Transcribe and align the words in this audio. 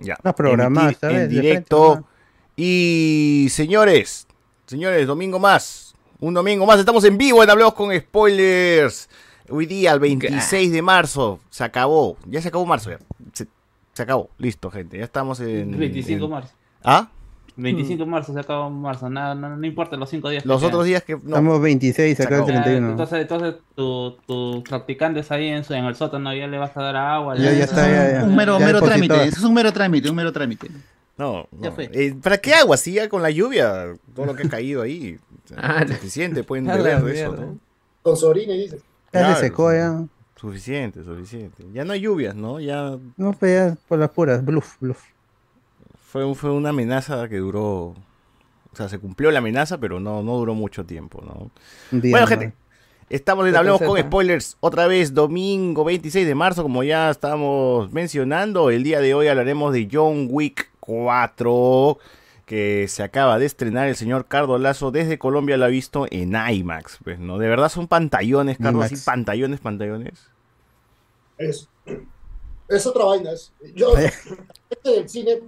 Ya. 0.00 0.16
Esta 0.90 1.08
vez, 1.08 1.22
En 1.22 1.28
directo. 1.28 2.04
Y 2.56 3.48
señores, 3.50 4.26
señores, 4.66 5.06
domingo 5.06 5.38
más. 5.38 5.94
Un 6.20 6.34
domingo 6.34 6.64
más. 6.66 6.78
Estamos 6.80 7.04
en 7.04 7.18
vivo 7.18 7.42
en 7.42 7.50
Hablemos 7.50 7.74
con 7.74 7.94
Spoilers. 7.96 9.08
Hoy 9.50 9.66
día, 9.66 9.92
el 9.92 10.00
26 10.00 10.72
de 10.72 10.82
marzo. 10.82 11.40
Se 11.50 11.62
acabó. 11.64 12.16
Ya 12.26 12.40
se 12.40 12.48
acabó 12.48 12.64
marzo. 12.66 12.90
Ya. 12.90 12.98
Se, 13.32 13.46
se 13.92 14.02
acabó. 14.02 14.30
Listo, 14.38 14.70
gente. 14.70 14.98
Ya 14.98 15.04
estamos 15.04 15.40
en. 15.40 15.78
25 15.78 16.18
de 16.18 16.24
en- 16.24 16.30
marzo. 16.30 16.54
¿Ah? 16.82 17.10
25 17.56 18.04
de 18.04 18.10
marzo 18.10 18.32
se 18.34 18.40
acabó 18.40 18.68
marzo. 18.70 19.08
Nada, 19.08 19.34
no, 19.34 19.56
no 19.56 19.66
importa 19.66 19.96
los 19.96 20.10
5 20.10 20.28
días. 20.28 20.42
que 20.42 20.48
Los 20.48 20.60
quedan. 20.60 20.68
otros 20.74 20.86
días 20.86 21.02
que. 21.02 21.14
no. 21.14 21.20
Estamos 21.26 21.60
26, 21.62 22.20
acá 22.20 22.28
el 22.28 22.34
acabó. 22.34 22.48
Ya, 22.48 22.62
31. 22.62 22.90
Entonces, 22.90 23.20
entonces 23.22 23.54
tu, 23.74 24.16
tu 24.26 24.62
practicantes 24.68 25.30
ahí 25.30 25.48
en, 25.48 25.64
su, 25.64 25.74
en 25.74 25.84
el 25.84 25.94
sótano 25.96 26.34
ya 26.34 26.46
le 26.46 26.58
vas 26.58 26.76
a 26.76 26.82
dar 26.82 26.96
agua. 26.96 27.36
Ya, 27.36 27.52
ya 27.52 27.64
está, 27.64 27.88
ya, 27.90 28.12
ya. 28.20 28.24
Un 28.24 28.36
mero, 28.36 28.58
Ya 28.58 28.66
mero 28.66 28.82
trámite, 28.82 29.14
eso 29.24 29.38
es 29.38 29.44
un 29.44 29.54
mero 29.54 29.72
trámite, 29.72 30.08
un 30.10 30.16
mero 30.16 30.32
trámite. 30.32 30.68
No, 31.18 31.48
Ya 31.60 31.70
no. 31.70 31.74
fue. 31.74 31.90
Eh, 31.94 32.14
¿Para 32.22 32.36
qué 32.38 32.52
agua? 32.54 32.76
Si 32.76 32.92
ya 32.92 33.08
con 33.08 33.22
la 33.22 33.30
lluvia, 33.30 33.94
todo 34.14 34.26
lo 34.26 34.34
que 34.34 34.46
ha 34.46 34.50
caído 34.50 34.82
ahí. 34.82 35.18
sea, 35.46 35.56
Ah, 35.60 35.86
suficiente, 35.88 36.44
pueden 36.44 36.66
beber 36.66 37.02
de 37.02 37.20
eso, 37.22 37.30
mierda. 37.32 37.46
¿no? 37.46 37.58
Con 38.02 38.16
su 38.16 38.26
orina 38.26 38.52
dices. 38.52 38.82
Ya 39.12 39.20
Claro, 39.20 39.34
se 39.36 39.40
secó 39.40 39.72
ya. 39.72 40.04
Suficiente, 40.38 41.02
suficiente. 41.02 41.64
Ya 41.72 41.86
no 41.86 41.94
hay 41.94 42.00
lluvias, 42.02 42.34
¿no? 42.34 42.60
Ya 42.60 42.98
No, 43.16 43.32
pues 43.32 43.54
ya 43.70 43.76
por 43.88 43.98
las 43.98 44.10
puras, 44.10 44.44
bluff, 44.44 44.76
bluff. 44.78 45.02
Fue, 46.06 46.34
fue 46.34 46.50
una 46.50 46.70
amenaza 46.70 47.28
que 47.28 47.38
duró. 47.38 47.94
O 48.72 48.76
sea, 48.76 48.88
se 48.88 48.98
cumplió 48.98 49.30
la 49.30 49.38
amenaza, 49.38 49.78
pero 49.78 50.00
no, 50.00 50.22
no 50.22 50.36
duró 50.36 50.54
mucho 50.54 50.84
tiempo, 50.84 51.22
¿no? 51.22 51.50
Bueno, 51.90 52.26
gente, 52.26 52.52
estamos 53.08 53.48
en 53.48 53.56
Hablemos 53.56 53.80
con. 53.80 53.98
Spoilers 53.98 54.56
otra 54.60 54.86
vez, 54.86 55.14
domingo 55.14 55.84
26 55.84 56.26
de 56.26 56.34
marzo, 56.34 56.62
como 56.62 56.82
ya 56.82 57.10
estamos 57.10 57.90
mencionando. 57.92 58.70
El 58.70 58.84
día 58.84 59.00
de 59.00 59.14
hoy 59.14 59.28
hablaremos 59.28 59.72
de 59.72 59.88
John 59.90 60.28
Wick 60.30 60.70
4, 60.80 61.98
que 62.44 62.86
se 62.88 63.02
acaba 63.02 63.38
de 63.38 63.46
estrenar 63.46 63.88
el 63.88 63.96
señor 63.96 64.26
Cardo 64.26 64.58
Lazo 64.58 64.90
desde 64.90 65.18
Colombia, 65.18 65.56
lo 65.56 65.64
ha 65.64 65.68
visto 65.68 66.06
en 66.10 66.34
IMAX. 66.36 66.98
Pues, 67.02 67.18
¿no? 67.18 67.38
De 67.38 67.48
verdad 67.48 67.70
son 67.70 67.88
pantallones, 67.88 68.58
Carlos, 68.58 68.86
IMAX. 68.86 68.92
así 68.92 69.04
pantallones, 69.04 69.60
pantallones. 69.60 70.30
Es, 71.38 71.68
es 72.68 72.86
otra 72.86 73.06
vaina. 73.06 73.32
Es, 73.32 73.52
yo, 73.74 73.96
este 74.70 74.90
del 74.90 75.08
cine 75.08 75.40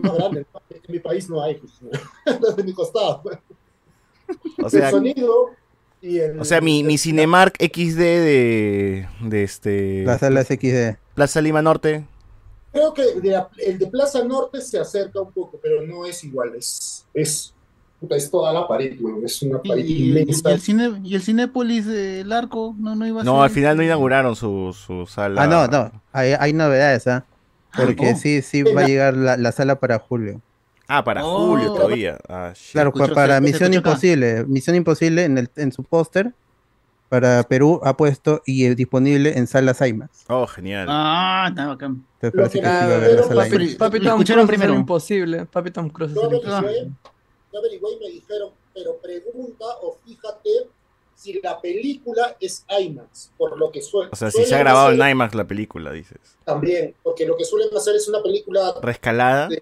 más 0.00 0.14
grande, 0.14 0.46
en 0.70 0.80
mi 0.92 0.98
país 0.98 1.28
no 1.28 1.42
hay, 1.42 1.54
pues, 1.56 1.72
no, 2.40 2.50
de 2.52 2.62
mi 2.64 2.72
costado. 2.72 3.22
O 3.24 4.64
el 4.64 4.70
sea, 4.70 4.90
sonido 4.90 5.50
y 6.00 6.18
el. 6.18 6.38
o 6.40 6.44
sea 6.44 6.60
mi, 6.60 6.82
mi 6.82 6.96
Cinemark 6.98 7.56
XD 7.60 7.98
de, 7.98 9.08
de 9.20 9.42
este 9.42 10.04
Las 10.04 10.20
salas 10.20 10.46
XD. 10.48 10.96
Plaza 11.14 11.40
Lima 11.40 11.60
Norte. 11.62 12.06
Creo 12.72 12.94
que 12.94 13.20
de 13.20 13.30
la- 13.32 13.50
el 13.58 13.78
de 13.78 13.86
Plaza 13.88 14.24
Norte 14.24 14.60
se 14.62 14.78
acerca 14.78 15.20
un 15.20 15.30
poco, 15.32 15.58
pero 15.62 15.82
no 15.82 16.06
es 16.06 16.24
igual. 16.24 16.54
Es, 16.56 17.04
es, 17.12 17.52
puta, 18.00 18.16
es 18.16 18.30
toda 18.30 18.50
la 18.54 18.66
pared, 18.66 18.96
güey. 18.98 19.22
Es 19.24 19.42
una 19.42 19.60
Y, 19.62 19.68
pared 19.68 19.84
y- 19.84 20.18
el, 20.46 20.60
cine, 20.60 20.98
y 21.04 21.14
el 21.14 21.20
Cinépolis, 21.22 21.86
el 21.86 22.32
arco, 22.32 22.74
no, 22.78 22.94
no 22.96 23.06
iba 23.06 23.20
a 23.20 23.24
No, 23.24 23.34
ser- 23.34 23.42
al 23.44 23.50
final 23.50 23.76
no 23.76 23.82
inauguraron 23.82 24.34
su, 24.34 24.72
su 24.72 25.04
sala. 25.06 25.42
Ah, 25.42 25.46
no, 25.46 25.66
no. 25.68 25.92
Hay, 26.12 26.32
hay 26.32 26.54
novedades, 26.54 27.06
¿ah? 27.08 27.26
Porque 27.76 28.12
oh. 28.12 28.16
sí, 28.16 28.42
sí 28.42 28.62
va 28.62 28.82
a 28.82 28.86
llegar 28.86 29.16
la, 29.16 29.36
la 29.36 29.52
sala 29.52 29.76
para 29.80 29.98
julio. 29.98 30.40
Ah, 30.88 31.02
para 31.04 31.24
Oh. 31.24 31.46
julio 31.48 31.72
todavía. 31.72 32.18
Ah. 32.28 32.52
Claro, 32.72 32.92
para 32.92 33.40
Misión. 33.40 33.72
Imposible. 33.72 34.44
Misión 34.44 34.76
Imposible 34.76 35.24
en, 35.24 35.38
el, 35.38 35.48
en 35.56 35.72
su 35.72 35.82
póster 35.84 36.32
para 37.08 37.42
Perú 37.44 37.80
ha 37.84 37.96
puesto 37.96 38.42
y 38.46 38.64
es 38.66 38.76
disponible 38.76 39.36
en 39.38 39.46
salas 39.46 39.80
IMAX. 39.80 40.24
Oh, 40.28 40.46
genial. 40.46 40.86
Ah, 40.90 41.46
está 41.48 41.66
bacán. 41.66 42.04
Entonces 42.20 42.34
Lo 42.34 42.42
parece 42.42 42.58
que 42.58 42.64
que 42.64 42.68
sí 42.68 42.74
va 42.74 42.78
a 42.80 42.84
haber 42.84 43.00
la 43.00 43.06
pero 43.16 43.28
sala 43.28 43.44
papi- 43.44 43.62
IMAX. 43.62 43.78
Tom 43.78 43.92
escucharon 43.94 44.22
Cruise 44.24 44.38
es 44.42 44.48
primero. 44.48 44.72
el 44.74 44.78
imposible. 44.80 45.46
Papi 45.46 45.70
Tom 45.70 45.88
Cruise 45.90 46.12
es 46.12 46.16
imposible. 46.22 46.90
yo 47.52 47.58
averigüé 47.58 47.90
y 47.92 47.98
me 48.04 48.10
dijeron, 48.10 48.50
pero 48.74 48.96
pregunta 49.02 49.64
o 49.82 49.98
fíjate 50.04 50.50
si 51.22 51.40
la 51.40 51.60
película 51.60 52.36
es 52.40 52.64
IMAX, 52.68 53.30
por 53.38 53.56
lo 53.58 53.70
que 53.70 53.80
suele. 53.80 54.10
O 54.12 54.16
sea, 54.16 54.30
si 54.30 54.44
se 54.44 54.54
ha 54.54 54.58
grabado 54.58 54.90
en 54.90 55.08
IMAX 55.10 55.34
la 55.34 55.46
película, 55.46 55.92
dices. 55.92 56.18
También, 56.44 56.94
porque 57.02 57.24
lo 57.26 57.36
que 57.36 57.44
suelen 57.44 57.68
hacer 57.76 57.94
es 57.94 58.08
una 58.08 58.22
película 58.22 58.74
Rescalada. 58.82 59.48
Sí. 59.50 59.58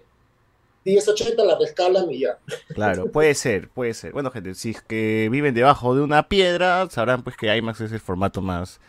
1080, 0.83 1.43
la 1.45 1.59
rescalan 1.59 2.11
y 2.11 2.21
ya. 2.21 2.39
Claro, 2.73 3.11
puede 3.11 3.35
ser, 3.35 3.69
puede 3.69 3.93
ser. 3.93 4.13
Bueno, 4.13 4.31
gente, 4.31 4.55
si 4.55 4.71
es 4.71 4.81
que 4.81 5.29
viven 5.31 5.53
debajo 5.53 5.93
de 5.93 6.01
una 6.01 6.27
piedra, 6.27 6.89
sabrán 6.89 7.23
pues 7.23 7.37
que 7.37 7.55
IMAX 7.55 7.81
es 7.81 7.91
el 7.91 7.99
formato 7.99 8.41
más, 8.41 8.79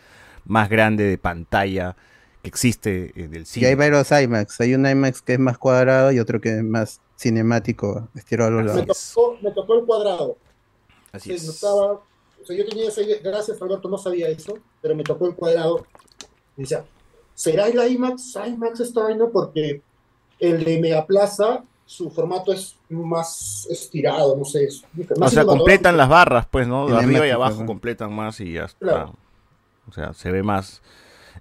más 0.47 0.71
grande 0.71 1.05
de 1.05 1.19
pantalla 1.19 1.95
que 2.43 2.49
existe 2.49 3.13
en 3.15 3.35
el 3.35 3.43
Y 3.43 3.45
cine. 3.45 3.67
hay 3.67 3.75
varios 3.75 4.11
IMAX. 4.11 4.59
Hay 4.63 4.75
un 4.75 4.87
IMAX 4.87 5.21
que 5.21 5.35
es 5.35 5.39
más 5.39 5.59
cuadrado 5.59 6.11
y 6.13 6.19
otro 6.19 6.41
que 6.41 6.57
es 6.57 6.63
más 6.65 7.03
cinemático, 7.19 8.09
estirado 8.17 8.49
a 8.49 8.63
los 8.63 8.73
Me 8.75 8.81
lados. 8.81 9.13
tocó, 9.15 9.39
me 9.43 9.51
tocó 9.53 9.75
el 9.79 9.85
cuadrado. 9.85 10.39
Así 11.13 11.29
Se 11.29 11.35
es. 11.35 11.63
notaba, 11.63 12.01
o 12.43 12.47
sea, 12.47 12.57
yo 12.57 12.67
tenía 12.67 12.89
esa 12.89 13.03
idea, 13.03 13.19
gracias 13.23 13.61
Alberto, 13.61 13.89
no 13.89 13.99
sabía 13.99 14.29
eso, 14.29 14.59
pero 14.81 14.95
me 14.95 15.05
tocó 15.05 15.27
el 15.27 15.35
cuadrado. 15.35 15.87
Y 16.57 16.63
decía, 16.63 16.85
¿será 17.35 17.69
el 17.69 17.93
IMAX? 17.93 18.37
IMAX 18.47 18.81
esta 18.81 19.05
vaina 19.05 19.27
porque 19.33 19.83
el 20.39 20.65
de 20.65 20.81
Megaplaza, 20.81 21.65
su 21.87 22.11
formato 22.11 22.53
es 22.53 22.77
más 22.89 23.67
estirado, 23.71 24.37
no 24.37 24.45
sé. 24.45 24.65
es 24.65 24.83
O 25.21 25.29
sea, 25.29 25.45
completan 25.45 25.97
las 25.97 26.09
barras, 26.09 26.47
pues, 26.51 26.67
¿no? 26.67 26.89
De 26.89 26.97
arriba 26.97 27.27
y 27.27 27.31
abajo 27.31 27.61
¿no? 27.61 27.67
completan 27.67 28.13
más 28.13 28.41
y 28.41 28.55
ya 28.55 28.65
está. 28.65 28.79
Claro. 28.79 29.15
O 29.89 29.93
sea, 29.93 30.13
se 30.13 30.31
ve 30.31 30.43
más. 30.43 30.83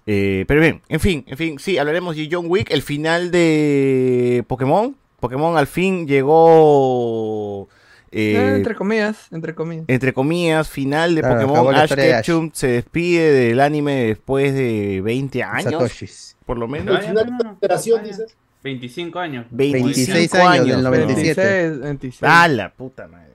Eh, 0.06 0.44
pero 0.48 0.60
bien, 0.60 0.82
en 0.88 1.00
fin, 1.00 1.24
en 1.26 1.36
fin, 1.36 1.58
sí, 1.58 1.78
hablaremos 1.78 2.16
de 2.16 2.28
John 2.30 2.46
Wick, 2.48 2.70
el 2.70 2.82
final 2.82 3.30
de 3.30 4.44
Pokémon. 4.46 4.96
Pokémon 5.20 5.56
al 5.56 5.66
fin 5.66 6.06
llegó. 6.06 7.68
Eh, 8.12 8.54
entre 8.56 8.74
comillas, 8.74 9.26
entre 9.32 9.54
comillas. 9.54 9.84
entre 9.88 10.12
comillas, 10.12 10.68
final 10.68 11.14
de 11.14 11.20
Claro, 11.22 11.46
Pokémon. 11.48 11.74
Ash 11.74 11.82
historia 11.84 12.04
de 12.04 12.14
Ash. 12.14 12.18
Ketchum 12.26 12.50
se 12.52 12.66
despide 12.68 13.30
del 13.32 13.60
anime 13.60 14.04
después 14.06 14.54
de 14.54 15.00
20 15.02 15.42
años, 15.42 15.72
Satoshis. 15.72 16.36
por 16.46 16.58
lo 16.58 16.68
menos. 16.68 16.96
El 16.98 17.02
final 17.06 17.26
de 17.38 17.44
la 17.44 17.50
operación, 17.52 18.04
dices. 18.04 18.36
25 18.62 19.18
años. 19.18 19.46
25 19.50 19.86
26 19.86 20.34
años, 20.34 20.66
del 20.66 20.74
weón. 20.76 20.82
97. 20.84 21.42
26, 21.42 21.80
26. 21.80 22.22
Ah, 22.22 22.46
la 22.48 22.72
puta 22.72 23.08
madre. 23.08 23.32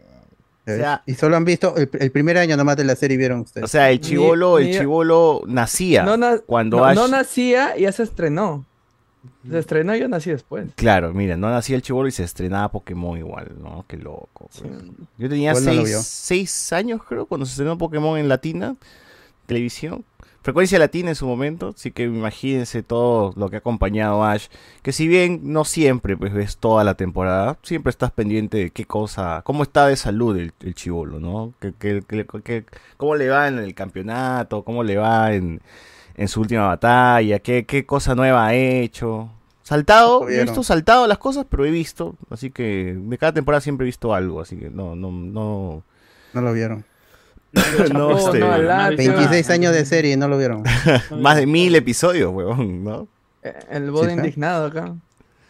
O 0.65 0.69
sea, 0.69 1.01
y 1.05 1.13
solo 1.13 1.37
han 1.37 1.45
visto 1.45 1.77
el, 1.77 1.89
el 1.97 2.11
primer 2.11 2.37
año 2.37 2.57
nomás 2.57 2.75
de 2.75 2.83
la 2.83 2.95
serie 2.97 3.15
vieron 3.15 3.39
ustedes. 3.39 3.63
o 3.63 3.67
sea, 3.69 3.89
el 3.89 4.01
chivolo, 4.01 4.59
el 4.59 4.77
chivolo 4.77 5.41
nacía 5.47 6.03
no, 6.03 6.17
na- 6.17 6.39
cuando 6.45 6.75
no, 6.79 6.83
Ash. 6.83 6.95
no 6.95 7.07
nacía 7.07 7.77
y 7.77 7.83
ya 7.83 7.91
se 7.93 8.03
estrenó. 8.03 8.65
Se 9.49 9.59
estrenó 9.59 9.95
y 9.95 9.99
yo 9.99 10.07
nací 10.07 10.29
después. 10.29 10.67
Claro, 10.75 11.13
mira, 11.13 11.37
no 11.37 11.49
nacía 11.49 11.75
el 11.75 11.81
chivolo 11.81 12.07
y 12.07 12.11
se 12.11 12.23
estrenaba 12.23 12.69
Pokémon 12.71 13.17
igual, 13.17 13.51
¿no? 13.61 13.85
Qué 13.87 13.97
loco. 13.97 14.49
pues. 14.49 14.55
Sí. 14.55 14.91
Yo 15.17 15.29
tenía 15.29 15.53
seis, 15.55 16.73
años, 16.73 17.01
creo, 17.07 17.25
cuando 17.25 17.45
se 17.45 17.51
estrenó 17.51 17.77
Pokémon 17.77 18.17
en 18.17 18.27
Latina, 18.29 18.75
televisión. 19.45 20.03
Frecuencia 20.43 20.79
Latina 20.79 21.09
en 21.09 21.15
su 21.15 21.27
momento, 21.27 21.73
así 21.75 21.91
que 21.91 22.03
imagínense 22.03 22.81
todo 22.81 23.33
lo 23.35 23.49
que 23.49 23.57
ha 23.57 23.59
acompañado 23.59 24.23
a 24.23 24.31
Ash. 24.31 24.47
Que 24.81 24.93
si 24.93 25.05
bien 25.05 25.41
no 25.43 25.65
siempre 25.65 26.15
pues 26.15 26.33
ves 26.33 26.55
toda 26.55 26.85
la 26.85 26.93
temporada, 26.93 27.57
siempre 27.63 27.89
estás 27.89 28.11
pendiente 28.11 28.57
de 28.57 28.69
qué 28.69 28.85
cosa, 28.85 29.41
cómo 29.43 29.63
está 29.63 29.87
de 29.87 29.97
salud 29.97 30.37
el, 30.37 30.53
el 30.61 30.73
chivolo, 30.73 31.19
¿no? 31.19 31.53
Que, 31.59 31.73
que- 31.73 32.01
que- 32.07 32.25
que- 32.43 32.65
cómo 32.95 33.15
le 33.15 33.27
va 33.27 33.49
en 33.49 33.57
el 33.59 33.75
campeonato, 33.75 34.63
cómo 34.63 34.83
le 34.83 34.95
va 34.95 35.33
en, 35.33 35.59
en 36.17 36.27
su 36.27 36.41
última 36.41 36.67
batalla, 36.67 37.39
qué, 37.39 37.65
qué 37.65 37.85
cosa 37.85 38.15
nueva 38.15 38.47
ha 38.47 38.53
hecho. 38.55 39.29
Saltado, 39.63 40.27
he 40.29 40.43
visto 40.43 40.63
saltado 40.63 41.07
las 41.07 41.17
cosas, 41.17 41.45
pero 41.49 41.65
he 41.65 41.71
visto, 41.71 42.15
así 42.29 42.51
que 42.51 42.95
de 42.97 43.17
cada 43.17 43.33
temporada 43.33 43.59
siempre 43.61 43.83
he 43.85 43.87
visto 43.87 44.13
algo, 44.13 44.39
así 44.41 44.55
que 44.57 44.69
no, 44.69 44.95
no, 44.95 45.11
no, 45.11 45.83
No 46.33 46.41
lo 46.41 46.53
vieron. 46.53 46.85
no, 47.93 48.07
Oh, 48.09 48.17
este, 48.27 48.39
no, 48.39 48.57
la- 48.57 48.89
26 48.89 49.49
años 49.49 49.73
de 49.73 49.85
serie 49.85 50.13
y 50.13 50.17
no 50.17 50.27
lo 50.29 50.37
vieron. 50.37 50.63
más 51.21 51.35
de 51.37 51.45
mil 51.45 51.75
episodios, 51.75 52.33
huevón, 52.33 52.83
¿no? 52.83 53.07
Eh, 53.43 53.53
El 53.69 53.91
bode 53.91 54.11
Sí, 54.11 54.17
indignado 54.17 54.67
acá. 54.67 54.95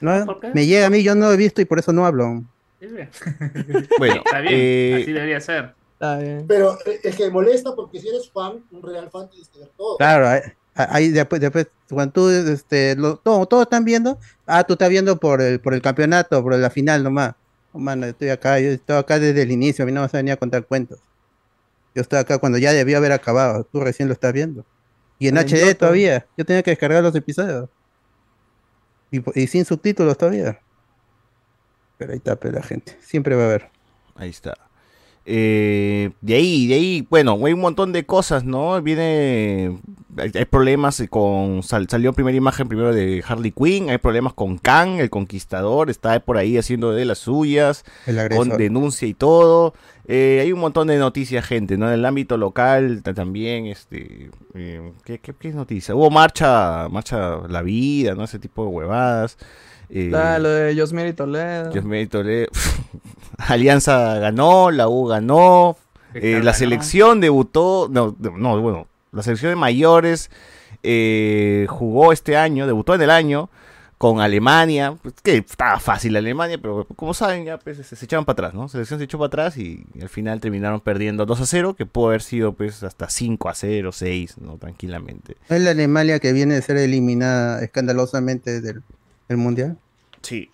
No, 0.02 0.40
me 0.54 0.66
llega 0.66 0.88
a 0.88 0.90
mí, 0.90 1.02
yo 1.04 1.14
no 1.16 1.32
he 1.32 1.38
visto 1.38 1.62
y 1.62 1.66
por 1.66 1.80
eso 1.80 1.94
no 1.94 2.06
hablo. 2.06 2.44
Bueno, 4.00 4.16
Está 4.26 4.40
bien, 4.42 4.54
eh, 4.56 5.00
así 5.04 5.12
debería 5.12 5.40
ser. 5.42 5.74
Está 6.00 6.18
bien. 6.20 6.46
Pero 6.48 6.78
eh, 6.86 7.00
es 7.04 7.16
que 7.16 7.30
molesta 7.32 7.74
porque 7.76 8.00
si 8.00 8.08
eres 8.10 8.30
fan, 8.32 8.64
un 8.72 8.84
real 8.84 9.10
fan, 9.10 9.30
tienes 9.30 9.50
que 9.50 9.60
ver 9.60 9.70
todo. 9.76 9.98
Claro, 9.98 10.28
ahí- 10.28 10.42
ahí 10.76 11.10
después, 11.10 11.42
después 11.42 11.68
cuando 11.90 12.12
tú, 12.14 12.30
este, 12.30 12.96
lo, 12.96 13.18
todo, 13.18 13.46
todos 13.48 13.64
están 13.64 13.84
viendo, 13.84 14.20
ah, 14.46 14.64
tú 14.64 14.74
estás 14.74 14.90
viendo 14.90 15.18
por 15.20 15.42
el, 15.42 15.60
por 15.60 15.74
el 15.74 15.82
campeonato, 15.82 16.44
por 16.44 16.56
la 16.56 16.70
final 16.70 17.04
nomás. 17.04 17.34
Oh, 17.72 17.80
mano, 17.80 18.06
estoy 18.06 18.30
acá, 18.30 18.60
yo 18.60 18.70
estoy 18.70 18.96
acá 18.98 19.18
desde 19.18 19.42
el 19.42 19.52
inicio, 19.52 19.84
a 19.84 19.86
mí 19.88 19.92
no 19.92 20.02
me 20.02 20.06
vas 20.06 20.14
a 20.14 20.18
venir 20.18 20.34
a 20.34 20.38
contar 20.38 20.66
cuentos. 20.68 21.00
Yo 21.96 22.02
estoy 22.04 22.20
acá 22.20 22.38
cuando 22.38 22.60
ya 22.60 22.74
debió 22.74 22.98
haber 22.98 23.12
acabado, 23.12 23.64
tú 23.64 23.80
recién 23.80 24.08
lo 24.08 24.14
estás 24.14 24.34
viendo. 24.34 24.66
Y 25.18 25.30
en 25.30 25.38
HD 25.40 25.74
todavía, 25.74 26.28
yo 26.38 26.46
tenía 26.46 26.62
que 26.62 26.70
descargar 26.72 27.02
los 27.02 27.16
episodios. 27.16 27.70
Y 29.10 29.48
sin 29.48 29.66
subtítulos 29.66 30.16
todavía. 30.18 30.60
Pero 31.98 32.12
ahí 32.12 32.18
está, 32.18 32.36
pues, 32.36 32.54
la 32.54 32.62
gente, 32.62 32.96
siempre 33.02 33.36
va 33.36 33.44
a 33.44 33.46
haber. 33.48 33.72
ahí 34.16 34.30
está. 34.30 34.54
Eh, 35.30 36.12
de 36.22 36.36
ahí, 36.36 36.68
de 36.68 36.74
ahí, 36.76 37.08
bueno, 37.10 37.38
hay 37.46 37.52
un 37.52 37.60
montón 37.60 37.92
de 37.92 38.06
cosas, 38.06 38.46
¿no? 38.46 38.82
Viene, 38.82 39.78
hay, 40.18 40.32
hay 40.34 40.46
problemas 40.46 41.04
con, 41.10 41.64
sal- 41.64 41.90
salió 41.90 42.14
primera 42.14 42.38
imagen 42.38 42.70
primero 42.70 42.94
de 42.96 43.22
Harley 43.28 43.52
Quinn, 43.52 43.90
hay 43.90 43.98
problemas 43.98 44.34
con 44.34 44.58
Kang, 44.58 45.00
el 45.02 45.10
conquistador, 45.10 45.90
está 45.90 46.18
por 46.22 46.38
ahí 46.38 46.58
haciendo 46.58 46.94
de 46.94 47.04
las 47.04 47.18
suyas, 47.18 47.84
El 48.06 48.16
con 48.30 48.48
denuncia 48.58 49.06
y 49.06 49.14
todo. 49.14 49.74
Eh, 50.08 50.40
hay 50.42 50.54
un 50.54 50.62
montón 50.62 50.88
de 50.88 50.98
noticias, 50.98 51.46
gente, 51.46 51.78
¿no? 51.78 51.88
En 51.90 51.96
el 51.96 52.06
ámbito 52.06 52.38
local 52.38 53.02
ta- 53.04 53.14
también, 53.14 53.66
este, 53.66 54.30
eh, 54.56 54.94
¿qué, 55.04 55.20
qué, 55.20 55.34
qué 55.38 55.50
es 55.50 55.56
noticia? 55.56 55.94
Hubo 55.94 56.10
marcha, 56.10 56.88
marcha 56.90 57.40
la 57.50 57.62
vida, 57.64 58.16
¿no? 58.16 58.24
Ese 58.24 58.40
tipo 58.40 58.64
de 58.64 58.70
huevadas. 58.70 59.38
Eh, 59.90 60.12
Ah, 60.14 60.38
lo 60.40 60.50
de 60.50 60.76
Josmir 60.78 61.08
y 61.08 61.14
Toledo. 61.14 61.72
Dios 61.72 61.86
mío, 61.86 62.08
Toledo. 62.10 62.48
Alianza 63.38 64.20
ganó, 64.20 64.72
la 64.72 64.88
U 64.88 65.06
ganó, 65.06 65.78
eh, 66.14 66.34
la 66.34 66.40
Ganó. 66.40 66.54
selección 66.54 67.22
debutó, 67.22 67.88
no, 67.90 68.16
no, 68.20 68.60
bueno, 68.62 68.88
la 69.12 69.24
selección 69.24 69.52
de 69.52 69.56
mayores 69.56 70.30
eh, 70.84 71.66
jugó 71.70 72.12
este 72.14 72.36
año, 72.38 72.66
debutó 72.66 72.96
en 72.96 73.02
el 73.04 73.10
año 73.12 73.50
con 74.00 74.22
Alemania, 74.22 74.96
pues, 75.02 75.16
que 75.24 75.38
estaba 75.38 75.80
fácil 75.80 76.16
Alemania, 76.16 76.58
pero 76.62 76.86
como 76.96 77.14
saben 77.16 77.46
ya 77.46 77.58
pues, 77.58 77.78
se, 77.78 77.96
se 77.96 78.06
echaban 78.06 78.26
para 78.26 78.34
atrás, 78.34 78.54
¿no? 78.54 78.64
La 78.64 78.68
selección 78.70 79.00
se 79.00 79.06
echó 79.06 79.18
para 79.18 79.28
atrás 79.28 79.58
y, 79.58 79.86
al 80.02 80.10
final 80.10 80.40
terminaron 80.40 80.82
perdiendo 80.82 81.26
2 81.26 81.42
a 81.42 81.46
0, 81.48 81.76
que 81.76 81.86
pudo 81.88 82.08
haber 82.08 82.22
sido 82.22 82.54
pues 82.54 82.84
hasta 82.84 83.10
5 83.10 83.50
a 83.50 83.56
0, 83.56 83.92
6, 83.92 84.38
¿no? 84.40 84.58
Tranquilamente. 84.58 85.38
Es 85.50 85.62
la 85.62 85.72
Alemania 85.72 86.20
que 86.20 86.32
viene 86.32 86.56
de 86.56 86.62
ser 86.62 86.78
eliminada 86.78 87.64
escandalosamente 87.64 88.62
del, 88.62 88.84
del 89.28 89.38
mundial. 89.38 89.78
Sí. 90.22 90.50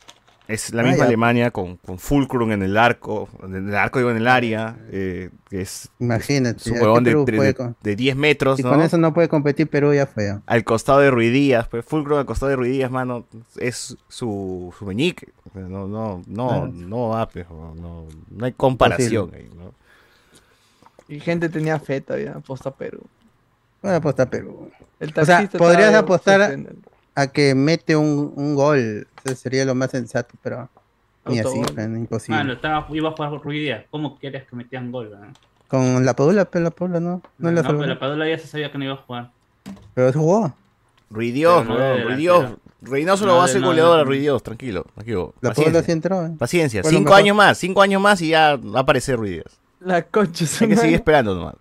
Es 0.46 0.74
la 0.74 0.82
Ah, 0.82 0.86
misma 0.86 0.98
ya. 1.00 1.08
Alemania 1.08 1.52
con, 1.52 1.78
con 1.78 1.98
Fulcrum 1.98 2.52
en 2.52 2.64
el 2.64 2.78
arco, 2.78 3.30
en 3.44 3.56
el 3.70 3.76
arco 3.76 4.00
digo 4.00 4.12
en 4.12 4.18
el 4.18 4.28
área, 4.28 4.76
eh, 4.92 5.30
que 5.50 5.62
es 5.62 5.90
Imagínate. 6.00 6.58
Es 6.60 6.68
un 6.68 6.82
huevón 6.82 7.04
¿qué 7.06 7.12
de, 7.12 7.16
Perú 7.16 7.26
de- 7.26 7.34
puede 7.38 7.48
de- 7.50 7.56
con- 7.56 7.76
de 7.82 7.96
10 7.96 8.16
metros, 8.18 8.58
Si 8.58 8.64
¿no? 8.64 8.70
con 8.72 8.82
eso 8.82 8.98
no 8.98 9.14
puede 9.14 9.30
competir 9.30 9.70
Perú, 9.70 9.94
ya 9.94 10.06
fue. 10.06 10.38
Al 10.46 10.64
costado 10.66 11.00
de 11.00 11.10
Ruidías, 11.12 11.70
pues 11.70 11.86
Fulcrum 11.86 12.18
al 12.20 12.26
costado 12.26 12.50
de 12.50 12.58
Ruidías, 12.58 12.92
mano, 12.92 13.26
es 13.56 13.96
su, 14.10 14.74
su 14.78 14.86
meñique. 14.86 15.30
Sea, 15.54 15.62
No, 15.62 15.88
no, 15.88 16.22
no, 16.28 16.48
Claro. 16.50 16.68
no 16.74 17.08
va, 17.10 17.30
pues, 17.30 17.48
no, 17.50 18.06
no 18.30 18.46
hay 18.46 18.52
comparación 18.52 19.32
ahí, 19.34 19.50
¿no? 19.56 19.74
Y 21.08 21.22
gente 21.22 21.48
tenía 21.48 21.80
fe 21.80 22.02
todavía, 22.02 22.34
aposta 22.36 22.70
Perú. 22.72 23.00
Voy 23.82 23.92
a 23.92 23.96
apostar 23.98 24.30
Perú. 24.30 24.70
El 25.00 25.14
O 25.18 25.26
sea, 25.26 25.48
podrías 25.58 25.94
apostar 25.94 26.42
a- 26.42 26.46
sorprendiendo. 26.48 26.90
A 27.16 27.28
que 27.28 27.54
mete 27.56 27.96
un, 27.96 28.34
un 28.36 28.56
gol. 28.56 29.08
Eso 29.24 29.36
sería 29.36 29.66
lo 29.66 29.76
más 29.76 29.92
sensato, 29.92 30.36
pero 30.42 30.70
ni 31.26 31.40
así, 31.40 31.62
pues, 31.74 31.88
imposible. 31.88 32.38
Mano, 32.38 32.54
estaba, 32.54 32.88
iba 32.92 33.10
a 33.10 33.12
jugar 33.14 33.32
Ruidía. 33.44 33.86
¿Cómo 33.92 34.18
querías 34.20 34.46
que 34.48 34.56
metían 34.56 34.92
gol? 34.92 35.12
no? 35.12 35.28
Con 35.68 36.06
la 36.06 36.16
Padula, 36.16 36.46
pero 36.46 36.66
la 36.66 36.72
Padula 36.72 37.00
no. 37.00 37.22
No, 37.38 37.50
No, 37.50 37.52
la 37.52 37.62
pero 37.62 37.74
salvó. 37.80 37.86
la 37.86 38.00
Padula 38.00 38.28
ya 38.28 38.38
se 38.38 38.48
sabía 38.48 38.72
que 38.72 38.78
no 38.78 38.84
iba 38.86 38.94
a 38.94 38.98
jugar. 38.98 39.32
Pero 39.94 40.12
jugó. 40.14 40.54
Ruidíos, 41.10 41.62
Pero 41.64 41.74
no 41.74 41.80
delantero. 41.80 42.10
Ruidíos. 42.10 42.52
Reynoso 42.82 43.26
lo 43.26 43.32
No 43.32 43.38
va 43.38 43.44
a 43.44 43.46
hacer 43.46 43.62
no 43.62 43.68
goleador 43.68 44.00
a 44.00 44.04
Ruidíos, 44.04 44.44
tranquilo, 44.44 44.86
tranquilo. 44.94 45.34
La 45.40 45.52
Padula 45.54 45.80
Paciencia, 45.80 45.84
sí 45.84 45.92
entró. 45.92 46.26
¿eh? 46.26 46.32
paciencia. 46.38 46.84
Cinco 46.84 47.04
mejor. 47.04 47.18
años 47.20 47.38
más, 47.38 47.58
cinco 47.58 47.82
años 47.82 48.02
más 48.02 48.22
y 48.22 48.30
ya 48.30 48.58
va 48.58 48.80
a 48.80 48.82
aparecer 48.82 49.18
Ruidíos. 49.18 49.60
La 49.80 50.02
concha. 50.02 50.46
Hay 50.62 50.68
que 50.68 50.76
seguir 50.76 50.96
esperando 50.96 51.34
nomás. 51.36 51.56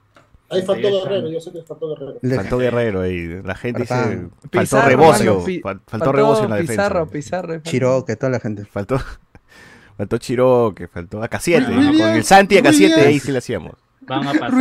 Ahí 0.52 0.62
faltó. 0.62 0.90
Guerrero, 1.04 1.28
yo 1.30 1.40
sé 1.40 1.52
que 1.52 1.62
faltó 1.62 1.88
Guerrero. 1.88 2.18
Faltó 2.36 2.58
Guerrero 2.58 3.00
ahí. 3.02 3.42
La 3.42 3.54
gente 3.54 3.80
dice. 3.82 3.94
Faltó 3.94 4.48
Pizarro, 4.50 4.88
rebocio. 4.88 5.34
mano, 5.34 5.44
pi- 5.46 5.60
fal- 5.62 5.80
Faltó 5.86 6.12
rebocio 6.12 6.44
en 6.44 6.50
la 6.50 6.56
defensa. 6.56 6.72
Pizarro, 6.82 7.06
Pizarro. 7.08 7.60
Chiroque, 7.62 8.16
toda 8.16 8.30
la 8.30 8.40
gente. 8.40 8.64
Faltó, 8.64 8.98
faltó 9.96 10.18
Chiroque, 10.18 10.88
faltó 10.88 11.22
Acasiete, 11.22 11.66
Ruiz 11.66 11.76
¿no? 11.78 11.84
Con 11.86 11.92
Díaz, 11.96 12.16
el 12.16 12.24
Santi 12.24 12.54
Ruiz 12.56 12.64
Acasiete 12.66 12.94
Díaz. 12.96 13.06
ahí 13.06 13.18
sí 13.20 13.32
le 13.32 13.38
hacíamos. 13.38 13.72
Van 14.06 14.26
a 14.26 14.32
pasar 14.32 14.52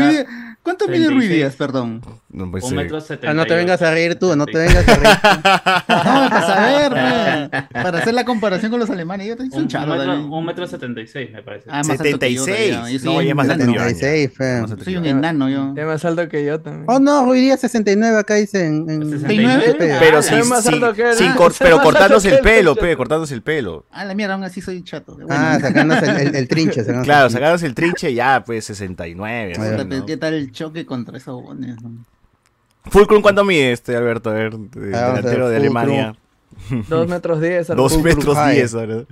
¿Cuánto 0.64 0.88
mide 0.88 1.08
36? 1.08 1.12
Ruidías, 1.30 1.56
perdón? 1.56 2.02
No, 2.30 2.52
pues, 2.52 2.64
un 2.66 2.76
metro 2.76 3.02
setenta. 3.02 3.32
Ah, 3.32 3.34
no 3.34 3.46
te 3.48 3.56
vengas 3.56 3.82
a 3.82 3.90
reír 3.90 4.14
tú, 4.14 4.36
no 4.36 4.46
te 4.46 4.60
vengas 4.60 4.88
a 4.88 4.96
reír. 4.96 5.18
No, 6.12 6.30
para 6.30 6.42
saber, 6.46 7.50
para 7.74 7.98
hacer 7.98 8.14
la 8.14 8.26
comparación 8.26 8.70
con 8.70 8.80
los 8.80 8.90
alemanes. 8.92 9.28
Yo 9.28 9.34
Un, 9.44 9.50
un 9.54 9.68
chato 9.68 9.88
metro, 9.96 10.28
un 10.28 10.46
metro 10.46 10.68
setenta 10.68 11.02
y 11.02 11.08
seis, 11.08 11.32
me 11.32 11.42
parece. 11.42 11.66
Ah, 11.72 11.78
más 11.84 11.90
alto 12.00 12.20
que 12.20 12.34
yo 12.34 12.46
76. 12.46 13.02
soy 13.02 13.12
No, 13.12 13.18
un 13.20 13.26
ya 13.26 13.36
más 13.36 13.50
alto 13.50 13.66
que 13.66 13.74
yo. 13.74 13.80
76, 13.80 14.32
feo. 14.38 14.68
Soy 14.84 14.98
un 14.98 15.06
enano 15.08 15.50
yo. 15.50 15.74
Es 15.76 15.86
más 15.88 16.06
alto 16.06 16.30
que 16.30 16.46
yo 16.46 16.60
también. 16.60 16.86
Oh 16.88 17.00
no, 17.00 17.24
hoy 17.24 17.42
día 17.42 17.58
69 17.58 18.20
acá 18.20 18.36
dice 18.36 18.66
en, 18.68 18.88
en 18.88 19.10
69. 19.10 19.64
Wikipedia. 19.66 19.98
Pero 20.00 20.18
Ah, 20.20 20.22
sí, 20.22 20.36
es 20.36 20.48
más 20.48 20.64
sí, 20.64 20.74
alto 20.76 20.94
que 20.94 21.10
él. 21.10 21.16
sin 21.16 21.28
Ah, 21.30 21.36
cor- 21.38 21.54
pero 21.58 21.82
cortándose 21.82 22.30
el 22.30 22.40
pelo, 22.40 22.76
pe, 22.76 22.96
cortándose 22.96 23.34
el 23.34 23.42
pelo. 23.42 23.86
Ah, 23.92 24.06
la 24.06 24.14
mierda, 24.14 24.36
aún 24.36 24.44
así 24.44 24.62
soy 24.62 24.84
chato. 24.84 25.18
Ah, 25.28 25.58
sacándose 25.60 26.06
el, 26.38 26.48
trinche. 26.48 26.84
Claro, 27.04 27.32
sacándose 27.32 27.66
el 27.66 27.74
trinche 27.74 28.14
ya, 28.14 28.44
pues 28.46 28.66
69. 28.66 29.31
¿Qué 30.08 30.18
tal 30.18 30.34
el 30.34 30.52
choque 30.52 30.86
contra 30.86 31.18
esos 31.18 31.42
bones? 31.42 31.82
no? 31.82 31.92
Fulcrum, 32.90 33.22
¿cuánto 33.22 33.44
mide 33.46 33.72
este, 33.72 33.96
Alberto? 33.96 34.30
A 34.32 34.34
ver, 34.34 34.54
Ah, 34.56 35.14
delantero 35.14 35.50
de 35.50 35.60
Fulcrum. 35.60 35.78
Alemania. 35.78 36.16
Dos 36.90 37.08
metros 37.08 37.40
diez. 37.42 37.68
Dos. 37.68 37.94
Fulcrum 37.94 38.04
metros 38.16 38.36
High. 38.38 38.56
diez, 38.56 38.74
¿verdad? 38.74 39.06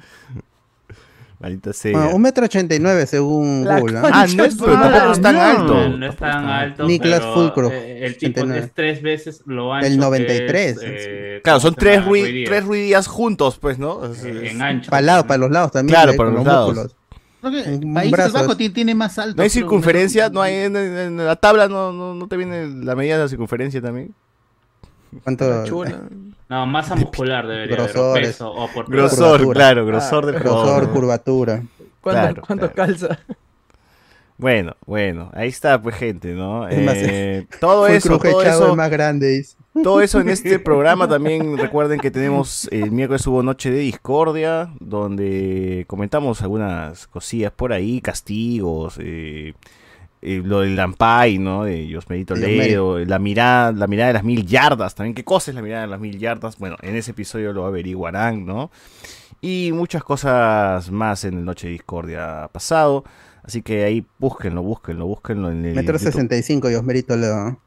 Maldita 1.39 1.71
sea. 1.71 1.97
Ah, 1.97 2.07
un 2.13 2.21
metro 2.21 2.43
ochenta 2.43 2.75
y 2.75 2.79
nueve 2.79 3.05
según 3.05 3.63
La 3.63 3.79
Google. 3.79 3.99
¿ah? 3.99 4.09
Ah, 4.11 4.25
no 4.35 4.43
es, 4.43 4.55
pero 4.55 4.73
tampoco 4.73 5.11
es 5.13 5.21
tan 5.21 5.35
no. 5.35 5.41
alto. 5.41 5.89
No 5.97 6.05
es 6.07 6.15
tan 6.17 6.45
alto. 6.45 6.83
Niklas 6.85 7.19
pero, 7.21 7.33
Fulcrum, 7.33 7.71
eh, 7.71 8.05
el 8.07 8.17
tipo 8.17 8.41
89. 8.41 8.65
es 8.65 8.73
tres 8.73 9.01
veces 9.01 9.41
lo 9.45 9.73
ancho. 9.73 9.87
El 9.87 9.93
que 9.93 9.99
93, 9.99 10.71
es, 10.71 10.81
eh, 10.83 11.39
Claro, 11.41 11.59
¿cómo 11.59 11.61
son 11.61 11.73
se 11.75 11.79
tres, 11.79 11.95
llama? 11.99 12.07
Rui- 12.09 12.21
Ruidías. 12.23 12.49
tres 12.49 12.63
ruidías 12.65 13.07
juntos, 13.07 13.57
pues, 13.57 13.79
¿no? 13.79 14.03
Es- 14.11 14.21
Eh, 14.25 14.47
es- 14.47 14.51
en 14.51 14.61
ancho. 14.61 14.89
Para 14.89 14.99
el 14.99 15.05
lado, 15.05 15.27
para 15.27 15.37
los 15.37 15.51
lados 15.51 15.71
también. 15.71 15.95
Claro, 15.95 16.11
eh, 16.11 16.17
para 16.17 16.27
con 16.27 16.35
los 16.35 16.43
los 16.45 16.53
lados. 16.53 16.69
músculos. 16.75 16.95
Creo 17.41 17.51
que 17.53 17.85
Un 17.85 17.93
Países 17.93 18.11
brazo 18.11 18.33
Bajos 18.33 18.59
es- 18.59 18.73
tiene, 18.73 18.93
más 18.95 19.17
alto. 19.17 19.37
No 19.37 19.43
hay 19.43 19.49
creo, 19.49 19.61
circunferencia, 19.63 20.29
no 20.29 20.41
hay 20.41 20.55
en, 20.55 20.75
en- 20.75 20.97
en 20.97 21.17
la 21.25 21.35
tabla, 21.37 21.67
no, 21.67 21.91
no, 21.93 22.13
no 22.13 22.27
te 22.27 22.35
viene 22.37 22.67
la 22.83 22.95
medida 22.95 23.15
de 23.17 23.23
la 23.23 23.29
circunferencia 23.29 23.81
también. 23.81 24.13
¿Cuánto? 25.23 25.65
Chula. 25.65 26.01
No, 26.49 26.65
masa 26.65 26.95
muscular 26.95 27.47
debería 27.47 27.75
haber. 27.77 27.89
O 27.91 27.93
Grosores. 27.93 28.27
peso, 28.27 28.51
o 28.51 28.67
por 28.71 28.89
Grosor, 28.91 29.39
Curvatura. 29.39 29.53
claro, 29.53 29.85
grosor 29.85 30.25
del 30.25 30.35
Grosor, 30.35 30.59
jugador. 30.65 30.89
curvatura. 30.91 31.63
¿Cuánto, 32.01 32.21
Claro, 32.21 32.43
cuánto 32.45 32.71
claro. 32.71 32.91
calza? 32.93 33.19
Bueno, 34.37 34.75
bueno, 34.85 35.29
ahí 35.33 35.49
está, 35.49 35.81
pues, 35.81 35.95
gente, 35.95 36.33
¿no? 36.33 36.67
Es 36.67 36.83
más, 36.85 36.95
Eh, 36.97 37.45
todo 37.59 37.87
eso, 37.87 38.17
todo 38.19 38.41
eso, 38.41 38.69
es 38.71 38.75
más 38.75 38.89
grande. 38.89 39.27
dice. 39.29 39.55
Todo 39.73 40.01
eso 40.01 40.19
en 40.19 40.29
este 40.29 40.59
programa 40.59 41.07
también 41.07 41.57
recuerden 41.57 41.99
que 41.99 42.11
tenemos 42.11 42.67
el 42.71 42.91
miércoles 42.91 43.25
hubo 43.27 43.43
noche 43.43 43.71
de 43.71 43.79
discordia 43.79 44.73
donde 44.79 45.85
comentamos 45.87 46.41
algunas 46.41 47.07
cosillas 47.07 47.51
por 47.51 47.71
ahí 47.71 48.01
castigos 48.01 48.97
eh, 48.99 49.53
eh, 50.21 50.41
lo 50.43 50.61
del 50.61 50.75
Lampai 50.75 51.37
no 51.37 51.65
de 51.65 51.89
Josmeri 51.93 52.25
Toledo 52.25 52.99
la 52.99 53.19
mirada 53.19 53.71
la 53.71 53.87
mirada 53.87 54.07
de 54.07 54.13
las 54.13 54.23
mil 54.23 54.45
yardas 54.45 54.95
también 54.95 55.13
qué 55.13 55.23
cosa 55.23 55.51
es 55.51 55.55
la 55.55 55.61
mirada 55.61 55.83
de 55.83 55.87
las 55.87 55.99
mil 55.99 56.17
yardas. 56.17 56.57
Bueno 56.57 56.75
en 56.81 56.95
ese 56.95 57.11
episodio 57.11 57.53
lo 57.53 57.65
averiguarán 57.65 58.45
no 58.45 58.71
y 59.41 59.71
muchas 59.73 60.03
cosas 60.03 60.91
más 60.91 61.23
en 61.23 61.35
el 61.35 61.45
noche 61.45 61.67
de 61.67 61.73
discordia 61.73 62.49
pasado. 62.51 63.05
Así 63.43 63.61
que 63.61 63.85
ahí 63.85 64.05
búsquenlo 64.17 64.61
búsquenlo 64.61 65.05
búsquenlo 65.05 65.49
en 65.49 65.65
el 65.65 65.75
Metro 65.75 65.93
YouTube. 65.93 66.11
65, 66.11 66.67
Dios 66.67 66.83
merito 66.83 67.15
Leo. 67.15 67.57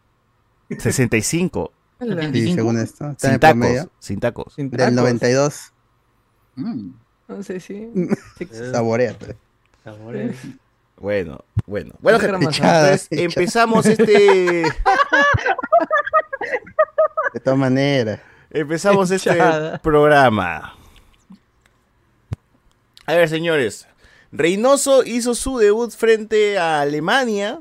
65 0.68 1.72
Sí, 2.08 2.14
25. 2.14 2.54
según 2.54 2.78
esto. 2.78 3.04
Sin 3.18 3.38
tacos 3.38 3.38
promedio. 3.50 3.90
sin 3.98 4.20
tacos 4.20 4.54
Sin 4.54 4.70
Del 4.70 4.78
tacos. 4.78 4.94
92. 4.94 5.72
Mm. 6.56 6.90
No 7.28 7.42
sé 7.42 7.60
si. 7.60 7.88
sí. 8.38 8.48
Saborea. 8.72 9.16
pues. 9.18 9.36
Sabores. 9.84 10.36
Bueno, 10.96 11.44
bueno. 11.66 11.94
Bueno, 12.00 12.20
gente, 12.20 12.36
entonces 12.36 12.58
Echada. 12.60 12.96
empezamos 13.10 13.86
este. 13.86 14.64
De 17.32 17.40
todas 17.42 17.58
maneras. 17.58 18.20
empezamos 18.50 19.10
este 19.10 19.30
Echada. 19.32 19.78
programa. 19.78 20.76
A 23.06 23.14
ver, 23.14 23.28
señores. 23.28 23.88
Reynoso 24.30 25.02
hizo 25.04 25.34
su 25.34 25.58
debut 25.58 25.90
frente 25.90 26.58
a 26.58 26.80
Alemania. 26.80 27.60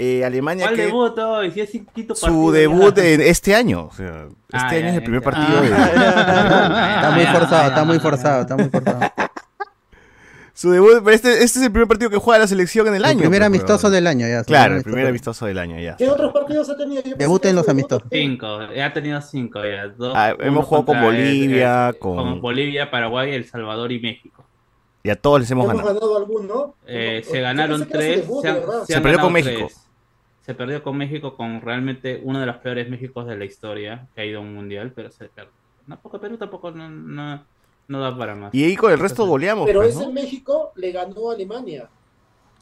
Eh, 0.00 0.24
Alemania 0.24 0.66
¿Cuál 0.66 0.76
que. 0.76 0.82
debut 0.86 1.18
hoy? 1.18 1.50
Si 1.50 1.60
es 1.60 1.70
quinto 1.92 2.14
Su 2.14 2.52
debut 2.52 2.96
en 2.98 3.20
este 3.20 3.52
año. 3.56 3.86
O 3.86 3.92
sea, 3.92 4.26
este 4.26 4.36
Ah, 4.52 4.68
año 4.68 4.80
ya, 4.80 4.88
es 4.90 4.94
el 4.94 5.00
ya, 5.00 5.04
primer 5.04 5.20
ya. 5.20 5.24
partido. 5.24 5.60
de- 5.60 5.68
Está 5.68 7.10
muy 7.14 7.26
forzado, 7.26 7.62
ya, 7.62 7.66
está 7.68 7.84
muy 7.84 7.96
ya. 7.96 8.02
forzado, 8.02 8.40
está 8.42 8.56
muy 8.56 8.68
forzado. 8.70 9.00
Su 10.54 10.70
debut. 10.72 11.02
pero 11.04 11.10
Este, 11.10 11.32
este 11.44 11.58
es 11.58 11.64
el 11.64 11.72
primer 11.72 11.88
partido 11.88 12.10
que 12.10 12.16
juega 12.16 12.38
la 12.40 12.46
selección 12.46 12.86
en 12.88 12.94
el, 12.94 13.00
El 13.02 13.04
año. 13.06 13.18
primer 13.20 13.42
amistoso 13.42 13.90
del 13.90 14.06
año 14.06 14.26
ya. 14.28 14.44
Claro, 14.44 14.76
el 14.76 14.82
primer 14.84 15.06
amistoso 15.08 15.46
del 15.46 15.58
año 15.58 15.78
ya. 15.80 15.96
¿Qué 15.96 16.08
otros 16.08 16.32
partidos 16.32 16.68
ha 16.70 16.76
tenido? 16.76 17.02
Debuten 17.16 17.54
los 17.56 17.68
amistosos. 17.68 18.08
Cinco, 18.10 18.72
ya 18.72 18.86
ha 18.86 18.92
tenido 18.92 19.20
cinco 19.20 19.60
ya. 19.64 19.88
Dos, 19.88 20.12
Ah, 20.16 20.34
hemos 20.38 20.64
jugado 20.64 20.84
con 20.86 20.94
contra, 20.96 21.04
Bolivia, 21.06 21.88
eh, 21.90 21.98
con- 21.98 22.40
Bolivia, 22.40 22.88
Paraguay, 22.90 23.34
El 23.34 23.44
Salvador 23.46 23.90
y 23.92 24.00
México. 24.00 24.44
Y 25.04 25.10
a 25.10 25.16
todos 25.16 25.40
les 25.40 25.50
hemos 25.50 25.64
Hemos 25.70 25.76
ganado. 25.84 26.74
Eh, 26.86 27.22
se 27.28 27.40
ganaron 27.40 27.86
tres. 27.88 28.22
debut, 28.22 28.42
se, 28.44 28.52
se 28.86 28.94
Se 28.94 29.00
perdió 29.00 29.20
con 29.20 29.32
México. 29.32 29.66
tres. 29.68 29.87
Se 30.48 30.54
perdió 30.54 30.82
con 30.82 30.96
México 30.96 31.36
con 31.36 31.60
realmente 31.60 32.22
uno 32.24 32.40
de 32.40 32.46
los 32.46 32.56
peores 32.56 32.88
Méxicos 32.88 33.26
de 33.26 33.36
la 33.36 33.44
historia 33.44 34.06
que 34.14 34.22
ha 34.22 34.24
ido 34.24 34.38
a 34.38 34.40
un 34.40 34.54
mundial, 34.54 34.92
pero 34.96 35.10
se 35.10 35.26
perdió. 35.26 35.52
No, 35.86 36.00
porque 36.00 36.18
Perú 36.18 36.38
tampoco 36.38 36.70
no, 36.70 36.88
no, 36.88 37.44
no 37.86 38.00
da 38.00 38.16
para 38.16 38.34
más. 38.34 38.54
Y 38.54 38.64
ahí 38.64 38.74
con 38.74 38.90
el 38.90 38.98
resto 38.98 39.26
goleamos. 39.26 39.66
Pero 39.66 39.80
pues, 39.80 39.94
ese 39.94 40.06
¿no? 40.06 40.10
México 40.10 40.72
le 40.76 40.90
ganó 40.90 41.30
a 41.30 41.34
Alemania. 41.34 41.90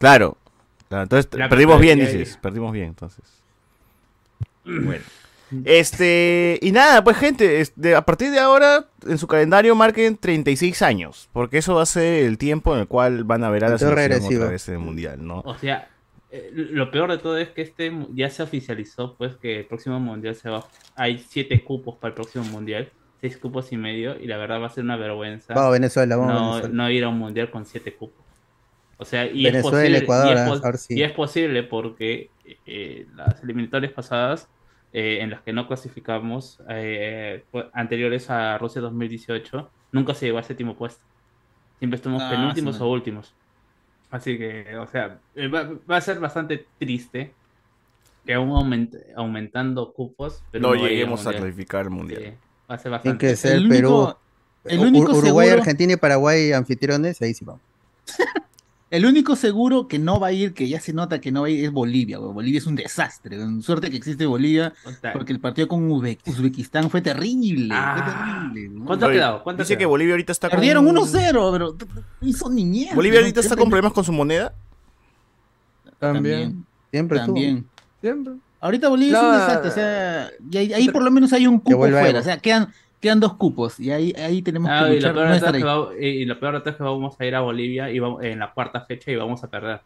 Claro. 0.01 0.37
Claro, 0.89 1.05
entonces 1.05 1.33
La- 1.39 1.49
perdimos 1.49 1.81
bien, 1.81 2.01
dices. 2.01 2.37
Perdimos 2.43 2.73
bien, 2.73 2.87
entonces. 2.87 3.25
Bueno. 4.65 5.05
Este, 5.65 6.59
y 6.61 6.73
nada, 6.73 7.05
pues 7.05 7.17
gente, 7.19 7.61
este, 7.61 7.95
a 7.95 8.03
partir 8.05 8.33
de 8.33 8.41
ahora 8.41 8.87
en 9.07 9.17
su 9.17 9.29
calendario 9.29 9.77
marquen 9.77 10.17
36 10.17 10.83
años, 10.83 11.29
porque 11.33 11.59
eso 11.59 11.77
va 11.77 11.83
a 11.83 11.87
ser 11.87 12.25
el 12.25 12.37
tiempo 12.37 12.75
en 12.75 12.81
el 12.81 12.89
cual 12.89 13.23
van 13.23 13.45
a 13.45 13.51
ver 13.51 13.65
a 13.65 13.69
la 13.69 13.79
selección 13.79 14.39
otra 14.43 14.51
vez 14.51 14.67
en 14.67 14.75
el 14.75 14.81
mundial, 14.81 15.25
¿no? 15.25 15.43
O 15.45 15.55
sea, 15.57 15.89
eh, 16.37 16.51
lo 16.53 16.91
peor 16.91 17.11
de 17.11 17.19
todo 17.19 17.37
es 17.39 17.49
que 17.51 17.63
este 17.63 17.93
ya 18.13 18.31
se 18.31 18.43
oficializó, 18.43 19.17
pues 19.17 19.37
que 19.37 19.61
el 19.61 19.67
próximo 19.67 19.99
mundial 20.01 20.35
se 20.35 20.49
va. 20.51 20.67
Hay 20.95 21.19
siete 21.19 21.63
cupos 21.65 21.97
para 21.97 22.11
el 22.11 22.15
próximo 22.15 22.45
mundial, 22.45 22.91
seis 23.21 23.37
cupos 23.37 23.73
y 23.73 23.77
medio, 23.77 24.19
y 24.21 24.27
la 24.27 24.37
verdad 24.37 24.61
va 24.61 24.67
a 24.67 24.71
ser 24.71 24.85
una 24.85 24.97
vergüenza 24.97 25.55
Vamos, 25.55 25.73
Venezuela, 25.73 26.17
vamos, 26.17 26.33
no, 26.35 26.51
Venezuela. 26.51 26.75
no 26.75 26.91
ir 26.91 27.05
a 27.05 27.09
un 27.09 27.19
mundial 27.19 27.51
con 27.51 27.65
siete 27.67 27.95
cupos. 27.95 28.25
O 28.99 29.05
sea, 29.05 29.27
y 29.27 29.47
es 29.47 29.53
Venezuela, 29.53 29.79
posible, 29.79 29.99
Ecuador, 29.99 30.29
y 30.29 30.55
es, 30.55 30.65
ah, 30.65 30.73
sí. 30.75 30.95
y 30.99 31.03
es 31.03 31.13
posible 31.13 31.63
porque 31.63 32.31
eh, 32.65 33.07
las 33.15 33.43
eliminatorias 33.43 33.93
pasadas 33.93 34.49
eh, 34.93 35.19
en 35.21 35.31
las 35.31 35.43
que 35.43 35.53
no 35.53 35.67
clasificamos, 35.67 36.59
eh, 36.71 37.45
anteriores 37.75 38.31
a 38.31 38.57
Rusia 38.57 38.81
2018, 38.81 39.71
nunca 39.93 40.15
se 40.15 40.27
llegó 40.27 40.39
a 40.39 40.43
séptimo 40.43 40.75
puesto. 40.77 41.05
Siempre 41.79 41.97
estuvimos 41.97 42.23
Ah, 42.23 42.31
penúltimos 42.31 42.77
sí, 42.77 42.83
o 42.83 42.87
últimos. 42.89 43.35
Así 44.11 44.39
que, 44.39 44.77
o 44.77 44.87
sea, 44.87 45.19
eh, 45.35 45.49
va, 45.49 45.69
va 45.91 45.97
a 45.97 46.01
ser 46.01 46.19
bastante 46.21 46.67
triste 46.79 47.33
que 48.25 48.35
aún 48.35 48.51
aument- 48.51 48.97
aumentando 49.17 49.93
cupos, 49.93 50.43
pero 50.51 50.63
No 50.69 50.73
al 50.75 50.81
lleguemos 50.81 51.27
a 51.27 51.31
clasificar 51.33 51.85
el 51.85 51.91
mundial. 51.91 52.23
Sí, 52.23 52.31
va 52.71 52.75
a 52.75 52.79
ser 52.79 52.83
Tiene 52.85 52.91
bastante 52.97 53.27
que 53.29 53.37
ser 53.37 53.53
El 53.57 53.69
Perú. 53.69 53.89
único, 53.97 54.19
el 54.65 54.79
único 54.81 55.13
Uruguay, 55.13 55.47
seguro- 55.49 55.61
Argentina 55.63 55.93
y 55.93 55.97
Paraguay 55.97 56.53
anfitriones, 56.53 57.21
ahí 57.23 57.35
sí 57.35 57.45
vamos. 57.45 57.63
El 58.89 59.05
único 59.05 59.35
seguro 59.35 59.89
que 59.89 59.99
no 59.99 60.21
va 60.21 60.29
a 60.29 60.33
ir, 60.33 60.55
que 60.55 60.69
ya 60.69 60.79
se 60.81 60.93
nota 60.93 61.21
que 61.21 61.33
no 61.33 61.41
va 61.41 61.49
a 61.49 61.51
ir, 61.51 61.65
es 61.65 61.73
Bolivia. 61.73 62.19
güey. 62.19 62.33
Bolivia 62.33 62.59
es 62.59 62.67
un 62.67 62.77
desastre. 62.77 63.37
güey. 63.37 63.61
Suerte 63.63 63.91
que 63.91 63.97
existe 63.97 64.27
Bolivia, 64.27 64.73
porque 65.13 65.33
el 65.33 65.41
partido 65.41 65.67
con 65.67 65.89
Uzbe- 65.91 66.19
Uzbekistán 66.25 66.89
fue 66.89 67.01
terrible. 67.01 67.75
Ah, 67.77 67.97
fue 67.97 68.13
terrible. 68.53 68.69
güey. 68.77 68.87
¿Cuánto 68.87 69.07
ha 69.07 69.11
quedado? 69.13 69.43
¿Cuánto 69.43 69.65
que? 69.65 69.87
Bolivia 69.87 70.15
ahorita 70.15 70.31
está 70.33 70.49
con... 70.49 70.59
Perdieron 70.59 70.87
1-0, 70.87 71.53
pero 71.53 71.77
hizo 72.21 72.49
ni 72.49 72.65
mierda. 72.65 72.95
Bolivia 72.95 73.19
ahorita 73.21 73.41
está 73.41 73.57
con 73.57 73.69
problemas 73.69 73.93
con 73.93 74.05
su 74.05 74.13
moneda. 74.13 74.55
También. 75.99 76.65
Siempre. 76.91 77.19
También. 77.19 77.67
Siempre. 78.01 78.35
Ahorita 78.61 78.89
Bolivia 78.89 79.19
es 79.19 79.25
un 79.25 79.33
desastre, 79.33 79.69
o 79.69 79.73
sea, 79.75 80.31
y 80.51 80.57
ahí, 80.57 80.73
ahí 80.73 80.89
por 80.89 81.03
lo 81.03 81.11
menos 81.11 81.33
hay 81.33 81.47
un 81.47 81.59
cupo 81.61 81.79
fuera, 81.79 82.19
o 82.19 82.23
sea, 82.23 82.39
quedan, 82.39 82.73
quedan 83.01 83.21
dos 83.21 83.35
cupos, 83.37 83.79
y 83.81 83.91
ahí, 83.91 84.13
ahí 84.17 84.43
tenemos 84.43 84.71
Ah, 84.71 84.85
que 84.89 84.95
y, 84.95 85.01
lo 85.01 85.09
luchar, 85.09 85.15
peor 85.15 85.29
no 85.29 85.35
de 85.53 85.59
que 85.59 85.65
va- 85.65 85.89
y 86.01 86.25
lo 86.25 86.41
peor 86.41 86.55
de 86.55 86.61
todo 86.61 86.71
es 86.71 86.77
que 86.77 86.83
vamos 86.83 87.17
a 87.21 87.25
ir 87.27 87.35
a 87.35 87.41
Bolivia 87.41 87.91
y 87.91 87.99
vamos, 87.99 88.23
en 88.25 88.39
la 88.39 88.53
cuarta 88.53 88.85
fecha 88.87 89.11
y 89.11 89.17
vamos 89.17 89.43
a 89.45 89.49
perder. 89.49 89.81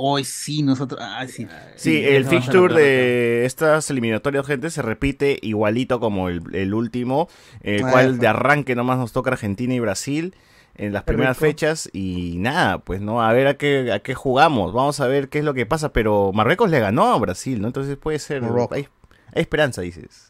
Hoy 0.00 0.22
sí, 0.22 0.62
nosotros, 0.62 1.00
ah, 1.02 1.26
sí. 1.26 1.46
Sí, 1.76 2.04
el 2.04 2.24
fixture 2.24 2.72
de 2.72 3.44
estas 3.44 3.90
eliminatorias, 3.90 4.46
gente, 4.46 4.70
se 4.70 4.80
repite 4.82 5.38
igualito 5.42 5.98
como 5.98 6.28
el, 6.28 6.42
el 6.54 6.72
último, 6.72 7.28
el 7.62 7.84
Ah, 7.84 7.90
cual 7.90 8.12
eso. 8.12 8.20
de 8.20 8.26
arranque 8.28 8.76
nomás 8.76 8.98
nos 8.98 9.12
toca 9.12 9.30
Argentina 9.32 9.74
y 9.74 9.80
Brasil 9.80 10.34
en 10.76 10.92
las 10.92 11.02
primeras 11.02 11.36
rico. 11.36 11.46
fechas 11.48 11.90
y 11.92 12.36
nada, 12.38 12.78
pues 12.78 13.00
no, 13.00 13.20
a 13.22 13.32
ver 13.32 13.48
a 13.48 13.56
qué, 13.56 13.90
a 13.92 13.98
qué 14.00 14.14
jugamos, 14.14 14.72
vamos 14.72 15.00
a 15.00 15.08
ver 15.08 15.28
qué 15.28 15.40
es 15.40 15.44
lo 15.44 15.54
que 15.54 15.66
pasa, 15.66 15.92
pero 15.92 16.30
Marruecos 16.32 16.70
le 16.70 16.78
ganó 16.78 17.12
a 17.12 17.18
Brasil, 17.18 17.60
¿no? 17.60 17.66
Entonces 17.66 17.96
puede 17.96 18.20
ser, 18.20 18.44
hay, 18.70 18.86
hay 19.34 19.40
esperanza, 19.42 19.82
dices. 19.82 20.27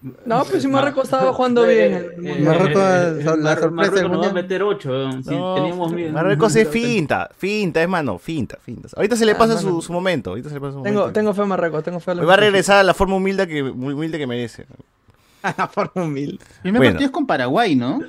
No, 0.00 0.44
pues 0.44 0.62
si 0.62 0.68
Marruecos 0.68 1.04
estaba 1.04 1.32
jugando 1.32 1.66
Eh, 1.68 2.14
bien. 2.16 2.44
Marruecos, 2.44 3.38
la 3.38 3.56
sorpresa 3.58 4.02
nos 4.06 4.22
va 4.26 4.30
a 4.30 4.32
meter 4.32 4.62
8. 4.62 5.22
Si 5.24 5.30
No, 5.30 5.54
teníamos 5.56 5.92
miedo. 5.92 6.12
Marruecos 6.12 6.54
es 6.54 6.68
finta, 6.68 7.28
finta, 7.36 7.82
es 7.82 7.88
mano, 7.88 8.16
finta, 8.18 8.58
finta. 8.64 8.88
Ahorita 8.94 9.16
se 9.16 9.26
le 9.26 9.32
Ah, 9.32 9.38
pasa 9.38 9.58
su, 9.58 9.82
su 9.82 9.92
momento, 9.92 10.30
ahorita 10.30 10.50
se 10.50 10.54
le 10.54 10.60
pasa 10.60 10.74
su 10.74 10.82
Tengo, 10.82 11.00
momento. 11.00 11.12
tengo 11.18 11.34
fe 11.34 11.42
en 11.42 11.48
Marruecos, 11.48 11.82
tengo 11.82 11.98
fe 11.98 12.12
Hoy 12.12 12.24
va 12.26 12.34
a 12.34 12.36
regresar 12.36 12.76
a 12.78 12.82
la 12.84 12.94
forma 12.94 13.16
humilde 13.16 13.48
que, 13.48 13.60
humilde 13.62 14.18
que 14.18 14.26
merece. 14.26 14.66
A 15.42 15.54
la 15.56 15.66
forma 15.68 16.02
humilde. 16.04 16.44
Primer 16.62 16.78
Bueno. 16.80 16.92
partido 16.92 17.06
es 17.06 17.12
con 17.12 17.26
Paraguay, 17.26 17.74
¿no? 17.76 18.00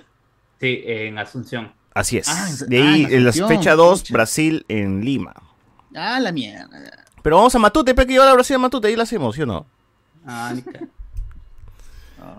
Sí, 0.60 0.82
en 0.86 1.18
Asunción. 1.18 1.72
Así 1.94 2.18
es. 2.18 2.28
Ah, 2.28 2.48
de 2.68 2.82
ah, 2.84 2.92
ahí, 2.94 3.04
en 3.06 3.14
en 3.14 3.26
la 3.26 3.32
fecha 3.34 3.76
2, 3.76 4.02
pucha. 4.02 4.14
Brasil 4.14 4.64
en 4.68 5.04
Lima. 5.04 5.34
Ah, 5.96 6.20
la 6.20 6.32
mierda. 6.32 6.68
Pero 7.24 7.38
vamos 7.38 7.54
a 7.56 7.60
Matute, 7.60 7.94
pe, 7.96 8.06
que 8.06 8.14
yo 8.14 8.24
a 8.24 8.34
Brasil 8.34 8.56
a 8.56 8.60
Matute, 8.60 8.88
ahí 8.88 8.96
la 8.96 9.04
hacemos, 9.04 9.36
¿sí 9.36 9.42
o 9.42 9.46
no? 9.48 9.66
Ah, 10.26 10.52
ni 10.56 10.62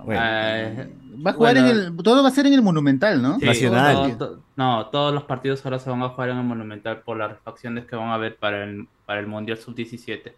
Bueno. 0.05 0.21
Ah, 0.23 0.87
Va 1.27 1.31
a 1.33 1.35
jugar 1.35 1.55
Bueno. 1.55 1.69
en 1.69 1.77
el, 1.77 1.97
todo 2.03 2.23
va 2.23 2.29
a 2.29 2.33
ser 2.33 2.47
en 2.47 2.55
el 2.55 2.63
Monumental, 2.63 3.21
¿no? 3.21 3.39
sí, 3.39 3.45
Nacional. 3.45 4.17
to- 4.17 4.39
no, 4.57 4.87
todos 4.87 5.13
los 5.13 5.25
partidos 5.25 5.65
ahora 5.67 5.79
se 5.79 5.91
van 5.91 6.03
a 6.03 6.09
jugar 6.09 6.31
en 6.31 6.39
el 6.39 6.45
Monumental 6.45 7.01
por 7.01 7.17
las 7.19 7.31
refacciones 7.31 7.85
que 7.85 7.97
van 7.97 8.09
a 8.09 8.15
haber 8.15 8.37
para 8.37 8.65
el, 8.65 8.87
para 9.07 9.21
el 9.21 9.27
Mundial 9.27 9.59
Sub-17. 9.59 10.33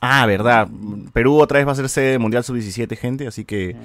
Ah, 0.00 0.26
verdad. 0.26 0.68
Perú 1.12 1.40
otra 1.40 1.58
vez 1.58 1.66
va 1.66 1.72
a 1.72 1.76
ser 1.76 1.88
sede 1.88 2.10
del 2.12 2.20
Mundial 2.20 2.44
Sub-17, 2.44 2.96
gente, 2.96 3.26
así 3.26 3.44
que 3.44 3.70
Eh, 3.70 3.76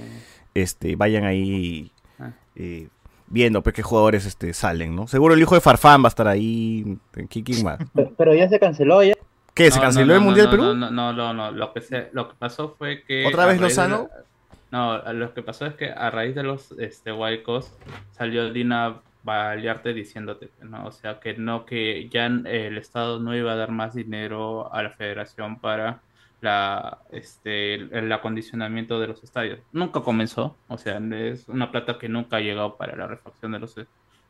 este, 0.55 0.95
vayan 0.97 1.23
ahí 1.23 1.91
Ah. 2.19 2.31
eh, 2.55 2.89
viendo 3.27 3.61
pues, 3.61 3.73
qué 3.73 3.81
jugadores 3.83 4.25
este, 4.25 4.53
salen, 4.53 4.93
¿no? 4.95 5.07
Seguro 5.07 5.33
el 5.35 5.39
hijo 5.41 5.55
de 5.55 5.61
Farfán 5.61 6.01
va 6.03 6.07
a 6.07 6.09
estar 6.09 6.27
ahí. 6.27 6.97
¿Quién, 7.29 7.63
más? 7.63 7.79
Pero, 7.93 8.11
pero 8.17 8.35
ya 8.35 8.49
se 8.49 8.59
canceló 8.59 9.01
ya. 9.03 9.13
¿Qué? 9.53 9.69
¿Se 9.71 9.77
no, 9.77 9.83
canceló 9.83 10.05
no, 10.07 10.13
el 10.15 10.19
no, 10.19 10.25
Mundial 10.25 10.45
no, 10.47 10.51
Perú? 10.51 10.63
No, 10.63 10.73
no, 10.75 10.91
no, 10.91 11.13
no, 11.13 11.33
no. 11.33 11.51
Lo, 11.51 11.73
que 11.73 11.81
se- 11.81 12.09
lo 12.11 12.27
que 12.29 12.35
pasó 12.37 12.75
fue 12.77 13.03
que. 13.03 13.25
¿Otra 13.25 13.45
vez 13.45 13.55
de 13.55 13.61
Lozano? 13.61 14.09
la- 14.13 14.23
no, 14.71 15.13
lo 15.13 15.33
que 15.33 15.43
pasó 15.43 15.65
es 15.65 15.75
que 15.75 15.91
a 15.91 16.09
raíz 16.09 16.33
de 16.35 16.43
los 16.43 16.71
este, 16.73 17.11
Waicos 17.11 17.73
salió 18.11 18.51
Dina 18.51 19.01
Balearte 19.23 19.93
diciéndote, 19.93 20.49
¿no? 20.61 20.87
O 20.87 20.91
sea, 20.91 21.19
que 21.19 21.35
no, 21.35 21.65
que 21.65 22.07
ya 22.09 22.25
el 22.25 22.77
Estado 22.77 23.19
no 23.19 23.35
iba 23.35 23.51
a 23.51 23.55
dar 23.55 23.71
más 23.71 23.93
dinero 23.93 24.73
a 24.73 24.81
la 24.81 24.89
Federación 24.89 25.59
para 25.59 26.01
la, 26.41 26.99
este, 27.11 27.75
el, 27.75 28.11
acondicionamiento 28.11 28.99
de 28.99 29.07
los 29.07 29.23
estadios. 29.23 29.59
Nunca 29.71 30.01
comenzó, 30.01 30.57
o 30.67 30.77
sea, 30.77 30.99
es 31.11 31.47
una 31.47 31.71
plata 31.71 31.99
que 31.99 32.09
nunca 32.09 32.37
ha 32.37 32.41
llegado 32.41 32.77
para 32.77 32.95
la 32.95 33.07
refacción 33.07 33.51
de 33.51 33.59
los, 33.59 33.75
de 33.75 33.85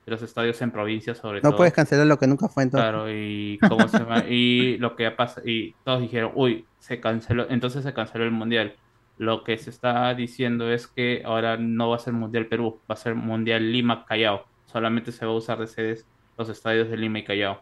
los 0.08 0.22
estadios 0.22 0.62
en 0.62 0.72
provincias, 0.72 1.20
sobre 1.20 1.38
No 1.42 1.50
todo. 1.50 1.58
puedes 1.58 1.74
cancelar 1.74 2.08
lo 2.08 2.20
que 2.20 2.28
nunca 2.28 2.50
fue 2.50 2.64
entonces. 2.64 2.90
Claro, 2.90 3.10
y 3.10 3.58
cómo 3.68 3.88
se 3.88 4.00
llama? 4.00 4.26
y 4.28 4.78
lo 4.78 4.96
que 4.98 5.10
pasa, 5.12 5.42
y 5.46 5.74
todos 5.86 6.02
dijeron, 6.02 6.32
uy, 6.36 6.66
se 6.80 7.00
canceló, 7.00 7.48
entonces 7.50 7.84
se 7.84 7.94
canceló 7.94 8.26
el 8.26 8.32
mundial. 8.32 8.76
Lo 9.22 9.44
que 9.44 9.56
se 9.60 9.70
está 9.70 10.12
diciendo 10.16 10.72
es 10.72 10.88
que 10.88 11.22
ahora 11.24 11.56
no 11.56 11.90
va 11.92 11.98
a 11.98 12.00
ser 12.00 12.12
Mundial 12.14 12.48
Perú, 12.48 12.80
va 12.90 12.96
a 12.96 12.98
ser 12.98 13.14
Mundial 13.14 13.72
Lima 13.72 14.04
Callao. 14.04 14.46
Solamente 14.66 15.12
se 15.12 15.24
va 15.28 15.32
a 15.32 15.36
usar 15.36 15.60
de 15.60 15.68
sedes 15.68 16.08
los 16.40 16.50
estadios 16.50 16.90
de 16.90 16.98
Lima 16.98 17.20
y 17.20 17.24
Callao. 17.24 17.62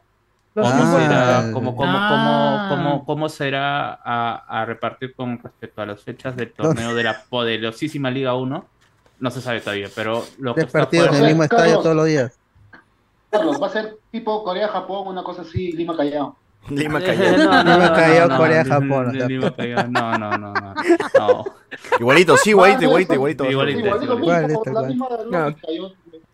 ¿Cómo 0.54 0.68
Ah. 0.70 0.96
será, 0.98 1.51
cómo, 1.51 1.75
cómo, 1.75 1.92
Ah. 1.94 2.68
cómo, 2.70 2.84
cómo, 2.84 3.06
cómo 3.06 3.28
será 3.30 3.94
a, 3.94 4.36
a 4.62 4.66
repartir 4.66 5.13
con 5.13 5.38
respecto 5.38 5.82
a 5.82 5.86
las 5.86 6.01
fechas 6.01 6.34
del 6.38 6.54
torneo 6.54 6.96
de 6.96 7.04
la 7.04 7.24
poderosísima 7.30 8.10
Liga 8.10 8.36
1? 8.36 8.66
No 9.20 9.30
se 9.30 9.42
sabe 9.42 9.60
todavía, 9.60 9.89
pero 9.94 10.24
lo 10.38 10.56
que 10.56 10.62
está 10.62 10.80
partidos 10.80 11.10
en 11.10 11.16
el 11.16 11.24
mismo 11.28 11.44
estadio 11.44 11.63
Carlos. 11.66 11.84
todos 11.84 11.96
los 11.98 12.06
días. 12.06 12.39
Carlos, 13.30 13.62
va 13.62 13.68
a 13.68 13.72
ser 13.72 13.98
tipo 14.12 14.46
Corea-Japón, 14.46 15.10
una 15.10 15.24
cosa 15.24 15.42
así, 15.42 15.74
Lima 15.74 15.98
Callao. 15.98 16.38
Lima 16.70 17.00
Eh, 17.04 17.04
Callao. 17.06 17.38
no, 17.38 17.63
no, 17.63 17.74
Lima 17.74 17.94
Callao, 17.94 18.38
Corea, 18.38 18.66
Japón. 18.66 19.18
Lima 19.28 19.51
Callao, 19.56 19.88
no, 19.88 20.18
no, 20.18 20.38
no, 20.38 20.54
no. 20.54 21.46
Igualito, 22.00 22.38
sí, 22.38 22.51
igualito, 22.51 22.84
igualito, 22.84 23.13
Igualito. 23.13 23.46
igualito. 23.50 23.80
Igual, 23.86 24.00
digo, 24.01 24.18
Igual, 24.20 24.46
mismo, 24.48 24.62
tal 24.63 24.74
la 24.74 24.82
misma. 24.82 25.08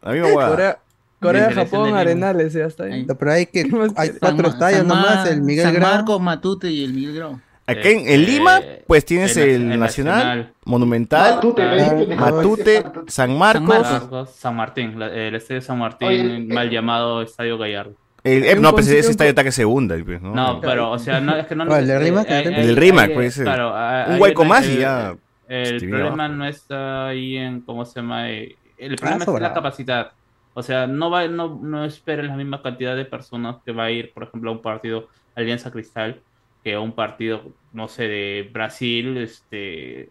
Corea, 0.02 0.80
Corea 1.20 1.52
Japón. 1.54 1.96
Arenales, 1.96 2.54
ya 2.54 2.66
está 2.66 2.84
ahí. 2.86 3.06
Pero 3.18 3.32
hay 3.32 3.46
que 3.46 3.64
¿Qué 3.64 3.70
más 3.76 3.92
hay 3.96 4.10
cuatro 4.20 4.46
San 4.46 4.54
estadios 4.54 4.80
San 4.80 4.88
nomás, 4.88 5.28
el 5.30 5.42
Miguel 5.42 5.66
San 5.66 5.74
Grau. 5.74 5.92
Marcos, 5.96 6.22
Matute 6.22 6.70
y 6.70 6.84
el 6.84 6.94
Miguel 6.94 7.16
Grau. 7.16 7.40
Acá 7.68 7.80
en, 7.90 8.00
en 8.02 8.06
Este, 8.06 8.18
Lima, 8.20 8.62
pues 8.86 9.06
tienes 9.06 9.36
el 9.38 9.50
el, 9.50 9.62
nac- 9.68 9.74
el 9.74 9.80
Nacional, 9.80 10.16
Nacional. 10.18 10.54
Monumental, 10.66 11.36
Matute, 11.36 11.64
Ah, 11.64 12.16
Matute, 12.16 12.84
San 13.08 13.36
Marcos, 13.38 13.68
Marcos. 13.68 13.92
Marcos, 13.92 14.30
San 14.36 14.56
Martín, 14.56 15.02
el 15.02 15.34
estadio 15.34 15.62
San 15.62 15.80
Martín, 15.80 16.08
Oye, 16.08 16.40
mal 16.54 16.68
eh, 16.68 16.72
llamado 16.72 17.22
Estadio 17.24 17.58
Gallardo. 17.58 17.96
El- 18.26 18.62
no, 18.62 18.72
pues 18.72 18.88
ese 18.88 19.12
está 19.12 19.44
que 19.44 19.52
segunda. 19.52 19.96
pues, 20.04 20.22
¿no? 20.22 20.34
No, 20.34 20.60
pero, 20.62 20.92
o 20.92 21.00
sea, 21.00 21.20
no, 21.20 21.36
es 21.36 21.46
que 21.48 21.56
no. 21.56 21.66
¿Cuál, 21.68 21.82
el 21.82 21.88
de 21.88 21.94
eh, 21.94 22.00
Rimac? 22.00 22.30
¿El 22.30 22.44
del 22.68 22.76
Rimac, 22.76 23.14
pues, 23.14 23.28
ese. 23.34 23.44
Claro, 23.44 23.74
hay- 23.76 24.14
Un 24.16 24.22
hueco 24.22 24.46
más 24.46 24.68
y 24.68 24.78
ya 24.80 25.16
El 25.48 25.80
viene 25.80 25.98
problema 25.98 26.26
abajo. 26.26 26.38
no 26.40 26.46
está 26.48 27.08
ahí 27.08 27.38
en, 27.38 27.62
¿cómo 27.62 27.86
se 27.86 28.00
llama? 28.02 28.30
Eh, 28.32 28.56
El 28.78 28.96
problema 28.96 29.20
es 29.20 29.26
sobrado. 29.26 29.48
la 29.50 29.54
capacidad. 29.54 30.12
O 30.54 30.64
sea, 30.64 30.88
no 30.88 31.10
va, 31.10 31.28
no, 31.28 31.60
no 31.62 31.84
esperen 31.86 32.28
la 32.28 32.36
misma 32.36 32.62
cantidad 32.62 32.96
de 32.96 33.06
personas 33.06 33.58
que 33.66 33.72
va 33.74 33.86
a 33.86 33.92
ir, 33.92 34.12
por 34.14 34.24
ejemplo, 34.24 34.50
a 34.50 34.54
un 34.54 34.62
partido 34.62 35.08
Alianza 35.36 35.70
Cristal 35.72 36.22
que 36.64 36.74
a 36.74 36.80
un 36.80 36.94
partido, 36.94 37.44
no 37.74 37.88
sé, 37.88 38.08
de 38.08 38.50
Brasil, 38.52 39.18
este, 39.18 40.10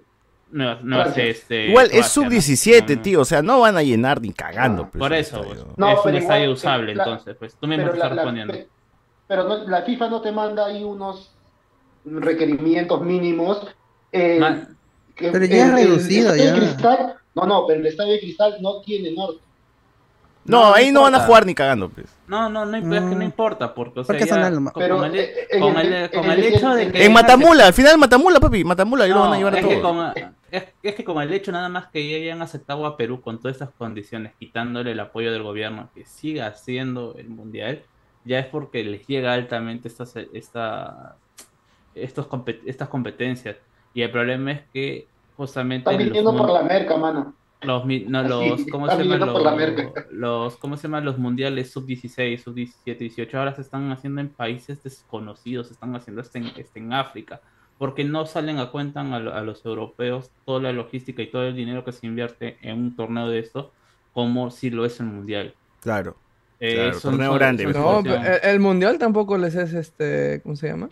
Este, 1.17 1.67
Igual 1.69 1.87
es 1.87 1.91
Croacia, 1.93 2.11
sub 2.13 2.25
¿no? 2.25 2.31
17, 2.31 2.93
No, 2.93 2.97
no. 2.97 3.03
tío. 3.03 3.21
O 3.21 3.25
sea, 3.25 3.43
no 3.43 3.61
van 3.61 3.77
a 3.77 3.83
llenar 3.83 4.21
ni 4.21 4.33
cagando. 4.33 4.83
Ah, 4.85 4.89
pues, 4.93 5.01
Por 5.01 5.13
eso, 5.13 5.43
pues, 5.45 5.59
No, 5.77 5.91
es 5.93 6.05
un 6.05 6.15
estadio 6.15 6.53
usable, 6.53 6.95
la- 6.95 7.03
entonces, 7.05 7.37
pues 7.39 7.55
tú 7.57 7.67
mismo 7.67 7.85
Pero, 7.85 7.95
estás 7.97 8.13
respondiendo. 8.15 8.53
pe- 8.55 8.69
pero 9.27 9.45
no- 9.49 9.67
la 9.69 9.83
FIFA 9.83 10.09
no 10.11 10.21
te 10.21 10.31
manda 10.33 10.67
ahí 10.67 10.85
unos 10.85 11.31
requerimientos 12.05 13.01
mínimos. 13.03 13.67
eh, 14.17 14.39
que 15.17 15.31
Pero 15.33 15.45
ya 15.45 15.57
es 15.57 15.63
el 15.65 15.75
reducido, 15.75 16.35
estadio 16.35 16.55
ya. 16.55 16.61
Cristal, 16.61 17.15
no, 17.35 17.47
no, 17.47 17.67
pero 17.67 17.81
el 17.81 17.87
estadio 17.87 18.13
de 18.13 18.21
Cristal 18.21 18.57
no 18.61 18.81
tiene 18.81 19.11
norte. 19.13 19.41
No, 20.47 20.75
ahí 20.75 20.93
no 20.93 21.03
van 21.03 21.15
a 21.15 21.21
jugar 21.21 21.47
ni 21.47 21.55
cagando, 21.55 21.89
pues. 21.89 22.07
No, 22.27 22.49
no, 22.51 22.65
no, 22.67 22.77
es 22.77 22.83
que 22.83 22.89
no 23.01 23.17
Mm. 23.17 23.23
importa, 23.23 23.75
porque, 23.75 24.01
o 24.01 24.05
sea, 24.05 24.15
Porque 24.15 24.27
ya, 24.27 24.35
son 24.35 24.43
alma- 24.45 24.73
con, 24.73 24.83
Pero, 24.83 24.97
con 24.99 25.07
el, 25.07 25.17
eh, 25.19 25.35
en 25.51 25.61
con 25.61 25.77
el- 25.79 25.93
el- 25.93 26.11
con 26.11 26.25
en 26.25 26.31
el 26.33 26.39
el- 26.45 26.55
hecho 26.55 26.71
de 26.75 26.93
que... 26.93 27.05
En 27.05 27.13
Matamula, 27.13 27.67
al 27.67 27.73
final 27.75 27.99
Matamula, 27.99 28.41
papi, 28.41 28.63
Matamula, 28.65 29.05
ahí 29.05 29.11
lo 29.11 29.21
van 29.21 29.33
a 29.33 29.37
llevar 29.39 29.55
a 29.55 29.59
es 29.61 29.67
que, 29.67 29.77
todos. 29.77 30.13
con, 30.15 30.25
es, 30.51 30.65
es 30.83 30.95
que 30.95 31.05
con 31.05 31.23
el 31.23 31.33
hecho 31.33 31.51
nada 31.53 31.69
más 31.69 31.87
que 31.89 32.09
ya 32.11 32.17
hayan 32.17 32.43
aceptado 32.43 32.85
a 32.87 32.97
Perú 32.97 33.21
con 33.23 33.39
todas 33.39 33.55
estas 33.57 33.71
condiciones, 33.77 34.33
quitándole 34.39 34.93
el 34.93 35.01
apoyo 35.01 35.33
del 35.33 35.43
gobierno, 35.43 35.89
que 35.95 36.05
siga 36.05 36.47
haciendo 36.47 37.15
el 37.19 37.29
mundial, 37.29 37.83
ya 38.25 38.39
es 38.39 38.47
porque 38.47 38.85
les 38.85 39.07
llega 39.07 39.33
altamente 39.33 39.89
estas, 39.89 40.15
esta, 40.33 41.17
estos, 41.95 42.27
compet- 42.29 42.61
estas 42.67 42.89
competencias. 42.89 43.57
Y 43.93 44.03
el 44.03 44.11
problema 44.11 44.53
es 44.53 44.61
que 44.73 45.07
justamente 45.37 45.91
Están 45.91 46.05
viniendo 46.07 46.37
por 46.37 46.51
la 46.51 46.63
merca, 46.63 46.97
mano. 46.97 47.35
Los, 47.67 47.85
no, 47.87 48.23
los, 48.23 48.65
¿cómo 48.71 48.89
se 48.91 49.05
la 49.05 50.05
los, 50.11 50.57
¿cómo 50.57 50.77
se 50.77 50.83
llaman 50.85 51.05
los 51.05 51.19
mundiales 51.19 51.71
sub 51.71 51.87
16, 51.87 52.43
sub 52.43 52.55
17, 52.55 52.99
18? 53.05 53.39
Ahora 53.39 53.55
se 53.55 53.63
están 53.63 53.91
haciendo 53.93 54.21
en 54.21 54.29
países 54.29 54.83
desconocidos, 54.83 55.69
se 55.69 55.75
están 55.75 55.95
haciendo 55.97 56.21
hasta 56.23 56.39
en, 56.39 56.47
hasta 56.47 56.79
en 56.79 56.93
África, 56.93 57.41
porque 57.79 58.05
no 58.05 58.27
salen 58.27 58.59
a 58.59 58.71
cuenta 58.71 59.01
a, 59.01 59.19
lo- 59.21 59.35
a 59.35 59.41
los 59.43 59.65
europeos 59.65 60.31
toda 60.45 60.61
la 60.61 60.73
logística 60.73 61.23
y 61.23 61.27
todo 61.31 61.45
el 61.45 61.57
dinero 61.57 61.85
que 61.85 61.93
se 61.93 62.07
invierte 62.07 62.57
en 62.63 62.79
un 62.79 62.97
torneo 62.97 63.29
de 63.29 63.41
esto, 63.41 63.73
como 64.13 64.51
si 64.51 64.71
lo 64.71 64.85
es 64.85 65.01
el 65.01 65.07
mundial. 65.07 65.55
Claro. 65.81 66.17
Eh, 66.61 66.75
Claro, 66.75 67.01
son- 67.01 67.11
torneo 67.13 67.31
son- 67.31 67.39
grande, 67.39 67.73
son. 67.73 68.05
No, 68.05 68.25
el 68.43 68.61
mundial 68.61 68.99
tampoco 68.99 69.37
les 69.37 69.55
es 69.57 69.73
este, 69.75 70.41
¿cómo 70.43 70.55
se 70.57 70.69
llama? 70.69 70.89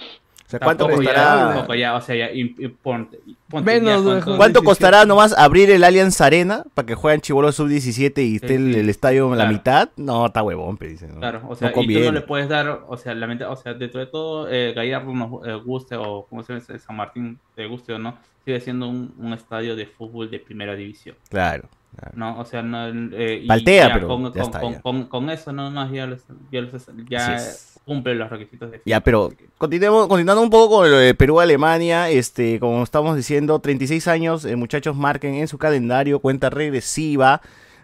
Sea, 0.53 0.61
¿cuánto 0.61 0.85
Tampoco 0.85 1.03
costará? 1.05 1.49
tampoco 1.55 1.75
ya, 1.75 1.95
o 1.95 2.01
sea, 2.03 2.15
ya, 2.15 2.31
im- 2.31 2.55
im- 2.59 2.75
ponte- 2.83 3.19
ponte 3.49 3.71
Menos 3.81 3.89
ya 3.91 3.97
de- 3.97 4.03
cuánto- 4.05 4.37
¿Cuánto 4.37 4.61
17. 4.61 4.65
costará 4.65 5.05
nomás 5.07 5.33
abrir 5.39 5.71
el 5.71 5.83
Allianz 5.83 6.21
Arena 6.21 6.65
para 6.75 6.85
que 6.85 6.95
jueguen 6.95 7.23
Chivolo 7.23 7.51
sub-17 7.53 8.23
y 8.27 8.37
esté 8.37 8.57
el, 8.57 8.75
sí. 8.75 8.81
el 8.81 8.89
estadio 8.91 9.33
en 9.33 9.39
la 9.39 9.47
mitad? 9.47 9.89
No, 9.97 10.27
está 10.27 10.43
huevón, 10.43 10.77
pe, 10.77 10.89
dicen. 10.89 11.15
¿no? 11.15 11.21
Claro, 11.21 11.41
o 11.49 11.55
sea, 11.55 11.71
no 11.75 11.83
y 11.83 11.95
tú 11.95 12.01
no 12.01 12.13
le 12.13 12.21
puedes 12.21 12.49
dar, 12.49 12.83
o 12.87 12.97
sea, 12.99 13.15
lamenta- 13.15 13.49
o 13.51 13.57
sea, 13.57 13.73
dentro 13.75 13.99
de 14.01 14.07
todo, 14.07 14.49
eh, 14.51 14.73
Gallardo 14.75 15.13
nos 15.15 15.47
eh, 15.47 15.55
guste, 15.55 15.97
o 15.97 16.27
como 16.29 16.43
se 16.43 16.55
dice, 16.57 16.79
San 16.79 16.97
Martín, 16.97 17.39
te 17.55 17.67
guste 17.67 17.95
o 17.95 17.99
no, 17.99 18.19
sigue 18.45 18.61
siendo 18.61 18.89
un, 18.89 19.15
un 19.19 19.33
estadio 19.33 19.75
de 19.75 19.87
fútbol 19.87 20.31
de 20.31 20.39
primera 20.39 20.75
división, 20.75 21.17
Claro. 21.31 21.69
claro. 21.97 22.13
¿no? 22.15 22.39
O 22.39 22.45
sea, 22.45 22.61
no, 22.63 22.89
eh, 23.17 23.41
y 23.45 23.47
Paltea, 23.47 23.89
ya, 23.89 23.95
pero 23.95 24.09
con, 24.09 24.25
ya 24.25 24.31
con- 24.33 24.43
está, 24.43 24.61
con- 24.61 24.73
ya. 24.75 24.81
con- 24.83 25.05
con 25.07 25.31
eso 25.31 25.53
no 25.53 25.71
más 25.71 25.91
ya, 25.91 26.07
los- 26.07 26.25
ya, 26.51 26.61
los- 26.61 26.87
ya. 27.09 27.39
Cumple 27.85 28.15
los 28.15 28.31
requisitos 28.31 28.71
de 28.71 28.81
Ya, 28.85 29.01
pero 29.01 29.31
que- 29.31 29.47
continuemos, 29.59 30.07
continuando 30.09 30.43
un 30.43 30.51
poco 30.51 30.77
con 30.79 30.91
lo 30.91 30.97
de 30.97 31.15
Perú-Alemania, 31.15 32.11
este, 32.11 32.61
como 32.61 32.83
estamos 32.83 33.17
diciendo, 33.17 33.59
36 33.59 34.07
años, 34.09 34.45
eh, 34.45 34.57
muchachos, 34.57 34.97
marquen 34.97 35.35
en 35.35 35.49
su 35.49 35.59
calendario 35.59 36.21
cuenta 36.21 36.51
regresiva, 36.51 37.41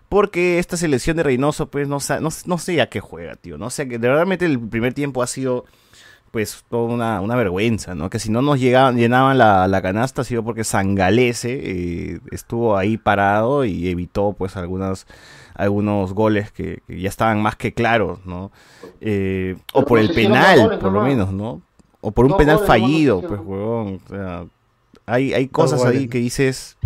porque 0.09 0.59
esta 0.59 0.77
selección 0.77 1.17
de 1.17 1.23
Reynoso, 1.25 1.67
pues, 1.67 1.87
no, 1.89 1.99
no, 2.21 2.29
no 2.47 2.59
sé 2.59 2.81
a 2.81 2.89
qué 2.89 3.01
juega, 3.01 3.37
tío, 3.37 3.59
no 3.59 3.71
sé, 3.71 3.85
de 3.87 3.99
realmente 3.99 4.47
el 4.47 4.59
primer 4.59 4.95
tiempo 4.95 5.23
ha 5.23 5.27
sido, 5.27 5.65
pues, 6.31 6.65
toda 6.71 6.85
una, 6.95 7.21
una 7.21 7.37
vergüenza, 7.37 7.95
¿no? 7.95 8.09
Que 8.09 8.19
si 8.19 8.31
no 8.31 8.41
nos 8.41 8.59
llegaban, 8.61 8.97
llenaban 8.97 9.37
la, 9.39 9.67
la 9.69 9.83
canasta 9.83 10.23
ha 10.23 10.25
sido 10.25 10.43
porque 10.45 10.65
Sangalese 10.65 11.61
eh, 11.63 12.21
estuvo 12.31 12.77
ahí 12.77 12.97
parado 12.97 13.65
y 13.65 13.89
evitó, 13.89 14.35
pues, 14.37 14.57
algunas 14.57 15.07
algunos 15.59 16.15
goles 16.15 16.51
que, 16.53 16.81
que 16.87 17.01
ya 17.01 17.09
estaban 17.11 17.43
más 17.43 17.57
que 17.57 17.75
claros, 17.75 18.25
¿no? 18.25 18.51
Eh, 19.01 19.57
o 19.75 19.85
por 19.85 19.99
no 19.99 20.05
el 20.07 20.15
penal, 20.15 20.61
goles 20.61 20.79
por 20.79 20.93
lo 20.93 20.99
nomás. 21.01 21.09
menos, 21.11 21.33
¿no? 21.33 21.61
O 22.01 22.11
por 22.13 22.25
un 22.25 22.31
Dos 22.31 22.39
penal 22.39 22.57
goles 22.57 22.69
no 22.71 22.75
fallido, 22.75 23.21
pues, 23.21 23.41
huevón. 23.45 24.01
O 24.07 24.09
sea, 24.09 24.45
hay, 25.05 25.35
hay 25.35 25.49
cosas 25.49 25.85
ahí 25.85 26.09
que 26.09 26.19
dices, 26.19 26.77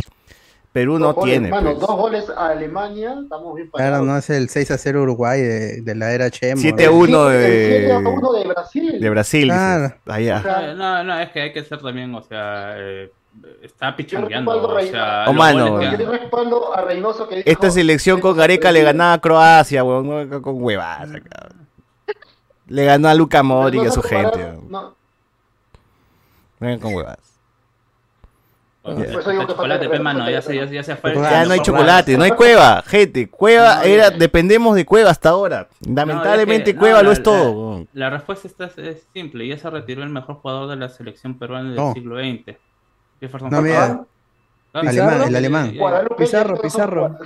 Perú 0.73 0.99
no 0.99 1.13
goles, 1.13 1.33
tiene. 1.33 1.51
mano, 1.51 1.71
pues. 1.75 1.81
dos 1.81 1.97
goles 1.97 2.31
a 2.35 2.49
Alemania, 2.49 3.15
estamos 3.23 3.55
bien 3.55 3.69
Claro, 3.71 3.91
parados. 3.91 4.07
no 4.07 4.17
es 4.17 4.31
el 4.31 4.49
6 4.49 4.71
a 4.71 4.79
0 4.79 5.03
Uruguay 5.03 5.41
de, 5.43 5.83
de 5.83 5.95
la 5.95 6.13
era 6.15 6.31
Chemo. 6.31 6.61
7 6.61 6.87
a 6.87 6.91
¿no? 6.91 6.97
1 6.97 7.31
El 7.31 7.39
de, 7.43 7.77
7 7.89 7.93
a 7.93 7.99
1 7.99 8.33
de 8.33 8.45
Brasil. 8.49 9.01
de 9.01 9.11
Brasil. 9.11 9.45
Claro. 9.49 9.83
dices. 9.89 10.01
Allá. 10.07 10.39
O 10.39 10.43
sea, 10.43 10.71
Eh, 10.71 10.75
No, 10.75 11.05
no, 11.05 11.19
es 11.21 11.31
que 11.31 11.41
hay 11.43 11.53
que 11.53 11.63
ser 11.63 11.79
también, 11.83 12.15
o 12.15 12.23
sea, 12.23 12.75
eh, 12.79 13.13
está 13.63 13.95
pichangueando, 13.97 14.51
o 14.51 14.77
a 14.77 14.83
sea, 14.83 15.25
Oh, 15.29 15.33
mano, 15.33 15.79
Reynoso 16.87 17.29
que 17.29 17.37
dijo, 17.37 17.49
Esta 17.49 17.71
selección 17.71 18.21
con 18.21 18.37
Gareca 18.37 18.71
le 18.73 18.83
ganaba 18.83 19.15
a 19.15 19.21
Croacia, 19.21 19.83
no 19.83 20.43
con 20.43 20.63
huevadas 20.63 21.15
acá. 21.15 21.49
Le 22.69 22.85
ganó 22.85 23.09
a 23.09 23.15
Luca 23.15 23.43
Modric 23.43 23.85
y 23.85 23.87
a 23.87 23.91
su 23.91 24.03
gente. 24.03 24.55
No, 24.69 24.95
vengan 26.61 26.79
con. 26.79 26.93
Bueno, 28.85 29.47
chocolate, 29.47 29.89
pe, 29.89 30.01
mano, 30.01 30.29
ya 30.29 30.43
falta- 30.43 30.43
se, 30.43 30.57
ya, 30.57 30.67
se- 30.69 30.75
ya 30.75 30.83
se 30.83 30.97
fue. 30.97 31.13
Chocolate. 31.13 31.35
Ya 31.37 31.45
no 31.45 31.53
hay 31.53 31.61
chocolate, 31.61 32.19
no 32.19 32.25
hay 32.25 32.31
cueva, 32.33 32.83
gente. 32.85 33.29
Cueva 33.31 33.85
era, 33.85 34.11
dependemos 34.11 34.75
de 34.75 34.85
Cueva 34.85 35.11
hasta 35.11 35.29
ahora. 35.29 35.69
Lamentablemente 35.87 36.71
es 36.71 36.75
que- 36.75 36.81
Cueva 36.81 36.99
no, 36.99 37.03
lo 37.05 37.09
la- 37.11 37.13
es 37.15 37.23
todo. 37.23 37.87
La 37.93 38.11
respuesta 38.11 38.49
está, 38.49 38.65
es 38.83 39.07
simple, 39.13 39.47
ya 39.47 39.57
se 39.57 39.71
retiró 39.71 40.03
el 40.03 40.09
mejor 40.09 40.37
jugador 40.37 40.69
de 40.69 40.77
la 40.77 40.89
selección 40.89 41.39
peruana 41.39 41.69
del 41.69 41.77
No. 41.77 41.93
siglo 41.93 42.19
XX. 42.19 42.57
Jefferson 43.23 43.51
No, 43.51 43.57
Farfán. 43.59 43.91
mira, 43.91 44.07
Claro, 44.73 44.89
Alemán, 44.89 45.29
el 45.29 45.37
alemán. 45.37 45.75
Guadalupe 45.77 46.15
Pizarro, 46.17 46.61
Pizarro. 46.61 47.19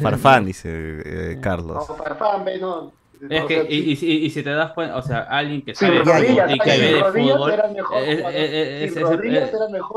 Farfán, 0.00 0.46
dice 0.46 0.70
eh, 1.04 1.34
No, 1.36 1.40
Carlos. 1.42 1.86
Farfán, 1.86 2.44
ve, 2.46 2.58
no. 2.58 2.92
Es 3.28 3.44
que, 3.44 3.66
y, 3.68 3.92
y, 3.92 3.98
y- 4.00 4.24
y 4.26 4.30
si 4.30 4.42
te 4.42 4.50
das 4.50 4.72
cuenta, 4.72 4.96
o 4.96 5.02
sea, 5.02 5.20
alguien 5.24 5.62
que 5.62 5.74
sabe 5.76 5.98
rodillas, 6.02 6.50
y 6.54 6.58
que 6.58 6.70
ve 6.70 6.92
de 6.94 7.04
fútbol, 7.04 7.52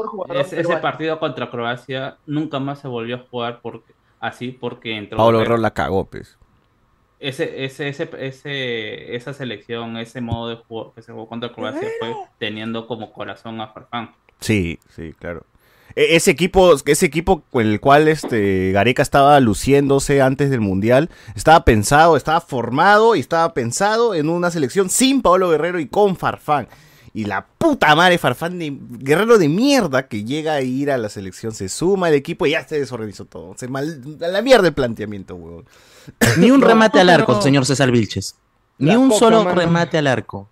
jugador 0.08 0.38
es- 0.38 0.54
ese 0.54 0.78
partido 0.78 1.17
contra 1.19 1.49
Croacia 1.49 2.17
nunca 2.25 2.60
más 2.60 2.80
se 2.80 2.88
volvió 2.88 3.15
a 3.15 3.19
jugar 3.30 3.60
porque, 3.62 3.93
así 4.19 4.51
porque 4.51 4.95
entró 4.97 5.17
Pablo 5.17 5.39
Guerrero. 5.39 5.56
Guerrero 5.56 5.62
la 5.62 5.71
cagó, 5.71 6.06
pues. 6.06 6.38
ese, 7.19 7.63
ese, 7.65 7.88
ese, 7.88 8.10
ese, 8.19 9.15
esa 9.15 9.34
selección, 9.34 9.97
ese 9.97 10.21
modo 10.21 10.49
de 10.49 10.56
juego 10.58 10.93
que 10.93 11.01
se 11.01 11.12
jugó 11.12 11.28
contra 11.28 11.51
Croacia 11.51 11.88
fue 11.99 12.13
teniendo 12.38 12.86
como 12.86 13.12
corazón 13.12 13.60
a 13.62 13.67
Farfán. 13.69 14.12
Sí, 14.39 14.80
sí, 14.95 15.13
claro. 15.19 15.43
E- 15.95 16.15
Ese 16.15 16.32
equipo, 16.32 16.76
ese 16.86 17.06
equipo 17.06 17.41
con 17.52 17.65
el 17.65 17.80
cual 17.80 18.08
este 18.08 18.71
Gareca 18.71 19.02
estaba 19.02 19.39
luciéndose 19.39 20.21
antes 20.21 20.50
del 20.50 20.62
Mundial, 20.62 21.10
estaba 21.36 21.63
pensado, 21.65 22.17
estaba 22.17 22.41
formado 22.41 23.15
y 23.15 23.19
estaba 23.19 23.54
pensado 23.54 24.13
en 24.13 24.30
una 24.30 24.52
selección 24.52 24.89
sin 24.89 25.21
Pablo 25.21 25.50
Guerrero 25.50 25.80
y 25.80 25.88
con 25.88 26.15
Farfán. 26.17 26.67
Y 27.13 27.24
la 27.24 27.45
puta 27.45 27.95
madre 27.95 28.17
Farfán 28.17 28.60
de 28.60 28.78
Guerrero 28.78 29.38
de 29.38 29.48
mierda 29.48 30.08
que 30.10 30.26
llega 30.26 30.56
a 30.56 30.62
ir 30.62 30.91
a 30.91 30.98
la 30.98 31.08
selección, 31.08 31.54
se 31.54 31.69
suma 31.69 32.08
al 32.08 32.13
equipo 32.13 32.45
y 32.45 32.52
ya 32.52 32.67
se 32.67 32.78
desorganizó 32.78 33.24
todo. 33.24 33.54
Se 33.58 33.69
mal, 33.69 34.02
a 34.21 34.28
la 34.28 34.41
mierda 34.41 34.67
el 34.67 34.74
planteamiento, 34.74 35.36
weón. 35.36 35.65
Ni 36.38 36.52
un 36.52 36.62
remate 36.62 37.00
al 37.00 37.10
arco, 37.10 37.41
señor 37.41 37.65
César 37.65 37.89
Vilches. 37.89 38.36
Ni 38.80 38.88
La 38.91 39.00
un 39.00 39.13
solo 39.13 39.45
mano. 39.45 39.56
remate 39.56 39.98
al 39.98 40.08
arco. 40.08 40.50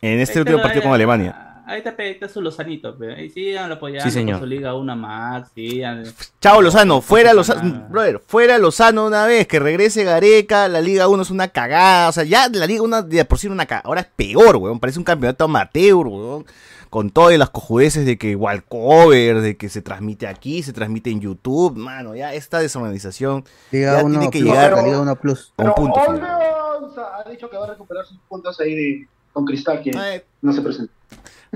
En 0.00 0.18
este 0.18 0.40
último 0.40 0.60
partido 0.60 0.82
con 0.82 0.92
Alemania. 0.92 1.53
Ahí 1.66 1.78
está, 1.78 1.96
pe, 1.96 2.02
ahí 2.02 2.10
está 2.10 2.28
su 2.28 2.42
Lozanito, 2.42 2.96
pe. 2.98 3.14
Ahí 3.14 3.30
síganlo 3.30 3.76
apoyando 3.76 4.04
Sí, 4.04 4.10
señor. 4.10 4.38
con 4.38 4.40
su 4.40 4.46
liga 4.54 4.74
una 4.74 4.94
más, 4.94 5.50
sigan. 5.54 6.04
Chao 6.40 6.60
Lozano, 6.60 7.00
fuera 7.00 7.32
Lozano, 7.32 7.62
nada. 7.62 7.88
brother, 7.88 8.20
fuera 8.26 8.58
Lozano 8.58 9.06
una 9.06 9.24
vez, 9.24 9.46
que 9.46 9.58
regrese 9.58 10.04
Gareca, 10.04 10.68
la 10.68 10.80
Liga 10.82 11.08
1 11.08 11.22
es 11.22 11.30
una 11.30 11.48
cagada, 11.48 12.10
o 12.10 12.12
sea, 12.12 12.24
ya 12.24 12.48
la 12.50 12.66
Liga 12.66 12.82
1 12.82 13.02
de 13.04 13.24
por 13.24 13.38
sí 13.38 13.46
era 13.46 13.54
una 13.54 13.64
cagada, 13.66 13.86
ahora 13.88 14.02
es 14.02 14.08
peor, 14.14 14.56
weón, 14.56 14.78
parece 14.78 14.98
un 14.98 15.04
campeonato 15.04 15.44
amateur, 15.44 16.06
weón, 16.06 16.44
con 16.90 17.08
todas 17.10 17.36
las 17.38 17.48
cojudeces 17.50 18.04
de 18.04 18.18
que 18.18 18.36
walkover, 18.36 19.40
de 19.40 19.56
que 19.56 19.68
se 19.70 19.80
transmite 19.80 20.26
aquí, 20.26 20.62
se 20.62 20.72
transmite 20.74 21.08
en 21.10 21.20
YouTube, 21.22 21.76
mano, 21.76 22.14
ya 22.14 22.34
esta 22.34 22.58
desorganización, 22.58 23.42
Liga 23.70 23.98
Ya 24.00 24.04
1 24.04 24.10
tiene 24.18 24.30
que 24.30 24.40
Plus, 24.40 24.50
llegar. 24.52 24.72
la 24.74 24.82
Liga 24.82 25.00
1 25.00 25.16
Plus. 25.16 25.46
un 25.48 25.54
Pero 25.56 25.74
punto. 25.74 25.98
Alianza 25.98 27.16
ha 27.24 27.30
dicho 27.30 27.48
que 27.48 27.56
va 27.56 27.64
a 27.64 27.70
recuperar 27.70 28.04
sus 28.04 28.18
puntos 28.28 28.60
ahí 28.60 28.74
de- 28.74 29.08
con 29.32 29.44
Cristal, 29.44 29.82
que 29.82 29.90
Ay, 29.98 30.22
no 30.42 30.52
se 30.52 30.60
presenta. 30.62 30.92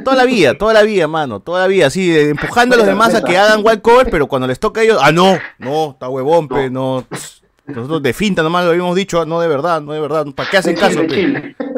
Toda 0.05 0.17
la 0.17 0.25
vida, 0.25 0.57
toda 0.57 0.75
la 0.75 0.83
vida, 0.83 1.07
mano, 1.09 1.41
toda 1.41 1.63
la 1.63 1.67
vida, 1.67 1.87
así, 1.87 2.17
empujando 2.17 2.75
a 2.75 2.79
los 2.79 2.87
demás 2.87 3.15
a 3.15 3.23
que 3.23 3.37
hagan 3.37 3.65
walkover, 3.65 4.11
pero 4.11 4.27
cuando 4.27 4.47
les 4.47 4.59
toca 4.59 4.81
a 4.81 4.85
ellos, 4.85 4.99
ah, 5.03 5.13
no, 5.13 5.39
no, 5.59 5.91
está 5.93 6.09
huevón, 6.09 6.49
pe, 6.49 6.71
no, 6.71 7.05
nosotros 7.69 8.03
de 8.03 8.15
finta 8.15 8.43
nomás 8.43 8.65
lo 8.65 8.71
habíamos 8.71 8.97
dicho, 8.97 9.21
ah, 9.21 9.27
no 9.27 9.41
de 9.41 9.49
verdad, 9.49 9.83
no 9.83 9.93
de 9.93 10.01
verdad, 10.01 10.27
¿para 10.35 10.51
qué 10.51 10.57
hacen 10.57 10.75
caso. 10.75 11.01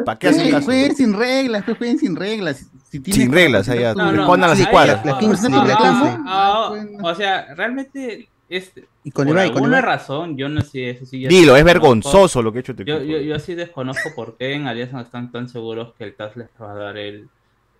¿Para 0.05 0.17
qué 0.17 0.29
hacen 0.29 0.49
caso? 0.49 0.65
jueguen 0.65 0.95
sin 0.95 1.13
reglas, 1.13 1.63
pues 1.65 1.77
jueguen 1.77 1.99
sin 1.99 2.15
reglas. 2.15 2.65
Sin 2.89 3.31
reglas, 3.31 3.69
allá, 3.69 3.93
No, 3.93 4.11
no, 4.11 4.17
respondan 4.17 4.49
las 4.49 4.59
escuadras. 4.59 5.05
La 5.05 5.13
ah, 5.13 5.19
ah, 5.19 6.25
ah, 6.27 6.73
O 7.03 7.15
sea, 7.15 7.53
realmente, 7.55 8.29
este, 8.49 8.87
Y 9.03 9.11
con 9.11 9.27
por 9.27 9.35
Ibai, 9.35 9.49
alguna 9.49 9.81
razón, 9.81 10.37
yo 10.37 10.49
no 10.49 10.61
sé, 10.61 10.91
eso 10.91 11.05
sí 11.05 11.21
ya 11.21 11.29
Dilo, 11.29 11.55
es 11.55 11.63
vergonzoso 11.63 12.41
lo 12.41 12.51
que 12.51 12.59
ha 12.59 12.61
hecho 12.61 12.73
Yo, 12.73 13.01
yo, 13.01 13.19
yo 13.19 13.39
sí 13.39 13.55
desconozco 13.55 14.13
por 14.15 14.37
qué 14.37 14.53
en 14.53 14.67
Alianza 14.67 15.01
están 15.01 15.31
tan 15.31 15.49
seguros 15.49 15.93
que 15.97 16.05
el 16.05 16.15
TAS 16.15 16.35
les 16.37 16.47
va 16.61 16.71
a 16.71 16.75
dar 16.75 16.97
el, 16.97 17.29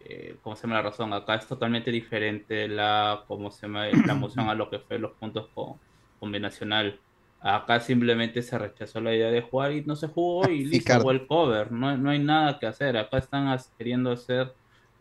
eh, 0.06 0.36
¿cómo 0.42 0.56
se 0.56 0.64
llama 0.64 0.76
la 0.76 0.84
razón? 0.84 1.14
Acá 1.14 1.36
es 1.36 1.48
totalmente 1.48 1.92
diferente 1.92 2.68
la, 2.68 3.24
¿cómo 3.28 3.52
se 3.52 3.68
llama? 3.68 3.86
La 3.88 4.14
emoción 4.14 4.50
a 4.50 4.56
lo 4.56 4.70
que 4.70 4.80
fue 4.80 5.00
los 5.00 5.12
puntos 5.12 5.48
con, 5.54 5.76
con 6.20 6.32
Binacional. 6.32 7.00
Acá 7.40 7.80
simplemente 7.80 8.42
se 8.42 8.58
rechazó 8.58 9.02
la 9.02 9.16
idea 9.16 9.32
de 9.32 9.42
jugar 9.42 9.72
y 9.72 9.84
no 9.84 9.96
se 9.96 10.08
jugó 10.08 10.50
y 10.50 10.66
listo, 10.66 11.00
fue 11.02 11.14
el 11.14 11.28
cover. 11.28 11.72
No, 11.72 11.96
no 11.98 12.10
hay 12.10 12.20
nada 12.20 12.60
que 12.60 12.68
hacer. 12.68 12.98
Acá 12.98 13.18
están 13.18 13.58
queriendo 13.78 14.12
hacer, 14.12 14.54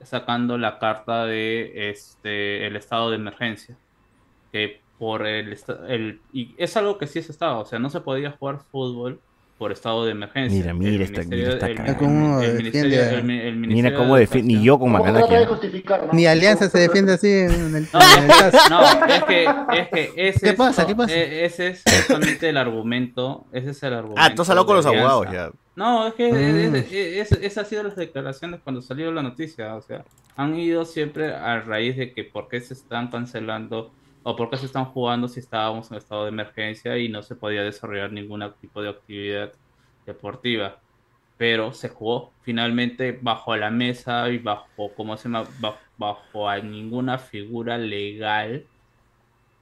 sacando 0.02 0.56
la 0.56 0.78
carta 0.78 1.26
de 1.26 1.90
este 1.90 2.66
el 2.66 2.76
estado 2.76 3.10
de 3.10 3.16
emergencia. 3.16 3.76
Que 4.52 4.80
por 4.98 5.26
el 5.26 6.20
y 6.32 6.54
es 6.58 6.76
algo 6.76 6.98
que 6.98 7.06
sí 7.06 7.20
es 7.20 7.30
estado, 7.30 7.60
o 7.60 7.64
sea, 7.64 7.78
no 7.78 7.88
se 7.88 8.02
podía 8.02 8.32
jugar 8.32 8.60
fútbol 8.70 9.20
por 9.60 9.72
estado 9.72 10.06
de 10.06 10.12
emergencia. 10.12 10.58
Mira, 10.58 10.72
mira 10.72 10.90
El 11.04 11.10
ministerio- 11.12 11.54
mira 11.54 11.66
el-. 11.90 11.96
¿Cómo 11.98 12.40
el 12.40 12.46
defiende 12.56 12.62
ministerio- 12.62 13.02
a- 13.02 13.10
el 13.10 13.24
mi- 13.24 13.40
el 13.40 13.56
Mira 13.58 13.94
cómo 13.94 14.14
de 14.14 14.20
defiende. 14.22 14.54
Ni 14.54 14.64
yo 14.64 14.78
con. 14.78 14.90
Ni 16.12 16.24
Alianza 16.26 16.70
se 16.70 16.78
defiende 16.78 17.12
así 17.12 17.28
en 17.30 17.50
el, 17.50 17.70
No, 17.92 18.00
en 18.00 18.22
el 18.22 18.28
caso. 18.28 18.58
no, 18.70 19.06
es 19.06 19.22
que, 19.24 19.44
es 19.44 19.88
que 19.90 20.12
ese 20.16 20.40
¿Qué 20.40 20.48
es- 20.48 20.54
pasa? 20.54 20.86
¿Qué 20.86 20.96
pasa? 20.96 21.14
e- 21.14 21.44
Ese 21.44 21.66
es 21.68 21.82
justamente 21.84 22.48
el 22.48 22.56
argumento. 22.56 23.44
Ese 23.52 23.70
es 23.72 23.82
el 23.82 23.92
argumento. 23.92 24.22
Ah, 24.24 24.34
tú 24.34 24.40
hablado 24.48 24.64
con 24.64 24.76
los 24.76 24.86
abogados 24.86 25.26
ya. 25.30 25.50
No, 25.76 26.06
es 26.06 26.14
que 26.14 26.32
Mm. 26.32 26.74
es- 26.76 26.92
es- 26.92 27.32
es- 27.32 27.38
esas 27.42 27.64
han 27.64 27.66
sido 27.66 27.82
las 27.82 27.96
declaraciones 27.96 28.60
cuando 28.64 28.80
salió 28.80 29.12
la 29.12 29.22
noticia. 29.22 29.74
O 29.76 29.82
sea, 29.82 30.04
han 30.36 30.58
ido 30.58 30.86
siempre 30.86 31.34
a 31.34 31.60
raíz 31.60 31.98
de 31.98 32.14
que 32.14 32.24
por 32.24 32.48
qué 32.48 32.60
se 32.62 32.72
están 32.72 33.08
cancelando 33.10 33.92
o 34.22 34.36
por 34.36 34.50
qué 34.50 34.56
se 34.56 34.66
están 34.66 34.86
jugando 34.86 35.28
si 35.28 35.40
estábamos 35.40 35.90
en 35.90 35.96
estado 35.96 36.24
de 36.24 36.30
emergencia 36.30 36.98
y 36.98 37.08
no 37.08 37.22
se 37.22 37.36
podía 37.36 37.62
desarrollar 37.62 38.12
ningún 38.12 38.44
tipo 38.60 38.82
de 38.82 38.90
actividad 38.90 39.52
deportiva. 40.06 40.78
Pero 41.38 41.72
se 41.72 41.88
jugó 41.88 42.32
finalmente 42.42 43.18
bajo 43.20 43.56
la 43.56 43.70
mesa 43.70 44.28
y 44.28 44.38
bajo, 44.38 44.92
¿cómo 44.94 45.16
se 45.16 45.28
llama? 45.28 45.48
Bajo, 45.96 46.48
a 46.48 46.58
ninguna 46.58 47.18
figura 47.18 47.78
legal. 47.78 48.66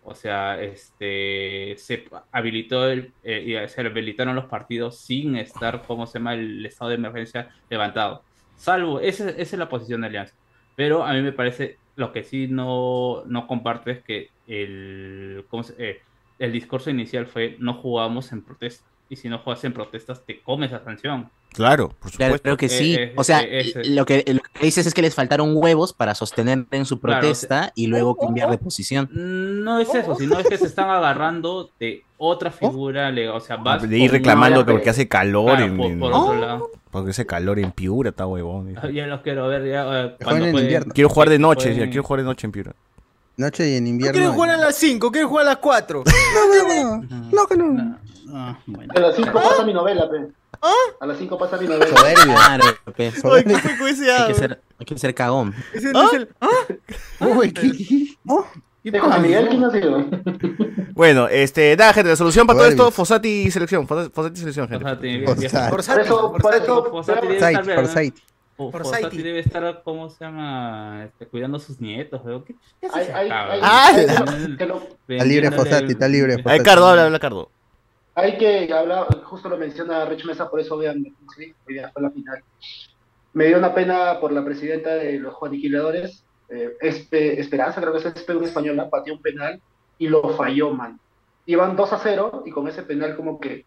O 0.04 0.14
sea, 0.14 0.60
este 0.60 1.74
se 1.76 2.08
habilitó 2.32 2.88
el, 2.88 3.12
eh, 3.22 3.66
se 3.68 3.80
habilitaron 3.80 4.34
los 4.34 4.46
partidos 4.46 4.98
sin 4.98 5.36
estar, 5.36 5.82
¿cómo 5.86 6.06
se 6.06 6.18
llama? 6.18 6.34
El 6.34 6.64
estado 6.66 6.90
de 6.90 6.96
emergencia 6.96 7.50
levantado. 7.70 8.24
Salvo, 8.56 9.00
esa, 9.00 9.30
esa 9.30 9.40
es 9.40 9.58
la 9.58 9.68
posición 9.68 10.00
de 10.00 10.08
Alianza. 10.08 10.34
Pero 10.74 11.04
a 11.04 11.12
mí 11.12 11.22
me 11.22 11.32
parece, 11.32 11.78
lo 11.96 12.12
que 12.12 12.24
sí 12.24 12.48
no, 12.48 13.24
no 13.26 13.46
comparto 13.46 13.90
es 13.90 14.02
que 14.02 14.30
el, 14.48 15.44
¿cómo 15.48 15.62
se- 15.62 15.74
eh, 15.78 16.00
el 16.38 16.52
discurso 16.52 16.90
inicial 16.90 17.26
fue 17.26 17.56
no 17.58 17.74
jugamos 17.74 18.32
en 18.32 18.42
protesta. 18.42 18.84
Y 19.10 19.16
si 19.16 19.30
no 19.30 19.38
juegas 19.38 19.64
en 19.64 19.72
protestas, 19.72 20.22
te 20.26 20.40
comes 20.42 20.70
la 20.70 20.84
sanción. 20.84 21.30
Claro, 21.54 21.88
por 21.88 22.10
Claro, 22.12 22.34
supuesto. 22.34 22.42
creo 22.42 22.56
que 22.58 22.68
sí. 22.68 22.94
Eh, 22.94 23.04
eh, 23.04 23.12
o 23.16 23.24
sea, 23.24 23.40
eh, 23.42 23.72
lo, 23.86 24.04
que, 24.04 24.22
lo 24.26 24.40
que 24.42 24.66
dices 24.66 24.86
es 24.86 24.92
que 24.92 25.00
les 25.00 25.14
faltaron 25.14 25.52
huevos 25.56 25.94
para 25.94 26.14
sostener 26.14 26.66
en 26.72 26.84
su 26.84 27.00
Claro, 27.00 27.20
protesta 27.20 27.72
y 27.74 27.86
luego 27.86 28.16
cambiar 28.18 28.50
de 28.50 28.58
posición. 28.58 29.08
No 29.10 29.78
es 29.80 29.92
eso, 29.94 30.14
sino 30.14 30.38
es 30.38 30.46
que 30.46 30.58
se 30.58 30.66
están 30.66 30.90
agarrando 30.90 31.70
de 31.80 32.04
otra 32.18 32.50
figura 32.50 33.10
legal. 33.10 33.36
O 33.36 33.40
sea, 33.40 33.56
vas 33.56 33.88
De 33.88 33.98
ir 33.98 34.10
reclamando 34.12 34.58
una- 34.60 34.66
que 34.66 34.72
porque 34.72 34.90
hace 34.90 35.08
calor 35.08 35.46
Claro, 35.56 35.64
en, 35.64 35.76
por, 35.78 35.86
en- 35.90 36.00
por 36.00 36.12
otro 36.12 36.34
lado. 36.38 36.70
porque 36.90 37.10
hace 37.12 37.24
calor 37.24 37.58
en 37.58 37.72
Piura, 37.72 38.10
está 38.10 38.26
huevón. 38.26 38.74
Ya 38.92 39.06
los 39.06 39.22
quiero 39.22 39.48
ver 39.48 39.64
ya. 39.66 39.84
eh, 39.84 40.16
cuando 40.22 40.24
jueguen 40.24 40.44
en 40.48 40.52
jueguen- 40.52 40.62
invierno. 40.64 40.92
Quiero 40.92 41.08
jugar 41.08 41.30
de 41.30 41.38
noche, 41.38 41.74
ya 41.74 41.86
quiero 41.86 42.02
jugar 42.02 42.20
de 42.20 42.24
noche 42.26 42.46
en 42.46 42.52
Piura. 42.52 42.74
Noche 43.38 43.68
y 43.70 43.76
en 43.76 43.84
No 43.84 43.90
invierno. 43.90 44.12
quieren 44.12 44.32
jugar 44.34 44.50
a 44.50 44.56
las 44.58 44.74
5, 44.76 45.10
quieren 45.10 45.28
jugar 45.28 45.46
a 45.46 45.50
las 45.50 45.58
4. 45.58 46.04
No, 46.34 46.96
no, 47.08 47.30
no, 47.32 47.46
que 47.46 47.56
no. 47.56 47.98
Ah, 48.34 48.58
bueno. 48.66 48.92
A 48.94 49.00
las 49.00 49.16
5 49.16 49.32
pasa 49.32 49.64
mi 49.64 49.72
novela, 49.72 50.10
pe. 50.10 50.28
A 51.00 51.06
las 51.06 51.16
5 51.18 51.38
pasa 51.38 51.56
mi 51.56 51.66
novela. 51.66 51.86
Soberbio. 51.86 52.34
Claro, 52.34 52.64
pe. 52.96 53.06
Ay, 53.06 53.12
soberbio. 53.20 53.56
¿qué 53.56 53.62
fue 53.62 53.78
con 53.78 53.88
ese 53.88 54.12
hay, 54.12 54.26
que 54.28 54.34
ser, 54.34 54.60
hay 54.78 54.86
que 54.86 54.98
ser 54.98 55.14
cagón. 55.14 55.54
Ese 55.72 55.92
no 55.92 56.02
es 56.08 56.12
el- 56.14 56.28
Uy, 57.20 57.52
¿qué, 57.52 57.72
qué, 57.72 58.16
Oh, 58.26 58.44
qué 58.82 58.92
pasó? 58.92 59.20
Miguel, 59.20 59.48
¿quién 59.48 59.64
ha 59.64 59.70
sido? 59.70 60.04
Bueno, 60.94 61.28
este, 61.28 61.76
nada, 61.76 61.92
gente, 61.92 62.10
la 62.10 62.16
solución 62.16 62.46
para 62.46 62.58
todo 62.58 62.68
esto, 62.68 62.90
Fossati 62.90 63.50
selección, 63.52 63.86
Fossati 63.86 64.36
selección, 64.40 64.68
gente. 64.68 64.96
tiene- 64.96 65.24
Por 65.24 65.42
eso, 65.44 66.32
por 66.40 66.54
eso, 66.54 66.90
Fossati 66.90 68.12
debe 68.58 68.72
Sight, 68.72 68.72
estar, 68.72 68.72
por 68.72 68.72
¿no? 68.72 68.72
sight. 68.72 68.72
Fo- 68.72 68.72
Por 68.72 68.82
Fossati 68.82 69.02
Saiti. 69.02 69.22
debe 69.22 69.38
estar, 69.40 69.82
¿cómo 69.84 70.10
se 70.10 70.24
llama? 70.24 71.04
Este, 71.04 71.26
cuidando 71.26 71.56
a 71.56 71.60
sus 71.60 71.80
nietos. 71.80 72.20
¿Qué, 72.46 72.54
qué 72.80 72.88
Hay, 72.92 73.06
hay, 73.06 73.30
hay, 73.30 73.60
Ah, 73.62 73.90
Está 73.96 75.24
libre 75.24 75.50
Fossati, 75.52 75.92
está 75.92 76.08
libre 76.08 76.34
Ahí, 76.34 76.42
Fossati. 76.42 76.62
Cardo, 76.64 76.86
habla, 76.86 77.04
habla, 77.06 77.18
Cardo. 77.18 77.50
hay 78.14 78.36
que 78.36 78.72
hablar, 78.72 79.06
justo 79.24 79.48
lo 79.48 79.56
menciona 79.56 80.04
Rich 80.06 80.24
Mesa, 80.24 80.50
por 80.50 80.58
eso 80.60 80.76
vean, 80.76 81.02
sí, 81.36 81.54
hoy 81.68 81.74
día 81.74 81.90
fue 81.92 82.02
la 82.02 82.10
final. 82.10 82.42
Me 83.32 83.46
dio 83.46 83.58
una 83.58 83.72
pena 83.74 84.18
por 84.20 84.32
la 84.32 84.44
presidenta 84.44 84.94
de 84.94 85.18
los 85.20 85.34
Juaniquiladores, 85.34 86.24
eh, 86.48 86.76
Espe- 86.80 87.38
Esperanza, 87.38 87.80
creo 87.80 87.92
que 87.92 87.98
es 88.00 88.06
Espe, 88.06 88.34
una 88.34 88.46
española, 88.46 88.90
pateó 88.90 89.14
un 89.14 89.22
penal 89.22 89.60
y 89.98 90.08
lo 90.08 90.30
falló, 90.30 90.70
man. 90.70 90.98
Iban 91.46 91.76
2 91.76 91.92
a 91.92 91.98
0 91.98 92.42
y 92.44 92.50
con 92.50 92.66
ese 92.68 92.82
penal 92.82 93.14
como 93.16 93.38
que 93.38 93.64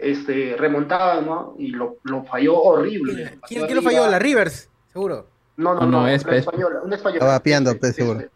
este, 0.00 0.56
remontaban, 0.58 1.26
¿no? 1.26 1.54
Y 1.58 1.68
lo, 1.68 1.96
lo 2.04 2.24
falló 2.24 2.60
horrible. 2.60 3.38
¿Quién, 3.46 3.64
quién 3.64 3.76
lo 3.76 3.82
falló? 3.82 4.06
La 4.08 4.18
Rivers, 4.18 4.68
seguro. 4.92 5.26
No, 5.56 5.74
no, 5.74 5.80
No, 5.80 5.86
no, 5.86 5.92
no, 5.92 5.98
una 6.02 6.14
Espe, 6.14 6.36
Espe. 6.38 6.50
española, 6.50 6.80
una 6.84 6.96
española. 6.96 7.18
Estaba 7.24 7.40
piando, 7.42 7.70
Este, 7.70 7.80
pues, 7.80 7.94
seguro. 7.96 8.20
este. 8.20 8.30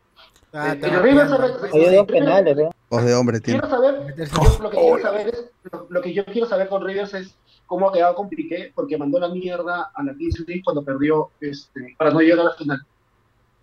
Ah, 0.53 0.73
Eh, 0.75 0.81
y 0.83 0.97
Rivers 0.97 1.31
dos 1.31 2.07
penales, 2.07 2.59
¿eh? 2.59 2.69
Voz 2.89 3.05
de 3.05 3.15
hombre 3.15 3.41
tiene. 3.41 3.61
Quiero 3.61 3.75
saber, 3.77 4.15
yo 4.17 4.63
lo 4.63 4.71
que 4.71 4.77
quiero 4.77 5.03
saber 5.03 5.29
es, 5.29 5.45
lo, 5.73 5.87
lo 5.89 6.01
que 6.01 6.13
yo 6.15 6.25
quiero 6.27 6.47
saber 6.47 6.69
con 6.69 6.85
Rivers 6.87 7.13
es 7.15 7.35
cómo 7.67 7.89
ha 7.89 7.93
quedado 7.93 8.15
con 8.15 8.29
Piqué, 8.29 8.71
porque 8.75 8.97
mandó 8.97 9.19
la 9.19 9.29
mierda 9.31 9.91
a 9.95 10.03
la 10.05 10.15
Kings 10.15 10.45
League 10.47 10.63
cuando 10.65 10.85
perdió, 10.85 11.31
este, 11.41 11.95
para 11.99 12.11
no 12.11 12.21
llegar 12.21 12.41
a 12.41 12.45
la 12.45 12.53
final. 12.53 12.79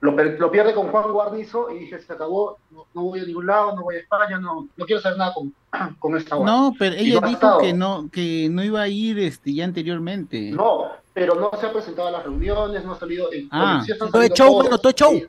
Lo, 0.02 0.52
pierde 0.52 0.74
con 0.74 0.88
Juan 0.88 1.12
Guarnizo 1.12 1.70
y 1.70 1.80
dije, 1.80 2.00
se 2.00 2.14
acabó, 2.14 2.58
no, 2.72 2.88
no 2.96 3.04
voy 3.04 3.20
a 3.20 3.24
ningún 3.24 3.46
lado, 3.46 3.76
no 3.76 3.84
voy 3.84 3.98
a 3.98 4.00
España, 4.00 4.40
no, 4.40 4.68
no 4.76 4.86
quiero 4.86 5.00
saber 5.00 5.20
nada 5.20 5.32
con, 5.32 5.54
con 6.00 6.18
esta 6.18 6.36
guarda. 6.36 6.52
No, 6.52 6.74
pero 6.78 6.96
ella 6.96 7.22
no 7.22 7.28
dijo 7.28 7.38
estado. 7.40 7.60
que 7.60 7.74
no, 7.74 8.10
que 8.12 8.48
no 8.50 8.64
iba 8.64 8.82
a 8.82 8.88
ir 8.88 9.20
este, 9.20 9.54
ya 9.54 9.64
anteriormente. 9.64 10.50
No, 10.52 10.88
pero 11.14 11.36
no 11.36 11.52
se 11.60 11.68
ha 11.68 11.72
presentado 11.72 12.08
a 12.08 12.12
las 12.12 12.24
reuniones, 12.24 12.84
no 12.84 12.94
ha 12.94 13.00
salido. 13.00 13.32
En, 13.32 13.48
Ah. 13.52 13.84
sí 13.86 13.94
Todo 13.98 14.22
es 14.24 14.32
show, 14.34 14.48
todos. 14.50 14.64
mano, 14.64 14.78
todo 14.80 14.90
es 14.90 14.96
show. 14.96 15.22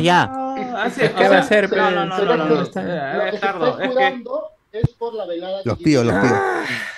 Ya. 0.00 0.22
Ah, 0.24 0.90
no, 0.90 2.04
no, 2.04 2.24
no, 2.24 2.36
no, 2.36 2.46
no, 2.46 2.54
eh, 2.54 2.58
eh, 2.58 2.62
está 2.62 3.28
es 3.28 3.40
que 3.40 3.84
escudando 3.84 4.50
es 4.72 4.88
por 4.94 5.14
la 5.14 5.26
velada 5.26 5.60
Los 5.64 5.78
píos, 5.78 6.04
los 6.04 6.14
píos. 6.14 6.38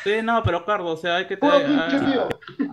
sí, 0.04 0.12
no, 0.22 0.42
pero 0.42 0.64
Cardo, 0.64 0.86
o 0.86 0.96
sea, 0.96 1.16
hay 1.16 1.26
que 1.26 1.36
tener- 1.36 1.66
pinche 1.66 1.98
pío. 2.04 2.28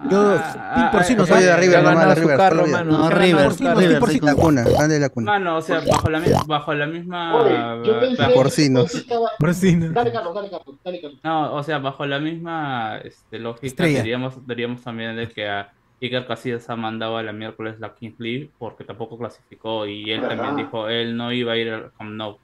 Yo, 0.09 0.37
ah, 0.39 0.89
por 0.91 1.03
si 1.03 1.13
ah, 1.13 1.17
no 1.17 1.25
Soy 1.25 1.43
de 1.43 1.49
eh, 1.49 1.57
River, 1.57 1.83
nomás, 1.83 2.09
de 2.09 2.15
River, 2.21 2.37
carro, 2.37 2.65
la 2.65 2.71
mano. 2.71 2.97
No, 2.97 3.09
River. 3.09 3.51
River, 3.51 3.77
River, 3.77 4.03
sí. 4.05 4.13
sí. 4.13 4.19
La 4.25 4.35
cuna, 4.35 4.63
grande 4.63 4.95
de 4.95 4.99
la 5.01 5.09
cuna. 5.09 5.31
Mano, 5.31 5.57
o 5.57 5.61
sea, 5.61 5.81
bajo 5.81 6.09
la, 6.09 6.21
bajo 6.47 6.73
la 6.73 6.85
misma 6.87 7.35
Oye, 7.35 7.87
yo 7.87 7.99
pensé 7.99 8.23
Porcinos. 8.33 9.05
Por 9.39 9.49
no. 9.49 9.93
Dale, 9.93 10.11
Carlos, 10.11 10.35
dale, 10.35 10.49
Carlos, 10.49 10.75
dale, 10.83 11.01
Carlos. 11.01 11.19
No, 11.23 11.53
o 11.53 11.63
sea, 11.63 11.79
bajo 11.79 12.05
la 12.05 12.19
misma 12.19 12.99
este, 13.03 13.39
lógica, 13.39 13.85
diríamos, 13.85 14.45
diríamos 14.47 14.81
también 14.81 15.15
de 15.15 15.27
que 15.27 15.47
a 15.47 15.71
Iker 16.01 16.25
Casillas 16.27 16.69
ha 16.69 16.75
mandado 16.75 17.17
a 17.17 17.23
la 17.23 17.31
miércoles 17.31 17.79
la 17.79 17.93
Kings 17.95 18.19
League 18.19 18.51
porque 18.57 18.83
tampoco 18.83 19.17
clasificó 19.17 19.85
y 19.85 20.11
él 20.11 20.21
¿Verdad? 20.21 20.37
también 20.37 20.65
dijo 20.65 20.89
él 20.89 21.15
no 21.15 21.31
iba 21.31 21.53
a 21.53 21.57
ir 21.57 21.71
al 21.71 21.91
Camp 21.97 22.11
Nou. 22.11 22.37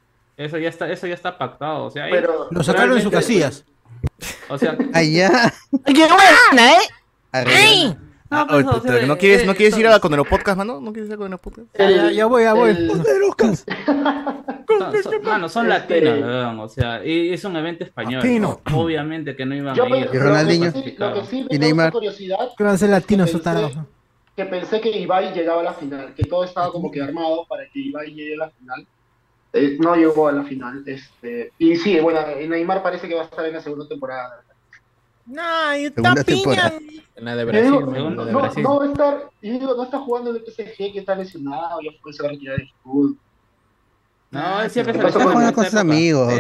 Eso 0.46 0.58
ya 0.58 0.70
está, 0.70 0.92
eso 0.92 1.08
ya 1.08 1.14
está 1.14 1.38
pactado, 1.38 1.86
o 1.86 1.90
sea, 1.90 2.06
ahí- 2.06 2.12
Pero 2.12 2.48
Lo 2.52 2.64
sacaron 2.64 2.96
en 2.98 3.04
sus 3.04 3.12
casillas. 3.12 3.66
o 4.50 4.58
sea, 4.58 4.78
Ay, 4.94 5.14
ya. 5.16 5.54
¡Qué 5.86 5.94
buena, 6.08 6.74
eh! 6.74 6.80
Arriba. 7.32 7.98
Ah, 8.34 8.48
pues, 8.50 8.66
o 8.66 8.82
sea, 8.82 9.06
¿No 9.06 9.16
eh, 9.16 9.18
quieres, 9.18 9.44
eh, 9.44 9.46
¿no 9.46 9.54
quieres 9.56 9.78
ir 9.78 9.86
a 9.88 10.00
con 10.00 10.14
el 10.14 10.24
podcast, 10.24 10.58
mano? 10.58 10.80
¿No 10.80 10.94
quieres 10.94 11.10
ir 11.10 11.16
a 11.16 11.18
con 11.18 11.34
el 11.34 11.38
podcast? 11.38 11.68
Ya, 11.78 11.90
ya, 11.92 12.12
ya 12.12 12.26
voy, 12.28 12.44
ya 12.44 12.54
voy. 12.54 12.70
el- 12.70 12.90
son- 14.68 15.04
son- 15.04 15.22
mano, 15.24 15.50
son 15.50 15.72
Este- 15.72 16.00
latinos, 16.02 16.20
weón, 16.28 16.60
o 16.60 16.70
sea, 16.70 17.06
y 17.06 17.34
es 17.34 17.44
un 17.44 17.56
evento 17.58 17.84
español. 17.84 18.22
Latino. 18.22 18.62
¿no? 18.70 18.80
Obviamente 18.82 19.36
que 19.36 19.46
no 19.46 19.54
iban 19.56 19.76
yo 19.76 19.84
a 19.86 19.98
ir. 19.98 20.10
¿Y 20.14 20.18
Ronaldinho? 20.18 20.66
Lo 20.68 20.74
que 20.74 20.82
sí, 20.92 20.96
lo 20.98 21.14
que 21.14 21.26
sí 21.26 21.46
me 21.50 21.56
¿Y 21.56 21.60
Neymar? 21.60 21.92
curiosidad 21.92 22.38
Que 22.58 22.64
van 22.64 22.74
a 22.76 22.78
ser 22.78 22.90
latinos 22.90 23.30
Pensé- 23.34 23.86
que 24.36 24.46
pensé 24.46 24.80
que 24.80 24.90
Ibai 24.98 25.34
llegaba 25.34 25.60
a 25.60 25.64
la 25.66 25.74
final, 25.74 26.14
que 26.16 26.24
todo 26.24 26.46
estaba 26.46 26.72
como 26.72 26.90
que 26.90 27.02
armado 27.02 27.46
para 27.50 27.64
que 27.70 27.80
Ibai 27.80 28.14
llegue 28.14 28.36
a 28.36 28.46
la 28.46 28.50
final. 28.52 28.88
Eh, 29.54 29.78
no 29.80 29.96
llegó 29.96 30.28
a 30.28 30.32
la 30.32 30.44
final. 30.44 30.84
Este, 30.86 31.52
y 31.58 31.76
sí, 31.76 32.00
bueno, 32.00 32.20
Neymar 32.48 32.82
parece 32.82 33.08
que 33.08 33.16
va 33.16 33.22
a 33.22 33.26
estar 33.26 33.46
en 33.46 33.54
la 33.54 33.62
segunda 33.62 33.88
temporada. 33.88 34.42
Nah, 35.26 35.76
y 35.78 35.86
Segunda 35.90 36.10
está 36.22 36.24
temporada. 36.24 36.80
piña. 36.80 37.04
En 37.16 37.26
la 37.26 37.36
de 37.36 37.46
Brasil, 37.46 37.72
digo, 37.72 38.10
no, 38.10 38.26
de 38.26 38.32
no, 38.32 38.40
Brasil. 38.40 38.64
no 38.64 38.80
va 38.80 38.86
a 38.86 38.88
estar, 38.88 39.30
yo 39.42 39.52
digo, 39.54 39.76
no 39.76 39.84
está 39.84 40.00
jugando 40.00 40.30
en 40.32 40.38
el 40.38 40.42
PSG, 40.44 40.94
que 40.94 41.00
está 41.00 41.16
lesionado, 41.16 41.80
ya 41.82 41.92
fue, 42.02 42.12
se 42.14 42.24
va 42.24 42.30
a 42.30 42.32
retirar 42.32 42.58
del 42.58 42.70
fútbol. 42.84 43.18
No, 44.32 44.62
él 44.62 44.70
siempre 44.72 44.94
se 44.94 45.04
lesiona 45.04 45.26
jugando 45.26 45.48
esa 45.50 45.54
con 45.56 45.66
sus 45.66 45.76
amigos. 45.76 46.34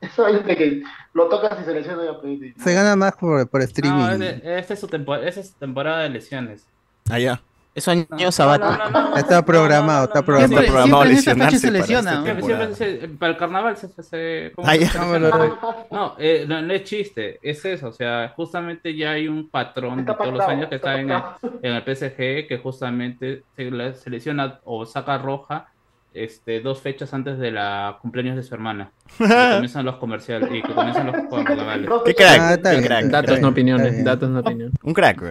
Eso 0.00 0.26
es 0.28 0.44
de 0.44 0.56
que 0.56 0.82
lo 1.14 1.28
tocas 1.28 1.60
y 1.60 1.64
se 1.64 1.74
lesiona 1.74 2.04
ya 2.04 2.20
pues, 2.20 2.38
Se 2.62 2.74
gana 2.74 2.96
más 2.96 3.12
por, 3.16 3.48
por 3.48 3.60
No, 3.60 3.64
streaming. 3.64 4.22
ese- 4.22 4.58
esta 4.58 4.74
es 4.74 4.82
esa 4.82 5.40
es 5.40 5.48
su 5.50 5.54
temporada 5.58 6.00
de 6.02 6.10
lesiones. 6.10 6.66
Allá. 7.08 7.40
Es 7.74 7.88
año 7.88 8.04
No, 8.10 8.30
sabático. 8.32 8.70
no, 8.70 8.90
no, 8.90 9.10
no, 9.10 9.16
Está 9.16 9.36
no, 9.36 9.44
programado, 9.46 9.98
no, 10.00 10.04
está 10.04 10.22
programado. 10.22 10.48
Siempre, 10.48 10.66
no, 10.68 10.72
programado 10.74 11.02
siempre 11.04 11.10
en 11.12 11.18
esta 11.18 11.30
fecha 11.32 11.50
lesionarse 11.50 11.58
se 11.58 11.66
para 11.68 11.78
lesiona. 11.78 12.10
esta 12.10 12.20
¿no? 12.20 12.24
Siempre, 12.46 12.74
siempre 12.76 13.00
se- 13.08 13.08
para 13.16 13.32
el 13.32 13.38
carnaval 13.38 13.76
se, 13.78 13.88
se, 13.88 14.02
se- 14.02 14.52
¿cómo 14.54 14.68
Ah, 14.68 14.72
se 14.74 14.80
lesiona? 14.80 15.56
No, 15.90 16.14
eh, 16.18 16.44
no, 16.46 16.60
no 16.62 16.72
es 16.74 16.84
chiste, 16.84 17.38
es 17.42 17.64
eso, 17.64 17.88
o 17.88 17.92
sea, 17.92 18.32
justamente 18.36 18.94
ya 18.94 19.12
hay 19.12 19.26
un 19.26 19.48
patrón 19.48 19.96
de 19.96 20.02
Está 20.02 20.16
todos 20.18 20.30
los 20.32 20.38
pactado, 20.40 20.50
años 20.58 20.68
que 20.68 20.76
está 20.76 21.00
está 21.00 21.00
en 21.00 21.10
el, 21.10 21.60
en 21.62 21.72
el 21.76 21.82
PSG 21.82 22.46
que 22.46 22.60
justamente 22.62 23.42
se 23.56 23.70
le- 23.70 23.94
selecciona 23.94 24.60
o 24.64 24.84
saca 24.84 25.16
roja 25.16 25.68
este, 26.14 26.60
dos 26.60 26.80
fechas 26.80 27.12
antes 27.14 27.38
de 27.38 27.50
la 27.50 27.98
cumpleaños 28.02 28.36
de 28.36 28.42
su 28.42 28.54
hermana. 28.54 28.90
Que 29.18 29.24
comienzan 29.26 29.84
los 29.84 29.96
comerciales 29.96 30.48
y 30.52 30.62
que 30.62 30.72
comienzan 30.74 31.06
los 31.06 31.44
carnavales. 31.44 31.90
Qué 32.04 32.14
crack, 32.14 32.38
Ah, 32.40 32.54
está 32.54 32.70
qué 32.70 32.76
bien, 32.76 32.86
crack. 32.88 33.04
está 33.04 33.22
Datos, 33.22 33.40
no 33.40 33.48
opiniones. 33.48 34.04
Datos, 34.04 34.30
no 34.30 34.40
opiniones. 34.40 34.74
Un 34.82 34.94
crack. 34.94 35.22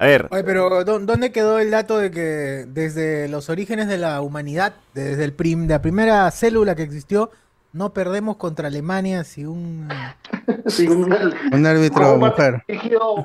A 0.00 0.06
ver, 0.06 0.26
Oye, 0.30 0.44
pero 0.44 0.84
¿dó- 0.84 0.98
¿dónde 0.98 1.30
quedó 1.32 1.58
el 1.58 1.70
dato 1.70 1.98
de 1.98 2.10
que 2.10 2.66
desde 2.68 3.28
los 3.28 3.48
orígenes 3.50 3.88
de 3.88 3.98
la 3.98 4.20
humanidad, 4.20 4.74
desde 4.94 5.24
el 5.24 5.32
prim, 5.32 5.66
de 5.66 5.74
la 5.74 5.82
primera 5.82 6.30
célula 6.30 6.74
que 6.74 6.82
existió, 6.82 7.30
no 7.78 7.92
perdemos 7.94 8.36
contra 8.36 8.66
Alemania 8.68 9.22
si 9.24 9.44
un, 9.46 9.88
Sí, 10.66 10.86
un, 10.88 11.04
Un 11.52 11.66
árbitro 11.66 12.16
mujer. 12.18 12.64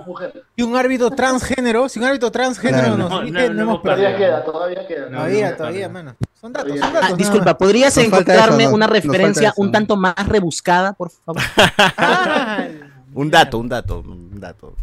mujer. 0.05 0.43
si 0.55 0.61
un 0.61 0.75
árbitro 0.77 1.09
transgénero, 1.11 1.89
si 1.89 1.99
un 1.99 2.05
árbitro 2.05 2.31
transgénero 2.31 2.95
Claro. 2.95 2.97
nos 2.97 3.09
No, 3.09 3.23
no, 3.23 3.25
no, 3.25 3.31
no 3.31 3.39
hemos 3.39 3.61
hemos 3.61 3.81
perdido. 3.81 4.07
Todavía 4.09 4.17
queda, 4.17 4.43
todavía 4.45 4.87
queda. 4.87 5.07
Todavía, 5.09 5.57
todavía, 5.57 5.87
no. 5.87 5.93
mano. 5.93 6.15
Son 6.39 6.53
datos, 6.53 6.67
Todavía. 6.69 6.83
son 6.85 6.93
datos. 6.93 7.09
Ah, 7.11 7.15
disculpa. 7.17 7.57
¿podrías 7.57 7.97
encontrarme 7.97 8.63
eso, 8.63 8.69
no- 8.69 8.75
una 8.75 8.87
referencia 8.87 9.53
un 9.57 9.71
tanto 9.71 9.95
más 9.97 10.15
rebuscada, 10.27 10.93
por 10.93 11.09
favor? 11.09 11.41
Ah, 11.97 12.65
Un 13.15 13.29
dato, 13.29 13.59
un 13.59 13.69
dato, 13.69 13.99
un 13.99 14.39
dato. 14.39 14.73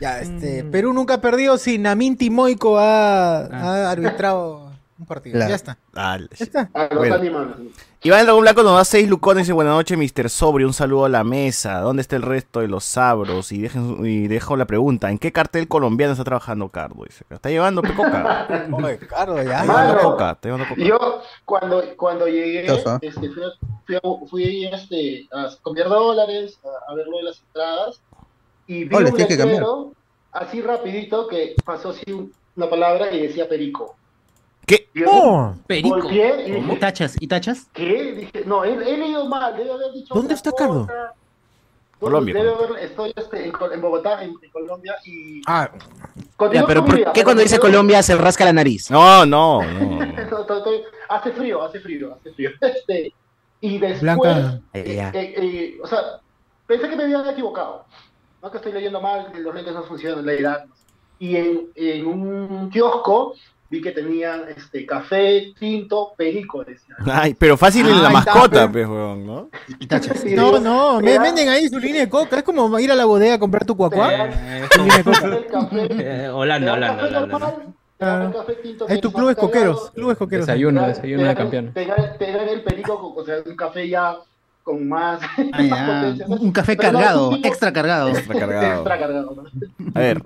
Ya, 0.00 0.20
este, 0.20 0.62
Mm. 0.62 0.70
Perú 0.70 0.92
nunca 0.92 1.14
ha 1.14 1.20
perdido 1.20 1.58
si 1.58 1.78
Namin 1.78 2.16
Timoico 2.16 2.78
ha, 2.78 3.38
ha 3.46 3.90
arbitrado 3.90 4.65
un 4.98 5.06
partido. 5.06 5.38
Ya 5.38 5.54
está. 5.54 5.78
Ah, 5.94 6.18
Ya 6.18 6.26
está. 6.44 6.70
A 6.72 6.84
los 6.88 6.98
Bueno. 6.98 7.14
animales. 7.16 7.56
Iván 8.02 8.24
Dragón 8.24 8.42
Blanco 8.42 8.62
nos 8.62 8.76
da 8.76 8.84
seis 8.84 9.08
lucones 9.08 9.40
y 9.40 9.42
dice 9.44 9.52
buenas 9.52 9.74
noches, 9.74 9.98
Mr. 9.98 10.30
Sobrio, 10.30 10.66
un 10.68 10.72
saludo 10.72 11.06
a 11.06 11.08
la 11.08 11.24
mesa. 11.24 11.80
¿Dónde 11.80 12.02
está 12.02 12.16
el 12.16 12.22
resto 12.22 12.60
de 12.60 12.68
los 12.68 12.84
sabros? 12.84 13.50
Y, 13.52 13.60
dejen, 13.62 14.06
y 14.06 14.28
dejo 14.28 14.56
la 14.56 14.64
pregunta, 14.66 15.10
¿en 15.10 15.18
qué 15.18 15.32
cartel 15.32 15.66
colombiano 15.68 16.12
está 16.12 16.22
trabajando 16.24 16.68
Cardo? 16.68 17.04
Dice, 17.04 17.24
¿está 17.28 17.50
llevando 17.50 17.82
pecoca? 17.82 18.46
Oye, 18.72 18.98
Cardo, 18.98 19.42
ya. 19.42 19.60
Está 19.62 19.64
llevando 19.64 20.02
coca, 20.02 20.30
está 20.32 20.48
llevando 20.48 20.68
coca. 20.68 20.80
Yo, 20.82 21.20
cuando, 21.44 21.82
cuando 21.96 22.26
llegué, 22.28 22.66
este, 22.66 23.10
fui, 23.12 23.28
a- 23.42 23.84
fui, 23.86 23.96
a- 23.96 24.26
fui, 24.30 24.64
este, 24.66 25.28
a 25.32 25.48
cambiar 25.64 25.88
dólares, 25.88 26.58
a, 26.64 26.92
a 26.92 26.94
ver 26.94 27.06
lo 27.08 27.18
de 27.18 27.24
las 27.24 27.40
entradas, 27.40 28.00
y 28.68 28.84
vi 28.84 28.94
Oh, 28.94 28.98
un 28.98 29.12
que 29.16 29.64
así 30.32 30.60
rapidito 30.62 31.26
que 31.28 31.54
pasó 31.64 31.90
así 31.90 32.12
un- 32.12 32.32
una 32.56 32.70
palabra 32.70 33.12
y 33.12 33.26
decía 33.26 33.48
perico. 33.48 33.96
¿Qué? 34.66 34.88
Y 34.94 35.04
Oh, 35.06 35.54
Perico. 35.66 35.96
volteé 35.96 36.48
y 36.48 36.72
¿Y 36.72 36.76
tachas? 36.78 37.16
¿Y 37.20 37.26
tachas? 37.28 37.68
¿qué? 37.72 38.12
Dije, 38.12 38.42
no, 38.46 38.64
he, 38.64 38.72
he 38.72 38.96
leído 38.96 39.26
mal, 39.26 39.56
debe 39.56 39.70
haber 39.72 39.92
dicho 39.92 40.12
¿Dónde 40.14 40.34
está 40.34 40.50
Cardo? 40.52 40.86
Colombia, 41.98 42.34
Debe 42.34 42.50
haber- 42.52 42.78
estoy 42.84 43.12
este, 43.16 43.46
en, 43.46 43.52
en 43.72 43.80
Bogotá, 43.80 44.22
en, 44.22 44.34
en 44.42 44.50
Colombia, 44.50 44.96
y... 45.06 45.40
ah, 45.46 45.70
Ya, 46.52 46.66
pero 46.66 46.84
¿por 46.84 47.12
qué 47.12 47.24
cuando 47.24 47.42
dice 47.42 47.58
Colombia 47.58 48.02
se 48.02 48.14
rasca 48.16 48.44
la 48.44 48.52
nariz? 48.52 48.90
No, 48.90 49.24
no, 49.24 49.62
no. 49.80 49.98
Hace 51.08 51.32
frío, 51.32 51.62
hace 51.62 51.80
frío, 51.80 52.14
hace 52.14 52.32
frío. 52.34 52.50
Este, 52.60 53.14
y 53.60 53.78
después, 53.78 54.02
Blanca. 54.02 54.60
eh, 54.74 55.10
eh, 55.14 55.34
eh, 55.38 55.78
o 55.82 55.86
sea, 55.86 56.00
pensé 56.66 56.88
que 56.90 56.96
me 56.96 57.04
habían 57.04 57.26
equivocado. 57.28 57.86
No 58.42 58.50
que 58.50 58.58
estoy 58.58 58.72
leyendo 58.72 59.00
mal, 59.00 59.32
que 59.32 59.40
los 59.40 59.54
lentes 59.54 59.72
no 59.72 59.82
funcionan, 59.84 60.26
la 60.26 60.32
edad. 60.34 60.64
Y 61.18 61.36
en, 61.36 61.68
en 61.74 62.06
un 62.06 62.70
kiosco 62.70 63.34
vi 63.68 63.80
que 63.80 63.90
tenían 63.92 64.42
este, 64.56 64.86
café, 64.86 65.52
tinto, 65.58 66.12
perico, 66.16 66.64
decía. 66.64 66.94
Ay, 67.06 67.34
pero 67.34 67.56
fácil 67.56 67.86
en 67.88 68.02
la 68.02 68.08
Ay, 68.08 68.14
mascota, 68.14 68.70
pues, 68.70 68.86
weón, 68.86 69.26
¿no? 69.26 69.48
No, 70.34 70.58
no, 70.60 71.00
me 71.00 71.18
venden 71.18 71.48
ahí 71.48 71.68
su 71.68 71.78
línea 71.78 72.02
de 72.02 72.08
coca. 72.08 72.36
Es 72.38 72.42
como 72.42 72.78
ir 72.78 72.90
a 72.92 72.94
la 72.94 73.04
bodega 73.04 73.34
a 73.34 73.38
comprar 73.38 73.64
tu 73.64 73.76
cuacuá. 73.76 74.28
Eh, 75.88 76.28
Holanda, 76.32 76.72
Holanda, 76.74 77.56
tinto 78.62 78.86
Es 78.88 79.00
tu 79.00 79.10
clubes 79.12 79.36
está 79.36 79.40
coqueros. 79.46 79.76
cargado, 79.76 79.94
Clubes 79.94 80.18
coqueros. 80.18 80.46
Desayuno, 80.46 80.86
desayuno 80.86 81.22
de 81.24 81.28
dan, 81.86 82.18
te 82.18 82.32
dan 82.32 82.48
el 82.48 82.62
perico, 82.62 83.14
o 83.16 83.24
sea, 83.24 83.36
un 83.44 83.56
café 83.56 83.88
ya 83.88 84.16
con 84.62 84.86
más, 84.88 85.20
Ah, 85.22 85.28
más 85.62 85.68
ya. 85.68 85.86
potencia. 85.86 86.26
Un 86.28 86.52
café 86.52 86.76
cargado, 86.76 87.38
extra 87.42 87.72
cargado. 87.72 88.08
Está 88.10 88.34
cargado. 88.38 88.74
Extra 88.74 88.98
cargado. 88.98 89.44
A 89.94 89.98
ver, 89.98 90.22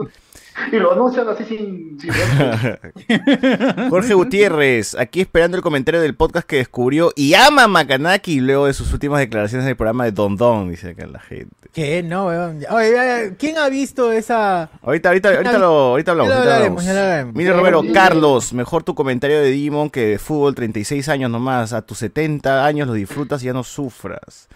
Y 0.73 0.77
lo 0.77 0.92
anuncian 0.92 1.29
así 1.29 1.44
sin... 1.44 1.99
sin 2.01 2.11
Jorge 3.90 4.14
Gutiérrez, 4.14 4.94
aquí 4.94 5.20
esperando 5.20 5.57
el 5.57 5.62
comentario 5.62 6.01
del 6.01 6.14
podcast 6.14 6.46
que 6.46 6.57
descubrió 6.57 7.12
y 7.16 7.35
ama 7.35 7.64
a 7.64 7.68
Macanaki 7.68 8.40
luego 8.40 8.66
de 8.66 8.73
sus 8.73 8.92
últimas 8.92 9.20
declaraciones 9.20 9.64
en 9.64 9.70
el 9.70 9.77
programa 9.77 10.05
de 10.05 10.12
Don 10.12 10.37
Don, 10.37 10.70
dice 10.70 10.90
acá 10.90 11.07
la 11.07 11.20
gente. 11.20 11.55
¿Qué? 11.73 12.03
No, 12.03 12.27
weón. 12.27 12.64
Oye, 12.70 12.92
ya, 12.92 13.35
¿quién 13.37 13.57
ha 13.59 13.68
visto 13.68 14.12
esa? 14.12 14.70
Ahorita, 14.83 15.11
ahorita, 15.11 15.29
ahorita 15.37 15.59
lo, 15.59 15.66
ahorita 15.66 16.11
hablamos. 16.11 16.33
Ahorita 16.33 16.57
hablamos. 16.57 17.35
Mire, 17.35 17.53
Romero, 17.53 17.83
Carlos, 17.92 18.53
mejor 18.53 18.83
tu 18.83 18.94
comentario 18.94 19.40
de 19.40 19.51
Digimon 19.51 19.88
que 19.88 20.07
de 20.07 20.18
fútbol, 20.18 20.55
36 20.55 21.09
años 21.09 21.31
nomás. 21.31 21.73
A 21.73 21.83
tus 21.83 21.99
70 21.99 22.66
años 22.66 22.88
lo 22.88 22.94
disfrutas 22.94 23.42
y 23.42 23.46
ya 23.46 23.53
no 23.53 23.62
sufras. 23.62 24.49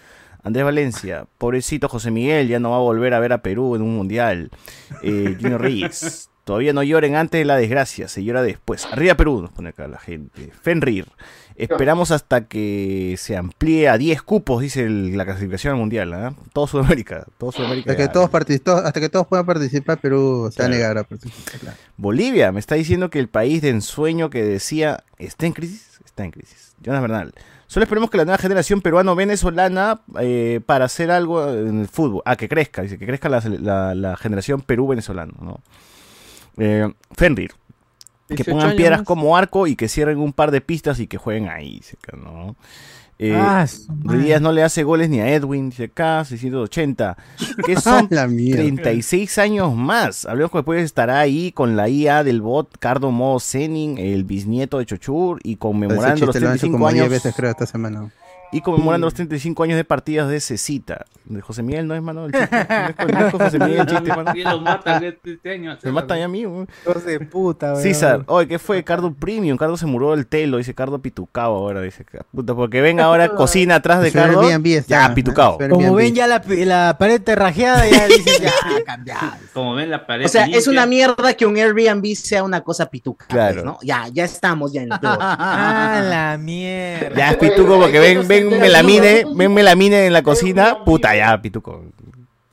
Andrés 0.45 0.65
Valencia, 0.65 1.27
pobrecito 1.39 1.89
José 1.89 2.11
Miguel, 2.11 2.49
ya 2.49 2.61
no 2.61 2.71
va 2.71 2.77
a 2.77 2.81
volver 2.81 3.15
a 3.15 3.19
ver 3.21 3.33
a 3.33 3.43
Perú 3.43 3.75
en 3.77 3.83
un 3.83 3.97
mundial. 3.97 4.51
Eh, 5.03 5.37
Junior 5.41 5.61
Reyes, 5.61 6.31
todavía 6.45 6.73
no 6.73 6.83
lloren 6.83 7.17
antes 7.17 7.41
de 7.41 7.45
la 7.45 7.57
desgracia, 7.57 8.07
se 8.09 8.23
llora 8.23 8.43
después. 8.43 8.87
Arriba 8.93 9.15
Perú, 9.15 9.41
nos 9.43 9.51
pone 9.51 9.71
acá 9.71 9.89
la 9.89 9.99
gente. 9.99 10.53
Fenrir, 10.63 11.07
esperamos 11.57 12.11
hasta 12.11 12.47
que 12.47 13.15
se 13.17 13.37
amplíe 13.39 13.89
a 13.89 13.97
10 13.97 14.21
cupos, 14.23 14.61
dice 14.61 14.83
el- 14.85 15.17
la 15.17 15.25
clasificación 15.25 15.73
al 15.73 15.79
mundial. 15.79 16.13
¿ah? 16.13 16.35
Todo 16.53 16.67
Sudamérica, 16.67 17.25
todo 17.39 17.51
Sudamérica. 17.51 17.93
Hasta 17.93 18.03
que 18.07 18.13
todos, 18.13 18.31
partici- 18.31 18.63
todos- 18.63 18.85
hasta 18.85 19.01
que 19.01 19.09
todos 19.09 19.27
puedan 19.27 19.47
participar, 19.47 19.99
Perú 19.99 20.51
se 20.53 20.61
va 20.63 20.67
a 20.67 20.69
negar 20.69 20.99
a 20.99 21.05
participar. 21.05 21.59
claro. 21.61 21.77
Bolivia 21.97 22.53
me 22.53 22.61
está 22.61 22.75
diciendo 22.75 23.09
que 23.09 23.19
el 23.19 23.29
país 23.29 23.63
de 23.63 23.71
ensueño 23.71 24.29
que 24.29 24.45
decía 24.45 25.05
está 25.17 25.47
en 25.47 25.53
crisis, 25.55 26.01
está 26.05 26.25
en 26.25 26.33
crisis. 26.33 26.75
Jonas 26.83 27.01
Bernal. 27.01 27.33
Solo 27.67 27.85
esperemos 27.85 28.11
que 28.11 28.17
la 28.19 28.25
nueva 28.25 28.39
generación 28.39 28.81
peruano-venezolana 28.81 30.01
eh, 30.21 30.61
para 30.65 30.85
hacer 30.85 31.11
algo 31.11 31.51
en 31.53 31.81
el 31.81 31.89
fútbol. 31.89 32.23
Ah, 32.25 32.37
que 32.37 32.49
crezca, 32.49 32.83
dice, 32.83 32.99
que 32.99 33.07
crezca 33.07 33.29
la, 33.29 33.41
la- 33.61 33.95
la 33.95 34.17
generación 34.17 34.61
Perú-venezolano, 34.61 35.33
¿no? 35.41 35.61
Eh, 36.59 36.93
Fenrir. 37.13 37.53
Que 38.29 38.37
18 38.37 38.51
pongan 38.53 38.77
piedras 38.77 39.01
más. 39.01 39.07
como 39.07 39.37
arco 39.37 39.67
y 39.67 39.77
que 39.77 39.89
cierren 39.89 40.19
un 40.19 40.33
par 40.33 40.51
de 40.51 40.61
pistas 40.61 40.99
y 41.01 41.07
que 41.07 41.19
jueguen 41.19 41.49
ahí, 41.49 41.81
¿no? 42.17 42.57
Eh, 43.19 43.33
Ah. 43.37 43.67
Díaz 43.89 44.41
no 44.43 44.51
le 44.53 44.63
hace 44.65 44.83
goles 44.83 45.09
ni 45.09 45.21
a 45.21 45.33
Edwin, 45.33 45.71
dice 45.71 45.85
acá, 45.85 46.25
680. 46.25 47.17
Que 47.67 47.81
son 47.81 48.09
la 48.11 48.27
mierda. 48.27 48.63
36 48.63 49.39
años 49.39 49.75
más. 49.75 50.25
Hablemos 50.27 50.51
que 50.51 50.59
después 50.59 50.83
estará 50.85 51.21
ahí 51.21 51.53
con 51.53 51.77
la 51.77 51.89
IA 51.89 52.25
del 52.25 52.41
bot 52.43 52.77
Cardo 52.79 53.11
Mo 53.11 53.39
Zenin, 53.41 53.99
el 53.99 54.25
bisnieto 54.25 54.79
de 54.79 54.87
Chochur, 54.87 55.39
y 55.45 55.57
conmemorando 55.57 56.27
los 56.27 56.35
chiste 56.35 56.41
lo 56.41 56.49
han 56.49 56.55
hecho 56.57 56.67
35 56.67 56.73
como 56.75 56.89
10 56.91 57.01
años. 57.03 57.11
veces, 57.13 57.35
creo, 57.37 57.51
esta 57.51 57.67
semana. 57.67 58.11
Y 58.55 58.61
conmemorando 58.61 59.07
los 59.09 59.15
35 59.15 59.63
años 59.65 59.77
de 59.77 59.85
partidas 59.85 60.29
de 60.29 60.41
Cecita. 60.41 61.05
De 61.25 61.41
José 61.41 61.63
Miguel, 61.63 61.89
¿no 61.89 61.95
es, 61.95 62.03
mano? 62.03 62.27
El 62.27 62.33
chiste. 62.33 62.67
No 63.13 63.27
es 63.27 63.33
José 63.33 63.59
Miguel 63.59 63.81
el 63.81 63.87
chiste, 63.87 64.09
mano. 64.11 64.33
Y 64.35 64.43
lo 64.45 64.61
matan 64.61 65.03
este, 65.03 65.33
este 65.33 65.51
año. 65.51 65.77
Me 65.83 65.91
matan 65.91 66.19
ya 66.19 66.25
a 66.27 66.29
mí, 66.29 66.47
weón. 66.47 66.69
De 67.05 67.21
puta, 67.21 67.73
weón. 67.73 67.83
César, 67.83 68.25
oye, 68.27 68.47
¿qué 68.47 68.59
fue? 68.59 68.85
Cardo 68.85 69.13
Premium, 69.13 69.57
Cardo 69.57 69.77
se 69.77 69.87
murió 69.87 70.13
del 70.13 70.27
telo, 70.27 70.59
dice 70.59 70.75
Cardo 70.75 71.01
Pitucao 71.01 71.57
ahora, 71.57 71.81
dice, 71.81 72.05
puta, 72.33 72.55
porque 72.55 72.81
ven 72.81 73.01
ahora 73.01 73.31
cocina 73.31 73.77
atrás 73.77 74.03
de 74.03 74.13
Cardo, 74.13 74.43
ya, 74.87 75.15
Pitucao. 75.15 75.59
Como 75.59 75.95
ven 75.95 76.15
ya 76.15 76.27
la, 76.27 76.43
la 76.47 76.97
pared 76.99 77.21
terrajeada, 77.21 77.89
ya 77.89 78.07
dicen, 78.07 78.43
ya, 78.43 78.85
cambiado. 78.85 79.33
Como 79.53 79.75
ven 79.75 79.91
la 79.91 80.07
pared. 80.07 80.27
O 80.27 80.29
sea, 80.29 80.47
es 80.47 80.69
una 80.69 80.87
mierda 80.87 81.35
que 81.35 81.47
un 81.47 81.57
Airbnb 81.57 82.15
sea 82.15 82.45
una 82.45 82.61
cosa 82.61 82.91
pituca. 82.91 83.27
Claro. 83.27 83.55
pues, 83.55 83.65
¿no? 83.65 83.79
Ya, 83.83 84.07
ya 84.13 84.25
estamos 84.25 84.73
ya 84.73 84.83
en 84.83 84.91
peor. 84.91 85.19
Ah, 85.47 86.03
la 86.03 86.39
mierda. 86.39 87.17
Ya 87.17 87.31
es 87.31 87.37
Pituco 87.37 87.79
porque 87.79 87.99
ven, 87.99 88.27
ven 88.27 88.44
melamine, 88.51 89.25
ven 89.35 89.53
melamine 89.55 90.07
en 90.07 90.13
la 90.13 90.23
cocina, 90.23 90.85
puta, 90.85 91.17
ya, 91.17 91.41
Pituco. 91.41 91.85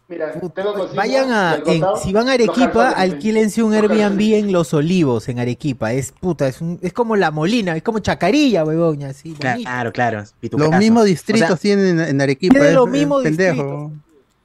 Mira, 0.08 0.34
Puta, 0.34 0.56
tengo 0.62 0.74
cocina 0.74 0.96
Vayan 1.02 1.32
a, 1.32 1.60
en- 1.66 1.84
si 2.04 2.12
van 2.12 2.28
a 2.28 2.34
Arequipa, 2.34 2.90
alquílense 2.90 3.64
un 3.64 3.74
Airbnb 3.74 4.20
en 4.34 4.52
Los 4.52 4.74
Olivos, 4.74 5.30
en 5.30 5.40
Arequipa. 5.40 5.94
Es 5.94 6.12
puta, 6.12 6.50
es, 6.50 6.60
un, 6.60 6.78
es 6.82 6.92
como 6.92 7.16
la 7.16 7.32
Molina, 7.32 7.78
es 7.78 7.82
como 7.82 8.00
Chacarilla, 8.00 8.66
huevón, 8.66 9.04
así. 9.04 9.32
Claro, 9.34 9.94
claro. 9.94 10.24
Los 10.52 10.72
mismos 10.78 11.06
distritos 11.06 11.44
O 11.46 11.48
sea, 11.48 11.58
tienen 11.58 11.98
en, 12.02 12.20
Arequipa. 12.20 12.56
Tiene 12.56 12.68
es- 12.70 12.76
los 12.76 12.90
mismos 12.90 13.24
pendejo. 13.24 13.94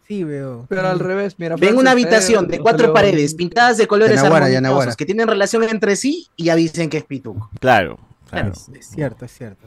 Sí, 0.06 0.22
veo. 0.22 0.66
Pero 0.68 0.86
al 0.86 1.00
revés, 1.00 1.34
mira. 1.36 1.56
Ven 1.56 1.76
una 1.76 1.90
habitación 1.90 2.46
de 2.46 2.60
cuatro 2.60 2.92
paredes 2.92 3.34
pintadas 3.34 3.76
de 3.76 3.88
colores 3.88 4.22
Yanaguara, 4.22 4.94
que 4.94 5.04
tienen 5.04 5.26
relación 5.26 5.64
entre 5.64 5.96
sí 5.96 6.28
y 6.36 6.48
avisen 6.50 6.88
que 6.88 6.98
es 6.98 7.04
pituco. 7.04 7.50
Claro, 7.58 7.98
claro. 8.30 8.52
Es, 8.52 8.68
es 8.72 8.86
cierto, 8.86 9.24
es 9.24 9.32
cierto. 9.32 9.66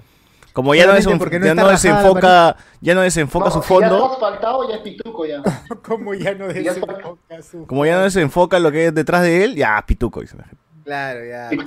Como 0.53 0.75
ya 0.75 0.87
no, 0.87 0.93
desenf- 0.93 1.39
no 1.39 1.45
ya 1.45 1.55
no 1.55 1.67
desenfoca, 1.67 2.55
ya 2.81 2.95
no 2.95 3.01
desenfoca 3.01 3.45
No, 3.45 3.51
su 3.51 3.61
si 3.61 3.69
ya 3.79 3.87
está 3.87 3.99
fondo, 4.01 4.69
ya 4.69 4.75
es 4.75 4.81
pituco 4.81 5.25
ya. 5.25 5.41
Como 5.83 6.13
ya 6.13 6.33
no 6.33 6.47
desenfoca 6.47 7.41
su... 7.41 7.65
como 7.67 7.85
ya 7.85 7.95
no 7.97 8.03
desenfoca 8.03 8.59
lo 8.59 8.71
que 8.71 8.87
es 8.87 8.93
detrás 8.93 9.21
de 9.23 9.43
él, 9.43 9.55
ya, 9.55 9.83
Pituco, 9.85 10.21
dice 10.21 10.37
la 10.37 10.43
gente. 10.45 10.63
Claro, 10.83 11.25
ya. 11.25 11.49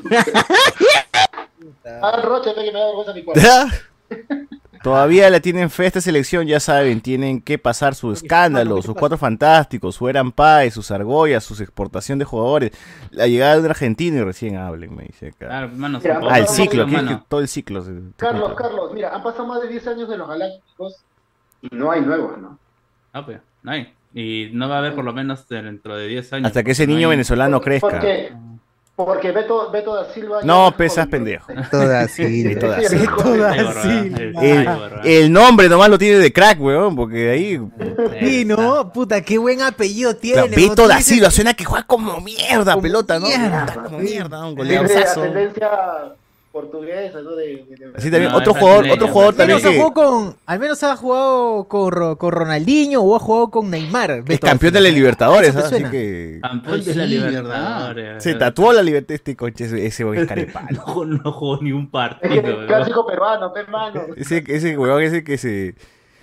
Ah, 1.84 2.20
Roche, 2.22 2.52
ve 2.54 2.64
que 2.64 2.72
me 2.72 2.78
da 2.80 2.86
vergüenza 2.86 3.14
mi 3.14 3.22
cuarto. 3.22 3.42
Todavía 4.82 5.30
la 5.30 5.40
tienen 5.40 5.70
fe 5.70 5.84
a 5.84 5.86
esta 5.86 6.00
selección, 6.00 6.46
ya 6.46 6.58
saben, 6.60 7.00
tienen 7.00 7.40
que 7.40 7.56
pasar 7.58 7.94
su 7.94 8.12
escándalo, 8.12 8.82
sus 8.82 8.94
cuatro 8.94 9.16
fantásticos, 9.16 9.94
su 9.94 10.08
Eran 10.08 10.32
Pie, 10.32 10.70
sus 10.72 10.90
argollas, 10.90 11.44
su 11.44 11.54
exportación 11.62 12.18
de 12.18 12.24
jugadores, 12.24 12.72
la 13.10 13.26
llegada 13.28 13.54
de 13.54 13.60
un 13.60 13.66
argentino 13.66 14.18
y 14.18 14.22
recién 14.24 14.56
hablen, 14.56 14.94
me 14.96 15.04
dice 15.04 15.28
acá. 15.28 15.46
Claro, 15.46 15.68
mano, 15.76 16.00
Mira, 16.02 16.20
Ah, 16.28 16.38
el 16.40 16.48
ciclo, 16.48 16.84
que 16.86 16.92
que 16.96 17.18
todo 17.28 17.40
el 17.40 17.48
ciclo. 17.48 17.84
Carlos, 18.16 18.42
cuenta. 18.52 18.62
Carlos, 18.62 18.90
mira, 18.92 19.14
han 19.14 19.22
pasado 19.22 19.46
más 19.46 19.62
de 19.62 19.68
10 19.68 19.86
años 19.86 20.08
de 20.08 20.16
los 20.18 20.28
Galácticos 20.28 21.04
y 21.62 21.68
no 21.74 21.90
hay 21.92 22.00
nuevos, 22.00 22.38
¿no? 22.38 22.58
No, 23.14 23.24
pues, 23.24 23.38
no 23.62 23.70
hay. 23.72 23.92
Y 24.14 24.50
no 24.52 24.68
va 24.68 24.76
a 24.76 24.78
haber 24.80 24.94
por 24.94 25.04
lo 25.04 25.12
menos 25.12 25.48
dentro 25.48 25.96
de 25.96 26.06
10 26.08 26.32
años. 26.32 26.46
Hasta 26.48 26.62
que 26.64 26.72
ese 26.72 26.86
No 26.86 26.94
niño 26.94 27.08
hay- 27.08 27.12
venezolano 27.12 27.60
crezca. 27.60 27.88
Porque 27.88 28.32
Porque 28.94 29.32
Beto, 29.32 29.70
Beto 29.70 29.94
da 29.94 30.12
Silva. 30.12 30.40
No, 30.44 30.68
es 30.68 30.74
pesas 30.74 31.06
pendejo. 31.06 31.50
Así. 31.50 32.44
sí, 32.44 32.56
Toda 32.56 32.76
Ay, 33.50 33.64
borra, 33.64 33.80
así. 33.80 34.12
el- 35.04 35.32
nombre 35.32 35.68
nomás 35.68 35.88
lo 35.88 35.98
tiene 35.98 36.18
de 36.18 36.32
crack, 36.32 36.60
weón, 36.60 36.94
porque 36.94 37.30
ahí. 37.30 37.60
Sí, 38.20 38.44
¿no? 38.44 38.92
Puta, 38.92 39.22
qué 39.22 39.38
buen 39.38 39.62
apellido 39.62 40.14
tiene. 40.14 40.42
Claro, 40.48 40.56
Beto 40.68 40.86
da 40.88 41.00
Silva 41.00 41.30
suena 41.30 41.54
que 41.54 41.64
juega 41.64 41.86
como 41.86 42.20
mierda 42.20 42.72
Como 42.72 42.82
pelota, 42.82 43.18
¿no? 43.18 43.26
mierda. 43.28 43.66
Como 43.84 43.98
mierda, 43.98 44.44
un 44.46 44.54
Tiene 44.56 44.70
de 44.72 44.78
goleadorazo. 44.78 45.20
ascendencia 45.22 45.70
portuguesa, 46.52 47.20
¿no? 47.22 47.34
De, 47.34 47.64
de- 47.68 47.76
de- 47.76 47.92
Así 47.96 48.10
también, 48.10 48.30
No, 48.30 48.38
otro 48.38 48.52
jugador, 48.54 48.86
otro 48.90 49.08
jugador 49.08 49.32
Al 49.32 49.36
también 49.38 49.58
menos, 49.58 49.72
ha 49.82 49.86
que 49.88 49.92
con, 49.94 50.36
al 50.46 50.58
menos 50.60 50.82
ha 50.84 50.96
jugado 50.96 51.64
con, 51.64 51.90
Ro- 51.90 52.18
con 52.18 52.30
Ronaldinho 52.32 53.00
o 53.00 53.16
ha 53.16 53.18
jugado 53.18 53.50
con 53.50 53.70
Neymar. 53.70 54.22
es 54.28 54.38
campeón 54.40 54.72
de 54.74 54.80
la. 54.80 54.88
Libertadores, 54.90 55.56
¿ah? 55.56 55.60
así 55.64 55.82
que 55.84 56.38
Campeón 56.42 56.84
de 56.84 56.92
Sí, 56.92 56.98
la. 56.98 57.06
Libertadores. 57.06 58.22
se 58.22 58.34
tatuó 58.34 58.72
la 58.72 58.82
libertad 58.82 59.14
este 59.14 59.34
coche, 59.34 59.64
ese, 59.86 60.04
carepalo. 60.28 60.84
No, 60.86 61.04
no 61.06 61.32
jugó 61.32 61.62
ni 61.62 61.72
un 61.72 61.84
Es 61.84 61.90
partido. 61.90 62.66
clásico 62.66 63.06
peruano, 63.06 63.52
pe 63.52 63.64
mano. 63.64 64.02
Ese, 64.16 64.44
ese 64.46 64.76
weón 64.76 65.02
ese 65.02 65.24
que 65.24 65.38
se, 65.38 65.74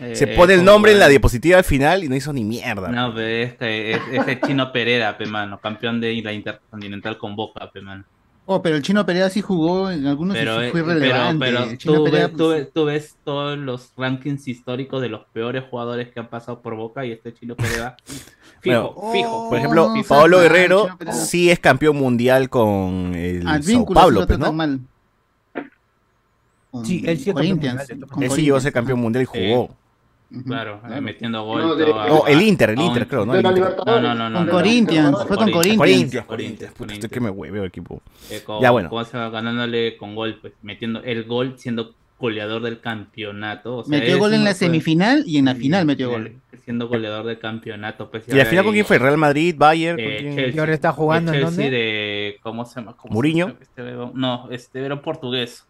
Eh, 0.01 0.15
se 0.15 0.27
pone 0.27 0.53
el 0.53 0.63
nombre 0.63 0.91
en 0.93 0.99
la 0.99 1.07
diapositiva 1.09 1.57
al 1.57 1.63
final 1.65 2.03
y 2.03 2.07
no 2.07 2.15
hizo 2.15 2.31
ni 2.31 2.45
mierda. 2.45 2.87
No, 2.89 3.13
pero 3.13 3.27
es 3.27 3.53
que 3.55 3.91
es, 3.93 3.99
es 4.13 4.27
el 4.27 4.39
chino 4.41 4.71
Pereira, 4.71 5.17
pe 5.17 5.25
mano, 5.25 5.59
campeón 5.59 5.99
de 5.99 6.21
la 6.21 6.31
Intercontinental 6.31 7.17
con 7.17 7.35
Boca, 7.35 7.69
pe 7.71 7.81
mano. 7.81 8.05
Oh, 8.51 8.63
pero 8.63 8.77
el 8.77 8.81
Chino 8.81 9.05
Pereira 9.05 9.29
sí 9.29 9.41
jugó 9.41 9.91
en 9.91 10.07
algunos 10.07 10.35
Pero, 10.35 10.59
eh, 10.59 10.71
fue 10.71 10.81
pero, 10.81 10.99
relevante. 10.99 11.45
pero 11.45 11.65
tú, 11.77 12.03
ves, 12.12 12.31
tú, 12.31 12.38
pues, 12.38 12.51
ves, 12.57 12.73
tú 12.73 12.85
ves 12.85 13.15
todos 13.23 13.55
los 13.59 13.93
rankings 13.95 14.47
históricos 14.47 15.03
de 15.03 15.09
los 15.09 15.25
peores 15.27 15.65
jugadores 15.69 16.09
que 16.12 16.19
han 16.19 16.29
pasado 16.29 16.59
por 16.59 16.75
Boca 16.75 17.05
y 17.05 17.12
este 17.12 17.31
chino 17.31 17.55
Pereira, 17.55 17.95
fijo, 18.62 18.95
Bueno, 18.95 19.12
fijo. 19.13 19.49
Por 19.49 19.57
ejemplo, 19.59 19.95
no, 19.95 20.03
Paolo 20.03 20.39
Guerrero 20.39 20.88
sí 21.12 21.51
es 21.51 21.59
campeón 21.59 21.97
mundial 21.97 22.49
con 22.49 23.13
el 23.13 23.47
al 23.47 23.62
Sao 23.62 23.85
Paulo, 23.85 24.21
lo 24.21 24.25
pues, 24.25 24.39
¿no? 24.39 24.51
mal. 24.51 24.79
Con 26.71 26.85
Sí, 26.88 27.03
él 27.05 27.19
sí 27.19 27.29
es 27.29 27.35
campeón 27.35 27.59
Corinthians, 27.59 27.89
mundial, 27.91 28.23
Él 28.23 28.31
sí 28.31 28.41
llegó 28.41 28.57
a 28.57 28.62
ser 28.62 28.73
campeón 28.73 28.99
mundial 28.99 29.21
y 29.21 29.25
jugó. 29.25 29.75
Ujú, 30.31 30.43
Claro, 30.43 30.79
claro. 30.85 31.01
metiendo 31.01 31.43
gol. 31.43 31.61
No, 31.61 31.75
de- 31.75 31.85
todo, 31.85 32.07
No, 32.07 32.25
a- 32.25 32.29
el 32.29 32.41
Inter, 32.41 32.69
el 32.69 32.77
a 32.77 32.81
un- 32.81 32.87
Inter, 32.87 33.07
creo, 33.07 33.25
¿no? 33.25 33.31
de 33.33 33.39
El 33.39 33.43
la 33.43 33.49
Inter. 33.49 33.63
Libertadores. 33.63 34.03
No, 34.03 34.15
no, 34.15 34.29
no, 34.29 34.37
Con 34.37 34.45
no, 34.45 34.51
Corinthians, 34.51 35.11
no, 35.11 35.17
fue 35.25 35.37
con 35.37 35.51
Corinthians. 35.51 35.77
Corinthians, 35.77 36.25
Corinthians, 36.27 36.73
Corinthians. 36.77 37.01
Puta, 37.05 37.13
que 37.13 37.19
me 37.19 37.29
hueveo 37.31 37.65
equipo. 37.65 38.01
Eh, 38.29 38.41
con- 38.45 38.61
Ya, 38.61 38.69
bueno. 38.71 38.89
¿Cómo 38.89 39.03
se 39.05 39.17
va? 39.17 39.29
Ganándole 39.29 39.97
con 39.97 40.13
gol, 40.15 40.37
pues, 40.39 40.53
metiendo 40.61 41.01
el 41.03 41.23
gol 41.23 41.55
siendo 41.57 41.95
goleador 42.19 42.61
del 42.61 42.79
campeonato. 42.79 43.77
O 43.77 43.83
sea, 43.85 43.97
Metió 43.97 44.13
es 44.15 44.19
gol 44.19 44.33
en 44.33 44.43
la 44.43 44.53
semifinal 44.53 45.23
y 45.25 45.37
en 45.37 45.45
la 45.45 45.55
final 45.55 45.85
metió 45.85 46.09
eh, 46.09 46.11
gol. 46.11 46.33
Siendo 46.65 46.87
goleador 46.87 47.25
del 47.25 47.39
campeonato. 47.39 48.11
Pues, 48.11 48.25
¿Y 48.27 48.39
al 48.39 48.45
final 48.45 48.65
con 48.65 48.73
quién 48.73 48.85
fue? 48.85 48.99
¿Real 48.99 49.17
Madrid, 49.17 49.55
Bayern? 49.57 49.97
¿Con 49.97 50.05
Eh. 50.39 50.51
¿Y 50.53 50.59
ahora 50.59 50.73
está 50.73 50.91
jugando 50.91 51.31
El 51.31 51.39
en 51.39 51.45
dónde? 51.45 51.69
de. 51.71 52.37
¿Cómo 52.43 52.65
se 52.65 52.75
llama? 52.81 52.95
¿Cómo 52.95 53.11
se 53.11 53.13
¿Mourinho? 53.15 53.47
llama 53.47 53.59
este 53.61 53.81
no, 54.13 54.47
este 54.51 54.85
era 54.85 54.93
un 54.93 55.01
portugués. 55.01 55.65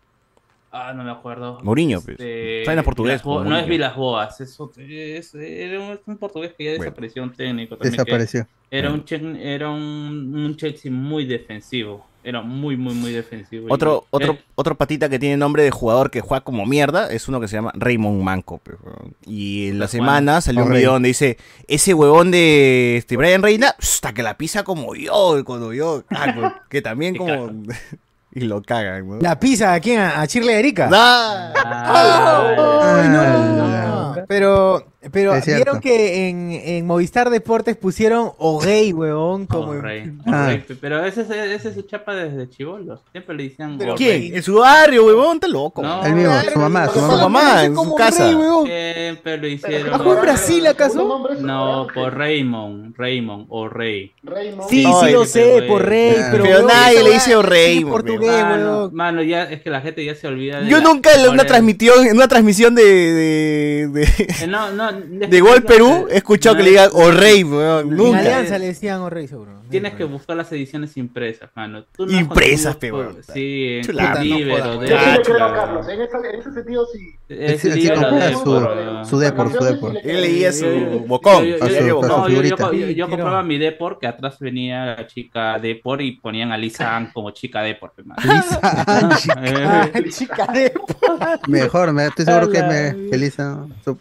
Ah, 0.71 0.93
no 0.93 1.03
me 1.03 1.09
acuerdo. 1.11 1.59
Mourinho, 1.63 1.99
pues. 1.99 2.11
Este, 2.19 2.59
Está 2.61 2.73
en 2.73 2.83
portugués, 2.83 3.25
no 3.25 3.57
es. 3.57 3.67
Vilas 3.67 3.95
Boas, 3.95 4.39
es, 4.39 4.59
otro- 4.59 4.83
es, 4.83 5.33
era 5.33 5.79
un, 5.79 5.91
es 5.93 5.99
un 6.05 6.17
portugués 6.17 6.53
que 6.57 6.63
ya 6.65 6.69
Bueno. 6.71 6.83
desapareció, 6.83 7.23
un 7.23 7.33
técnico 7.33 7.75
también. 7.75 7.91
Desapareció. 7.93 8.47
Era 8.69 8.91
un, 8.91 9.03
Che- 9.03 9.53
era 9.53 9.69
un, 9.69 10.31
un 10.35 10.55
Chelsea 10.57 10.91
muy 10.91 11.25
defensivo. 11.25 12.05
Era 12.23 12.41
muy, 12.41 12.75
muy, 12.77 12.93
muy 12.93 13.11
defensivo. 13.13 13.67
Y- 13.67 13.71
Otro, 13.71 14.05
otro, 14.11 14.33
eh, 14.33 14.39
otro 14.53 14.75
patita 14.75 15.09
que 15.09 15.17
tiene 15.17 15.37
nombre 15.37 15.63
de 15.63 15.71
jugador 15.71 16.11
que 16.11 16.21
juega 16.21 16.43
como 16.43 16.65
mierda 16.67 17.09
es 17.11 17.27
uno 17.27 17.39
que 17.39 17.47
se 17.47 17.55
llama 17.55 17.71
Raymond 17.73 18.21
Manco. 18.21 18.61
Y 19.25 19.69
en 19.69 19.79
la 19.79 19.87
semana 19.87 20.41
salió 20.41 20.65
un 20.65 20.71
video 20.71 20.91
donde 20.93 21.07
dice, 21.07 21.37
ese 21.67 21.93
huevón 21.95 22.29
de 22.29 22.97
este 22.97 23.17
Brian 23.17 23.41
Reina, 23.41 23.73
hasta 23.79 24.13
que 24.13 24.21
la 24.21 24.37
pisa 24.37 24.63
como 24.63 24.93
yo, 24.95 25.41
cuando 25.45 25.73
yo, 25.73 26.03
ah, 26.11 26.61
que 26.69 26.81
también 26.83 27.15
como... 27.17 27.51
y 28.31 28.41
lo 28.41 28.61
cagan, 28.61 29.07
¿no? 29.07 29.19
La 29.19 29.39
pizza, 29.39 29.73
¿a 29.73 29.79
quién? 29.79 29.99
¿A 29.99 30.25
Chirle 30.27 30.59
Erika? 30.59 30.89
¡Ah! 30.93 31.53
ah, 31.65 32.99
¡Ay, 33.01 33.09
no! 33.09 34.25
Pero, 34.27 34.93
pero 35.11 35.33
Es 35.33 35.45
cierto. 35.45 35.63
vieron 35.63 35.79
que 35.81 36.27
en, 36.29 36.51
en 36.51 36.85
Movistar 36.85 37.29
Deportes 37.29 37.77
pusieron 37.77 38.31
Ogey, 38.37 38.91
weón, 38.91 39.45
como... 39.45 39.71
oh, 39.71 39.81
rey, 39.81 40.11
Ah. 40.25 40.47
rey, 40.47 40.63
Pero 40.81 41.05
ese, 41.05 41.21
es- 41.21 41.29
ese 41.29 41.69
es 41.69 41.75
su 41.75 41.83
chapa 41.83 42.13
desde 42.15 42.49
chivolos. 42.49 42.99
Siempre 43.11 43.35
le 43.35 43.43
decían 43.43 43.77
Pero 43.77 43.95
¿Quién? 43.95 44.09
rey. 44.19 44.31
En 44.35 44.43
su 44.43 44.55
barrio, 44.55 45.05
huevón, 45.05 45.35
está 45.35 45.47
loco. 45.47 45.81
No, 45.81 46.05
El 46.05 46.13
mismo, 46.15 46.31
Claro, 46.31 46.51
su 46.51 46.59
mamá, 46.59 46.87
su 46.87 46.99
Su 46.99 47.01
mamá. 47.07 47.63
en 47.63 47.75
su 47.75 47.95
casa. 47.95 48.25
rey, 48.25 48.35
weón. 48.35 48.65
Siempre 48.67 49.37
lo 49.37 49.45
¿Ah, 49.45 49.49
hicieron. 49.49 50.01
en 50.07 50.21
Brasil 50.21 50.67
acaso? 50.67 50.93
¿Segundo 50.93 51.13
nombre 51.17 51.33
es 51.35 51.41
No, 51.41 51.87
Raymond? 51.87 51.93
por 51.93 52.17
Raymond. 52.17 52.95
Raymond 52.97 53.45
o 53.49 53.69
Rey. 53.69 54.11
Raymond. 54.23 54.69
Sí, 54.69 54.83
sí 54.85 55.11
lo 55.11 55.25
sé, 55.25 55.63
por 55.67 55.85
rey, 55.85 56.15
Ah. 56.19 56.27
pero... 56.31 56.43
Pero 56.43 56.55
weón, 56.57 56.67
nadie 56.67 57.03
le 57.03 57.11
dice 57.11 57.37
weón. 57.37 57.89
portugués, 57.89 58.31
Mano, 58.43 58.77
weón. 58.79 58.95
mano, 58.95 59.23
ya 59.23 59.43
es 59.43 59.61
que 59.61 59.69
la 59.69 59.79
gente 59.81 60.03
ya 60.03 60.13
se 60.15 60.27
olvida 60.27 60.59
de 60.61 60.69
Yo 60.69 60.81
nunca 60.81 61.09
en 61.13 61.29
una 61.29 61.45
transmisión, 61.45 62.05
en 62.05 62.17
una 62.17 62.27
transmisión 62.27 62.75
de, 62.75 62.83
de, 63.87 64.03
Eh, 64.41 64.47
No, 64.47 64.71
no, 64.91 65.27
de 65.27 65.41
Gol 65.41 65.63
Perú 65.63 66.07
he 66.09 66.17
escuchado 66.17 66.57
que 66.57 66.63
le 66.63 66.69
digan 66.71 66.89
O'Reilly, 66.93 67.43
weón. 67.43 67.89
En 67.89 67.95
Nunca. 67.95 68.19
Alianza 68.19 68.57
le 68.57 68.67
decían 68.67 69.01
O'Rey, 69.01 69.27
seguro. 69.27 69.58
Tienes 69.69 69.93
que 69.93 70.03
buscar 70.03 70.35
las 70.37 70.51
ediciones 70.51 70.97
impresas, 70.97 71.49
mano. 71.55 71.83
Tú 71.95 72.05
no 72.05 72.11
Impresas, 72.19 72.75
consigues 72.75 72.77
pe, 72.77 72.89
por- 72.91 73.05
weón. 73.07 73.23
Sí, 73.33 73.65
en 73.77 73.83
Chulada, 73.85 74.19
Club 74.19 74.29
no 74.29 74.37
Libero, 74.37 74.63
jodas, 74.63 74.79
de- 74.81 74.87
Yo 74.89 74.97
sí 74.99 75.05
le 75.17 75.21
creo 75.21 75.43
a 75.45 75.53
Carlos. 75.53 75.87
En, 75.89 76.01
esa- 76.01 76.17
en 76.17 76.39
ese 76.39 76.53
sentido 76.53 76.85
sí. 76.93 76.99
Es 77.29 77.51
Él 77.51 77.59
sí 77.59 77.69
de- 77.87 78.33
su- 78.33 79.09
su 79.09 79.19
Depor, 79.19 79.51
su 79.51 79.63
Depor. 79.63 79.97
Él 80.03 80.21
leía 80.21 80.51
su 80.51 80.65
bocón. 81.07 81.45
yo- 81.45 81.57
no, 82.97 83.09
compraba 83.09 83.43
mi 83.43 83.57
Depor, 83.57 83.99
que 83.99 84.07
atrás 84.07 84.39
venía 84.39 84.85
la 84.97 85.07
chica 85.07 85.59
Depor 85.59 86.01
y 86.01 86.13
ponían 86.13 86.51
a 86.51 86.57
Lisa 86.57 86.95
Ann 86.95 87.11
como 87.13 87.31
chica 87.31 87.61
Depor. 87.61 87.93
mano. 88.03 88.21
Ah, 88.61 89.89
Eh, 89.93 90.09
chica 90.09 90.47
de... 90.47 90.73
Mejor, 91.47 91.93
me, 91.93 92.07
estoy 92.07 92.25
seguro 92.25 92.49
que 92.49 92.61
me 92.63 92.89
Elisa, 93.15 93.65
su- 93.83 93.97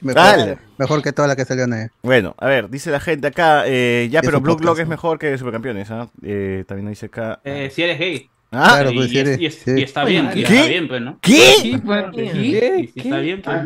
mejor, 0.79 1.03
que 1.03 1.13
toda 1.13 1.29
la 1.29 1.37
que 1.37 1.45
salió 1.45 1.65
en. 1.65 1.91
Bueno, 2.03 2.35
a 2.39 2.47
ver, 2.47 2.69
dice 2.71 2.91
la 2.91 3.01
gente 3.01 3.27
acá, 3.27 3.65
eh, 3.67 4.09
ya, 4.11 4.23
pero 4.23 4.41
Blue 4.41 4.57
Block 4.57 4.79
es 4.79 4.87
¿no? 4.87 4.91
mejor 4.91 5.19
que 5.19 5.37
Supercampeones, 5.59 5.91
¿ah? 5.91 6.09
Eh, 6.23 6.65
también 6.67 6.89
dice 6.89 7.07
acá. 7.07 7.41
eh, 7.45 7.71
si 7.73 7.83
eres 7.83 7.99
gay. 7.99 8.31
¿Ah? 8.51 8.77
Claro, 8.77 8.93
y, 8.93 8.95
pues, 8.97 9.13
y 9.13 9.19
eres- 9.19 9.39
y 9.41 9.45
es- 9.45 9.55
sí. 9.57 9.73
y 9.77 9.83
está 9.83 10.07
bien, 10.07 10.31
y 10.35 10.43
¿Qué? 10.43 10.55
está 10.57 10.67
bien, 10.69 10.89
pues, 10.89 11.03
¿no? 11.03 11.19
¿Qué? 11.21 11.53
Sí, 11.61 11.77
pues, 11.85 12.05
¿Qué? 12.15 12.91
está 12.97 13.19
bien, 13.19 13.43
pues. 13.43 13.65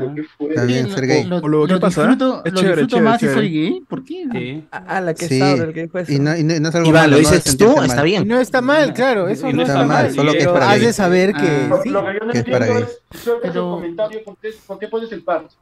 Lo, 1.29 1.39
Luego, 1.49 1.67
¿qué 1.69 1.73
lo 1.75 1.79
pasa? 1.81 2.01
disfruto, 2.01 2.43
Es 2.45 2.53
lo 2.53 2.61
chévere, 2.61 2.83
disfruto 2.83 2.97
chévere, 2.97 3.11
más 3.11 3.21
si 3.21 3.27
chévere. 3.27 3.41
soy 3.41 3.51
gay. 3.53 3.81
¿Por 3.89 4.05
qué? 4.05 4.27
Sí. 4.33 4.65
A 4.73 5.01
la 5.01 5.15
que 5.15 5.29
Sí, 5.29 5.39
sabe 5.39 5.61
el 5.67 5.73
que 5.73 5.87
fue 5.87 6.05
Y 6.09 6.19
no, 6.19 6.37
y 6.37 6.43
no, 6.43 6.57
y 6.57 6.59
no 6.61 6.69
es 6.71 6.75
algo 6.75 6.89
Iván, 6.89 7.03
malo, 7.05 7.13
lo 7.13 7.19
dices 7.19 7.57
tú, 7.57 7.77
mal. 7.77 7.87
está 7.87 8.03
Y 8.03 8.11
bien. 8.11 8.27
no 8.27 8.41
está 8.41 8.61
mal, 8.61 8.93
claro, 8.93 9.29
eso 9.29 9.49
Y 9.49 9.53
no, 9.53 9.59
no 9.59 9.63
está 9.63 9.75
está 9.75 9.87
mal. 9.87 10.03
mal, 10.07 10.15
solo 10.15 10.33
que 10.33 10.39
es 10.39 10.49
para 10.49 10.71
has 10.73 10.81
de 10.81 10.93
saber 10.93 11.33
que... 11.33 11.47
Ah. 11.47 11.67
Lo, 11.71 11.83
sí. 11.85 11.89
lo 11.91 12.05
que 12.05 12.15
yo 12.15 12.27
no 12.27 12.33
Que 12.33 12.39
es 12.39 12.45
para 12.45 12.67
entiendo 12.67 12.75
gay. 12.75 12.83
es, 13.13 13.23
creo 13.23 13.41
que 13.41 13.47
es 13.47 13.47
el 13.47 13.53
Pero- 13.53 13.71
comentario, 13.71 14.25
¿por 14.25 14.37
qué, 14.39 14.49
¿por 14.67 14.79
qué 14.81 14.89
pones 14.89 15.13
el 15.13 15.23
parche? 15.23 15.57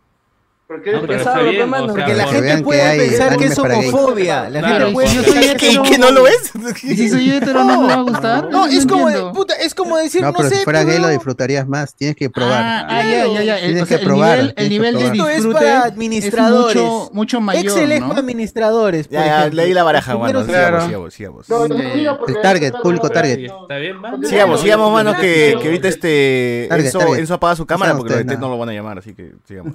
¿Por 0.71 0.83
qué 0.83 0.93
No, 0.93 1.01
pero 1.01 1.25
sabe, 1.25 1.51
bien, 1.51 1.69
mano, 1.69 1.87
o 1.87 1.87
sea, 1.89 1.95
Porque 1.97 2.15
la 2.15 2.25
que 2.27 2.31
gente 2.31 2.57
que 2.59 2.63
puede 2.63 2.97
pensar 2.97 3.37
que 3.37 3.45
es 3.47 3.59
homofobia. 3.59 4.49
La 4.49 4.61
Claro, 4.61 4.77
gente 4.77 4.93
puede 4.93 5.09
si 5.09 5.17
yo 5.17 5.25
que 5.25 5.57
¿Qué, 5.57 5.71
es 5.71 5.79
¿Qué 5.81 5.99
no 5.99 6.13
lo 6.13 6.23
ves? 6.23 6.53
Y 6.85 6.97
si 6.97 7.09
soy 7.09 7.29
hetero, 7.29 7.65
no 7.65 7.83
me 7.83 7.89
va 7.89 7.95
a 7.95 8.03
gustar. 8.03 8.49
No, 8.53 8.67
es 8.69 8.87
como, 8.87 9.33
puta, 9.33 9.55
es 9.55 9.75
como 9.75 9.97
decir, 9.97 10.21
No, 10.21 10.29
no, 10.29 10.35
pero 10.35 10.49
sé, 10.49 10.59
si 10.59 10.63
fuera 10.63 10.85
gay 10.85 11.01
lo 11.01 11.09
disfrutarías 11.09 11.67
más. 11.67 11.97
Tienes 11.97 12.15
que 12.15 12.31
probar. 12.31 12.63
Ah, 12.63 12.87
ah, 12.89 13.03
ya, 13.03 13.27
ya, 13.27 13.43
ya. 13.43 13.59
El, 13.59 13.65
Tienes 13.65 13.83
o 13.83 13.87
sea, 13.87 13.97
que 13.97 14.03
el 14.03 14.09
probar, 14.09 14.39
nivel, 14.39 14.55
tienes 14.55 14.65
el 14.65 14.71
nivel 14.71 14.97
que 14.97 15.03
de 15.03 15.11
probar. 15.11 15.17
Esto 15.17 15.29
es 15.29 15.37
disfrute 15.45 15.65
para 15.65 15.85
administradores. 15.87 16.77
es 16.77 16.83
mucho, 16.83 17.11
mucho 17.15 17.41
mayor, 17.41 17.65
Excel 17.65 17.91
es 17.91 18.01
¿no? 18.01 18.09
para 18.09 18.21
administradores. 18.21 19.09
por 19.09 19.19
Ya, 19.19 19.49
leí 19.49 19.75
la 19.75 19.83
baraja, 19.83 20.17
mano. 20.17 20.45
Sigamos, 20.45 20.85
sigamos, 20.85 21.15
sigamos. 21.15 21.49
No, 21.49 21.67
no, 21.67 21.75
no 21.75 22.17
porque 22.17 22.33
El 22.33 22.43
target, 22.43 22.75
es 22.77 22.81
público 22.81 23.11
target. 23.11 23.41
Está 23.41 23.77
bien. 23.79 23.97
Sigamos, 24.23 24.61
sigamos, 24.61 24.93
mano, 24.93 25.17
que, 25.17 25.59
que 25.61 25.67
ahorita 25.67 25.89
este 25.89 26.67
Target, 26.69 26.95
Enzo, 27.19 27.35
apaga 27.35 27.57
su 27.57 27.67
cámara 27.67 27.97
porque 27.97 28.23
no 28.23 28.49
lo 28.49 28.57
van 28.57 28.69
a 28.69 28.73
llamar, 28.73 28.99
así 28.99 29.15
que 29.15 29.33
sigamos. 29.49 29.75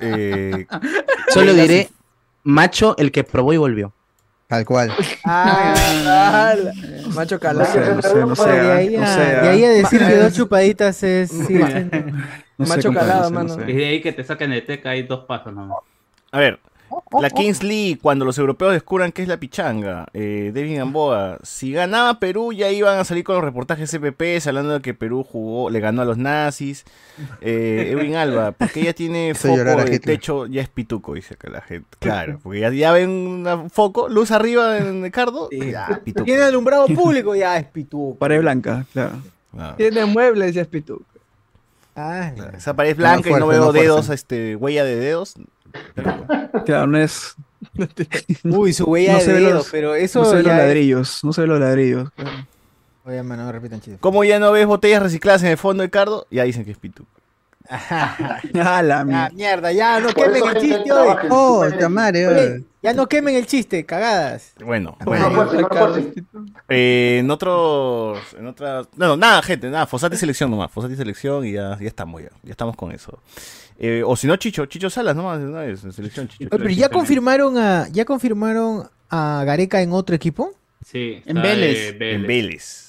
Eh, 0.00 0.66
Solo 1.28 1.52
diré, 1.54 1.88
macho 2.44 2.96
el 2.98 3.12
que 3.12 3.24
probó 3.24 3.52
y 3.52 3.56
volvió. 3.56 3.92
Tal 4.46 4.64
cual. 4.64 4.90
Ah, 5.24 6.54
macho 7.14 7.34
No 7.36 7.40
calado. 7.40 7.70
sé, 7.72 7.80
no 7.94 8.02
sé, 8.02 8.14
no 8.14 8.34
sé. 8.36 8.42
Bueno, 8.42 8.62
de 8.64 8.72
ah, 8.72 8.76
ahí 8.76 8.96
no 8.96 9.02
a, 9.02 9.06
sé, 9.14 9.20
de 9.20 9.48
ahí 9.48 9.64
a 9.64 9.68
decir 9.70 9.98
que 10.06 10.16
dos 10.16 10.32
chupaditas 10.36 11.02
es... 11.02 11.30
sí, 11.30 11.54
Ma- 11.54 11.66
sí. 11.70 11.86
No 12.56 12.66
sé, 12.66 12.76
Macho 12.76 12.92
calado, 12.92 13.30
mano. 13.30 13.48
sé. 13.54 13.70
Y 13.70 13.74
de 13.74 13.86
ahí 13.86 14.00
que 14.00 14.12
te 14.12 14.24
saquen 14.24 14.50
de 14.50 14.62
teca 14.62 14.90
hay 14.90 15.02
dos 15.02 15.24
pasos 15.26 15.52
nomás. 15.52 15.78
a 16.32 16.38
ver, 16.38 16.58
la 17.20 17.30
Kings 17.30 17.62
League, 17.62 17.98
cuando 18.00 18.24
los 18.24 18.38
europeos 18.38 18.72
descubran 18.72 19.12
qué 19.12 19.22
es 19.22 19.28
la 19.28 19.38
pichanga, 19.38 20.06
eh, 20.12 20.52
David 20.54 20.78
Gamboa, 20.78 21.38
si 21.42 21.72
ganaba 21.72 22.18
Perú 22.20 22.52
ya 22.52 22.70
iban 22.70 22.98
a 22.98 23.04
salir 23.04 23.24
con 23.24 23.36
los 23.36 23.44
reportajes 23.44 23.90
CPPs 23.90 24.46
hablando 24.46 24.74
de 24.74 24.80
que 24.80 24.94
Perú 24.94 25.24
jugó, 25.24 25.70
le 25.70 25.80
ganó 25.80 26.02
a 26.02 26.04
los 26.04 26.18
nazis. 26.18 26.84
Eh, 27.40 27.90
Edwin 27.92 28.14
Alba, 28.16 28.52
porque 28.52 28.84
ya 28.84 28.92
tiene 28.92 29.34
foco 29.36 29.56
de 29.56 29.82
Hitler. 29.82 30.00
techo, 30.00 30.46
ya 30.46 30.62
es 30.62 30.68
pituco, 30.68 31.14
dice 31.14 31.34
acá 31.34 31.50
la 31.50 31.60
gente. 31.60 31.88
Claro, 31.98 32.38
porque 32.42 32.60
ya, 32.60 32.70
ya 32.70 32.92
ven 32.92 33.10
un 33.10 33.70
foco, 33.70 34.08
luz 34.08 34.30
arriba 34.30 34.78
en 34.78 35.02
Ricardo, 35.02 35.48
ya, 35.50 36.00
pituco. 36.04 36.24
Tiene 36.24 36.42
alumbrado 36.42 36.86
público, 36.88 37.34
ya 37.34 37.56
es 37.56 37.66
pituco. 37.66 38.18
Pared 38.18 38.40
blanca, 38.40 38.86
claro. 38.92 39.22
Ah. 39.56 39.74
Tiene 39.76 40.04
muebles 40.04 40.54
y 40.54 40.58
es 40.60 40.66
pituco. 40.66 41.04
Ah, 42.00 42.32
Esa 42.56 42.74
pared 42.74 42.96
blanca 42.96 43.28
y 43.28 43.32
no 43.32 43.48
veo 43.48 43.72
dedos, 43.72 44.08
este, 44.10 44.54
huella 44.54 44.84
de 44.84 44.94
dedos. 44.94 45.34
Claro, 46.64 46.86
no 46.86 46.98
es, 46.98 47.34
Uy, 48.44 48.72
su 48.72 48.84
huella 48.84 49.12
No 49.14 49.18
de 49.18 49.24
se 49.24 49.32
ve 49.32 49.40
dedo, 49.40 49.54
los- 49.54 49.70
pero 49.70 49.94
eso 49.94 50.20
no 50.20 50.24
se 50.26 50.36
ve 50.36 50.42
los 50.42 50.52
es- 50.52 50.58
ladrillos, 50.58 51.24
no 51.24 51.32
se 51.32 51.40
ve 51.42 51.46
los 51.46 51.60
ladrillos. 51.60 52.08
Oye, 53.04 53.22
mano, 53.22 53.44
no 53.44 53.52
repitan 53.52 53.80
chistes. 53.80 54.00
¿Cómo 54.00 54.22
ya 54.24 54.38
no 54.38 54.52
ves 54.52 54.66
botellas 54.66 55.02
recicladas 55.02 55.42
en 55.42 55.48
el 55.50 55.56
fondo 55.58 55.82
de 55.82 55.90
Cardo? 55.90 56.26
Ya 56.30 56.44
dicen 56.44 56.64
que 56.64 56.72
es 56.72 56.78
Pitu. 56.78 57.04
Ah, 57.70 58.82
la 58.82 59.04
Ya, 59.04 59.30
mierda. 59.34 59.72
ya 59.72 60.00
no 60.00 60.06
Por 60.08 60.14
quemen 60.32 60.42
el 60.56 60.60
chiste 60.62 60.90
hoy. 60.92 61.16
Oh, 61.30 61.58
Oye, 61.60 61.76
Tamare, 61.76 62.26
Oye, 62.26 62.64
ya 62.82 62.94
no 62.94 63.06
quemen 63.06 63.36
el 63.36 63.46
chiste, 63.46 63.84
cagadas. 63.84 64.52
Bueno, 64.64 64.96
No 65.00 65.06
bueno. 65.06 65.28
no. 65.30 65.96
Eh, 66.70 67.18
en 67.20 67.30
otros, 67.30 68.18
en 68.38 68.46
otras, 68.46 68.86
no, 68.96 69.08
no, 69.08 69.16
nada, 69.18 69.42
gente, 69.42 69.68
nada, 69.68 69.86
Fosati 69.86 70.16
selección 70.16 70.50
nomás, 70.50 70.70
Fosati 70.70 70.96
selección 70.96 71.44
y 71.44 71.52
ya, 71.52 71.76
ya 71.78 71.88
estamos 71.88 72.22
ya, 72.22 72.30
ya 72.42 72.50
estamos 72.52 72.74
con 72.76 72.90
eso. 72.92 73.18
Eh, 73.80 74.02
o 74.04 74.16
si 74.16 74.26
no, 74.26 74.36
Chicho, 74.36 74.66
Chicho 74.66 74.90
Salas 74.90 75.14
nomás, 75.14 75.38
no 75.40 75.62
es 75.62 75.84
en 75.84 75.92
selección 75.92 76.26
Chicho. 76.28 76.48
Oye, 76.50 76.58
pero 76.64 76.70
ya 76.70 76.88
confirmaron 76.88 77.56
a, 77.58 77.86
ya 77.92 78.04
confirmaron 78.04 78.88
a 79.08 79.42
Gareca 79.46 79.80
en 79.82 79.92
otro 79.92 80.16
equipo. 80.16 80.52
Sí, 80.84 81.22
En 81.26 81.40
Vélez. 81.40 81.94
En 82.00 82.26
Vélez. 82.26 82.84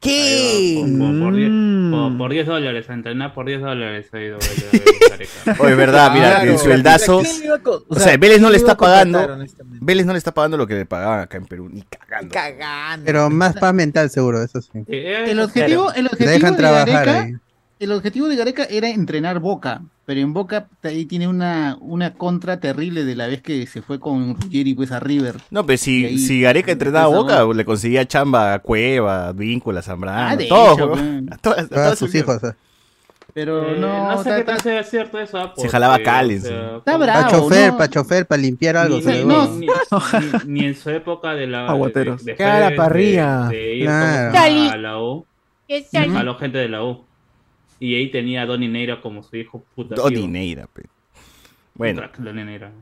¿Qué? 0.00 0.84
Por, 0.98 1.18
por, 1.20 1.34
10, 1.34 1.48
Mm. 1.50 1.90
por, 1.90 2.18
por 2.18 2.30
10 2.32 2.46
dólares, 2.46 2.88
a 2.90 2.94
entrenar 2.94 3.32
por 3.34 3.46
10 3.46 3.60
dólares 3.62 4.06
ha 4.12 4.20
ido 4.20 4.38
Vélez, 4.38 4.84
Gareca. 5.10 5.62
Oye, 5.62 5.70
es 5.72 5.76
verdad, 5.76 6.12
mira, 6.12 6.30
Claro. 6.36 6.52
el 6.52 6.58
sueldazo. 6.58 7.22
¿Quién 7.22 7.38
le 7.40 7.44
iba 7.46 7.54
a 7.56 7.58
co- 7.60 7.84
O 7.88 7.98
sea, 7.98 8.16
Vélez 8.16 8.40
no 8.40 8.50
le 8.50 8.58
¿quién 8.58 8.66
le 8.66 8.72
iba 8.72 8.72
está 8.72 8.76
pagando. 8.76 9.38
Vélez 9.80 10.06
no 10.06 10.12
le 10.12 10.18
está 10.18 10.32
pagando 10.34 10.56
lo 10.58 10.66
que 10.66 10.74
le 10.74 10.86
pagaban 10.86 11.20
acá 11.20 11.38
en 11.38 11.46
Perú, 11.46 11.68
ni 11.72 11.82
cagando. 11.82 12.32
Cagando. 12.32 13.06
Pero 13.06 13.30
más 13.30 13.54
paz 13.56 13.72
mental 13.74 14.10
seguro, 14.10 14.42
eso 14.42 14.60
sí. 14.60 14.70
Eh, 14.86 15.24
El 15.28 15.40
objetivo, 15.40 15.90
el 15.92 16.06
objetivo 16.06 16.30
dejan 16.30 16.52
de 16.52 16.58
trabajar 16.58 16.88
Gareca, 16.88 17.22
ahí. 17.22 17.32
El 17.78 17.92
objetivo 17.92 18.28
de 18.28 18.36
Gareca 18.36 18.64
era 18.64 18.88
entrenar 18.88 19.38
Boca, 19.40 19.82
pero 20.06 20.20
en 20.20 20.32
Boca 20.32 20.68
ahí 20.82 21.04
tiene 21.04 21.28
una, 21.28 21.76
una 21.80 22.14
contra 22.14 22.58
terrible 22.60 23.04
de 23.04 23.16
la 23.16 23.26
vez 23.26 23.42
que 23.42 23.66
se 23.66 23.82
fue 23.82 23.98
con 24.00 24.34
Ruggeri 24.40 24.74
pues 24.74 24.92
a 24.92 25.00
River. 25.00 25.36
No, 25.50 25.66
pero 25.66 25.74
Y 25.74 25.78
si, 25.78 26.04
ahí- 26.06 26.18
si 26.18 26.40
Gareca 26.40 26.72
entrenaba 26.72 27.04
a 27.06 27.08
Boca, 27.08 27.44
le 27.54 27.64
conseguía 27.64 28.06
chamba 28.06 28.54
a 28.54 28.58
Cueva, 28.60 29.28
a 29.28 29.32
Víncula, 29.32 29.80
a 29.80 29.82
Zambrano, 29.82 30.28
Ah, 30.30 30.36
de 30.36 30.44
a 30.44 30.48
todos, 30.48 30.78
hecho, 30.78 30.90
pues. 30.90 31.02
a 31.02 31.36
todas- 31.38 31.58
a 31.58 31.68
Todos 31.68 31.70
todas 31.70 31.98
sus 31.98 32.14
hijos. 32.14 32.42
¿eh? 32.44 32.52
Pero 33.34 33.74
eh, 33.74 33.78
no, 33.78 34.12
no 34.14 34.22
sé 34.22 34.34
qué 34.36 34.44
tan 34.44 34.60
sea 34.60 34.82
cierto 34.82 35.18
eso. 35.18 35.36
ah, 35.36 35.52
porque, 35.54 35.68
jalaba 35.68 35.96
o 35.96 36.02
Callens, 36.02 36.44
sea, 36.44 36.56
¿no? 36.56 36.76
Está 36.78 36.92
como- 36.92 37.04
bravo. 37.04 37.22
Para 37.26 37.36
chofer, 37.38 37.70
no. 37.72 37.76
para 37.76 37.90
chofer, 37.90 38.26
para 38.26 38.40
limpiar 38.42 38.76
algo. 38.78 38.96
Ni, 38.96 39.02
se 39.02 39.12
le 39.12 39.24
ni- 40.46 40.64
en 40.64 40.74
su 40.74 40.88
época 40.88 41.34
de 41.34 41.46
la 41.46 41.66
Aguateros. 41.68 42.24
de, 42.24 42.34
de, 42.34 42.44
de- 42.44 42.70
parrilla. 42.76 43.48
de 43.48 43.74
ir 43.74 43.84
Claro. 43.84 44.70
a 44.72 44.76
la 44.78 45.02
U 45.02 45.26
¿Qué 45.68 45.84
y 45.92 46.08
jaló 46.10 46.36
gente 46.36 46.58
de 46.58 46.68
la 46.68 46.82
U 46.84 47.04
y 47.80 47.94
ahí 47.94 48.10
tenía 48.10 48.42
a 48.42 48.46
Donny 48.46 48.68
Neira 48.68 49.00
como 49.00 49.22
su 49.22 49.36
hijo 49.36 49.64
puta 49.74 49.94
Doni 49.94 50.26
Neira, 50.26 50.66
pe. 50.72 50.82
Bueno, 51.74 52.02
Donny 52.18 52.44
Neira. 52.44 52.72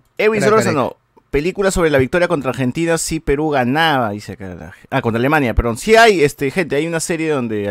Solórzano, 0.41 0.97
película 1.31 1.73
sobre 1.73 1.91
la 1.91 1.99
victoria 1.99 2.29
contra 2.29 2.51
Argentina, 2.51 2.97
si 2.97 3.19
Perú 3.19 3.51
ganaba, 3.51 4.11
dice 4.11 4.35
acá. 4.35 4.55
la- 4.55 4.73
Ah, 4.91 5.03
contra 5.03 5.19
Alemania, 5.19 5.53
perdón. 5.53 5.77
Sí 5.77 5.97
hay, 5.97 6.23
este, 6.23 6.49
gente, 6.53 6.77
hay 6.77 6.87
una 6.87 7.01
serie 7.01 7.31
donde, 7.31 7.69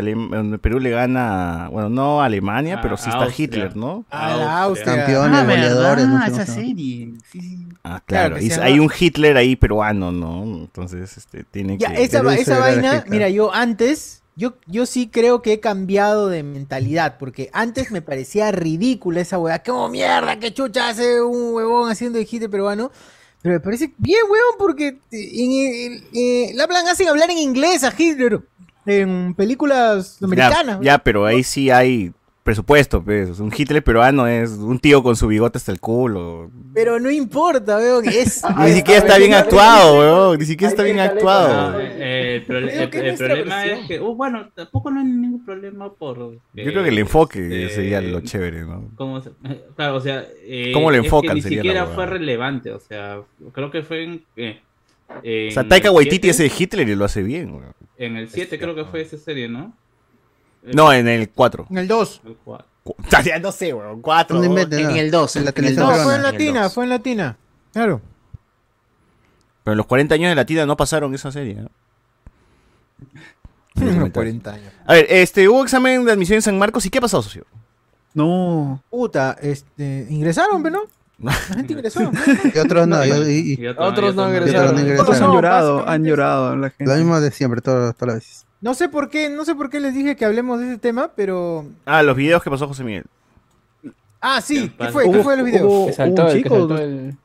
Perú 0.61 0.82
le 0.82 0.89
gana, 0.89 1.69
bueno, 1.71 1.88
no 1.89 2.21
a 2.21 2.26
Alemania, 2.26 2.80
A- 2.80 2.82
pero 2.82 2.97
sí 2.97 3.09
está 3.09 3.24
Austria. 3.24 3.45
Hitler, 3.45 3.78
¿no? 3.78 4.03
A 4.09 4.36
la 4.36 4.61
Austria. 4.63 4.97
Campeones, 4.97 5.39
Ah, 5.39 5.43
goleadores. 5.45 6.05
sé 6.05 6.41
esa 6.41 6.45
serie. 6.45 6.74
Sí, 6.76 7.39
sí. 7.39 7.67
Ah, 7.86 8.01
Claro, 8.05 8.38
y 8.41 8.51
hay 8.51 8.80
un 8.80 8.89
Hitler 8.97 9.38
ahí 9.38 9.55
peruano, 9.55 10.11
¿no? 10.11 10.43
Entonces, 10.43 11.15
este, 11.17 11.45
tiene 11.45 11.78
Ya, 11.78 11.93
que... 11.93 12.03
esa, 12.03 12.17
Perú 12.19 12.32
esa 12.32 12.59
vaina, 12.59 13.05
mira, 13.07 13.30
yo 13.30 13.53
antes, 13.53 14.22
yo, 14.36 14.55
yo 14.67 14.86
sí 14.86 15.09
creo 15.09 15.41
que 15.41 15.53
he 15.53 15.59
cambiado 15.59 16.27
de 16.29 16.43
mentalidad, 16.43 17.17
porque 17.19 17.49
antes 17.53 17.91
me 17.91 18.01
parecía 18.01 18.51
ridícula 18.51 19.21
esa 19.21 19.38
weá. 19.39 19.61
¿Cómo 19.63 19.89
mierda? 19.89 20.39
¿Qué 20.39 20.53
chucha 20.53 20.89
hace 20.89 21.21
un 21.21 21.53
huevón 21.53 21.89
haciendo 21.91 22.19
hit 22.23 22.49
peruano? 22.49 22.91
Pero 23.41 23.53
me 23.55 23.59
parece 23.59 23.93
bien, 23.97 24.21
weón, 24.29 24.55
porque 24.57 24.99
en, 25.11 25.51
en- 25.91 26.03
en- 26.13 26.57
la 26.57 26.63
hablan, 26.63 26.88
hacen 26.88 27.09
hablar 27.09 27.29
en 27.29 27.38
inglés 27.38 27.84
a 27.84 27.93
Hitler 27.97 28.39
en 28.86 29.34
películas 29.36 30.17
Ya, 30.19 30.25
americanas. 30.25 30.79
ya, 30.81 30.97
pero 30.99 31.25
ahí 31.25 31.43
sí 31.43 31.69
hay 31.69 32.13
presupuesto, 32.43 33.03
pues. 33.03 33.39
Un 33.39 33.51
Hitler 33.55 33.83
peruano 33.83 34.27
es 34.27 34.51
un 34.51 34.77
tío 34.79 35.01
con 35.01 35.15
su 35.15 35.27
bigote 35.27 35.57
hasta 35.57 35.71
el 35.71 35.79
culo. 35.79 36.51
Pero 36.73 36.99
no 36.99 37.09
importa, 37.09 37.77
weón. 37.77 38.07
Es, 38.07 38.43
Ni 38.59 38.71
siquiera 38.73 38.99
está 38.99 39.17
bien 39.17 39.33
actuado, 39.33 39.97
weón. 39.99 40.39
Ni 40.39 40.45
siquiera 40.45 40.69
está 40.69 40.83
bien 40.83 40.99
actuado. 40.99 41.79
eh, 41.79 41.91
eh, 41.97 42.45
el, 42.47 42.61
nuestra 42.61 43.27
problema 43.27 43.55
versión. 43.57 43.79
es 43.79 43.87
que, 43.87 43.99
uh, 44.01 44.15
bueno, 44.15 44.49
tampoco 44.53 44.91
no 44.91 44.99
hay 44.99 45.05
ningún 45.05 45.45
problema 45.45 45.93
por. 45.93 46.17
Yo 46.17 46.39
creo 46.53 46.83
que 46.83 46.89
el 46.89 46.99
enfoque 46.99 47.69
sería 47.69 48.01
lo 48.01 48.19
chévere, 48.21 48.61
¿no? 48.61 48.89
¿cómo 48.95 49.21
se- 49.21 49.31
claro, 49.75 49.95
o 49.95 50.01
sea. 50.01 50.25
eh, 50.43 50.71
¿Cómo 50.73 50.91
lo 50.91 50.95
es 50.97 51.01
que 51.01 51.07
enfocan 51.07 51.35
Ni 51.35 51.41
siquiera 51.41 51.85
fue 51.87 52.05
relevante, 52.05 52.71
o 52.71 52.79
sea, 52.79 53.21
creo 53.53 53.71
que 53.71 53.83
fue 53.83 54.03
en. 54.03 54.23
eh, 54.35 54.59
O 55.09 55.51
sea, 55.51 55.63
en 55.63 55.69
Taika 55.69 55.87
el 55.89 55.95
Waititi 55.95 56.29
es 56.29 56.37
7, 56.37 56.53
el 56.53 56.61
Hitler 56.61 56.89
y 56.89 56.95
lo 56.95 57.05
hace 57.05 57.23
bien, 57.23 57.51
weón. 57.51 57.73
En 57.97 58.17
el 58.17 58.27
7 58.29 58.59
creo 58.59 58.75
que 58.75 58.83
fue 58.85 59.01
esa 59.01 59.17
serie, 59.17 59.47
¿no? 59.47 59.73
No, 60.74 60.93
en 60.93 61.07
el 61.07 61.30
4. 61.30 61.68
en 61.70 61.78
el 61.78 61.88
2. 61.88 62.22
El 62.26 62.36
cuatro. 62.43 62.68
Ya 63.24 63.39
no 63.39 63.51
sé, 63.51 63.74
weón. 63.74 64.01
4. 64.01 64.38
No 64.38 64.43
inventes, 64.45 64.80
En 64.80 64.88
no. 64.88 64.95
el 64.95 65.11
2. 65.11 65.36
En 65.38 65.45
la 65.45 65.51
televisión 65.51 65.86
No, 65.88 65.93
dos. 65.93 66.03
fue 66.03 66.16
en 66.16 66.22
latina, 66.24 66.70
fue 66.70 66.84
en 66.86 66.89
latina. 66.89 67.38
Claro. 67.74 68.01
Pero 69.64 69.74
en 69.74 69.78
los 69.78 69.86
40 69.88 70.16
años 70.16 70.30
de 70.30 70.36
Latina 70.36 70.66
no 70.66 70.76
pasaron 70.76 71.14
esa 71.16 71.32
serie. 71.32 71.55
¿no? 71.55 71.70
Unos 73.76 74.09
40 74.11 74.53
años. 74.53 74.74
A 74.86 74.93
ver, 74.93 75.07
este, 75.09 75.47
hubo 75.49 75.64
examen 75.64 76.03
de 76.05 76.11
admisión 76.11 76.36
en 76.36 76.41
San 76.41 76.59
Marcos 76.59 76.86
y 76.86 76.89
¿qué 76.89 76.97
ha 76.99 77.01
pasado, 77.01 77.24
socio? 77.24 77.45
No. 78.14 78.84
Puta, 78.89 79.38
este, 79.41 80.05
ingresaron, 80.09 80.61
pero 80.61 80.78
no. 80.78 80.82
La 81.20 81.32
gente 81.32 81.74
ingresó. 81.74 82.01
¿no? 82.01 82.11
Y 82.53 82.57
otros 82.59 82.88
no. 82.88 83.03
y- 83.05 83.09
y- 83.09 83.53
y- 83.57 83.61
Y 83.64 83.68
otro- 83.68 83.86
Otros 83.86 84.14
y 84.14 84.18
no 84.18 84.28
ingresaron. 84.30 84.66
no 84.66 84.72
Todos 84.74 84.82
ingresaron. 84.84 85.16
han 85.16 85.22
No, 85.30 85.34
llorado, 85.34 85.89
han 85.89 86.03
llorado 86.03 86.55
la 86.57 86.70
gente. 86.70 86.86
Lo 86.86 86.95
mismo 86.97 87.20
de 87.22 87.32
siempre, 87.32 87.61
todas 87.61 87.95
las 88.01 88.16
veces. 88.16 88.45
No 88.64 88.74
sé 88.74 88.88
por 88.88 89.09
qué, 89.09 89.30
no 89.30 89.43
sé 89.43 89.55
por 89.55 89.70
qué 89.70 89.82
les 89.82 89.93
dije 89.93 90.16
que 90.16 90.24
hablemos 90.24 90.57
de 90.61 90.68
ese 90.70 90.78
tema, 90.78 91.11
pero. 91.16 91.66
Ah, 91.86 92.01
los 92.01 92.16
videos 92.16 92.41
que 92.41 92.49
pasó 92.49 92.66
José 92.66 92.84
Miguel. 92.86 93.03
Ah, 94.22 94.39
sí, 94.39 94.70
¿Qué 94.70 94.86
¿qué 94.86 94.91
fue? 94.93 95.11
¿Qué 95.11 95.22
fue 95.22 95.34
de 95.36 95.38
los 95.43 95.45
videos? 95.45 95.68
hubo- 95.68 95.86
Que 95.88 95.93
saltó, 95.93 96.22
un 96.24 96.28
el 96.30 96.38
chico, 96.38 96.55
saltó 96.57 96.78
el... 96.78 97.18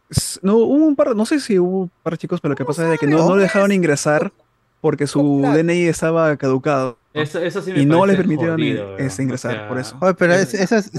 No, 0.42 0.56
hubo 0.56 0.84
un 0.84 0.96
par, 0.96 1.14
no 1.14 1.24
sé 1.24 1.38
si 1.38 1.56
hubo 1.56 1.82
un 1.82 1.90
par 2.02 2.14
de 2.14 2.18
chicos, 2.18 2.40
pero 2.40 2.50
lo 2.50 2.56
que 2.56 2.64
pasa 2.64 2.92
es 2.92 2.98
que 2.98 3.06
no, 3.06 3.18
no 3.18 3.36
le 3.36 3.42
dejaron 3.42 3.70
ingresar 3.70 4.32
porque 4.80 5.06
su. 5.06 5.42
DNI 5.42 5.82
estaba 5.86 6.36
caducado. 6.36 6.98
Eso, 7.14 7.38
eso 7.38 7.62
sí 7.62 7.72
me 7.72 7.82
Y 7.82 7.86
no 7.86 8.04
les 8.04 8.16
permitieron 8.16 8.56
jodido, 8.58 8.96
ingresar, 8.98 9.52
O 9.52 9.54
sea, 9.58 9.68
por 9.68 9.78
eso. 9.78 9.96
Oye, 10.00 10.14
pero 10.14 10.34
es- 10.34 10.50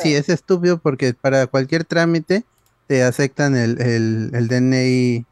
sí, 0.01 0.15
es 0.15 0.29
estúpido 0.29 0.77
porque 0.77 1.13
para 1.13 1.47
cualquier 1.47 1.83
trámite 1.83 2.45
te 2.87 3.03
aceptan 3.03 3.57
el, 3.57 3.81
el, 3.81 4.31
el 4.33 4.47
DNI 4.47 5.25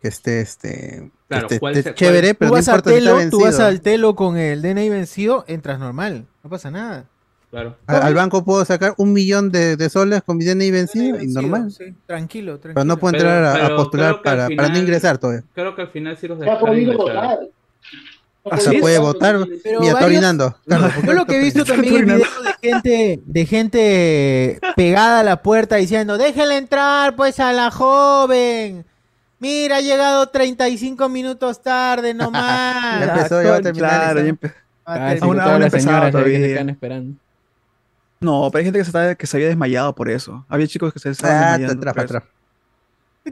que 0.00 0.08
esté, 0.08 0.40
este, 0.40 1.10
Claro, 1.28 1.46
esté- 1.48 1.58
¿cuál 1.58 1.76
esté 1.76 1.90
se- 1.90 1.94
chévere, 1.96 2.34
Tú 2.34 2.38
pero 2.38 2.48
no 2.50 2.54
vas, 2.56 2.68
al 2.68 2.74
importa 2.76 2.90
si 2.90 2.96
está 2.98 3.16
telo, 3.16 3.30
tú 3.30 3.40
vas 3.40 3.60
al 3.60 3.80
telo 3.80 4.14
con 4.14 4.36
el 4.36 4.62
DNI 4.62 4.88
vencido, 4.90 5.44
entras 5.48 5.78
normal. 5.78 6.26
No 6.44 6.50
pasa 6.50 6.70
nada. 6.70 7.06
Claro. 7.50 7.76
A- 7.86 7.98
Al 7.98 8.14
banco 8.14 8.44
puedo 8.44 8.64
sacar 8.64 8.94
un 8.98 9.12
millón 9.12 9.50
de, 9.50 9.76
de 9.76 9.88
soles 9.88 10.22
con 10.22 10.36
mi 10.36 10.44
DNI 10.44 10.70
vencido 10.70 11.04
y 11.06 11.12
Vencido, 11.12 11.42
normal. 11.42 11.70
sí, 11.70 11.84
tranquilo, 12.06 12.58
tranquilo. 12.58 12.74
Pero 12.74 12.84
no 12.84 12.96
puedo 12.98 13.12
Pero- 13.12 13.24
entrar 13.30 13.44
a- 13.44 13.52
a, 13.52 13.66
pero 13.66 13.76
postular 13.76 14.08
creo 14.10 14.22
que 14.22 14.28
al 14.28 14.36
para, 14.36 14.48
para 14.56 14.68
no 14.68 14.74
final- 14.74 14.82
ingresar 14.82 15.18
todavía. 15.18 15.42
Creo 15.54 15.74
que 15.74 15.82
al 15.82 15.88
final 15.88 16.16
sí 16.16 16.28
los 16.28 16.38
dejaron 16.38 16.58
Hasta 16.58 16.66
podido 18.70 18.80
puede 18.80 18.98
votar. 18.98 19.44
Pero 19.64 19.80
Mira, 19.80 19.92
está 19.94 20.06
orinando. 20.06 20.56
Carlos, 20.68 20.92
¿por 20.94 21.00
qué 21.02 21.06
Yo 21.08 21.12
lo 21.14 21.26
que 21.26 21.36
he 21.36 21.40
visto 21.42 21.64
también 21.64 21.94
es 21.96 22.04
videos 22.16 22.44
de 22.44 22.70
gente, 22.70 23.20
de 23.24 23.46
gente 23.46 24.60
pegada 24.76 25.20
a 25.20 25.24
la 25.24 25.42
puerta 25.42 25.76
diciendo, 25.76 26.18
déjenle 26.18 26.56
entrar 26.56 27.16
pues 27.16 27.40
a 27.40 27.52
la 27.52 27.70
joven. 27.72 28.84
Mira, 29.46 29.76
ha 29.76 29.80
llegado 29.80 30.28
35 30.28 31.08
minutos 31.08 31.62
tarde 31.62 32.08
Ya 32.12 32.14
nomás. 32.14 33.02
empezó, 33.02 33.42
ya 33.42 33.50
va 33.50 33.56
a 33.56 33.60
terminar. 33.60 33.90
Claro, 33.90 34.18
esa. 34.20 34.26
ya 34.26 34.32
empe- 34.32 34.54
Ah, 34.84 35.10
sí. 35.14 35.18
Aún- 35.22 35.40
aún 35.40 35.60
las 35.60 35.72
empezaba 35.72 36.06
que 36.06 36.12
todavía. 36.12 36.38
quedan 36.38 36.70
esperando. 36.70 37.18
No, 38.20 38.48
pero 38.50 38.58
hay 38.60 38.64
gente 38.64 38.78
que 38.78 38.84
se, 38.84 38.88
estaba- 38.90 39.14
que 39.14 39.26
se 39.26 39.36
había 39.36 39.48
desmayado 39.48 39.94
por 39.94 40.08
eso. 40.10 40.44
Había 40.48 40.66
chicos 40.66 40.92
que 40.92 40.98
se 40.98 41.10
estaban 41.10 41.36
Ah, 41.36 41.58
desmayando. 41.58 41.80
atrás, 41.90 41.94
por 41.94 42.04
eso. 42.04 42.16
atrás. 42.16 42.32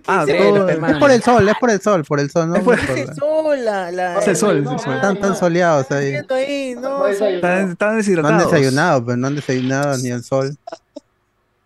Ah, 0.08 0.24
Sí, 0.26 0.32
todo- 0.36 0.68
Es 0.68 0.96
por 0.98 1.10
el 1.12 1.22
sol, 1.22 1.48
es 1.48 1.54
por 1.58 1.70
el 1.70 1.80
sol, 1.80 2.04
por 2.04 2.20
el 2.20 2.30
sol, 2.30 2.48
¿no? 2.48 2.56
Es 2.56 2.62
por- 2.64 2.78
Por 2.86 2.96
la- 2.96 3.02
Es 3.02 3.16
sola, 3.16 3.90
la- 3.92 4.18
Es 4.18 4.28
el 4.28 4.36
sol, 4.36 4.56
es 4.64 4.70
el 4.72 4.78
sol. 4.80 4.94
Están 4.94 5.20
tan 5.20 5.36
soleados 5.36 5.90
ahí. 5.92 6.14
Ahí, 6.30 6.74
no, 6.74 7.06
No 7.08 7.14
soy- 7.14 7.34
Estaban, 7.36 7.70
estaban 7.70 7.76
No 7.78 7.86
han 7.90 7.96
deshidratados. 7.98 8.50
desayunado, 8.52 9.04
pero 9.04 9.16
no 9.16 9.26
han 9.28 9.34
desayunado 9.36 9.98
ni 9.98 10.08
el 10.10 10.24
sol. 10.24 10.56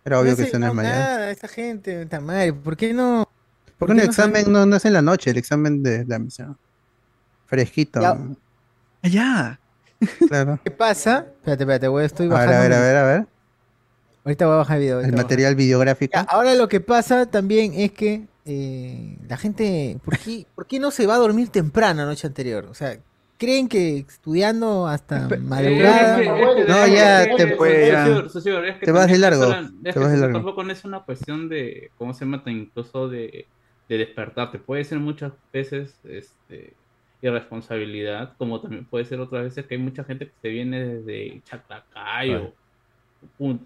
Era 0.05 0.19
obvio 0.19 0.31
no 0.31 0.37
que 0.37 0.45
se 0.45 0.59
no, 0.59 0.65
desmayaron. 0.67 0.99
nada, 0.99 1.31
esta 1.31 1.47
gente, 1.47 2.03
puta 2.03 2.19
madre, 2.19 2.53
¿por 2.53 2.77
qué 2.77 2.93
no? 2.93 3.27
¿Por 3.79 3.95
no 3.95 4.01
examen 4.03 4.51
no, 4.51 4.65
no 4.65 4.75
es 4.75 4.85
en 4.85 4.93
la 4.93 5.01
noche? 5.01 5.31
El 5.31 5.37
examen 5.37 5.81
de 5.81 6.05
la 6.05 6.17
admisión. 6.17 6.57
Fresquito. 7.47 8.01
Ya. 8.01 8.13
¿no? 8.13 8.35
Ya. 9.03 9.59
Claro. 10.27 10.59
¿Qué 10.63 10.71
pasa? 10.71 11.25
Espérate, 11.37 11.63
espérate, 11.63 11.87
voy, 11.87 12.05
estoy 12.05 12.27
A 12.27 12.29
bajando. 12.29 12.51
ver, 12.61 12.73
a 12.73 12.79
ver, 12.79 12.79
a 12.79 12.81
ver, 12.81 12.95
a 12.95 13.03
ver. 13.19 13.27
Ahorita 14.25 14.45
voy 14.45 14.53
a 14.53 14.57
bajar 14.57 14.77
el 14.77 14.83
video. 14.83 14.99
El 15.01 15.13
material 15.13 15.55
videográfico. 15.55 16.11
Ya, 16.13 16.21
ahora 16.21 16.53
lo 16.55 16.67
que 16.67 16.79
pasa 16.81 17.25
también 17.25 17.73
es 17.73 17.91
que 17.93 18.27
eh, 18.45 19.17
la 19.27 19.37
gente, 19.37 19.97
¿por 20.03 20.17
qué, 20.19 20.45
¿por 20.55 20.67
qué 20.67 20.79
no 20.79 20.91
se 20.91 21.07
va 21.07 21.15
a 21.15 21.17
dormir 21.17 21.49
temprano 21.49 22.01
la 22.01 22.07
noche 22.07 22.27
anterior? 22.27 22.65
O 22.69 22.73
sea, 22.73 22.97
¿creen 23.37 23.67
que 23.67 23.97
estudiando 23.99 24.87
hasta 24.87 25.27
madrugada? 25.41 26.21
Es 26.21 26.27
que- 26.27 26.33
es 26.41 26.55
que- 26.65 26.71
No, 26.71 26.87
ya 26.87 27.23
te- 27.23 27.43
es 27.43 27.57
que- 27.57 27.87
ya. 27.87 28.05
socio- 28.05 28.29
socio, 28.29 28.63
es 28.63 28.77
que 28.77 28.85
Te 28.85 28.91
vas 28.91 29.07
de 29.07 29.17
largo, 29.17 29.47
te 29.83 29.99
vas 29.99 30.11
de. 30.11 30.31
Tampoco 30.31 30.63
no 30.63 30.71
es 30.73 30.83
una 30.85 30.99
cuestión 31.01 31.49
de, 31.49 31.91
¿cómo 31.97 32.13
se 32.13 32.25
llama? 32.25 32.41
Incluso 32.45 33.07
de, 33.09 33.47
de 33.89 33.97
despertarte. 33.97 34.59
Puede 34.59 34.83
ser 34.85 34.99
muchas 34.99 35.33
veces 35.51 35.99
este, 36.05 36.75
irresponsabilidad, 37.21 38.35
como 38.37 38.61
también 38.61 38.85
puede 38.85 39.05
ser 39.05 39.19
otras 39.19 39.43
veces 39.43 39.65
que 39.65 39.75
hay 39.75 39.81
mucha 39.81 40.03
gente 40.05 40.27
que 40.27 40.33
se 40.41 40.49
viene 40.49 40.85
desde 40.85 41.41
Chaclacayo, 41.43 42.53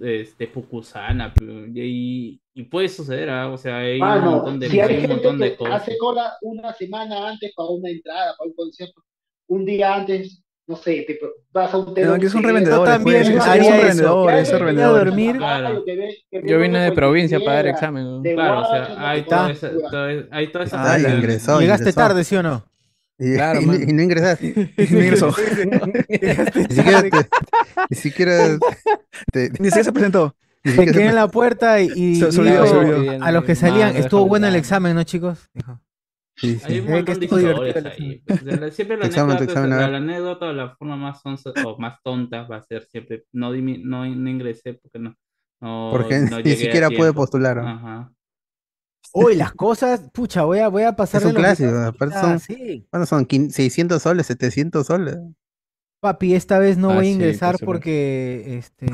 este, 0.02 0.48
Pucusana, 0.48 1.34
y, 1.76 2.40
y 2.56 2.64
puede 2.64 2.90
suceder, 2.90 3.30
¿ah? 3.30 3.50
o 3.50 3.58
sea, 3.58 3.78
hay 3.80 4.00
Ah, 4.02 4.16
un 4.18 4.26
no. 4.26 4.32
montón 4.38 4.60
de, 4.60 4.70
Si 4.70 4.80
hay 4.80 4.96
hay 4.96 5.04
un 5.04 5.10
montón 5.12 5.38
de 5.40 5.56
cosas. 5.56 5.82
hace 5.84 5.98
cola 5.98 6.34
una 6.42 6.74
semana 6.74 7.30
antes 7.30 7.54
para 7.56 7.70
una 7.70 7.90
entrada, 7.90 8.36
para 8.38 8.48
un 8.50 8.56
concierto, 8.56 9.02
un 9.48 9.66
día 9.66 9.94
antes, 9.96 10.43
no 10.66 10.76
sé, 10.78 11.04
te 11.08 11.20
vas 11.52 11.74
a 11.74 11.78
un 11.78 11.94
No, 11.94 12.20
que 12.20 12.30
son 12.30 12.42
te- 12.42 12.48
revendedores, 12.48 12.88
Yo 12.90 12.94
también 12.98 13.24
pues, 13.24 13.30
eso. 13.30 13.54
revendedores, 13.72 14.48
son 14.48 14.54
Voy 14.54 14.56
a 14.56 14.60
revendedores. 14.60 15.06
dormir. 15.06 15.38
Claro. 15.38 15.84
Yo 16.46 16.60
vine 16.60 16.80
de 16.80 16.92
provincia 16.94 17.40
para 17.40 17.54
dar 17.58 17.68
examen. 17.68 18.04
¿no? 18.06 18.22
Claro, 18.24 18.62
o 18.62 18.66
sea, 18.72 19.10
hay 19.10 19.20
Está. 19.22 19.36
toda 19.38 19.52
esa, 19.52 19.70
toda- 19.92 20.24
hay 20.32 20.52
todas 20.52 20.68
esas 20.70 20.88
Ah, 20.88 21.00
ingresó. 21.00 21.60
Llegaste 21.60 21.84
ingresó. 21.90 22.00
tarde, 22.00 22.24
¿sí 22.24 22.36
o 22.38 22.44
no? 22.44 22.66
Y, 23.20 23.36
Claro, 23.36 23.62
y- 23.62 23.90
y 23.90 23.94
no 23.94 24.02
ingresaste. 24.02 24.74
Ni 24.90 25.00
ingresó. 25.00 25.36
Ni 25.38 26.76
siquiera 26.76 27.02
te- 27.04 27.28
ni 27.90 27.96
siquiera 27.98 28.58
te- 29.32 29.50
Ni 29.50 29.56
siquiera 29.70 29.84
se 29.84 29.92
presentó. 29.92 30.36
se- 30.64 30.82
en 31.08 31.16
la 31.16 31.28
puerta 31.28 31.82
y, 31.82 31.92
y 31.96 32.16
Se- 32.16 32.32
se 32.32 32.42
dijo 32.42 32.62
olvidó, 32.64 32.68
se 32.68 32.76
olvidó. 32.78 33.24
a 33.24 33.32
los 33.32 33.44
que 33.44 33.54
No, 33.54 33.60
salían, 33.60 33.94
no 33.94 34.00
estuvo 34.00 34.26
bueno 34.28 34.48
el 34.48 34.56
examen, 34.56 34.96
¿no, 34.96 35.04
chicos? 35.04 35.50
Dijo. 35.54 35.80
Sí, 36.36 36.60
Hay 36.64 36.80
un 36.80 36.90
montón 36.90 37.20
de 37.20 37.26
historias 37.26 37.86
ahí. 37.86 38.24
Siempre 38.72 38.98
la 38.98 39.06
examen, 39.06 39.38
anécdota, 39.38 39.44
examen, 39.44 39.70
la, 39.70 39.98
anécdota 39.98 40.46
o 40.48 40.54
la 40.54 40.76
forma 40.76 40.96
más 40.98 41.22
sonsa 41.22 41.52
o 41.64 41.78
más 41.78 42.00
tonta 42.04 42.44
va 42.48 42.58
a 42.58 42.64
ser 42.64 42.88
siempre 42.90 43.26
no, 43.32 43.54
dimi- 43.54 43.82
no, 43.84 44.04
no 44.06 44.30
ingresé 44.30 44.74
porque 44.74 44.98
no, 45.00 45.16
no, 45.62 45.90
Porque 45.92 46.20
no 46.22 46.40
ni 46.40 46.56
siquiera 46.56 46.88
puede 46.88 47.02
tiempo. 47.12 47.22
postular. 47.22 47.58
¿no? 47.58 47.68
Ajá. 47.70 48.12
Uy, 49.14 49.36
las 49.36 49.54
cosas, 49.54 50.10
pucha, 50.12 50.44
voy 50.44 50.58
a, 50.60 50.70
voy 50.70 50.84
a 50.84 50.96
pasar 50.96 51.22
Es 51.22 51.28
un 51.28 51.34
clásico, 51.36 51.70
aparte 51.78 52.20
son- 52.20 52.40
sí. 52.40 52.88
¿Cuántos 52.90 53.10
son? 53.10 53.28
¿Quin- 53.28 53.52
600 53.52 54.02
soles, 54.02 54.26
700 54.26 54.88
soles. 54.88 55.18
Papi, 56.02 56.34
esta 56.34 56.58
vez 56.58 56.78
no 56.78 56.90
Ah, 56.90 56.96
voy 56.96 57.08
a 57.08 57.12
ingresar 57.12 57.58
porque, 57.64 58.58
este... 58.58 58.88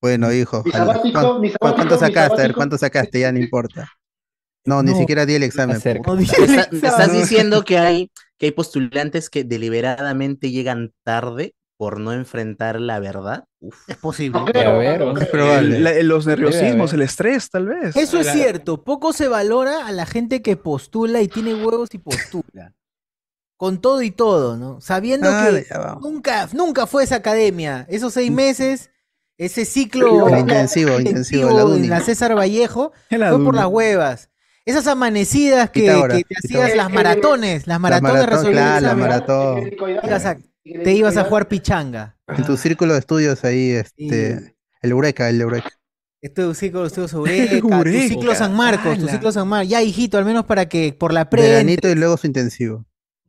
Bueno, 0.00 0.32
hijo. 0.32 0.62
Mi 0.64 0.70
ojalá. 0.70 0.86
sabático, 0.94 1.20
¿Cuán- 1.20 1.40
mi 1.42 1.48
cuán- 1.52 1.58
sabático, 1.60 1.74
¿Cuánto 1.76 1.98
sacaste? 1.98 2.40
A 2.40 2.46
ver. 2.46 2.54
¿cuánto 2.54 2.78
sacaste? 2.78 3.20
Ya 3.20 3.30
no 3.30 3.38
importa. 3.38 3.90
No, 4.64 4.82
ni 4.82 4.94
siquiera 4.94 5.24
di 5.26 5.34
el 5.34 5.42
examen. 5.42 5.78
no 5.84 6.14
el 6.14 6.24
estás 6.72 7.12
diciendo 7.12 7.64
que 7.64 7.78
hay, 7.78 8.10
que 8.38 8.46
hay 8.46 8.52
postulantes 8.52 9.30
que 9.30 9.44
deliberadamente 9.44 10.50
llegan 10.50 10.92
tarde 11.04 11.54
por 11.78 11.98
no 11.98 12.12
enfrentar 12.12 12.78
la 12.78 13.00
verdad. 13.00 13.44
Uf. 13.60 13.88
Es 13.88 13.96
posible. 13.96 14.38
No 14.38 14.44
Debe 14.44 14.60
creo, 14.60 14.74
haber, 14.74 15.00
no 15.00 15.06
¿o? 15.10 15.14
creo. 15.14 15.24
Es 15.24 15.30
probable. 15.30 15.80
La- 15.80 16.02
los 16.02 16.26
nerviosismos, 16.26 16.92
el 16.92 17.02
estrés, 17.02 17.48
tal 17.50 17.68
vez. 17.68 17.96
Eso 17.96 18.20
es 18.20 18.30
cierto, 18.32 18.84
poco 18.84 19.12
se 19.14 19.28
valora 19.28 19.86
a 19.86 19.92
la 19.92 20.04
gente 20.04 20.42
que 20.42 20.56
postula 20.56 21.22
y 21.22 21.28
tiene 21.28 21.54
huevos 21.54 21.88
y 21.92 21.98
postula. 21.98 22.74
Con 23.56 23.80
todo 23.80 24.00
y 24.02 24.10
todo, 24.10 24.56
¿no? 24.56 24.80
Sabiendo 24.80 25.28
Ah, 25.30 25.50
que 25.50 25.66
nunca, 26.00 26.48
nunca 26.52 26.86
fue 26.86 27.04
esa 27.04 27.16
academia. 27.16 27.84
Esos 27.90 28.14
seis 28.14 28.30
meses, 28.30 28.90
ese 29.36 29.66
ciclo 29.66 30.28
intensivo, 30.38 30.98
intensivo, 30.98 31.50
la 31.50 31.60
en 31.62 31.66
uni. 31.66 31.88
la 31.88 32.00
César 32.00 32.34
Vallejo, 32.34 32.92
la 33.10 33.30
fue 33.34 33.44
por 33.44 33.54
las 33.54 33.66
huevas. 33.66 34.29
Esas 34.70 34.86
amanecidas 34.86 35.70
que, 35.70 35.82
te 35.82 36.24
hacías 36.36 36.76
las 36.76 36.90
maratones, 36.90 37.66
las 37.66 37.74
La 37.74 37.78
maratones 37.78 38.50
claro, 38.50 38.86
la 38.86 38.94
maratón. 38.94 39.70
te 40.64 40.92
ibas 40.92 41.16
a 41.16 41.24
jugar 41.24 41.48
pichanga. 41.48 42.16
En 42.28 42.44
tu 42.44 42.56
círculo 42.56 42.92
de 42.94 43.00
estudios 43.00 43.44
ahí, 43.44 43.70
este, 43.70 44.54
el 44.82 44.90
Eureka, 44.90 45.28
el 45.28 45.40
Eureka. 45.40 45.70
Este 46.22 46.42
tu 46.42 46.54
ciclo, 46.54 46.88
tu 46.90 47.00
Eureka, 47.00 47.60
tu 47.60 47.68
Eureka. 47.72 48.08
ciclo 48.08 48.34
San 48.34 48.54
Marcos, 48.54 48.98
tu 48.98 49.08
ciclo 49.08 49.32
San 49.32 49.48
Marcos. 49.48 49.68
Ya, 49.70 49.82
hijito, 49.82 50.18
al 50.18 50.24
menos 50.24 50.44
para 50.44 50.68
que 50.68 50.92
por 50.92 51.12
la 51.12 51.30
pre 51.30 51.42
Veranito 51.42 51.88
y 51.88 51.94
luego 51.94 52.16
su 52.16 52.26
intensivo. 52.26 52.84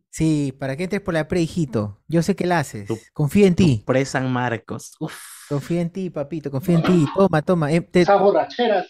Sí, 0.10 0.54
para 0.60 0.76
que 0.76 0.84
entres 0.84 1.02
por 1.02 1.14
la 1.14 1.28
pre, 1.30 1.40
hijito. 1.42 2.02
Yo 2.10 2.22
sé 2.22 2.36
que 2.36 2.46
la 2.46 2.60
haces. 2.60 2.86
Tu- 2.88 3.00
Confío 3.14 3.48
en 3.48 3.56
ti. 3.56 3.82
Pre 3.88 4.04
San 4.06 4.30
Marcos. 4.32 4.92
Uf. 5.00 5.14
Confío 5.48 5.80
en 5.80 5.90
ti, 5.90 6.10
papito. 6.10 6.52
Confío 6.52 6.76
en 6.78 6.84
ti. 6.84 7.06
Toma, 7.16 7.42
toma. 7.42 7.72
eh, 7.72 7.80
te- 7.80 8.02
Esas 8.02 8.20
borracheras. 8.20 8.88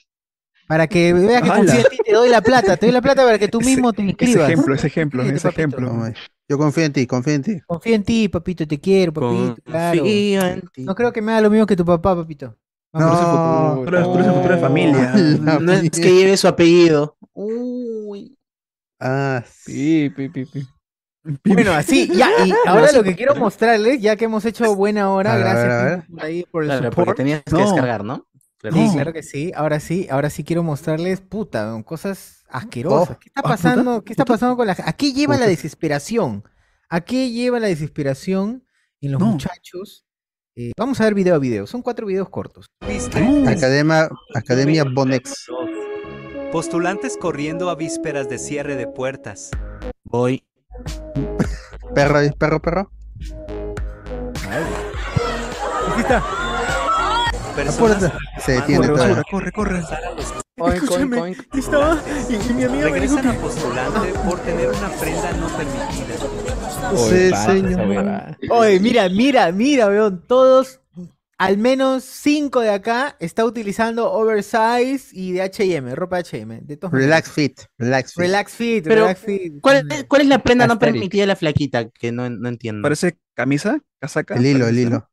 Para 0.71 0.87
que 0.87 1.11
veas 1.11 1.41
que 1.41 1.49
confío 1.49 1.79
en 1.81 1.89
ti, 1.89 1.97
te 2.05 2.13
doy 2.13 2.29
la 2.29 2.39
plata. 2.41 2.77
Te 2.77 2.85
doy 2.85 2.93
la 2.93 3.01
plata 3.01 3.25
para 3.25 3.37
que 3.37 3.49
tú 3.49 3.59
Ese- 3.59 3.69
mismo 3.71 3.91
te 3.91 4.03
Ese 4.03 4.11
inscribas. 4.11 4.49
ejemplo, 4.49 4.73
ese 4.73 4.87
ejemplo, 4.87 5.21
Fíjate, 5.21 5.37
ese 5.37 5.49
ejemplo. 5.49 5.91
No, 5.91 6.13
Yo 6.47 6.57
confío 6.57 6.85
en 6.85 6.93
ti, 6.93 7.05
confío 7.05 7.33
en 7.33 7.41
ti. 7.41 7.59
Confío 7.67 7.93
en 7.93 8.03
ti, 8.05 8.29
papito. 8.29 8.65
Te 8.65 8.79
quiero, 8.79 9.11
papito. 9.11 9.57
Claro. 9.65 9.99
Confío 9.99 10.41
en 10.45 10.61
ti. 10.71 10.83
No 10.83 10.95
creo 10.95 11.11
que 11.11 11.21
me 11.21 11.33
haga 11.33 11.41
lo 11.41 11.49
mismo 11.49 11.65
que 11.65 11.75
tu 11.75 11.83
papá, 11.83 12.15
papito. 12.15 12.55
No, 12.93 13.81
Pero 13.83 13.99
es 13.99 14.49
de 14.49 14.57
familia. 14.59 15.13
No 15.61 15.73
es 15.73 15.89
que 15.91 16.13
lleve 16.15 16.37
su 16.37 16.47
apellido. 16.47 17.17
Uy. 17.33 18.37
Ah, 18.97 19.43
sí. 19.45 20.09
Pi, 20.15 20.29
pi, 20.29 20.45
pi. 20.45 20.65
Bueno, 21.43 21.73
así, 21.73 22.07
ya, 22.07 22.29
y 22.45 22.51
ahora 22.65 22.93
lo 22.93 23.03
que 23.03 23.15
quiero 23.15 23.35
mostrarles, 23.35 24.01
ya 24.01 24.15
que 24.15 24.25
hemos 24.25 24.45
hecho 24.45 24.73
buena 24.73 25.11
hora, 25.11 25.37
gracias 25.37 26.05
ahí 26.17 26.45
por 26.49 26.63
el 26.63 26.69
Claro, 26.69 26.85
support. 26.85 27.05
porque 27.07 27.17
tenías 27.17 27.43
que 27.43 27.51
No. 27.51 27.59
descargar, 27.59 28.03
¿no? 28.05 28.25
Claro. 28.61 28.75
Sí, 28.77 28.85
No. 28.87 28.93
claro 28.93 29.13
que 29.13 29.23
sí. 29.23 29.51
Ahora 29.55 29.79
sí, 29.79 30.07
ahora 30.11 30.29
sí 30.29 30.43
quiero 30.43 30.61
mostrarles, 30.63 31.19
puta, 31.21 31.81
cosas 31.83 32.43
asquerosas. 32.49 33.17
Oh, 33.17 33.19
¿Qué 33.19 33.29
está 33.29 33.39
ah, 33.39 33.43
puta, 33.43 33.55
pasando? 33.55 34.03
¿Qué 34.03 34.13
está 34.13 34.23
puta. 34.23 34.33
pasando 34.35 34.55
con 34.55 34.67
la 34.67 34.75
¿A 34.85 34.93
qué 34.93 35.13
lleva 35.13 35.37
la 35.37 35.47
desesperación? 35.47 36.43
¿A 36.89 37.01
qué 37.01 37.31
lleva 37.31 37.59
la 37.59 37.67
desesperación 37.67 38.65
en 38.99 39.13
los 39.13 39.19
No. 39.21 39.27
muchachos? 39.27 40.05
Eh, 40.55 40.73
vamos 40.77 40.99
a 41.01 41.05
ver 41.05 41.15
video 41.15 41.33
a 41.35 41.39
video. 41.39 41.65
Son 41.65 41.81
cuatro 41.81 42.05
videos 42.05 42.29
cortos. 42.29 42.67
Academia, 43.47 44.09
Academia 44.35 44.83
Bonex. 44.83 45.47
Postulantes 46.51 47.17
corriendo 47.17 47.69
a 47.69 47.75
vísperas 47.75 48.27
de 48.29 48.37
cierre 48.37 48.75
de 48.75 48.85
puertas. 48.85 49.49
Voy. 50.03 50.43
Perro, 51.95 52.19
ahí, 52.19 52.29
perro, 52.37 52.61
perro. 52.61 52.91
Aquí 55.93 56.01
está. 56.01 56.23
Personas 57.55 58.03
Apúrate. 58.03 58.11
Se 58.43 58.51
detiene 58.53 58.87
Corre, 58.87 58.97
corre, 58.97 59.23
corre, 59.29 59.51
corre. 59.51 59.81
los- 60.15 60.33
Oink, 60.59 60.91
oink. 60.91 61.55
Estaba 61.57 61.99
y, 62.29 62.35
y 62.35 62.53
mi 62.53 62.63
amiga 62.65 62.89
me 62.89 62.99
dijo 62.99 63.15
regresan 63.17 63.21
que 63.23 63.29
a 63.29 63.41
postulante 63.41 64.13
por 64.25 64.39
tener 64.41 64.69
una 64.69 64.89
prenda 64.89 65.31
no 65.33 65.47
permitida. 65.57 66.15
Sí, 66.91 66.95
Oye, 66.95 67.27
esa 67.29 67.45
señor. 67.45 68.37
Oye, 68.51 68.79
mira, 68.79 69.09
mira, 69.09 69.51
mira, 69.51 69.87
weón, 69.87 70.23
todos, 70.27 70.81
al 71.39 71.57
menos 71.57 72.03
cinco 72.03 72.59
de 72.59 72.69
acá, 72.69 73.15
está 73.19 73.43
utilizando 73.45 74.11
oversize 74.11 75.07
y 75.13 75.31
de 75.31 75.41
H&M, 75.41 75.95
ropa 75.95 76.17
de 76.17 76.21
H&M. 76.21 76.61
Relax 76.91 77.31
fit, 77.31 77.59
relax 77.79 78.11
fit. 78.13 78.19
Relax 78.19 78.51
fit, 78.53 78.83
Pero, 78.83 79.01
relax 79.03 79.19
fit. 79.21 79.53
¿Cuál, 79.61 79.87
es- 79.89 80.03
cuál 80.03 80.21
es 80.21 80.27
la 80.27 80.39
prenda 80.43 80.67
no 80.67 80.77
permitida 80.77 81.23
de 81.23 81.27
la 81.27 81.35
flaquita? 81.35 81.89
Que 81.89 82.11
no, 82.11 82.29
no 82.29 82.49
entiendo. 82.49 82.83
Parece 82.83 83.17
camisa, 83.33 83.79
casaca. 83.99 84.35
El 84.35 84.45
hilo, 84.45 84.67
el 84.67 84.77
hilo. 84.77 85.07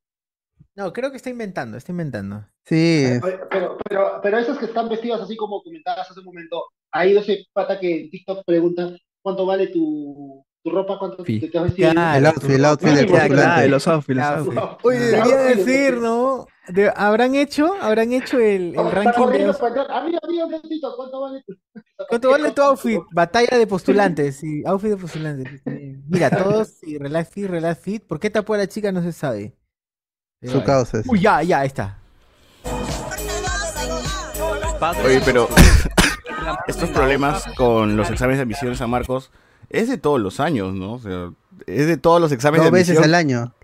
No, 0.78 0.92
creo 0.92 1.10
que 1.10 1.16
está 1.16 1.28
inventando, 1.28 1.76
está 1.76 1.90
inventando. 1.90 2.46
Sí, 2.64 3.04
Oye, 3.22 3.38
Pero, 3.50 3.76
pero, 3.88 4.20
pero 4.22 4.38
esos 4.38 4.56
que 4.58 4.66
están 4.66 4.88
vestidos 4.88 5.20
así 5.20 5.36
como 5.36 5.60
comentabas 5.62 6.08
hace 6.08 6.20
un 6.20 6.26
momento, 6.26 6.62
ha 6.92 7.04
ido 7.04 7.20
ese 7.20 7.46
pata 7.52 7.80
que 7.80 8.02
en 8.02 8.10
TikTok 8.10 8.44
pregunta 8.46 8.90
cuánto 9.20 9.44
vale 9.44 9.66
tu, 9.68 10.44
tu 10.62 10.70
ropa, 10.70 10.96
cuánto 11.00 11.24
Sí. 11.24 11.40
te, 11.40 11.48
te 11.48 11.58
has 11.58 11.64
vestido. 11.64 11.90
Claro. 11.90 12.18
el 12.18 12.26
outfit, 12.26 12.50
el 12.50 12.64
outfit 12.64 12.88
del 12.90 13.06
Ya, 13.06 13.12
claro, 13.12 13.26
postulante. 13.28 13.68
los 13.68 13.88
outfits, 13.88 14.16
los 14.18 14.26
outfits. 14.26 14.62
Oye, 14.84 14.98
debería 15.00 15.36
decir. 15.36 15.94
¿no? 15.98 16.46
De- 16.68 16.92
¿Habrán 16.94 17.34
hecho, 17.34 17.74
habrán 17.80 18.12
hecho 18.12 18.38
el, 18.38 18.74
el 18.78 18.90
ranking 18.92 19.26
de. 19.32 19.44
Amigo, 19.90 20.18
amigo, 20.22 20.46
un 20.46 20.52
ratito, 20.52 20.94
¿cuánto 20.96 21.20
vale 21.22 21.42
tu 21.44 21.54
¿Cuánto 22.08 22.30
vale 22.30 22.50
tu 22.52 22.62
outfit? 22.62 23.00
Batalla 23.12 23.58
de 23.58 23.66
postulantes, 23.66 24.36
sí, 24.36 24.62
outfit 24.64 24.90
de 24.90 24.96
postulantes. 24.96 25.60
Mira, 26.08 26.30
todos, 26.30 26.68
sí, 26.78 26.98
relax 26.98 27.30
fit, 27.30 27.46
relax 27.46 27.80
fit. 27.80 28.06
¿Por 28.06 28.20
qué 28.20 28.30
tapó 28.30 28.54
a 28.54 28.58
la 28.58 28.68
chica? 28.68 28.92
No 28.92 29.02
se 29.02 29.10
sabe. 29.12 29.56
Su 30.42 30.62
causa. 30.62 30.98
es. 31.00 31.06
Uy, 31.08 31.20
ya, 31.20 31.42
ya, 31.42 31.60
ahí 31.60 31.66
está. 31.66 31.98
Oye, 35.04 35.20
pero 35.24 35.48
estos 36.68 36.90
problemas 36.90 37.44
con 37.56 37.96
los 37.96 38.08
exámenes 38.10 38.38
de 38.38 38.42
admisión 38.42 38.70
de 38.70 38.76
San 38.76 38.90
Marcos 38.90 39.30
es 39.70 39.88
de 39.88 39.98
todos 39.98 40.20
los 40.20 40.38
años, 40.40 40.74
¿no? 40.74 40.94
O 40.94 40.98
sea, 41.00 41.30
es 41.66 41.86
de 41.86 41.96
todos 41.96 42.20
los 42.20 42.30
exámenes 42.32 42.64
Dos 42.66 42.72
de 42.72 42.78
veces 42.78 42.96
admisión. 42.98 43.04
al 43.04 43.14
año. 43.14 43.54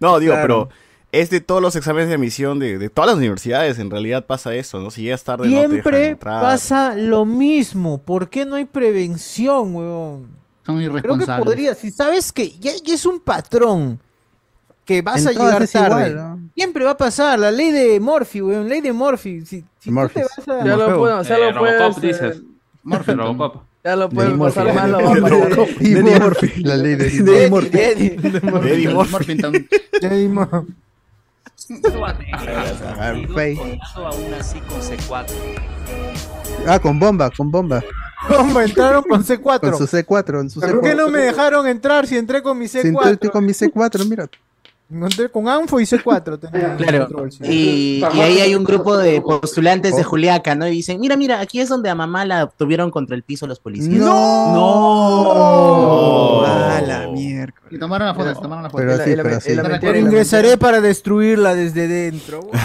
No, 0.00 0.18
digo, 0.18 0.32
Claro. 0.32 0.68
pero 0.68 0.68
es 1.12 1.28
de 1.28 1.40
todos 1.42 1.60
los 1.60 1.76
exámenes 1.76 2.08
de 2.08 2.14
admisión 2.14 2.58
de, 2.58 2.78
de 2.78 2.88
todas 2.88 3.08
las 3.10 3.18
universidades. 3.18 3.78
En 3.78 3.90
realidad 3.90 4.24
pasa 4.26 4.54
eso, 4.54 4.80
¿no? 4.80 4.90
Si 4.90 5.02
llegas 5.02 5.22
tarde 5.24 5.44
no 5.48 5.50
te 5.50 5.56
dejan 5.56 5.70
Siempre 5.70 6.08
entrar. 6.08 6.40
pasa 6.42 6.94
lo 6.96 7.26
mismo. 7.26 7.98
¿Por 8.02 8.30
qué 8.30 8.46
no 8.46 8.56
hay 8.56 8.64
prevención, 8.64 9.74
weón? 9.76 10.28
Son 10.64 10.76
Creo 10.78 10.90
que 10.90 10.98
irresponsables. 10.98 11.44
podría, 11.44 11.74
si 11.74 11.90
sabes 11.90 12.32
que 12.32 12.50
ya, 12.58 12.72
ya 12.82 12.94
es 12.94 13.04
un 13.04 13.20
patrón 13.20 14.00
que 14.84 15.00
vas 15.02 15.22
En 15.22 15.28
a 15.28 15.30
llegar 15.32 15.68
tarde. 15.68 16.08
igual, 16.10 16.16
¿no? 16.16 16.40
Siempre 16.54 16.84
va 16.84 16.90
a 16.92 16.96
pasar, 16.96 17.38
la 17.38 17.50
ley 17.50 17.70
de 17.70 17.98
Murphy, 18.00 18.40
weón, 18.42 18.68
ley 18.68 18.80
de 18.80 18.92
Murphy. 18.92 19.40
Si, 19.46 19.64
si 19.78 19.90
tú 19.90 20.08
te 20.08 20.22
vas 20.22 20.48
a... 20.48 20.64
Ya 20.64 20.76
lo 20.76 20.98
puedo, 20.98 21.22
ya 21.22 21.36
Eh, 21.36 21.52
lo 21.52 21.58
puedes, 21.58 21.78
Robocop, 21.80 22.04
eh, 22.04 22.06
dices. 22.08 22.42
Morphin. 22.82 23.16
Robocop. 23.18 23.62
Ya 23.84 23.96
lo 23.96 24.08
puedes 24.08 24.34
Murphy. 24.36 24.54
pasar 24.60 24.74
mal, 24.74 24.92
lo 24.92 24.98
va 25.02 25.10
a 25.10 25.14
De 25.14 25.20
pasar. 25.22 25.68
Y 25.80 25.92
Eddie 25.92 26.02
Murphy. 26.02 26.20
Murphy. 26.46 26.62
La 26.64 26.76
ley 26.76 26.94
de 26.96 27.06
Eddie, 27.06 27.50
Murphy. 27.50 27.68
de 27.70 27.92
Eddie. 27.92 28.40
Murphy. 28.42 28.68
Eddie 28.68 30.28
Murphy. 30.28 30.72
C4. 34.02 35.26
Ah, 36.66 36.78
con 36.78 36.98
bomba, 36.98 37.30
con 37.30 37.50
bomba. 37.50 37.82
¿Cómo 38.28 38.60
entraron 38.60 39.02
con 39.02 39.24
C4? 39.24 39.60
Con 39.60 39.78
su 39.78 39.84
C4, 39.96 40.40
en 40.40 40.50
su 40.50 40.60
¿Por 40.60 40.80
qué 40.80 40.92
C4. 40.92 40.96
no 40.96 41.08
me 41.08 41.18
dejaron 41.20 41.66
entrar 41.66 42.06
si 42.06 42.16
entré 42.16 42.42
con 42.42 42.56
mi 42.58 42.68
Si 42.68 42.78
entré 42.78 42.92
C4? 43.18 43.30
con 43.30 43.44
mi 43.44 43.52
C4, 43.52 44.08
mira. 44.08 44.28
Con 45.32 45.48
Anfo 45.48 45.80
y 45.80 45.84
C4. 45.84 46.38
tenía 46.38 46.76
Claro. 46.76 47.08
Y, 47.42 48.02
y 48.14 48.20
ahí 48.20 48.40
hay 48.40 48.54
un 48.54 48.64
grupo 48.64 48.96
de 48.96 49.20
postulantes 49.20 49.96
de 49.96 50.04
Juliaca, 50.04 50.54
¿no? 50.54 50.66
Y 50.68 50.70
dicen, 50.70 51.00
mira, 51.00 51.16
mira, 51.16 51.40
aquí 51.40 51.60
es 51.60 51.68
donde 51.68 51.88
a 51.90 51.94
mamá 51.94 52.24
la 52.24 52.46
tuvieron 52.48 52.90
contra 52.90 53.16
el 53.16 53.22
piso 53.22 53.46
los 53.46 53.58
policías. 53.60 53.92
¡No! 54.04 55.32
¡A 56.44 56.80
la 56.82 57.08
mierda! 57.08 57.54
Y 57.70 57.78
tomaron 57.78 58.08
la 58.08 58.14
foto, 58.14 58.34
tomaron 58.40 58.64
la 58.64 58.70
foto. 58.70 58.82
Pero 58.84 58.96
sí, 58.98 59.14
pero 59.22 59.40
sí. 59.40 59.54
la 59.54 59.62
metieron- 59.64 59.98
Ingresaré 60.00 60.56
para 60.58 60.80
destruirla 60.80 61.54
desde 61.54 61.88
dentro. 61.88 62.48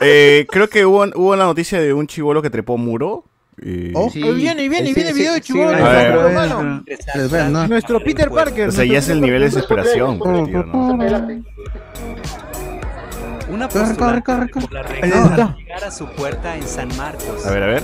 Eh, 0.00 0.46
creo 0.50 0.68
que 0.68 0.86
hubo, 0.86 1.02
hubo 1.16 1.34
la 1.34 1.44
noticia 1.46 1.80
de 1.80 1.92
un 1.92 2.06
chivolo 2.06 2.42
que 2.42 2.50
trepó 2.50 2.78
muro. 2.78 3.24
Eh, 3.60 3.92
Oh. 3.94 4.08
Sí. 4.10 4.22
Ahí 4.22 4.34
viene, 4.34 4.62
y 4.64 4.68
viene, 4.68 4.90
y 4.90 4.94
Sí, 4.94 4.94
viene 4.94 5.12
sí, 5.12 5.18
video 5.20 5.34
de 5.34 5.40
Chibolo. 5.40 5.76
¿no? 7.50 7.68
Nuestro 7.68 8.00
Peter 8.00 8.30
Parker. 8.30 8.68
o 8.68 8.72
sea, 8.72 8.84
ya 8.84 8.98
es 8.98 9.08
el 9.08 9.20
nivel 9.20 9.40
de 9.40 9.46
desesperación. 9.46 10.18
pues. 10.18 10.48
Una 13.48 13.68
Corre, 13.68 13.84
postulante 13.84 14.22
corre, 14.22 14.46
por 14.48 14.72
la 14.72 14.82
llegar 14.82 15.84
a 15.84 15.90
su 15.90 16.06
puerta 16.12 16.56
en 16.56 16.62
San 16.62 16.88
Marcos. 16.96 17.44
A 17.44 17.50
ver, 17.50 17.62
a 17.62 17.66
ver. 17.66 17.82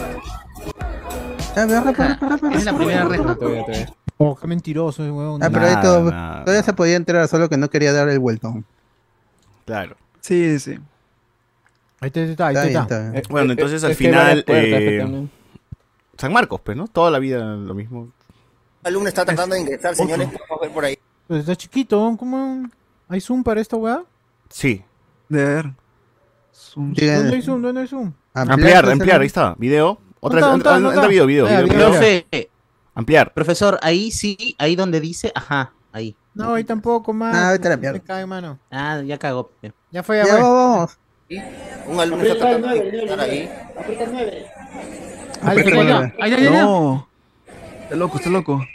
Es 2.55 2.65
la 2.65 2.75
primera 2.77 3.05
reja. 3.05 3.35
Todavía, 3.35 3.65
todavía. 3.65 3.93
Oh, 4.17 4.35
qué 4.35 4.47
mentiroso 4.47 5.03
ese 5.03 5.13
huevón. 5.13 5.43
Ah, 5.43 5.51
pero 5.51 5.67
ahí 5.67 5.75
Nada, 5.75 6.45
todavía 6.45 6.63
se 6.63 6.73
podía 6.73 6.97
entrar, 6.97 7.29
solo 7.29 7.49
que 7.49 7.57
no 7.57 7.69
quería 7.69 7.93
dar 7.93 8.09
el 8.09 8.19
vueltón. 8.19 8.65
Claro. 9.65 9.97
Sí, 10.21 10.59
sí. 10.59 10.79
Ahí 12.01 12.09
está, 12.15 12.21
ahí 12.21 12.31
está, 12.31 12.47
ahí 12.47 12.75
Está. 12.75 13.19
Eh, 13.19 13.23
Bueno, 13.29 13.51
eh, 13.51 13.53
entonces 13.53 13.83
eh, 13.83 13.87
al 13.87 13.95
final, 13.95 14.45
San 16.19 16.33
Marcos, 16.33 16.61
pues, 16.63 16.77
¿no? 16.77 16.89
Toda 16.89 17.11
la 17.13 17.21
vida 17.21 17.39
lo 17.55 17.75
mismo. 17.75 18.11
El 18.83 18.89
alumno 18.89 19.09
está 19.09 19.25
tratando 19.25 19.55
de 19.55 19.61
ingresar, 19.61 19.95
señores, 19.95 20.29
ver 20.61 20.71
por 20.73 20.85
ahí. 20.85 20.99
Pues 21.29 21.41
está 21.41 21.55
chiquito, 21.55 22.17
¿cómo? 22.19 22.69
¿Hay 23.09 23.21
Zoom 23.21 23.45
para 23.45 23.61
esta 23.61 23.77
weá? 23.77 24.03
Sí. 24.49 24.85
De 25.29 25.45
ver. 25.45 25.71
Zoom, 26.53 26.93
¿Dónde 26.93 27.37
hay 27.37 27.43
Zoom? 27.43 27.63
¿Dónde 27.63 27.81
hay 27.83 27.87
Zoom? 27.87 28.13
Ampliar, 28.35 28.89
ampliar, 28.91 29.17
pues, 29.17 29.21
ahí 29.21 29.27
está. 29.27 29.55
Video. 29.59 30.01
Otra 30.21 30.41
vez, 30.41 30.55
entra, 30.55 30.77
entra, 30.77 31.07
video, 31.07 31.27
video. 31.27 31.47
video, 31.47 31.91
video. 31.93 32.25
Ampliar. 32.95 33.33
Profesor, 33.33 33.79
ahí 33.81 34.11
sí, 34.11 34.57
ahí 34.59 34.75
donde 34.75 35.01
dice, 35.01 35.31
ajá, 35.35 35.73
ahí. 35.93 36.17
No, 36.35 36.55
ahí 36.55 36.65
tampoco, 36.65 37.13
mano. 37.13 37.39
Ah, 37.39 37.51
ahorita 37.51 37.69
la 37.69 37.77
mierda. 37.77 38.01
Cae, 38.01 38.27
mano. 38.27 38.59
Ah, 38.73 39.01
ya 39.07 39.19
cagó. 39.19 39.53
Ya 39.93 40.03
fue, 40.03 40.17
ya, 40.17 40.27
ya 40.27 40.37
vamos. 40.43 40.99
Un 41.87 42.01
alumno 42.01 42.25
está 42.25 42.39
tratando 42.39 42.69
de 42.69 42.77
ingresar 42.79 43.21
ahí. 43.21 43.49
Aprieta 43.79 44.05
9. 44.11 44.47
Ay, 45.43 45.65
ya, 45.87 46.13
ay, 46.21 46.49
no. 46.51 47.09
Está 47.83 47.97
loco, 47.97 48.19
está 48.19 48.31
loco. 48.31 48.67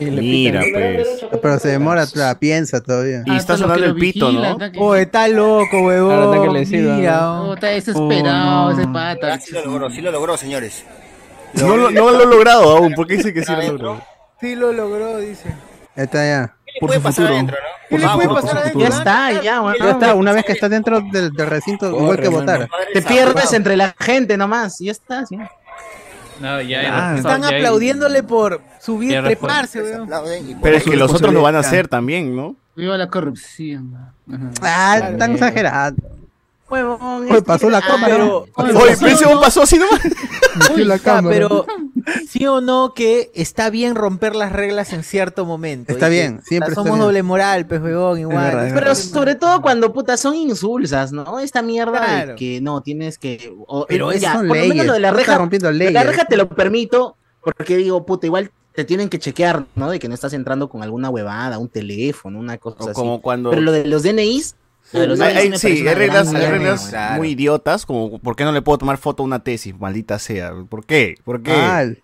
Mira, 0.00 0.62
pues. 0.72 1.24
Pero 1.40 1.58
se 1.58 1.68
demora, 1.68 2.04
la 2.14 2.38
piensa 2.38 2.82
todavía. 2.82 3.22
Y 3.26 3.36
está 3.36 3.56
sonando 3.56 3.86
el 3.86 3.94
pito, 3.94 4.28
vigila, 4.28 4.56
¿no? 4.56 4.80
Oh, 4.80 4.94
está 4.96 5.28
loco, 5.28 5.82
huevón. 5.82 6.52
Claro, 6.52 6.96
Mira, 6.96 7.32
oh. 7.32 7.54
está 7.54 7.68
desesperado 7.68 8.66
oh, 8.66 8.70
ese 8.72 8.86
pata. 8.88 9.34
Ah, 9.34 9.40
sí 9.40 9.52
lo 9.52 9.64
logró, 9.64 9.90
sí 9.90 10.00
lo 10.00 10.10
logró, 10.10 10.36
señores. 10.36 10.84
No, 11.54 11.76
no, 11.76 11.90
lo 11.90 12.08
ha 12.08 12.24
logrado 12.24 12.76
aún, 12.76 12.92
porque 12.94 13.16
dice 13.16 13.32
que 13.32 13.44
sí 13.44 13.52
lo 13.52 13.62
logró. 13.62 14.02
Sí 14.40 14.56
lo 14.56 14.72
logró, 14.72 15.18
dice. 15.18 15.54
Está 15.94 16.26
ya. 16.26 16.56
¿Qué 16.74 16.78
le 16.78 16.80
Por 16.80 16.88
puede 16.88 16.98
su 16.98 17.02
pasar 17.04 17.24
futuro. 17.26 17.34
adentro, 17.34 17.56
no? 17.56 17.88
¿Qué 17.88 17.98
le 17.98 18.04
Ah, 18.04 18.14
puede 18.14 18.26
bueno, 18.28 18.40
pasar 18.40 18.58
por 18.58 18.68
a 18.68 18.72
su 18.72 18.78
Ya 18.80 18.88
está, 18.88 19.42
ya, 19.42 19.60
bueno. 19.60 19.84
Ya 19.84 19.90
está, 19.92 20.14
una 20.14 20.32
vez 20.32 20.44
que 20.44 20.52
estás 20.52 20.70
dentro 20.70 21.00
del, 21.00 21.32
del 21.32 21.46
recinto, 21.46 21.88
igual 21.88 22.20
que 22.20 22.28
votar. 22.28 22.68
Te 22.92 23.00
pierdes 23.02 23.52
entre 23.52 23.76
la 23.76 23.94
gente 23.98 24.36
nomás, 24.36 24.76
ya 24.80 24.90
está, 24.92 25.24
sí. 25.24 25.36
No, 26.40 26.60
ya 26.60 26.80
hay 26.80 26.86
Ah, 26.90 27.14
Están 27.16 27.42
ya 27.42 27.48
hay- 27.48 27.54
aplaudiéndole 27.56 28.24
por 28.24 28.60
subir, 28.80 29.22
treparse, 29.22 29.84
Se 29.84 30.00
weón. 30.00 30.10
Pero 30.60 30.76
es 30.76 30.82
que 30.82 30.96
los 30.96 31.14
otros 31.14 31.32
lo 31.32 31.42
van 31.42 31.54
a 31.54 31.60
hacer 31.60 31.86
también, 31.86 32.34
¿no? 32.34 32.56
Viva 32.74 32.96
la 32.98 33.08
corrupción. 33.08 33.94
Ajá. 34.28 34.50
Ah, 34.62 35.10
tan 35.16 35.32
exagerado. 35.34 35.94
Huevón, 36.70 37.24
Oye, 37.28 37.36
es 37.38 37.42
pasó 37.42 37.68
la 37.68 37.78
ah, 37.78 37.82
cámara. 37.86 38.14
pero- 38.14 38.46
Oye, 38.54 38.72
pero 38.98 39.08
ese 39.12 39.26
pasó 39.40 39.62
así 39.62 39.78
nomás. 39.78 40.00
La 40.76 40.94
Ah, 40.94 40.98
cámara. 40.98 41.34
pero 41.34 41.66
sí 42.28 42.46
o 42.46 42.60
no 42.60 42.94
que 42.94 43.30
está 43.34 43.70
bien 43.70 43.94
romper 43.94 44.34
las 44.36 44.52
reglas 44.52 44.92
en 44.92 45.02
cierto 45.02 45.44
momento. 45.44 45.92
Está 45.92 46.08
bien, 46.08 46.40
siempre 46.42 46.70
está 46.70 46.80
somos 46.82 46.96
bien. 46.96 47.06
doble 47.06 47.22
moral, 47.22 47.66
pues, 47.66 47.82
huevón, 47.82 48.18
igual. 48.20 48.36
verdad, 48.44 48.66
es 48.68 48.72
Pero 48.72 48.94
sobre 48.94 49.34
todo 49.34 49.60
cuando 49.62 49.92
puta 49.92 50.16
son 50.16 50.34
insulsas, 50.36 51.12
¿no? 51.12 51.38
Esta 51.40 51.60
mierda 51.62 51.98
Claro. 51.98 52.30
de 52.32 52.36
que 52.36 52.60
no 52.60 52.82
tienes 52.82 53.18
que. 53.18 53.52
o- 53.66 53.86
Pero 53.86 54.10
ya, 54.12 54.16
esas 54.18 54.32
son 54.34 54.48
por 54.48 54.56
lo 54.56 54.62
menos 54.62 54.68
leyes. 54.74 54.86
lo 54.86 54.92
de 54.94 55.00
la 55.00 55.10
reja. 55.10 55.38
rompiendo 55.38 55.70
leyes. 55.72 55.92
La 55.92 56.02
reja 56.04 56.24
te 56.24 56.36
lo 56.36 56.48
permito, 56.48 57.16
porque 57.42 57.76
digo, 57.76 58.06
puta, 58.06 58.26
igual 58.26 58.50
te 58.74 58.84
tienen 58.84 59.08
que 59.08 59.18
chequear, 59.18 59.66
¿no? 59.74 59.90
De 59.90 59.98
que 59.98 60.08
no 60.08 60.14
estás 60.14 60.32
entrando 60.32 60.68
con 60.68 60.82
alguna 60.82 61.10
huevada, 61.10 61.58
un 61.58 61.68
teléfono, 61.68 62.38
una 62.38 62.58
cosa 62.58 62.78
O 62.80 62.84
así. 62.84 62.94
como 62.94 63.20
cuando. 63.20 63.50
Pero 63.50 63.62
lo 63.62 63.72
de 63.72 63.84
los 63.86 64.02
DNIs. 64.02 64.56
De 65.00 65.06
los 65.06 65.20
Hay- 65.20 65.56
sí, 65.58 65.86
hay 65.86 65.94
reglas, 65.94 66.32
hay. 66.34 66.88
Claro. 66.90 67.16
muy 67.16 67.30
idiotas, 67.30 67.86
como 67.86 68.18
¿por 68.18 68.36
qué 68.36 68.44
no 68.44 68.52
le 68.52 68.62
puedo 68.62 68.78
tomar 68.78 68.98
foto 68.98 69.22
a 69.22 69.26
una 69.26 69.42
tesis? 69.42 69.78
Maldita 69.78 70.18
sea. 70.18 70.52
¿Por 70.68 70.84
qué? 70.86 71.16
¿por 71.24 71.42
qué? 71.42 71.52
Mal. 71.52 72.02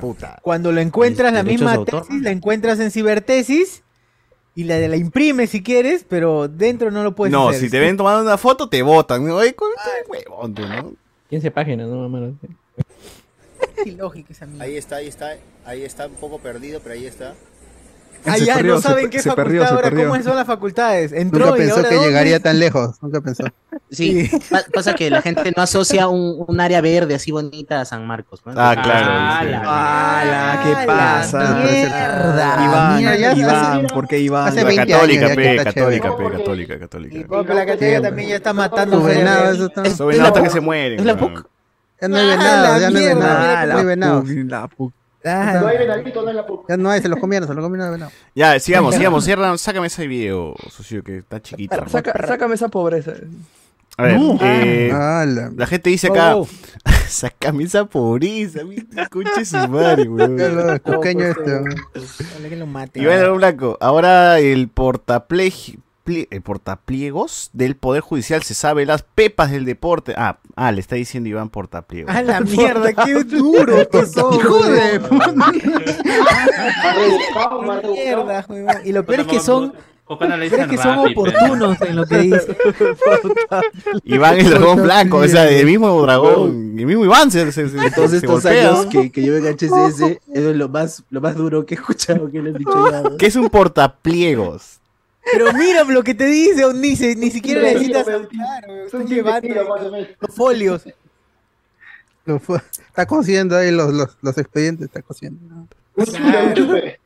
Puta. 0.00 0.38
Cuando 0.42 0.72
lo 0.72 0.80
encuentras, 0.80 1.32
la 1.32 1.42
misma 1.44 1.70
de 1.72 1.76
autor. 1.78 2.06
tesis, 2.06 2.22
la 2.22 2.30
encuentras 2.30 2.80
en 2.80 2.90
cibertesis 2.90 3.82
y 4.56 4.64
la, 4.64 4.76
la 4.78 4.96
imprimes 4.96 5.50
si 5.50 5.62
quieres, 5.62 6.04
pero 6.08 6.48
dentro 6.48 6.90
no 6.90 7.04
lo 7.04 7.14
puedes 7.14 7.32
No, 7.32 7.48
hacer. 7.50 7.60
si 7.62 7.70
te 7.70 7.78
ven 7.78 7.96
tomando 7.96 8.22
una 8.22 8.36
foto, 8.38 8.68
te 8.68 8.82
botan. 8.82 9.28
Oye, 9.30 9.54
¿cuál- 9.54 9.70
qué 10.04 10.10
huevón 10.10 10.54
tú, 10.54 10.62
¿no? 10.66 10.92
15 11.30 11.50
páginas, 11.52 11.88
¿no? 11.88 12.26
Es 13.78 13.86
ilógico 13.86 14.32
esa 14.32 14.46
mierda. 14.46 14.64
Ahí 14.64 14.76
está, 14.76 14.96
ahí 14.96 15.06
está, 15.06 15.36
ahí 15.64 15.82
está 15.82 16.06
un 16.06 16.14
poco 16.14 16.38
perdido, 16.38 16.80
pero 16.82 16.94
ahí 16.94 17.06
está. 17.06 17.34
Ah, 18.24 18.38
ya, 18.38 18.54
perdió, 18.56 18.74
no 18.74 18.80
saben 18.80 19.10
qué 19.10 19.18
se 19.18 19.28
facultad 19.30 19.44
perdió, 19.44 19.64
ahora, 19.66 19.82
perdió. 19.82 20.08
cómo 20.08 20.22
son 20.22 20.36
las 20.36 20.46
facultades. 20.46 21.12
Entró 21.12 21.46
Nunca 21.46 21.56
y 21.58 21.60
pensó 21.60 21.76
ahora 21.76 21.88
que 21.88 21.94
¿dónde? 21.96 22.08
llegaría 22.10 22.40
tan 22.40 22.58
lejos. 22.58 22.96
Nunca 23.02 23.20
pensó. 23.20 23.44
Sí, 23.90 24.30
pa- 24.50 24.62
pasa 24.72 24.94
que 24.94 25.10
la 25.10 25.22
gente 25.22 25.52
no 25.56 25.62
asocia 25.62 26.08
un, 26.08 26.44
un 26.46 26.60
área 26.60 26.80
verde 26.80 27.14
así 27.16 27.30
bonita 27.32 27.80
a 27.80 27.84
San 27.84 28.06
Marcos. 28.06 28.40
¿no? 28.46 28.52
Ah, 28.56 28.76
claro. 28.80 29.62
Ah, 29.64 30.60
sí. 30.62 30.68
¿Qué 30.68 30.74
Ah, 30.76 30.84
pasa? 30.86 31.38
la 31.42 31.54
mierda. 31.56 32.64
Iván, 32.64 32.96
Mira, 32.98 33.16
ya 33.16 33.32
Iván, 33.34 33.86
¿por 33.88 34.06
qué 34.08 34.18
Iván? 34.20 34.48
hace 34.48 34.56
La 34.62 34.64
20 34.64 34.86
católica, 34.92 35.24
años 35.26 35.36
pe, 35.36 35.56
católica, 35.56 36.16
pe, 36.16 36.30
católica, 36.30 36.78
católica. 36.78 37.26
Pero 37.28 37.54
la 37.54 37.66
católica 37.66 38.02
también 38.02 38.28
ya 38.28 38.36
está 38.36 38.52
matando 38.52 39.08
la 39.08 39.52
nota 39.52 39.82
que 40.40 40.46
PUC. 40.46 40.52
se 40.52 40.60
mueren. 40.60 40.98
Es 41.00 41.04
la. 41.04 41.16
PUC. 41.16 41.46
Ya 42.00 42.08
no 42.08 42.16
hay 42.16 42.24
Ah, 42.30 42.36
venado, 42.36 42.62
la 42.72 42.78
ya 42.80 42.90
no 42.90 42.98
hay 42.98 43.04
mierda, 43.04 43.82
venado. 43.84 44.20
Puc, 44.22 44.30
la 44.50 44.68
puc. 44.68 44.92
Ah, 45.24 45.58
No 45.60 45.66
hay 45.68 45.78
venadito, 45.78 46.22
no 46.22 46.28
hay 46.28 46.34
la 46.34 46.46
puta. 46.46 46.64
Ya 46.68 46.76
no 46.76 46.90
hay, 46.90 47.00
se 47.00 47.08
los 47.08 47.18
comieron, 47.18 47.48
se 47.48 47.54
los 47.54 47.62
comieron 47.62 47.86
de 47.88 47.92
venado. 47.92 48.12
Ya, 48.34 48.58
sigamos, 48.58 48.94
sigamos. 48.96 49.24
Cierra, 49.24 49.56
sácame 49.58 49.86
ese 49.86 50.06
video, 50.06 50.54
socio, 50.70 51.02
que 51.04 51.18
está 51.18 51.40
chiquito. 51.40 51.76
Saca- 51.88 52.26
sácame 52.26 52.54
esa 52.54 52.68
pobreza. 52.68 53.12
A 53.98 54.04
ver, 54.04 54.18
No. 54.18 54.38
eh, 54.40 54.90
Ah, 54.92 55.24
la- 55.28 55.50
la 55.54 55.66
gente 55.66 55.90
dice 55.90 56.06
acá, 56.08 56.34
Oh, 56.36 56.48
sácame 57.08 57.64
esa 57.64 57.84
pobreza, 57.84 58.60
escuche 58.96 59.44
su 59.44 59.56
madre, 59.68 60.04
weón. 60.08 60.78
cuqueño 60.78 61.26
pues, 61.34 61.46
este. 61.46 62.24
ojalá 62.24 62.48
que 62.48 62.56
lo 62.56 62.66
mate. 62.66 63.00
Iván 63.00 63.20
León 63.20 63.36
Blanco, 63.36 63.76
ahora 63.82 64.38
el 64.38 64.72
portaplej- 64.72 65.78
plie- 66.04 66.28
el 66.30 66.42
portapliegos 66.42 67.50
del 67.52 67.76
Poder 67.76 68.00
Judicial 68.02 68.42
se 68.42 68.54
sabe 68.54 68.86
las 68.86 69.02
pepas 69.02 69.50
del 69.50 69.64
deporte. 69.64 70.14
Ah, 70.16 70.38
ah 70.56 70.72
le 70.72 70.80
está 70.80 70.96
diciendo 70.96 71.28
Iván 71.28 71.50
Portapliegos. 71.50 72.14
A 72.14 72.22
la 72.22 72.40
mierda, 72.40 72.92
qué 72.92 73.24
duro 73.24 73.88
que 73.88 74.06
son. 74.06 74.34
Hijo 74.34 74.62
de 74.64 75.00
mierda. 77.92 78.46
Y 78.84 78.92
lo 78.92 79.04
peor 79.04 79.20
es 79.20 79.26
que 79.26 79.40
son, 79.40 79.72
¿Por 80.04 80.18
qué 80.18 80.28
no 80.28 80.36
le 80.36 80.48
lo 80.50 80.56
peor 80.56 80.62
es 80.62 80.68
dicen 80.68 80.70
que 80.70 80.78
son 80.82 80.98
oportunos 80.98 81.80
en 81.82 81.96
lo 81.96 82.06
que 82.06 82.18
dicen. 82.18 82.56
Iván 84.04 84.38
el 84.38 84.50
dragón 84.50 84.82
blanco, 84.82 85.18
o 85.18 85.28
sea, 85.28 85.48
el 85.48 85.66
mismo 85.66 86.00
dragón, 86.02 86.74
el 86.78 86.86
mismo 86.86 87.04
Iván 87.04 87.30
se, 87.30 87.50
se, 87.52 87.68
se, 87.68 87.90
Todos 87.92 88.10
se 88.10 88.16
estos 88.18 88.42
golpea, 88.42 88.70
años 88.70 88.84
¿no? 88.86 88.90
que, 88.90 89.12
que 89.12 89.22
yo 89.22 89.36
en 89.36 89.44
HCS, 89.46 90.00
eso 90.00 90.18
es 90.50 90.56
lo 90.56 90.68
más, 90.68 91.04
lo 91.10 91.20
más 91.20 91.36
duro 91.36 91.64
que 91.64 91.74
he 91.74 91.78
escuchado 91.78 92.30
que 92.30 92.42
le 92.42 92.50
han 92.50 92.56
dicho. 92.56 93.16
¿Qué 93.18 93.26
es 93.26 93.36
un 93.36 93.48
portapliegos? 93.48 94.80
Pero 95.30 95.52
mira 95.52 95.84
lo 95.84 96.02
que 96.02 96.14
te 96.14 96.26
dice, 96.26 96.64
o 96.64 96.72
ni, 96.72 96.96
se- 96.96 97.14
ni 97.16 97.30
siquiera 97.30 97.62
necesitas 97.62 98.06
libro, 98.06 98.24
hablar, 98.24 98.64
weón. 98.68 98.86
Es 98.86 98.94
un 98.94 99.02
Están 99.02 99.14
llevando 99.16 99.48
libro, 99.48 99.68
más 99.68 99.82
o 99.82 99.90
menos. 99.92 100.08
los 100.20 100.34
folios. 100.34 100.82
Lo 102.24 102.38
fue- 102.38 102.60
Está 102.88 103.06
cosiendo 103.06 103.56
ahí 103.56 103.70
los, 103.70 103.92
los, 103.92 104.16
los 104.20 104.38
expedientes, 104.38 104.86
está 104.86 105.02
cosiendo. 105.02 105.66
Chupe, 106.54 106.98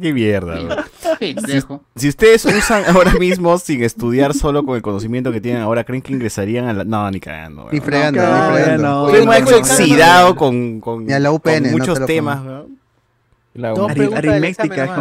Qué 0.00 0.12
mierda, 0.12 0.54
weón. 0.54 0.78
Pendejo. 1.18 1.84
Si 1.96 2.08
ustedes 2.08 2.44
usan 2.44 2.84
ahora 2.86 3.12
mismo 3.14 3.58
sin 3.58 3.82
estudiar 3.82 4.34
solo 4.34 4.64
con 4.64 4.76
el 4.76 4.82
conocimiento 4.82 5.32
que 5.32 5.40
tienen 5.40 5.62
ahora, 5.62 5.84
¿creen 5.84 6.02
que 6.02 6.12
ingresarían 6.12 6.66
a 6.66 6.72
la.? 6.72 6.84
No, 6.84 7.10
ni 7.10 7.20
cagando. 7.20 7.64
Ni 7.70 7.78
weón. 7.78 7.82
fregando, 7.84 8.22
No, 8.22 8.50
ni 8.50 8.54
fregando. 8.62 8.82
no. 8.88 9.06
Estoy 9.08 9.26
no, 9.26 9.50
no, 9.50 9.56
oxidado 9.58 10.36
con, 10.36 10.80
con, 10.80 11.06
con 11.06 11.22
no 11.62 11.70
muchos 11.72 12.06
temas. 12.06 12.38
pongo. 12.40 12.68
La 13.54 13.70
Dos 13.70 13.92
preguntas. 13.92 14.24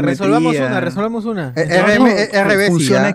Resolvamos 0.01 0.55
una, 0.55 0.79
resolvamos 0.81 1.25
una. 1.25 1.53
Eh, 1.55 1.81
RM, 1.81 2.07
eh, 2.07 2.43
RB 2.43 2.65
sí, 2.65 2.71
Función 2.71 3.05
¿ah? 3.05 3.09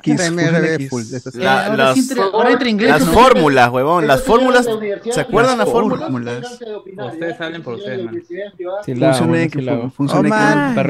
Las, 2.89 3.05
fórmulas, 3.05 3.71
huevón. 3.71 4.07
Las 4.07 4.23
fórmulas. 4.23 4.67
¿Se 5.11 5.21
acuerdan 5.21 5.59
las 5.59 5.67
las 5.67 5.69
fórmulas? 5.69 6.59
Ustedes 7.13 7.41
hablen 7.41 7.63
por 7.63 7.75
ustedes, 7.75 8.05
man. 8.05 8.23
Bueno, 9.29 9.45
X, 9.45 9.53
sí 9.55 9.61
la 9.63 9.73
hago. 9.73 9.83
fu- 9.91 9.91
función 10.09 10.25
Oh, 10.25 10.29
X. 10.29 10.37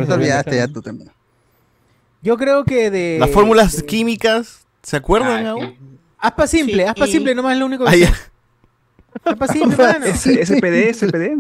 te 0.06 0.12
olvidaste 0.14 0.50
el 0.50 0.56
ya 0.56 0.68
tú 0.68 0.80
también. 0.80 1.10
Yo 2.22 2.36
creo 2.36 2.64
que 2.64 2.90
de. 2.90 3.16
Las 3.18 3.30
fórmulas 3.30 3.82
químicas. 3.82 4.60
¿Se 4.82 4.96
acuerdan? 4.96 5.44
Ah, 5.46 5.50
aún? 5.50 5.66
sí. 5.66 5.78
Aspa 6.18 6.46
simple, 6.46 6.86
aspa 6.86 7.06
simple, 7.08 7.34
nomás 7.34 7.54
es 7.54 7.58
lo 7.58 7.66
único 7.66 7.84
que 7.84 8.08
SPD, 9.26 10.94
SPD. 10.94 11.36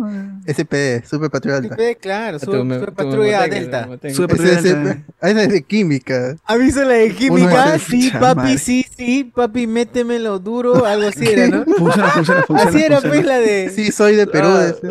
SPD, 0.46 1.04
Super 1.08 1.30
Patrulla 1.30 1.56
Alta. 1.58 1.74
SPD, 1.74 1.96
claro, 2.00 2.36
este 2.36 2.46
Super 2.46 2.72
este 2.72 2.92
Patrulla 2.92 3.48
Delta. 3.48 3.88
Super 4.12 4.36
Patrulla 4.36 4.62
Delta. 4.62 5.04
Ah, 5.20 5.30
esa 5.30 5.42
es 5.42 5.48
de 5.48 5.62
química. 5.62 6.36
¿Has 6.44 6.58
visto 6.58 6.82
la 6.84 6.94
de 6.94 7.10
química? 7.12 7.74
Ah, 7.74 7.78
sí, 7.78 8.10
papi, 8.10 8.58
sí, 8.58 8.86
sí, 8.96 9.24
papi, 9.24 9.66
métemelo 9.66 10.38
duro, 10.38 10.84
algo 10.84 11.08
así 11.08 11.26
era, 11.26 11.48
¿no? 11.48 11.64
Funciona, 11.64 12.08
funciona, 12.12 12.42
funciona. 12.42 12.70
Así 12.70 12.82
era, 12.82 13.00
pues, 13.00 13.24
la 13.24 13.38
de... 13.38 13.70
Sí, 13.70 13.92
soy 13.92 14.16
de 14.16 14.26
Perú. 14.26 14.48
Ah. 14.48 14.72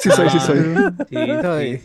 Sí, 0.00 0.10
soy, 0.10 0.30
sí, 0.30 0.38
soy. 0.40 0.58
Sí, 1.08 1.26
soy. 1.42 1.80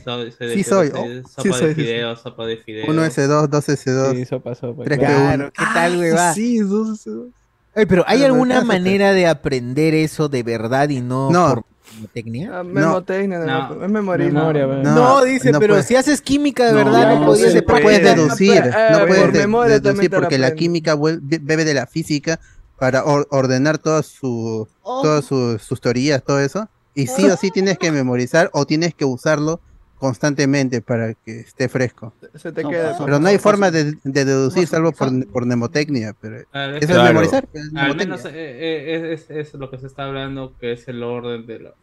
Sí, 0.54 0.64
soy. 0.64 0.92
Sopa 1.28 1.58
de 1.60 1.76
fideos, 1.76 2.22
sopa 2.22 2.46
de 2.46 2.58
fideos. 2.58 2.88
1S2, 2.90 3.48
2S2. 3.50 4.16
Sí, 4.16 4.26
sopa, 4.26 4.56
sopa. 4.56 4.84
3 4.84 5.00
Claro, 5.00 5.52
¿qué 5.52 5.64
tal, 5.74 5.98
güey? 5.98 6.12
Sí, 6.34 6.60
2S2. 6.60 7.32
Ey, 7.74 7.86
pero 7.86 8.04
¿hay 8.08 8.24
alguna 8.24 8.64
manera 8.64 9.14
de 9.14 9.28
aprender 9.28 9.94
eso 9.94 10.28
de 10.28 10.44
verdad 10.44 10.90
y 10.90 11.02
no, 11.02 11.32
no. 11.32 11.54
por 11.54 11.66
¿Mnemotecnia? 11.94 12.64
Memotecnia, 12.64 13.40
no. 13.40 13.84
es 13.84 13.90
memoria. 13.92 14.30
No, 14.30 14.82
no, 14.82 15.24
dice, 15.24 15.52
pero 15.60 15.82
si 15.84 15.96
haces 15.96 16.22
química 16.22 16.66
de 16.66 16.74
verdad, 16.74 17.20
no, 17.20 17.26
podías 17.26 17.62
puede. 17.64 17.82
puedes 17.82 18.04
deducir. 18.04 18.64
No, 18.92 19.06
puedes 19.08 19.34
memoria 19.34 19.80
deducir 19.80 20.10
porque 20.10 20.38
la, 20.38 20.54
química 20.54 20.96
bebe 20.96 21.66
de 21.66 21.74
la 21.74 21.88
física 21.88 22.40
para 22.78 23.04
ordenar 23.04 23.78
todas, 23.78 24.08
su, 24.08 24.68
oh. 24.82 25.02
todas 25.02 25.26
sus 25.26 25.82
teorías, 25.82 26.24
todo 26.24 26.40
eso. 26.40 26.68
Y 26.94 27.08
sí 27.08 27.26
o 27.26 27.38
sí 27.38 27.52
tienes 27.52 27.78
que 27.78 27.92
memorizar 27.92 28.50
o 28.54 28.66
tienes 28.66 28.94
que 28.94 29.06
usarlo 29.06 29.62
constantemente 30.02 30.82
para 30.82 31.14
que 31.14 31.42
esté 31.42 31.70
fresco. 31.70 32.12
Se 32.36 32.52
te 32.52 32.64
No, 32.64 32.70
queda. 32.72 32.92
paso. 32.92 33.06
Pero 33.06 33.20
no 33.20 33.28
hay 33.28 33.38
forma 33.38 33.70
de, 33.70 33.94
de 34.04 34.26
deducir 34.26 34.68
salvo 34.68 34.92
por, 34.92 35.10
por 35.28 35.46
mnemotecnia. 35.46 36.16
Pero 36.20 36.44
Claro, 36.52 36.76
eso 36.78 36.88
claro. 36.88 37.02
es 37.04 37.08
memorizar. 37.10 37.48
es 37.54 37.62
Al 37.66 37.72
mnemotecnia. 37.72 38.06
menos 38.18 38.26
eh, 38.26 38.32
eh, 38.34 39.14
es, 39.14 39.30
es- 39.30 39.54
lo 39.54 39.70
que 39.70 39.78
se 39.78 39.86
está 39.88 40.06
hablando, 40.06 40.54
que 40.60 40.74
es 40.74 40.88
el 40.88 41.04
orden 41.04 41.46
de, 41.46 41.60
lo- 41.60 41.76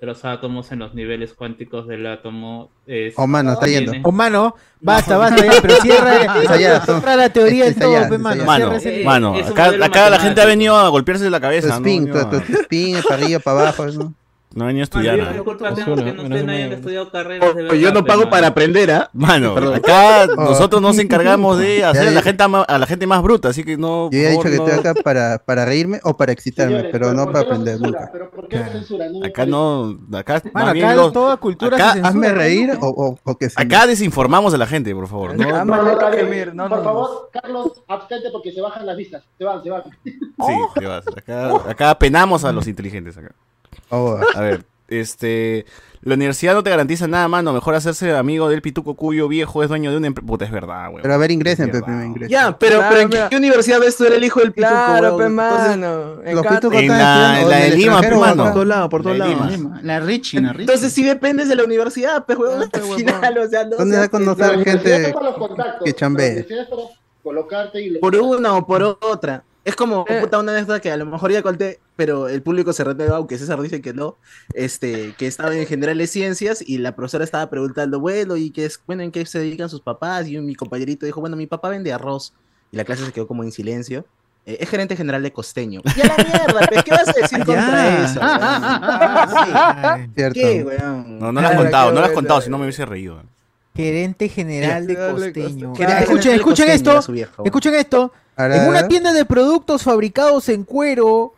de 0.00 0.06
los 0.06 0.24
átomos 0.26 0.70
en 0.70 0.80
los 0.80 0.94
niveles 0.94 1.32
cuánticos 1.32 1.88
del 1.88 2.06
átomo. 2.06 2.70
Es, 2.86 3.14
Oh, 3.16 3.26
mano, 3.26 3.54
está 3.54 3.66
yendo. 3.66 3.92
O 4.04 4.12
mano, 4.12 4.54
basta, 4.80 5.16
basta 5.16 5.42
ya, 5.44 5.52
pero 5.62 5.74
cierra, 5.82 6.42
cierra 6.84 7.16
la 7.16 7.30
teoría 7.30 7.64
en 7.66 7.70
esa 7.72 7.80
todo, 7.80 8.18
mano. 8.18 8.44
Mano, 8.44 8.76
Eh, 8.84 9.02
mano, 9.04 9.34
acá, 9.36 9.72
acá 9.82 10.10
la 10.10 10.18
gente 10.20 10.42
ha 10.42 10.46
venido 10.46 10.76
a 10.76 10.88
golpearse 10.90 11.30
la 11.30 11.38
Tu 11.38 11.42
cabeza, 11.42 11.68
¿no? 11.68 11.74
spin, 11.76 12.04
No, 12.10 12.28
tu, 12.28 12.40
tu 12.40 12.52
spin, 12.60 12.98
para 13.02 13.14
arriba, 13.22 13.40
para 13.40 13.60
abajo. 13.60 13.86
¿no? 13.86 14.14
No 14.54 14.66
venía 14.66 14.84
a 14.84 14.88
Bueno, 14.92 15.08
estudiar. 15.10 15.16
yo 15.16 15.24
¿no? 15.24 15.30
la 15.38 15.42
culpa 15.44 15.68
Es 15.68 15.74
tengo 15.74 15.92
uno, 15.92 16.04
que 16.04 16.12
no 16.12 16.22
menos 16.22 16.24
ustedes 16.24 16.44
no 16.44 16.50
de 16.52 16.56
hayan 16.56 16.68
medio. 16.68 16.76
estudiado 16.78 17.10
carreras 17.10 17.54
de 17.54 17.68
Oye, 17.70 17.80
yo 17.80 17.92
no 17.92 18.04
pago 18.04 18.22
para 18.24 18.30
mano. 18.42 18.46
aprender, 18.48 18.90
¿ah? 18.90 19.10
Mano, 19.12 19.54
Perdón. 19.54 19.74
acá 19.76 20.26
Oh. 20.36 20.44
nosotros 20.44 20.80
nos 20.82 20.98
encargamos 20.98 21.58
de 21.58 21.84
hacer 21.84 22.08
a 22.08 22.10
la 22.10 22.22
gente 22.22 22.42
a 22.44 22.78
la 22.78 22.86
gente 22.86 23.06
más 23.06 23.22
bruta, 23.22 23.48
así 23.48 23.64
que 23.64 23.76
no. 23.76 24.10
Yo 24.10 24.18
he 24.18 24.28
dicho 24.30 24.42
por 24.42 24.50
que 24.50 24.56
estoy 24.56 24.74
no- 24.74 24.80
acá 24.80 24.94
para, 25.02 25.38
para 25.38 25.64
reírme 25.64 26.00
o 26.04 26.16
para 26.16 26.32
excitarme, 26.32 26.72
Señores, 26.72 26.92
pero 26.92 27.12
no 27.12 27.24
¿por 27.24 27.32
para 27.32 27.44
aprender 27.46 27.74
censura? 27.78 28.00
nunca. 28.00 28.12
¿Pero 28.12 28.30
por 28.30 28.48
qué 28.48 28.58
censura? 28.64 29.08
No 29.08 29.24
Acá 29.24 29.46
no, 29.46 29.98
acá 30.14 30.42
Mano, 30.52 30.70
acá 30.70 30.94
los- 30.94 31.12
toda 31.12 31.36
cultura 31.38 31.76
acá- 31.76 31.86
se 31.88 31.92
censura. 32.02 32.08
Hazme 32.08 32.28
¿no? 32.28 32.34
reír 32.34 32.70
o, 32.80 32.86
o, 32.88 33.18
o 33.22 33.36
que 33.38 33.50
se 33.50 33.60
acá 33.60 33.86
desinformamos 33.86 34.52
a 34.54 34.58
la 34.58 34.66
gente, 34.66 34.94
por 34.94 35.08
favor. 35.08 35.36
¿no? 35.36 35.44
No, 35.44 35.64
no, 35.64 35.82
no, 35.82 36.68
Por 36.68 36.78
no, 36.78 36.84
favor, 36.84 37.30
Carlos, 37.32 37.82
abstente 37.88 38.28
porque 38.32 38.52
se 38.52 38.60
bajan 38.60 38.86
las 38.86 38.96
vistas. 38.96 39.22
Se 39.38 39.44
van, 39.44 39.62
se 39.62 39.70
van. 39.70 39.82
Sí, 40.04 40.54
te 40.78 40.86
vas. 40.86 41.04
Acá, 41.16 41.52
acá 41.70 41.98
penamos 41.98 42.44
a 42.44 42.52
los 42.52 42.66
inteligentes 42.66 43.16
acá. 43.16 43.32
Oh, 43.90 44.18
A 44.34 44.40
ver, 44.40 44.64
este. 44.88 45.64
La 46.04 46.14
universidad 46.16 46.54
no 46.54 46.64
te 46.64 46.70
garantiza 46.70 47.06
nada, 47.06 47.28
mano. 47.28 47.52
Mejor 47.52 47.76
hacerse 47.76 48.10
amigo 48.16 48.48
del 48.48 48.60
pituco 48.60 48.94
cuyo 48.96 49.28
viejo 49.28 49.62
es 49.62 49.68
dueño 49.68 49.92
de 49.92 49.98
una 49.98 50.08
empresa. 50.08 50.26
Puta, 50.26 50.44
es 50.44 50.50
verdad, 50.50 50.88
weón. 50.88 51.00
pero 51.00 51.14
a 51.14 51.16
ver, 51.16 51.30
ingresen, 51.30 51.70
pe, 51.70 51.80
primero 51.80 52.04
ingresen. 52.04 52.28
Ya, 52.28 52.58
pero, 52.58 52.78
Claro, 52.78 52.96
pero 53.08 53.22
¿en 53.22 53.28
qué 53.30 53.36
universidad 53.36 53.78
ves 53.78 53.96
tú 53.96 54.04
eres 54.06 54.18
el 54.18 54.24
hijo 54.24 54.40
del 54.40 54.50
pituco? 54.52 54.72
Claro, 54.74 55.16
pe, 55.16 55.28
mano. 55.28 56.20
En 56.24 56.34
Los 56.34 56.42
Cata- 56.42 56.56
pitucos 56.56 56.78
En 56.78 56.84
están 56.90 57.48
la- 57.48 57.64
en 57.64 57.70
de 57.70 57.76
Lima, 57.76 58.00
pe, 58.00 58.16
mano. 58.16 58.42
Por 58.42 58.52
todos 58.52 58.66
lados, 58.66 58.88
por 58.88 59.02
todos 59.04 59.16
lados. 59.16 59.36
La 59.84 60.00
Richie, 60.00 60.40
la 60.40 60.52
Richie. 60.52 60.62
entonces 60.64 60.92
sí 60.92 61.04
dependes 61.04 61.48
de 61.48 61.54
la 61.54 61.62
universidad, 61.62 62.26
pues, 62.26 62.36
weón. 62.36 62.62
Ah, 62.64 62.68
pe, 62.72 62.80
Al 62.80 62.96
final, 62.96 63.38
o 63.38 63.48
sea, 63.48 63.64
no 63.64 63.76
¿Dónde 63.76 63.96
va 63.98 64.02
a 64.02 64.08
conocer 64.08 64.64
gente 64.64 65.14
que 65.84 65.92
chambee? 65.92 66.46
Colocarte 67.22 67.80
y... 67.80 67.98
por 67.98 68.16
una 68.16 68.54
o 68.56 68.66
por 68.66 68.82
otra. 68.82 69.44
Es 69.64 69.76
como 69.76 70.04
Eh. 70.08 70.18
puta, 70.20 70.40
una 70.40 70.52
anécdota 70.52 70.80
que 70.80 70.90
a 70.90 70.96
lo 70.96 71.06
mejor 71.06 71.30
ya 71.30 71.40
conté, 71.42 71.78
pero 71.94 72.28
el 72.28 72.42
público 72.42 72.72
se 72.72 72.82
renueva, 72.82 73.16
aunque 73.16 73.38
César 73.38 73.60
dice 73.62 73.80
que 73.80 73.94
no, 73.94 74.16
este, 74.54 75.14
que 75.16 75.28
estaba 75.28 75.54
en 75.54 75.66
generales 75.66 76.10
ciencias 76.10 76.64
y 76.66 76.78
la 76.78 76.96
profesora 76.96 77.22
estaba 77.22 77.48
preguntando, 77.48 78.00
bueno, 78.00 78.36
¿y 78.36 78.50
qué 78.50 78.64
es, 78.64 78.80
bueno, 78.86 79.04
en 79.04 79.12
qué 79.12 79.24
se 79.24 79.38
dedican 79.38 79.68
sus 79.68 79.80
papás? 79.80 80.26
Y 80.26 80.36
mi 80.40 80.56
compañerito 80.56 81.06
dijo, 81.06 81.20
bueno, 81.20 81.36
mi 81.36 81.46
papá 81.46 81.68
vende 81.68 81.92
arroz. 81.92 82.32
Y 82.72 82.76
la 82.76 82.84
clase 82.84 83.04
se 83.04 83.12
quedó 83.12 83.28
como 83.28 83.44
en 83.44 83.52
silencio. 83.52 84.04
Eh, 84.46 84.56
es 84.60 84.68
gerente 84.68 84.96
general 84.96 85.22
de 85.22 85.32
costeño. 85.32 85.80
¡Ya 85.96 86.06
la 86.06 86.16
mierda! 86.16 86.82
¿Qué 86.82 86.90
vas 86.90 87.08
a 87.08 87.12
decir 87.12 87.38
Ya. 87.38 87.44
contra 87.44 88.04
eso? 88.04 88.20
¿Qué, 90.32 90.64
weón? 90.64 91.18
No, 91.20 91.30
no 91.32 91.40
lo 91.40 91.48
has 91.48 91.56
contado, 91.56 91.92
no 91.92 92.00
lo 92.00 92.06
has 92.06 92.12
contado, 92.12 92.40
si 92.40 92.50
no 92.50 92.58
me 92.58 92.64
hubiese 92.64 92.84
reído. 92.84 93.22
Gerente 93.76 94.28
general 94.28 94.86
de 94.86 94.96
costeño. 94.96 95.72
Escuchen, 95.78 96.68
esto. 96.68 96.98
Escuchen 97.44 97.74
esto. 97.74 98.12
En 98.36 98.68
una 98.68 98.88
tienda 98.88 99.12
de 99.12 99.24
productos 99.24 99.82
fabricados 99.82 100.48
en 100.48 100.64
cuero, 100.64 101.34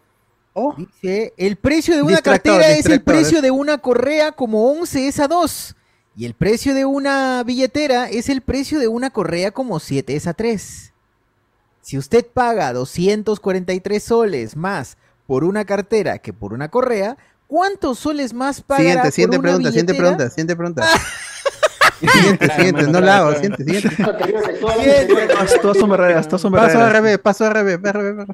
Oh, 0.57 0.73
dice, 0.79 1.35
el 1.37 1.57
precio 1.57 1.97
de 1.97 2.03
una 2.03 2.13
Distractor, 2.13 2.53
cartera 2.53 2.71
es 2.71 2.87
el 2.87 2.93
distractor, 2.93 3.15
precio 3.15 3.39
¿eh? 3.39 3.43
de 3.43 3.51
una 3.51 3.79
correa 3.79 4.31
como 4.33 4.71
11 4.71 5.09
es 5.09 5.19
a 5.19 5.27
2. 5.27 5.75
Y 6.17 6.27
el 6.27 6.35
precio 6.35 6.75
de 6.75 6.85
una 6.85 7.43
billetera 7.43 8.09
es 8.09 8.29
el 8.29 8.41
precio 8.41 8.79
de 8.79 8.87
una 8.87 9.11
correa 9.11 9.51
como 9.51 9.81
7 9.81 10.15
es 10.15 10.29
a 10.29 10.33
3. 10.33 10.93
Si 11.83 11.99
usted 11.99 12.25
paga 12.25 12.73
243 12.73 14.01
soles 14.03 14.57
más 14.57 14.97
por 15.27 15.43
una 15.43 15.65
cartera 15.65 16.19
que 16.21 16.33
por 16.33 16.53
una 16.53 16.71
correa, 16.71 17.17
¿cuántos 17.49 17.99
soles 17.99 18.33
más 18.33 18.61
pagará 18.61 19.11
Siguiente, 19.11 19.11
por 19.11 19.13
siguiente 19.13 19.39
una 19.39 19.43
pregunta, 19.43 19.69
siguiente 19.71 19.93
billetera? 19.93 20.17
pregunta, 20.17 20.31
siguiente 20.31 20.57
pregunta. 20.57 20.89
Siguiente, 22.01 22.49
siguiente, 22.55 22.83
no 22.89 23.01
la 23.01 23.19
hago, 23.19 23.33
siguiente, 23.35 23.65
siguiente. 23.65 23.97
todas 25.63 25.79
son 25.79 25.91
verdaderas, 25.91 26.27
todas 26.29 26.41
son 26.43 26.53
Paso 26.53 26.81
al 26.81 26.91
revés, 26.93 27.19
paso 27.19 27.47
al 27.47 27.53
revés, 27.55 27.81
revés. 27.83 28.27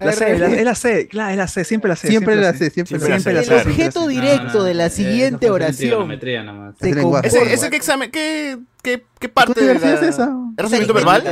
La 0.00 0.12
C, 0.12 0.38
la- 0.38 0.46
es 0.46 0.64
la 0.64 0.74
C, 0.76 1.08
claro, 1.08 1.30
es 1.32 1.36
la 1.36 1.48
C, 1.48 1.64
siempre 1.64 1.88
la 1.88 1.96
C. 1.96 2.06
Siempre 2.06 2.36
la 2.36 2.52
C, 2.52 2.70
siempre 2.70 2.98
la 2.98 3.04
siempre 3.04 3.18
C, 3.20 3.32
la 3.32 3.40
El 3.40 3.44
C. 3.46 3.48
siempre 3.48 3.64
la 3.64 3.72
objeto 3.72 4.06
directo 4.06 4.62
de 4.62 4.74
la 4.74 4.86
Eh, 4.86 4.90
siguiente 4.90 5.46
eso 5.46 5.52
fue 5.52 5.56
oración 5.56 6.08
se 6.08 6.90
Ese, 7.24 7.52
ese 7.52 7.70
qué 7.70 7.76
examen, 7.76 8.10
qué, 8.12 8.58
qué, 8.82 8.98
qué 8.98 9.04
¿Qué 9.18 9.28
parte 9.28 9.64
de 9.64 9.74
la... 9.74 9.94
es 9.94 10.02
esa? 10.02 10.30
¿Es 10.56 10.62
razonamiento 10.62 10.94
verbal? 10.94 11.22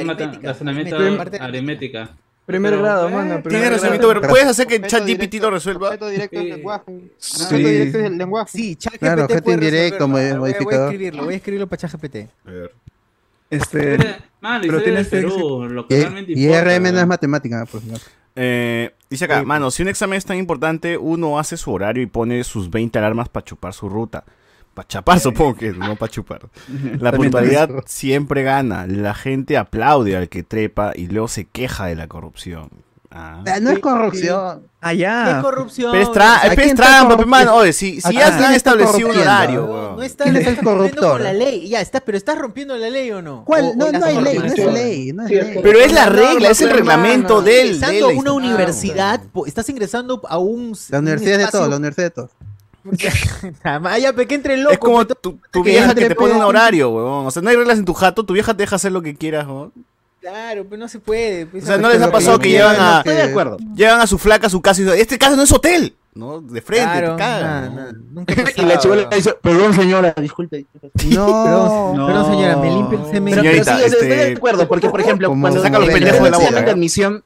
Razonamiento 0.43 0.97
aritmética. 1.41 2.11
Primer 2.47 2.71
Pero, 2.71 2.83
grado, 2.83 3.09
eh, 3.09 3.13
mano. 3.13 3.27
¿Tiene 3.29 3.43
primer 3.43 3.71
razonamiento 3.73 4.07
grado. 4.09 4.21
verbal? 4.21 4.31
¿Puedes 4.31 4.47
hacer 4.47 4.67
que 4.69 4.81
ChatGPT 4.81 5.35
lo 5.41 5.51
resuelva? 5.51 5.89
Objeto 5.89 6.09
directo 6.09 6.37
del 6.39 6.45
Sí. 6.47 6.53
lenguaje. 6.53 7.01
Sí. 7.19 7.43
Objeto 7.43 7.69
directo 7.69 7.99
del 7.99 8.19
lenguaje. 8.19 8.51
Sí, 8.53 8.77
ChatGPT 8.77 8.99
Claro, 9.01 9.25
objeto 9.25 9.43
puede 9.43 9.55
indirecto, 9.57 9.95
resolverlo. 10.07 10.09
mo- 10.09 10.15
Voy 10.15 10.23
a- 10.25 10.29
Voy 10.29 10.37
a 10.37 10.41
modificador. 10.55 10.85
escribirlo, 10.93 11.25
voy 11.25 11.35
a 11.35 11.37
escribirlo 11.37 11.67
para 11.67 11.81
ChatGPT. 11.81 12.17
A 12.47 12.51
ver. 12.51 12.73
Este, 13.51 13.99
Mano, 14.41 14.63
Pero 14.67 14.83
tienes 14.83 15.09
que- 15.09 15.17
Perú, 15.17 15.65
lo 15.69 15.87
que 15.89 15.97
Y, 15.97 16.01
realmente 16.03 16.33
y 16.33 16.45
importa. 16.45 16.63
RM 16.63 16.93
no 16.93 17.01
es 17.01 17.07
matemática, 17.07 17.67
por 17.71 17.81
favor. 17.81 17.99
Eh, 18.37 18.93
dice 19.11 19.25
acá, 19.25 19.43
mano, 19.43 19.71
si 19.73 19.83
un 19.83 19.89
examen 19.89 20.17
es 20.19 20.25
tan 20.25 20.37
importante, 20.37 20.97
uno 20.99 21.39
hace 21.39 21.57
su 21.57 21.73
horario 21.73 22.03
y 22.03 22.07
pone 22.07 22.45
sus 22.45 22.71
20 22.71 22.99
alarmas 22.99 23.29
para 23.29 23.45
chupar 23.45 23.73
su 23.73 23.89
ruta. 23.89 24.25
Para 24.77 24.87
chapar, 24.89 25.19
supongo 25.29 25.57
que, 25.57 25.73
no 25.73 25.97
para 25.97 26.13
chupar. 26.13 26.43
La 27.01 27.11
puntualidad 27.13 27.71
siempre 27.87 28.43
gana. 28.43 28.87
La 28.87 29.15
gente 29.15 29.57
aplaude 29.57 30.17
al 30.17 30.29
que 30.29 30.43
trepa 30.43 30.93
y 30.95 31.07
luego 31.09 31.29
se 31.29 31.47
queja 31.47 31.87
de 31.87 31.97
la 31.97 32.07
corrupción. 32.09 32.69
Ah. 33.11 33.43
Ah, 33.47 33.61
No 33.61 33.71
es 33.71 33.79
corrupción. 33.79 34.67
ah, 34.83 34.91
¿Qué 34.91 34.97
ya. 34.99 35.39
corrupción? 35.41 35.93
Pero 35.93 36.03
es, 36.03 36.09
tra- 36.11 36.37
¿A 36.37 36.51
pero 36.51 36.63
es 36.63 36.75
trampa. 36.75 37.55
Oye, 37.55 37.73
si, 37.73 37.99
¿A 38.05 38.09
si 38.09 38.15
ya 38.17 38.49
han 38.49 38.53
establecido 38.53 39.09
un 39.09 39.17
horario, 39.17 39.67
No, 39.67 39.97
no 39.97 40.03
está, 40.03 40.25
¿Quién 40.25 40.37
es 40.37 40.43
el 40.43 40.49
estás 40.49 40.65
corruptor? 40.65 41.21
la 41.23 41.33
ley. 41.33 41.67
Ya, 41.71 41.81
está, 41.81 42.01
pero 42.01 42.19
estás 42.19 42.37
rompiendo 42.37 42.77
la 42.77 42.91
ley 42.91 43.11
o 43.13 43.23
no. 43.23 43.45
¿Cuál? 43.47 43.65
O- 43.65 43.75
No, 43.77 43.91
no 43.93 44.05
hay 44.05 44.21
ley, 44.21 44.39
no 44.39 44.45
es 44.45 44.59
ley, 44.59 45.13
no 45.15 45.23
es 45.23 45.29
Sí, 45.31 45.35
es 45.37 45.47
ley. 45.47 45.61
Pero 45.63 45.79
es 45.79 45.93
la 45.95 46.07
regla, 46.11 46.51
es 46.51 46.61
el 46.61 46.69
reglamento 46.71 47.41
del. 47.41 47.69
Ingresando 47.77 48.09
a 48.09 48.13
una 48.13 48.31
Ah, 48.31 48.35
universidad, 48.35 49.21
estás 49.47 49.69
ingresando 49.71 50.21
a 50.29 50.37
un. 50.37 50.77
La 50.91 50.99
universidad 50.99 51.39
de 51.39 51.47
todos, 51.47 51.71
la 51.71 51.77
universidad 51.77 52.07
de 52.09 52.11
todos. 52.11 52.31
Vaya, 53.81 54.13
pe, 54.17 54.27
que 54.27 54.35
entre 54.35 54.57
loco. 54.57 54.73
Es 54.73 54.79
como 54.79 55.07
tu, 55.07 55.39
tu 55.51 55.63
que 55.63 55.71
vieja 55.71 55.95
que 55.95 56.09
te 56.09 56.15
pone 56.15 56.35
un 56.35 56.43
horario, 56.43 56.91
weón. 56.91 57.27
O 57.27 57.31
sea, 57.31 57.43
no 57.43 57.51
hay 57.51 57.57
reglas 57.57 57.79
en 57.79 57.85
tu 57.85 57.95
jato, 57.95 58.25
tu 58.25 58.33
vieja 58.35 58.55
te 58.55 58.63
deja 58.63 58.77
hacer 58.77 58.93
lo 58.93 59.03
que 59.03 59.15
quieras, 59.15 59.47
weón. 59.47 59.73
Claro, 60.21 60.65
pero 60.69 60.81
no 60.81 60.89
se 60.89 60.99
puede. 60.99 61.47
pues, 61.47 61.63
O 61.65 61.67
sea, 61.67 61.79
¿no 61.79 61.89
les 61.89 62.03
ha 62.03 62.11
pasado 62.11 62.39
que 62.39 62.51
llevan 62.51 62.75
a, 62.81 62.99
lo 62.99 63.05
que- 63.05 63.11
Estoy 63.11 63.25
de 63.27 63.31
acuerdo. 63.31 63.57
llevan 63.77 64.01
a 64.01 64.07
su 64.09 64.19
flaca 64.19 64.49
a 64.49 64.51
su 64.51 64.61
casa 64.61 64.81
y 64.81 64.85
dicen, 64.85 64.99
este 65.01 65.19
casa 65.19 65.37
no 65.37 65.43
es 65.43 65.53
hotel? 65.53 65.95
¿no? 66.15 66.41
De 66.41 66.63
frente, 66.63 66.85
Claro, 67.15 67.15
te 67.17 67.93
nunca 68.11 68.35
Y 68.57 68.63
la 68.63 68.79
chivola 68.79 69.05
dice, 69.15 69.35
perdón 69.43 69.75
señora, 69.75 70.15
disculpe. 70.17 70.65
No, 71.11 71.27
perdón, 71.45 71.97
No. 71.97 72.07
perdón, 72.07 72.27
señora, 72.33 72.57
me 72.57 72.71
limpio 72.71 72.99
el 73.05 73.11
semen. 73.13 73.35
Pero, 73.35 73.43
pero 73.43 73.65
sí, 73.65 73.65
Señorita, 73.71 73.87
estoy 73.87 74.09
este- 74.09 74.27
de 74.31 74.33
acuerdo, 74.37 74.67
porque 74.67 74.89
por 74.89 75.01
ejemplo, 75.01 75.29
cuando 75.29 75.63
saca 75.63 75.79
los 75.79 75.89
en 75.91 75.95
el 75.95 76.01
pendejos 76.01 76.25
de 76.25 76.31
la 76.31 76.39
boca, 76.39 76.63
de 76.63 76.71
admisión, 76.71 77.23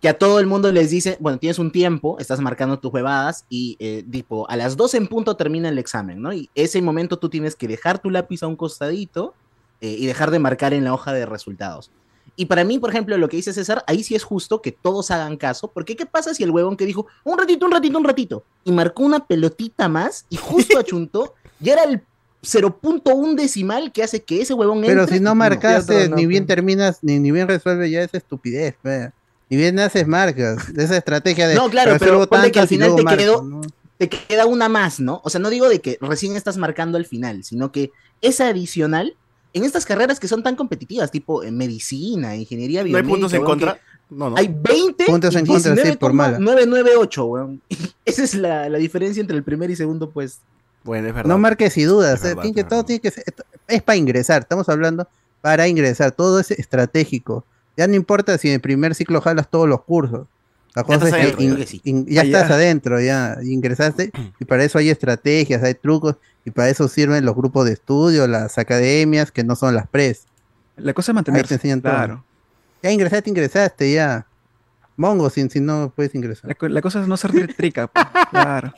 que 0.00 0.08
a 0.08 0.18
todo 0.18 0.40
el 0.40 0.46
mundo 0.46 0.72
les 0.72 0.90
dice, 0.90 1.18
bueno, 1.20 1.38
tienes 1.38 1.58
un 1.58 1.70
tiempo, 1.70 2.16
estás 2.18 2.40
marcando 2.40 2.78
tus 2.78 2.92
huevadas 2.92 3.44
y 3.50 3.76
eh, 3.80 4.02
tipo, 4.10 4.48
a 4.48 4.56
las 4.56 4.76
12 4.76 4.96
en 4.96 5.06
punto 5.08 5.36
termina 5.36 5.68
el 5.68 5.78
examen, 5.78 6.22
¿no? 6.22 6.32
Y 6.32 6.48
ese 6.54 6.80
momento 6.80 7.18
tú 7.18 7.28
tienes 7.28 7.54
que 7.54 7.68
dejar 7.68 7.98
tu 7.98 8.08
lápiz 8.08 8.42
a 8.42 8.46
un 8.46 8.56
costadito 8.56 9.34
eh, 9.82 9.94
y 9.98 10.06
dejar 10.06 10.30
de 10.30 10.38
marcar 10.38 10.72
en 10.72 10.84
la 10.84 10.94
hoja 10.94 11.12
de 11.12 11.26
resultados. 11.26 11.90
Y 12.34 12.46
para 12.46 12.64
mí, 12.64 12.78
por 12.78 12.88
ejemplo, 12.88 13.18
lo 13.18 13.28
que 13.28 13.36
dice 13.36 13.52
César, 13.52 13.84
ahí 13.86 14.02
sí 14.02 14.14
es 14.14 14.24
justo 14.24 14.62
que 14.62 14.72
todos 14.72 15.10
hagan 15.10 15.36
caso, 15.36 15.68
porque 15.68 15.96
¿qué 15.96 16.06
pasa 16.06 16.32
si 16.32 16.42
el 16.42 16.50
huevón 16.50 16.78
que 16.78 16.86
dijo, 16.86 17.06
un 17.24 17.38
ratito, 17.38 17.66
un 17.66 17.72
ratito, 17.72 17.98
un 17.98 18.04
ratito, 18.04 18.44
y 18.64 18.72
marcó 18.72 19.02
una 19.02 19.26
pelotita 19.26 19.88
más 19.90 20.24
y 20.30 20.36
justo 20.36 20.78
achuntó, 20.78 21.34
ya 21.58 21.74
era 21.74 21.84
el 21.84 22.02
0.1 22.42 23.34
decimal 23.34 23.92
que 23.92 24.02
hace 24.02 24.22
que 24.22 24.40
ese 24.40 24.54
huevón 24.54 24.80
Pero 24.80 25.02
entre 25.02 25.18
si 25.18 25.22
no 25.22 25.34
marcaste, 25.34 26.08
no, 26.08 26.16
ni 26.16 26.24
bien 26.24 26.46
terminas, 26.46 27.00
ni, 27.02 27.18
ni 27.18 27.30
bien 27.30 27.46
resuelves, 27.46 27.90
ya 27.90 28.02
es 28.02 28.14
estupidez. 28.14 28.76
pe. 28.80 29.12
Ni 29.50 29.56
bien 29.56 29.78
haces 29.80 30.06
marcas. 30.06 30.68
Esa 30.76 30.96
estrategia 30.96 31.48
de. 31.48 31.56
No, 31.56 31.68
claro, 31.68 31.96
pero 31.98 32.26
ponle 32.28 32.52
que 32.52 32.60
al 32.60 32.64
y 32.66 32.68
final 32.68 32.94
te 32.96 33.04
quedó- 33.16 33.42
¿no? 33.42 33.60
te 33.98 34.08
queda 34.08 34.46
una 34.46 34.68
más, 34.70 34.98
¿no? 35.00 35.20
O 35.24 35.28
sea, 35.28 35.40
no 35.40 35.50
digo 35.50 35.68
de 35.68 35.80
que 35.80 35.98
recién 36.00 36.34
estás 36.36 36.56
marcando 36.56 36.96
al 36.96 37.04
final, 37.04 37.44
sino 37.44 37.70
que 37.70 37.90
esa 38.22 38.48
adicional, 38.48 39.14
en 39.52 39.64
estas 39.64 39.84
carreras 39.84 40.18
que 40.20 40.28
son 40.28 40.42
tan 40.42 40.56
competitivas, 40.56 41.10
tipo 41.10 41.42
en 41.42 41.56
medicina, 41.58 42.34
ingeniería 42.36 42.80
¿No 42.80 42.86
hay 42.86 42.92
biomédica, 42.92 43.12
puntos 43.12 43.32
en 43.34 43.44
contra? 43.44 43.80
No, 44.08 44.30
no. 44.30 44.36
Hay 44.36 44.48
20 44.48 45.04
Puntos 45.04 45.34
y 45.34 45.38
en 45.38 45.46
contra, 45.46 45.76
sí, 45.76 45.96
por 45.96 46.12
mala. 46.12 46.38
19,998, 46.38 47.24
weón. 47.26 47.60
Esa 48.04 48.24
es 48.24 48.34
la, 48.34 48.68
la 48.68 48.78
diferencia 48.78 49.20
entre 49.20 49.36
el 49.36 49.42
primer 49.44 49.70
y 49.70 49.76
segundo 49.76 50.10
puesto. 50.10 50.40
Bueno, 50.82 51.08
es 51.08 51.14
verdad. 51.14 51.28
No 51.28 51.38
marques 51.38 51.76
y 51.76 51.82
dudas. 51.84 52.20
Es 52.20 52.24
eh, 52.24 52.28
verdad, 52.28 52.42
tiene 52.42 52.54
que, 52.54 52.60
es 52.62 52.68
todo 52.68 52.78
verdad. 52.78 52.86
tiene 52.86 53.00
que 53.00 53.10
ser. 53.10 53.24
esto- 53.26 53.44
Es 53.68 53.82
para 53.82 53.96
ingresar. 53.96 54.42
Estamos 54.42 54.68
hablando 54.68 55.06
para 55.42 55.68
ingresar. 55.68 56.10
Todo 56.12 56.40
es 56.40 56.50
estratégico. 56.52 57.44
Ya 57.80 57.86
no 57.88 57.94
importa 57.94 58.36
si 58.36 58.48
en 58.48 58.54
el 58.54 58.60
primer 58.60 58.94
ciclo 58.94 59.22
jalas 59.22 59.48
todos 59.48 59.66
los 59.66 59.82
cursos. 59.84 60.26
La 60.74 60.84
cosa 60.84 61.08
es 61.08 61.14
que 61.14 61.20
adentro, 61.22 61.42
in- 61.42 61.48
creo 61.54 61.64
que 61.64 61.66
sí. 61.66 61.80
in- 61.84 62.04
ya 62.06 62.20
Ah, 62.20 62.24
ya. 62.24 62.38
estás 62.40 62.50
adentro, 62.52 63.00
ya 63.00 63.38
ingresaste. 63.42 64.12
Y 64.38 64.44
para 64.44 64.62
eso 64.64 64.76
hay 64.78 64.90
estrategias, 64.90 65.62
hay 65.62 65.72
trucos. 65.74 66.16
Y 66.44 66.50
para 66.50 66.68
eso 66.68 66.88
sirven 66.88 67.24
los 67.24 67.34
grupos 67.34 67.64
de 67.64 67.72
estudio, 67.72 68.26
las 68.26 68.58
academias, 68.58 69.32
que 69.32 69.44
no 69.44 69.56
son 69.56 69.74
las 69.74 69.88
pres. 69.88 70.26
La 70.76 70.92
cosa 70.92 71.12
es 71.12 71.16
Ahí 71.18 71.24
te 71.24 71.30
mantenerse. 71.30 71.54
enseñan 71.54 71.80
todo. 71.80 71.92
Claro. 71.92 72.24
Ya 72.82 72.90
ingresaste, 72.92 73.30
ingresaste, 73.30 73.92
ya. 73.92 74.26
Mongo, 74.96 75.30
si, 75.30 75.48
si 75.48 75.60
no 75.60 75.90
puedes 75.96 76.14
ingresar. 76.14 76.48
La, 76.48 76.54
co- 76.54 76.68
la 76.68 76.82
cosa 76.82 77.00
es 77.00 77.08
no 77.08 77.16
ser 77.16 77.32
tri- 77.32 77.56
trica. 77.56 77.86
pues. 77.86 78.04
Claro. 78.30 78.72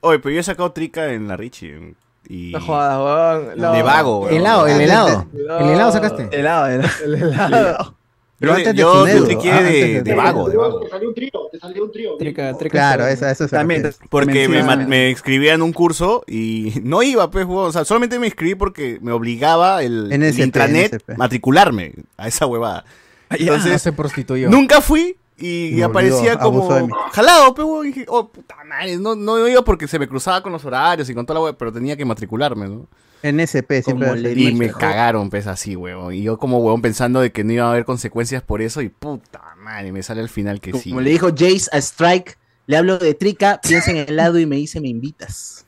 Oye, 0.00 0.18
pero 0.20 0.34
yo 0.34 0.40
he 0.40 0.44
sacado 0.44 0.72
trica 0.72 1.12
en 1.12 1.28
la 1.28 1.36
Richie. 1.36 1.94
Y... 2.28 2.52
No 2.52 2.60
jodas, 2.60 2.98
weón. 3.46 3.58
No. 3.58 3.72
De 3.74 3.82
vago, 3.82 4.20
weón. 4.22 4.34
Helado, 4.34 4.66
el 4.66 4.80
Ah, 4.80 4.82
helado. 4.82 5.26
El 5.32 5.68
helado 5.70 5.92
sacaste. 5.92 6.28
Helado, 6.32 6.66
helado. 6.66 6.90
El 7.04 7.14
helado. 7.14 7.97
Pero 8.38 8.52
Yo, 8.52 8.56
antes 8.58 8.74
de 8.74 8.80
yo 8.80 9.24
triqué 9.24 9.50
ah, 9.50 9.62
de, 9.62 9.82
antes 9.82 10.04
de 10.04 10.14
vago, 10.14 10.48
de 10.48 10.56
vago. 10.56 10.80
Te 10.80 10.88
salió 10.90 11.08
un 11.08 11.14
trío, 11.14 11.30
te 11.50 11.58
salió 11.58 11.84
un 11.84 11.90
trío. 11.92 12.16
Trica, 12.18 12.56
trica. 12.56 12.70
Claro, 12.70 13.02
pero- 13.04 13.14
esa, 13.14 13.30
eso 13.32 13.48
se 13.48 13.56
También. 13.56 13.90
Porque 14.08 14.48
me, 14.48 14.62
me 14.86 15.10
inscribía 15.10 15.54
en 15.54 15.62
un 15.62 15.72
curso 15.72 16.22
y 16.26 16.74
no 16.84 17.02
iba, 17.02 17.30
pues, 17.30 17.46
o 17.48 17.72
sea, 17.72 17.84
solamente 17.84 18.18
me 18.20 18.26
inscribí 18.26 18.54
porque 18.54 18.98
me 19.02 19.10
obligaba 19.10 19.82
el, 19.82 20.12
el 20.12 20.38
intranet 20.40 20.94
NSP. 20.94 21.16
matricularme 21.16 21.94
a 22.16 22.28
esa 22.28 22.46
huevada. 22.46 22.84
Ah, 23.28 23.36
ya. 23.36 23.46
No 23.46 23.54
Entonces, 23.56 23.82
se 23.82 23.92
prostituyó. 23.92 24.48
nunca 24.48 24.80
fui 24.80 25.16
y, 25.36 25.72
Me 25.74 25.84
aparecía 25.84 26.34
olvidó, 26.34 26.38
como 26.38 26.88
jalado, 27.12 27.54
pues, 27.54 27.66
weón. 27.66 27.86
Y 27.86 27.88
dije, 27.90 28.04
oh, 28.08 28.28
puta 28.28 28.56
madre, 28.64 28.96
no, 28.98 29.14
no 29.14 29.48
iba 29.48 29.62
porque 29.62 29.86
se 29.88 29.98
me 29.98 30.08
cruzaba 30.08 30.42
con 30.42 30.52
los 30.52 30.64
horarios 30.64 31.08
y 31.10 31.14
con 31.14 31.26
toda 31.26 31.40
la 31.40 31.44
web, 31.46 31.56
pero 31.58 31.72
tenía 31.72 31.96
que 31.96 32.04
matricularme, 32.04 32.68
¿no? 32.68 32.86
NSP 33.22 33.82
siempre. 33.82 34.16
Le 34.16 34.32
Y 34.32 34.54
me 34.54 34.70
cagaron, 34.70 35.28
pues, 35.30 35.46
así, 35.46 35.74
weón. 35.76 36.14
Y 36.14 36.22
yo 36.22 36.38
como 36.38 36.58
weón 36.58 36.80
pensando 36.82 37.20
de 37.20 37.32
que 37.32 37.44
no 37.44 37.52
iba 37.52 37.66
a 37.66 37.70
haber 37.70 37.84
consecuencias 37.84 38.42
por 38.42 38.62
eso 38.62 38.80
y 38.82 38.88
puta 38.88 39.42
madre, 39.58 39.90
me 39.92 40.02
sale 40.02 40.20
al 40.20 40.28
final 40.28 40.60
que 40.60 40.72
sí. 40.74 40.90
Como 40.90 41.00
le 41.00 41.10
dijo 41.10 41.28
Jace 41.30 41.68
a 41.72 41.78
Strike, 41.78 42.38
le 42.66 42.76
hablo 42.76 42.98
de 42.98 43.14
trica, 43.14 43.60
piensa 43.66 43.90
en 43.90 43.96
el 43.98 44.08
helado 44.10 44.38
y 44.38 44.46
me 44.46 44.56
dice, 44.56 44.80
me 44.80 44.88
invitas. 44.88 45.64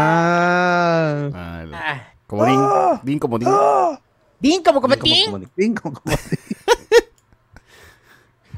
Ah. 0.00 1.30
Ah, 1.34 1.64
la- 1.66 2.12
como 2.26 2.44
Din, 2.44 2.58
Din 3.04 3.18
como 3.18 3.38
Din. 3.38 3.48
Bien, 4.40 4.62
como 4.62 4.80
como 4.80 4.96
Como- 4.96 5.14
como- 5.26 5.46
Bien, 5.56 5.74
como- 5.74 6.00
como- 6.00 6.16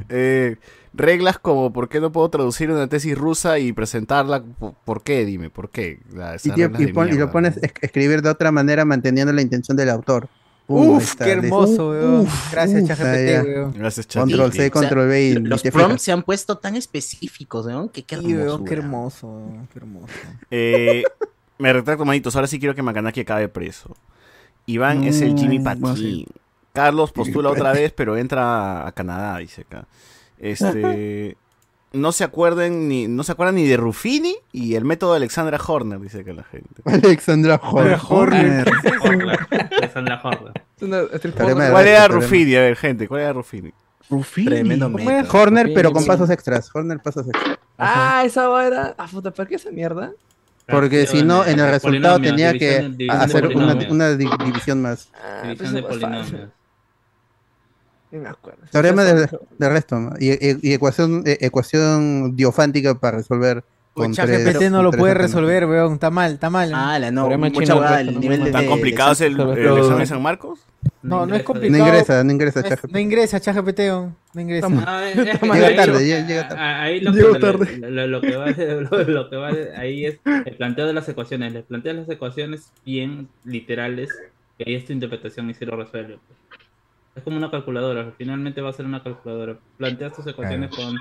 Eh, 0.08 0.56
reglas 0.92 1.38
como 1.38 1.72
por 1.72 1.88
qué 1.88 2.00
no 2.00 2.10
puedo 2.12 2.28
traducir 2.28 2.70
una 2.70 2.86
tesis 2.88 3.16
rusa 3.16 3.58
y 3.58 3.72
presentarla. 3.72 4.42
¿Por, 4.84 5.02
qué? 5.02 5.24
Dime, 5.24 5.50
¿por 5.50 5.70
qué? 5.70 6.00
La- 6.12 6.36
y, 6.36 6.50
tío, 6.50 6.66
reglas 6.68 6.80
y 6.82 6.86
de 6.86 6.92
pon- 6.94 7.08
y 7.08 7.12
lo 7.12 7.30
pones 7.30 7.58
escribir 7.80 8.22
de 8.22 8.30
otra 8.30 8.50
manera 8.52 8.84
manteniendo 8.84 9.32
la 9.32 9.42
intención 9.42 9.76
del 9.76 9.90
autor. 9.90 10.28
Pum, 10.66 10.90
Uf, 10.90 11.02
está, 11.02 11.24
qué 11.24 11.32
hermoso, 11.32 11.90
weón. 11.90 12.28
Gracias, 12.52 12.86
ChatGPT, 12.86 13.44
weón. 13.46 13.72
Gracias, 13.72 14.06
chat. 14.06 14.22
Control. 14.22 14.52
C, 14.52 14.70
control 14.70 15.08
V 15.08 15.22
y, 15.22 15.32
Los 15.34 15.62
prompts 15.62 15.84
fijas. 15.88 16.02
se 16.02 16.12
han 16.12 16.22
puesto 16.22 16.58
tan 16.58 16.76
específicos, 16.76 17.66
¿no? 17.66 17.90
Que 17.90 18.04
qué 18.04 18.16
weón, 18.18 18.30
hermosura. 18.38 18.64
qué 18.68 18.74
hermoso, 18.74 19.26
weón, 19.28 19.68
qué 19.72 19.78
hermoso. 19.80 20.06
Eh, 20.52 21.02
me 21.58 21.72
retracto, 21.72 22.04
manitos. 22.04 22.36
Ahora 22.36 22.46
sí 22.46 22.60
quiero 22.60 22.74
que 22.76 22.82
Makanaki 22.82 23.20
acabe 23.20 23.48
preso. 23.48 23.96
Iván 24.66 25.02
es 25.02 25.20
el 25.22 25.36
Jimmy 25.36 25.58
bueno, 25.58 25.96
sí. 25.96 26.26
Carlos 26.72 27.10
postula 27.10 27.50
otra 27.50 27.72
vez, 27.72 27.92
pero 27.92 28.16
entra 28.16 28.86
a 28.86 28.92
Canadá, 28.92 29.38
dice 29.38 29.62
acá. 29.62 29.86
Este. 30.40 31.36
No 31.92 32.12
se 32.12 32.22
acuerden 32.22 32.86
ni, 32.88 33.08
no 33.08 33.24
se 33.24 33.32
acuerdan 33.32 33.56
ni 33.56 33.66
de 33.66 33.76
Ruffini 33.76 34.36
y 34.52 34.76
el 34.76 34.84
método 34.84 35.10
de 35.10 35.16
Alexandra 35.16 35.58
Horner, 35.66 35.98
dice 35.98 36.24
que 36.24 36.32
la 36.32 36.44
gente. 36.44 36.82
Alexandra 36.84 37.60
Horner. 37.60 38.70
Alexandra 39.80 40.22
¿Cuál 40.78 41.88
era. 41.88 42.06
Ruffini? 42.06 42.54
A 42.54 42.60
ver, 42.60 42.76
gente, 42.76 43.08
¿cuál 43.08 43.22
era 43.22 43.32
Ruffini? 43.32 43.72
Rufini. 44.08 44.46
Tremendo. 44.46 44.86
Horner, 45.32 45.72
pero 45.74 45.90
con 45.92 46.02
Sí. 46.02 46.08
pasos 46.08 46.30
extras. 46.30 46.70
Horner, 46.72 47.00
pasos 47.00 47.26
extras. 47.26 47.58
Ah, 47.76 48.22
esa 48.24 48.66
era. 48.66 48.94
Ah, 48.96 49.08
puta, 49.10 49.32
¿por 49.32 49.48
qué 49.48 49.56
esa 49.56 49.72
mierda? 49.72 50.12
Porque 50.68 51.08
si 51.08 51.24
no, 51.24 51.44
en 51.44 51.58
el 51.58 51.70
resultado 51.72 52.20
tenía 52.20 52.52
que 52.52 52.82
división 52.82 53.10
hacer 53.20 53.46
una, 53.48 54.14
división 54.14 54.80
más. 54.80 55.08
Ah, 55.14 55.42
División 55.42 55.56
pues 55.58 55.72
de 55.72 55.78
esa 55.78 55.78
es 55.78 56.00
fácil. 56.00 56.00
polinomios. 56.00 56.50
Ni 58.12 58.18
me 58.18 58.28
acuerdo. 58.28 58.60
Teorema 58.72 59.04
de, 59.04 59.24
Esa- 59.24 59.38
de 59.58 59.68
resto. 59.68 59.98
¿no? 60.00 60.12
Y, 60.18 60.30
y- 60.32 60.58
y 60.62 60.72
ecuación, 60.74 61.22
eh, 61.26 61.38
ecuación 61.40 62.34
diofántica 62.36 62.94
para 62.98 63.18
resolver 63.18 63.62
con 63.94 64.14
Pues 64.14 64.16
tres- 64.26 64.44
ChatGPT 64.44 64.70
no 64.70 64.82
lo 64.82 64.90
puede 64.92 65.14
resolver, 65.14 65.66
weón. 65.66 65.94
Está 65.94 66.10
mal, 66.10 66.32
está 66.34 66.48
mal. 66.50 66.72
Ah, 66.74 66.98
la 66.98 67.10
no, 67.10 67.28
mucha 67.38 67.74
resto, 67.74 68.00
el 68.08 68.14
no 68.14 68.20
nivel 68.20 68.44
de... 68.44 68.50
¿Tan 68.52 68.62
de- 68.62 68.68
complicado 68.68 69.12
es 69.12 69.20
el, 69.20 69.38
el 69.38 69.78
examen 69.78 69.98
de 69.98 70.06
San 70.06 70.22
Marcos? 70.22 70.60
no, 71.02 71.24
no 71.26 71.34
es 71.34 71.40
No 71.40 71.44
complicado. 71.44 71.86
ingresa, 71.86 72.24
no 72.24 72.32
ingresa 72.32 72.60
Es- 72.60 72.68
ChatGPT. 72.68 72.92
no 72.92 72.98
ingresa, 72.98 73.40
ChatGPT. 73.40 73.80
No 74.34 74.40
ingresa. 74.40 74.68
Ah, 74.86 75.02
eh, 75.08 75.12
eh, 75.16 75.38
Llega 75.42 75.76
tarde, 75.76 76.04
llega- 76.06 76.26
llega 76.26 76.48
tarde. 76.48 76.62
ah, 76.62 76.82
Ahí 76.82 77.00
lo, 77.00 77.12
que- 77.12 77.20
lo- 77.20 77.38
tarde. 77.38 77.76
Lo, 77.90 78.06
lo 78.06 78.20
que 78.20 78.36
va, 78.36 78.46
lo, 78.50 79.02
lo 79.04 79.30
que 79.30 79.36
va 79.36 79.50
ahí 79.76 80.06
es 80.06 80.18
el 80.46 80.56
planteo 80.56 80.86
de 80.86 80.92
las 80.94 81.08
ecuaciones. 81.08 81.52
Les 81.52 81.64
planteas 81.64 81.96
las 81.96 82.08
ecuaciones 82.08 82.72
bien 82.84 83.28
literales 83.44 84.10
y 84.58 84.68
ahí 84.68 84.74
es 84.76 84.84
tu 84.84 84.92
interpretación 84.92 85.50
y 85.50 85.54
si 85.54 85.64
lo 85.64 85.76
resuelve. 85.76 86.18
Es 87.14 87.22
como 87.24 87.36
una 87.36 87.50
calculadora, 87.50 88.12
finalmente 88.16 88.60
va 88.60 88.70
a 88.70 88.72
ser 88.72 88.86
una 88.86 89.02
calculadora. 89.02 89.58
Planteas 89.76 90.12
tus 90.14 90.26
ecuaciones 90.28 90.70
con, 90.74 90.94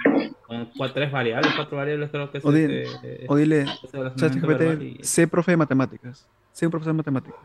con 0.47 0.71
cua- 0.73 0.91
tres 0.93 1.11
variables, 1.11 1.53
cuatro 1.55 1.77
variables 1.77 2.09
creo 2.09 2.31
que 2.31 2.39
es 2.39 2.45
O 2.45 2.51
di- 2.51 2.63
este, 2.63 3.25
O 3.27 3.35
dile, 3.35 3.65
este 3.83 3.97
verbal 3.99 4.13
y- 4.81 4.97
ChatGPT, 4.97 5.03
sé 5.03 5.27
profe 5.27 5.51
de 5.51 5.57
matemáticas. 5.57 6.27
Sé 6.51 6.65
un 6.65 6.71
profesor 6.71 6.93
de 6.93 6.97
matemáticas. 6.97 7.39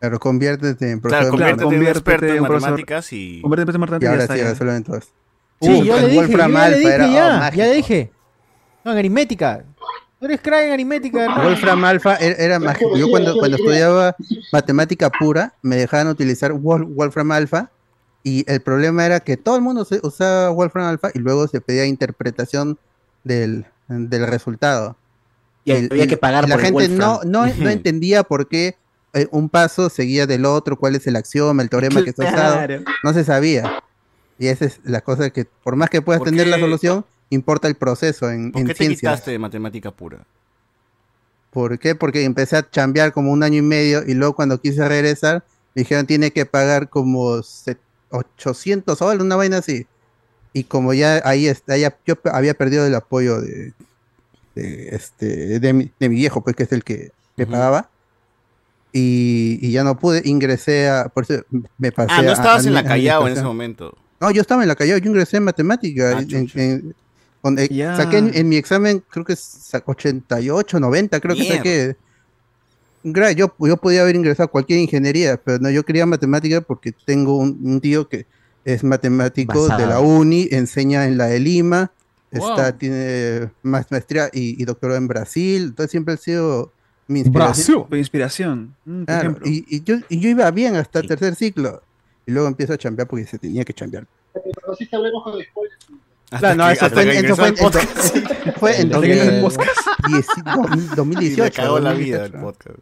Pero 0.00 0.18
conviértete 0.18 0.90
en 0.90 1.00
profesor 1.00 1.36
Claro, 1.36 1.56
de 1.56 1.62
conviértete 1.62 1.74
en 1.76 2.30
en 2.30 2.36
en 2.38 2.44
profesor. 2.44 2.70
matemáticas 2.70 3.12
y... 3.12 3.40
Conviértete 3.42 3.70
en 3.70 3.76
Y 3.76 3.80
matemáticas 3.80 4.02
y 4.02 4.20
ahora 4.22 4.34
sí, 4.34 4.38
ya. 4.42 4.50
resuelven 4.50 4.84
todas. 4.84 5.04
Sí, 5.60 5.70
Uh, 5.70 5.84
yo 5.84 6.00
le 6.00 6.08
dije, 6.08 6.32
yo 6.32 6.48
le 6.48 6.76
dije 6.78 6.98
ya, 7.12 7.50
ya 7.54 7.64
le 7.66 7.74
dije. 7.74 8.12
No, 8.84 8.92
en 8.92 8.98
aritmética. 8.98 9.64
Tú 10.24 10.28
eres 10.30 10.40
crack 10.40 10.62
en 10.64 10.72
aritmética, 10.72 11.22
hermano. 11.24 11.44
Wolfram 11.44 11.84
Alpha 11.84 12.16
era, 12.16 12.34
era 12.42 12.58
mágico. 12.58 12.96
Yo 12.96 13.10
cuando, 13.10 13.34
cuando 13.36 13.58
estudiaba 13.58 14.16
matemática 14.54 15.10
pura, 15.10 15.52
me 15.60 15.76
dejaban 15.76 16.08
utilizar 16.08 16.52
Wol- 16.52 16.86
Wolfram 16.94 17.30
Alpha 17.30 17.70
y 18.22 18.42
el 18.50 18.62
problema 18.62 19.04
era 19.04 19.20
que 19.20 19.36
todo 19.36 19.56
el 19.56 19.60
mundo 19.60 19.84
se- 19.84 20.00
usaba 20.02 20.48
Wolfram 20.48 20.86
Alpha 20.86 21.10
y 21.12 21.18
luego 21.18 21.46
se 21.46 21.60
pedía 21.60 21.84
interpretación 21.84 22.78
del, 23.22 23.66
del 23.88 24.26
resultado. 24.26 24.96
Y 25.66 25.72
había 25.72 26.06
que 26.06 26.16
pagar 26.16 26.48
la 26.48 26.54
por 26.56 26.64
el 26.64 26.72
gente 26.72 26.88
no, 26.88 27.16
Wolfram. 27.16 27.30
no, 27.30 27.46
no 27.62 27.68
entendía 27.68 28.22
por 28.22 28.48
qué 28.48 28.76
eh, 29.12 29.28
un 29.30 29.50
paso 29.50 29.90
seguía 29.90 30.26
del 30.26 30.46
otro, 30.46 30.78
cuál 30.78 30.94
es 30.96 31.06
el 31.06 31.16
axioma, 31.16 31.62
el 31.62 31.68
teorema 31.68 32.02
que 32.02 32.08
está 32.10 32.24
usado. 32.24 32.60
No 33.02 33.12
se 33.12 33.24
sabía. 33.24 33.82
Y 34.38 34.46
esa 34.46 34.64
es 34.64 34.80
la 34.84 35.02
cosa 35.02 35.28
que, 35.28 35.44
por 35.44 35.76
más 35.76 35.90
que 35.90 36.00
puedas 36.00 36.20
¿Por 36.20 36.30
tener 36.30 36.46
la 36.48 36.58
solución, 36.58 37.04
importa 37.30 37.68
el 37.68 37.74
proceso 37.74 38.30
en, 38.30 38.52
¿Por 38.52 38.60
en 38.62 38.66
qué 38.68 38.74
te 38.74 38.88
quitaste 38.88 39.30
de 39.30 39.38
matemática 39.38 39.90
pura? 39.90 40.24
¿Por 41.50 41.78
qué? 41.78 41.94
Porque 41.94 42.24
empecé 42.24 42.56
a 42.56 42.68
chambear 42.68 43.12
como 43.12 43.30
un 43.32 43.42
año 43.42 43.58
y 43.58 43.62
medio 43.62 44.02
y 44.06 44.14
luego 44.14 44.34
cuando 44.34 44.60
quise 44.60 44.86
regresar, 44.88 45.44
me 45.74 45.82
dijeron 45.82 46.06
tiene 46.06 46.32
que 46.32 46.46
pagar 46.46 46.88
como 46.88 47.42
set- 47.42 47.78
800 48.10 48.98
soles, 48.98 49.22
una 49.22 49.36
vaina 49.36 49.58
así. 49.58 49.86
Y 50.52 50.64
como 50.64 50.94
ya 50.94 51.20
ahí 51.24 51.46
está, 51.46 51.76
ya 51.76 51.96
yo 52.06 52.14
había 52.32 52.54
perdido 52.54 52.86
el 52.86 52.94
apoyo 52.94 53.40
de, 53.40 53.72
de, 54.54 54.88
este, 54.94 55.58
de, 55.60 55.72
mi, 55.72 55.90
de 55.98 56.08
mi 56.08 56.14
viejo, 56.16 56.42
pues 56.42 56.54
que 56.54 56.62
es 56.64 56.72
el 56.72 56.84
que, 56.84 57.10
que 57.36 57.46
pagaba. 57.46 57.88
Y, 58.92 59.58
y 59.60 59.72
ya 59.72 59.82
no 59.82 59.98
pude, 59.98 60.22
ingresé 60.24 60.88
a, 60.88 61.08
por 61.08 61.24
eso 61.24 61.42
me 61.78 61.90
pasé 61.90 62.12
Ah, 62.12 62.22
no 62.22 62.30
estabas 62.32 62.64
a 62.64 62.68
en 62.68 62.74
la 62.74 62.84
Callao 62.84 63.26
en 63.26 63.32
ese 63.32 63.42
momento. 63.42 63.96
No, 64.20 64.30
yo 64.30 64.40
estaba 64.40 64.62
en 64.62 64.68
la 64.68 64.76
Callao, 64.76 64.98
yo 64.98 65.08
ingresé 65.10 65.38
en 65.38 65.42
matemática. 65.44 66.12
en- 66.12 66.34
en- 66.34 66.50
en- 66.54 66.94
con- 67.44 67.58
eh, 67.58 67.68
Ya. 67.70 67.94
saqué 67.96 68.16
en, 68.18 68.30
en 68.34 68.48
mi 68.48 68.56
examen, 68.56 69.02
creo 69.10 69.24
que 69.24 69.36
sa- 69.36 69.82
88, 69.84 70.80
90, 70.80 71.20
creo 71.20 71.34
que 71.36 71.42
Mierda. 71.42 71.56
saqué. 71.58 71.96
Gra- 73.04 73.32
Yo, 73.32 73.54
yo 73.58 73.76
podía 73.76 74.00
haber 74.00 74.16
ingresado 74.16 74.46
a 74.46 74.50
cualquier 74.50 74.78
ingeniería, 74.80 75.36
pero 75.36 75.58
no, 75.58 75.68
yo 75.70 75.84
quería 75.84 76.06
matemática 76.06 76.62
porque 76.62 76.92
tengo 77.04 77.36
un, 77.36 77.58
un 77.62 77.80
tío 77.80 78.08
que 78.08 78.24
es 78.64 78.82
matemático 78.82 79.68
de 79.68 79.86
la 79.86 80.00
uni, 80.00 80.48
enseña 80.50 81.06
en 81.06 81.18
la 81.18 81.26
de 81.26 81.38
Lima, 81.38 81.90
está, 82.30 82.70
Wow. 82.70 82.78
tiene 82.78 83.50
más 83.62 83.90
maestría 83.90 84.30
y, 84.32 84.60
y 84.60 84.64
doctorado 84.64 84.96
en 84.96 85.06
Brasil, 85.06 85.64
entonces 85.64 85.90
siempre 85.90 86.14
ha 86.14 86.16
sido 86.16 86.72
mi 87.06 87.20
inspiración. 87.20 87.86
Tu 87.90 87.96
inspiración. 87.96 88.74
Mm, 88.86 89.04
por 89.04 89.46
y, 89.46 89.66
y 89.68 89.82
yo, 89.82 89.96
y 90.08 90.18
yo 90.18 90.30
iba 90.30 90.50
bien 90.50 90.74
hasta 90.76 91.00
el 91.00 91.06
tercer 91.06 91.34
ciclo. 91.34 91.82
Y 92.26 92.32
luego 92.32 92.48
empiezo 92.48 92.72
a 92.72 92.78
chambear 92.78 93.06
porque 93.06 93.26
se 93.26 93.36
tenía 93.38 93.66
que 93.66 93.74
chambear. 93.74 94.06
Pero 94.32 94.74
sí 94.78 94.88
hablemos 94.90 95.22
con 95.22 95.34
spoilers. 95.42 95.86
Claro, 96.38 96.54
no, 96.56 96.70
eso 96.70 96.90
fue, 96.90 97.04
fue, 97.36 97.48
en- 97.48 97.54
podcast. 97.56 98.16
eso 98.16 98.52
fue 98.58 98.80
en 98.80 98.94
Hasta 98.94 99.00
que 99.06 99.14
ingresó 99.14 99.60
al 99.60 100.96
2010 100.96 100.96
2018. 100.96 101.42
Y 101.42 101.44
le 101.44 101.50
cagó 101.50 101.78
la 101.80 101.92
vida 101.92 102.18
2018. 102.28 102.36
el 102.36 102.42
podcast. 102.42 102.78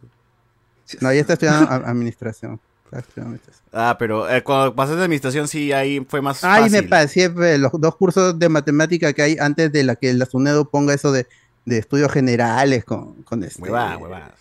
No, 1.01 1.13
ya 1.13 1.19
está 1.21 1.33
estudiando 1.33 1.71
administración. 1.71 2.59
Ah, 3.71 3.95
pero 3.97 4.29
eh, 4.29 4.43
cuando 4.43 4.75
pasaste 4.75 4.97
de 4.97 5.03
administración, 5.05 5.47
sí, 5.47 5.71
ahí 5.71 6.05
fue 6.07 6.21
más 6.21 6.43
Ay, 6.43 6.63
fácil. 6.63 6.81
me 6.83 6.87
pasé 6.87 7.29
pues, 7.31 7.59
los 7.59 7.71
dos 7.73 7.95
cursos 7.95 8.37
de 8.37 8.49
matemática 8.49 9.11
que 9.13 9.21
hay 9.23 9.37
antes 9.39 9.71
de 9.71 9.83
la 9.83 9.95
que 9.95 10.13
la 10.13 10.25
SUNEDO 10.27 10.69
ponga 10.69 10.93
eso 10.93 11.11
de, 11.11 11.25
de 11.65 11.79
estudios 11.79 12.11
generales 12.11 12.85
con, 12.85 13.23
con 13.23 13.43
este, 13.43 13.63
Huevada, 13.63 13.97
huevada. 13.97 14.35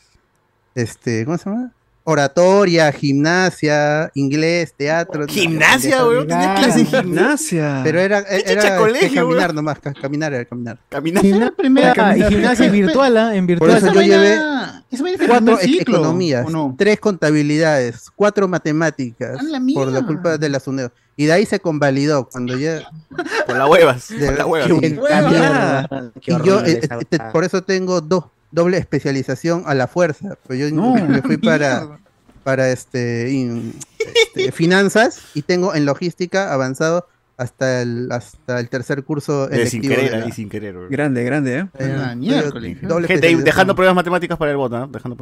este, 0.75 1.25
¿cómo 1.25 1.39
se 1.39 1.49
llama? 1.49 1.73
Oratoria, 2.05 2.91
gimnasia, 2.93 4.11
inglés, 4.15 4.75
teatro. 4.77 5.25
¿Gimnasia, 5.29 6.05
weón? 6.05 6.27
¿Tenía 6.27 6.55
pendejadas. 6.55 6.65
clase 6.75 6.79
de 6.97 7.03
Gimnasia. 7.03 7.81
Pero 7.85 8.01
era, 8.01 8.25
¿Qué 8.25 8.43
era 8.47 8.63
este, 8.65 8.77
colegio, 8.77 9.23
caminar 9.23 9.45
weón? 9.51 9.57
nomás, 9.57 9.79
ca- 9.79 9.93
caminar 9.95 10.33
era 10.35 10.45
caminar. 10.45 10.79
Caminar. 10.89 11.23
Gimnasia 11.23 11.55
primera 11.57 12.17
y 12.17 12.23
gimnasia 12.25 12.69
virtual, 12.71 13.17
¿ah? 13.17 13.35
En 13.37 13.47
Por 13.47 13.59
virtual. 13.69 13.77
eso 13.77 13.93
yo 13.95 14.03
llevé 14.03 14.39
cuatro 15.29 15.61
e- 15.61 15.77
economías, 15.81 16.47
tres 16.77 16.99
contabilidades, 17.01 18.11
cuatro 18.17 18.49
matemáticas, 18.49 19.39
¡A 19.39 19.43
la 19.45 19.61
por 19.75 19.89
la 19.89 20.03
culpa 20.03 20.37
de 20.39 20.49
la 20.49 20.59
SUNEDO. 20.61 20.91
Y 21.17 21.27
de 21.27 21.33
ahí 21.35 21.47
se 21.47 21.61
convalidó 21.61 22.29
cuando 22.29 22.57
ya... 22.57 22.81
Por 23.47 23.57
las 23.57 23.69
huevas. 23.69 24.09
de- 24.09 24.27
Por 24.27 24.39
las 24.39 24.47
huevas. 24.47 24.71
y- 24.71 24.81
Qué 24.81 24.87
y- 24.89 24.91
mierda. 25.31 25.89
Qué 26.21 26.33
y 26.33 26.37
yo, 26.47 26.61
eh, 26.65 26.81
eh, 27.11 27.19
por 27.33 27.45
eso 27.45 27.63
tengo 27.63 28.01
dos, 28.01 28.25
doble 28.53 28.77
especialización 28.79 29.65
a 29.67 29.75
la 29.75 29.89
fuerza. 29.89 30.37
Pues 30.47 30.59
yo 30.61 30.71
No, 30.71 30.95
me 30.95 31.21
fui 31.23 31.37
para, 31.39 31.99
para 32.45 32.71
este, 32.71 33.31
in- 33.33 33.75
este, 33.99 34.53
finanzas 34.53 35.21
y 35.35 35.43
tengo 35.43 35.75
en 35.75 35.85
logística 35.87 36.53
avanzado 36.53 37.09
hasta 37.39 37.83
el, 37.83 38.13
hasta 38.13 38.61
el 38.61 38.69
tercer 38.69 39.03
curso 39.03 39.51
Eh, 39.51 39.67
sin 39.67 39.83
electivo. 39.83 39.89
de 39.89 39.97
querer, 39.97 40.19
la- 40.21 40.25
ahí 40.27 40.33
sin 40.33 40.49
querer. 40.49 40.77
weón. 40.77 40.91
Grande, 40.91 41.25
grande, 41.25 41.59
¿eh? 41.59 41.67
eh, 41.79 42.15
miércoles. 42.17 42.79
Gente, 43.09 43.37
dejando 43.37 43.75
pruebas 43.75 43.97
matemáticas 43.97 44.39
para 44.39 44.51
el 44.53 44.57
voto, 44.59 44.79
¿no? 44.79 44.87
Dejando. 44.87 45.17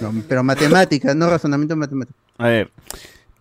No, 0.00 0.22
pero 0.28 0.42
matemáticas, 0.42 1.16
no 1.16 1.30
razonamiento 1.30 1.74
matemático. 1.76 2.18
A 2.38 2.48
ver. 2.48 2.70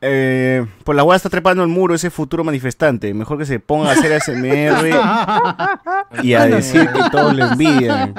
Eh, 0.03 0.65
por 0.83 0.95
la 0.95 1.03
hueá 1.03 1.15
está 1.15 1.29
trepando 1.29 1.61
el 1.61 1.69
muro 1.69 1.93
ese 1.93 2.09
futuro 2.09 2.43
manifestante. 2.43 3.13
Mejor 3.13 3.37
que 3.37 3.45
se 3.45 3.59
ponga 3.59 3.89
a 3.89 3.93
hacer 3.93 4.11
ASMR 4.13 4.89
y 6.23 6.33
a 6.33 6.45
decir 6.47 6.89
que 6.91 7.01
todos 7.11 7.35
le 7.35 7.43
envidian. 7.43 8.13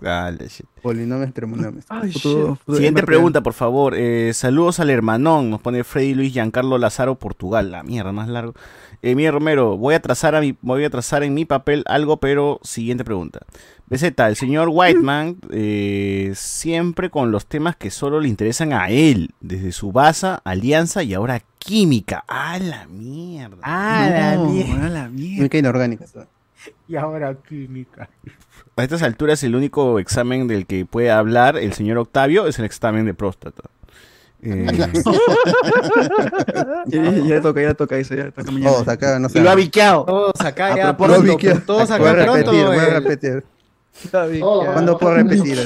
Dale, 0.00 0.48
shit. 0.48 0.66
Polinomios, 0.82 1.34
trinomios. 1.34 1.84
Ay, 1.88 2.12
Futuro- 2.12 2.48
shit. 2.52 2.58
futuro 2.58 2.76
Siguiente 2.76 3.02
MRP. 3.02 3.06
pregunta, 3.06 3.40
por 3.42 3.52
favor. 3.52 3.94
Eh, 3.96 4.32
saludos 4.34 4.80
al 4.80 4.88
hermanón. 4.90 5.50
Nos 5.50 5.60
pone 5.60 5.84
Freddy 5.84 6.14
Luis 6.14 6.32
Giancarlo 6.32 6.78
Lazaro, 6.78 7.16
Portugal. 7.16 7.70
La 7.70 7.82
mierda, 7.82 8.12
más 8.12 8.28
largo. 8.28 8.54
Eh, 9.02 9.30
Romero, 9.30 9.76
voy 9.76 9.94
a 9.94 10.00
trazar 10.00 10.34
a 10.34 10.40
mi, 10.40 10.56
voy 10.62 10.84
a 10.84 10.90
trazar 10.90 11.22
en 11.22 11.34
mi 11.34 11.44
papel 11.44 11.84
algo, 11.86 12.16
pero 12.16 12.60
siguiente 12.62 13.04
pregunta. 13.04 13.40
BZ, 13.88 14.02
el 14.18 14.36
señor 14.36 14.68
Whiteman, 14.72 15.36
eh, 15.50 16.32
siempre 16.34 17.08
con 17.08 17.30
los 17.30 17.46
temas 17.46 17.76
que 17.76 17.90
solo 17.90 18.18
le 18.20 18.28
interesan 18.28 18.72
a 18.72 18.88
él, 18.90 19.30
desde 19.40 19.70
su 19.72 19.92
base, 19.92 20.36
alianza 20.44 21.02
y 21.04 21.14
ahora 21.14 21.40
química. 21.58 22.24
¡Ah, 22.26 22.58
la 22.58 22.86
mierda! 22.86 23.58
Ah, 23.62 24.08
la 24.10 24.34
No, 24.36 24.46
mierda. 24.50 24.86
a 24.86 24.88
la 24.88 25.08
mierda. 25.08 25.36
Química 25.36 25.58
inorgánica. 25.58 26.04
Y 26.88 26.96
ahora 26.96 27.34
química. 27.48 28.08
A 28.76 28.82
estas 28.82 29.02
alturas, 29.02 29.42
el 29.44 29.54
único 29.54 30.00
examen 30.00 30.48
del 30.48 30.66
que 30.66 30.84
puede 30.84 31.10
hablar 31.12 31.56
el 31.56 31.72
señor 31.72 31.98
Octavio 31.98 32.46
es 32.48 32.58
el 32.58 32.64
examen 32.64 33.06
de 33.06 33.14
próstata. 33.14 33.62
Eh, 34.42 34.66
Ya, 36.86 37.02
ya, 37.02 37.10
ya 37.24 37.40
toca, 37.40 37.62
ya 37.62 37.74
toca 37.74 37.96
eso, 37.98 38.14
ya 38.14 38.30
toca 38.30 38.50
mañana. 38.50 38.70
Todos 38.70 38.88
acá, 38.88 39.18
no 39.18 39.28
sé. 39.28 39.38
Y 39.38 39.42
lo 39.42 39.50
ha 39.50 39.54
biqueado. 39.54 40.04
Todos 40.04 40.40
acá 40.40 40.66
A 40.72 40.76
ya 40.76 40.96
pronto, 40.96 41.36
todos 41.66 41.88
Voy 41.88 42.06
a 42.08 42.10
acá 42.10 42.14
repetir, 42.14 42.44
pronto. 42.44 42.66
voy 42.66 42.76
a 42.78 42.84
eh. 42.84 42.90
repetir. 43.00 43.44
Todo, 44.10 44.72
¿Cuándo 44.72 44.98
puedo 44.98 45.14
repetir? 45.14 45.58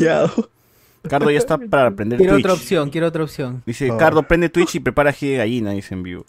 Cardo 1.09 1.31
ya 1.31 1.39
está 1.39 1.57
para 1.59 1.87
aprender 1.89 2.19
Quiero 2.19 2.35
Twitch. 2.35 2.45
otra 2.45 2.55
opción, 2.55 2.91
quiero 2.91 3.07
otra 3.07 3.25
opción. 3.25 3.63
Dice, 3.65 3.91
Oh. 3.91 3.97
Cardo, 3.97 4.23
prende 4.23 4.49
Twitch 4.51 4.75
y 4.75 4.81
prepara 4.81 5.11
ají 5.11 5.31
de 5.31 5.37
gallina, 5.39 5.71
dice 5.73 5.95
en 5.95 6.03
vivo. 6.03 6.27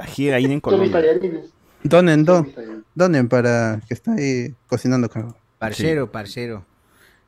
Ají 0.00 0.24
de 0.26 0.30
gallina 0.30 0.54
en 0.54 0.60
Colombia. 0.60 1.00
Donen, 1.82 2.24
don, 2.24 2.50
donen 2.94 3.28
para 3.28 3.80
que 3.86 3.92
está 3.92 4.14
ahí 4.14 4.54
cocinando 4.66 5.08
cargo. 5.10 5.36
Parcero, 5.58 6.10
parcero. 6.10 6.64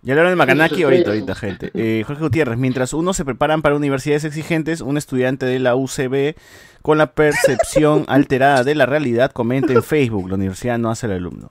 Ya 0.03 0.13
hablaron 0.13 0.33
de 0.33 0.37
Macanaki 0.37 0.83
ahorita, 0.85 1.11
ahorita, 1.11 1.35
gente. 1.35 1.71
Eh, 1.75 2.05
Jorge 2.07 2.23
Gutiérrez, 2.23 2.57
mientras 2.59 2.93
unos 2.95 3.17
se 3.17 3.25
preparan 3.25 3.61
para 3.61 3.75
universidades 3.77 4.25
exigentes, 4.25 4.81
un 4.81 4.97
estudiante 4.97 5.45
de 5.47 5.59
la 5.59 5.75
UCB 5.75 6.37
con 6.81 6.97
la 6.97 7.13
percepción 7.13 8.05
alterada 8.09 8.63
de 8.65 8.75
la 8.75 8.87
realidad 8.87 9.33
comenta 9.33 9.73
en 9.73 9.83
Facebook, 9.83 10.29
la 10.29 10.37
universidad 10.37 10.79
no 10.79 10.91
hace 10.91 11.07
al 11.07 11.13
alumno. 11.13 11.51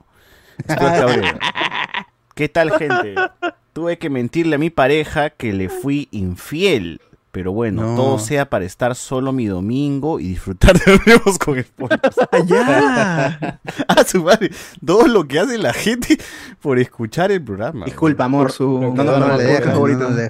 Stuart 0.63 0.79
Cabrera. 0.99 1.39
¿Qué 2.33 2.49
tal, 2.49 2.71
gente? 2.77 3.15
Tuve 3.73 3.97
que 3.97 4.09
mentirle 4.09 4.55
a 4.55 4.59
mi 4.59 4.69
pareja 4.69 5.29
que 5.29 5.53
le 5.53 5.69
fui 5.69 6.07
infiel. 6.11 7.01
Pero 7.31 7.51
bueno, 7.51 7.81
No. 7.81 7.95
todo 7.97 8.17
sea 8.19 8.49
para 8.49 8.63
estar 8.63 8.95
solo 8.95 9.33
mi 9.33 9.45
domingo 9.45 10.21
y 10.21 10.29
disfrutar 10.29 10.79
de 10.79 10.97
nuevos 11.05 11.37
con 11.37 11.61
spoilers. 11.61 12.15
¡Ya! 12.45 13.59
Ah, 13.89 14.03
su 14.05 14.23
madre. 14.23 14.51
Todo 14.85 15.07
lo 15.07 15.27
que 15.27 15.39
hace 15.39 15.57
la 15.57 15.73
gente 15.73 16.17
por 16.61 16.79
escuchar 16.79 17.33
el 17.33 17.43
programa. 17.43 17.83
Disculpa, 17.85 18.23
amor. 18.23 18.43
Por 18.47 18.51
su... 18.53 18.79
No, 18.79 18.93
No, 18.93 19.03
no, 19.03 19.19
no, 19.19 19.27
no, 19.27 19.37
le 19.37 19.43
no, 19.43 19.49
deja, 19.49 19.73
no, 19.73 19.87
no. 20.09 20.29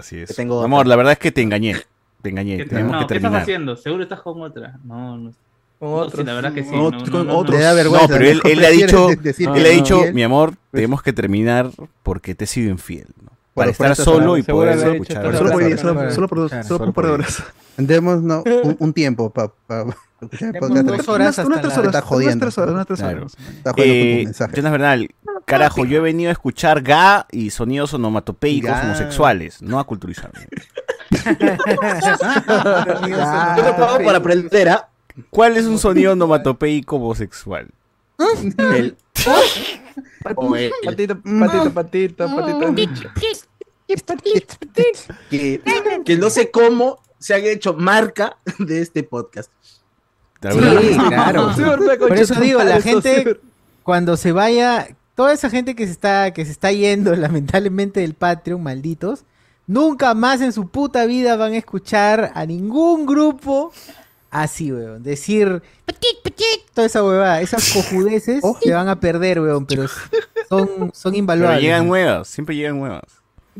Así 0.00 0.18
es. 0.18 0.34
Tengo 0.34 0.62
Amor, 0.62 0.86
la 0.88 0.96
verdad 0.96 1.12
es 1.12 1.18
que 1.20 1.30
te 1.30 1.42
engañé. 1.42 1.76
Te 2.22 2.30
engañé. 2.30 2.56
¿Qué, 2.58 2.64
Tenemos 2.66 2.92
no, 2.92 2.98
que 2.98 3.06
¿qué 3.06 3.14
estás 3.14 3.22
terminar. 3.22 3.42
haciendo? 3.42 3.76
Seguro 3.76 4.02
estás 4.02 4.20
con 4.20 4.42
otra. 4.42 4.78
No, 4.84 5.16
no. 5.16 5.32
Con 5.78 5.90
No, 5.90 5.96
otros. 5.96 6.20
sí, 6.20 6.26
la 6.26 6.34
verdad 6.34 6.52
que 6.54 6.62
sí. 6.64 6.70
Con 6.70 6.78
no, 6.78 6.86
otros- 6.86 7.08
no, 7.10 7.18
con 7.18 7.30
otros. 7.30 7.60
Pero 8.08 8.24
él, 8.24 8.40
él 8.44 8.58
le 8.60 8.66
ha 8.66 8.70
dicho, 8.70 9.08
decir 9.20 9.48
él 9.54 9.62
le 9.62 9.68
ha 9.68 9.72
dicho, 9.72 10.02
mi 10.12 10.22
amor, 10.22 10.54
tenemos 10.72 11.02
que 11.02 11.12
terminar 11.12 11.70
porque 12.02 12.34
te 12.34 12.44
he 12.44 12.46
sido 12.46 12.70
infiel. 12.70 13.06
¿no? 13.22 13.30
Para 13.54 13.70
estar 13.70 13.94
solo 13.96 14.36
y 14.36 14.42
poder 14.42 14.78
escuchar. 14.78 15.22
Solo 15.36 15.50
por 15.52 15.64
día, 15.64 15.76
solo, 15.78 16.28
por 16.78 16.88
un 16.88 16.92
par 16.94 17.04
de 17.06 17.10
horas. 17.10 17.42
Demos 17.78 18.22
no, 18.22 18.42
un, 18.62 18.76
un 18.78 18.92
tiempo 18.94 19.28
para 19.30 19.52
escuchar 20.22 20.54
dos 20.60 21.08
horas 21.08 21.36
Unas- 21.38 21.46
unas 21.46 21.58
hasta 21.58 21.60
tres 21.60 21.76
horas, 21.76 21.86
Está 21.86 22.00
jodiendo. 22.00 22.46
Unas 22.46 22.86
tres 22.86 23.00
horas. 23.02 23.36
Está. 24.30 24.48
Jonas 24.54 24.72
Bernal, 24.72 25.08
carajo, 25.44 25.84
yo 25.84 25.98
he 25.98 26.00
venido 26.00 26.30
a 26.30 26.32
escuchar 26.32 26.80
ga 26.82 27.26
y 27.30 27.50
sonidos 27.50 27.92
onomatopeicos 27.92 28.70
homosexuales, 28.82 29.60
no 29.60 29.78
a 29.78 29.84
culturizarme. 29.84 30.46
Yo 33.56 33.64
te 33.64 33.72
pago 33.74 34.04
para 34.04 34.18
aprender, 34.18 34.68
¿ah? 34.70 34.88
¿Cuál 35.30 35.56
es 35.56 35.64
un 35.66 35.78
sonido 35.78 36.12
onomatopeico 36.12 36.96
homosexual? 36.96 37.68
El- 38.58 38.96
o 40.36 40.56
el- 40.56 40.72
Patito, 40.84 41.20
patito, 41.22 41.72
patito, 41.72 42.26
patito. 42.34 43.10
que, 45.30 45.62
que 46.04 46.16
no 46.16 46.30
sé 46.30 46.50
cómo 46.50 46.98
se 47.18 47.34
han 47.34 47.44
hecho 47.44 47.74
marca 47.74 48.36
de 48.58 48.80
este 48.80 49.02
podcast. 49.02 49.50
La 50.40 50.54
verdad. 50.54 50.80
Sí, 50.82 50.98
claro. 51.08 51.50
Por 51.98 52.16
eso 52.16 52.34
digo, 52.40 52.62
la 52.62 52.80
gente 52.80 53.40
cuando 53.82 54.16
se 54.16 54.32
vaya, 54.32 54.88
toda 55.14 55.32
esa 55.32 55.48
gente 55.48 55.74
que 55.74 55.86
se 55.86 55.92
está 55.92 56.32
que 56.32 56.44
se 56.44 56.50
está 56.50 56.72
yendo 56.72 57.14
lamentablemente 57.16 58.00
del 58.00 58.14
Patreon, 58.14 58.62
malditos, 58.62 59.24
nunca 59.66 60.14
más 60.14 60.40
en 60.40 60.52
su 60.52 60.68
puta 60.68 61.06
vida 61.06 61.36
van 61.36 61.52
a 61.52 61.56
escuchar 61.56 62.32
a 62.34 62.44
ningún 62.46 63.06
grupo 63.06 63.72
así, 64.42 64.72
weón. 64.72 65.02
Decir 65.02 65.62
petit, 65.84 66.20
petit, 66.22 66.62
toda 66.74 66.86
esa 66.86 67.02
huevada, 67.04 67.40
esas 67.40 67.72
cojudeces 67.72 68.42
se 68.62 68.72
van 68.72 68.88
a 68.88 68.98
perder, 69.00 69.40
weón, 69.40 69.66
pero 69.66 69.86
son 70.48 70.68
son 70.94 71.12
Pero 71.12 71.16
invaluables. 71.16 71.62
llegan 71.62 71.82
¿no? 71.82 71.88
nuevas, 71.88 72.28
siempre 72.28 72.54
llegan 72.56 72.78
nuevas. 72.78 73.02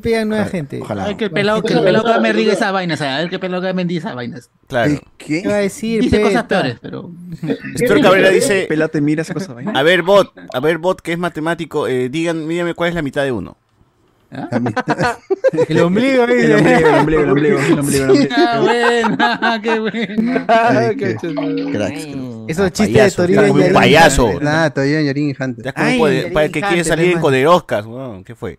Pillan 0.00 0.28
nueva 0.28 0.44
gente. 0.44 0.82
Ay, 0.86 1.14
que 1.14 1.24
el 1.24 1.30
pelado, 1.30 1.62
que 1.62 1.72
el 1.72 1.82
pelado 1.82 2.20
me 2.20 2.32
diga 2.34 2.52
esas 2.52 2.70
vainas, 2.70 3.00
a 3.00 3.16
ver 3.16 3.30
que 3.30 3.36
el 3.36 3.40
pelado 3.40 3.72
me 3.72 3.84
diga 3.86 4.00
esas 4.00 4.14
vainas. 4.14 4.50
Claro. 4.66 5.00
¿Qué 5.16 5.42
va 5.48 5.54
a 5.54 5.58
decir? 5.58 6.02
Dice 6.02 6.20
cosas 6.20 6.42
peta? 6.42 6.48
peores, 6.48 6.78
pero. 6.82 7.10
Stuart 7.76 8.02
Cabrera 8.02 8.28
dice, 8.28 8.66
Pelate, 8.68 9.00
mira 9.00 9.22
esa 9.22 9.32
cosa. 9.32 9.54
vaina. 9.54 9.72
a 9.74 9.82
ver 9.82 10.02
bot, 10.02 10.32
a 10.52 10.60
ver 10.60 10.76
bot 10.76 11.00
que 11.00 11.12
es 11.12 11.18
matemático, 11.18 11.88
eh, 11.88 12.10
digan, 12.10 12.46
dígame 12.46 12.74
cuál 12.74 12.90
es 12.90 12.94
la 12.94 13.00
mitad 13.00 13.22
de 13.24 13.32
uno. 13.32 13.56
El 15.68 15.80
ombligo, 15.80 16.24
El 16.24 16.54
ombligo, 16.54 16.88
el 16.88 16.94
ombligo, 16.98 17.22
el 17.22 17.28
ombligo, 17.30 17.58
el 17.60 17.78
ombligo, 17.78 18.04
el 18.04 18.10
ombligo. 18.10 18.34
Ah, 18.36 18.60
bueno, 18.60 19.62
qué 19.62 19.78
bueno. 19.80 20.44
Ay, 20.48 20.96
Qué 20.96 21.04
qué 21.06 21.16
chulo. 21.28 21.70
cracks. 21.72 22.08
Esos 22.48 22.72
chistes 22.72 23.16
de 23.16 23.38
un 23.50 23.58
Yarín. 23.60 23.72
payaso. 23.72 24.40
Nada, 24.40 24.70
todavía 24.70 25.00
Yarin 25.02 25.30
y 25.30 25.36
Hunter. 25.42 25.64
Ya 25.64 25.72
como 25.72 25.86
Ay, 25.86 25.98
puede- 25.98 26.16
Yarin 26.18 26.32
para 26.34 26.46
el 26.46 26.52
que 26.52 26.60
quiere 26.60 26.84
salir 26.84 27.04
en 27.04 27.10
hermano. 27.12 27.22
Coderoscas, 27.26 27.86
weón, 27.86 28.24
¿qué 28.24 28.34
fue? 28.34 28.58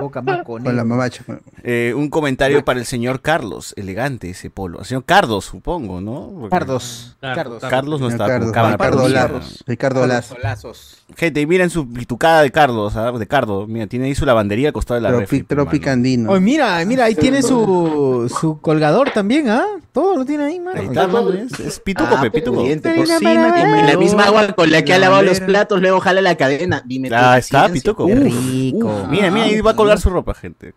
Boca 0.00 0.22
más 0.22 0.42
con 0.44 0.62
Con 0.64 0.76
la 0.76 0.82
él. 0.82 0.88
mamacha. 0.88 1.24
Eh, 1.62 1.92
un 1.96 2.08
comentario 2.10 2.64
para 2.64 2.80
el 2.80 2.86
señor 2.86 3.20
Carlos, 3.20 3.72
elegante 3.76 4.30
ese 4.30 4.50
polo. 4.50 4.80
El 4.80 4.84
señor 4.84 5.04
Cardos, 5.04 5.44
supongo, 5.44 6.00
¿no? 6.00 6.30
Porque 6.40 6.50
Cardos. 6.50 7.16
Claro. 7.20 7.58
Carlos 7.60 8.00
no 8.00 8.08
está 8.08 8.24
Ricardo, 8.24 8.44
con 8.46 8.52
cámara 8.52 8.72
Ricardo 8.76 9.02
perdida. 9.02 9.28
Lazo. 9.28 9.64
Ricardo 9.66 10.06
Lazo. 10.06 10.36
Lazos. 10.42 10.98
Gente, 11.16 11.40
y 11.40 11.46
miren 11.46 11.68
su 11.70 11.86
pitucada 11.92 12.42
de 12.42 12.50
Carlos, 12.50 12.96
¿ah? 12.96 13.12
de 13.12 13.26
Cardo. 13.26 13.66
Mira, 13.66 13.86
tiene 13.86 14.06
ahí 14.06 14.14
su 14.14 14.24
lavandería 14.24 14.68
al 14.68 14.72
costado 14.72 15.00
de 15.00 15.02
la 15.02 15.10
Tropi- 15.10 15.20
refri, 15.20 15.42
Tropicandino. 15.42 16.30
Oye, 16.30 16.40
mira, 16.40 16.82
mira, 16.86 17.04
ahí 17.04 17.14
tiene 17.14 17.42
su, 17.42 18.32
su 18.40 18.60
colgador 18.60 19.10
también, 19.10 19.48
¿ah? 19.50 19.64
Todo 19.92 20.16
lo 20.16 20.24
tiene 20.24 20.44
ahí, 20.44 20.58
mano. 20.58 20.80
Ahí 20.80 20.86
está, 20.86 21.06
mano, 21.06 21.30
es, 21.34 21.60
es 21.60 21.80
pituco, 21.80 22.18
pe, 22.20 22.30
pituco. 22.30 22.62
Cocina, 22.64 23.82
la 23.86 23.96
misma 23.98 24.24
agua 24.24 24.52
con 24.54 24.70
la 24.70 24.82
que 24.82 24.94
ha 24.94 24.98
lavado 24.98 25.22
los 25.22 25.40
platos, 25.40 25.80
luego 25.80 26.00
jala 26.00 26.20
la 26.22 26.34
cadena. 26.36 26.82
Dime 26.86 27.08
tú, 27.08 27.14
Ah, 27.18 27.38
está, 27.38 27.68
pituco. 27.68 28.06
Rico. 28.06 28.86
uf. 29.02 29.08
Mira, 29.10 29.30
mira, 29.30 29.44
ahí 29.46 29.60
va 29.60 29.72
a 29.72 29.76
colgar 29.82 30.00
su 30.00 30.10
ropa, 30.10 30.34
gente. 30.34 30.74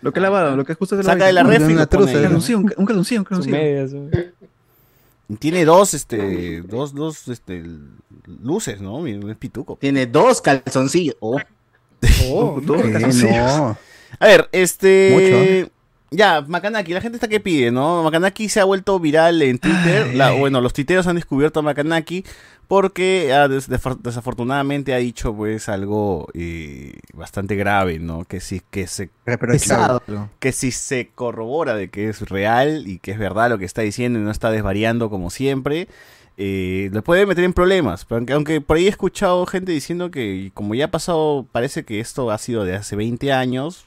Lo 0.00 0.12
que 0.12 0.20
he 0.20 0.22
lavado, 0.22 0.56
lo 0.56 0.64
que 0.64 0.74
justo 0.74 0.96
se 0.96 1.02
Saca 1.02 1.26
de 1.26 1.32
la 1.32 1.42
Una 1.42 1.50
refri 1.50 1.74
truza, 1.86 2.10
ahí, 2.10 2.26
Un 2.54 2.64
¿no? 2.76 2.86
calzoncillo, 2.86 3.24
un. 3.30 4.10
¿no? 5.28 5.36
Tiene 5.38 5.64
dos, 5.64 5.92
este, 5.92 6.62
dos, 6.62 6.94
dos, 6.94 7.28
este, 7.28 7.62
luces, 8.42 8.80
¿no? 8.80 9.06
Es 9.06 9.36
pituco. 9.36 9.76
Tiene 9.80 10.06
dos 10.06 10.40
calzoncillos. 10.40 11.16
Oh. 11.20 11.38
Oh, 12.30 12.60
Dos 12.62 12.80
calzoncillos. 12.82 13.34
No. 13.58 13.76
A 14.18 14.26
ver, 14.26 14.48
este. 14.52 15.70
Ya, 16.10 16.40
Macanaki, 16.40 16.94
la 16.94 17.02
gente 17.02 17.16
está 17.16 17.28
que 17.28 17.40
pide, 17.40 17.70
¿no? 17.70 18.02
Macanaki 18.02 18.48
se 18.48 18.60
ha 18.60 18.64
vuelto 18.64 18.98
viral 18.98 19.42
en 19.42 19.58
Twitter. 19.58 20.14
La- 20.14 20.30
bueno, 20.32 20.62
los 20.62 20.72
tuiteros 20.72 21.06
han 21.06 21.16
descubierto 21.16 21.60
a 21.60 21.62
Macanaki 21.62 22.24
porque 22.68 23.32
ah, 23.32 23.48
des- 23.48 23.68
desafortunadamente 24.02 24.92
ha 24.94 24.98
dicho 24.98 25.34
pues 25.34 25.68
algo 25.70 26.28
eh, 26.34 26.92
bastante 27.14 27.56
grave, 27.56 27.98
¿no? 27.98 28.24
Que 28.24 28.40
sí, 28.40 28.60
que 28.70 28.86
se 28.86 29.08
pesado. 29.24 30.02
que 30.38 30.52
si 30.52 30.70
se 30.70 31.08
corrobora 31.14 31.74
de 31.74 31.88
que 31.88 32.10
es 32.10 32.20
real 32.28 32.86
y 32.86 32.98
que 32.98 33.12
es 33.12 33.18
verdad 33.18 33.48
lo 33.48 33.58
que 33.58 33.64
está 33.64 33.82
diciendo 33.82 34.18
y 34.18 34.22
no 34.22 34.30
está 34.30 34.50
desvariando 34.50 35.08
como 35.08 35.30
siempre, 35.30 35.88
eh, 36.36 36.90
le 36.92 37.02
puede 37.02 37.24
meter 37.24 37.44
en 37.44 37.54
problemas. 37.54 38.04
Pero 38.04 38.18
aunque, 38.18 38.32
aunque 38.34 38.60
por 38.60 38.76
ahí 38.76 38.84
he 38.86 38.90
escuchado 38.90 39.46
gente 39.46 39.72
diciendo 39.72 40.10
que 40.10 40.50
como 40.52 40.74
ya 40.74 40.84
ha 40.84 40.90
pasado, 40.90 41.46
parece 41.50 41.84
que 41.84 42.00
esto 42.00 42.30
ha 42.30 42.38
sido 42.38 42.64
de 42.64 42.76
hace 42.76 42.96
20 42.96 43.32
años, 43.32 43.86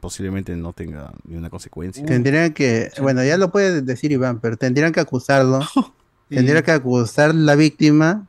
posiblemente 0.00 0.54
no 0.56 0.72
tenga 0.72 1.12
ninguna 1.24 1.50
consecuencia. 1.50 2.06
Tendrían 2.06 2.52
que, 2.52 2.90
bueno, 3.00 3.24
ya 3.24 3.36
lo 3.36 3.50
puede 3.50 3.82
decir 3.82 4.12
Iván, 4.12 4.38
pero 4.40 4.56
tendrían 4.56 4.92
que 4.92 5.00
acusarlo. 5.00 5.60
Tendría 6.34 6.62
que 6.62 6.70
acusar 6.72 7.34
la 7.34 7.54
víctima 7.54 8.26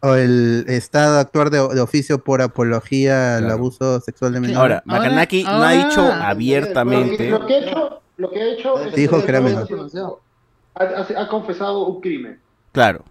o 0.00 0.14
el 0.14 0.64
Estado 0.68 1.16
a 1.18 1.20
actuar 1.20 1.50
de, 1.50 1.58
de 1.74 1.80
oficio 1.80 2.22
por 2.22 2.42
apología 2.42 3.36
al 3.38 3.50
abuso 3.50 4.00
sexual 4.00 4.32
de 4.32 4.40
menores. 4.40 4.58
Ahora, 4.60 4.82
Ahora- 4.86 5.02
Macanaki 5.04 5.44
no 5.44 5.50
ha 5.62 5.72
dicho 5.72 6.02
abiertamente. 6.02 7.30
Lo 7.30 7.46
que 7.46 7.54
ha 7.54 7.58
hecho, 7.58 8.00
lo 8.16 8.30
que 8.30 8.40
ha 8.42 8.46
hecho 8.52 8.80
es 8.84 8.94
Dijo 8.94 9.22
que 9.22 9.28
era 9.28 9.38
ha- 9.38 9.42
menor. 9.42 9.68
ha, 10.74 10.82
ha- 10.84 11.22
ha 11.22 11.28
confesado 11.28 11.86
un 11.86 12.00
crimen. 12.00 12.38
Claro. 12.72 13.04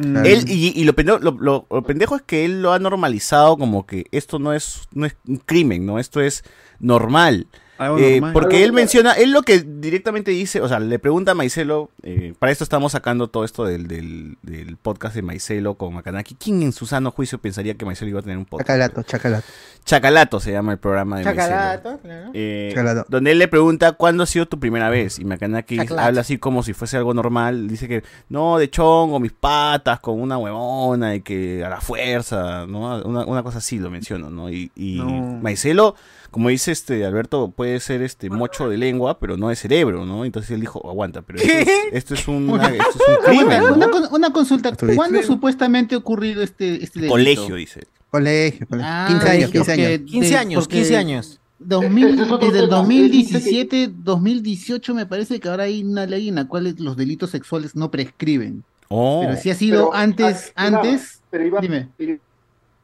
Claro. 0.00 0.28
Él, 0.28 0.44
y, 0.46 0.80
y 0.80 0.84
lo, 0.84 0.92
pendejo, 0.94 1.18
lo, 1.18 1.32
lo- 1.32 1.66
lo 1.68 1.82
pendejo 1.82 2.14
es 2.14 2.22
que 2.22 2.44
él 2.44 2.62
lo 2.62 2.72
ha 2.72 2.78
normalizado 2.78 3.56
como 3.56 3.84
que 3.84 4.06
esto 4.12 4.38
no 4.38 4.52
es, 4.52 4.82
no 4.92 5.06
es 5.06 5.16
un 5.26 5.38
crimen, 5.38 5.84
¿no? 5.86 5.98
Esto 5.98 6.20
es 6.20 6.44
normal. 6.78 7.48
Algo 7.78 7.98
Eh, 7.98 8.20
porque 8.32 8.64
él 8.64 8.72
menciona, 8.72 9.12
él 9.12 9.30
lo 9.32 9.42
que 9.42 9.60
directamente 9.60 10.30
dice, 10.30 10.60
o 10.60 10.68
sea, 10.68 10.80
le 10.80 10.98
pregunta 10.98 11.32
a 11.32 11.34
Maicelo, 11.34 11.90
eh, 12.02 12.34
para 12.38 12.52
esto 12.52 12.64
estamos 12.64 12.92
sacando 12.92 13.28
todo 13.28 13.44
esto 13.44 13.64
del, 13.64 13.86
del, 13.86 14.36
del 14.42 14.76
podcast 14.76 15.14
de 15.14 15.22
Maicelo 15.22 15.74
con 15.74 15.94
Macanaki. 15.94 16.34
¿Quién 16.34 16.62
en 16.62 16.72
su 16.72 16.86
sano 16.86 17.10
juicio 17.10 17.38
pensaría 17.38 17.74
que 17.74 17.84
Maicelo 17.84 18.10
iba 18.10 18.20
a 18.20 18.22
tener 18.22 18.36
un 18.38 18.44
podcast? 18.44 18.68
Chacalato, 18.68 19.02
chacalato. 19.04 19.46
Chacalato 19.84 20.40
se 20.40 20.52
llama 20.52 20.72
el 20.72 20.78
programa 20.78 21.18
de 21.18 21.24
Maicelo. 21.24 21.42
Chacalato, 21.46 21.98
claro. 22.00 22.30
Eh, 22.34 22.70
Chacalato. 22.74 23.06
donde 23.08 23.32
él 23.32 23.38
le 23.38 23.48
pregunta 23.48 23.92
cuándo 23.92 24.24
ha 24.24 24.26
sido 24.26 24.46
tu 24.46 24.58
primera 24.60 24.90
vez 24.90 25.18
y 25.18 25.24
Macanaki 25.24 25.76
Chacalato. 25.76 26.06
habla 26.08 26.20
así 26.20 26.36
como 26.38 26.62
si 26.62 26.72
fuese 26.74 26.96
algo 26.98 27.14
normal 27.14 27.68
dice 27.68 27.88
que 27.88 28.02
no 28.28 28.58
de 28.58 28.68
chongo 28.68 29.18
mis 29.20 29.32
patas 29.32 30.00
con 30.00 30.20
una 30.20 30.36
huevona 30.36 31.14
y 31.14 31.22
que 31.22 31.64
a 31.64 31.68
la 31.70 31.80
fuerza 31.80 32.66
no 32.66 33.02
una, 33.04 33.24
una 33.24 33.42
cosa 33.42 33.58
así 33.58 33.78
lo 33.78 33.88
menciono 33.90 34.28
no 34.30 34.50
y, 34.50 34.70
y 34.76 34.96
No. 34.98 35.38
Maicelo 35.40 35.94
como 36.30 36.48
dice 36.50 36.72
este 36.72 37.04
Alberto 37.04 37.50
puede 37.50 37.80
ser 37.80 38.02
este 38.02 38.28
mocho 38.30 38.68
de 38.68 38.76
lengua 38.76 39.18
pero 39.18 39.36
no 39.36 39.48
de 39.48 39.56
cerebro 39.56 40.04
no 40.06 40.24
entonces 40.24 40.50
él 40.52 40.60
dijo 40.60 40.80
aguanta 40.88 41.22
pero 41.22 41.38
esto 41.38 41.52
es, 41.52 41.68
esto 41.92 42.14
es 42.14 42.28
una- 42.28 42.68
esto 42.68 42.84
es 42.84 43.18
un 43.18 43.24
crimen 43.26 43.62
Una, 43.62 43.70
¿no? 43.70 43.74
una 43.76 43.88
con- 43.90 44.08
una 44.14 44.30
consulta. 44.32 44.72
¿Cuándo 44.94 45.22
supuestamente 45.22 45.94
ha 45.94 45.98
ocurrido 45.98 46.42
este, 46.42 46.82
este 46.82 47.00
delito? 47.00 47.12
colegio 47.14 47.54
dice 47.56 47.86
Colegio, 48.10 48.66
colegio. 48.66 48.88
Ah, 48.90 49.06
15 49.08 49.28
años, 49.28 49.50
15 49.50 49.70
porque 49.72 49.84
años. 49.86 50.10
15 50.10 50.28
de- 50.30 50.36
años, 50.36 50.64
porque 50.64 50.76
15 50.76 50.96
años. 50.96 51.40
2000 51.60 52.06
Ese 52.08 52.22
es 52.22 52.30
otro 52.30 52.46
desde 52.46 52.58
el 52.60 52.64
tema. 52.66 52.76
2017, 52.78 53.90
2018 53.98 54.94
me 54.94 55.06
parece 55.06 55.40
que 55.40 55.48
ahora 55.48 55.64
hay 55.64 55.82
una 55.82 56.06
ley 56.06 56.28
en 56.28 56.36
la 56.36 56.46
cual 56.46 56.74
los 56.78 56.96
delitos 56.96 57.30
sexuales 57.30 57.74
no 57.76 57.90
prescriben. 57.90 58.64
oh 58.88 59.22
Pero 59.26 59.36
si 59.40 59.50
ha 59.50 59.54
sido 59.54 59.90
Pero, 59.90 59.94
antes, 59.94 60.52
ah, 60.56 60.66
antes, 60.66 61.20
Pero 61.30 61.46
Iván, 61.46 61.60
dime. 61.62 61.88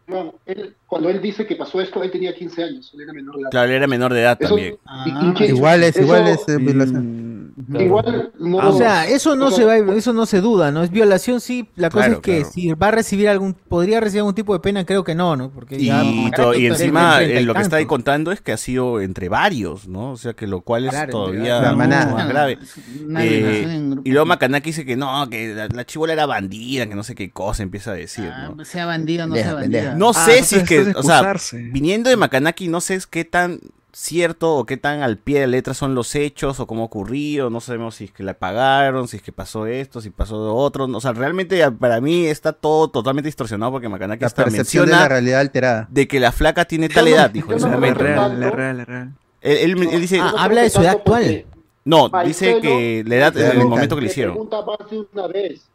Iván, 0.09 0.32
él- 0.45 0.74
cuando 0.95 1.11
él 1.11 1.20
dice 1.20 1.45
que 1.45 1.57
pasó 1.57 1.80
esto, 1.80 2.05
él 2.05 2.11
tenía 2.12 2.32
15 2.32 2.62
años, 2.62 2.92
él 2.95 3.01
era 3.03 3.12
menor 3.12 3.34
de 3.34 3.40
edad. 3.42 3.51
claro 3.51 3.68
él 3.68 3.74
era 3.74 3.86
menor 3.88 4.12
de 4.14 4.20
edad 4.20 4.36
Eso- 4.38 4.49
también 4.55 4.76
Ah, 4.86 5.05
Igual 5.40 5.82
es, 5.82 5.97
eso- 5.97 6.03
igual 6.05 6.28
es 6.28 6.49
eh, 6.49 6.57
violación. 6.59 7.24
Mm, 7.57 7.80
Igual 7.80 8.32
no. 8.40 8.57
O 8.59 8.76
sea, 8.76 9.09
eso 9.09 9.36
no 9.36 9.47
o 9.47 9.51
sea, 9.51 9.59
se 9.59 9.64
va, 9.82 9.95
eso 9.95 10.12
no 10.12 10.26
se 10.26 10.40
duda, 10.40 10.72
¿no? 10.72 10.82
Es 10.82 10.90
violación, 10.90 11.40
sí. 11.40 11.68
La 11.76 11.88
cosa 11.88 12.07
Claro, 12.07 12.14
es 12.16 12.20
que 12.22 12.36
claro. 12.40 12.53
si 12.53 12.72
va 12.72 12.88
a 12.88 12.90
recibir 12.90 13.28
algún, 13.28 13.55
podría 13.55 14.01
recibir 14.01 14.20
algún 14.20 14.34
tipo 14.34 14.53
de 14.55 14.59
pena, 14.61 14.84
creo 14.84 15.05
que 15.05 15.14
no, 15.14 15.36
¿no? 15.36 15.51
Porque 15.51 15.76
Y, 15.76 15.86
ya- 15.86 16.03
y 16.03 16.66
encima 16.66 17.22
y 17.22 17.30
eh, 17.30 17.42
lo 17.42 17.55
que 17.55 17.61
está 17.62 17.76
ahí 17.76 17.86
contando 17.86 18.32
es 18.32 18.40
que 18.40 18.51
ha 18.53 18.57
sido 18.57 19.01
entre 19.01 19.28
varios, 19.28 19.86
¿no? 19.86 20.11
O 20.11 20.16
sea 20.16 20.32
que 20.34 20.49
lo 20.49 20.62
cual 20.62 20.86
es 20.86 21.09
todavía 21.11 21.61
La 21.61 21.68
mucho 21.68 21.76
manada. 21.76 22.12
más 22.12 22.28
grave. 22.28 22.59
Una 23.07 23.24
Eh, 23.24 23.28
violación 23.28 23.70
en 23.70 23.90
grupo. 23.92 24.09
y 24.09 24.11
luego 24.12 24.26
Macanaki 24.26 24.70
dice 24.70 24.84
que 24.84 24.97
no, 24.97 25.28
que 25.30 25.55
la, 25.55 25.68
la 25.68 25.86
chibola 25.86 26.12
era 26.12 26.26
bandida, 26.26 26.86
que 26.88 26.97
no 26.97 27.05
sé 27.05 27.14
qué 27.14 27.30
cosa 27.30 27.62
empieza 27.62 27.92
a 27.92 27.95
decir, 27.95 28.28
Ah, 28.34 28.51
¿no? 28.57 28.64
sea 28.64 28.86
bandida, 28.86 29.26
no 29.26 29.34
Pendeja, 29.34 29.51
sea 29.51 29.55
bandida. 29.61 29.95
No 29.95 30.11
Ah, 30.11 30.12
sé 30.14 30.42
si 30.42 30.57
es 30.57 30.64
que, 30.68 30.84
o 30.97 31.03
sea, 31.03 31.35
viniendo 31.72 32.11
de 32.11 32.16
Macanaki, 32.16 32.68
no 32.68 32.80
sé 32.80 32.95
es 32.95 33.07
qué 33.07 33.24
tan 33.24 33.61
cierto 33.93 34.57
o 34.57 34.66
qué 34.66 34.76
tan 34.76 35.03
al 35.03 35.18
pie 35.18 35.39
de 35.41 35.47
letra 35.47 35.72
son 35.72 35.95
los 35.95 36.16
hechos 36.16 36.59
o 36.59 36.66
cómo 36.66 36.82
ocurrió, 36.85 37.49
no 37.49 37.61
sabemos 37.61 37.95
si 37.95 38.05
es 38.07 38.11
que 38.12 38.24
la 38.24 38.35
pagaron, 38.35 39.07
si 39.07 39.18
es 39.18 39.22
que 39.22 39.30
pasó 39.30 39.66
esto, 39.66 40.01
si 40.01 40.11
pasó 40.11 40.37
lo 40.45 40.57
otro, 40.57 40.87
o 40.87 41.01
sea, 41.01 41.12
realmente 41.12 41.70
para 41.72 42.01
mí 42.01 42.26
está 42.26 42.53
todo 42.53 42.89
totalmente 42.89 43.28
distorsionado 43.28 43.70
porque 43.70 43.89
Macanaki 43.89 44.22
La 44.22 44.26
hasta 44.26 44.43
percepción 44.45 44.87
de 44.87 44.91
la 44.91 44.97
menciona 44.99 45.09
realidad 45.09 45.41
alterada. 45.41 45.87
de 45.91 46.09
que 46.09 46.18
la 46.18 46.32
flaca 46.32 46.64
tiene 46.64 46.89
tal 46.89 47.07
edad, 47.07 47.30
dijo 47.30 47.53
en 47.53 47.59
ese 47.59 47.68
momento. 47.68 48.01
real, 48.01 48.41
la 48.41 48.51
real, 48.51 48.76
la 48.78 48.85
real. 48.85 49.12
Él, 49.41 49.59
él- 49.78 49.89
él 49.93 50.01
dice, 50.01 50.18
Ah, 50.20 50.32
habla 50.39 50.62
de 50.62 50.70
su 50.70 50.80
edad 50.80 50.93
actual. 50.97 51.45
no, 51.85 52.11
dice 52.26 52.59
que 52.61 53.05
la 53.07 53.14
edad 53.16 53.37
en 53.39 53.61
el 53.61 53.66
momento 53.68 53.95
que 53.95 54.01
le 54.01 54.07
le 54.09 54.11
hicieron. 54.12 54.35
pregunta 54.35 54.62
más 54.64 54.91
de 54.91 55.04
una 55.13 55.26
vez. 55.29 55.68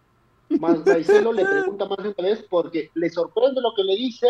Más 0.60 0.84
Maicelo 0.86 1.32
le 1.32 1.46
pregunta 1.46 1.86
más 1.86 2.00
de 2.00 2.10
una 2.18 2.28
vez 2.28 2.44
porque 2.50 2.90
le 2.96 3.10
sorprende 3.12 3.62
lo 3.62 3.72
que 3.76 3.84
le 3.84 3.96
dice 3.96 4.28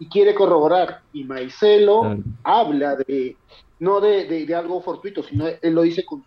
y 0.00 0.06
quiere 0.08 0.34
corroborar. 0.34 1.02
Y 1.12 1.22
Maicelo 1.24 2.00
Claro. 2.00 2.22
habla 2.42 2.96
de, 2.96 3.36
no 3.78 4.00
de, 4.00 4.24
de- 4.24 4.46
de 4.46 4.54
algo 4.56 4.80
fortuito, 4.82 5.22
sino 5.22 5.46
él 5.46 5.74
lo 5.74 5.82
dice 5.82 6.04
con- 6.04 6.24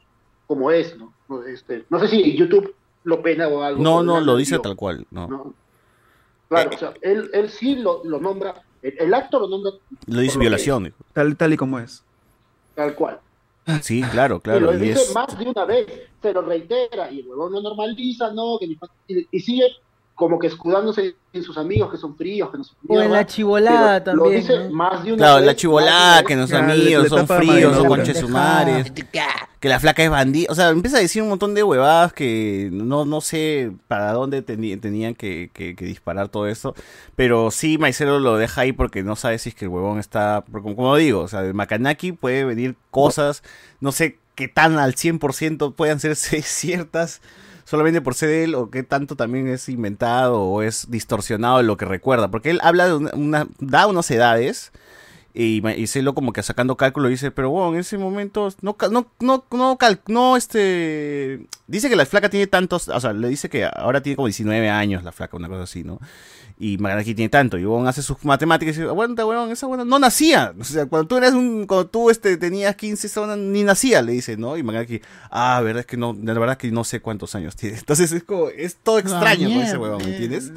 como 0.48 0.72
es, 0.72 0.96
¿no? 0.98 1.14
No, 1.28 1.44
Este, 1.44 1.84
no 1.90 2.00
sé 2.00 2.08
si 2.08 2.38
YouTube 2.38 2.74
lo 3.04 3.22
pena 3.22 3.48
o 3.50 3.62
algo. 3.62 3.84
No, 3.84 4.02
no, 4.04 4.22
lo 4.22 4.38
dice 4.38 4.60
tal 4.60 4.76
cual, 4.78 5.06
no. 5.12 5.28
¿no? 5.28 5.54
Claro, 6.48 6.70
o 6.74 6.78
sea, 6.78 6.94
él, 7.02 7.30
él 7.34 7.50
sí 7.50 7.76
lo, 7.76 8.04
lo 8.06 8.20
nombra, 8.20 8.62
el, 8.82 8.94
el 9.00 9.14
acto 9.14 9.40
lo 9.40 9.48
nombra 9.48 9.72
Lo 10.06 10.20
dice 10.22 10.36
lo 10.36 10.42
violación. 10.42 10.94
Tal, 11.12 11.36
tal 11.36 11.54
y 11.54 11.58
como 11.58 11.80
es. 11.80 12.04
tal 12.76 12.94
cual. 12.96 13.20
Sí, 13.82 14.02
claro, 14.12 14.36
y 14.38 14.40
claro. 14.42 14.60
lo 14.60 14.74
Y 14.76 14.78
dice 14.90 15.02
es, 15.04 15.16
más 15.16 15.38
de 15.40 15.46
una 15.50 15.64
vez, 15.66 15.88
se 16.22 16.34
lo 16.34 16.42
reitera, 16.42 17.10
y 17.10 17.22
el 17.22 17.28
huevón 17.28 17.54
lo 17.54 17.62
normaliza, 17.62 18.32
no, 18.34 18.58
que 18.60 18.68
ni 18.68 18.78
y, 19.08 19.26
y 19.32 19.40
sigue 19.40 19.68
como 20.16 20.38
que 20.38 20.48
escudándose 20.48 21.16
en 21.34 21.44
sus 21.44 21.58
amigos 21.58 21.92
que 21.92 21.98
son 21.98 22.16
fríos, 22.16 22.52
que 22.52 22.58
no 22.60 22.64
son 22.64 22.78
O 22.88 23.02
en 23.02 23.12
la 23.12 23.26
chivolada 23.26 24.04
pero 24.04 24.18
Lo 24.18 24.24
también, 24.24 24.42
dice 24.42 24.70
¿no? 24.70 24.70
más 24.76 25.04
de 25.04 25.14
una 25.14 25.18
Claro, 25.18 25.38
vez, 25.38 25.46
la 25.48 25.56
chivolada, 25.56 26.24
que 26.24 26.36
nuestros 26.36 26.62
amigos 26.62 27.10
son 27.10 27.28
fríos, 27.28 27.62
son 27.64 27.72
Maduro. 27.72 27.90
conches 27.90 28.18
sumares, 28.20 28.92
que 29.60 29.70
la 29.70 29.80
flaca 29.80 30.04
es 30.04 30.10
bandida. 30.10 30.48
O 30.52 30.56
sea, 30.56 30.70
empieza 30.70 30.98
a 30.98 31.00
decir 31.00 31.22
un 31.24 31.30
montón 31.30 31.56
de 31.56 31.64
huevadas 31.64 32.14
que 32.14 32.70
no, 32.72 33.06
no 33.06 33.22
sé 33.22 33.72
para 33.88 34.12
dónde 34.12 34.42
tenían 34.44 35.16
que, 35.16 35.50
que- 35.54 35.76
que 35.76 35.86
disparar 35.86 36.30
todo 36.30 36.48
esto. 36.48 36.76
Pero 37.16 37.50
sí, 37.50 37.78
Maicero 37.78 38.20
lo 38.20 38.38
deja 38.38 38.62
ahí 38.62 38.74
porque 38.74 39.04
no 39.04 39.16
sabe 39.16 39.40
si 39.40 39.50
es 39.50 39.56
que 39.56 39.66
el 39.66 39.70
huevón 39.70 40.00
está. 40.00 40.44
Como, 40.52 40.76
como 40.76 40.96
digo, 40.98 41.22
o 41.22 41.28
sea, 41.28 41.42
de 41.42 41.54
Makanaki 41.54 42.12
puede 42.12 42.44
venir 42.46 42.76
cosas, 42.92 43.42
no 43.80 43.92
sé 43.92 44.20
qué 44.36 44.48
tan 44.48 44.78
al 44.80 44.96
100% 44.96 45.74
puedan 45.74 46.00
ser 46.00 46.16
ciertas. 46.18 47.22
Solamente 47.66 48.02
por 48.02 48.14
ser 48.16 48.30
él, 48.30 48.56
o 48.56 48.70
qué 48.70 48.84
tanto 48.84 49.16
también 49.16 49.48
es 49.48 49.70
inventado 49.70 50.42
o 50.42 50.62
es 50.62 50.90
distorsionado 50.90 51.62
lo 51.64 51.78
que 51.78 51.86
recuerda. 51.86 52.30
Porque 52.30 52.50
él 52.50 52.60
habla 52.64 52.88
de 52.88 52.94
una, 52.96 53.48
da 53.60 53.88
unas 53.88 54.10
edades, 54.12 54.72
y, 55.36 55.68
y 55.68 55.88
Celo 55.88 56.14
como 56.14 56.32
que 56.32 56.44
sacando 56.44 56.78
cálculo 56.78 57.08
dice, 57.10 57.32
pero 57.32 57.50
bueno, 57.50 57.74
en 57.74 57.80
ese 57.80 57.98
momento 57.98 58.50
no 58.62 58.76
no 58.92 59.08
no 59.20 59.46
no 59.52 59.78
cal- 59.80 60.02
no 60.08 60.38
este 60.38 61.48
dice 61.66 61.90
que 61.90 61.96
la 61.96 62.06
flaca 62.06 62.30
tiene 62.30 62.46
tantos, 62.48 62.88
o 62.90 63.00
sea, 63.00 63.14
le 63.14 63.30
dice 63.30 63.50
que 63.50 63.66
ahora 63.66 64.02
tiene 64.04 64.16
como 64.16 64.28
19 64.28 64.70
años 64.70 65.04
la 65.04 65.12
flaca, 65.12 65.36
una 65.36 65.48
cosa 65.48 65.64
así, 65.64 65.84
¿no? 65.84 66.00
Y 66.64 66.78
Maganaki 66.78 67.14
tiene 67.14 67.28
tanto, 67.28 67.58
y 67.58 67.66
Huevón 67.66 67.90
hace 67.90 68.02
sus 68.02 68.24
matemáticas 68.24 68.78
y 68.78 68.80
dice, 68.80 68.90
aguanta, 68.90 69.26
huevón, 69.26 69.52
esa 69.52 69.68
buena 69.68 69.84
no 69.84 70.00
nacía. 70.00 70.54
O 70.58 70.64
sea, 70.64 70.86
cuando 70.86 71.10
tú 71.10 71.18
eras 71.18 71.34
un, 71.34 71.68
cuando 71.68 71.88
tú 71.88 72.10
este, 72.10 72.38
tenías 72.38 72.74
15, 72.78 73.06
esa 73.06 73.20
buena 73.20 73.36
ni 73.36 73.64
nacía, 73.64 74.02
le 74.02 74.14
dice, 74.14 74.38
¿no? 74.38 74.56
Y 74.56 74.64
Maganaki, 74.64 75.02
ah, 75.30 75.60
verdad 75.62 75.82
es 75.82 75.86
que 75.86 75.98
no, 75.98 76.14
la 76.14 76.34
verdad 76.34 76.54
es 76.54 76.58
que 76.60 76.72
no 76.72 76.86
sé 76.86 77.02
cuántos 77.02 77.36
años 77.36 77.58
tiene. 77.58 77.78
Entonces 77.78 78.14
es 78.14 78.24
como, 78.24 78.48
es 78.48 78.78
todo 78.78 78.98
extraño 78.98 79.50
con 79.50 79.60
ese 79.60 79.78
huevón, 79.78 80.04
¿me 80.06 80.12
entiendes? 80.12 80.54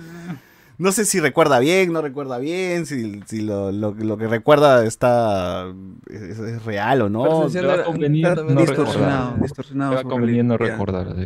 No 0.79 0.93
sé 0.93 1.05
si 1.07 1.21
recuerda 1.21 1.59
bien, 1.59 1.93
no 1.93 2.03
recuerda 2.03 2.39
bien, 2.39 2.85
si, 2.87 3.23
si 3.27 3.41
lo, 3.41 3.73
lo, 3.73 3.93
lo 3.95 4.19
que 4.19 4.27
recuerda 4.29 4.85
está 4.85 5.67
es, 6.11 6.39
es 6.39 6.65
real 6.65 7.03
o 7.03 7.09
no. 7.09 7.23
Percepción 7.25 7.63
le 7.63 7.69
va 7.69 7.77
de- 7.77 7.83
a 7.83 7.85
convenir 7.87 8.27
está 8.27 8.43
no 8.43 8.61
distorsionado, 8.61 9.21
recordar. 9.31 9.41
distorsionado 9.43 9.91
Le 9.93 9.97
va 9.97 10.03
convenir 10.03 10.45
no 10.45 10.57
recordar. 10.59 11.17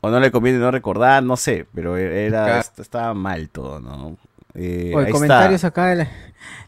O 0.00 0.10
no 0.10 0.20
le 0.20 0.30
conviene 0.30 0.58
no 0.58 0.70
recordar, 0.70 1.22
no 1.22 1.36
sé, 1.36 1.66
pero 1.74 1.96
era 1.96 2.44
Claro. 2.44 2.60
est- 2.60 2.78
estaba 2.78 3.12
mal 3.14 3.48
todo, 3.50 3.80
¿no? 3.80 4.16
Eh, 4.54 4.92
Oye, 4.94 5.06
ahí 5.06 5.12
comentarios 5.12 5.56
está. 5.58 5.68
acá 5.68 5.86
de 5.88 5.96
la, 5.96 6.08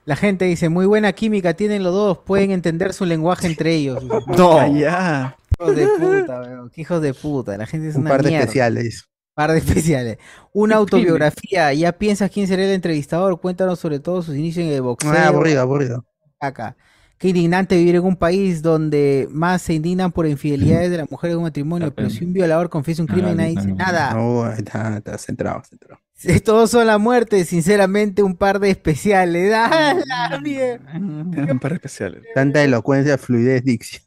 la 0.04 0.14
gente 0.16 0.44
dice, 0.44 0.68
muy 0.68 0.86
buena 0.86 1.12
química 1.12 1.54
tienen 1.54 1.82
los 1.82 1.94
dos, 1.94 2.18
pueden 2.18 2.50
entender 2.50 2.92
su 2.92 3.06
lenguaje 3.06 3.46
entre 3.46 3.74
ellos. 3.74 4.04
No. 4.26 4.76
Ya. 4.78 5.36
Hijos 5.58 5.76
de 5.76 5.86
puta, 5.88 6.40
weón, 6.42 6.72
hijos 6.76 7.02
de 7.02 7.12
puta, 7.14 7.56
la 7.58 7.66
gente 7.66 7.88
es 7.88 7.94
Un 7.94 8.02
una 8.02 8.10
par 8.10 8.22
de 8.22 8.28
mierda. 8.30 8.44
especiales. 8.44 9.08
Par 9.34 9.52
de 9.52 9.58
especiales. 9.58 10.18
Una 10.52 10.76
autobiografía, 10.76 11.72
¿ya 11.72 11.92
piensas 11.92 12.30
quién 12.30 12.46
será 12.46 12.64
el 12.64 12.70
entrevistador? 12.70 13.40
Cuéntanos 13.40 13.78
sobre 13.78 14.00
todo 14.00 14.22
sus 14.22 14.36
inicios 14.36 14.66
en 14.66 14.72
el 14.72 14.82
boxeo. 14.82 15.12
Ah, 15.12 15.28
aburrido, 15.28 15.60
aburrido. 15.60 16.04
Acá. 16.38 16.76
Qué 17.20 17.28
indignante 17.28 17.76
vivir 17.76 17.96
en 17.96 18.04
un 18.04 18.16
país 18.16 18.62
donde 18.62 19.28
más 19.30 19.60
se 19.60 19.74
indignan 19.74 20.10
por 20.10 20.26
infidelidades 20.26 20.90
de 20.90 20.96
las 20.96 21.10
mujeres 21.10 21.34
de 21.34 21.36
un 21.36 21.42
matrimonio, 21.42 21.94
pero 21.94 22.08
si 22.08 22.24
un 22.24 22.32
violador 22.32 22.70
confiesa 22.70 23.02
un 23.02 23.08
crimen, 23.08 23.36
nadie 23.36 23.56
dice 23.56 23.72
nada. 23.74 24.14
No, 24.14 24.50
está, 24.50 24.96
está 24.96 25.18
centrado, 25.18 25.62
centrado. 25.62 26.00
Todos 26.42 26.70
son 26.70 26.86
la 26.86 26.96
muerte, 26.96 27.44
sinceramente, 27.44 28.22
un 28.22 28.36
par 28.36 28.58
de 28.58 28.70
especiales. 28.70 29.52
¡Ah, 29.54 29.94
la 30.30 30.40
mierda! 30.40 30.92
Un 30.94 31.58
par 31.60 31.72
de 31.72 31.76
especiales. 31.76 32.22
Tanta 32.34 32.64
elocuencia, 32.64 33.18
fluidez, 33.18 33.64
dicción. 33.64 34.02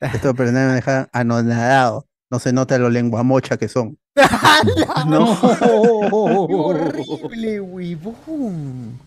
Estos 0.00 0.34
personajes 0.34 0.68
me 0.68 0.74
dejan 0.74 1.08
anonadado. 1.12 2.09
No 2.30 2.38
se 2.38 2.52
nota 2.52 2.78
lo 2.78 2.88
lenguamocha 2.90 3.56
que 3.56 3.68
son. 3.68 3.98
No. 5.06 5.38
¡Qué 5.58 6.54
horrible, 6.54 7.60
huevón! 7.60 8.98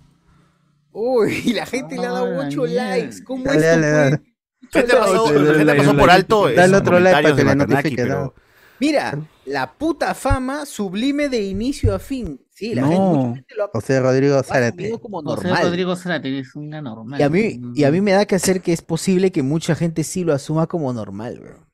Uy, 0.92 1.54
la 1.54 1.66
gente 1.66 1.96
le 1.96 2.06
ha 2.06 2.12
dado 2.12 2.38
8 2.40 2.66
likes. 2.68 3.24
¿Cómo 3.24 3.44
Dale, 3.44 3.58
esto 3.58 3.68
dale, 3.82 3.90
dale. 3.92 4.18
puede- 4.18 4.34
Gente 4.72 4.96
pasó, 4.96 5.26
Dale, 5.26 5.40
gente 5.40 5.66
dale, 5.66 5.76
pasó 5.78 5.88
dale. 5.90 6.00
por 6.00 6.10
alto 6.10 6.42
Dale 6.46 6.64
esos 6.64 6.78
otro 6.82 7.00
like 7.00 7.22
para 7.22 7.36
que 7.36 7.44
le 7.44 7.56
notifique, 7.56 7.96
pero. 8.04 8.34
Mira, 8.80 9.20
la 9.46 9.72
puta 9.74 10.14
fama 10.16 10.66
sublime 10.66 11.30
de 11.30 11.42
inicio 11.44 11.94
a 11.96 12.00
fin. 12.00 12.40
Sí, 12.50 12.74
la 12.76 12.84
gente, 12.84 12.96
No, 12.98 13.14
mucha 13.14 13.36
gente 13.36 13.56
lo 13.56 13.64
ha 13.66 13.70
José 13.74 14.00
Rodrigo 14.00 14.42
Zárate. 14.44 14.92
José 14.92 15.10
normal. 15.24 15.64
Rodrigo 15.64 15.96
Zárate 15.96 16.40
es 16.40 16.56
una 16.56 16.82
normal. 16.82 17.20
Y 17.20 17.24
a 17.24 17.30
mí, 17.30 17.60
y 17.76 17.84
a 17.84 17.92
mí 17.92 18.02
me 18.02 18.12
da 18.14 18.26
que 18.26 18.36
hacer 18.36 18.62
que 18.62 18.74
es 18.74 18.82
posible 18.82 19.32
que 19.32 19.44
mucha 19.44 19.76
gente 19.76 20.04
sí 20.04 20.24
lo 20.24 20.34
asuma 20.34 20.68
como 20.68 20.92
normal, 20.94 21.40
bro. 21.40 21.68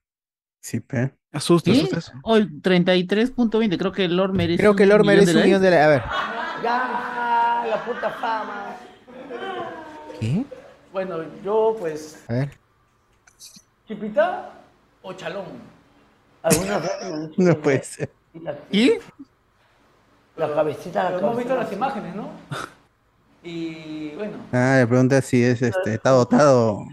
Sí, 0.61 0.79
pe. 0.81 1.13
Asusta, 1.31 1.71
¿Sí? 1.71 1.77
asusta 1.77 1.97
eso. 1.99 2.11
Hoy 2.23 2.47
33.20, 2.61 3.77
creo 3.77 3.91
que 3.91 4.07
Lord 4.07 4.33
merece 4.33 4.57
Creo 4.59 4.75
que 4.75 4.85
Lord 4.85 5.05
merece 5.05 5.35
un 5.35 5.43
millón 5.43 5.61
de 5.61 5.71
la... 5.71 5.85
A 5.85 5.87
ver. 5.87 6.03
Ya, 6.63 7.65
la 7.69 7.85
puta 7.85 8.09
fama. 8.09 8.75
¿Qué? 10.19 10.43
Bueno, 10.91 11.17
yo 11.43 11.75
pues. 11.79 12.23
A 12.27 12.33
ver. 12.33 12.51
¿Chipita 13.87 14.49
o 15.03 15.13
chalón? 15.13 15.45
Algunas 16.43 16.81
veces 16.81 17.29
No 17.37 17.55
puede 17.57 17.83
ser. 17.83 18.09
¿Y? 18.71 18.93
La 20.35 20.53
cabecita, 20.53 21.03
la 21.03 21.09
Pero 21.11 21.19
hemos 21.27 21.37
visto 21.37 21.53
cabecita. 21.55 21.79
las 21.79 21.93
imágenes, 21.93 22.15
¿no? 22.15 22.29
Y 23.43 24.09
bueno. 24.15 24.37
Ah, 24.51 24.77
le 24.79 24.87
pregunta 24.87 25.21
si 25.21 25.43
es 25.43 25.61
este, 25.61 25.93
está 25.93 26.09
dotado. 26.09 26.85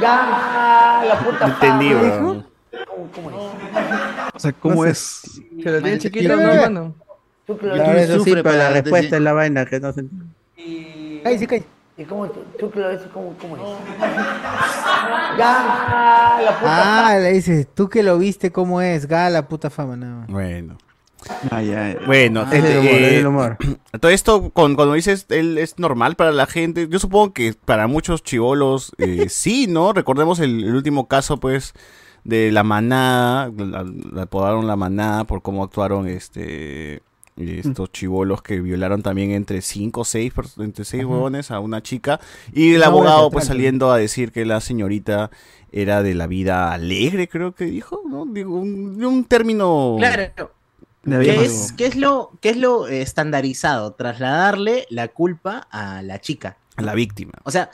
Ya, 0.00 1.02
la 1.06 1.18
puta 1.24 1.48
fama. 1.48 1.78
weón. 1.78 2.41
¿Cómo, 2.88 3.10
cómo 3.14 3.30
es? 3.30 3.36
O 4.34 4.38
sea, 4.38 4.52
¿cómo 4.52 4.74
No 4.76 4.82
sé. 4.84 4.90
es? 4.90 5.22
Que 5.62 5.70
lo 5.70 5.82
tiene 5.82 5.98
chiquito, 5.98 6.36
sí. 6.36 6.42
¿no, 6.42 6.52
hermano? 6.52 6.94
Tú 7.46 7.58
que 7.58 7.66
lo 7.66 7.74
Claro, 7.74 7.98
eso 7.98 8.24
sí, 8.24 8.30
pero 8.34 8.52
la 8.52 8.70
respuesta 8.70 9.16
es 9.16 9.22
la 9.22 9.32
vaina 9.32 9.66
que 9.66 9.80
no 9.80 9.92
se 9.92 10.04
Y. 10.56 11.20
Cállese, 11.22 11.46
cállese. 11.46 11.66
¿Y 11.98 12.04
cómo 12.04 12.26
tú, 12.28 12.70
que 12.70 12.80
lo 12.80 12.88
ves? 12.88 13.02
¿Cómo, 13.12 13.34
cómo 13.40 13.56
es? 13.56 13.62
Ya, 15.38 16.40
la 16.44 16.58
puta 16.58 17.08
Ah, 17.08 17.18
le 17.18 17.32
dices, 17.32 17.66
tú 17.74 17.88
que 17.88 18.02
lo 18.02 18.18
viste, 18.18 18.50
¿cómo 18.52 18.80
es? 18.80 19.06
Gala, 19.06 19.30
la 19.30 19.48
puta 19.48 19.70
fama, 19.70 19.96
nada 19.96 20.14
más. 20.20 20.26
bueno. 20.28 20.76
Ah, 21.50 21.62
ya, 21.62 21.92
ya. 21.94 22.00
Bueno, 22.04 22.42
Es 22.50 22.64
el 22.64 22.78
humor, 22.78 22.92
eh, 22.94 23.18
el 23.18 23.26
humor. 23.26 23.56
todo 24.00 24.10
esto, 24.10 24.50
con, 24.50 24.74
cuando 24.74 24.94
dices, 24.94 25.26
él 25.28 25.56
es 25.58 25.78
normal 25.78 26.16
para 26.16 26.32
la 26.32 26.46
gente, 26.46 26.88
yo 26.88 26.98
supongo 26.98 27.32
que 27.32 27.54
para 27.64 27.86
muchos 27.86 28.22
chivolos 28.24 28.92
eh, 28.98 29.26
sí, 29.30 29.66
¿no? 29.68 29.92
Recordemos 29.92 30.40
el, 30.40 30.64
el 30.64 30.74
último 30.74 31.06
caso, 31.08 31.38
pues, 31.38 31.74
de 32.24 32.52
la 32.52 32.62
manada, 32.62 33.50
la, 33.56 33.84
la 34.12 34.22
apodaron 34.22 34.66
la 34.66 34.76
manada 34.76 35.24
por 35.24 35.42
cómo 35.42 35.64
actuaron 35.64 36.08
este 36.08 37.02
estos 37.34 37.90
chivolos 37.90 38.42
que 38.42 38.60
violaron 38.60 39.02
también 39.02 39.30
entre 39.30 39.62
cinco 39.62 40.02
o 40.02 40.04
seis, 40.04 40.34
pers- 40.34 40.62
entre 40.62 40.84
seis 40.84 41.02
huevones 41.04 41.50
a 41.50 41.60
una 41.60 41.82
chica 41.82 42.20
y 42.52 42.74
el 42.74 42.82
abogado 42.82 43.30
pues 43.30 43.46
saliendo 43.46 43.90
a 43.90 43.96
decir 43.96 44.32
que 44.32 44.44
la 44.44 44.60
señorita 44.60 45.30
era 45.72 46.02
de 46.02 46.14
la 46.14 46.26
vida 46.26 46.72
alegre, 46.74 47.28
creo 47.28 47.54
que 47.54 47.64
dijo, 47.64 48.02
¿no? 48.06 48.26
Digo, 48.26 48.54
un, 48.54 49.02
un 49.02 49.24
término... 49.24 49.96
Claro. 49.98 50.52
¿Qué 51.04 51.44
es, 51.44 51.72
qué 51.72 51.86
es 51.86 51.96
lo, 51.96 52.30
qué 52.40 52.50
es 52.50 52.58
lo 52.58 52.86
eh, 52.86 53.00
estandarizado? 53.00 53.94
Trasladarle 53.94 54.86
la 54.90 55.08
culpa 55.08 55.66
a 55.70 56.02
la 56.02 56.20
chica. 56.20 56.58
a 56.76 56.82
la 56.82 56.94
víctima. 56.94 57.32
O 57.44 57.50
sea, 57.50 57.70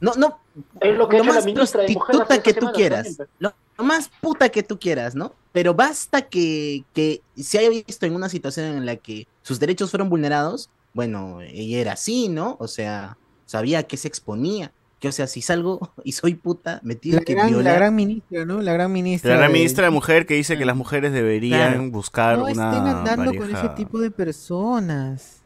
no, 0.00 0.12
no, 0.16 0.40
Es 0.80 0.96
lo 0.96 1.08
que 1.08 1.18
lo 1.18 1.24
la 1.24 1.32
más 1.34 1.44
ministra 1.44 1.82
de 1.82 1.92
Mujer 1.94 2.16
prostituta 2.16 2.42
que 2.42 2.54
tú 2.54 2.72
quieras, 2.72 3.18
lo, 3.38 3.52
lo 3.76 3.84
más 3.84 4.10
puta 4.20 4.48
que 4.48 4.62
tú 4.62 4.78
quieras, 4.78 5.14
¿no? 5.14 5.32
Pero 5.52 5.74
basta 5.74 6.22
que, 6.22 6.84
que 6.94 7.20
se 7.36 7.58
haya 7.58 7.70
visto 7.70 8.06
en 8.06 8.14
una 8.14 8.28
situación 8.28 8.66
en 8.76 8.86
la 8.86 8.96
que 8.96 9.26
sus 9.42 9.58
derechos 9.60 9.90
fueron 9.90 10.08
vulnerados, 10.10 10.70
bueno, 10.94 11.40
ella 11.40 11.78
era 11.78 11.92
así, 11.92 12.28
¿no? 12.28 12.56
O 12.60 12.68
sea, 12.68 13.16
sabía 13.46 13.80
a 13.80 13.82
qué 13.84 13.96
se 13.96 14.08
exponía. 14.08 14.72
Que, 15.00 15.06
o 15.06 15.12
sea, 15.12 15.28
si 15.28 15.42
salgo 15.42 15.92
y 16.04 16.10
soy 16.12 16.34
puta, 16.34 16.80
me 16.82 16.94
La 16.94 17.00
tienen 17.00 17.24
que 17.24 17.34
gran, 17.34 17.46
la 17.46 17.52
violar. 17.52 17.76
gran 17.76 17.94
ministra, 17.94 18.44
¿no? 18.44 18.60
La 18.60 18.72
gran 18.72 18.90
ministra. 18.92 19.30
La 19.30 19.36
gran 19.38 19.52
de- 19.52 19.58
ministra 19.58 19.84
de 19.84 19.90
mujer 19.90 20.26
que 20.26 20.34
dice 20.34 20.58
que 20.58 20.64
las 20.64 20.74
mujeres 20.76 21.12
deberían 21.12 21.72
Claro. 21.74 21.90
buscar 21.90 22.36
No 22.38 22.44
una 22.46 22.50
estén 22.70 22.86
andando 22.88 23.32
con 23.34 23.54
ese 23.54 23.68
tipo 23.70 24.00
de 24.00 24.10
personas. 24.10 25.37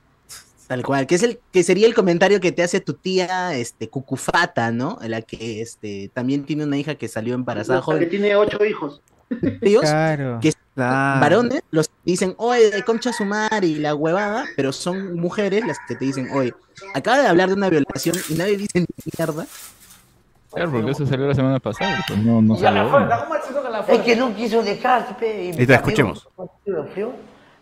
Tal 0.69 0.83
cual, 0.85 1.07
que 1.07 1.17
es 1.17 1.23
el 1.23 1.41
que 1.53 1.63
sería 1.63 1.87
el 1.87 1.95
comentario 1.95 2.41
que 2.41 2.53
te 2.53 2.63
hace 2.63 2.81
tu 2.81 2.95
tía, 2.95 3.55
este, 3.55 3.89
Cucufata, 3.89 4.71
¿no? 4.71 4.99
La 5.03 5.21
que 5.23 5.61
este 5.61 6.11
también 6.15 6.45
tiene 6.45 6.65
una 6.65 6.79
hija 6.79 6.95
que 6.95 7.09
salió 7.09 7.35
embarazada 7.35 7.81
Que 7.81 7.85
joven. 7.85 8.09
tiene 8.09 8.37
ocho 8.37 8.65
hijos. 8.65 9.03
Ellos, 9.61 9.83
Claro. 9.83 10.39
que 10.41 10.53
Claro. 10.75 11.21
varones, 11.21 11.63
los 11.71 11.91
dicen, 12.05 12.35
oye, 12.39 12.71
de 12.71 12.83
concha 12.83 13.13
su 13.13 13.25
madre 13.27 13.67
y 13.67 13.75
la 13.75 13.95
huevada, 13.95 14.45
pero 14.57 14.73
son 14.73 15.15
mujeres 15.17 15.67
las 15.67 15.77
que 15.87 15.97
te 15.97 16.05
dicen, 16.07 16.29
oye, 16.33 16.55
acaba 16.95 17.19
de 17.21 17.29
hablar 17.29 17.49
de 17.49 17.55
una 17.55 17.69
violación 17.69 18.17
y 18.31 18.35
nadie 18.35 18.57
dice 18.57 18.81
ni 18.81 18.87
mierda. 19.19 19.47
Claro, 20.55 20.71
porque 20.73 20.91
eso 20.93 21.07
salió 21.07 21.27
la 21.29 21.35
semana 21.35 21.59
pasada. 21.61 22.03
Pues 22.07 22.19
no, 22.21 22.41
no 22.41 22.55
la 22.55 22.61
salió. 22.61 22.89
fuerza, 22.91 23.25
¿Cómo 23.27 23.35
se 23.47 23.53
toca 23.55 23.69
la 23.71 23.81
Es 23.81 24.01
que 24.01 24.17
no 24.17 24.35
quiso 24.35 24.63
dejarse, 24.63 25.15
pe. 25.15 25.45
y 25.45 25.49
está, 25.51 25.63
amigos, 25.63 25.77
escuchemos. 25.77 26.29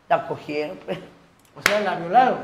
La 0.08 0.26
cogieron, 0.28 0.76
pe. 0.86 0.98
O 1.56 1.62
sea, 1.62 1.80
la 1.80 1.96
violaron. 1.98 2.38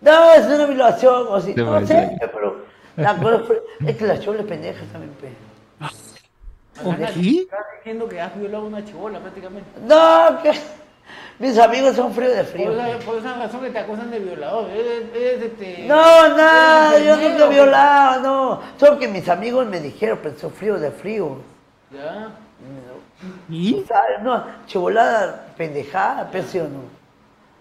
No, 0.00 0.32
es 0.32 0.46
una 0.46 0.66
violación, 0.66 1.26
o. 1.28 1.40
Sí, 1.40 1.54
No 1.56 1.86
sé, 1.86 2.18
pero. 2.20 2.64
La 2.96 3.16
cosa. 3.16 3.42
Es 3.86 3.96
que 3.96 4.06
la 4.06 4.18
chola 4.18 4.40
es 4.40 4.46
pendeja 4.46 4.84
también, 4.92 5.12
pe. 5.14 5.28
¿Qué? 6.96 7.40
Estás 7.40 7.64
diciendo 7.78 8.08
que 8.08 8.20
has 8.20 8.38
violado 8.38 8.66
una 8.66 8.84
chibola 8.84 9.18
prácticamente. 9.18 9.68
No, 9.80 10.42
que. 10.42 10.52
Mis 11.38 11.58
amigos 11.58 11.94
son 11.94 12.12
fríos 12.14 12.34
de 12.34 12.44
frío. 12.44 12.72
Por 12.72 12.78
esa, 12.78 12.98
por 13.04 13.18
esa 13.18 13.34
razón 13.34 13.60
que 13.60 13.70
te 13.70 13.78
acusan 13.78 14.10
de 14.10 14.18
violador. 14.20 14.70
Eres, 14.70 15.04
eres, 15.14 15.42
este, 15.42 15.86
No, 15.86 16.28
nada, 16.34 16.96
eres 16.96 17.06
yo 17.06 17.16
no 17.16 17.36
te 17.36 17.44
he 17.44 17.48
violado, 17.48 18.22
no. 18.22 18.60
Solo 18.78 18.98
que 18.98 19.06
mis 19.06 19.28
amigos 19.28 19.66
me 19.66 19.78
dijeron, 19.80 20.18
pero 20.22 20.38
son 20.38 20.50
fríos 20.50 20.80
de 20.80 20.90
frío. 20.90 21.36
Ya. 21.90 22.30
¿Y? 23.50 23.84
No, 24.22 24.44
chivolada 24.66 25.46
pendejada, 25.56 26.28
pero 26.30 26.44
sí 26.46 26.58
o 26.58 26.64
no. 26.64 26.80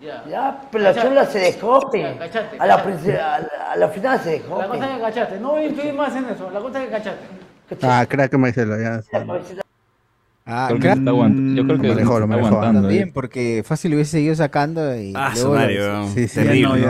Ya. 0.01 0.23
Ya, 0.30 0.61
pero 0.72 0.84
la 0.84 0.93
chula 1.01 1.26
se 1.26 1.39
dejó, 1.39 1.89
pe. 1.89 2.01
Ya, 2.01 2.17
cachate, 2.19 2.57
A 2.59 2.65
la, 2.67 2.84
cachate. 2.84 3.17
a 3.19 3.39
la, 3.39 3.47
a 3.72 3.76
la 3.77 3.88
final 3.89 4.19
se 4.19 4.30
dejó, 4.31 4.59
La 4.61 4.67
cosa 4.67 4.85
es 4.89 4.95
que 4.95 5.01
cachaste. 5.01 5.39
No 5.39 5.61
influir 5.63 5.93
más 5.93 6.15
en 6.15 6.26
eso. 6.26 6.51
La 6.51 6.59
cosa 6.59 6.80
es 6.81 6.85
que 6.85 6.91
cachaste. 6.91 7.26
Ah, 7.81 8.05
crack 8.07 8.34
Marcelo, 8.38 8.80
ya. 8.81 9.01
Ah, 10.47 10.65
Creo 10.67 10.77
que 10.80 10.85
crack. 10.88 10.97
está 10.99 11.11
aguant- 11.11 11.55
Yo 11.55 11.63
creo 11.65 11.80
que 11.80 11.88
Lo 11.88 11.93
manejó, 11.95 12.19
lo 12.19 12.26
está 12.26 12.35
aguantando. 12.47 12.81
También, 12.81 13.11
porque 13.13 13.63
fácil 13.65 13.95
hubiese 13.95 14.11
seguido 14.11 14.35
sacando 14.35 14.95
y 14.95 15.11
Ah, 15.15 15.31
luego 15.34 15.49
su 15.49 15.55
madre, 15.55 15.76
lo- 15.80 15.84
weón. 15.85 16.07
Sí, 16.11 16.27
sí, 16.27 16.35
Terrible. 16.35 16.88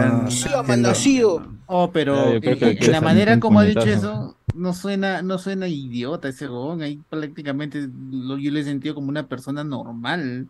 Oh, 1.68 1.90
pero 1.92 2.16
creo 2.42 2.54
eh, 2.54 2.78
eh, 2.82 2.88
la 2.92 3.02
manera 3.02 3.40
como 3.40 3.60
ha 3.60 3.64
dicho 3.64 3.80
eso 3.82 4.36
no 4.54 4.74
suena, 4.74 5.22
no 5.22 5.38
suena 5.38 5.68
idiota 5.68 6.28
ese 6.28 6.48
huevón. 6.48 6.82
Ahí 6.82 7.00
prácticamente 7.10 7.88
lo, 8.12 8.38
yo 8.38 8.52
lo 8.52 8.60
he 8.60 8.64
sentido 8.64 8.94
como 8.94 9.10
una 9.10 9.28
persona 9.28 9.64
normal. 9.64 10.48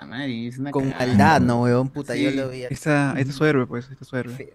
Puta 0.00 0.06
madre, 0.06 0.46
es 0.48 0.58
una 0.58 0.70
Con 0.70 0.90
cagada. 0.90 1.06
maldad, 1.06 1.40
no, 1.40 1.62
weón, 1.62 1.88
puta, 1.88 2.14
Sí. 2.14 2.22
yo 2.22 2.30
lo 2.30 2.48
vi. 2.50 2.62
Ahí 2.64 2.68
está, 2.70 3.12
ahí 3.12 3.22
está 3.22 3.32
su 3.32 3.44
héroe, 3.44 3.66
pues, 3.66 3.86
ahí 3.88 3.92
está 3.94 4.04
su 4.04 4.16
héroe. 4.16 4.54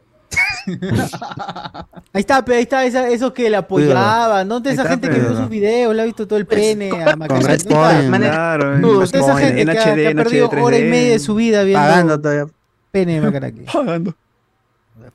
Ahí 2.14 2.20
está, 2.22 2.44
ahí 2.48 2.62
está, 2.62 2.86
esa- 2.86 3.10
esos 3.10 3.34
que 3.34 3.50
le 3.50 3.58
apoyaban, 3.58 4.48
¿no? 4.48 4.58
Esa 4.58 4.72
está, 4.72 4.88
gente 4.90 5.10
que 5.10 5.20
vio 5.20 5.36
sus 5.36 5.50
videos, 5.50 5.96
le 5.96 6.02
ha 6.02 6.06
visto 6.06 6.28
todo 6.28 6.38
el 6.40 6.46
pene 6.46 6.88
a 6.88 7.06
Con 7.12 7.20
Macaná. 7.20 7.40
Red 7.40 7.48
¿No 7.48 7.54
está? 7.54 7.90
Point, 8.10 8.16
Claro, 8.18 8.76
en, 8.76 8.82
Toda 8.82 9.04
esa 9.06 9.38
gente 9.38 9.66
que, 9.66 9.80
ha- 9.80 10.14
perdido 10.16 10.50
hora 10.50 10.78
y 10.78 10.84
media 10.84 11.14
de 11.14 11.20
su 11.20 11.36
vida 11.36 11.64
viendo 11.64 11.82
Pagando 11.86 12.20
todavía. 12.22 12.48
pene 12.92 13.14
de 13.16 13.22
Macanaki. 13.22 13.62
Pagando. 13.72 14.16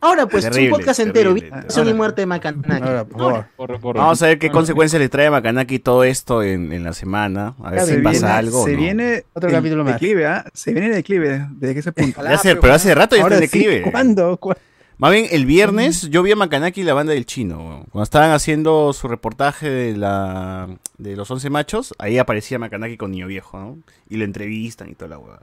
Ahora, 0.01 0.27
pues, 0.27 0.45
es 0.45 0.51
Terrible, 0.51 0.73
un 0.73 0.79
podcast 0.79 1.01
entero. 1.01 1.35
terrible. 1.35 1.91
y 1.91 1.95
muerte 1.95 2.23
de 2.23 2.27
Macanaki. 2.27 2.83
Ahora, 2.87 3.05
por 3.05 3.19
favor. 3.19 3.47
Corre, 3.57 3.81
corre. 3.81 3.99
Vamos 4.01 4.23
a 4.23 4.27
ver 4.27 4.39
qué 4.39 4.51
consecuencias 4.51 5.01
le 5.01 5.09
trae 5.09 5.27
a 5.27 5.31
Macanaki 5.31 5.79
todo 5.79 6.05
esto 6.05 6.43
en, 6.43 6.73
en 6.73 6.85
la 6.85 6.93
semana. 6.93 7.55
A 7.63 7.71
ver 7.71 7.81
si 7.83 7.87
se 7.95 7.99
pasa 8.01 8.19
viene- 8.27 8.33
algo. 8.39 8.65
Se 8.65 8.73
no. 8.73 8.79
viene 8.79 9.25
Otro 9.33 9.49
el 9.49 9.55
capítulo 9.57 9.85
más. 9.85 9.95
declive, 9.95 10.27
¿ah? 10.27 10.45
Se 10.53 10.73
viene 10.73 10.89
el 10.89 10.95
declive, 10.95 11.47
¿desde 11.53 11.79
ese 11.81 11.93
punto? 11.93 12.23
Ya 12.23 12.39
sé, 12.39 12.57
pero 12.57 12.75
hace 12.75 12.95
rato 12.95 13.17
ya 13.17 13.23
está 13.23 13.35
en 13.39 13.49
sí, 13.49 13.59
declive. 13.59 13.91
¿cuándo? 13.91 14.37
¿Cu- 14.37 14.53
Más 14.99 15.13
bien, 15.13 15.27
el 15.31 15.45
viernes 15.47 16.09
yo 16.11 16.23
vi 16.23 16.33
a 16.33 16.37
Macanaki 16.37 16.81
y 16.83 16.85
la 16.85 16.95
banda 16.95 17.13
del 17.13 17.27
chino. 17.27 17.85
Cuando 17.91 18.03
estaban 18.05 18.31
haciendo 18.31 18.93
su 18.93 19.09
reportaje 19.09 19.69
de 19.69 19.97
la 19.97 20.69
de 20.99 21.17
los 21.17 21.31
11 21.31 21.51
machos, 21.51 21.95
ahí 21.99 22.17
aparecía 22.19 22.59
Macanaki 22.59 22.97
con 22.97 23.11
Niño 23.11 23.27
Viejo, 23.27 23.59
¿no? 23.59 23.79
Y 24.09 24.17
lo 24.17 24.25
entrevistan 24.25 24.89
y 24.91 24.95
toda 24.95 25.09
la 25.11 25.19
hueá. 25.19 25.41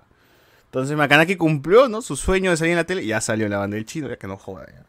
Entonces 0.74 0.98
Macanaki 0.98 1.36
cumplió, 1.36 1.88
¿no? 1.88 2.02
Su 2.02 2.16
sueño 2.16 2.50
de 2.50 2.58
salir 2.58 2.72
en 2.72 2.78
la 2.78 2.84
tele 2.84 3.04
y 3.04 3.08
ya 3.08 3.22
salió 3.22 3.46
en 3.46 3.52
la 3.52 3.60
banda 3.60 3.76
del 3.76 3.86
chino, 3.86 4.10
ya 4.10 4.18
que 4.18 4.26
no 4.26 4.38
joda. 4.38 4.66
ya. 4.68 4.84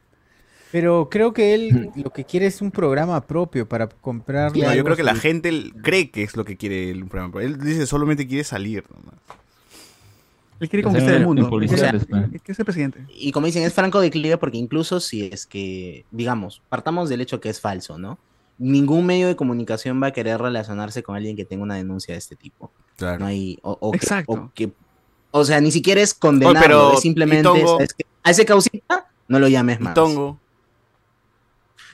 Pero 0.73 1.09
creo 1.11 1.35
que 1.35 1.55
él 1.55 1.91
lo 1.95 2.09
que 2.11 2.25
quiere 2.25 2.47
es 2.47 2.63
un 2.63 2.71
programa 2.71 3.21
propio 3.27 3.69
para 3.69 3.87
comprarle. 3.87 4.65
No, 4.67 4.75
yo 4.75 4.83
creo 4.83 4.97
que 4.97 5.03
la 5.03 5.15
gente 5.15 5.71
cree 5.83 6.11
que 6.11 6.23
es 6.23 6.37
lo 6.37 6.45
que 6.47 6.57
quiere 6.57 6.89
el 6.91 7.05
programa. 7.05 7.35
pero 7.35 7.47
Él 7.47 7.59
dice 7.61 7.87
solamente 7.87 8.27
quiere 8.27 8.45
salir. 8.45 8.83
nomás. 8.89 9.15
Él 10.61 10.69
quiere 10.71 10.83
conquistar 10.85 11.15
el 11.17 11.27
mundo. 11.27 11.49
quiere- 11.51 11.77
quiere 12.39 12.55
ser 12.55 12.65
presidente. 12.65 13.05
Y 13.15 13.31
como 13.33 13.45
dicen, 13.47 13.63
es 13.65 13.75
franco 13.75 14.01
declive 14.01 14.39
porque 14.39 14.57
incluso 14.57 15.01
si 15.01 15.27
es 15.27 15.45
que, 15.47 16.07
digamos, 16.13 16.63
partamos 16.71 17.11
del 17.11 17.21
hecho 17.21 17.41
que 17.41 17.51
es 17.51 17.61
falso, 17.61 17.99
¿no? 17.99 18.19
Ningún 18.57 19.05
medio 19.05 19.27
de 19.27 19.37
comunicación 19.37 20.01
va 20.03 20.07
a 20.07 20.13
querer 20.13 20.41
relacionarse 20.41 21.03
con 21.03 21.15
alguien 21.15 21.37
que 21.37 21.45
tenga 21.45 21.63
una 21.65 21.75
denuncia 21.75 22.15
de 22.15 22.19
este 22.19 22.37
tipo. 22.37 22.71
Claro. 22.97 23.19
No 23.19 23.27
hay, 23.27 23.59
o, 23.63 23.77
o 23.81 23.91
que- 23.91 23.97
Exacto. 23.99 24.33
o 24.33 24.51
que- 24.55 24.73
o 25.37 25.45
sea, 25.45 25.61
ni 25.61 25.73
siquiera 25.73 26.01
es 26.01 26.15
condenarlo, 26.15 26.61
pero, 26.61 26.93
es 26.93 27.01
simplemente, 27.01 27.49
¿y 27.59 28.05
a 28.23 28.31
ese 28.31 28.45
causita 28.45 29.09
no 29.27 29.41
lo 29.41 29.49
llames 29.49 29.81
Y 29.81 29.83
más. 29.83 29.95
Tongo. 29.95 30.39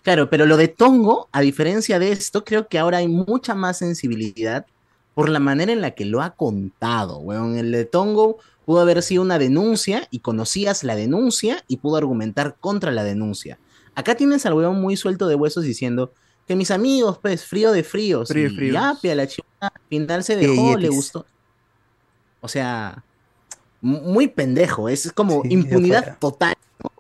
Claro, 0.02 0.28
pero 0.28 0.44
lo 0.44 0.58
de 0.58 0.68
Tongo, 0.68 1.26
a 1.32 1.40
diferencia 1.40 1.98
de 1.98 2.12
esto, 2.12 2.44
creo 2.44 2.68
que 2.68 2.78
ahora 2.78 2.98
hay 2.98 3.08
mucha 3.08 3.54
más 3.54 3.78
sensibilidad 3.78 4.66
por 5.14 5.30
la 5.30 5.38
manera 5.38 5.72
en 5.72 5.80
la 5.80 5.92
que 5.92 6.04
lo 6.04 6.20
ha 6.20 6.34
contado, 6.36 7.16
weón. 7.20 7.56
El 7.56 7.72
de 7.72 7.86
Tongo 7.86 8.36
pudo 8.66 8.80
haber 8.80 9.02
sido 9.02 9.22
una 9.22 9.38
denuncia 9.38 10.06
y 10.10 10.18
conocías 10.18 10.84
la 10.84 10.94
denuncia 10.94 11.64
y 11.66 11.78
pudo 11.78 11.96
argumentar 11.96 12.56
contra 12.60 12.92
la 12.92 13.04
denuncia. 13.04 13.58
Acá 13.94 14.16
tienes 14.16 14.44
al 14.44 14.52
weón 14.52 14.82
muy 14.82 14.98
suelto 14.98 15.28
de 15.28 15.34
huesos 15.34 15.64
diciendo 15.64 16.12
que 16.46 16.56
mis 16.56 16.70
amigos, 16.70 17.16
pues, 17.16 17.46
frío 17.46 17.72
de 17.72 17.84
fríos. 17.84 18.28
Frío 18.28 18.48
de 18.48 18.52
y 18.52 18.56
fríos. 18.56 18.74
ya, 18.74 18.98
pe, 19.00 19.12
a 19.12 19.14
la 19.14 19.26
chica 19.26 19.46
al 19.60 19.80
final 19.88 20.24
se 20.24 20.36
dejó, 20.36 20.76
le 20.76 20.90
gustó. 20.90 21.24
O 22.42 22.48
sea, 22.48 23.02
muy 23.80 24.28
pendejo, 24.28 24.88
es 24.88 25.10
como 25.12 25.42
Sí, 25.42 25.48
impunidad 25.52 26.18
total. 26.18 26.54
¿no? 26.82 26.90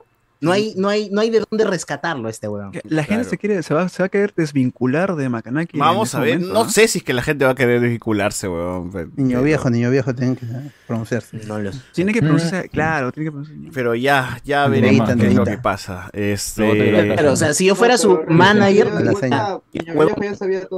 No 0.42 0.52
hay, 0.52 0.72
no 0.74 0.88
hay, 0.88 1.10
no 1.10 1.20
hay 1.20 1.28
de 1.28 1.44
dónde 1.50 1.64
rescatarlo 1.66 2.26
este 2.30 2.48
weón. 2.48 2.72
La 2.84 3.02
gente 3.04 3.16
Claro. 3.24 3.24
se 3.28 3.36
quiere, 3.36 3.62
se 3.62 3.74
va, 3.74 3.90
se 3.90 4.02
va 4.02 4.06
a 4.06 4.08
querer 4.08 4.32
desvincular 4.34 5.14
de 5.14 5.28
Macanaki. 5.28 5.76
Vamos 5.78 6.14
a 6.14 6.20
ver, 6.20 6.38
momento, 6.38 6.54
no 6.64 6.70
sé 6.70 6.88
si 6.88 6.96
es 7.00 7.04
que 7.04 7.12
la 7.12 7.20
gente 7.20 7.44
va 7.44 7.50
a 7.50 7.54
querer 7.54 7.78
vincularse, 7.82 8.48
weón. 8.48 8.90
pero- 8.90 9.10
Niño 9.16 9.28
pero- 9.32 9.42
viejo, 9.42 9.68
niño 9.68 9.90
viejo, 9.90 10.14
tienen 10.14 10.36
que 10.36 10.46
pronunciarse. 10.86 11.40
No 11.46 11.58
lo 11.58 11.70
sé. 11.72 11.80
Tiene 11.92 12.14
que 12.14 12.22
pronunciarse, 12.22 12.70
claro, 12.70 13.12
tiene 13.12 13.26
que 13.26 13.32
pronunciarse. 13.32 13.70
Pero 13.74 13.94
ya, 13.94 14.40
ya 14.42 14.66
veremos 14.68 15.10
qué 15.14 15.26
es 15.26 15.34
lo 15.34 15.44
que 15.44 15.58
pasa. 15.58 16.08
Este. 16.14 17.28
o 17.28 17.36
sea, 17.36 17.52
si 17.52 17.66
yo 17.66 17.74
fuera 17.74 17.98
su 17.98 18.20
manager, 18.26 18.90
La 18.94 19.12
seña. 19.12 19.58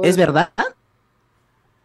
¿es 0.03 0.17
verdad? 0.17 0.49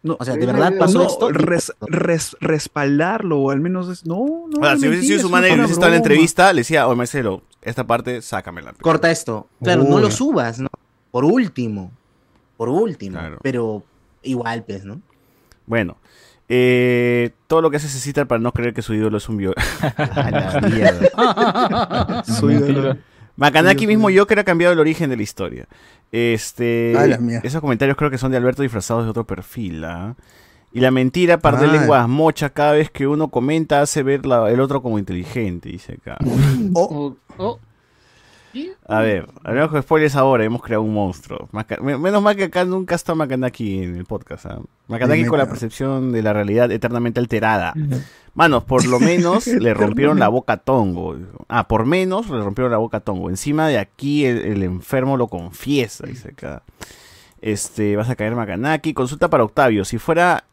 No, 0.01 0.15
O 0.19 0.23
sea, 0.23 0.35
¿de 0.35 0.45
verdad 0.45 0.73
pasó 0.79 0.99
no, 0.99 1.07
esto? 1.07 1.29
res- 1.29 1.73
res- 1.81 2.37
respaldarlo, 2.39 3.39
o 3.39 3.51
al 3.51 3.59
menos 3.59 3.89
es. 3.89 4.05
No, 4.05 4.15
no. 4.47 4.59
O 4.61 4.63
sea, 4.63 4.77
si 4.77 4.87
hubiese 4.87 5.05
sido 5.05 5.19
su 5.19 5.29
manager 5.29 5.57
y 5.57 5.59
hubiese 5.59 5.73
estado 5.73 5.87
en 5.87 5.93
la 5.93 5.97
entrevista, 5.97 6.53
le 6.53 6.61
decía, 6.61 6.87
oye, 6.87 6.95
Marcelo, 6.95 7.41
esta 7.61 7.85
parte, 7.85 8.21
sácamela. 8.21 8.73
Corta 8.79 9.11
esto. 9.11 9.47
Claro, 9.61 9.83
no 9.83 9.99
lo 9.99 10.07
Uy. 10.07 10.11
subas, 10.13 10.59
¿no? 10.59 10.69
Por 11.11 11.25
último. 11.25 11.91
Por 12.55 12.69
último. 12.69 13.19
Claro. 13.19 13.39
Pero 13.41 13.83
igual, 14.23 14.63
pues, 14.65 14.85
¿no? 14.85 15.01
Bueno, 15.65 15.97
eh, 16.47 17.31
todo 17.47 17.61
lo 17.61 17.69
que 17.69 17.77
hace 17.77 17.87
necesita 17.87 18.23
para 18.25 18.39
no 18.39 18.51
creer 18.53 18.73
que 18.73 18.81
su 18.81 18.93
ídolo 18.93 19.17
es 19.17 19.27
un 19.27 19.35
bio. 19.37 19.53
A 19.97 20.31
la 20.31 20.61
mierda. 20.69 22.23
Su 22.23 22.49
ídolo. 22.49 22.97
Macanaki 23.35 23.85
Dios 23.85 23.89
mismo 23.89 24.09
que 24.27 24.33
era 24.33 24.43
cambiado 24.43 24.73
el 24.73 24.79
origen 24.79 25.09
de 25.09 25.15
la 25.17 25.23
historia. 25.23 25.67
Este, 26.11 26.95
A 26.97 27.05
la 27.07 27.17
mierda. 27.19 27.47
esos 27.47 27.61
comentarios 27.61 27.95
creo 27.97 28.09
que 28.09 28.17
son 28.17 28.31
de 28.31 28.37
Alberto 28.37 28.61
disfrazados 28.63 29.03
de 29.05 29.11
otro 29.11 29.25
perfil. 29.25 29.83
¿ah? 29.85 30.15
Y 30.73 30.79
la 30.81 30.91
mentira, 30.91 31.37
par 31.39 31.59
de 31.59 31.67
Ah. 31.67 31.71
lenguas 31.71 32.07
mocha, 32.07 32.49
cada 32.49 32.73
vez 32.73 32.89
que 32.91 33.07
uno 33.07 33.29
comenta 33.29 33.81
hace 33.81 34.03
ver 34.03 34.25
la- 34.25 34.49
el 34.51 34.59
otro 34.59 34.81
como 34.81 34.99
inteligente, 34.99 35.69
dice 35.69 35.93
acá. 35.93 36.17
Oh, 36.73 37.15
Oh, 37.37 37.37
oh. 37.37 37.59
A 38.87 38.99
ver, 39.01 39.27
hablamos 39.43 39.71
con 39.71 39.81
spoilers 39.83 40.15
ahora, 40.15 40.43
hemos 40.43 40.61
creado 40.63 40.81
un 40.83 40.93
monstruo. 40.93 41.47
Maca- 41.51 41.79
Menos 41.81 42.21
mal 42.21 42.35
que 42.35 42.45
acá 42.45 42.65
nunca 42.65 42.95
está 42.95 43.13
Macanaki 43.15 43.83
en 43.83 43.95
el 43.95 44.05
podcast. 44.05 44.45
Macanaki 44.87 45.23
Sí, 45.23 45.27
con 45.29 45.37
la 45.37 45.47
percepción 45.47 46.11
de 46.11 46.23
la 46.23 46.33
realidad 46.33 46.71
eternamente 46.71 47.19
alterada. 47.19 47.73
Manos, 48.33 48.63
por 48.63 48.85
lo 48.85 48.99
menos 48.99 49.45
le 49.47 49.73
rompieron 49.73 50.17
la 50.19 50.27
boca 50.29 50.53
a 50.53 50.57
Tongo. 50.57 51.17
Ah, 51.47 51.67
por 51.67 51.85
menos 51.85 52.29
le 52.29 52.39
rompieron 52.41 52.71
la 52.71 52.77
boca 52.77 52.97
a 52.97 53.01
Tongo. 53.01 53.29
Encima 53.29 53.67
de 53.67 53.77
aquí 53.77 54.25
el, 54.25 54.37
el 54.39 54.63
enfermo 54.63 55.17
lo 55.17 55.27
confiesa, 55.27 56.07
dice 56.07 56.29
acá. 56.29 56.63
Este, 57.41 57.95
vas 57.95 58.09
a 58.09 58.15
caer 58.15 58.35
Macanaki. 58.35 58.93
Consulta 58.93 59.29
para 59.29 59.43
Octavio. 59.43 59.85
Si 59.85 59.97
fuera 59.97 60.43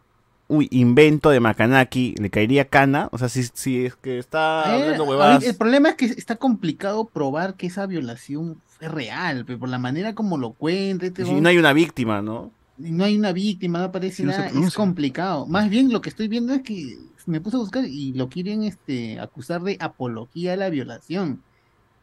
un 0.49 0.67
invento 0.71 1.31
de 1.31 1.41
Macanaki, 1.41 2.15
¿le 2.19 2.31
caería 2.31 2.69
cana? 2.69 3.09
O 3.13 3.19
sea, 3.19 3.29
si, 3.29 3.43
si 3.45 3.87
es 3.87 3.97
que 3.97 4.19
está 4.19 4.65
Eh, 4.71 4.83
hablando 4.85 5.05
huevadas. 5.05 5.45
el 5.45 5.57
problema 5.57 5.91
es 5.91 5.95
que 5.97 6.05
está 6.07 6.37
complicado 6.37 7.07
probar 7.07 7.55
que 7.57 7.67
esa 7.67 7.87
violación 7.87 8.61
es 8.81 8.91
real, 8.91 9.45
pero 9.47 9.59
por 9.59 9.69
la 9.69 9.79
manera 9.79 10.15
como 10.15 10.39
lo 10.39 10.53
cuenta. 10.53 11.07
este 11.07 11.23
Y 11.23 11.41
no 11.41 11.49
hay 11.49 11.59
una 11.59 11.73
víctima, 11.73 12.23
¿no? 12.23 12.53
no 12.79 13.05
hay 13.05 13.17
una 13.17 13.33
víctima, 13.33 13.79
no 13.79 13.85
aparece 13.87 14.23
no 14.23 14.31
nada, 14.33 14.49
es 14.49 14.75
complicado. 14.75 15.47
Más 15.47 15.71
bien 15.71 15.91
lo 15.91 16.01
que 16.01 16.11
estoy 16.11 16.29
viendo 16.29 16.53
es 16.53 16.63
que 16.63 16.99
me 17.27 17.41
puse 17.41 17.57
a 17.57 17.61
buscar 17.61 17.85
y 17.87 18.13
lo 18.13 18.29
quieren 18.29 18.63
este, 18.65 19.19
acusar 19.19 19.63
de 19.63 19.77
apología 19.81 20.53
a 20.53 20.57
la 20.57 20.69
violación. 20.71 21.43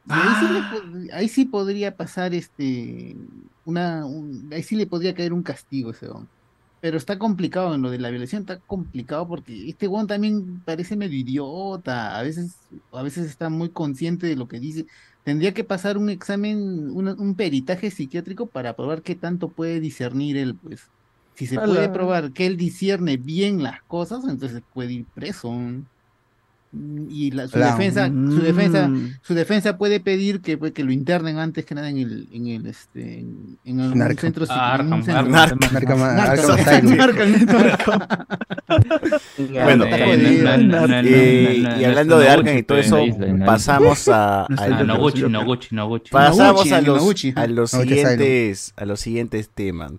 Y 0.05 0.11
ahí, 0.11 0.35
sí 0.35 0.47
le 0.49 0.59
pod- 0.63 1.13
ahí 1.13 1.29
sí 1.29 1.45
podría 1.45 1.95
pasar 1.95 2.33
este 2.33 3.15
una 3.63 4.05
un- 4.05 4.49
ahí 4.51 4.63
sí 4.63 4.75
le 4.75 4.85
podría 4.87 5.13
caer 5.13 5.31
un 5.31 5.43
castigo 5.43 5.89
a 5.89 5.93
ese 5.93 6.07
don. 6.07 6.27
Pero 6.83 6.97
está 6.97 7.17
complicado 7.17 7.73
en 7.75 7.81
lo 7.81 7.89
de 7.91 7.97
la 7.99 8.09
violación, 8.09 8.41
está 8.41 8.59
complicado 8.61 9.25
porque 9.27 9.69
este 9.69 9.87
weón 9.87 10.05
también 10.07 10.61
parece 10.63 10.97
medio 10.97 11.17
idiota, 11.17 12.17
a 12.19 12.23
veces, 12.23 12.67
a 12.91 13.01
veces 13.03 13.25
está 13.27 13.49
muy 13.49 13.71
consciente 13.71 14.27
de 14.27 14.35
lo 14.35 14.49
que 14.49 14.59
dice. 14.59 14.85
Tendría 15.23 15.53
que 15.53 15.63
pasar 15.63 15.97
un 15.97 16.09
examen, 16.09 16.89
una- 16.91 17.15
un 17.15 17.35
peritaje 17.37 17.89
psiquiátrico 17.89 18.49
para 18.49 18.75
probar 18.75 19.01
qué 19.01 19.15
tanto 19.15 19.53
puede 19.53 19.79
discernir 19.79 20.35
él, 20.37 20.57
pues. 20.59 20.91
Si 21.35 21.47
se 21.47 21.61
puede 21.61 21.87
probar 21.89 22.33
que 22.33 22.45
él 22.47 22.57
discierne 22.57 23.15
bien 23.17 23.63
las 23.63 23.81
cosas, 23.87 24.25
entonces 24.27 24.61
puede 24.73 24.91
ir 24.93 25.07
preso. 25.13 25.51
Y 27.09 27.29
la- 27.31 27.45
su 27.47 27.53
Plan. 27.53 27.77
defensa, 27.77 28.07
su 28.07 28.41
defensa, 28.41 28.87
Mm. 28.87 29.13
su 29.21 29.33
defensa 29.35 29.77
puede 29.77 29.99
pedir 29.99 30.41
que, 30.41 30.57
pues, 30.57 30.71
que 30.71 30.83
lo 30.83 30.91
internen 30.91 31.37
antes 31.37 31.65
que 31.65 31.75
nada 31.75 31.89
en 31.89 31.97
el, 31.97 32.27
en 32.31 32.47
el 32.47 32.65
este 32.65 33.19
en, 33.19 33.57
en 33.63 33.79
algún 33.79 33.99
Narco. 33.99 34.21
centro 34.21 34.45
Ah, 34.49 34.73
Arkham. 34.73 35.03
Bueno, 39.37 39.85
Eh, 39.85 40.41
no, 40.43 40.57
no, 40.57 40.87
no, 40.87 40.87
no, 40.87 41.07
eh, 41.07 41.59
no, 41.61 41.69
no, 41.75 41.81
y 41.81 41.83
hablando 41.85 42.19
de 42.19 42.29
Arkham 42.29 42.57
y 42.57 42.63
todo 42.63 42.77
pues, 42.77 42.87
eso, 42.87 43.05
la 43.05 43.27
la 43.33 43.45
pasamos 43.45 44.07
a, 44.07 44.43
Ah, 44.45 44.83
Noguchi, 44.85 45.23
Noguchi, 45.23 45.75
Noguchi. 45.75 46.11
pasamos 46.11 46.71
a 46.71 46.81
los, 46.81 47.01
a 47.35 47.47
los 47.47 47.71
siguientes 47.71 48.73
a 48.75 48.85
los 48.85 48.99
siguientes 48.99 49.49
temas. 49.53 49.91
la 49.91 49.97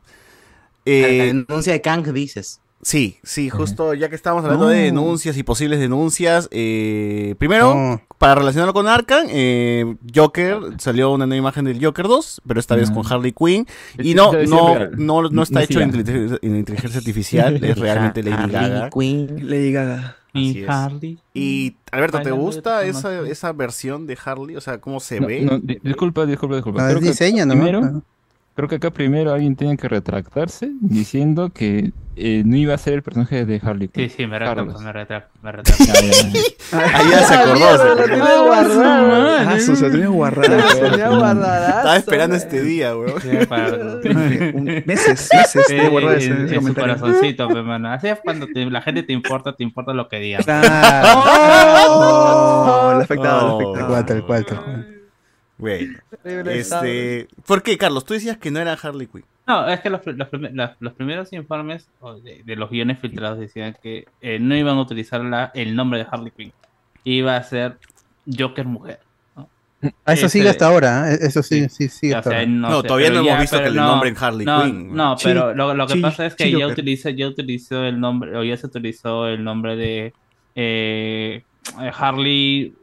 Eh, 0.86 1.32
denuncia 1.46 1.72
de 1.72 1.80
Kang, 1.80 2.04
dices. 2.12 2.60
Sí, 2.84 3.16
sí, 3.22 3.48
justo 3.48 3.94
ya 3.94 4.10
que 4.10 4.14
estamos 4.14 4.44
hablando 4.44 4.68
de 4.68 4.76
denuncias 4.82 5.36
y 5.38 5.42
posibles 5.42 5.80
denuncias, 5.80 6.48
eh, 6.52 7.34
primero, 7.38 7.74
No. 7.74 8.02
para 8.18 8.34
relacionarlo 8.34 8.74
con 8.74 8.86
Arkham, 8.86 9.26
eh, 9.30 9.96
Joker, 10.14 10.58
salió 10.78 11.10
una 11.10 11.24
nueva 11.26 11.38
imagen 11.38 11.64
del 11.64 11.82
Joker 11.82 12.06
2, 12.06 12.42
pero 12.46 12.60
esta 12.60 12.76
vez 12.76 12.90
con 12.90 13.04
Harley 13.10 13.32
Quinn, 13.32 13.66
y 13.98 14.14
no, 14.14 14.32
no, 14.46 14.88
no, 14.98 15.22
no 15.30 15.42
está 15.42 15.62
hecho 15.62 15.80
en 15.80 15.94
inteligencia, 15.94 16.38
en 16.42 16.56
inteligencia 16.56 16.98
artificial, 16.98 17.54
es 17.64 17.78
realmente 17.78 18.22
Lady 18.22 18.34
Harley 18.36 18.52
Gaga. 18.52 18.90
Quinn. 18.90 19.48
Lady 19.48 19.72
Gaga. 19.72 20.16
Es. 20.34 20.68
Harley. 20.68 21.18
Y, 21.32 21.76
Alberto, 21.92 22.20
¿te 22.20 22.32
gusta 22.32 22.84
esa, 22.84 23.20
esa 23.26 23.52
versión 23.52 24.06
de 24.06 24.18
Harley? 24.22 24.56
O 24.56 24.60
sea, 24.60 24.78
¿cómo 24.78 25.00
se 25.00 25.20
No, 25.20 25.28
ve? 25.28 25.80
disculpa, 25.82 26.26
disculpa, 26.26 26.56
disculpa. 26.56 26.82
No, 26.82 26.88
Creo 26.88 27.00
que 27.00 27.06
diseño 27.08 27.46
nomás, 27.46 27.68
primero, 27.68 28.02
creo 28.54 28.68
que 28.68 28.76
acá 28.76 28.92
primero 28.92 29.32
alguien 29.32 29.56
tiene 29.56 29.76
que 29.76 29.88
retractarse 29.88 30.70
diciendo 30.80 31.50
que 31.52 31.90
eh, 32.16 32.44
no 32.46 32.54
iba 32.56 32.72
a 32.74 32.78
ser 32.78 32.94
el 32.94 33.02
personaje 33.02 33.44
de 33.44 33.60
Harley 33.60 33.88
Quinn. 33.88 34.08
Sí, 34.08 34.14
sí, 34.18 34.26
me 34.28 34.38
retracto, 34.38 34.78
me 34.80 34.92
retracto, 34.92 35.36
me 35.42 35.50
retracto. 35.52 35.84
Ya, 35.84 35.94
ya, 36.00 36.00
ya. 36.72 37.18
Ah, 37.18 37.24
se 37.26 37.34
acordó. 37.34 37.58
se 37.58 37.64
acordó. 37.82 38.04
tenía 38.04 38.40
guardado. 38.40 39.48
Ah, 39.48 39.58
se 39.58 39.90
tenía 39.90 40.06
guardado. 40.08 40.56
Lo 40.56 40.90
tenía 40.90 41.08
guardadazo, 41.08 41.76
Estaba 41.78 41.96
esperando 41.96 42.36
este 42.36 42.62
día, 42.62 42.96
weón. 42.96 43.14
Meses, 44.86 45.28
meses 45.32 45.70
en- 45.70 46.08
ese, 46.08 46.44
ese 46.44 46.54
en 46.54 46.64
su 46.64 46.72
corazoncito, 46.74 47.48
pe, 47.48 47.62
mano. 47.62 47.90
Así 47.90 48.06
es 48.08 48.18
cuando 48.22 48.46
te- 48.46 48.70
la 48.70 48.80
gente 48.82 49.02
te 49.02 49.12
importa, 49.12 49.56
te 49.56 49.64
importa 49.64 49.92
lo 49.92 50.06
que 50.08 50.20
digan. 50.20 50.42
No, 50.46 50.60
le 52.98 53.04
afectaba, 53.04 53.58
le 53.58 53.64
Oh. 53.64 53.66
afectaba. 53.74 53.74
Tal 53.74 53.86
cual, 53.88 54.06
tal 54.06 54.24
cual, 54.26 54.46
tal 54.46 54.60
cual. 54.62 54.86
Bueno, 55.56 55.98
este, 56.46 57.28
¿por 57.46 57.62
qué, 57.62 57.78
Carlos? 57.78 58.04
Tú 58.04 58.14
decías 58.14 58.36
que 58.38 58.50
no 58.50 58.58
era 58.60 58.72
Harley 58.74 59.06
Quinn. 59.06 59.24
No, 59.46 59.68
es 59.68 59.80
que 59.80 59.90
los, 59.90 60.00
los, 60.06 60.28
prim- 60.28 60.48
los- 60.52 60.70
los 60.80 60.92
primeros 60.94 61.32
informes 61.32 61.88
de, 62.22 62.42
de 62.44 62.56
los 62.56 62.70
guiones 62.70 62.98
filtrados 62.98 63.38
decían 63.38 63.76
que 63.82 64.06
eh, 64.20 64.38
no 64.40 64.56
iban 64.56 64.76
a 64.78 64.80
utilizar 64.80 65.20
la, 65.22 65.50
el 65.54 65.76
nombre 65.76 66.00
de 66.00 66.06
Harley 66.10 66.32
Quinn. 66.36 66.52
Iba 67.04 67.36
a 67.36 67.42
ser 67.42 67.78
Joker 68.26 68.64
mujer. 68.64 69.00
¿no? 69.36 69.48
Ah, 70.06 70.14
eso 70.14 70.26
Ese- 70.26 70.38
sigue 70.38 70.48
hasta 70.48 70.66
ahora, 70.66 71.12
¿eh? 71.12 71.18
eso 71.20 71.42
sí, 71.42 71.68
sí, 71.68 71.88
sigue 71.88 72.14
O 72.14 72.18
hasta 72.18 72.30
sea, 72.30 72.38
ahora. 72.40 72.50
No, 72.50 72.80
sé, 72.80 72.88
todavía 72.88 73.10
no 73.10 73.16
hemos 73.16 73.26
ya, 73.26 73.40
visto 73.40 73.58
que 73.62 73.70
le 73.70 73.76
no, 73.76 73.86
nombren 73.86 74.16
Harley 74.18 74.46
no, 74.46 74.62
Quinn. 74.64 74.94
No, 74.94 75.18
Sí, 75.18 75.24
pero 75.28 75.54
lo, 75.54 75.74
lo 75.74 75.86
que 75.86 75.92
sí, 75.94 76.00
pasa 76.00 76.26
es 76.26 76.34
que 76.34 76.44
sí, 76.44 76.50
ya 76.52 76.56
Joker. 76.60 76.72
utiliza, 76.72 77.10
ya 77.10 77.28
utilizó 77.28 77.84
el 77.84 78.00
nombre, 78.00 78.36
o 78.36 78.42
ya 78.42 78.56
se 78.56 78.66
utilizó 78.66 79.28
el 79.28 79.44
nombre 79.44 79.76
de 79.76 80.14
eh, 80.54 81.42
Harley 81.96 82.74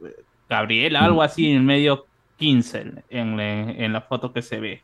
Gabriela, 0.48 1.00
algo 1.04 1.22
así 1.22 1.50
en 1.50 1.56
el 1.56 1.62
medio 1.64 2.06
15 2.42 2.84
en, 3.10 3.36
la- 3.36 3.70
en 3.70 3.92
la 3.92 4.00
foto 4.00 4.32
que 4.32 4.42
se 4.42 4.58
ve. 4.60 4.82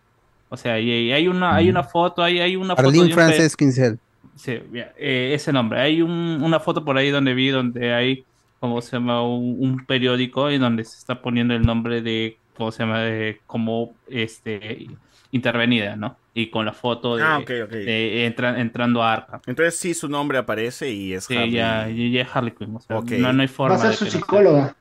O 0.49 0.57
sea, 0.57 0.79
y, 0.81 0.91
y 0.91 1.13
hay 1.13 1.29
una, 1.29 1.55
hay 1.57 1.69
una 1.69 1.83
foto, 1.83 2.23
hay, 2.23 2.41
hay 2.41 2.57
una 2.57 2.75
foto 2.77 2.89
Arlene 2.89 3.09
pe- 3.09 3.15
Frances 3.15 3.57
Kinsel. 3.57 3.99
Sí, 4.37 4.53
eh, 4.97 5.33
ese 5.35 5.53
nombre. 5.53 5.81
Hay 5.81 6.01
un- 6.01 6.41
una 6.43 6.61
foto 6.61 6.85
por 6.85 6.97
ahí 6.97 7.11
donde 7.11 7.35
vi 7.35 7.49
donde 7.49 7.93
hay, 7.93 8.25
como 8.61 8.81
se 8.81 8.93
llama, 8.97 9.23
un, 9.23 9.57
un 9.59 9.85
periódico 9.87 10.51
y 10.51 10.59
donde 10.59 10.85
se 10.85 10.97
está 10.97 11.21
poniendo 11.21 11.55
el 11.55 11.63
nombre 11.63 12.01
de, 12.01 12.39
¿cómo 12.57 12.71
se 12.73 12.85
llama? 12.85 13.01
De, 13.01 13.41
como 13.47 13.93
este 14.09 14.87
intervenida, 15.31 15.97
¿no? 15.97 16.17
Y 16.33 16.49
con 16.51 16.65
la 16.65 16.73
foto 16.73 17.17
de, 17.17 17.23
Ah, 17.25 17.39
ok, 17.39 17.51
ok. 17.65 17.71
de 17.71 18.27
entra- 18.27 18.59
entrando 18.61 19.03
a 19.03 19.13
Arkham. 19.13 19.41
Entonces 19.47 19.77
sí, 19.79 19.93
su 19.93 20.09
nombre 20.09 20.39
aparece 20.39 20.91
y 20.91 21.13
es 21.13 21.25
Sí, 21.25 21.37
Harley. 21.37 21.53
ya, 21.53 21.89
ya, 21.89 22.09
ya 22.09 22.23
es 22.23 22.29
Harley 22.33 22.53
Quinn. 22.53 22.75
O 22.77 22.81
sea, 22.81 22.97
Ok. 22.99 23.11
no, 23.11 23.33
no 23.33 23.43
hay 23.43 23.49
Va 23.49 23.53
forma 23.53 23.75
a 23.75 23.79
ser 23.79 23.95
su 23.95 24.07
psicóloga. 24.07 24.75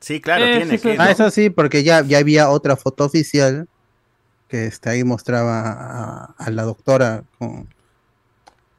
Sí, 0.00 0.20
claro, 0.20 0.44
Eh, 0.44 0.56
tiene 0.58 0.76
sí, 0.78 0.82
que. 0.82 0.92
sí, 0.92 0.96
Ah, 1.00 1.10
eso 1.10 1.30
sí, 1.30 1.50
porque 1.50 1.82
ya, 1.82 2.02
ya 2.02 2.18
había 2.18 2.50
otra 2.50 2.76
foto 2.76 3.04
oficial 3.04 3.68
que 4.48 4.66
este, 4.66 4.90
ahí 4.90 5.02
mostraba 5.04 5.60
a, 5.60 6.24
a 6.38 6.50
la 6.50 6.62
doctora 6.62 7.24
con 7.38 7.68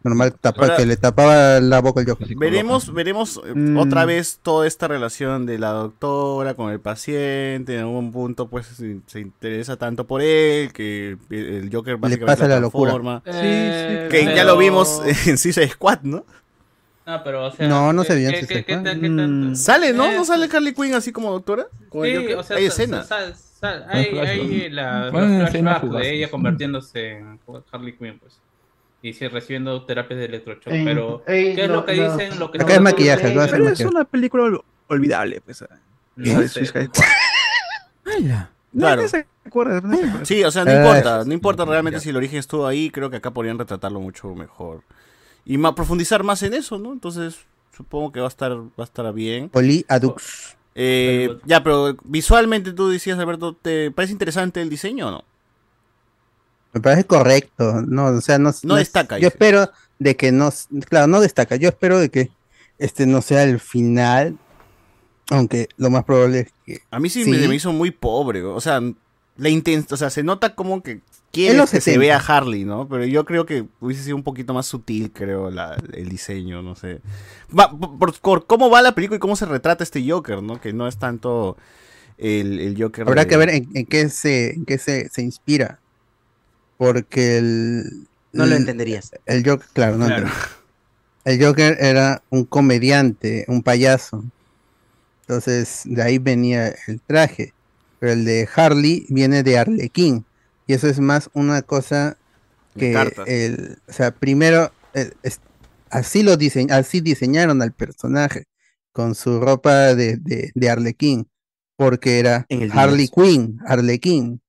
normal 0.04 0.34
tapa, 0.40 0.62
Ahora- 0.62 0.78
que 0.78 0.86
le 0.86 0.96
tapaba 0.96 1.60
la 1.60 1.82
boca 1.82 2.00
al 2.00 2.08
Joker. 2.08 2.28
Veremos, 2.38 2.94
veremos 2.94 3.42
eh, 3.46 3.54
Mm. 3.54 3.78
otra 3.78 4.06
vez 4.06 4.40
toda 4.42 4.66
esta 4.66 4.88
relación 4.88 5.46
de 5.46 5.58
la 5.60 5.72
doctora 5.72 6.54
con 6.54 6.72
el 6.72 6.80
paciente. 6.80 7.74
En 7.74 7.82
algún 7.82 8.14
punto, 8.14 8.48
pues 8.48 8.68
se, 8.68 9.00
se 9.08 9.20
interesa 9.20 9.76
tanto 9.76 10.08
por 10.08 10.22
él 10.22 10.72
que 10.72 11.18
el 11.30 11.70
Joker 11.74 11.98
básicamente 11.98 12.26
pasa 12.26 12.44
lo 12.48 12.54
la 12.56 12.60
locura. 12.62 12.92
transforma. 12.92 13.22
Eh, 13.26 14.08
Que 14.10 14.24
ya 14.34 14.46
lo 14.46 14.56
vimos 14.58 15.02
en 15.28 15.38
Suicide 15.38 15.68
Squad, 15.70 16.00
¿no? 16.04 16.24
No, 17.08 17.24
pero, 17.24 17.46
o 17.46 17.52
sea, 17.52 17.68
No, 17.70 17.94
no 17.94 18.02
¿qué- 18.04 18.08
se 18.10 18.14
en 18.26 18.46
qué- 18.64 18.64
tanto? 18.64 19.56
Sale, 19.56 19.94
¿no? 19.94 20.06
Eh, 20.12 20.16
¿No 20.18 20.26
sale 20.26 20.50
Harley 20.54 20.74
Quinn 20.74 20.94
así 20.94 21.14
como 21.14 21.32
doctora? 21.32 21.68
Sí, 21.90 22.34
o 22.34 22.44
sea, 22.44 22.58
Hay 22.58 22.66
escena. 22.66 23.02
sa- 23.04 23.34
sa- 23.34 23.86
hay, 23.88 24.06
flashback. 24.08 24.28
hay 24.30 24.70
la, 24.70 25.06
los 25.10 25.48
escenas 25.48 25.80
flashbacks 25.80 26.04
de 26.06 26.14
ella 26.16 26.30
convirtiéndose 26.32 27.12
en 27.12 27.40
Harley 27.72 27.94
Quinn, 27.98 28.20
pues. 28.20 28.40
Y 29.02 29.14
sí, 29.14 29.26
recibiendo 29.30 29.86
terapias 29.86 30.20
de 30.20 30.26
electrochoc. 30.26 30.68
Eh, 30.74 30.82
pero, 30.84 31.24
eh, 31.28 31.54
¿qué 31.56 31.64
es 31.64 31.70
no, 31.70 31.76
lo 31.76 31.86
que 31.86 31.96
no. 31.96 32.18
dicen? 32.18 32.40
Lo 32.40 32.52
que 32.52 32.62
Acá 32.62 32.74
es 32.74 32.82
maquillaje, 32.82 33.28
es 33.34 33.52
Pero 33.52 33.70
es 33.70 33.80
una 33.82 34.04
película 34.04 34.44
ol- 34.44 34.64
olvidable, 34.88 35.40
pues. 35.42 35.64
No 36.18 36.42
de 36.42 36.50
sé. 36.50 36.90
Claro. 38.78 39.08
Se 39.08 39.26
acuerda, 39.46 39.80
nadie 39.82 40.02
se 40.02 40.08
acuerda. 40.08 40.26
Sí, 40.26 40.44
o 40.44 40.52
sea, 40.52 40.66
no 40.66 40.72
Eh, 40.72 40.76
importa, 40.78 41.24
no 41.26 41.34
importa 41.34 41.64
realmente 41.66 42.00
si 42.02 42.10
el 42.10 42.18
origen 42.18 42.40
estuvo 42.40 42.68
ahí, 42.68 42.90
creo 42.90 43.10
que 43.10 43.16
acá 43.18 43.32
podrían 43.32 43.58
retratarlo 43.58 44.00
mucho 44.02 44.36
mejor. 44.36 44.82
Y 45.50 45.58
más, 45.58 45.74
profundizar 45.74 46.24
más 46.24 46.44
en 46.44 46.54
eso, 46.54 46.78
¿no? 46.78 46.92
Entonces, 46.92 47.38
supongo 47.76 48.12
que 48.12 48.20
va 48.20 48.26
a 48.26 48.30
estar, 48.30 48.52
va 48.58 48.70
a 48.80 48.84
estar 48.84 49.14
bien. 49.14 49.50
Oli 49.54 49.86
Adux. 49.88 50.58
Eh, 50.76 51.38
ya, 51.46 51.64
pero 51.64 51.96
visualmente 52.04 52.74
tú 52.74 52.90
decías, 52.90 53.18
Alberto, 53.18 53.54
¿te 53.56 53.90
parece 53.92 54.12
interesante 54.12 54.62
el 54.62 54.70
diseño 54.70 55.08
o 55.08 55.12
no? 55.12 55.24
Me 56.74 56.82
parece 56.82 57.06
correcto, 57.06 57.82
no, 57.88 58.08
o 58.08 58.22
sea, 58.22 58.38
no, 58.38 58.52
No 58.64 58.76
es- 58.78 58.82
destaca, 58.88 59.16
Yo 59.16 59.20
dice. 59.22 59.28
espero 59.30 59.72
de 60.00 60.16
que 60.16 60.32
no, 60.32 60.52
claro, 60.88 61.08
no 61.08 61.22
destaca. 61.22 61.56
Yo 61.56 61.70
espero 61.70 61.98
de 61.98 62.10
que 62.10 62.30
este 62.78 63.08
no 63.08 63.22
sea 63.22 63.44
el 63.44 63.60
final, 63.60 64.38
aunque 65.32 65.70
lo 65.78 65.90
más 65.90 66.04
probable 66.04 66.42
es 66.42 66.54
que 66.66 66.82
A 66.92 67.00
mí 67.00 67.10
sí, 67.10 67.24
Sí. 67.24 67.32
Me, 67.32 67.48
me 67.48 67.56
hizo 67.56 67.72
muy 67.72 67.92
pobre, 67.92 68.44
o 68.44 68.62
sea, 68.62 68.82
la 69.38 69.50
o 69.90 69.98
sea, 69.98 70.10
se 70.10 70.24
nota 70.24 70.54
como 70.56 70.84
que 70.84 71.02
quiere 71.32 71.52
En 71.52 71.58
los 71.58 71.70
que 71.70 71.78
se 71.82 71.92
70. 71.92 72.00
vea 72.00 72.18
Harley, 72.18 72.64
¿no? 72.66 72.88
Pero 72.88 73.06
yo 73.06 73.26
creo 73.26 73.46
que 73.46 73.66
hubiese 73.80 74.04
sido 74.04 74.16
un 74.16 74.24
poquito 74.24 74.54
más 74.54 74.66
sutil, 74.66 75.12
creo, 75.12 75.50
la- 75.52 75.78
el 75.94 76.10
diseño, 76.10 76.62
no 76.62 76.76
sé. 76.76 77.02
Va, 77.58 77.70
por, 77.70 77.98
por- 77.98 78.20
por 78.20 78.46
cómo 78.48 78.70
va 78.70 78.82
la 78.82 78.94
película 78.96 79.18
y 79.18 79.20
cómo 79.20 79.36
se 79.36 79.46
retrata 79.46 79.84
este 79.84 80.08
Joker, 80.10 80.42
¿no? 80.42 80.60
Que 80.62 80.74
no 80.74 80.88
es 80.88 80.98
tanto 80.98 81.58
el, 82.18 82.60
el 82.60 82.82
Joker 82.82 83.08
habrá 83.08 83.24
de- 83.26 83.28
que 83.30 83.38
ver 83.38 83.50
en, 83.50 83.70
en 83.76 83.86
qué 83.86 84.10
se, 84.10 84.54
en 84.56 84.66
qué 84.66 84.78
se, 84.78 85.10
se 85.10 85.22
inspira. 85.22 85.80
Porque 86.78 87.38
el 87.40 88.08
No 88.34 88.46
lo 88.46 88.56
entenderías. 88.56 89.12
El 89.26 89.44
Joker, 89.48 89.68
claro, 89.74 89.98
no 89.98 90.06
Claro. 90.06 90.28
entiendo. 90.28 90.46
El 91.26 91.44
Joker 91.46 91.78
era 91.82 92.22
un 92.30 92.46
comediante, 92.46 93.44
un 93.48 93.62
payaso. 93.62 94.24
Entonces, 95.22 95.82
de 95.86 96.02
ahí 96.02 96.20
venía 96.20 96.74
el 96.88 97.02
traje. 97.02 97.54
Pero 98.00 98.14
el 98.14 98.24
de 98.26 98.48
Harley 98.56 99.06
viene 99.10 99.44
de 99.44 99.58
Arlequín. 99.58 100.24
Y 100.68 100.74
eso 100.74 100.88
es 100.88 101.00
más 101.00 101.30
una 101.34 101.62
cosa 101.62 102.18
que 102.78 102.94
el, 103.26 103.78
o 103.88 103.94
sea, 103.94 104.12
primero 104.12 104.72
el- 104.94 105.16
es- 105.24 105.40
así 105.90 106.24
lo 106.24 106.38
diseñ- 106.38 106.72
así 106.72 107.02
diseñaron 107.02 107.62
al 107.62 107.74
personaje 107.74 108.46
con 108.92 109.16
su 109.16 109.40
ropa 109.40 109.96
de, 109.96 110.18
de, 110.18 110.52
de 110.54 110.70
Arlequín, 110.70 111.30
porque 111.78 112.20
era 112.20 112.46
el 112.50 112.72
Harley. 112.72 113.08
Quinn, 113.08 113.60
Arlequín. 113.66 114.42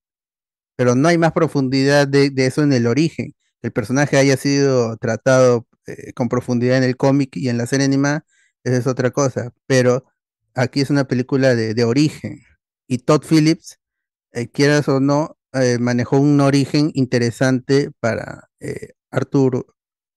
Pero 0.76 0.94
no 0.94 1.08
hay 1.08 1.18
más 1.18 1.32
profundidad 1.32 2.06
de, 2.06 2.30
de 2.30 2.46
eso 2.46 2.62
en 2.62 2.72
el 2.72 2.86
origen. 2.86 3.34
El 3.62 3.72
personaje 3.72 4.16
haya 4.16 4.36
sido 4.36 4.96
tratado 4.96 5.66
eh, 5.86 6.12
con 6.12 6.28
profundidad 6.28 6.78
en 6.78 6.84
el 6.84 6.96
cómic 6.96 7.36
y 7.36 7.48
en 7.48 7.58
la 7.58 7.66
serie 7.66 7.86
animada, 7.86 8.24
esa 8.64 8.76
es 8.76 8.86
otra 8.86 9.10
cosa. 9.10 9.52
Pero 9.66 10.04
aquí 10.54 10.80
es 10.80 10.90
una 10.90 11.04
película 11.06 11.54
de, 11.54 11.74
de 11.74 11.84
origen. 11.84 12.42
Y 12.86 12.98
Todd 12.98 13.24
Phillips, 13.28 13.78
eh, 14.32 14.48
quieras 14.48 14.88
o 14.88 15.00
no, 15.00 15.38
eh, 15.52 15.78
manejó 15.78 16.18
un 16.18 16.40
origen 16.40 16.90
interesante 16.94 17.90
para 18.00 18.48
eh, 18.60 18.90
Arthur, 19.10 19.66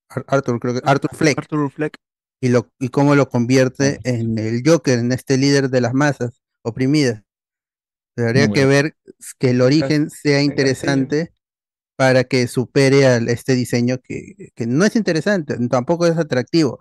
Ar- 0.08 0.24
Arthur, 0.28 0.60
creo 0.60 0.74
que 0.74 0.80
Arthur 0.84 1.10
Fleck. 1.14 1.38
Arthur 1.38 1.70
Fleck. 1.70 1.96
Y, 2.40 2.48
lo, 2.48 2.68
y 2.80 2.88
cómo 2.88 3.14
lo 3.14 3.28
convierte 3.28 4.00
en 4.02 4.36
el 4.38 4.62
Joker, 4.66 4.98
en 4.98 5.12
este 5.12 5.38
líder 5.38 5.70
de 5.70 5.80
las 5.80 5.94
masas 5.94 6.42
oprimidas. 6.62 7.22
Habría 8.16 8.48
Muy 8.48 8.54
que 8.54 8.64
bueno. 8.66 8.82
ver 8.82 8.96
que 9.38 9.50
el 9.50 9.60
origen 9.60 10.10
sea 10.10 10.42
interesante 10.42 11.32
para 11.96 12.24
que 12.24 12.48
supere 12.48 13.06
a 13.06 13.16
este 13.18 13.54
diseño 13.54 13.98
que, 14.02 14.50
que 14.54 14.66
no 14.66 14.84
es 14.84 14.96
interesante, 14.96 15.56
tampoco 15.68 16.06
es 16.06 16.18
atractivo. 16.18 16.80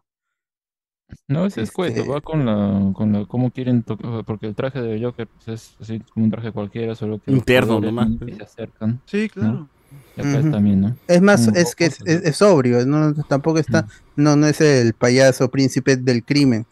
No, 1.27 1.45
ese 1.45 1.61
es 1.61 1.71
cuento, 1.71 2.05
va 2.07 2.21
con 2.21 2.45
la, 2.45 2.91
con 2.93 3.13
la, 3.13 3.25
cómo 3.25 3.51
quieren 3.51 3.83
tocar, 3.83 4.23
porque 4.25 4.47
el 4.47 4.55
traje 4.55 4.81
de 4.81 5.01
Joker 5.01 5.27
pues, 5.27 5.47
es 5.47 5.75
así 5.81 5.99
como 6.13 6.25
un 6.25 6.31
traje 6.31 6.51
cualquiera, 6.51 6.95
solo 6.95 7.19
que 7.19 7.31
Interno 7.31 7.79
nomás. 7.79 8.09
se 8.37 8.43
acercan. 8.43 8.99
Sí, 9.05 9.29
claro. 9.29 9.67
Y 10.15 10.21
acá 10.21 10.49
también, 10.49 10.81
¿no? 10.81 10.95
Es 11.07 11.21
más, 11.21 11.47
es 11.49 11.75
que 11.75 11.85
es, 11.85 11.99
es- 12.05 12.23
es 12.23 12.37
sobrio, 12.37 12.85
no, 12.85 13.13
tampoco 13.25 13.59
está, 13.59 13.87
no, 14.15 14.35
no 14.35 14.47
es 14.47 14.61
el 14.61 14.93
payaso 14.93 15.49
príncipe 15.49 15.97
del 15.97 16.23
crimen, 16.23 16.65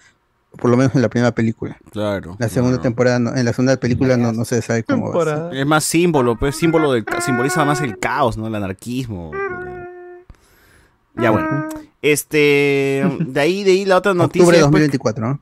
por 0.58 0.72
lo 0.72 0.78
menos 0.78 0.96
en 0.96 1.02
la 1.02 1.10
primera 1.10 1.32
película. 1.34 1.78
Claro. 1.92 2.36
La 2.40 2.48
segunda 2.50 2.78
claro. 2.78 2.84
temporada, 2.84 3.20
no, 3.20 3.36
en 3.36 3.44
la 3.46 3.52
segunda 3.54 3.76
película 3.78 4.16
no, 4.18 4.32
no 4.32 4.46
se 4.46 4.62
sabe 4.62 4.84
cómo 4.84 5.12
va 5.14 5.22
a 5.22 5.50
ser. 5.52 5.60
Es 5.60 5.66
más 5.66 5.84
símbolo, 5.84 6.38
pues 6.38 6.56
símbolo 6.56 6.92
del 6.94 7.06
simboliza 7.22 7.66
más 7.66 7.82
el 7.82 7.98
caos, 8.00 8.38
¿no? 8.38 8.48
El 8.48 8.56
anarquismo. 8.56 9.32
Ya 11.16 11.32
bueno. 11.32 11.68
Este, 12.02 13.04
de 13.20 13.40
ahí, 13.42 13.64
de 13.64 13.72
ahí 13.72 13.86
la 13.86 13.98
otra 13.98 14.14
noticia. 14.14 14.42
Octubre 14.44 14.58
de 14.58 14.64
es, 14.64 14.70
pues, 14.70 14.82
2024, 14.84 15.28
¿no? 15.28 15.42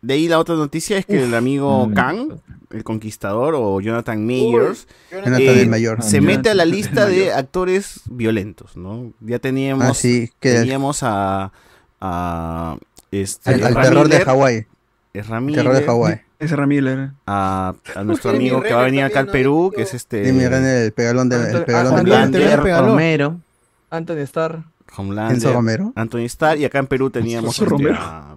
De 0.00 0.14
ahí 0.14 0.28
la 0.28 0.38
otra 0.38 0.54
noticia 0.54 0.98
es 0.98 1.06
que 1.06 1.24
el 1.24 1.34
amigo 1.34 1.86
Mm. 1.88 1.94
Kang, 1.94 2.28
el 2.70 2.84
conquistador 2.84 3.54
o 3.56 3.80
Jonathan 3.80 4.24
Mayers, 4.24 4.86
Jonathan 5.10 5.40
eh, 5.40 5.66
Mayor. 5.66 6.02
se 6.02 6.20
mete 6.20 6.50
a 6.50 6.54
la 6.54 6.64
lista 6.66 7.06
de 7.06 7.32
actores 7.32 8.00
violentos, 8.06 8.76
¿no? 8.76 9.12
Ya 9.20 9.38
teníamos, 9.40 9.84
Ah, 9.86 9.94
sí, 9.94 10.30
que- 10.38 10.52
teníamos 10.54 11.00
a, 11.02 11.50
a 12.00 12.76
este, 13.10 13.54
Al- 13.54 13.74
terror 13.74 14.08
de 14.08 14.20
Hawái. 14.20 14.66
Ezra 15.14 15.38
El 15.38 15.52
terror 15.54 15.74
de 15.74 15.84
Hawái. 15.84 16.20
Es 16.38 16.52
Ramiller. 16.52 17.10
a, 17.26 17.74
a 17.96 18.04
nuestro 18.04 18.30
amigo 18.36 18.62
que 18.62 18.72
va 18.72 18.82
a 18.82 18.84
venir 18.84 19.02
acá 19.02 19.18
al 19.20 19.26
Perú, 19.26 19.72
que 19.74 19.82
es 19.82 19.94
este 19.94 20.24
Jimmy 20.24 20.44
el 20.44 20.92
pegalón 20.92 21.28
de, 21.28 21.50
el 21.50 21.64
pegalón 21.64 22.04
de 22.04 22.56
Romero. 22.80 23.40
Anthony 23.90 24.18
Starr. 24.18 24.62
Homelander, 24.96 25.34
Enzo 25.36 25.52
Romero. 25.52 25.92
Anthony 25.94 26.24
Starr, 26.24 26.58
y 26.58 26.64
acá 26.64 26.78
en 26.78 26.86
Perú 26.86 27.10
teníamos 27.10 27.54
este, 27.54 27.64
Romero. 27.64 27.96
a, 27.98 28.36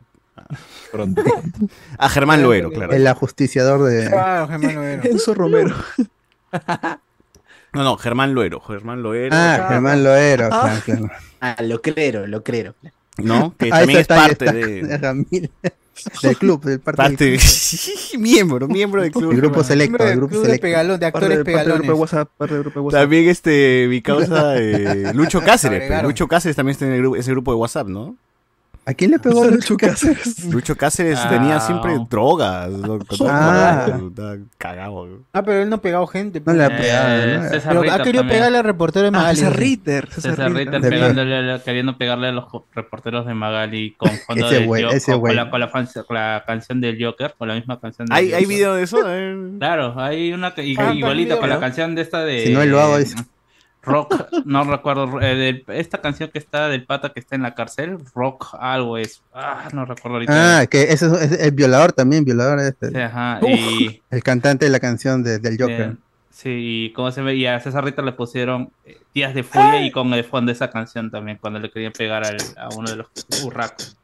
a 1.97 2.09
Germán 2.09 2.41
Loero, 2.43 2.71
claro. 2.71 2.93
El 2.93 3.07
ajusticiador 3.07 3.83
de. 3.83 4.07
Claro, 4.09 4.47
Germán 4.47 4.75
Loero. 4.75 5.03
Enzo 5.05 5.33
Romero. 5.33 5.75
No, 7.73 7.85
no, 7.85 7.95
Germán 7.95 8.33
Loero, 8.33 8.59
Germán 8.59 9.01
Loero. 9.01 9.33
Ah, 9.33 9.67
Germán 9.69 10.03
Loero, 10.03 10.49
claro, 10.49 10.81
claro. 10.83 11.09
Ah, 11.39 11.55
lo 11.61 11.81
creo, 11.81 12.27
lo 12.27 12.43
creo. 12.43 12.75
¿No? 13.17 13.53
Que 13.59 13.69
Ah, 13.71 13.79
también 13.79 13.97
es 13.97 14.01
está, 14.01 14.15
parte 14.15 14.45
está, 14.45 14.53
de... 14.53 14.97
Ramírez. 15.01 15.49
Del 16.23 16.35
club, 16.37 16.63
del 16.63 16.79
parte, 16.79 16.97
Parte 16.97 17.25
del 17.25 17.39
club. 17.39 18.21
miembro, 18.21 18.67
miembro 18.67 19.03
del 19.03 19.11
club. 19.11 19.31
El 19.33 19.37
grupo 19.37 19.63
selecto, 19.63 20.03
el 20.03 20.15
grupo 20.15 20.29
club 20.29 20.41
de 20.41 20.45
selecto. 20.47 20.61
pegalón, 20.63 20.99
de 20.99 21.11
Parte 21.11 21.25
actores 21.25 21.37
parte 21.37 21.51
del 21.51 21.53
grupo 21.59 21.67
de 21.67 21.77
pegalones. 21.83 21.99
WhatsApp, 22.01 22.29
parte 22.37 22.53
del 22.55 22.63
grupo 22.63 22.79
de 22.79 22.85
WhatsApp. 22.85 23.01
También 23.01 23.29
este, 23.29 23.85
mi 23.87 24.01
causa, 24.01 24.57
eh, 24.57 25.11
Lucho 25.13 25.41
Cáceres. 25.41 25.83
pues. 25.87 26.03
Lucho 26.03 26.27
Cáceres 26.27 26.55
también 26.55 26.71
está 26.71 26.85
en 26.87 26.93
el 26.93 26.99
grupo, 27.01 27.17
ese 27.17 27.29
grupo 27.31 27.51
de 27.51 27.57
WhatsApp, 27.57 27.87
¿no? 27.87 28.15
¿A 28.91 28.93
quién 28.93 29.11
le 29.11 29.19
pegó 29.19 29.45
Lucho 29.49 29.77
Cáceres? 29.77 30.45
Lucho 30.51 30.75
Cáceres 30.75 31.17
Ah. 31.23 31.29
tenía 31.29 31.59
siempre 31.61 31.97
drogas. 32.09 32.69
¿no? 32.71 32.99
Ah. 33.21 33.87
Cagado. 34.57 35.07
Ah, 35.33 35.41
pero 35.43 35.61
él 35.63 35.69
no 35.69 35.77
ha 35.77 35.81
pegado 35.81 36.05
gente. 36.07 36.41
No 36.45 36.53
le 36.53 36.65
ha 36.65 36.69
pues. 36.69 36.81
pegado, 36.81 37.09
Eh, 37.23 37.37
¿no? 37.37 37.49
César 37.49 37.77
Pero 37.79 37.79
ha 37.93 37.97
querido 37.99 38.21
también. 38.21 38.27
pegarle 38.39 38.57
al 38.57 38.63
reportero 38.65 39.03
de 39.03 39.07
Ah, 39.09 39.11
Magali. 39.11 39.37
César 39.37 39.57
Ritter. 39.57 40.09
César 40.11 40.31
César 40.35 40.51
Ritter. 40.53 40.81
Pegándole, 40.81 41.61
queriendo 41.63 41.97
pegarle 41.97 42.27
a 42.27 42.31
los 42.33 42.45
reporteros 42.73 43.25
de 43.25 43.33
Magali 43.33 43.95
con 43.95 44.09
fondo 44.27 44.45
Ese 44.47 44.55
del 44.55 44.65
güey, 44.67 44.83
Jo- 44.83 44.89
ese 44.91 45.11
con, 45.13 45.21
güey. 45.21 45.35
la, 45.35 45.49
con, 45.49 45.59
la, 45.59 45.67
fan- 45.69 45.87
con 46.05 46.15
la 46.15 46.43
canción 46.45 46.81
del 46.81 47.03
Joker, 47.03 47.33
con 47.37 47.47
la 47.47 47.55
misma 47.55 47.79
canción 47.79 48.07
del 48.07 48.17
¿Hay, 48.17 48.33
¿Hay 48.33 48.45
video 48.45 48.73
de 48.73 48.83
eso? 48.83 48.97
Eh, 49.07 49.37
Claro, 49.59 49.93
hay 49.97 50.33
una 50.33 50.53
que, 50.53 50.75
Ah, 50.77 50.93
igualita 50.93 51.37
con 51.37 51.49
la 51.49 51.59
canción 51.59 51.95
de 51.95 52.01
esta 52.01 52.23
de 52.25 52.45
Si 52.47 52.53
no, 52.53 52.61
él 52.61 52.69
lo 52.69 52.81
hago, 52.81 52.97
dice. 52.97 53.15
Rock, 53.83 54.13
no 54.45 54.63
recuerdo 54.63 55.19
eh, 55.21 55.35
del- 55.35 55.65
esta 55.69 55.99
canción 56.01 56.29
que 56.31 56.37
está 56.39 56.67
del 56.69 56.85
pata 56.85 57.09
que 57.13 57.19
está 57.19 57.35
en 57.35 57.41
la 57.41 57.55
cárcel, 57.55 57.97
Rock 58.13 58.55
algo 58.59 58.97
es, 58.97 59.21
ah, 59.33 59.69
no 59.73 59.85
recuerdo 59.85 60.17
ahorita. 60.17 60.59
Ah, 60.59 60.67
que 60.67 60.83
ese 60.83 61.07
es, 61.07 61.13
es 61.13 61.31
el 61.39 61.51
violador 61.51 61.91
también, 61.91 62.23
violador 62.23 62.59
este. 62.59 62.89
Sí, 62.89 62.97
ajá, 62.97 63.39
y 63.47 64.01
El 64.11 64.21
cantante 64.23 64.65
de 64.65 64.71
la 64.71 64.79
canción 64.79 65.23
de- 65.23 65.39
del 65.39 65.57
Joker. 65.59 65.81
eh, 65.81 65.95
sí, 66.29 66.49
y 66.85 66.93
cómo 66.93 67.11
se 67.11 67.21
ve, 67.23 67.35
y 67.35 67.47
a 67.47 67.59
César 67.59 67.83
Ritter 67.83 68.03
le 68.05 68.11
pusieron 68.11 68.71
eh, 68.85 68.97
Días 69.15 69.33
de 69.33 69.41
Furia 69.43 69.83
y 69.85 69.89
con 69.91 70.13
el 70.13 70.23
fondo 70.25 70.51
de 70.51 70.53
esa 70.53 70.69
canción 70.69 71.09
también, 71.09 71.39
cuando 71.41 71.59
le 71.59 71.71
querían 71.71 71.91
pegar 71.91 72.23
al- 72.23 72.37
a 72.57 72.69
uno 72.75 72.89
de 72.89 72.97
los 72.97 73.07
burracos. 73.43 73.97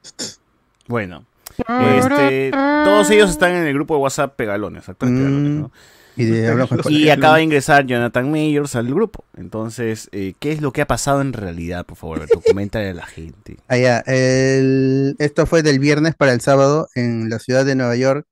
Bueno. 0.87 1.23
Este, 1.57 2.51
todos 2.51 3.09
ellos 3.09 3.29
están 3.31 3.51
en 3.51 3.65
el 3.67 3.73
grupo 3.73 3.95
de 3.95 4.01
WhatsApp 4.01 4.35
Pegalones, 4.35 4.87
actores 4.89 5.13
Mm. 5.13 5.17
Pegalones, 5.17 5.51
¿no? 5.51 5.71
Y 6.17 6.25
de 6.25 7.11
acaba 7.11 7.37
de 7.37 7.43
ingresar 7.43 7.85
Jonathan 7.85 8.29
Mayers 8.31 8.75
al 8.75 8.87
grupo. 8.87 9.23
Entonces, 9.37 10.09
eh, 10.11 10.33
¿qué 10.39 10.51
es 10.51 10.61
lo 10.61 10.71
que 10.73 10.81
ha 10.81 10.87
pasado 10.87 11.21
en 11.21 11.31
realidad? 11.33 11.85
Por 11.85 11.97
favor, 11.97 12.17
Alberto, 12.17 12.41
coméntale 12.45 12.89
a 12.89 12.93
la 12.93 13.05
gente. 13.05 13.57
Ah, 13.67 13.77
ya, 13.77 13.99
el- 14.07 15.15
esto 15.19 15.45
fue 15.45 15.61
del 15.63 15.79
viernes 15.79 16.15
para 16.15 16.33
el 16.33 16.41
sábado 16.41 16.87
en 16.95 17.29
la 17.29 17.39
ciudad 17.39 17.65
de 17.65 17.75
Nueva 17.75 17.95
York. 17.95 18.25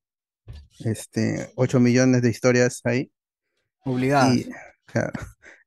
Este, 0.80 1.50
8 1.56 1.80
millones 1.80 2.22
de 2.22 2.30
historias 2.30 2.82
ahí. 2.84 3.10
Obligadas. 3.84 4.36
Y, 4.36 4.50
claro, 4.86 5.12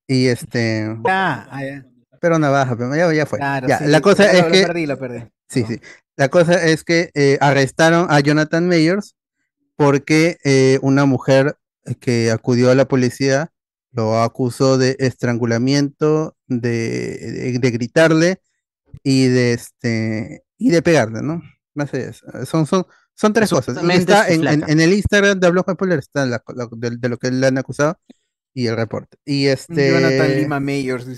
y 0.07 0.27
este, 0.27 0.97
Ah, 1.07 1.47
ah, 1.51 1.65
ya. 1.65 1.85
pero 2.21 2.39
navaja, 2.39 2.77
pero 2.77 2.95
ya, 2.95 3.13
ya 3.15 3.25
fue. 3.27 3.39
Claro, 3.39 3.69
Ya, 3.69 3.79
sí, 3.79 3.85
la 3.87 4.01
cosa 4.01 4.31
es 4.31 4.45
lo 4.45 4.51
que 4.51 4.67
perdí, 4.67 4.87
lo 4.87 4.99
perdí. 4.99 5.21
Sí, 5.49 5.65
sí. 5.67 5.81
La 6.17 6.29
cosa 6.29 6.63
es 6.65 6.83
que 6.85 7.11
eh, 7.15 7.39
arrestaron 7.41 8.07
a 8.11 8.19
Jonathan 8.21 8.67
Mayers 8.69 9.15
porque 9.77 10.37
eh, 10.45 10.79
una 10.83 11.05
mujer 11.05 11.57
que 12.01 12.31
acudió 12.31 12.71
a 12.71 12.75
la 12.75 12.87
policía 12.89 13.51
lo 13.93 14.21
acusó 14.23 14.77
de 14.79 14.97
estrangulamiento, 14.99 16.37
de, 16.47 17.19
de- 17.19 17.59
de 17.59 17.71
gritarle 17.71 18.41
y 19.03 19.27
de 19.27 19.53
este 19.55 20.43
y 20.59 20.71
de 20.71 20.83
pegarle, 20.83 21.23
¿no? 21.23 21.43
Más 21.75 21.93
allá 21.95 22.05
de 22.05 22.11
eso. 22.11 22.27
Son, 22.47 22.67
son, 22.67 22.87
son 23.15 23.33
tres 23.33 23.51
cosas. 23.51 23.77
Está 24.03 24.29
en, 24.35 24.41
en- 24.71 24.81
el 24.81 24.93
Instagram 24.93 25.39
de 25.41 25.47
Hablamos 25.47 25.73
Spoiler 25.73 25.99
está 26.01 26.27
la- 26.27 26.43
la- 26.55 26.69
de, 26.71 26.97
de 26.99 27.09
lo 27.09 27.17
que 27.17 27.31
le 27.31 27.47
han 27.47 27.59
acusado 27.59 27.99
y 28.55 28.67
el 28.67 28.77
reporte. 28.77 29.17
Y 29.25 29.47
este 29.47 29.91
Jonathan 29.93 30.37
Lima 30.37 30.61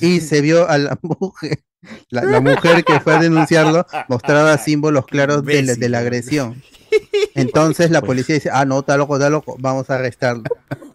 y 0.01 0.21
se 0.21 0.41
vio 0.41 0.69
a 0.69 0.79
la 0.79 0.99
mujer, 1.03 1.63
la, 2.11 2.23
la 2.25 2.41
mujer 2.41 2.85
que 2.85 3.01
fue 3.01 3.15
a 3.15 3.21
denunciarlo 3.21 3.87
mostraba 4.09 4.57
símbolos 4.59 5.07
claros 5.07 5.45
de, 5.45 5.63
la- 5.63 5.75
de 5.75 5.89
la 5.89 5.99
agresión. 5.99 6.63
Entonces 7.35 7.91
la 7.91 8.03
policía 8.03 8.35
dice, 8.37 8.51
ah, 8.53 8.65
no, 8.65 8.81
está 8.81 8.97
loco, 8.97 9.17
está 9.17 9.31
loco, 9.31 9.57
vamos 9.59 9.89
a 9.91 9.95
arrestarlo. 9.97 10.45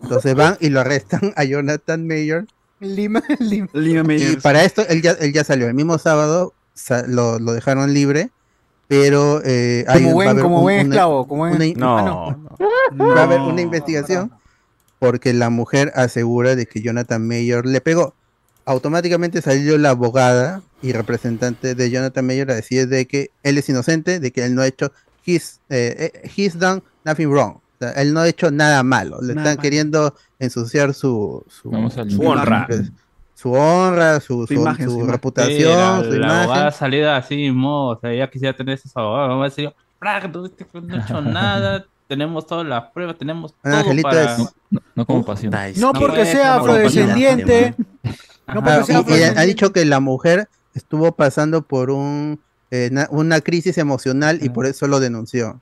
Entonces 0.02 0.36
van 0.36 0.58
y 0.60 0.70
lo 0.70 0.80
arrestan 0.82 1.34
a 1.36 1.44
Jonathan 1.44 2.06
Mayer. 2.06 2.46
Lima, 2.80 3.24
Lima. 3.40 3.68
Lima 3.74 4.14
Y 4.14 4.36
para 4.38 4.64
esto 4.64 4.84
él 4.88 5.02
ya, 5.02 5.12
él 5.12 5.34
ya 5.34 5.44
salió. 5.44 5.68
El 5.68 5.74
mismo 5.74 5.98
sábado 5.98 6.54
sa- 6.74 7.06
lo, 7.08 7.40
lo 7.40 7.54
dejaron 7.54 7.94
libre, 7.94 8.30
pero 8.88 9.42
eh, 9.44 9.86
hay- 9.88 10.04
Como 10.04 10.10
va 10.10 10.12
a 10.12 10.14
buen, 10.16 10.28
haber 10.30 10.44
como 10.44 10.58
un- 10.58 10.64
buen 10.64 10.76
una- 10.88 10.96
esclavo. 10.96 11.28
Como 11.28 11.40
buen... 11.44 11.56
una 11.56 11.66
in- 11.66 11.80
No, 11.80 11.98
ah, 11.98 12.38
no. 12.98 13.06
Va 13.06 13.22
a 13.22 13.24
haber 13.24 13.40
una 13.42 13.62
investigación 13.62 14.32
porque 15.00 15.34
la 15.34 15.50
mujer 15.50 15.92
asegura 15.96 16.56
de 16.56 16.66
que 16.66 16.82
Jonathan 16.82 17.26
Mayer 17.28 17.66
le 17.66 17.82
pegó. 17.82 18.14
Automáticamente 18.66 19.42
salió 19.42 19.78
la 19.78 19.92
abogada 19.92 20.62
y 20.82 20.92
representante 20.92 21.76
de 21.76 21.90
Jonathan 21.92 22.26
Mayer 22.26 22.50
a 22.50 22.56
decir 22.56 22.88
de 22.88 23.06
que 23.06 23.30
él 23.44 23.58
es 23.60 23.70
inocente, 23.70 24.20
de 24.20 24.32
que 24.32 24.44
él 24.46 24.56
no 24.56 24.62
ha 24.64 24.68
hecho 24.68 24.92
he's, 25.26 25.60
eh, 25.70 26.12
eh, 26.14 26.32
he's 26.36 26.58
done 26.58 26.82
nothing 27.04 27.28
wrong. 27.28 27.56
O 27.58 27.78
sea, 27.80 27.92
él 27.92 28.14
no 28.14 28.22
ha 28.22 28.28
hecho 28.28 28.52
nada 28.52 28.84
malo. 28.84 29.20
Le 29.22 29.34
Nada 29.36 29.52
están 29.52 29.62
queriendo 29.62 30.16
ensuciar 30.40 30.94
su, 30.94 31.44
su, 31.50 31.70
honra. 31.70 32.66
pues, 32.68 32.92
su 33.34 33.52
honra, 33.52 34.20
su, 34.22 34.46
imagen, 34.50 34.86
su 34.86 34.92
su 34.92 35.00
imagen. 35.00 35.12
reputación, 35.12 35.58
Sí, 35.58 35.64
la, 35.64 36.04
su 36.04 36.20
la 36.20 36.42
abogada 36.44 36.62
imagen. 36.62 36.80
salida 36.80 37.18
así 37.18 37.36
mismo, 37.36 37.90
o 37.90 38.00
sea, 38.00 38.12
ella 38.12 38.30
quisiera 38.30 38.56
tener 38.56 38.76
esos 38.76 38.96
abogados, 38.96 39.30
vamos 39.30 39.42
a 39.44 39.50
decir, 39.50 39.74
"Fraga, 40.00 40.32
tú 40.32 40.46
este 40.46 40.66
no 40.74 40.96
he 40.96 41.00
hecho 41.00 41.22
nada, 41.22 41.86
tenemos 42.08 42.48
todas 42.48 42.66
las 42.66 42.84
pruebas, 42.92 43.18
tenemos 43.18 43.54
Ah, 43.64 43.70
todo 43.72 43.76
Angelito 43.82 44.10
para... 44.10 44.36
es- 44.36 44.40
No, 44.70 44.82
no 44.96 45.06
como 45.06 45.26
pasión. 45.26 45.52
No 45.52 45.92
No 45.92 46.00
porque 46.00 46.26
sea 46.26 46.56
no, 46.56 46.62
afrodescendiente. 46.62 47.76
No 48.48 48.54
porque 48.64 48.70
Ah, 48.72 48.84
sea 48.84 49.00
afrodescendiente. 49.00 49.40
ha 49.40 49.44
dicho 49.44 49.74
que 49.74 49.84
la 49.86 50.00
mujer 50.00 50.48
estuvo 50.74 51.12
pasando 51.14 51.62
por 51.62 51.90
un, 51.92 52.40
eh, 52.76 52.90
na- 52.92 53.08
una 53.12 53.40
crisis 53.42 53.78
emocional 53.78 54.40
y 54.42 54.50
por 54.50 54.66
eso 54.66 54.88
lo 54.88 55.00
denunció. 55.00 55.60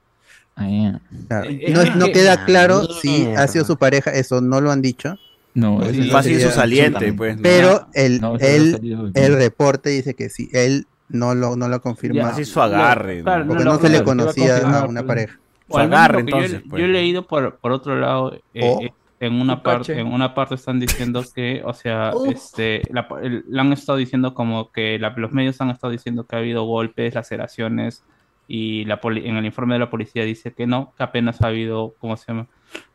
Claro. 1.27 1.49
No, 1.69 1.81
es 1.81 1.95
no 1.95 2.05
que- 2.07 2.11
queda 2.11 2.45
claro 2.45 2.83
si 3.01 3.25
ha 3.35 3.47
sido 3.47 3.65
su 3.65 3.77
pareja, 3.77 4.11
eso 4.11 4.41
no 4.41 4.61
lo 4.61 4.71
han 4.71 4.81
dicho, 4.81 5.17
No, 5.55 5.77
Pues 5.77 5.91
sí, 5.91 6.05
ya 6.07 6.11
Fácil 6.11 6.41
su 6.41 6.49
saliente, 6.49 7.13
pues. 7.13 7.35
¿no? 7.37 7.43
pero 7.43 7.87
el, 7.93 8.19
No, 8.21 8.37
el, 8.39 9.11
el 9.13 9.35
reporte 9.35 9.91
dice 9.91 10.15
que 10.15 10.29
sí, 10.29 10.49
él 10.51 10.87
no 11.09 11.35
lo, 11.35 11.55
no 11.55 11.67
lo 11.67 11.75
ha 11.75 11.79
confirmado, 11.79 12.29
Así 12.31 12.43
su 12.43 12.59
agarre. 12.59 13.17
¿no? 13.19 13.23
Claro, 13.25 13.47
porque 13.47 13.63
no, 13.63 13.69
no, 13.71 13.75
no, 13.77 13.81
se 13.83 13.89
le 13.89 13.99
no, 13.99 14.03
conocía 14.03 14.59
no, 14.61 14.69
no, 14.69 14.77
a 14.77 14.85
una 14.85 15.01
no. 15.01 15.07
pareja. 15.07 15.37
O 15.67 15.75
Su 15.77 15.79
agarre, 15.83 16.13
yo- 16.15 16.19
entonces, 16.21 16.51
yo, 16.63 16.69
pues. 16.71 16.83
he 16.83 16.87
leído 16.87 17.27
por, 17.27 17.57
por 17.57 17.71
otro 17.71 17.95
lado, 17.95 18.33
eh, 18.33 18.41
eh, 18.55 18.91
en 19.25 19.33
una 19.39 19.63
parte, 19.63 19.93
en 20.01 20.07
una 20.13 20.33
parte 20.33 20.55
están 20.55 20.79
diciendo 20.79 21.23
que, 21.33 21.61
o 21.65 21.73
sea, 21.73 22.11
este, 22.31 22.81
la, 22.91 23.07
el- 23.21 23.43
han 23.57 23.73
estado 23.73 23.97
diciendo 23.97 24.33
como 24.33 24.71
que 24.71 24.97
la- 24.99 25.09
los 25.17 25.31
medios 25.31 25.59
han 25.61 25.69
estado 25.69 25.91
diciendo 25.91 26.25
que 26.25 26.35
ha 26.35 26.39
habido 26.39 26.63
golpes, 26.63 27.13
laceraciones, 27.15 28.03
y 28.47 28.83
la 28.85 28.99
poli- 28.99 29.27
en 29.27 29.37
el 29.37 29.45
informe 29.45 29.75
de 29.75 29.79
la 29.79 29.89
policía 29.89 30.25
dice 30.25 30.53
que 30.53 30.67
no, 30.67 30.93
que 30.97 31.03
apenas 31.03 31.41
ha 31.41 31.47
habido, 31.47 31.95
¿cómo 31.99 32.17
se 32.17 32.25
llama? 32.27 32.47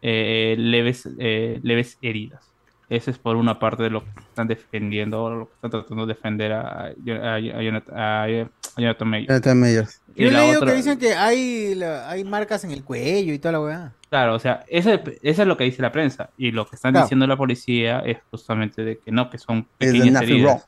Eh, 0.02 0.56
leves, 0.58 1.08
eh, 1.18 1.58
leves 1.62 1.98
heridas. 2.02 2.47
Ese 2.90 3.10
es 3.10 3.18
por 3.18 3.36
una 3.36 3.58
parte 3.58 3.82
de 3.82 3.90
lo 3.90 4.02
que 4.02 4.10
están 4.20 4.48
defendiendo, 4.48 5.28
lo 5.30 5.46
que 5.46 5.54
están 5.54 5.70
tratando 5.70 6.06
de 6.06 6.14
defender 6.14 6.52
a, 6.52 6.86
a, 6.86 7.34
a 7.34 7.38
Jonathan, 7.62 7.98
a- 7.98 8.22
a 8.24 8.80
Jonathan 8.80 9.08
Mayer. 9.08 9.26
Jonathan 9.28 9.60
Meyers. 9.60 10.00
Y 10.14 10.22
Yo 10.22 10.28
he 10.28 10.32
leído 10.32 10.56
otra- 10.60 10.70
que 10.70 10.76
dicen 10.76 10.98
que 10.98 11.14
hay, 11.14 11.74
la- 11.74 12.08
hay 12.08 12.24
marcas 12.24 12.64
en 12.64 12.70
el 12.70 12.82
cuello 12.84 13.34
y 13.34 13.38
toda 13.38 13.52
la 13.52 13.60
weá. 13.60 13.92
Claro, 14.08 14.34
o 14.34 14.38
sea, 14.38 14.64
eso, 14.68 14.90
eso 15.22 15.42
es 15.42 15.46
lo 15.48 15.56
que 15.58 15.64
dice 15.64 15.82
la 15.82 15.92
prensa. 15.92 16.30
Y 16.38 16.50
lo 16.50 16.66
que 16.66 16.76
están 16.76 16.92
Claro. 16.92 17.04
diciendo 17.04 17.26
la 17.26 17.36
policía 17.36 17.98
es 18.00 18.16
justamente 18.30 18.82
de 18.82 18.96
que 18.98 19.12
no, 19.12 19.28
que 19.28 19.36
son 19.36 19.66
Es 19.78 19.92
de 19.92 19.98
pequeñas 19.98 20.22
heridas. 20.22 20.66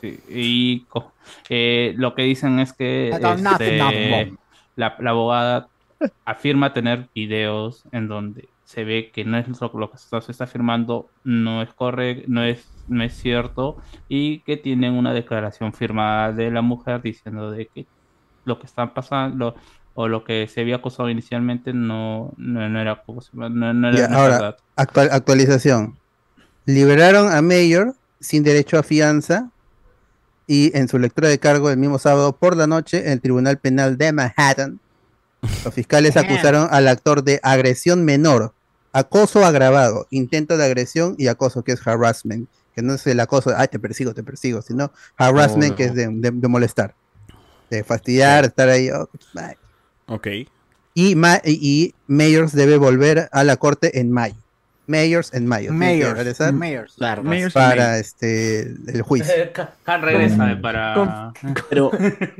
Sí, 0.00 0.18
Y 0.28 0.86
eh, 1.48 1.94
lo 1.96 2.14
que 2.16 2.22
dicen 2.22 2.58
es 2.58 2.72
que 2.72 3.10
este, 3.10 3.20
nothing 3.40 3.78
wrong. 3.78 4.36
la, 4.74 4.96
la 4.98 5.10
abogada 5.10 5.68
afirma 6.24 6.72
tener 6.72 7.06
videos 7.14 7.84
en 7.92 8.08
donde 8.08 8.48
se 8.72 8.84
ve 8.84 9.10
que 9.12 9.24
no 9.24 9.36
es 9.38 9.46
lo, 9.60 9.70
lo 9.74 9.90
que 9.90 9.98
se 9.98 10.30
está 10.32 10.44
afirmando, 10.44 11.08
no 11.24 11.60
es 11.62 11.72
correcto, 11.74 12.24
no 12.28 12.42
es, 12.42 12.66
no 12.88 13.04
es 13.04 13.14
cierto, 13.14 13.76
y 14.08 14.40
que 14.40 14.56
tienen 14.56 14.94
una 14.94 15.12
declaración 15.12 15.72
firmada 15.74 16.32
de 16.32 16.50
la 16.50 16.62
mujer 16.62 17.02
diciendo 17.02 17.50
de 17.50 17.66
que 17.66 17.86
lo 18.44 18.58
que 18.58 18.66
están 18.66 18.94
pasando 18.94 19.54
o 19.94 20.08
lo 20.08 20.24
que 20.24 20.48
se 20.48 20.62
había 20.62 20.76
acusado 20.76 21.10
inicialmente 21.10 21.74
no, 21.74 22.32
no, 22.38 22.66
no 22.68 22.80
era, 22.80 23.02
no, 23.32 23.50
no 23.74 23.88
era, 23.88 23.98
Ya, 23.98 24.06
ahora, 24.06 24.34
verdad. 24.38 24.56
actual- 24.76 25.10
actualización. 25.12 25.96
Liberaron 26.64 27.30
a 27.30 27.42
Mayor 27.42 27.94
sin 28.20 28.42
derecho 28.42 28.78
a 28.78 28.82
fianza 28.82 29.50
y 30.46 30.76
en 30.76 30.88
su 30.88 30.98
lectura 30.98 31.28
de 31.28 31.38
cargo 31.38 31.70
el 31.70 31.76
mismo 31.76 31.98
sábado 31.98 32.32
por 32.36 32.56
la 32.56 32.66
noche 32.66 33.04
en 33.06 33.12
el 33.12 33.20
Tribunal 33.20 33.58
Penal 33.58 33.98
de 33.98 34.12
Manhattan, 34.12 34.80
los 35.64 35.74
fiscales 35.74 36.16
acusaron 36.16 36.68
al 36.70 36.86
actor 36.88 37.22
de 37.24 37.40
agresión 37.42 38.04
menor, 38.04 38.54
acoso 38.92 39.44
agravado, 39.44 40.06
intento 40.10 40.56
de 40.56 40.64
agresión 40.64 41.14
y 41.18 41.26
acoso, 41.28 41.62
que 41.64 41.72
es 41.72 41.86
harassment, 41.86 42.48
que 42.74 42.82
no 42.82 42.94
es 42.94 43.06
el 43.06 43.20
acoso, 43.20 43.52
ay, 43.56 43.68
te 43.68 43.78
persigo, 43.78 44.14
te 44.14 44.22
persigo, 44.22 44.62
sino 44.62 44.92
harassment, 45.16 45.70
no. 45.72 45.76
que 45.76 45.84
es 45.84 45.94
de, 45.94 46.08
de- 46.08 46.30
de 46.30 46.48
molestar, 46.48 46.94
de 47.70 47.84
fastidiar, 47.84 48.44
estar 48.44 48.68
ahí. 48.68 48.90
oh. 48.90 49.08
Ok. 50.06 50.26
Y, 50.94 51.14
Ma- 51.14 51.40
y 51.44 51.94
Mayors 52.06 52.52
debe 52.52 52.76
volver 52.76 53.28
a 53.32 53.44
la 53.44 53.56
corte 53.56 53.98
en 54.00 54.10
mayo. 54.10 54.36
Mayors 54.92 55.32
en 55.34 55.46
mayo. 55.46 55.72
Mayors, 55.72 56.16
regresar 56.16 56.52
Mayors. 56.52 56.94
Claro, 56.96 57.22
Mayors 57.24 57.54
para 57.54 57.98
este 57.98 58.60
el 58.62 59.02
juicio. 59.02 59.32
Khan 59.84 60.02
regresa 60.02 60.52
eh, 60.52 60.56
para... 60.56 61.32
Pero, 61.68 61.90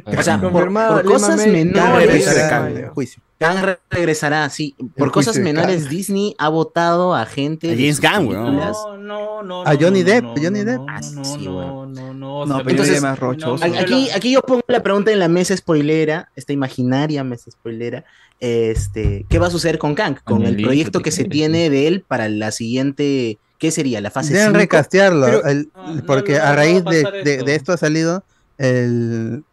o 0.04 0.22
sea, 0.22 0.38
por, 0.40 0.72
cosas 1.04 1.46
menores. 1.46 2.06
regresará 2.06 2.48
Khan 2.50 2.64
regresará. 2.66 2.90
juicio. 2.94 3.22
Khan 3.38 3.62
re- 3.64 3.78
regresará, 3.90 4.48
sí. 4.50 4.76
Por 4.96 5.08
El 5.08 5.12
cosas 5.12 5.36
menores. 5.38 5.88
Disney 5.88 6.36
ha 6.38 6.48
votado 6.48 7.14
a 7.16 7.26
gente. 7.26 7.72
A 7.72 7.74
James 7.74 8.00
Gunn, 8.00 8.28
weón. 8.28 8.56
No, 8.56 8.96
no, 8.96 9.42
no. 9.42 9.62
A 9.66 9.74
Johnny 9.74 10.00
no, 10.04 10.10
Depp, 10.10 10.22
no, 10.24 10.34
Johnny 10.36 10.60
no, 10.60 10.64
Depp. 10.70 10.78
No, 10.80 10.86
Ah, 10.88 11.00
no, 11.12 11.24
sí, 11.24 11.44
no, 11.44 11.86
no, 11.86 12.14
no. 12.14 12.46
No, 12.46 12.58
pero 12.58 12.70
entonces- 12.70 13.02
más 13.02 13.18
rochoso. 13.18 13.64
Aquí, 13.64 14.10
aquí 14.14 14.30
yo 14.32 14.42
pongo 14.42 14.62
la 14.68 14.80
pregunta 14.82 15.10
en 15.10 15.18
la 15.18 15.26
mesa 15.28 15.56
spoilera, 15.56 16.28
esta 16.36 16.52
imaginaria 16.52 17.24
mesa 17.24 17.50
spoilera. 17.50 18.04
Este, 18.46 19.24
¿qué 19.28 19.38
va 19.38 19.46
a 19.46 19.50
suceder 19.50 19.78
con 19.78 19.94
Kang? 19.94 20.16
Con 20.24 20.42
el 20.42 20.60
proyecto 20.60 21.00
que 21.00 21.12
se 21.12 21.22
tiene 21.24 21.70
de 21.70 21.86
él 21.86 22.04
para 22.06 22.28
la 22.28 22.50
siguiente, 22.50 23.38
¿qué 23.58 23.70
sería? 23.70 24.00
La 24.00 24.10
fase 24.10 24.32
Deben 24.34 24.48
5. 24.48 24.58
recastearlo, 24.58 25.26
Pero- 25.26 25.44
el- 25.46 25.70
No, 25.76 25.94
no, 25.94 26.02
porque 26.06 26.32
no, 26.32 26.38
no 26.38 26.44
a 26.44 26.48
a 26.50 26.56
raíz 26.56 26.84
de, 26.84 27.02
pasar 27.02 27.24
de- 27.24 27.42
de 27.44 27.54
esto 27.54 27.72
ha 27.72 27.76
salido 27.76 28.24
el 28.58 29.44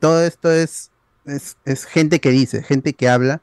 todo 0.00 0.22
esto 0.24 0.52
es, 0.52 0.90
es 1.26 1.56
es 1.64 1.84
gente 1.86 2.20
que 2.20 2.30
dice, 2.30 2.62
gente 2.62 2.92
que 2.92 3.08
habla 3.08 3.40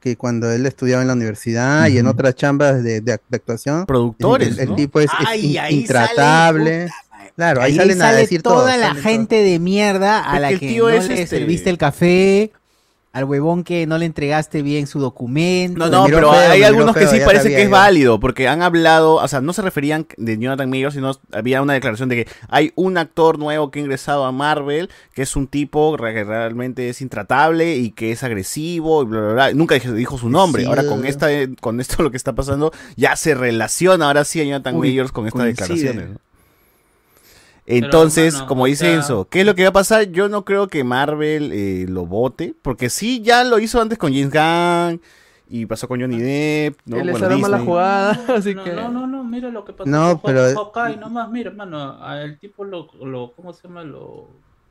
que 0.00 0.16
cuando 0.16 0.50
él 0.52 0.64
estudiaba 0.66 1.02
en 1.02 1.08
la 1.08 1.14
universidad 1.14 1.88
y 1.88 1.98
en 1.98 2.06
otras 2.06 2.36
chambas 2.36 2.76
de, 2.84 3.00
de- 3.00 3.18
de 3.28 3.36
actuación, 3.36 3.86
Productores, 3.86 4.50
el, 4.52 4.60
el 4.60 4.68
¿no? 4.70 4.76
tipo 4.76 5.00
es, 5.00 5.06
es 5.20 5.26
Ay, 5.26 5.58
intratable. 5.70 6.88
Claro, 7.34 7.60
ahí, 7.62 7.72
Ahí 7.72 7.76
salen 7.78 8.00
a 8.02 8.04
sale 8.06 8.18
decir 8.18 8.42
toda 8.42 8.70
todo, 8.70 8.80
la 8.80 8.94
gente 8.94 9.42
de 9.42 9.58
mierda 9.58 10.30
a 10.30 10.36
Es 10.36 10.40
la 10.42 10.48
que 10.50 10.54
el 10.54 10.60
tío 10.60 10.84
no 10.84 10.90
es 10.90 11.08
le 11.08 11.22
este- 11.22 11.38
serviste 11.38 11.70
el 11.70 11.78
café, 11.78 12.52
al 13.14 13.24
huevón 13.24 13.62
que 13.62 13.86
no 13.86 13.96
le 13.96 14.06
entregaste 14.06 14.60
bien 14.60 14.88
su 14.88 14.98
documento. 14.98 15.78
No, 15.78 15.88
no, 15.88 16.04
pero 16.06 16.32
feo, 16.32 16.50
hay 16.50 16.64
algunos 16.64 16.96
que 16.96 17.06
feo, 17.06 17.10
sí 17.12 17.20
parece 17.24 17.44
sabía 17.44 17.56
que 17.58 17.62
es 17.62 17.68
yo. 17.68 17.72
válido, 17.72 18.18
porque 18.18 18.48
han 18.48 18.60
hablado, 18.60 19.14
o 19.14 19.28
sea, 19.28 19.40
no 19.40 19.52
se 19.52 19.62
referían 19.62 20.04
de 20.16 20.36
Jonathan 20.36 20.68
Majors, 20.68 20.94
sino 20.94 21.12
había 21.30 21.62
una 21.62 21.74
declaración 21.74 22.08
de 22.08 22.16
que 22.24 22.30
hay 22.48 22.72
un 22.74 22.98
actor 22.98 23.38
nuevo 23.38 23.70
que 23.70 23.78
ha 23.78 23.82
ingresado 23.82 24.24
a 24.24 24.32
Marvel, 24.32 24.90
que 25.14 25.22
es 25.22 25.36
un 25.36 25.46
tipo 25.46 25.96
que 25.96 26.24
realmente 26.24 26.88
es 26.88 27.00
intratable 27.00 27.76
y 27.76 27.92
que 27.92 28.10
es 28.10 28.24
agresivo 28.24 29.02
y 29.02 29.06
bla, 29.06 29.20
bla, 29.20 29.32
bla. 29.32 29.52
Nunca 29.52 29.76
dijo, 29.76 29.92
dijo 29.92 30.18
su 30.18 30.28
nombre. 30.28 30.64
Sí, 30.64 30.68
ahora 30.68 30.84
con 30.84 31.04
eh. 31.06 31.08
esta, 31.08 31.28
con 31.60 31.80
esto 31.80 32.02
lo 32.02 32.10
que 32.10 32.16
está 32.16 32.34
pasando, 32.34 32.72
ya 32.96 33.14
se 33.14 33.36
relaciona 33.36 34.08
ahora 34.08 34.24
sí 34.24 34.40
a 34.40 34.44
Jonathan 34.44 34.76
Majors 34.76 35.12
con 35.12 35.28
estas 35.28 35.44
declaraciones. 35.44 36.10
¿no? 36.10 36.23
Entonces, 37.66 38.34
como 38.42 38.66
dice 38.66 38.84
sea- 38.86 38.94
Enzo, 38.94 39.26
¿qué 39.30 39.40
es 39.40 39.46
lo 39.46 39.54
que 39.54 39.62
va 39.62 39.70
a 39.70 39.72
pasar? 39.72 40.10
Yo 40.10 40.28
no 40.28 40.44
creo 40.44 40.68
que 40.68 40.84
Marvel 40.84 41.50
eh, 41.52 41.86
lo 41.88 42.04
vote, 42.06 42.54
porque 42.62 42.90
sí, 42.90 43.22
ya 43.22 43.42
lo 43.44 43.58
hizo 43.58 43.80
antes 43.80 43.96
con 43.98 44.12
James 44.12 44.30
Gunn 44.30 45.00
y 45.48 45.66
pasó 45.66 45.88
con 45.88 46.00
Johnny 46.00 46.20
Depp, 46.20 46.78
¿no? 46.84 46.98
Él 46.98 47.10
Bueno, 47.10 47.26
arma 47.26 47.48
la 47.48 47.56
Disney. 47.56 47.66
jugada, 47.66 48.10
así 48.36 48.54
No, 48.54 48.64
que... 48.64 48.72
no, 48.72 48.88
no, 48.90 49.06
no, 49.06 49.24
mira 49.24 49.48
lo 49.50 49.64
que 49.64 49.72
pasó 49.72 49.88
No, 49.90 50.20
con 50.20 50.34
pero- 50.34 50.54
Hawkeye, 50.72 50.98
nomás, 50.98 51.30
mira, 51.30 51.50
hermano, 51.50 51.96
el 52.22 52.38
tipo 52.38 52.64
lo, 52.64 52.88
lo, 53.02 53.32
¿cómo 53.34 53.52
se 53.52 53.66
llama? 53.66 53.82
Lo... 53.82 54.28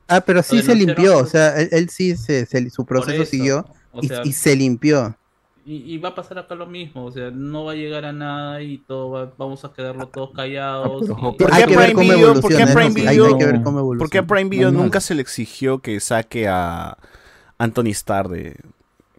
Ah, 0.07 0.22
pero 0.22 0.44
sí 0.44 0.57
Lo 0.57 0.64
se 0.64 0.76
limpió, 0.76 1.18
o 1.18 1.26
sea, 1.26 1.60
él, 1.60 1.70
él 1.72 1.90
sí 1.90 2.15
se, 2.15 2.45
se- 2.45 2.70
su 2.70 2.86
proceso 2.86 3.24
eso, 3.24 3.32
siguió 3.32 3.65
o 3.91 4.02
y, 4.03 4.07
sea, 4.07 4.22
y 4.24 4.34
se 4.34 4.56
limpió. 4.56 5.15
Y, 5.65 5.94
y 5.94 5.98
va 5.98 6.10
a 6.10 6.15
pasar 6.15 6.38
acá 6.40 6.56
lo 6.56 6.65
mismo, 6.65 7.06
o 7.06 7.11
sea, 7.11 7.31
no 7.31 7.64
va 7.64 7.72
a 7.72 7.76
llegar 7.76 8.03
a 8.03 8.11
nada 8.11 8.61
y 8.61 8.80
todo 8.80 9.11
va- 9.11 9.31
vamos 9.38 9.64
a 9.64 9.72
quedarlo 9.72 10.07
todos 10.07 10.31
callados. 10.35 11.03
y- 11.03 11.11
Hawkeye- 11.11 11.38
¿Por 11.38 11.52
qué 11.52 11.65
Prime 11.68 11.94
Video, 12.03 12.41
¿por 12.41 12.52
qué 12.56 12.65
Prime 12.68 12.90
Video, 12.90 13.26
hay 13.27 13.38
que 13.38 13.45
ver 13.45 13.61
cómo 13.64 13.77
¿por 13.98 14.10
qué 14.10 14.18
evoluciona. 14.19 14.27
Prime 14.27 14.49
Video 14.49 14.68
Normal. 14.72 14.84
nunca 14.88 14.99
se 14.99 15.15
le 15.15 15.22
exigió 15.22 15.80
que 15.80 15.99
saque 16.02 16.49
a 16.49 16.98
Anthony 17.57 17.91
Starr 17.91 18.27
de, 18.27 18.57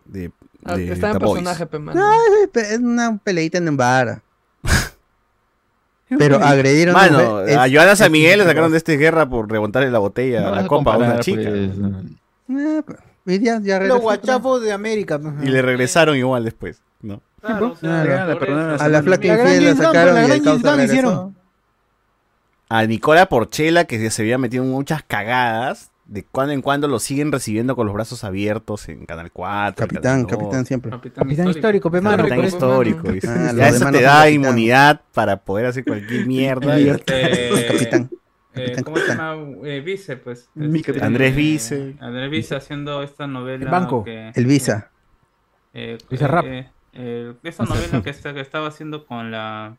de, 0.05 0.33
Ah, 0.67 0.77
de 0.77 0.93
Está 0.93 1.13
en 1.13 1.19
personaje. 1.19 1.67
No, 1.95 2.13
es- 2.55 2.79
una 2.79 3.19
peleita 3.25 3.57
en 3.59 3.77
bar. 3.79 4.23
Pero 6.19 6.37
agredieron 6.37 6.95
a 6.95 6.99
Mano, 6.99 7.37
a 7.39 7.67
es- 7.67 7.73
Joana 7.73 7.97
San 7.97 8.13
Miguel 8.13 8.39
le 8.41 8.45
sacaron 8.45 8.71
de 8.71 8.79
esta 8.79 8.93
guerra 8.93 9.29
por 9.29 9.51
remontarle 9.51 9.91
la 9.91 9.99
botella 9.99 10.43
No 10.43 10.49
a 10.49 10.51
la 10.53 10.61
a 10.61 10.67
copa 10.67 10.95
a 10.95 10.99
una 10.99 11.21
chica. 11.21 11.49
pues, 11.49 11.77
no. 11.79 11.99
Eh, 12.01 12.83
pero- 12.87 12.99
y 13.27 13.39
ya, 13.41 13.61
ya 13.61 13.75
Los 13.75 13.81
regresó. 13.81 13.99
guachafos 14.01 14.63
de 14.63 14.73
América. 14.73 15.19
pues, 15.19 15.35
Y 15.43 15.47
le 15.47 15.63
regresaron 15.63 16.17
igual 16.17 16.45
después, 16.45 16.83
¿no? 17.03 17.21
Claro, 17.41 17.73
o 17.73 17.77
sea, 17.77 18.03
Claro. 18.05 18.09
Ya, 18.11 18.25
la 18.25 18.33
por 18.33 18.39
perdonaron 18.41 18.75
eso. 18.77 18.85
A 18.85 18.89
la 18.89 19.03
flaca 19.03 19.27
La 19.29 19.55
infiel 19.55 19.77
sacaron 19.77 20.17
y 20.29 20.31
el 20.33 20.43
causa 20.43 20.85
hicieron. 20.85 21.37
A 22.69 22.87
Nicola 22.87 23.27
Porchela, 23.29 23.85
que 23.85 24.11
se 24.11 24.23
había 24.23 24.39
metido 24.39 24.65
en 24.65 24.71
muchas 24.71 25.03
cagadas, 25.03 25.91
de 26.07 26.25
cuando 26.25 26.53
en 26.53 26.61
cuando 26.63 26.89
lo 26.89 26.99
siguen 26.99 27.33
recibiendo 27.33 27.77
con 27.77 27.87
los 27.87 27.95
brazos 27.95 28.25
abiertos 28.25 28.89
en 28.89 29.07
Canal 29.07 29.31
4. 29.33 29.85
en 29.85 29.89
Capitán, 29.89 30.03
Canal 30.03 30.27
2. 30.27 30.31
capitán 30.39 30.67
siempre. 30.67 30.91
Capitán 30.91 31.25
Capitán 31.25 31.49
histórico, 31.51 31.91
pe, 31.91 32.01
mano. 32.01 32.17
Capitán 32.19 32.45
histórico. 32.45 33.09
Ah, 33.29 33.53
Ya 33.57 33.69
eso 33.69 33.79
te 33.91 34.01
da 34.03 34.21
capitán. 34.21 34.33
inmunidad 34.33 35.01
para 35.13 35.37
poder 35.39 35.67
hacer 35.67 35.85
cualquier 35.85 36.27
mierda. 36.27 36.79
y- 36.81 36.87
Capitán. 37.69 38.11
Eh, 38.57 38.83
¿Cómo 38.85 38.97
se 38.97 39.09
llama? 39.09 39.37
Eh, 39.65 39.81
Vice, 39.81 40.17
pues. 40.17 40.49
Este. 40.59 41.05
Andrés 41.05 41.35
Vice. 41.35 41.97
Andrés 42.01 42.31
Vice 42.31 42.55
haciendo 42.57 43.03
esta 43.03 43.27
novela. 43.27 43.65
El 43.65 43.71
banco. 43.71 44.05
que- 44.05 44.31
El 44.35 44.47
Visa. 44.47 44.91
eh, 45.73 45.99
Rap. 46.11 46.45
eh, 46.47 46.71
eh, 46.93 47.35
esa 47.43 47.65
novela 47.65 48.03
que, 48.03 48.11
está- 48.11 48.33
que 48.35 48.41
estaba 48.41 48.69
haciendo 48.69 49.07
con 49.07 49.31
la. 49.31 49.77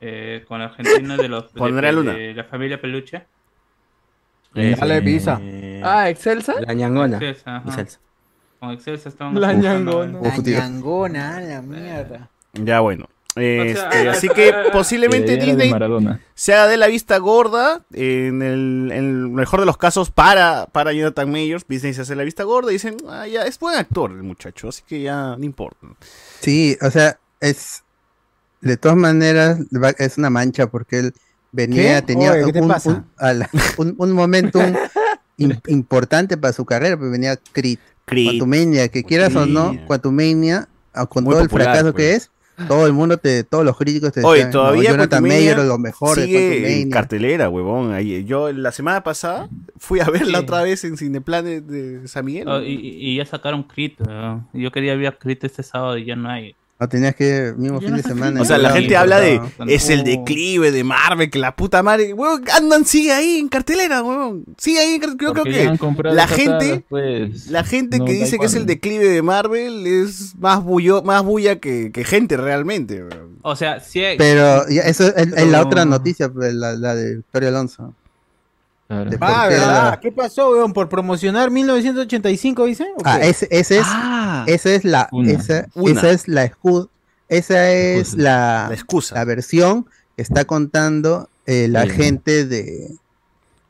Eh, 0.00 0.44
con 0.48 0.60
la 0.60 0.66
Argentina 0.66 1.16
de 1.16 1.28
los. 1.28 1.44
Con 1.52 1.62
de, 1.62 1.68
Andrea 1.68 1.92
Luna. 1.92 2.12
de 2.14 2.34
la 2.34 2.44
familia 2.44 2.80
Peluche. 2.80 3.26
Eh, 4.54 4.74
Dale, 4.78 5.00
Visa. 5.00 5.38
eh, 5.42 5.80
Ah, 5.84 6.08
¿Excelsa? 6.10 6.54
La 6.60 6.72
ñangona. 6.74 7.16
Excelsa, 7.18 7.56
ajá. 7.56 7.68
Excelsa. 7.68 8.00
Con 8.58 8.70
Excelsa 8.72 9.08
estaban 9.08 9.40
La 9.40 9.52
ñangona. 9.52 10.20
La 10.20 10.36
ñangona, 10.38 11.40
la 11.40 11.62
mierda. 11.62 12.28
Ya 12.54 12.80
bueno. 12.80 13.08
Este, 13.40 14.02
sea, 14.02 14.10
así 14.12 14.28
que 14.28 14.52
posiblemente 14.72 15.36
Disney 15.36 15.72
se 16.34 16.54
haga 16.54 16.66
de 16.68 16.76
la 16.76 16.86
vista 16.86 17.18
gorda. 17.18 17.84
En 17.92 18.42
el, 18.42 18.90
en 18.92 18.98
el 18.98 19.28
mejor 19.28 19.60
de 19.60 19.66
los 19.66 19.76
casos, 19.76 20.10
para, 20.10 20.66
para 20.72 20.92
Jonathan 20.92 21.30
Majors, 21.30 21.64
Disney 21.68 21.94
se 21.94 22.02
hace 22.02 22.14
la 22.16 22.24
vista 22.24 22.44
gorda 22.44 22.70
y 22.70 22.74
dicen, 22.74 22.96
ah, 23.08 23.26
ya, 23.26 23.42
es 23.44 23.58
buen 23.58 23.76
actor 23.76 24.10
el 24.12 24.22
muchacho, 24.22 24.68
así 24.68 24.82
que 24.86 25.02
ya 25.02 25.36
no 25.36 25.44
importa. 25.44 25.86
Sí, 26.40 26.76
o 26.82 26.90
sea, 26.90 27.18
es. 27.40 27.82
De 28.60 28.76
todas 28.76 28.96
maneras, 28.98 29.58
es 29.98 30.18
una 30.18 30.28
mancha 30.28 30.66
porque 30.66 30.98
él 30.98 31.14
venía, 31.50 32.00
¿Qué? 32.00 32.06
tenía 32.08 32.32
Oye, 32.32 32.44
¿qué 32.44 32.52
te 32.52 32.60
un, 32.60 32.70
un, 32.84 33.04
la- 33.18 33.50
un, 33.78 33.94
un 33.96 34.12
momentum 34.12 34.74
importante 35.68 36.36
para 36.36 36.52
su 36.52 36.64
carrera, 36.64 36.96
pues 36.98 37.10
venía 37.10 37.38
Creed, 37.52 37.78
Creed. 38.04 38.26
Quantumania, 38.26 38.88
que 38.88 39.02
quieras 39.04 39.34
o 39.36 39.46
no, 39.46 39.74
Quantumania. 39.86 40.68
Ah, 40.92 41.06
con 41.06 41.24
Muy 41.24 41.34
todo 41.34 41.44
popular, 41.44 41.68
el 41.68 41.72
fracaso 41.72 41.94
que 41.94 42.10
pues. 42.12 42.16
es, 42.24 42.30
todo 42.68 42.86
el 42.86 42.92
mundo, 42.92 43.16
te, 43.18 43.44
todos 43.44 43.64
los 43.64 43.76
críticos 43.76 44.12
te 44.12 44.20
Oye, 44.24 44.44
decían, 44.44 44.50
todavía 44.52 44.90
no, 44.90 44.96
Jonathan 44.96 45.22
Mayer, 45.22 45.58
lo 45.58 45.78
mejor 45.78 46.16
de 46.16 46.24
sigue 46.24 46.80
en 46.82 46.90
cartelera, 46.90 47.48
huevón. 47.48 47.92
Ahí- 47.92 48.24
Yo 48.24 48.52
la 48.52 48.72
semana 48.72 49.02
pasada 49.02 49.48
fui 49.78 50.00
a 50.00 50.04
verla 50.04 50.38
Sí. 50.38 50.44
otra 50.44 50.62
vez 50.62 50.84
en 50.84 50.96
Cineplan 50.96 51.44
de, 51.44 51.60
de 51.60 52.08
San 52.08 52.24
Miguel. 52.24 52.48
Oh, 52.48 52.60
y, 52.62 52.72
y- 52.72 53.10
y 53.12 53.16
ya 53.16 53.24
sacaron 53.26 53.62
Crit. 53.64 53.98
¿no? 54.00 54.48
Yo 54.52 54.70
quería 54.72 54.94
ver 54.96 55.18
Crit 55.18 55.42
este 55.44 55.62
sábado 55.62 55.96
y 55.98 56.04
ya 56.04 56.16
no 56.16 56.28
hay. 56.30 56.54
No 56.80 56.88
tenías 56.88 57.14
que, 57.14 57.52
mismo 57.58 57.78
fin 57.78 57.94
de 57.94 58.02
semana. 58.02 58.40
O 58.40 58.44
sea, 58.46 58.56
la 58.56 58.70
en 58.70 58.76
gente 58.76 58.96
habla 58.96 59.20
de 59.20 59.38
es 59.68 59.90
el 59.90 60.02
declive 60.02 60.72
de 60.72 60.82
Marvel, 60.82 61.28
que 61.28 61.38
la 61.38 61.54
puta 61.54 61.82
madre, 61.82 62.14
weón, 62.14 62.42
andan 62.56 62.86
sigue 62.86 63.12
ahí 63.12 63.36
en 63.38 63.48
cartelera, 63.48 64.02
weón. 64.02 64.44
Sigue 64.56 64.80
ahí, 64.80 64.94
en 64.94 65.00
car- 65.02 65.16
creo, 65.18 65.34
que 65.34 65.76
comprado 65.78 66.16
la 66.16 66.26
gente 66.26 66.84
pues, 66.88 67.48
la 67.50 67.64
gente 67.64 67.98
que 68.02 68.12
dice 68.14 68.38
que 68.38 68.46
es 68.46 68.54
el 68.54 68.64
declive 68.64 69.08
de 69.10 69.20
Marvel 69.20 69.86
es 69.86 70.34
más 70.38 70.64
bullo, 70.64 71.02
más 71.02 71.22
bulla 71.22 71.56
que, 71.60 71.92
que 71.92 72.02
gente 72.02 72.38
realmente, 72.38 73.02
weón. 73.04 73.38
O 73.42 73.56
sea, 73.56 73.80
sí 73.80 74.02
hay- 74.02 74.16
Pero 74.16 74.66
eso 74.66 75.14
es, 75.14 75.46
la 75.48 75.60
otra 75.62 75.84
noticia, 75.84 76.30
pues, 76.30 76.54
la, 76.54 76.72
la 76.72 76.94
de 76.94 77.16
Victoria 77.16 77.50
Alonso. 77.50 77.94
Ah, 78.92 79.04
qué 79.08 79.54
¿verdad? 79.54 79.90
la- 79.92 80.00
¿Qué 80.00 80.10
pasó, 80.12 80.50
weón? 80.50 80.72
¿Por 80.72 80.88
promocionar 80.88 81.50
1985, 81.50 82.64
dice? 82.64 82.84
¿O 82.96 83.02
Ah, 83.04 83.18
qué? 83.20 83.28
ese, 83.30 83.46
ese 83.50 83.78
es, 83.78 83.86
esa 84.46 84.74
es 84.74 84.84
la, 84.84 85.08
Una. 85.12 85.30
esa, 85.32 85.66
Una. 85.74 85.92
esa 85.92 86.10
es 86.10 86.26
la 86.28 86.44
excusa, 86.44 86.88
esa 87.28 87.70
es 87.70 88.14
la, 88.14 88.66
La 88.68 88.74
excusa. 88.74 89.14
la 89.14 89.24
versión 89.24 89.86
que 90.16 90.22
está 90.22 90.44
contando 90.44 91.28
eh, 91.46 91.68
la 91.68 91.84
Sí. 91.84 91.90
gente 91.90 92.44
de, 92.44 92.90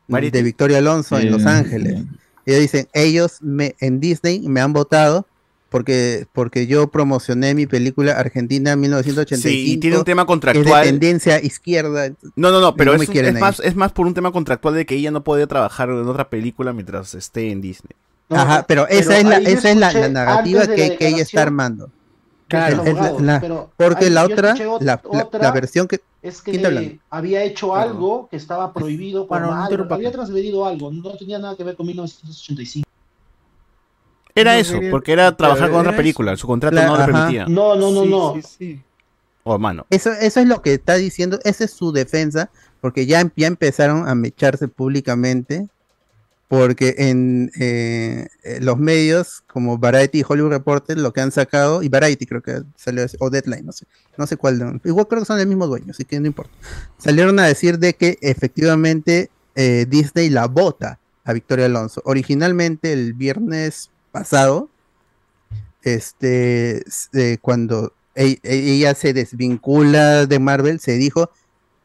de 0.09 0.42
Victoria 0.42 0.78
Alonso 0.78 1.18
en. 1.18 1.30
Los 1.30 1.44
Ángeles. 1.47 2.02
Ellos 2.47 2.60
dicen, 2.60 2.88
ellos 2.94 3.36
me, 3.42 3.76
en 3.80 4.01
Disney 4.01 4.40
me 4.48 4.60
han 4.60 4.72
votado 4.72 5.26
porque, 5.70 6.26
porque 6.32 6.66
yo 6.66 6.88
promocioné 6.90 7.55
mi 7.55 7.66
película 7.66 8.12
Argentina 8.12 8.76
1985. 8.76 9.48
Sí, 9.48 9.72
y 9.72 9.76
tiene 9.78 9.97
un 9.98 10.05
tema 10.05 10.22
Es 10.22 10.26
contractual. 10.26 10.84
de 10.84 10.90
tendencia 10.90 11.40
izquierda. 11.42 12.09
No, 12.36 12.51
no, 12.51 12.60
no, 12.60 12.74
pero 12.74 12.97
no 12.97 13.02
es, 13.02 13.09
es 13.09 13.40
más, 13.40 13.60
es 13.60 13.76
más 13.76 13.92
por 13.92 14.06
un 14.06 14.12
tema 14.14 14.32
contractual 14.32 14.74
de 14.74 14.84
que 14.84 14.97
ella 14.97 15.10
no 15.10 15.22
puede 15.24 15.47
trabajar 15.47 15.88
en 15.88 16.06
otra 16.06 16.28
película 16.28 16.72
mientras 16.72 17.14
esté 17.14 17.51
en 17.51 17.60
Disney. 17.60 17.92
Ajá, 18.28 18.64
pero 18.68 18.86
esa 18.88 19.18
es 19.18 19.24
la, 19.24 19.38
esa 19.38 19.70
es 19.70 19.76
la, 19.76 19.92
la 19.92 20.09
narrativa 20.09 20.64
la 20.64 20.74
que, 20.74 20.97
que 20.97 21.09
ella 21.09 21.22
está 21.22 21.42
armando. 21.42 21.90
Claro, 22.48 22.82
Es- 22.82 22.88
es 22.88 23.20
la- 23.22 23.40
pero 23.40 23.70
porque 23.76 24.06
ahí 24.06 24.10
la 24.10 24.24
otra, 24.24 24.55
otra 25.05 25.38
la 25.40 25.52
versión 25.52 25.86
que... 25.86 26.01
es 26.20 26.42
que 26.42 26.98
había 27.09 27.44
hecho 27.44 27.76
algo 27.76 28.28
que 28.28 28.36
estaba 28.36 28.72
prohibido 28.72 29.28
por 29.28 29.38
Bueno, 29.40 29.55
algo, 29.55 29.86
había 29.94 30.10
transgredido 30.10 30.66
algo, 30.66 30.90
no 30.92 31.16
tenía 31.16 31.38
nada 31.38 31.56
que 31.56 31.62
ver 31.62 31.76
con 31.76 31.86
1985. 31.86 32.88
Era 34.35 34.55
No, 34.55 34.59
eso, 34.61 34.74
quería- 34.74 34.90
porque 34.90 35.12
era 35.12 35.36
trabajar 35.36 35.70
con 35.70 35.81
otra 35.81 35.97
película, 35.97 36.36
su 36.36 36.47
contrato 36.47 36.74
La- 36.77 36.86
no 36.86 36.97
le 36.98 37.05
permitía. 37.05 37.47
No, 37.47 37.74
no, 37.77 37.90
no, 38.05 38.40
Sí, 38.43 38.74
no. 38.74 38.82
Oh, 39.44 39.59
mano. 39.59 39.86
Eso, 39.90 40.12
eso 40.12 40.40
es 40.40 40.47
lo 40.47 40.61
que 40.62 40.74
está 40.74 40.94
diciendo, 40.97 41.39
esa 41.44 41.65
es 41.65 41.70
su 41.70 41.93
defensa, 41.93 42.51
porque 42.81 43.07
ya, 43.07 43.31
ya 43.36 43.47
empezaron 43.47 44.07
a 44.09 44.15
mecharse 44.15 44.69
públicamente, 44.69 45.66
porque 46.48 46.94
en 46.98 47.51
eh, 47.61 48.28
los 48.61 48.77
medios 48.77 49.43
como 49.47 49.78
Variety 49.78 50.20
y 50.20 50.24
Hollywood 50.28 50.51
Reporter 50.51 50.98
lo 50.98 51.12
que 51.12 51.20
han 51.20 51.31
sacado, 51.31 51.82
y 51.82 51.89
Variety 51.89 52.27
creo 52.27 52.43
que 52.43 52.62
salió, 52.77 53.05
así, 53.05 53.16
o 53.20 53.31
Deadline, 53.31 53.65
no 53.65 53.73
sé, 53.73 53.86
no 54.16 54.27
sé 54.27 54.36
cuál, 54.36 54.59
de- 54.59 54.81
igual 54.89 55.07
creo 55.09 55.23
que 55.23 55.27
son 55.27 55.39
el 55.40 55.47
mismo 55.47 55.66
dueño, 55.66 55.86
así 55.90 56.05
que 56.05 56.19
no 56.20 56.27
importa. 56.27 56.52
Salieron 56.98 57.39
a 57.39 57.47
decir 57.47 57.78
de 57.78 57.94
que 57.94 58.19
efectivamente 58.20 59.31
eh, 59.55 59.86
Disney 59.89 60.28
la 60.28 60.47
vota 60.47 60.98
a 61.24 61.32
Victoria 61.32 61.66
Alonso. 61.66 62.02
Originalmente 62.05 62.93
el 62.93 63.12
viernes 63.15 63.90
pasado, 64.11 64.69
este, 65.82 66.82
eh, 67.15 67.39
cuando 67.41 67.93
e- 68.15 68.39
ella 68.43 68.95
se 68.95 69.12
desvincula 69.12 70.27
de 70.27 70.39
Marvel, 70.39 70.81
se 70.81 70.93
dijo, 70.93 71.31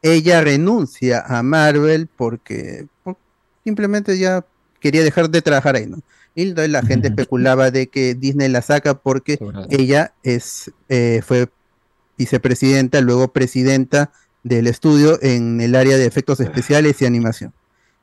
ella 0.02 0.40
renuncia 0.40 1.20
a 1.26 1.42
Marvel 1.42 2.08
porque 2.14 2.86
por- 3.02 3.16
simplemente 3.64 4.18
ya 4.18 4.44
quería 4.80 5.02
dejar 5.02 5.30
de 5.30 5.42
trabajar 5.42 5.76
ahí, 5.76 5.86
¿no? 5.86 6.00
Y 6.34 6.52
la 6.52 6.82
gente 6.82 7.08
especulaba 7.08 7.70
de 7.70 7.86
que 7.86 8.14
Disney 8.14 8.48
la 8.50 8.60
saca 8.60 8.94
porque 8.94 9.38
ella 9.70 10.12
es, 10.22 10.70
eh, 10.90 11.22
fue 11.24 11.48
vicepresidenta, 12.18 13.00
luego 13.00 13.28
presidenta 13.28 14.12
del 14.42 14.66
estudio 14.66 15.18
en 15.22 15.60
el 15.62 15.74
área 15.74 15.96
de 15.96 16.04
efectos 16.06 16.40
especiales 16.40 17.00
y 17.00 17.06
animación, 17.06 17.52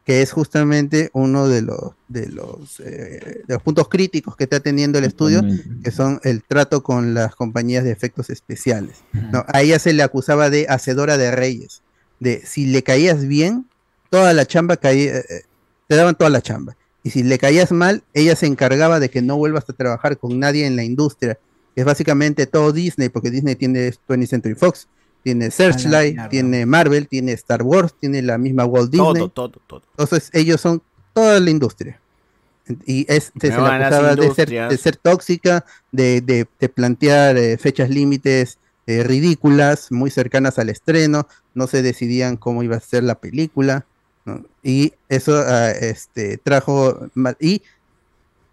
que 0.05 0.21
es 0.21 0.31
justamente 0.31 1.09
uno 1.13 1.47
de 1.47 1.61
los, 1.61 1.93
de 2.09 2.27
los, 2.27 2.79
eh, 2.81 3.43
de 3.47 3.53
los 3.53 3.63
puntos 3.63 3.87
críticos 3.87 4.35
que 4.35 4.43
está 4.43 4.59
teniendo 4.59 4.99
el 4.99 5.05
estudio, 5.05 5.41
que 5.83 5.91
son 5.91 6.19
el 6.23 6.43
trato 6.43 6.83
con 6.83 7.13
las 7.13 7.35
compañías 7.35 7.85
de 7.85 7.91
efectos 7.91 8.29
especiales. 8.29 8.97
No, 9.13 9.45
a 9.47 9.61
ella 9.61 9.79
se 9.79 9.93
le 9.93 10.03
acusaba 10.03 10.49
de 10.49 10.65
hacedora 10.67 11.17
de 11.17 11.31
reyes, 11.31 11.83
de 12.19 12.41
si 12.45 12.65
le 12.65 12.83
caías 12.83 13.25
bien, 13.25 13.65
toda 14.09 14.33
la 14.33 14.45
chamba 14.45 14.75
caía, 14.75 15.17
eh, 15.17 15.25
eh, 15.29 15.41
te 15.87 15.95
daban 15.95 16.15
toda 16.15 16.29
la 16.29 16.41
chamba. 16.41 16.75
Y 17.01 17.11
si 17.11 17.23
le 17.23 17.37
caías 17.37 17.71
mal, 17.71 18.03
ella 18.13 18.35
se 18.35 18.45
encargaba 18.45 18.99
de 18.99 19.09
que 19.09 19.21
no 19.21 19.37
vuelvas 19.37 19.69
a 19.69 19.73
trabajar 19.73 20.17
con 20.17 20.37
nadie 20.37 20.65
en 20.65 20.75
la 20.75 20.83
industria. 20.83 21.37
Es 21.75 21.85
básicamente 21.85 22.45
todo 22.45 22.71
Disney, 22.71 23.09
porque 23.09 23.31
Disney 23.31 23.55
tiene 23.55 23.91
20th 23.91 24.27
Century 24.27 24.55
Fox, 24.55 24.87
tiene 25.23 25.49
Searchlight, 25.51 26.29
tiene 26.29 26.65
Marvel, 26.65 27.07
tiene 27.07 27.31
Star 27.33 27.63
Wars, 27.63 27.93
tiene 27.99 28.21
la 28.21 28.37
misma 28.37 28.65
Walt 28.65 28.91
Disney. 28.91 29.13
Todo, 29.13 29.29
todo, 29.29 29.61
todo. 29.67 29.81
Entonces 29.97 30.29
ellos 30.33 30.59
son 30.61 30.81
toda 31.13 31.39
la 31.39 31.49
industria. 31.49 31.99
Y 32.85 33.05
es, 33.09 33.31
se, 33.39 33.47
se 33.47 33.53
acusaba 33.53 34.15
de 34.15 34.21
ser, 34.21 34.29
industrias. 34.29 34.69
de 34.69 34.77
ser 34.77 34.95
tóxica, 34.97 35.65
de, 35.91 36.21
de- 36.21 36.47
de 36.59 36.69
plantear 36.69 37.37
eh, 37.37 37.57
fechas 37.57 37.89
límites 37.89 38.57
eh, 38.87 39.03
ridículas, 39.03 39.91
muy 39.91 40.09
cercanas 40.09 40.59
al 40.59 40.69
estreno, 40.69 41.27
no 41.53 41.67
se 41.67 41.81
decidían 41.81 42.37
cómo 42.37 42.63
iba 42.63 42.75
a 42.77 42.79
ser 42.81 43.03
la 43.03 43.15
película, 43.15 43.85
¿no? 44.25 44.43
y 44.61 44.93
eso 45.09 45.37
ah, 45.45 45.71
este, 45.71 46.37
trajo... 46.37 47.07
Y 47.39 47.61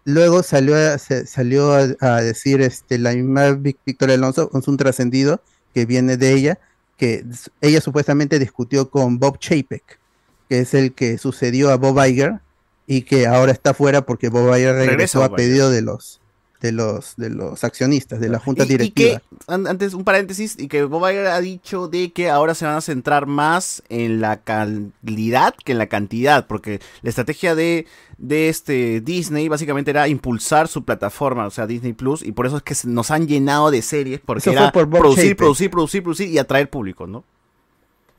luego 0.05 0.43
salió 0.43 0.75
a, 0.75 0.97
se- 0.97 1.25
salió 1.25 1.73
a, 1.73 1.85
a 1.99 2.21
decir 2.21 2.61
este, 2.61 2.97
la 2.97 3.13
misma 3.13 3.51
Vic- 3.51 3.79
Victoria 3.85 4.15
Alonso, 4.15 4.49
es 4.53 4.67
un 4.67 4.77
trascendido 4.77 5.41
que 5.73 5.85
viene 5.85 6.17
de 6.17 6.33
ella, 6.33 6.59
que 6.97 7.25
ella 7.61 7.81
supuestamente 7.81 8.39
discutió 8.39 8.89
con 8.89 9.19
Bob 9.19 9.39
Chapek, 9.39 9.99
que 10.47 10.59
es 10.59 10.73
el 10.73 10.93
que 10.93 11.17
sucedió 11.17 11.71
a 11.71 11.77
Bob 11.77 12.03
Iger 12.05 12.39
y 12.87 13.01
que 13.03 13.27
ahora 13.27 13.51
está 13.51 13.73
fuera 13.73 14.05
porque 14.05 14.29
Bob 14.29 14.55
Iger 14.55 14.75
Regresa 14.75 14.91
regresó 14.91 15.23
a 15.23 15.27
Bob 15.27 15.39
Iger. 15.39 15.49
pedido 15.49 15.69
de 15.71 15.81
los 15.81 16.20
de 16.61 16.71
los 16.71 17.15
de 17.17 17.29
los 17.31 17.63
accionistas 17.63 18.19
de 18.19 18.29
la 18.29 18.39
junta 18.39 18.63
Y- 18.63 18.67
y 18.67 18.69
directiva. 18.69 19.19
que, 19.19 19.35
an- 19.51 19.67
antes, 19.67 19.93
un 19.95 20.03
paréntesis, 20.03 20.55
y 20.59 20.67
que 20.67 20.83
Bob 20.83 21.09
Iger 21.09 21.27
ha 21.27 21.41
dicho 21.41 21.87
de 21.87 22.11
que 22.13 22.29
ahora 22.29 22.53
se 22.55 22.65
van 22.65 22.75
a 22.77 22.81
centrar 22.81 23.25
más 23.25 23.83
en 23.89 24.21
la 24.21 24.37
calidad 24.41 25.55
que 25.65 25.71
en 25.73 25.77
la 25.79 25.87
cantidad, 25.87 26.45
porque 26.47 26.79
la 27.01 27.09
estrategia 27.09 27.55
de, 27.55 27.87
de 28.19 28.49
este 28.49 29.01
Disney 29.01 29.47
básicamente 29.47 29.89
era 29.91 30.07
impulsar 30.07 30.67
su 30.67 30.85
plataforma, 30.85 31.47
o 31.47 31.49
sea, 31.51 31.65
Disney 31.67 31.93
Plus, 31.93 32.21
y 32.23 32.31
por 32.31 32.45
eso 32.45 32.57
es 32.57 32.63
que 32.63 32.75
nos 32.87 33.09
han 33.11 33.27
llenado 33.27 33.71
de 33.71 33.81
series, 33.81 34.19
porque 34.23 34.51
era 34.51 34.71
por 34.71 34.87
producir, 34.89 35.23
Chapek. 35.23 35.37
producir, 35.37 35.71
producir, 35.71 36.03
producir 36.03 36.27
y 36.29 36.37
atraer 36.37 36.69
público, 36.69 37.07
¿no? 37.07 37.23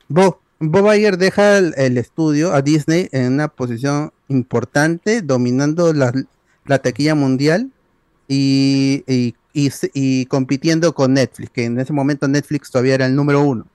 Bob, 0.09 0.37
Bob 0.59 0.93
Iger 0.93 1.17
deja 1.17 1.57
el, 1.57 1.73
el 1.77 1.97
estudio 1.97 2.53
a 2.53 2.61
Disney 2.61 3.07
en 3.13 3.33
una 3.33 3.47
posición 3.47 4.11
importante, 4.27 5.21
dominando 5.21 5.93
la, 5.93 6.11
la 6.65 6.79
taquilla 6.79 7.15
mundial 7.15 7.69
y, 8.27 9.03
y- 9.07 9.35
y 9.53 9.71
y 9.93 10.25
compitiendo 10.25 10.93
con 10.93 11.13
Netflix, 11.13 11.51
que 11.51 11.65
en 11.65 11.79
ese 11.79 11.93
momento 11.93 12.27
Netflix 12.27 12.71
todavía 12.71 12.95
era 12.95 13.05
el 13.05 13.15
número 13.15 13.41
uno. 13.41 13.67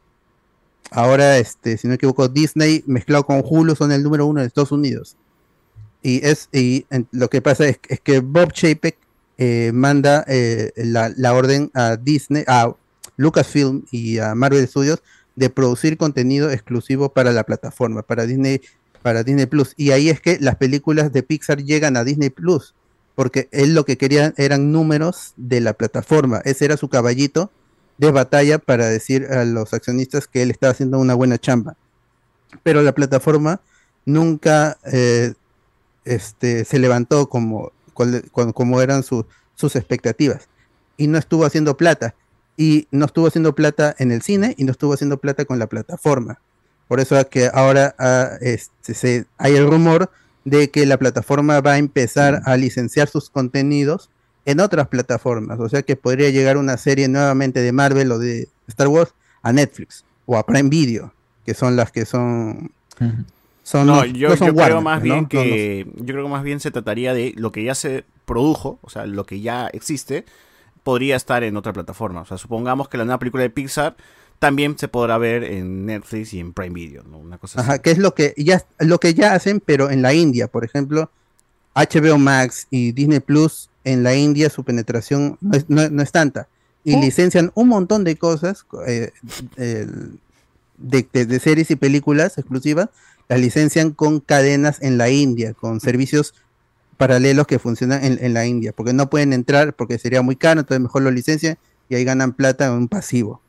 Ahora, 0.91 1.39
este, 1.39 1.77
si 1.77 1.87
no 1.87 1.91
me 1.91 1.95
equivoco, 1.97 2.29
Disney 2.29 2.83
mezclado 2.87 3.25
con 3.25 3.43
Hulu 3.45 3.77
son 3.77 3.93
el 3.93 4.03
número 4.03 4.27
uno 4.27 4.41
de 4.41 4.47
Estados 4.47 4.73
Unidos. 4.73 5.17
Y 6.03 6.25
es 6.27 6.49
y 6.53 6.87
lo 7.13 7.29
que 7.29 7.43
pasa 7.43 7.67
es, 7.69 7.79
es 7.89 8.01
que 8.01 8.21
Bob 8.21 8.53
Chapek 8.53 8.97
eh, 9.37 9.71
manda 9.75 10.25
eh, 10.29 10.73
la, 10.77 11.13
la 11.17 11.35
orden 11.35 11.71
a 11.75 11.97
Disney, 11.97 12.45
a 12.47 12.73
Lucasfilm 13.17 13.85
y 13.91 14.19
a 14.19 14.35
Marvel 14.35 14.67
Studios 14.67 15.03
de 15.37 15.51
producir 15.51 15.97
contenido 15.97 16.51
exclusivo 16.51 17.11
para 17.13 17.33
la 17.33 17.45
plataforma, 17.45 18.03
para 18.03 18.27
Disney, 18.27 18.61
para 19.03 19.23
Disney 19.23 19.47
Plus. 19.47 19.75
Y 19.77 19.91
ahí 19.91 20.09
es 20.09 20.21
que 20.21 20.39
las 20.41 20.57
películas 20.57 21.13
de 21.13 21.23
Pixar 21.23 21.63
llegan 21.63 21.97
a 21.97 22.05
Disney 22.05 22.31
Plus, 22.31 22.75
porque 23.19 23.49
él 23.51 23.75
lo 23.75 23.85
que 23.85 23.99
quería 23.99 24.33
eran 24.37 24.71
números 24.71 25.33
de 25.37 25.61
la 25.61 25.73
plataforma. 25.73 26.41
Ese 26.45 26.67
era 26.67 26.77
su 26.77 26.89
caballito 26.89 27.51
de 27.97 28.13
batalla 28.13 28.61
para 28.61 28.87
decir 28.87 29.27
a 29.33 29.45
los 29.45 29.75
accionistas 29.75 30.29
que 30.29 30.41
él 30.41 30.53
estaba 30.53 30.71
haciendo 30.71 31.01
una 31.01 31.15
buena 31.15 31.37
chamba. 31.37 31.75
Pero 32.63 32.81
la 32.81 32.93
plataforma 32.93 33.61
nunca 34.07 34.79
eh, 34.85 35.35
este, 36.05 36.65
se 36.65 36.79
levantó 36.79 37.29
como, 37.29 37.73
como 38.55 38.81
eran 38.83 39.03
su- 39.03 39.27
sus 39.57 39.75
expectativas. 39.75 40.49
Y 40.97 41.09
no 41.09 41.19
estuvo 41.19 41.45
haciendo 41.45 41.77
plata. 41.77 42.15
Y 42.57 42.87
no 42.93 43.07
estuvo 43.07 43.27
haciendo 43.27 43.53
plata 43.57 43.97
en 43.99 44.13
el 44.13 44.23
cine 44.23 44.55
y 44.57 44.63
no 44.63 44.71
estuvo 44.71 44.93
haciendo 44.95 45.19
plata 45.19 45.45
con 45.45 45.59
la 45.59 45.67
plataforma. 45.67 46.41
Por 46.87 47.01
eso 47.01 47.19
es 47.19 47.27
que 47.27 47.51
ahora 47.53 47.97
ah, 47.99 48.31
este, 48.41 48.95
se- 48.95 49.27
hay 49.39 49.57
el 49.57 49.69
rumor 49.69 50.09
de 50.51 50.71
que 50.71 50.87
la 50.87 50.97
plataforma 50.99 51.61
va 51.61 51.73
a 51.73 51.79
empezar 51.79 52.43
a 52.45 52.57
licenciar 52.57 53.09
sus 53.09 53.31
contenidos 53.31 54.11
en 54.45 54.61
otras 54.61 54.89
plataformas. 54.89 55.61
O 55.61 55.69
sea 55.69 55.83
que 55.83 55.97
podría 55.97 56.31
llegar 56.31 56.57
una 56.57 56.77
serie 56.77 57.09
nuevamente 57.09 57.61
de 57.61 57.73
Marvel 57.73 58.11
o 58.13 58.19
de 58.19 58.49
Star 58.67 58.89
Wars 58.89 59.15
a 59.43 59.53
Netflix 59.53 60.05
o 60.27 60.37
a 60.37 60.45
Prime 60.47 60.69
Video, 60.69 61.13
que 61.45 61.55
son 61.55 61.77
las 61.77 61.93
que 61.93 62.05
son... 62.05 62.71
son 63.63 63.87
no, 63.87 63.97
no- 63.97 64.05
yo, 64.07 64.31
no 64.31 64.37
son 64.37 64.49
yo 64.49 64.55
creo 64.55 64.81
más 64.81 64.99
¿no? 64.99 65.05
bien 65.05 65.17
No, 65.17 65.23
no 65.23 65.29
que 65.29 65.87
yo 65.97 66.07
creo 66.15 66.25
que 66.25 66.31
más 66.31 66.43
bien 66.43 66.61
se 66.61 66.71
trataría 66.71 67.15
de 67.15 67.35
lo 67.37 67.53
que 67.53 67.65
ya 67.65 67.75
se 67.75 68.05
produjo, 68.25 68.79
o 68.83 68.91
sea, 68.91 69.07
lo 69.07 69.25
que 69.25 69.41
ya 69.41 69.69
existe, 69.69 70.25
podría 70.83 71.17
estar 71.17 71.43
en 71.45 71.57
otra 71.57 71.73
plataforma. 71.73 72.23
O 72.23 72.25
sea, 72.27 72.39
supongamos 72.39 72.89
que 72.89 72.97
la 72.99 73.05
nueva 73.05 73.19
película 73.19 73.43
de 73.43 73.51
Pixar 73.51 73.97
también 74.39 74.79
se 74.79 74.89
podrá 74.89 75.19
ver 75.19 75.43
en 75.45 75.87
Netflix 75.87 76.33
y 76.35 76.41
en 76.41 76.53
Prime 76.53 76.75
Video, 76.75 77.03
¿no? 77.05 77.19
Una 77.19 77.39
cosa 77.39 77.61
así. 77.61 77.69
Ajá, 77.69 77.79
que 77.81 77.91
es 77.91 77.99
lo 77.99 78.15
que 78.15 78.35
ya 78.37 78.63
lo 78.79 78.99
que 79.01 79.15
ya 79.15 79.33
hacen, 79.35 79.61
pero 79.61 79.91
en 79.91 80.03
la 80.03 80.15
India, 80.15 80.47
por 80.49 80.65
ejemplo, 80.65 81.11
HBO 81.75 82.19
Max 82.19 82.67
y 82.71 82.93
Disney 82.93 83.21
Plus 83.21 83.69
en 83.85 84.03
la 84.03 84.15
India 84.15 84.51
su 84.51 84.65
penetración 84.65 85.39
no 85.41 85.57
es, 85.57 85.65
no- 85.69 85.89
no 85.89 86.03
es 86.03 86.13
tanta 86.13 86.49
y 86.85 86.95
Oh. 86.95 87.01
licencian 87.01 87.51
un 87.55 87.69
montón 87.69 88.05
de 88.05 88.17
cosas 88.17 88.65
eh, 88.87 89.11
de- 89.57 91.25
de 91.27 91.41
series 91.41 91.71
y 91.71 91.77
películas 91.77 92.39
exclusivas, 92.39 92.89
las 93.29 93.41
licencian 93.41 93.91
con 93.91 94.21
cadenas 94.21 94.79
en 94.81 94.97
la 94.99 95.11
India, 95.11 95.53
con 95.55 95.81
servicios 95.81 96.35
paralelos 96.97 97.47
que 97.47 97.59
funcionan 97.59 98.05
en, 98.05 98.19
en 98.25 98.35
la 98.35 98.47
India, 98.47 98.73
porque 98.73 98.93
no 98.93 99.11
pueden 99.11 99.33
entrar 99.33 99.75
porque 99.75 99.99
sería 99.99 100.23
muy 100.23 100.37
caro, 100.37 100.61
entonces 100.61 100.83
mejor 100.83 101.03
lo 101.03 101.11
licencian 101.11 101.59
y 101.89 101.95
ahí 101.95 102.05
ganan 102.05 102.33
plata 102.33 102.67
en 102.67 102.73
un 102.73 102.89
pasivo 102.89 103.41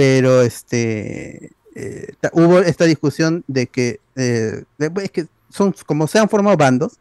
pero 0.00 0.40
este 0.40 1.52
eh, 1.74 2.14
hubo 2.32 2.60
esta 2.60 2.86
discusión 2.86 3.44
de 3.48 3.66
que, 3.66 4.00
eh, 4.16 4.64
de- 4.78 4.90
es 5.04 5.10
que 5.10 5.26
son 5.50 5.74
como 5.84 6.06
se 6.06 6.18
han 6.18 6.30
formado 6.30 6.56
bandos. 6.56 6.94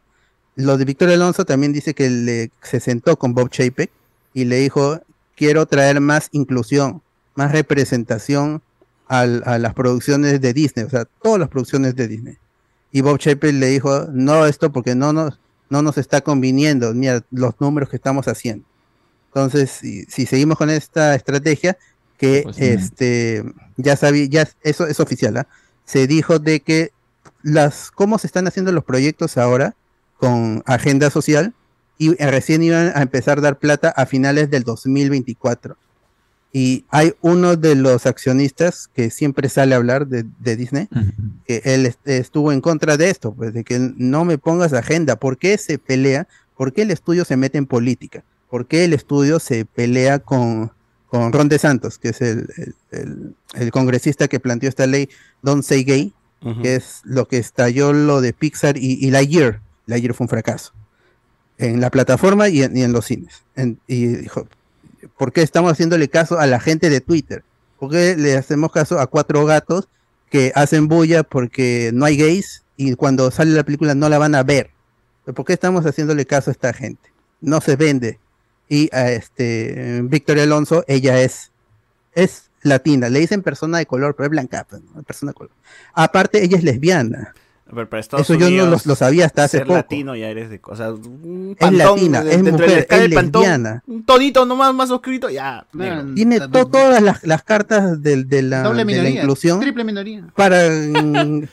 Lo 0.58 0.78
de 0.78 0.84
Victoria 0.84 1.16
Alonso 1.16 1.46
también 1.46 1.72
dice 1.72 1.94
que 1.94 2.10
le, 2.10 2.52
se 2.62 2.82
sentó 2.82 3.18
con 3.18 3.34
Bob 3.34 3.50
Chapek 3.52 3.90
y 4.34 4.44
le 4.44 4.58
dijo 4.58 5.00
quiero 5.38 5.66
traer 5.66 6.02
más 6.02 6.28
inclusión, 6.34 7.02
más 7.36 7.54
representación 7.54 8.62
al- 9.08 9.44
a 9.46 9.58
las 9.60 9.74
producciones 9.74 10.42
de 10.42 10.52
Disney, 10.52 10.84
o 10.86 10.90
sea, 10.90 11.06
todas 11.24 11.40
las 11.40 11.48
producciones 11.48 11.96
de 11.96 12.06
Disney. 12.10 12.36
Y 12.92 13.00
Bob 13.00 13.18
Chapek 13.18 13.54
le 13.54 13.68
dijo 13.68 14.08
no 14.12 14.46
esto 14.46 14.74
porque 14.74 14.94
no 14.94 15.14
nos 15.14 15.40
no 15.70 15.82
nos 15.84 15.98
está 15.98 16.20
conviniendo, 16.20 16.94
mira 16.94 17.24
los 17.32 17.54
números 17.62 17.88
que 17.90 17.96
estamos 17.96 18.28
haciendo. 18.28 18.66
Entonces, 19.28 19.70
si, 19.70 20.04
si 20.06 20.26
seguimos 20.26 20.58
con 20.58 20.70
esta 20.70 21.16
estrategia, 21.16 21.78
que 22.20 22.42
Pues 22.44 22.58
sí. 22.58 22.66
este 22.66 23.44
ya 23.78 23.96
sabía, 23.96 24.26
ya 24.26 24.48
eso 24.62 24.86
es 24.86 25.00
oficial, 25.00 25.38
¿ah? 25.38 25.48
se 25.86 26.06
dijo 26.06 26.38
de 26.38 26.60
que 26.60 26.92
las 27.42 27.90
cómo 27.92 28.20
se 28.20 28.28
están 28.28 28.46
haciendo 28.48 28.72
los 28.72 28.84
proyectos 28.84 29.38
ahora 29.38 29.74
con 30.18 30.62
agenda 30.68 31.10
social 31.10 31.54
y 31.98 32.12
eh, 32.22 32.30
recién 32.30 32.62
iban 32.62 32.92
a 32.94 33.02
empezar 33.02 33.40
a 33.40 33.42
dar 33.42 33.58
plata 33.58 33.90
a 33.90 34.06
finales 34.06 34.50
del 34.52 34.64
2024. 34.64 35.76
Y 36.52 36.86
hay 36.90 37.14
uno 37.22 37.56
de 37.58 37.76
los 37.76 38.06
accionistas 38.08 38.90
que 38.96 39.12
siempre 39.12 39.50
sale 39.50 39.76
a 39.76 39.78
hablar 39.78 40.08
de, 40.08 40.26
de 40.40 40.56
Disney, 40.56 40.88
que 41.46 41.62
él 41.64 41.86
est- 41.86 42.08
estuvo 42.08 42.52
en 42.52 42.60
contra 42.60 42.98
de 42.98 43.10
esto, 43.12 43.34
pues 43.34 43.54
de 43.54 43.64
que 43.64 43.78
no 43.98 44.26
me 44.26 44.38
pongas 44.40 44.74
agenda. 44.74 45.16
¿Por 45.18 45.38
qué 45.38 45.58
se 45.60 45.78
pelea? 45.78 46.28
¿Por 46.58 46.74
qué 46.74 46.82
el 46.82 46.92
estudio 46.92 47.24
se 47.24 47.38
mete 47.38 47.60
en 47.60 47.68
política? 47.68 48.24
¿Por 48.50 48.66
qué 48.66 48.84
el 48.86 48.94
estudio 48.94 49.40
se 49.40 49.64
pelea 49.66 50.18
con, 50.20 50.72
con 51.10 51.34
Ron 51.34 51.50
DeSantos, 51.50 51.98
que 51.98 52.10
es 52.10 52.22
el, 52.22 52.48
el- 52.58 52.76
el- 52.92 53.36
el 53.56 53.72
congresista 53.72 54.28
que 54.28 54.40
planteó 54.40 54.70
esta 54.70 54.86
ley 54.88 55.10
Don't 55.42 55.64
Say 55.64 55.84
Gay, 55.84 56.14
que 56.62 56.76
es 56.76 57.02
lo 57.04 57.28
que 57.28 57.38
estalló 57.38 57.92
lo 57.92 58.22
de 58.22 58.32
Pixar 58.32 58.78
y, 58.78 58.94
y 59.06 59.12
Lightyear. 59.12 59.60
Lightyear 59.88 60.14
fue 60.14 60.26
un 60.26 60.30
fracaso 60.30 60.72
en 61.58 61.82
la 61.82 61.90
plataforma 61.90 62.48
y 62.48 62.64
en, 62.64 62.78
y 62.78 62.84
en 62.84 62.94
los 62.94 63.06
cines. 63.06 63.44
En- 63.56 63.80
y 63.88 64.06
dijo, 64.08 64.48
¿por 65.18 65.34
qué 65.34 65.42
estamos 65.42 65.72
haciéndole 65.74 66.08
caso 66.08 66.40
a 66.40 66.48
la 66.48 66.60
gente 66.62 66.90
de 66.90 67.02
Twitter? 67.02 67.44
¿Por 67.80 67.92
qué 67.92 68.16
le 68.18 68.38
hacemos 68.38 68.72
caso 68.72 69.00
a 69.00 69.08
cuatro 69.08 69.44
gatos 69.46 69.90
que 70.30 70.52
hacen 70.56 70.88
bulla 70.88 71.24
porque 71.24 71.92
no 71.94 72.06
hay 72.06 72.16
gays 72.18 72.64
y 72.78 72.94
cuando 72.96 73.32
sale 73.32 73.52
la 73.52 73.64
película 73.64 73.96
no 73.96 74.08
la 74.10 74.18
van 74.18 74.36
a 74.36 74.44
ver? 74.44 74.70
¿Por 75.36 75.44
qué 75.46 75.54
estamos 75.54 75.86
haciéndole 75.86 76.26
caso 76.26 76.50
a 76.50 76.54
esta 76.54 76.72
gente? 76.74 77.10
No 77.42 77.60
se 77.62 77.76
vende. 77.76 78.20
Y 78.70 78.88
a 78.96 79.12
este 79.12 80.00
Victoria 80.04 80.44
Alonso, 80.44 80.84
ella 80.88 81.20
es, 81.22 81.52
es 82.14 82.50
latina. 82.62 83.10
Le 83.10 83.20
dicen 83.20 83.42
persona 83.42 83.80
de 83.80 83.86
color, 83.88 84.16
pero 84.16 84.26
es 84.26 84.32
blanca, 84.32 84.66
pues, 84.70 84.82
¿no? 84.96 85.02
persona 85.04 85.32
de 85.32 85.36
color. 85.36 85.52
Aparte, 85.94 86.44
ella 86.44 86.58
es 86.58 86.64
lesbiana. 86.64 87.34
Pero 87.72 87.88
para 87.88 88.00
Estados 88.00 88.28
Eso 88.28 88.34
yo 88.40 88.50
no 88.50 88.66
lo, 88.72 88.78
lo 88.84 88.96
sabía 88.96 89.28
hasta 89.28 89.44
hace 89.44 89.58
ser 89.60 89.68
poco. 89.68 89.78
latino 89.78 90.16
ya 90.16 90.28
eres 90.30 90.50
de... 90.50 90.60
O 90.64 90.76
sea, 90.76 90.92
un 90.92 91.56
Es 91.60 91.72
latina, 91.72 92.24
de- 92.24 92.34
es 92.34 92.42
mujer, 92.44 92.88
es 92.90 93.14
pantón, 93.14 93.42
lesbiana. 93.44 93.84
Un 93.86 94.04
tonito 94.06 94.44
nomás 94.46 94.74
más 94.74 94.90
oscurito, 94.90 95.30
ya. 95.30 95.68
negro. 95.74 96.14
Tiene 96.16 96.40
to- 96.40 96.66
todas 96.68 97.00
las, 97.04 97.24
las 97.24 97.44
cartas 97.44 98.02
del- 98.02 98.28
de, 98.28 98.42
la, 98.42 98.64
Doble 98.64 98.86
de 98.86 99.04
la 99.04 99.10
inclusión 99.10 99.60
triple 99.60 99.84
minoría. 99.84 100.26
para, 100.36 100.68
mm, 100.68 101.44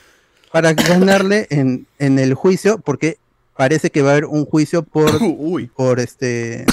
para 0.52 0.72
ganarle 0.72 1.47
en, 1.51 1.86
en 1.98 2.18
el 2.18 2.32
juicio, 2.32 2.78
porque 2.78 3.18
parece 3.56 3.90
que 3.90 4.02
va 4.02 4.10
a 4.10 4.12
haber 4.12 4.24
un 4.26 4.44
juicio 4.44 4.82
por, 4.82 5.10
por 5.76 6.00
este 6.00 6.66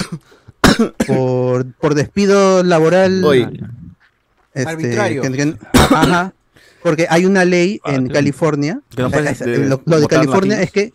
por, 1.06 1.72
por 1.74 1.94
despido 1.94 2.62
laboral 2.62 3.24
Uy. 3.24 3.60
este, 4.54 4.70
Arbitrario. 4.70 5.22
que- 5.22 5.30
que- 5.32 5.56
ajá, 5.72 6.32
porque 6.82 7.06
hay 7.08 7.26
una 7.26 7.44
ley 7.44 7.80
en 7.84 8.08
California 8.08 8.80
no 8.96 9.08
eh, 9.08 9.58
lo, 9.68 9.82
lo 9.84 10.00
de 10.00 10.06
California 10.06 10.56
latinos. 10.58 10.60
es 10.66 10.70
que 10.72 10.92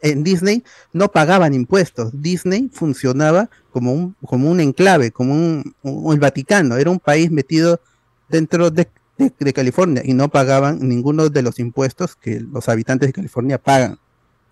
en 0.00 0.22
Disney 0.22 0.62
no 0.92 1.10
pagaban 1.10 1.54
impuestos. 1.54 2.10
Disney 2.22 2.70
funcionaba 2.72 3.50
como 3.72 3.92
un, 3.92 4.14
como 4.24 4.48
un 4.48 4.60
enclave, 4.60 5.10
como 5.10 5.34
un, 5.34 5.74
un- 5.82 6.12
el 6.14 6.20
Vaticano. 6.20 6.76
Era 6.76 6.88
un 6.90 7.00
país 7.00 7.32
metido 7.32 7.80
dentro 8.28 8.70
de, 8.70 8.86
de- 9.18 9.32
de 9.36 9.52
California 9.52 10.02
y 10.04 10.12
no 10.14 10.28
pagaban 10.28 10.78
ninguno 10.88 11.28
de 11.30 11.42
los 11.42 11.58
impuestos 11.58 12.14
que 12.14 12.38
los 12.38 12.68
habitantes 12.68 13.08
de 13.08 13.12
California 13.12 13.58
pagan. 13.58 13.98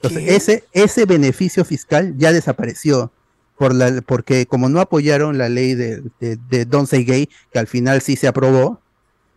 Entonces, 0.02 0.24
¿Qué? 0.28 0.36
ese, 0.36 0.64
ese 0.72 1.04
beneficio 1.04 1.64
fiscal 1.64 2.14
ya 2.16 2.32
desapareció. 2.32 3.10
Por 3.58 3.74
la, 3.74 4.02
porque 4.02 4.44
como 4.44 4.68
no 4.68 4.80
apoyaron 4.80 5.38
la 5.38 5.48
ley 5.48 5.74
de, 5.74 6.02
de, 6.20 6.36
de 6.50 6.66
Don't 6.66 6.86
Say 6.90 7.04
Gay, 7.04 7.30
que 7.50 7.58
al 7.58 7.66
final 7.66 8.02
sí 8.02 8.14
se 8.14 8.28
aprobó, 8.28 8.82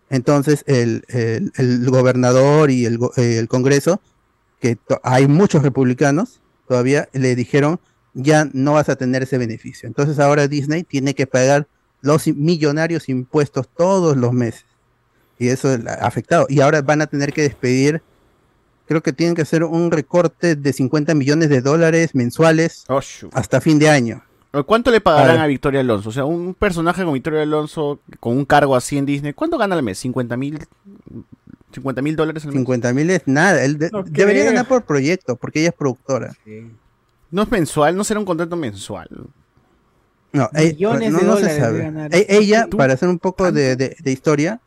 entonces 0.09 0.63
el, 0.67 1.03
el- 1.07 1.53
el 1.55 1.89
gobernador 1.89 2.69
y 2.69 2.85
el, 2.85 2.99
el 3.15 3.47
Congreso, 3.47 4.01
que 4.59 4.77
hay 5.03 5.27
muchos 5.27 5.63
republicanos, 5.63 6.41
todavía 6.67 7.07
le 7.13 7.33
dijeron, 7.35 7.79
ya 8.13 8.49
no 8.51 8.73
vas 8.73 8.89
a 8.89 8.97
tener 8.97 9.23
ese 9.23 9.37
beneficio. 9.37 9.87
Entonces 9.87 10.19
ahora 10.19 10.49
Disney 10.49 10.83
tiene 10.83 11.13
que 11.15 11.25
pagar 11.25 11.67
los 12.01 12.27
millonarios 12.27 13.07
impuestos 13.07 13.69
todos 13.77 14.17
los 14.17 14.33
meses. 14.33 14.65
Y 15.37 15.47
eso 15.47 15.69
ha 15.87 15.93
afectado. 16.05 16.45
Y 16.49 16.59
ahora 16.59 16.81
van 16.81 17.01
a 17.01 17.07
tener 17.07 17.31
que 17.31 17.43
despedir, 17.43 18.01
creo 18.89 19.01
que 19.03 19.13
tienen 19.13 19.35
que 19.35 19.43
hacer 19.43 19.63
un 19.63 19.91
recorte 19.91 20.55
de 20.55 20.73
50 20.73 21.13
millones 21.13 21.47
de 21.49 21.61
dólares 21.61 22.15
mensuales 22.15 22.83
Oh, 22.89 22.99
hasta 23.33 23.61
fin 23.61 23.77
de 23.79 23.87
año. 23.87 24.23
¿Cuánto 24.65 24.89
le 24.89 24.99
pagarán 24.99 25.37
a 25.37 25.45
Victoria 25.45 25.81
Alonso? 25.81 26.09
O 26.09 26.11
sea, 26.11 26.25
un 26.25 26.55
personaje 26.55 27.01
como 27.03 27.13
Victoria 27.13 27.43
Alonso 27.43 27.99
con 28.19 28.35
un 28.35 28.45
cargo 28.45 28.75
así 28.75 28.97
en 28.97 29.05
Disney, 29.05 29.33
¿cuánto 29.33 29.59
gana 29.59 29.75
al 29.75 29.83
mes? 29.83 30.03
¿50 30.03 30.35
mil 30.37 30.59
50 31.71 32.01
mil 32.01 32.15
dólares 32.15 32.43
al 32.45 32.49
mes? 32.49 32.55
50 32.57 32.93
mil 32.93 33.09
es 33.11 33.21
nada. 33.27 33.63
Él 33.63 33.77
de- 33.77 33.91
No 33.91 34.01
debería 34.01 34.43
ganar 34.45 34.67
por 34.67 34.83
proyecto, 34.85 35.35
porque 35.35 35.59
ella 35.59 35.69
es 35.69 35.75
productora. 35.75 36.33
No 37.29 37.43
es 37.43 37.51
mensual, 37.51 37.95
no 37.95 38.03
será 38.03 38.19
un 38.19 38.25
contrato 38.25 38.55
mensual. 38.55 39.07
No, 40.31 40.49
eh, 40.55 40.73
Millones 40.73 41.11
no, 41.11 41.19
de 41.19 41.25
no 41.25 41.35
se 41.35 41.41
dólares 41.41 41.57
sabe. 41.59 41.79
ganar. 41.79 42.15
E- 42.15 42.25
ella, 42.29 42.67
para 42.75 42.93
hacer 42.93 43.07
un 43.07 43.19
poco 43.19 43.51
de, 43.51 43.75
de- 43.75 43.95
de 43.99 44.11
historia, 44.11 44.59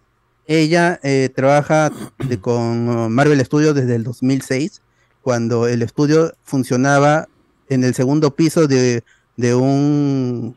ella 0.47 0.99
eh, 1.03 1.31
trabaja 1.35 1.91
de- 2.19 2.39
con 2.41 2.89
uh, 2.89 3.09
Marvel 3.09 3.45
Studios 3.45 3.75
desde 3.75 3.95
el 3.97 4.05
2006, 4.05 4.83
cuando 5.23 5.67
el 5.69 5.83
estudio 5.83 6.33
funcionaba 6.43 7.29
en 7.69 7.85
el 7.85 7.95
segundo 7.95 8.35
piso 8.35 8.67
de, 8.67 9.05
de 9.37 9.55
un 9.55 10.55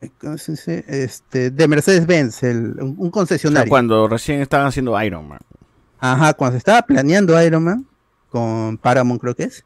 eh, 0.00 0.10
¿cómo 0.20 0.38
se 0.38 0.52
dice? 0.52 0.84
este 0.88 1.50
de 1.50 1.68
Mercedes-Benz, 1.68 2.42
el- 2.42 2.74
un, 2.80 2.88
un 2.88 2.96
O 2.98 3.02
sea, 3.02 3.10
concesionario. 3.10 3.68
cuando 3.70 4.08
recién 4.08 4.40
estaban 4.40 4.66
haciendo 4.68 5.00
Iron 5.02 5.28
Man. 5.28 5.40
Ajá, 6.00 6.34
cuando 6.34 6.54
se 6.54 6.58
estaba 6.58 6.82
planeando 6.82 7.40
Iron 7.42 7.62
Man 7.64 7.86
con 8.30 8.76
Paramount 8.78 9.20
creo 9.20 9.36
que 9.36 9.44
es. 9.44 9.64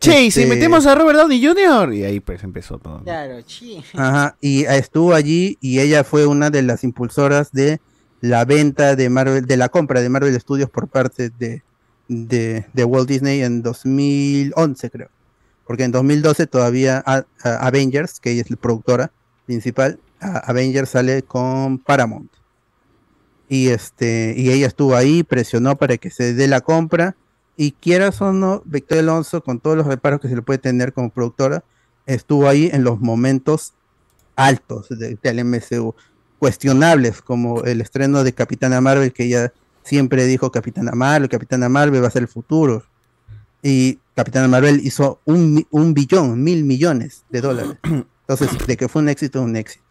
Che, 0.00 0.24
y 0.24 0.30
si 0.30 0.42
Este, 0.42 0.52
metemos 0.54 0.84
a 0.86 0.94
Robert 0.94 1.16
Downey 1.18 1.42
Jr. 1.46 1.94
Y 1.94 2.02
ahí 2.04 2.18
pues 2.20 2.42
empezó 2.42 2.78
todo. 2.78 3.02
Claro, 3.04 3.40
chi. 3.42 3.82
Ajá, 3.94 4.36
y 4.40 4.64
estuvo 4.64 5.14
allí 5.14 5.56
y 5.60 5.78
ella 5.78 6.02
fue 6.02 6.26
una 6.26 6.50
de 6.50 6.62
las 6.62 6.82
impulsoras 6.82 7.52
de 7.52 7.80
la 8.24 8.46
venta 8.46 8.96
de 8.96 9.10
Marvel, 9.10 9.44
de 9.44 9.58
la 9.58 9.68
compra 9.68 10.00
de 10.00 10.08
Marvel 10.08 10.40
Studios 10.40 10.70
por 10.70 10.88
parte 10.88 11.28
de, 11.28 11.62
de, 12.08 12.84
Walt 12.84 13.06
Disney 13.06 13.42
en 13.42 13.60
2011, 13.60 14.90
creo. 14.90 15.10
Porque 15.66 15.84
en 15.84 15.92
2012 15.92 16.46
todavía 16.46 17.04
Avengers, 17.42 18.20
que 18.20 18.40
es 18.40 18.50
la 18.50 18.56
productora 18.56 19.12
principal, 19.44 20.00
Avengers 20.20 20.88
sale 20.88 21.22
con 21.22 21.78
Paramount. 21.78 22.32
Y 23.46 23.68
este, 23.68 24.32
y 24.38 24.50
ella 24.50 24.68
estuvo 24.68 24.96
ahí, 24.96 25.22
presionó 25.22 25.76
para 25.76 25.98
que 25.98 26.08
se 26.08 26.32
dé 26.32 26.48
la 26.48 26.62
compra. 26.62 27.16
Y 27.58 27.72
quieras 27.72 28.22
o 28.22 28.32
no, 28.32 28.62
Victoria 28.64 29.02
Alonso, 29.02 29.42
con 29.42 29.60
todos 29.60 29.76
los 29.76 29.86
reparos 29.86 30.20
que 30.20 30.28
se 30.28 30.34
le 30.36 30.40
puede 30.40 30.58
tener 30.58 30.94
como 30.94 31.10
productora, 31.10 31.62
estuvo 32.06 32.48
ahí 32.48 32.70
en 32.72 32.84
los 32.84 33.00
momentos 33.00 33.74
altos 34.34 34.88
de- 34.88 35.18
del 35.22 35.40
MCU, 35.40 35.94
cuestionables, 36.48 37.22
como 37.22 37.62
el 37.64 37.80
estreno 37.80 38.22
de 38.22 38.34
Capitana 38.34 38.82
Marvel, 38.82 39.14
que 39.14 39.24
ella 39.24 39.50
siempre 39.82 40.26
dijo 40.26 40.52
Capitana 40.52 40.92
Marvel, 40.92 41.30
Capitana 41.30 41.70
Marvel 41.70 42.02
va 42.04 42.08
a 42.08 42.10
ser 42.10 42.20
el 42.20 42.28
futuro. 42.28 42.84
Y 43.62 43.98
Capitana 44.14 44.46
Marvel 44.46 44.82
hizo 44.84 45.20
un, 45.24 45.66
un 45.70 45.94
billón, 45.94 46.42
mil 46.44 46.64
millones 46.64 47.24
de 47.30 47.40
dólares. 47.40 47.76
Entonces, 48.28 48.66
de 48.66 48.76
que 48.76 48.88
fue 48.90 49.00
un 49.00 49.08
éxito, 49.08 49.40
un 49.40 49.56
éxito. 49.56 49.82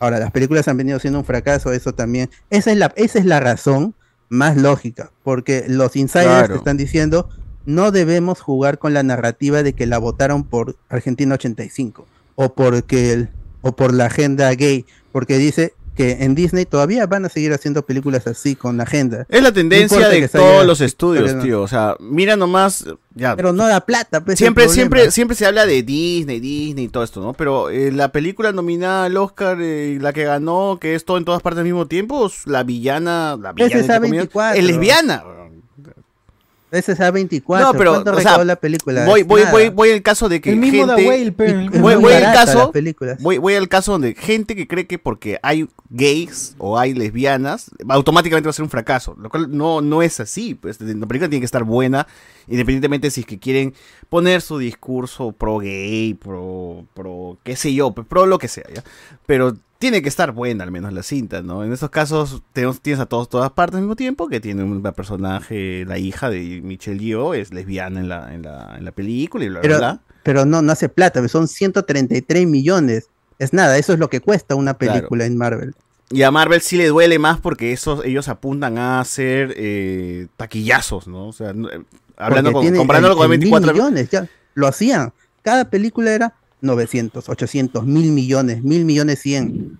Ahora, 0.00 0.18
las 0.18 0.30
películas 0.32 0.68
han 0.68 0.76
venido 0.76 0.98
siendo 0.98 1.18
un 1.18 1.24
fracaso, 1.24 1.72
eso 1.72 1.94
también. 1.94 2.28
Esa 2.50 2.72
es 2.72 2.76
la, 2.76 2.92
esa 2.96 3.18
es 3.18 3.24
la 3.24 3.40
razón 3.40 3.94
más 4.28 4.58
lógica, 4.58 5.12
porque 5.22 5.64
los 5.66 5.96
insiders 5.96 6.26
Claro. 6.28 6.56
están 6.56 6.76
diciendo 6.76 7.30
no 7.64 7.90
debemos 7.90 8.42
jugar 8.42 8.78
con 8.78 8.92
la 8.92 9.02
narrativa 9.02 9.62
de 9.62 9.72
que 9.72 9.86
la 9.86 9.96
votaron 9.96 10.44
por 10.44 10.76
Argentina 10.90 11.36
85 11.36 12.06
o 12.34 12.52
porque 12.52 13.12
el- 13.14 13.30
o 13.62 13.74
por 13.74 13.94
la 13.94 14.06
agenda 14.06 14.50
gay, 14.54 14.84
porque 15.10 15.38
dice 15.38 15.72
que 15.94 16.24
en 16.24 16.34
Disney 16.34 16.64
todavía 16.64 17.06
van 17.06 17.24
a 17.24 17.28
seguir 17.28 17.52
haciendo 17.52 17.84
películas 17.84 18.26
así 18.26 18.56
con 18.56 18.80
agenda. 18.80 19.26
Es 19.28 19.42
la 19.42 19.52
tendencia 19.52 20.08
de 20.08 20.28
todos 20.28 20.66
los 20.66 20.80
estudios, 20.80 21.34
no. 21.34 21.42
tío. 21.42 21.62
O 21.62 21.68
sea, 21.68 21.96
mira 22.00 22.36
nomás, 22.36 22.86
ya. 23.14 23.36
Pero 23.36 23.52
no 23.52 23.66
da 23.66 23.82
plata, 23.82 24.24
pues, 24.24 24.38
siempre, 24.38 24.68
siempre, 24.68 25.10
siempre 25.10 25.36
se 25.36 25.46
habla 25.46 25.66
de 25.66 25.82
Disney, 25.82 26.40
Disney 26.40 26.86
y 26.86 26.88
todo 26.88 27.04
esto, 27.04 27.20
¿no? 27.20 27.34
Pero 27.34 27.70
eh, 27.70 27.92
la 27.92 28.10
película 28.10 28.52
nominada 28.52 29.04
al 29.04 29.16
Oscar, 29.16 29.58
eh, 29.60 29.98
la 30.00 30.12
que 30.12 30.24
ganó, 30.24 30.78
que 30.80 30.94
es 30.94 31.04
todo 31.04 31.18
en 31.18 31.24
todas 31.24 31.42
partes 31.42 31.58
al 31.58 31.64
mismo 31.64 31.86
tiempo, 31.86 32.26
es 32.26 32.46
la 32.46 32.62
villana, 32.62 33.36
la 33.40 33.52
villana, 33.52 33.80
es 33.80 34.00
comillas, 34.00 34.28
A24. 34.28 34.56
es 34.56 34.64
lesbiana. 34.64 35.24
Ese 36.72 36.92
es 36.92 37.00
A24. 37.00 37.60
No, 37.60 37.72
pero, 37.74 37.92
¿Cuánto 37.92 38.12
o 38.12 38.20
sea, 38.20 38.42
la 38.44 38.56
película? 38.56 39.04
voy, 39.04 39.22
voy, 39.24 39.42
voy, 39.50 39.68
voy 39.68 39.90
al 39.90 40.00
caso 40.00 40.30
de 40.30 40.40
que 40.40 40.50
El 40.50 40.56
mismo 40.56 40.86
gente, 40.86 41.06
Whale, 41.06 41.32
pero 41.32 41.60
el- 41.60 41.68
voy, 41.68 41.96
voy 41.96 42.12
al 42.14 42.32
caso, 42.32 42.72
voy, 43.20 43.36
voy 43.36 43.54
al 43.56 43.68
caso 43.68 43.92
donde 43.92 44.14
gente 44.14 44.56
que 44.56 44.66
cree 44.66 44.86
que 44.86 44.98
porque 44.98 45.38
hay 45.42 45.68
gays 45.90 46.54
o 46.56 46.78
hay 46.78 46.94
lesbianas, 46.94 47.70
automáticamente 47.88 48.46
va 48.46 48.50
a 48.50 48.54
ser 48.54 48.62
un 48.62 48.70
fracaso, 48.70 49.14
lo 49.20 49.28
cual 49.28 49.54
no, 49.54 49.82
no 49.82 50.00
es 50.00 50.18
así, 50.18 50.54
pues 50.54 50.80
la 50.80 51.06
película 51.06 51.28
tiene 51.28 51.40
que 51.40 51.44
estar 51.44 51.64
buena, 51.64 52.06
independientemente 52.48 53.10
si 53.10 53.20
es 53.20 53.26
que 53.26 53.38
quieren 53.38 53.74
poner 54.08 54.40
su 54.40 54.56
discurso 54.56 55.32
pro 55.32 55.58
gay, 55.58 56.14
pro, 56.14 56.86
pro, 56.94 57.36
qué 57.44 57.54
sé 57.54 57.74
yo, 57.74 57.92
pro 57.92 58.24
lo 58.24 58.38
que 58.38 58.48
sea, 58.48 58.64
¿ya? 58.74 58.82
Pero 59.26 59.54
tiene 59.82 60.00
que 60.00 60.08
estar 60.08 60.30
buena 60.30 60.62
al 60.62 60.70
menos 60.70 60.92
la 60.92 61.02
cinta, 61.02 61.42
¿no? 61.42 61.64
En 61.64 61.72
estos 61.72 61.90
casos 61.90 62.40
tenemos, 62.52 62.80
tienes 62.80 63.00
a 63.00 63.06
todos 63.06 63.28
todas 63.28 63.50
partes 63.50 63.74
al 63.74 63.80
mismo 63.82 63.96
tiempo, 63.96 64.28
que 64.28 64.38
tiene 64.38 64.62
un 64.62 64.80
personaje, 64.80 65.84
la 65.84 65.98
hija 65.98 66.30
de 66.30 66.60
Michelle 66.62 67.00
Yeoh, 67.02 67.34
es 67.34 67.52
lesbiana 67.52 67.98
en 67.98 68.08
la, 68.08 68.32
en 68.32 68.42
la, 68.42 68.76
en 68.78 68.84
la 68.84 68.92
película 68.92 69.44
y 69.44 69.48
bla, 69.48 69.60
Pero, 69.60 69.78
bla. 69.78 70.00
pero 70.22 70.44
no, 70.44 70.62
no 70.62 70.70
hace 70.70 70.88
plata, 70.88 71.26
son 71.26 71.48
133 71.48 72.46
millones. 72.46 73.08
Es 73.40 73.52
nada, 73.52 73.76
eso 73.76 73.92
es 73.92 73.98
lo 73.98 74.08
que 74.08 74.20
cuesta 74.20 74.54
una 74.54 74.74
Claro. 74.74 74.94
película 74.94 75.24
en 75.26 75.36
Marvel. 75.36 75.74
Y 76.10 76.22
a 76.22 76.30
Marvel 76.30 76.60
sí 76.60 76.76
le 76.76 76.86
duele 76.86 77.18
más 77.18 77.40
porque 77.40 77.72
esos, 77.72 78.04
ellos 78.04 78.28
apuntan 78.28 78.78
a 78.78 79.00
hacer 79.00 79.52
eh, 79.56 80.28
taquillazos, 80.36 81.08
¿no? 81.08 81.26
O 81.26 81.32
sea, 81.32 81.50
eh, 81.50 81.82
hablando 82.16 82.52
Porque 82.52 82.52
con, 82.52 82.62
tiene 82.62 82.78
comparándolo 82.78 83.16
con 83.16 83.24
en 83.24 83.30
mil 83.30 83.50
24 83.50 83.72
millones, 83.72 84.10
ya 84.10 84.28
lo 84.54 84.68
hacían. 84.68 85.12
Cada 85.42 85.68
película 85.68 86.14
era 86.14 86.34
900, 86.62 87.28
800, 87.28 87.84
mil 87.84 88.12
millones, 88.12 88.62
mil 88.62 88.84
millones 88.84 89.18
100. 89.20 89.78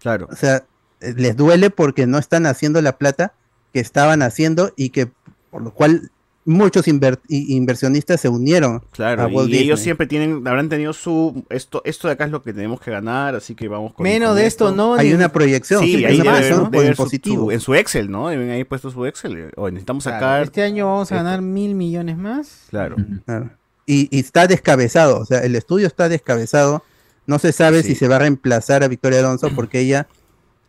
Claro. 0.00 0.28
O 0.30 0.36
sea, 0.36 0.64
eh, 1.00 1.14
les 1.16 1.36
duele 1.36 1.70
porque 1.70 2.06
no 2.06 2.18
están 2.18 2.46
haciendo 2.46 2.80
la 2.82 2.96
plata 2.98 3.32
que 3.72 3.80
estaban 3.80 4.22
haciendo 4.22 4.72
y 4.76 4.90
que 4.90 5.08
por 5.50 5.62
lo 5.62 5.72
cual 5.72 6.10
muchos 6.44 6.86
inversionistas 6.88 8.20
se 8.22 8.28
unieron 8.30 8.80
Claro, 8.92 9.22
a 9.22 9.26
Walt 9.26 9.50
y 9.50 9.58
ellos 9.58 9.80
siempre 9.80 10.06
tienen, 10.06 10.46
habrán 10.48 10.70
tenido 10.70 10.94
su, 10.94 11.44
esto, 11.50 11.82
esto 11.84 12.08
de 12.08 12.14
acá 12.14 12.24
es 12.24 12.30
lo 12.30 12.42
que 12.42 12.54
tenemos 12.54 12.80
que 12.80 12.90
ganar, 12.90 13.34
así 13.34 13.54
que 13.54 13.68
vamos 13.68 13.92
con 13.92 14.04
Menos 14.04 14.30
con 14.30 14.36
de 14.38 14.46
esto, 14.46 14.72
¿no? 14.72 14.94
Hay 14.94 15.08
Ni- 15.08 15.14
una 15.14 15.30
proyección, 15.30 15.82
Sí, 15.82 16.04
hay 16.06 16.20
una 16.20 16.32
debe, 16.32 16.48
proyección 16.48 16.70
debe 16.70 16.78
en 16.84 16.88
ver 16.88 16.96
su- 16.96 17.02
positivo. 17.04 17.44
su- 17.44 17.50
en 17.50 17.60
su 17.60 17.74
Excel, 17.74 18.10
¿no? 18.10 18.28
Deben 18.28 18.48
ahí 18.50 18.64
puesto 18.64 18.90
su 18.90 19.04
Excel. 19.04 19.50
Hoy 19.56 19.72
necesitamos 19.72 20.04
Claro, 20.04 20.16
sacar. 20.20 20.42
Este 20.44 20.62
año 20.62 20.86
vamos 20.86 21.12
a 21.12 21.16
esto. 21.16 21.24
ganar 21.24 21.42
mil 21.42 21.74
millones 21.74 22.16
más. 22.16 22.64
Claro. 22.70 22.96
Claro. 23.26 23.50
Y, 23.90 24.08
y 24.14 24.20
está 24.20 24.46
descabezado, 24.46 25.18
o 25.18 25.24
sea, 25.24 25.38
el 25.40 25.56
estudio 25.56 25.86
está 25.86 26.08
descabezado. 26.10 26.84
No 27.26 27.38
se 27.38 27.52
sabe 27.52 27.82
si 27.82 27.94
se 27.94 28.06
va 28.08 28.16
a 28.16 28.18
reemplazar 28.20 28.82
a 28.84 28.88
Victoria 28.88 29.20
Alonso 29.20 29.50
porque 29.54 29.80
ella 29.80 30.06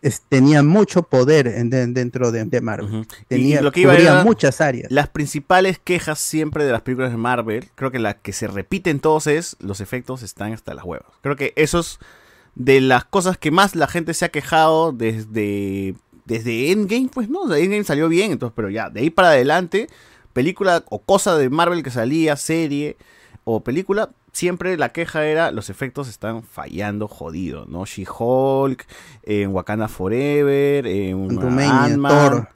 es- 0.01 0.21
tenía 0.29 0.63
mucho 0.63 1.03
poder 1.03 1.47
en- 1.47 1.69
de- 1.69 1.85
dentro 1.87 2.31
de, 2.31 2.45
de 2.45 2.61
Marvel. 2.61 3.05
Tenía, 3.27 3.59
y 3.59 3.63
lo 3.63 3.71
que 3.73 3.81
iba 3.81 3.91
cubría 3.93 4.11
era 4.13 4.23
muchas 4.23 4.61
áreas. 4.61 4.89
Las 4.91 5.09
principales 5.09 5.79
quejas 5.79 6.19
siempre 6.19 6.63
de 6.63 6.71
las 6.71 6.81
películas 6.81 7.11
de 7.11 7.17
Marvel, 7.17 7.69
creo 7.75 7.91
que 7.91 7.99
la 7.99 8.13
que 8.13 8.31
se 8.31 8.47
repite 8.47 8.89
en 8.89 9.01
todos 9.01 9.27
es 9.27 9.57
los 9.59 9.81
efectos 9.81 10.23
están 10.23 10.53
hasta 10.53 10.73
las 10.73 10.85
huevas. 10.85 11.07
Creo 11.21 11.35
que 11.35 11.51
eso 11.57 11.79
es 11.79 11.99
de 12.55 12.79
las 12.81 13.03
cosas 13.05 13.37
que 13.37 13.51
más 13.51 13.75
la 13.75 13.87
gente 13.87 14.13
se 14.13 14.23
ha 14.25 14.29
quejado 14.29 14.91
desde 14.93 15.95
desde 16.25 16.71
Endgame, 16.71 17.09
pues 17.13 17.27
no, 17.27 17.53
Endgame 17.53 17.83
salió 17.83 18.07
bien, 18.07 18.31
entonces, 18.31 18.53
pero 18.55 18.69
ya, 18.69 18.89
de 18.89 18.99
ahí 19.01 19.09
para 19.09 19.29
adelante, 19.29 19.87
película 20.39 20.85
o 20.89 20.99
cosa 20.99 21.37
de 21.37 21.49
Marvel 21.49 21.83
que 21.83 21.91
salía, 21.91 22.37
serie 22.37 22.95
o 23.43 23.61
película, 23.61 24.11
siempre 24.31 24.77
la 24.77 24.93
queja 24.93 25.25
era 25.25 25.51
los 25.51 25.69
efectos 25.69 26.07
están 26.07 26.43
fallando 26.43 27.09
jodido, 27.09 27.65
¿no? 27.67 27.85
She-Hulk, 27.85 28.85
en 29.23 29.49
Wakanda 29.51 29.89
Forever, 29.89 30.87
en 30.87 31.37
Ant-Man, 31.41 32.01
Thor. 32.01 32.47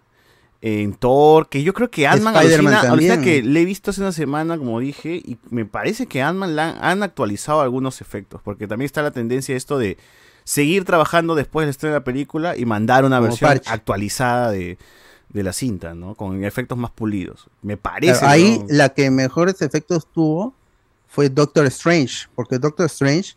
en 0.62 0.94
Thor, 0.94 1.50
que 1.50 1.62
yo 1.62 1.74
creo 1.74 1.92
que 1.92 2.08
Ant-Man 2.08 2.36
también. 2.82 3.22
que 3.22 3.42
le 3.44 3.62
he 3.62 3.66
visto 3.66 3.92
hace 3.92 4.00
una 4.00 4.14
semana, 4.14 4.58
como 4.58 4.80
dije, 4.80 5.16
y 5.16 5.38
me 5.50 5.66
parece 5.66 6.06
que 6.06 6.22
Ant-Man 6.22 6.58
han, 6.58 6.78
han 6.82 7.04
actualizado 7.04 7.60
algunos 7.60 8.00
efectos, 8.00 8.40
porque 8.42 8.66
también 8.66 8.86
está 8.86 9.02
la 9.02 9.12
tendencia 9.12 9.58
esto 9.58 9.78
de 9.78 9.98
seguir 10.46 10.86
trabajando 10.86 11.36
después 11.36 11.64
del 11.66 11.72
estreno 11.72 11.96
de 11.96 12.00
la 12.00 12.06
película 12.06 12.56
y 12.56 12.64
mandar 12.64 13.04
una 13.04 13.18
Como 13.18 13.28
versión 13.28 13.50
parche. 13.50 13.70
actualizada 13.70 14.52
de, 14.52 14.78
de 15.34 15.44
la 15.44 15.52
cinta, 15.52 15.94
¿no? 15.96 16.16
Con 16.16 16.44
efectos 16.44 16.78
más 16.78 16.92
pulidos. 16.92 17.48
Me 17.62 17.76
parece. 17.76 18.20
Claro, 18.20 18.28
ahí 18.28 18.60
¿no? 18.60 18.66
la 18.70 18.90
que 18.90 19.10
mejores 19.10 19.62
efectos 19.62 20.08
tuvo 20.12 20.54
fue 21.08 21.30
Doctor 21.30 21.66
Strange, 21.68 22.28
porque 22.36 22.60
Doctor 22.60 22.86
Strange 22.86 23.36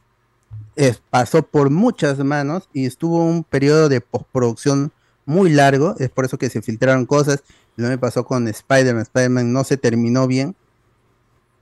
eh, 0.77 0.94
pasó 1.10 1.43
por 1.43 1.70
muchas 1.70 2.18
manos 2.18 2.68
y 2.73 2.86
estuvo 2.86 3.24
un 3.24 3.44
periodo 3.44 3.89
de 3.89 4.01
postproducción 4.01 4.93
muy 5.24 5.51
largo, 5.51 5.94
es 5.98 6.10
por 6.10 6.24
eso 6.24 6.39
que 6.39 6.51
se 6.51 6.62
filtraron 6.62 7.06
cosas, 7.06 7.43
lo 7.77 7.89
me 7.89 7.98
pasó 7.98 8.24
con 8.24 8.47
Spider-Man, 8.47 9.02
Spider-Man 9.02 9.52
no 9.52 9.64
se 9.64 9.77
terminó 9.77 10.27
bien, 10.27 10.55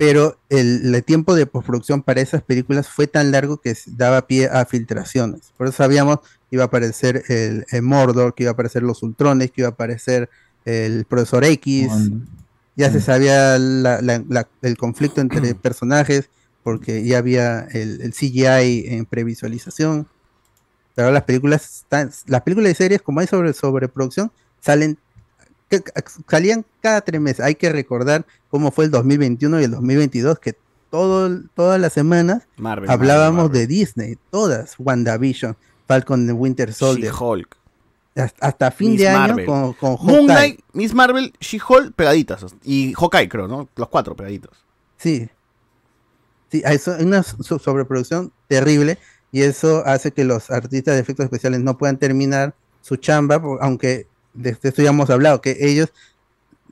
pero 0.07 0.39
el, 0.51 0.95
el 0.95 1.05
tiempo 1.05 1.35
de 1.35 1.47
postproducción 1.47 2.03
para 2.03 2.21
esas 2.21 2.43
películas 2.43 2.89
fue 2.89 3.07
tan 3.07 3.31
largo 3.31 3.57
que 3.59 3.77
daba 3.87 4.27
pie 4.27 4.49
a 4.53 4.65
filtraciones, 4.67 5.53
por 5.57 5.67
eso 5.69 5.77
sabíamos 5.79 6.19
que 6.21 6.57
iba 6.57 6.65
a 6.65 6.67
aparecer 6.67 7.23
el, 7.29 7.65
el 7.71 7.83
Mordor, 7.83 8.35
que 8.35 8.43
iba 8.45 8.51
a 8.51 8.53
aparecer 8.55 8.83
los 8.83 9.03
Ultrones, 9.03 9.51
que 9.51 9.63
iba 9.63 9.69
a 9.69 9.73
aparecer 9.73 10.29
el 10.65 11.05
Profesor 11.05 11.45
X, 11.45 11.89
ya 12.77 12.91
se 12.91 13.01
sabía 13.01 13.59
la- 13.59 14.01
la- 14.03 14.25
la- 14.29 14.49
el 14.63 14.77
conflicto 14.77 15.21
entre 15.21 15.55
personajes 15.55 16.29
porque 16.63 17.05
ya 17.05 17.19
había 17.19 17.61
el, 17.73 18.01
el 18.01 18.13
CGI 18.15 18.87
en 18.95 19.05
previsualización. 19.05 20.07
Pero 20.95 21.11
las 21.11 21.25
películas 21.25 21.83
están, 21.83 22.11
las 22.27 22.41
películas 22.43 22.73
y 22.73 22.75
series, 22.75 23.03
como 23.03 23.21
hay 23.21 23.27
sobre 23.27 23.53
sobreproducción, 23.53 24.33
salen 24.61 24.97
que- 25.69 25.83
salían 26.29 26.65
cada 26.81 27.01
tres 27.01 27.21
meses. 27.21 27.45
Hay 27.45 27.55
que 27.55 27.71
recordar 27.71 28.27
cómo 28.49 28.71
fue 28.71 28.85
el 28.87 28.91
2021 28.91 29.61
y 29.61 29.65
el 29.65 29.71
2022, 29.71 30.39
que 30.39 30.55
todo, 30.91 31.29
todas 31.55 31.81
las 31.81 31.93
semanas 31.93 32.47
Marvel, 32.57 32.89
hablábamos 32.89 33.45
Marvel, 33.47 33.61
de 33.61 33.67
Disney, 33.67 34.19
todas, 34.31 34.75
WandaVision, 34.79 35.57
Falcon 35.89 36.27
the 36.27 36.33
Winter 36.33 36.73
Soldier. 36.73 37.13
She-Hulk. 37.13 37.57
Hasta, 38.17 38.47
hasta 38.47 38.71
fin 38.71 38.93
Miss 38.93 39.01
de 39.01 39.09
año 39.09 39.45
con, 39.45 39.73
con 39.73 39.97
Moon. 40.07 40.27
Knight, 40.27 40.61
Miss 40.73 40.95
Marvel, 40.95 41.33
She-Hulk 41.41 41.95
pegaditas. 41.97 42.47
Y 42.63 42.93
Hawkeye, 42.95 43.29
creo, 43.29 43.49
¿no? 43.49 43.69
Los 43.75 43.89
cuatro 43.89 44.15
pegaditos. 44.15 44.65
Sí. 44.99 45.29
Sí, 46.53 46.63
hay 46.65 46.79
una 47.01 47.25
so- 47.25 47.59
sobreproducción 47.59 48.33
terrible 48.47 48.99
y 49.33 49.43
eso 49.43 49.83
hace 49.85 50.13
que 50.13 50.23
los 50.23 50.51
artistas 50.53 50.95
de 50.95 51.01
efectos 51.01 51.25
especiales 51.25 51.59
no 51.61 51.77
puedan 51.77 51.99
terminar 51.99 52.55
su 52.81 52.95
chamba, 52.97 53.43
aunque 53.61 54.07
de 54.35 54.51
esto 54.63 54.83
ya 54.83 54.91
hemos 54.91 55.11
hablado, 55.11 55.41
que 55.41 55.57
ellos 55.61 55.93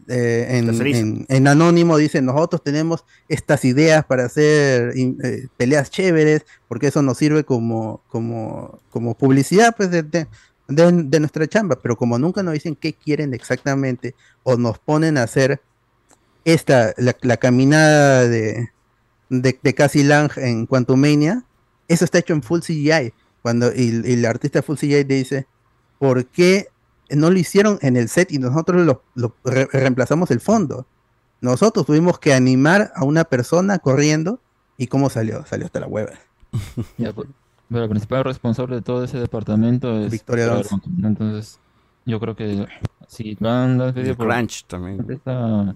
eh, 0.09 0.47
en, 0.59 0.67
en- 0.97 1.27
en 1.29 1.47
anónimo 1.47 1.97
dicen, 1.97 2.25
nosotros 2.27 2.63
tenemos 2.65 3.05
estas 3.29 3.65
ideas 3.65 4.05
para 4.05 4.25
hacer 4.27 4.93
eh, 4.97 5.47
peleas 5.57 5.91
chéveres, 5.91 6.45
porque 6.69 6.89
eso 6.89 7.03
nos 7.03 7.19
sirve 7.19 7.45
como, 7.45 8.03
como, 8.09 8.81
como 8.91 9.15
publicidad 9.17 9.75
pues, 9.77 9.91
de, 9.93 10.03
de- 10.03 10.27
de- 10.69 11.21
nuestra 11.21 11.47
chamba, 11.47 11.79
pero 11.81 11.97
como 11.97 12.19
nunca 12.19 12.43
nos 12.43 12.55
dicen 12.55 12.75
qué 12.75 12.95
quieren 12.95 13.33
exactamente 13.33 14.15
o 14.43 14.57
nos 14.57 14.79
ponen 14.81 15.19
a 15.19 15.23
hacer 15.23 15.61
esta, 16.45 16.93
la, 16.97 17.17
la 17.23 17.37
caminada 17.37 18.27
de, 18.29 18.71
de, 19.29 19.59
de 19.63 19.75
Cassie 19.75 20.03
Lang 20.05 20.31
en 20.37 20.67
Quantumania, 20.67 21.45
eso 21.87 22.05
está 22.05 22.19
hecho 22.19 22.33
en 22.33 22.43
full 22.43 22.61
CGI. 22.61 23.13
Cuando, 23.43 23.73
y, 23.73 24.03
y 24.05 24.13
el 24.15 24.25
artista 24.27 24.63
full 24.63 24.77
CGI 24.77 25.05
dice, 25.05 25.47
¿por 26.01 26.27
qué 26.27 26.69
no 27.17 27.31
lo 27.31 27.39
hicieron 27.39 27.79
en 27.83 27.97
el 27.97 28.09
set 28.09 28.33
y 28.33 28.39
nosotros 28.39 28.85
lo, 28.87 29.03
lo 29.15 29.35
re- 29.45 29.69
reemplazamos 29.73 30.31
el 30.31 30.41
fondo? 30.41 30.87
Nosotros 31.41 31.85
tuvimos 31.87 32.19
que 32.19 32.33
animar 32.35 32.93
a 32.95 33.05
una 33.05 33.25
persona 33.25 33.79
corriendo 33.79 34.41
y 34.77 34.87
¿cómo 34.87 35.11
salió? 35.11 35.45
Salió 35.47 35.67
hasta 35.67 35.81
la 35.81 35.87
hueva. 35.87 36.13
Ya, 36.99 37.13
pues, 37.13 37.29
pero 37.69 37.85
el 37.85 37.91
principal 37.91 38.25
responsable 38.25 38.77
de 38.77 38.83
todo 38.83 39.03
ese 39.05 39.19
departamento 39.19 39.99
es 40.01 40.11
Victoria. 40.11 40.47
Entonces, 41.03 41.59
yo 42.05 42.21
creo 42.21 42.37
que 42.37 42.67
si 43.09 43.37
lo 43.41 43.49
han 43.51 43.79
por 43.79 44.29
Crunch 44.29 44.65
también. 44.67 45.05
esta- 45.11 45.75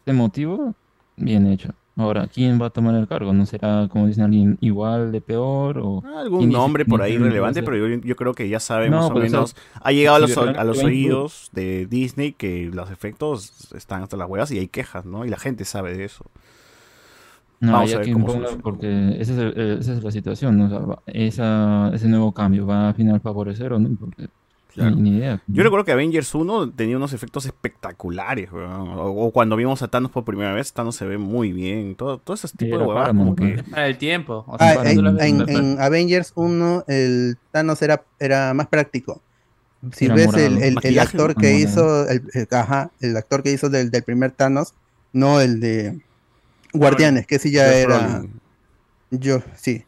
este 0.00 0.12
motivo, 0.12 0.74
bien 1.16 1.46
hecho. 1.46 1.70
Ahora, 1.94 2.26
¿quién 2.26 2.60
va 2.60 2.66
a 2.66 2.70
tomar 2.70 2.94
el 2.94 3.06
cargo? 3.06 3.34
¿No 3.34 3.44
será, 3.44 3.86
como 3.90 4.06
dicen 4.06 4.24
alguien, 4.24 4.56
igual 4.62 5.12
de 5.12 5.20
peor? 5.20 5.78
O 5.78 6.02
Algún 6.16 6.38
quién 6.38 6.48
dice 6.50 6.58
nombre 6.60 6.84
por 6.86 7.02
ahí 7.02 7.18
relevante, 7.18 7.62
pero 7.62 7.76
yo, 7.76 8.00
yo 8.02 8.16
creo 8.16 8.32
que 8.32 8.48
ya 8.48 8.60
sabemos 8.60 8.96
No, 8.96 9.08
más 9.10 9.10
o 9.10 9.20
menos. 9.20 9.56
ha 9.82 9.92
llegado 9.92 10.16
a 10.16 10.18
los, 10.20 10.36
a 10.36 10.64
los 10.64 10.78
oídos 10.82 11.50
de 11.52 11.86
Disney 11.86 12.32
que 12.32 12.70
los 12.72 12.90
efectos 12.90 13.72
están 13.74 14.02
hasta 14.02 14.16
las 14.16 14.26
huevas 14.28 14.50
y 14.52 14.58
hay 14.58 14.68
quejas, 14.68 15.04
¿no? 15.04 15.26
Y 15.26 15.28
la 15.28 15.36
gente 15.38 15.66
sabe 15.66 15.94
de 15.96 16.04
eso. 16.04 16.24
No, 17.60 17.72
Vamos 17.72 17.92
a 17.94 17.98
ver 17.98 18.06
que 18.06 18.12
cómo 18.12 18.26
soluciona. 18.28 18.62
porque 18.62 19.16
esa 19.20 19.32
es, 19.34 19.38
el- 19.38 19.78
esa 19.78 19.92
es 19.92 20.02
la 20.02 20.10
situación, 20.10 20.58
¿no? 20.58 20.64
O 20.64 20.68
sea, 20.68 20.78
va- 20.80 21.02
esa, 21.06 21.90
ese 21.94 22.08
nuevo 22.08 22.32
cambio 22.32 22.66
va 22.66 22.88
a 22.88 22.94
final 22.94 23.20
favorecer 23.20 23.72
o 23.72 23.78
no, 23.78 23.88
porque 24.00 24.28
Claro. 24.74 24.96
ni, 24.96 25.10
ni 25.10 25.16
idea. 25.18 25.42
Yo 25.46 25.62
recuerdo 25.62 25.84
que 25.84 25.92
Avengers 25.92 26.34
1 26.34 26.70
tenía 26.72 26.96
unos 26.96 27.12
efectos 27.12 27.44
espectaculares, 27.46 28.50
weón. 28.52 28.88
O, 28.88 29.26
o 29.26 29.30
cuando 29.32 29.56
vimos 29.56 29.82
a 29.82 29.88
Thanos 29.88 30.10
por 30.10 30.24
primera 30.24 30.52
vez, 30.54 30.72
Thanos 30.72 30.96
se 30.96 31.04
ve 31.06 31.18
muy 31.18 31.52
bien. 31.52 31.94
Todo, 31.94 32.18
todo 32.18 32.34
ese 32.34 32.48
tipo 32.56 32.78
de 32.78 32.84
huevadas 32.84 33.08
como 33.10 33.36
que... 33.36 33.62
Para 33.70 33.86
el 33.86 33.98
tiempo. 33.98 34.44
O 34.46 34.56
Ah, 34.58 34.74
en, 34.84 34.96
tú 34.96 35.02
la 35.02 35.10
ves- 35.12 35.22
en- 35.24 35.48
en 35.48 35.80
Avengers 35.80 36.32
1 36.36 36.84
el 36.88 37.36
Thanos 37.50 37.82
era, 37.82 38.02
era 38.18 38.54
más 38.54 38.66
práctico. 38.68 39.20
Si 39.92 40.04
Era 40.06 40.14
ves 40.14 40.32
el, 40.34 40.62
el- 40.62 40.98
actor 41.00 41.34
que 41.34 41.48
Morado. 41.52 41.58
hizo 41.58 42.08
el, 42.08 42.22
el- 42.34 42.48
ajá, 42.52 42.90
el 43.00 43.16
actor 43.16 43.42
que 43.42 43.52
hizo 43.52 43.68
del, 43.68 43.90
del 43.90 44.02
primer 44.04 44.30
Thanos, 44.30 44.74
no 45.12 45.40
el 45.40 45.58
de 45.60 46.00
Guardianes, 46.72 47.26
que 47.26 47.38
sí 47.38 47.50
ya 47.50 47.64
Josh 47.66 47.74
era 47.74 47.98
Brolin. 48.08 48.32
yo, 49.10 49.42
sí. 49.56 49.84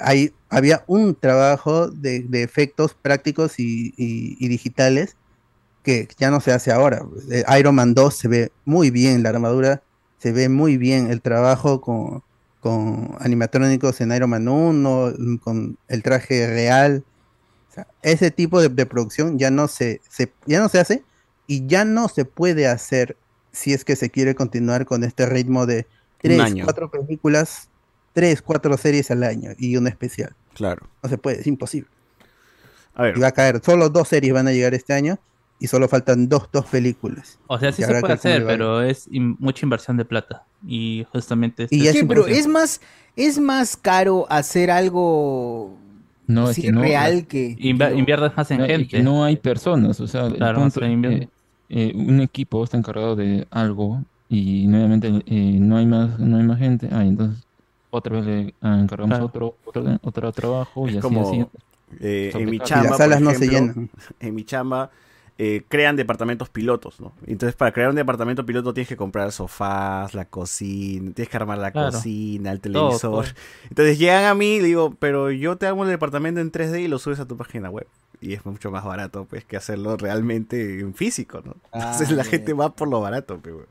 Hay, 0.00 0.32
había 0.48 0.84
un 0.86 1.14
trabajo 1.14 1.88
de, 1.88 2.20
de 2.20 2.42
efectos 2.42 2.94
prácticos 2.94 3.58
y, 3.58 3.88
y- 3.96 4.36
y 4.38 4.48
digitales 4.48 5.16
que 5.82 6.08
ya 6.18 6.30
no 6.30 6.40
se 6.40 6.52
hace 6.52 6.72
ahora. 6.72 7.02
Eh, 7.30 7.44
Iron 7.58 7.74
Man 7.74 7.94
2 7.94 8.14
se 8.16 8.28
ve 8.28 8.52
muy 8.64 8.90
bien, 8.90 9.22
la 9.22 9.28
armadura 9.30 9.82
se 10.18 10.32
ve 10.32 10.48
muy 10.48 10.76
bien, 10.78 11.10
el 11.10 11.20
trabajo 11.22 11.80
con, 11.80 12.22
con 12.60 13.14
animatrónicos 13.20 14.00
en 14.00 14.12
Iron 14.12 14.30
Man 14.30 14.48
1, 14.48 15.12
mm, 15.18 15.36
con 15.36 15.78
el 15.88 16.02
traje 16.02 16.46
real. 16.46 17.04
O 17.70 17.74
sea, 17.74 17.86
ese 18.02 18.30
tipo 18.30 18.60
de, 18.60 18.68
de 18.70 18.86
producción 18.86 19.38
ya 19.38 19.50
no 19.50 19.68
se, 19.68 20.00
se- 20.10 20.32
ya 20.46 20.60
no 20.60 20.68
se 20.68 20.80
hace 20.80 21.04
y 21.46 21.66
ya 21.66 21.84
no 21.84 22.08
se 22.08 22.24
puede 22.24 22.66
hacer 22.66 23.16
si 23.52 23.72
es 23.72 23.84
que 23.84 23.94
se 23.96 24.10
quiere 24.10 24.34
continuar 24.34 24.86
con 24.86 25.04
este 25.04 25.26
ritmo 25.26 25.66
de 25.66 25.86
tres, 26.20 26.38
cuatro 26.64 26.90
películas, 26.90 27.68
tres, 28.16 28.40
cuatro 28.40 28.74
series 28.78 29.10
al 29.10 29.22
año 29.24 29.50
y 29.58 29.76
un 29.76 29.86
especial. 29.86 30.34
Claro. 30.54 30.86
No 31.02 31.08
se 31.10 31.18
puede, 31.18 31.40
es 31.42 31.46
imposible. 31.46 31.90
A 32.94 33.02
ver, 33.02 33.18
Y 33.18 33.20
va 33.20 33.26
a 33.28 33.32
caer, 33.32 33.60
solo 33.62 33.90
dos 33.90 34.08
series 34.08 34.32
van 34.32 34.48
a 34.48 34.52
llegar 34.52 34.72
este 34.72 34.94
año 34.94 35.18
y 35.60 35.66
solo 35.66 35.86
faltan 35.86 36.26
dos, 36.26 36.48
dos 36.50 36.64
películas. 36.64 37.38
O 37.46 37.58
sea, 37.58 37.72
sí 37.72 37.82
se 37.82 37.88
puede 37.88 38.02
que 38.04 38.12
hacer, 38.12 38.46
pero 38.46 38.80
es 38.82 39.06
in- 39.10 39.36
mucha 39.38 39.66
inversión 39.66 39.98
de 39.98 40.06
plata. 40.06 40.44
Y 40.66 41.06
justamente... 41.12 41.64
este 41.64 41.76
Y 41.76 41.82
ya 41.82 41.90
es 41.90 41.98
Sí, 41.98 42.06
pero 42.06 42.26
es 42.26 42.46
más, 42.46 42.80
es 43.16 43.38
más 43.38 43.76
caro 43.76 44.26
hacer 44.30 44.70
algo 44.70 45.76
No, 46.26 46.48
es 46.48 46.56
que 46.58 46.72
no, 46.72 46.80
real 46.80 47.26
que... 47.26 47.54
Inver- 47.58 47.98
inviertes 47.98 48.34
más 48.34 48.50
en 48.50 48.58
No, 48.60 48.66
gente. 48.66 48.88
que 48.88 49.02
no 49.02 49.24
hay 49.24 49.36
personas, 49.36 50.00
o 50.00 50.06
sea, 50.08 50.30
Claro, 50.30 50.60
punto 50.60 50.80
no 50.80 50.86
se 50.86 51.18
que, 51.18 51.28
eh, 51.68 51.92
un 51.94 52.20
equipo 52.22 52.64
está 52.64 52.78
encargado 52.78 53.14
de 53.14 53.46
algo 53.50 54.02
y 54.30 54.66
nuevamente 54.68 55.08
eh, 55.26 55.58
no 55.60 55.76
hay 55.76 55.84
más, 55.84 56.18
no 56.18 56.38
hay 56.38 56.44
más 56.44 56.58
gente, 56.58 56.88
ah, 56.92 57.04
entonces 57.04 57.45
otra 57.98 58.16
vez 58.16 58.24
le 58.26 58.54
encargamos 58.62 59.08
Claro. 59.10 59.24
otro, 59.26 59.56
otro, 59.64 59.98
otro 60.02 60.32
trabajo 60.32 60.86
y 60.86 60.90
es 60.90 60.96
así, 60.96 61.02
como 61.02 61.28
así. 61.28 61.46
eh, 62.00 62.32
en 62.34 62.50
mi 62.50 62.58
chamba, 62.60 62.82
las 62.84 62.90
por 62.92 62.98
salas 62.98 63.20
no 63.20 63.32
se 63.34 63.48
llenan. 63.48 63.90
en 64.20 64.34
mi 64.34 64.44
chamba 64.44 64.90
eh, 65.38 65.64
crean 65.68 65.96
departamentos 65.96 66.48
pilotos, 66.48 66.98
¿no? 67.00 67.12
Entonces 67.26 67.54
para 67.54 67.70
crear 67.72 67.90
un 67.90 67.96
departamento 67.96 68.46
piloto 68.46 68.72
tienes 68.72 68.88
que 68.88 68.96
comprar 68.96 69.30
sofás, 69.32 70.14
la 70.14 70.24
cocina, 70.24 71.12
tienes 71.12 71.28
que 71.28 71.36
armar 71.36 71.58
la 71.58 71.72
Claro. 71.72 71.92
cocina, 71.92 72.52
el 72.52 72.60
televisor. 72.60 73.00
todo. 73.26 73.34
Entonces 73.68 73.98
llegan 73.98 74.24
a 74.24 74.34
mí 74.34 74.54
y 74.56 74.60
digo, 74.60 74.94
pero 74.98 75.30
yo 75.30 75.56
te 75.56 75.66
hago 75.66 75.84
el 75.84 75.90
departamento 75.90 76.40
en 76.40 76.50
3D 76.50 76.80
y 76.82 76.88
lo 76.88 76.98
subes 76.98 77.20
a 77.20 77.26
tu 77.26 77.36
página 77.36 77.68
web. 77.68 77.86
Y 78.18 78.32
es 78.32 78.46
mucho 78.46 78.70
más 78.70 78.82
barato, 78.82 79.26
pues, 79.26 79.44
que 79.44 79.58
hacerlo 79.58 79.98
realmente 79.98 80.80
en 80.80 80.94
físico, 80.94 81.42
¿no? 81.44 81.54
Entonces 81.74 82.10
Ah, 82.10 82.14
la 82.14 82.22
ya, 82.24 82.30
gente 82.30 82.54
va 82.54 82.74
por 82.74 82.88
lo 82.88 83.00
barato, 83.02 83.38
pues, 83.38 83.54
weón. 83.54 83.66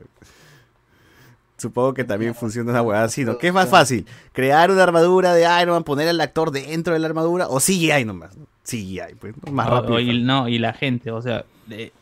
Supongo 1.58 1.94
que 1.94 2.04
también 2.04 2.34
funciona 2.34 2.70
una 2.70 2.82
hueá 2.82 3.04
así, 3.04 3.22
Ah, 3.22 3.26
¿no? 3.26 3.38
¿Qué 3.38 3.48
es 3.48 3.54
más 3.54 3.68
fácil? 3.70 4.06
¿Crear 4.32 4.70
una 4.70 4.82
armadura 4.82 5.32
de 5.32 5.42
Iron 5.62 5.74
Man, 5.74 5.84
poner 5.84 6.08
al 6.08 6.20
actor 6.20 6.50
dentro 6.50 6.92
de 6.92 6.98
la 6.98 7.06
armadura 7.06 7.48
o 7.48 7.60
CGI 7.60 8.04
nomás? 8.04 8.36
¿no? 8.36 8.46
CGI, 8.62 9.14
pues, 9.18 9.34
¿no? 9.44 9.52
más 9.52 9.66
O- 9.68 9.70
rápido. 9.70 9.94
o- 9.94 10.00
y, 10.00 10.22
no, 10.22 10.48
y 10.48 10.58
la 10.58 10.72
gente, 10.74 11.10
o 11.10 11.22
sea, 11.22 11.44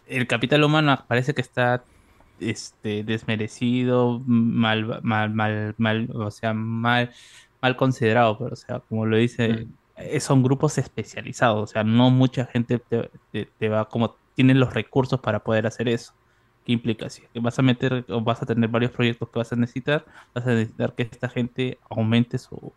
el 0.09 0.27
capital 0.27 0.65
humano 0.65 1.05
parece 1.07 1.35
que 1.35 1.41
está 1.41 1.85
este 2.41 3.05
desmerecido, 3.05 4.21
mal, 4.27 5.01
mal, 5.03 5.31
mal, 5.33 5.75
mal, 5.79 6.09
o 6.15 6.31
sea, 6.31 6.53
mal, 6.53 7.13
mal 7.63 7.77
considerado, 7.77 8.37
pero 8.39 8.53
o 8.53 8.57
sea, 8.57 8.81
como 8.81 9.07
lo 9.07 9.17
dice, 9.17 9.67
eh, 9.97 10.21
son 10.21 10.43
grupos 10.43 10.77
especializados, 10.79 11.71
o 11.71 11.73
sea, 11.73 11.85
no 11.85 12.11
mucha 12.11 12.47
gente 12.47 12.79
te, 12.81 13.09
te- 13.31 13.49
te 13.59 13.69
va 13.69 13.89
como 13.89 14.17
tienen 14.35 14.59
los 14.59 14.75
recursos 14.75 15.21
para 15.21 15.39
poder 15.45 15.67
hacer 15.67 15.89
eso. 15.89 16.13
¿Qué 16.65 16.73
implica? 16.73 17.11
Si 17.11 17.23
que 17.33 17.41
vas 17.41 17.59
a 17.59 17.63
meter 17.63 18.05
o 18.09 18.21
vas 18.21 18.43
a 18.43 18.47
tener 18.47 18.71
varios 18.71 18.91
proyectos 18.91 19.29
que 19.29 19.39
vas 19.39 19.53
a 19.53 19.57
necesitar, 19.57 20.05
vas 20.35 20.47
a 20.47 20.51
necesitar 20.51 20.95
que 20.95 21.03
esta 21.03 21.29
gente 21.29 21.79
aumente 21.91 22.39
su, 22.39 22.73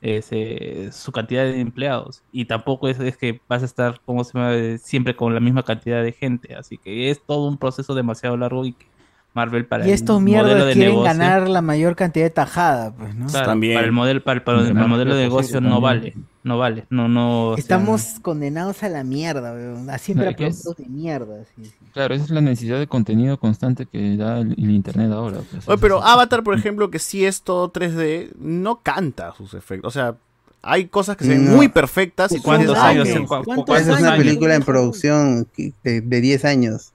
ese- 0.00 0.90
su 0.92 1.10
cantidad 1.12 1.44
de 1.44 1.60
empleados. 1.60 2.22
Y 2.32 2.44
tampoco 2.44 2.88
es, 2.88 3.00
es 3.00 3.16
que 3.16 3.40
vas 3.48 3.62
a 3.62 3.66
estar, 3.66 4.00
como 4.04 4.22
se 4.24 4.38
llama, 4.38 4.78
siempre 4.78 5.16
con 5.16 5.34
la 5.34 5.40
misma 5.40 5.62
cantidad 5.62 6.02
de 6.02 6.12
gente. 6.12 6.54
Así 6.54 6.78
que 6.78 7.10
es 7.10 7.20
todo 7.24 7.48
un 7.48 7.58
proceso 7.58 7.94
demasiado 7.94 8.36
largo 8.36 8.64
y 8.64 8.72
que 8.74 8.86
Marvel 9.32 9.66
para 9.66 9.84
Y 9.84 9.88
el 9.88 9.94
estos 9.94 10.20
modelo 10.20 10.44
mierdas 10.44 10.66
de 10.66 10.72
quieren 10.74 10.90
negocio- 10.92 11.04
ganar 11.18 11.48
la 11.48 11.60
mayor 11.62 11.96
cantidad 11.96 12.26
de 12.26 12.30
tajada, 12.30 12.94
pues, 12.94 13.14
¿no? 13.16 13.26
Claro, 13.26 13.46
También. 13.46 13.74
para 13.74 13.86
el 13.86 13.92
modelo, 13.92 14.22
para 14.22 14.36
el, 14.36 14.42
para 14.44 14.60
el- 14.60 14.74
modelo 14.74 15.14
de 15.16 15.22
negocio 15.24 15.60
no 15.60 15.80
también. 15.80 15.82
vale. 15.82 16.14
No 16.44 16.58
vale. 16.58 16.86
No, 16.90 17.08
no. 17.08 17.48
o 17.48 17.54
sea, 17.56 17.62
Estamos 17.62 18.16
condenados 18.22 18.82
a 18.82 18.88
la 18.90 19.02
mierda, 19.02 19.52
weón. 19.54 19.88
A 19.90 19.98
siempre 19.98 20.30
No, 20.30 20.36
productos 20.36 20.76
de 20.76 20.84
mierda. 20.86 21.44
sí, 21.56 21.64
sí. 21.64 21.72
Claro, 21.92 22.14
esa 22.14 22.24
es 22.24 22.30
la 22.30 22.42
necesidad 22.42 22.78
de 22.78 22.86
contenido 22.86 23.38
constante 23.38 23.86
que 23.86 24.16
da 24.16 24.38
el, 24.40 24.52
el 24.52 24.70
internet 24.70 25.10
ahora. 25.10 25.38
pues, 25.50 25.66
Oye, 25.68 25.78
pero. 25.80 26.02
Avatar, 26.02 26.42
por 26.44 26.54
ejemplo, 26.54 26.90
que 26.90 26.98
sí 26.98 27.24
es 27.24 27.42
todo 27.42 27.72
3D, 27.72 28.32
no 28.38 28.80
canta 28.82 29.32
sus 29.36 29.54
efectos. 29.54 29.88
O 29.88 29.90
sea, 29.90 30.16
hay 30.60 30.86
cosas 30.88 31.16
que 31.16 31.24
se 31.24 31.30
ven 31.30 31.46
No. 31.46 31.56
muy 31.56 31.68
perfectas 31.68 32.30
y 32.32 32.40
¿Cuántos 32.40 32.76
años? 32.78 33.08
"Ah, 33.08 33.12
en- 33.16 33.22
ok". 33.22 33.26
cu- 33.28 33.36
cu- 33.38 33.44
¿Cuántos 33.44 33.64
cuántos 33.66 33.80
Esa 33.80 33.92
es 33.94 33.98
una 34.00 34.12
años? 34.12 34.24
película 34.24 34.54
en 34.54 34.62
producción 34.62 35.48
de, 35.82 36.00
de 36.02 36.20
10 36.20 36.44
años. 36.44 36.92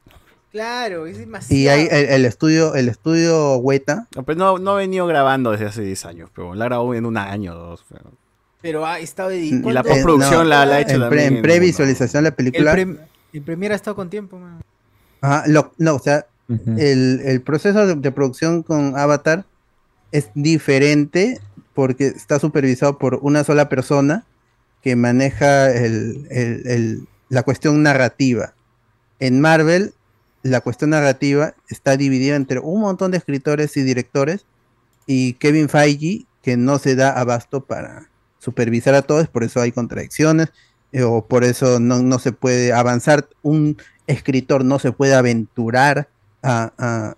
Claro, 0.51 1.05
es 1.05 1.17
demasiado. 1.17 1.59
Y 1.61 1.67
hay 1.67 1.87
el, 1.91 2.05
el 2.09 2.25
estudio, 2.25 2.73
el 2.75 2.89
estudio 2.89 3.57
Weta, 3.57 4.07
No, 4.15 4.23
pues 4.23 4.37
no, 4.37 4.57
no 4.57 4.79
he 4.79 4.83
venido 4.83 5.05
grabando 5.07 5.51
desde 5.51 5.67
hace 5.67 5.81
10 5.83 6.05
años, 6.05 6.29
pero 6.35 6.55
la 6.55 6.65
grabó 6.65 6.93
en 6.95 7.05
un 7.05 7.17
año 7.17 7.53
o 7.53 7.55
dos. 7.55 7.85
pero- 7.89 8.11
Pero 8.61 8.85
ha 8.85 8.99
estado 8.99 9.31
Y 9.33 9.49
editado. 9.49 9.71
la 9.71 9.83
postproducción 9.83 10.49
la, 10.49 10.65
la 10.65 10.75
ha 10.75 10.81
hecho 10.81 10.95
en, 11.03 11.09
pre- 11.09 11.25
en 11.25 11.41
previsualización 11.41 12.23
la 12.25 12.31
película. 12.31 12.73
El, 12.73 12.95
pre- 13.31 13.41
Premiere 13.41 13.73
ha 13.73 13.77
estado 13.77 13.95
con 13.95 14.09
tiempo, 14.09 14.37
man. 14.39 14.59
Ajá, 15.21 15.43
lo- 15.47 15.73
no, 15.77 15.95
o 15.95 15.99
sea, 15.99 16.25
el, 16.49 17.21
el 17.23 17.41
proceso 17.41 17.85
de, 17.85 17.95
de 17.95 18.11
producción 18.11 18.63
con 18.63 18.97
Avatar 18.97 19.45
es 20.11 20.29
diferente 20.33 21.39
porque 21.73 22.07
está 22.07 22.39
supervisado 22.39 22.97
por 22.97 23.19
una 23.21 23.43
sola 23.43 23.69
persona 23.69 24.25
que 24.81 24.95
maneja 24.95 25.71
el- 25.71 26.25
el- 26.31 26.67
el- 26.67 27.07
la 27.29 27.43
cuestión 27.43 27.83
narrativa. 27.83 28.53
En 29.19 29.39
Marvel, 29.39 29.93
la 30.41 30.61
cuestión 30.61 30.89
narrativa 30.89 31.53
está 31.69 31.95
dividida 31.97 32.35
entre 32.35 32.59
un 32.59 32.81
montón 32.81 33.11
de 33.11 33.17
escritores 33.17 33.77
y 33.77 33.83
directores 33.83 34.45
y 35.05 35.33
Kevin 35.33 35.69
Feige, 35.69 36.25
que 36.41 36.57
no 36.57 36.79
se 36.79 36.95
da 36.95 37.11
abasto 37.11 37.63
para 37.63 38.08
supervisar 38.39 38.95
a 38.95 39.01
todos, 39.01 39.27
por 39.27 39.43
eso 39.43 39.61
hay 39.61 39.71
contradicciones, 39.71 40.51
eh, 40.91 41.03
o 41.03 41.25
por 41.25 41.43
eso 41.43 41.79
no, 41.79 41.99
no 41.99 42.19
se 42.19 42.31
puede 42.31 42.73
avanzar, 42.73 43.27
un 43.43 43.77
escritor 44.07 44.65
no 44.65 44.79
se 44.79 44.91
puede 44.91 45.13
aventurar 45.13 46.09
a, 46.41 47.15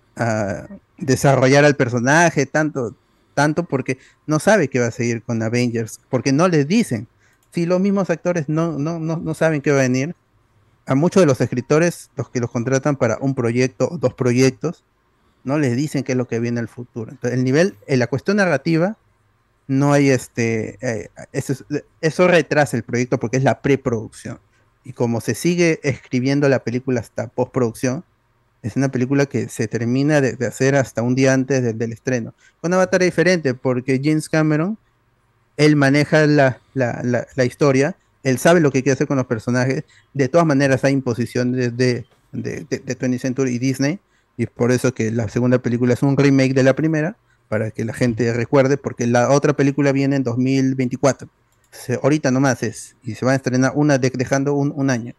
desarrollar 0.98 1.66
al 1.66 1.76
personaje 1.76 2.46
tanto, 2.46 2.96
tanto 3.34 3.64
porque 3.64 3.98
no 4.28 4.40
sabe 4.40 4.68
que 4.68 4.80
va 4.80 4.88
a 4.88 4.92
seguir 4.92 5.24
con 5.24 5.42
Avengers, 5.42 6.00
porque 6.10 6.32
no 6.32 6.48
les 6.48 6.68
dicen. 6.68 7.08
Si 7.52 7.66
los 7.66 7.80
mismos 7.80 8.10
actores 8.10 8.48
no, 8.48 8.78
no, 8.78 9.00
no, 9.00 9.18
no 9.18 9.34
saben 9.34 9.62
qué 9.62 9.72
va 9.72 9.80
a 9.80 9.84
venir, 9.84 10.16
a 10.86 10.96
muchos 10.96 11.22
de 11.22 11.28
los 11.28 11.42
escritores, 11.42 12.10
los 12.16 12.30
que 12.30 12.40
los 12.40 12.52
contratan 12.52 12.96
para 12.96 13.18
un 13.20 13.36
proyecto 13.36 13.90
o 13.90 13.98
dos 13.98 14.14
proyectos, 14.14 14.84
no 15.44 15.58
les 15.58 15.76
dicen 15.76 16.04
qué 16.04 16.14
es 16.14 16.18
lo 16.18 16.28
que 16.28 16.40
viene 16.40 16.60
al 16.60 16.68
futuro. 16.68 17.12
Entonces, 17.12 17.38
el 17.38 17.44
nivel, 17.44 17.78
en 17.88 18.00
la 18.00 18.08
cuestión 18.08 18.38
narrativa, 18.38 18.98
no 19.72 19.94
hay 19.94 20.10
este, 20.10 20.78
eh, 20.82 21.10
eso, 21.32 21.54
es- 21.54 21.66
eso 22.02 22.28
retrasa 22.28 22.76
el 22.76 22.84
proyecto 22.84 23.20
porque 23.20 23.38
es 23.38 23.44
la 23.44 23.62
preproducción. 23.62 24.40
Y 24.84 24.92
como 24.94 25.22
se 25.22 25.34
sigue 25.34 25.80
escribiendo 25.84 26.50
la 26.50 26.64
película 26.64 27.00
hasta 27.00 27.28
postproducción, 27.28 28.04
es 28.64 28.76
una 28.76 28.90
película 28.90 29.26
que 29.28 29.48
se 29.48 29.68
termina 29.70 30.20
de, 30.22 30.34
de 30.36 30.46
hacer 30.46 30.76
hasta 30.76 31.02
un 31.02 31.16
día 31.16 31.34
antes 31.34 31.64
de- 31.64 31.74
del 31.74 31.94
estreno. 31.94 32.34
Con 32.60 32.74
Avatar 32.74 33.02
es 33.02 33.08
diferente 33.08 33.54
porque 33.54 34.02
James 34.04 34.28
Cameron, 34.28 34.78
él 35.58 35.76
maneja 35.78 36.26
la, 36.28 36.60
la- 36.74 37.02
la- 37.04 37.28
la 37.36 37.46
historia, 37.46 37.96
él 38.24 38.38
sabe 38.40 38.60
lo 38.60 38.72
que 38.72 38.84
quiere 38.84 38.94
hacer 38.96 39.08
con 39.08 39.18
los 39.18 39.26
personajes. 39.26 39.84
De 40.14 40.28
todas 40.28 40.46
maneras 40.46 40.84
hay 40.84 40.94
imposiciones 40.94 41.76
de, 41.78 42.06
de, 42.34 42.66
de, 42.70 42.80
de 42.80 42.96
20th 42.98 43.20
Century 43.20 43.56
y 43.56 43.60
Disney, 43.60 44.00
y 44.38 44.48
por 44.48 44.72
eso 44.72 44.94
que 44.94 45.12
la 45.12 45.30
segunda 45.30 45.60
película 45.60 45.94
es 45.94 46.04
un 46.04 46.18
remake 46.18 46.54
de 46.54 46.64
la 46.64 46.76
primera, 46.76 47.16
para 47.52 47.70
que 47.72 47.84
la 47.84 47.92
gente 47.94 48.32
recuerde, 48.34 48.78
porque 48.78 49.06
la 49.08 49.30
otra 49.30 49.52
película 49.52 49.92
viene 49.92 50.16
en 50.16 50.24
2024. 50.24 51.28
Se- 51.70 52.00
ahorita 52.02 52.32
nomás 52.32 52.64
es, 52.64 52.96
y 53.04 53.16
se 53.16 53.26
va 53.26 53.34
a 53.34 53.36
estrenar 53.36 53.74
una 53.76 53.98
de- 53.98 54.10
dejando 54.10 54.54
un, 54.54 54.72
un 54.74 54.90
año. 54.90 55.14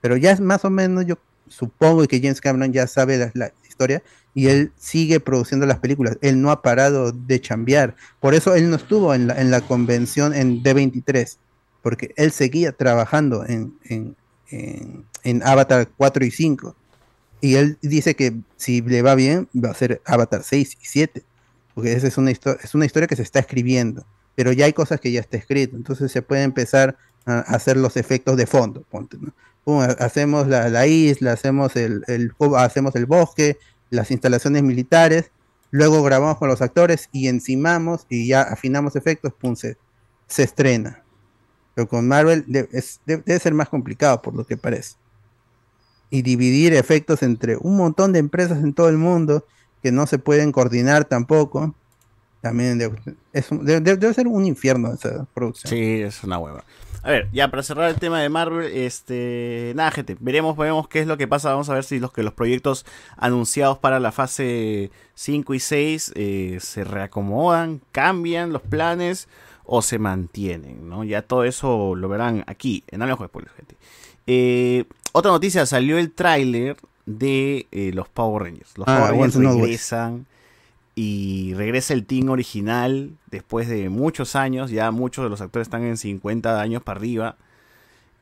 Pero 0.00 0.16
ya 0.16 0.32
es 0.32 0.40
más 0.40 0.64
o 0.64 0.70
menos, 0.70 1.06
yo 1.06 1.16
supongo 1.46 2.04
que 2.08 2.18
James 2.20 2.40
Cameron 2.40 2.72
ya 2.72 2.88
sabe 2.88 3.18
la, 3.18 3.30
la 3.34 3.52
historia 3.68 4.02
y 4.34 4.48
él 4.48 4.72
sigue 4.78 5.20
produciendo 5.20 5.64
las 5.64 5.78
películas. 5.78 6.18
Él 6.22 6.42
no 6.42 6.50
ha 6.50 6.60
parado 6.60 7.12
de 7.12 7.40
chambear. 7.40 7.94
Por 8.18 8.34
eso 8.34 8.56
él 8.56 8.68
no 8.68 8.74
estuvo 8.74 9.14
en 9.14 9.28
la, 9.28 9.40
en 9.40 9.52
la 9.52 9.60
convención 9.60 10.34
en 10.34 10.64
D23, 10.64 11.36
porque 11.82 12.12
él 12.16 12.32
seguía 12.32 12.72
trabajando 12.72 13.46
en, 13.46 13.74
en, 13.84 14.16
en- 14.50 15.04
en 15.22 15.42
Avatar 15.44 15.88
4 15.96 16.24
y 16.24 16.32
5. 16.32 16.74
Y 17.40 17.54
él 17.54 17.78
dice 17.80 18.16
que 18.16 18.34
si 18.56 18.80
le 18.80 19.02
va 19.02 19.14
bien, 19.14 19.48
va 19.54 19.70
a 19.70 19.74
ser 19.74 20.02
Avatar 20.04 20.42
6 20.42 20.76
y 20.82 20.86
7. 20.86 21.22
Porque 21.74 21.92
esa 21.92 22.06
es 22.08 22.18
una, 22.18 22.30
es 22.30 22.74
una 22.74 22.84
historia 22.86 23.06
que 23.06 23.16
se 23.16 23.22
está 23.22 23.38
escribiendo. 23.38 24.04
Pero 24.34 24.52
ya 24.52 24.64
hay 24.64 24.72
cosas 24.72 25.00
que 25.00 25.12
ya 25.12 25.20
está 25.20 25.36
escrito. 25.36 25.76
Entonces 25.76 26.10
se 26.12 26.22
puede 26.22 26.42
empezar 26.42 26.96
a 27.26 27.40
hacer 27.40 27.76
los 27.76 27.96
efectos 27.96 28.36
de 28.36 28.46
fondo. 28.46 28.84
hacemos 29.98 30.46
la, 30.48 30.68
la 30.68 30.86
isla, 30.86 31.32
hacemos 31.32 31.76
el, 31.76 32.04
hacemos 32.56 32.94
el 32.96 33.06
bosque, 33.06 33.58
las 33.90 34.10
instalaciones 34.10 34.62
militares. 34.62 35.30
Luego 35.70 36.02
grabamos 36.02 36.38
con 36.38 36.48
los 36.48 36.62
actores 36.62 37.08
y 37.12 37.28
encimamos 37.28 38.06
y 38.08 38.26
ya 38.26 38.42
afinamos 38.42 38.96
efectos. 38.96 39.32
Pum, 39.34 39.54
se, 39.54 39.76
estrena. 40.42 41.02
Pero 41.74 41.88
con 41.88 42.08
Marvel 42.08 42.44
de- 42.48 42.68
es- 42.72 43.00
de- 43.06 43.18
debe 43.18 43.38
ser 43.38 43.54
más 43.54 43.68
complicado 43.68 44.20
por 44.22 44.34
lo 44.34 44.44
que 44.44 44.56
parece 44.56 44.94
y 46.12 46.22
dividir 46.22 46.74
efectos 46.74 47.22
entre 47.22 47.56
un 47.56 47.76
montón 47.76 48.12
de 48.12 48.18
empresas 48.18 48.58
en 48.64 48.72
todo 48.74 48.88
el 48.88 48.96
mundo 48.96 49.46
que 49.82 49.92
no 49.92 50.06
se 50.06 50.18
pueden 50.18 50.52
coordinar 50.52 51.04
tampoco. 51.04 51.74
También 52.40 52.78
debe, 52.78 52.98
debe- 53.32 54.14
ser 54.14 54.26
un 54.26 54.46
infierno 54.46 54.92
esa 54.94 55.26
producción. 55.34 55.70
Sí, 55.70 56.00
es 56.00 56.24
una 56.24 56.38
hueva. 56.38 56.64
A 57.02 57.10
ver, 57.10 57.28
ya 57.32 57.50
para 57.50 57.62
cerrar 57.62 57.88
el 57.90 57.96
tema 57.96 58.20
de 58.20 58.28
Marvel, 58.28 58.70
este, 58.74 59.72
nada, 59.74 59.90
gente, 59.90 60.16
veremos, 60.20 60.56
veremos 60.56 60.88
qué 60.88 61.00
es 61.00 61.06
lo 61.06 61.16
que 61.18 61.26
pasa. 61.28 61.50
Vamos 61.50 61.68
a 61.70 61.74
ver 61.74 61.84
si 61.84 61.98
los 61.98 62.12
que 62.12 62.22
los 62.22 62.32
proyectos 62.34 62.84
anunciados 63.16 63.78
para 63.78 64.00
la 64.00 64.12
fase 64.12 64.90
5 65.14 65.54
y 65.54 65.60
6 65.60 66.12
eh, 66.14 66.58
se 66.60 66.84
reacomodan, 66.84 67.80
cambian 67.92 68.52
los 68.52 68.62
planes 68.62 69.28
o 69.64 69.82
se 69.82 69.98
mantienen, 69.98 70.88
¿no? 70.88 71.04
Ya 71.04 71.22
todo 71.22 71.44
eso 71.44 71.94
lo 71.94 72.08
verán 72.08 72.44
aquí, 72.46 72.84
en 72.88 73.00
de 73.00 73.12
Spoilers, 73.14 73.54
gente. 73.54 73.76
Eh, 74.26 74.84
otra 75.12 75.30
noticia, 75.30 75.64
salió 75.66 75.98
el 75.98 76.12
tráiler 76.12 76.76
de 77.06 77.66
eh, 77.72 77.92
los 77.94 78.08
Power 78.08 78.44
Rangers. 78.44 78.76
Los 78.78 78.86
Ah, 78.88 78.98
Power 79.08 79.12
Rangers 79.20 79.34
regresan 79.62 80.26
y 80.94 81.54
regresa 81.54 81.94
el 81.94 82.04
team 82.04 82.28
original 82.28 83.10
después 83.30 83.68
de 83.68 83.88
muchos 83.88 84.36
años. 84.36 84.70
Ya 84.70 84.90
muchos 84.90 85.24
de 85.24 85.30
los 85.30 85.40
actores 85.40 85.66
están 85.66 85.82
en 85.84 85.96
50 85.96 86.60
años 86.60 86.82
para 86.82 86.98
arriba. 86.98 87.36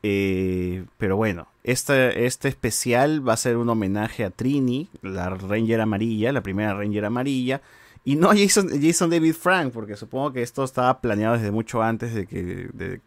Eh, 0.03 0.85
pero 0.97 1.17
bueno, 1.17 1.49
este, 1.65 2.27
este 2.27 2.49
especial 2.49 3.27
va 3.27 3.33
a 3.33 3.37
ser 3.37 3.57
un 3.57 3.69
homenaje 3.69 4.25
a 4.25 4.31
Trini, 4.31 4.89
la 5.03 5.29
Ranger 5.31 5.81
amarilla, 5.81 6.33
la 6.33 6.41
primera 6.43 6.75
Ranger 6.75 7.05
amarilla. 7.05 7.61
Y 8.05 8.15
no 8.17 8.31
a 8.31 8.37
Jason, 8.37 8.69
Jason 8.81 9.11
David 9.11 9.35
Frank, 9.35 9.73
porque 9.73 9.97
supongo 9.97 10.33
que 10.33 10.43
esto 10.43 10.65
estaba 10.65 11.01
planeado 11.01 11.35
desde 11.37 11.51
mucho 11.51 11.83
antes 11.83 12.15
de 12.15 12.27
que, 12.27 12.69
de- 12.73 13.01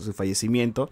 su 0.00 0.12
fallecimiento. 0.12 0.88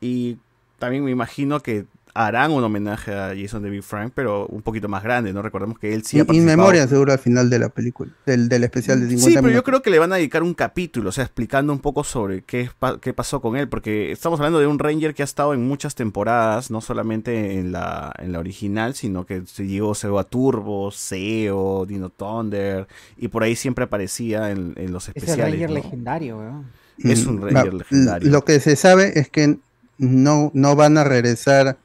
Y 0.00 0.38
también 0.78 1.04
me 1.04 1.10
imagino 1.10 1.60
que 1.60 1.84
harán 2.24 2.50
un 2.52 2.64
homenaje 2.64 3.12
a 3.14 3.34
Jason 3.36 3.62
David 3.62 3.82
Frank, 3.82 4.12
pero 4.14 4.46
un 4.46 4.62
poquito 4.62 4.88
más 4.88 5.02
grande, 5.02 5.32
¿no? 5.32 5.42
Recordemos 5.42 5.78
que 5.78 5.92
él 5.94 6.04
sí 6.04 6.16
ha 6.16 6.20
In- 6.20 6.26
participado. 6.26 6.56
memoria 6.56 6.88
seguro 6.88 7.12
al 7.12 7.18
final 7.18 7.50
de 7.50 7.58
la 7.58 7.68
película, 7.68 8.12
del, 8.24 8.48
del 8.48 8.64
especial 8.64 9.00
de 9.00 9.06
50 9.08 9.28
Sí, 9.30 9.36
pero 9.42 9.50
yo 9.54 9.62
creo 9.62 9.82
que 9.82 9.90
le 9.90 9.98
van 9.98 10.12
a 10.12 10.16
dedicar 10.16 10.42
un 10.42 10.54
capítulo, 10.54 11.10
o 11.10 11.12
sea, 11.12 11.24
explicando 11.24 11.72
un 11.72 11.80
poco 11.80 12.04
sobre 12.04 12.42
qué, 12.42 12.70
qué 13.00 13.12
pasó 13.12 13.40
con 13.40 13.56
él, 13.56 13.68
porque 13.68 14.12
estamos 14.12 14.40
hablando 14.40 14.58
de 14.60 14.66
un 14.66 14.78
Ranger 14.78 15.14
que 15.14 15.22
ha 15.22 15.24
estado 15.24 15.54
en 15.54 15.66
muchas 15.66 15.94
temporadas, 15.94 16.70
no 16.70 16.80
solamente 16.80 17.58
en 17.58 17.72
la, 17.72 18.12
en 18.18 18.32
la 18.32 18.38
original, 18.38 18.94
sino 18.94 19.26
que 19.26 19.42
se 19.46 19.66
llegó 19.66 19.92
a 20.18 20.24
Turbo, 20.24 20.90
Seo, 20.90 21.86
Dino 21.86 22.10
Thunder, 22.10 22.86
y 23.16 23.28
por 23.28 23.42
ahí 23.42 23.56
siempre 23.56 23.84
aparecía 23.84 24.50
en, 24.50 24.74
en 24.76 24.92
los 24.92 25.08
Es 25.08 25.16
el 25.16 25.22
especiales. 25.22 25.52
Ranger 25.52 25.68
¿no? 25.70 25.74
legendario, 25.76 26.38
weón. 26.38 26.66
Es 26.98 27.26
un 27.26 27.36
Mm, 27.36 27.42
Ranger 27.42 27.74
va- 27.74 27.78
legendario. 27.78 28.30
Lo 28.30 28.44
que 28.44 28.58
se 28.60 28.74
sabe 28.74 29.18
es 29.18 29.28
que 29.28 29.58
no, 29.98 30.50
no 30.54 30.76
van 30.76 30.96
a 30.98 31.04
regresar. 31.04 31.76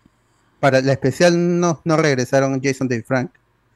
Para 0.61 0.79
la 0.81 0.93
especial 0.93 1.59
no, 1.59 1.81
no 1.83 1.97
regresaron 1.97 2.61
Jason 2.63 2.87
David 2.87 3.03
Frank. 3.05 3.31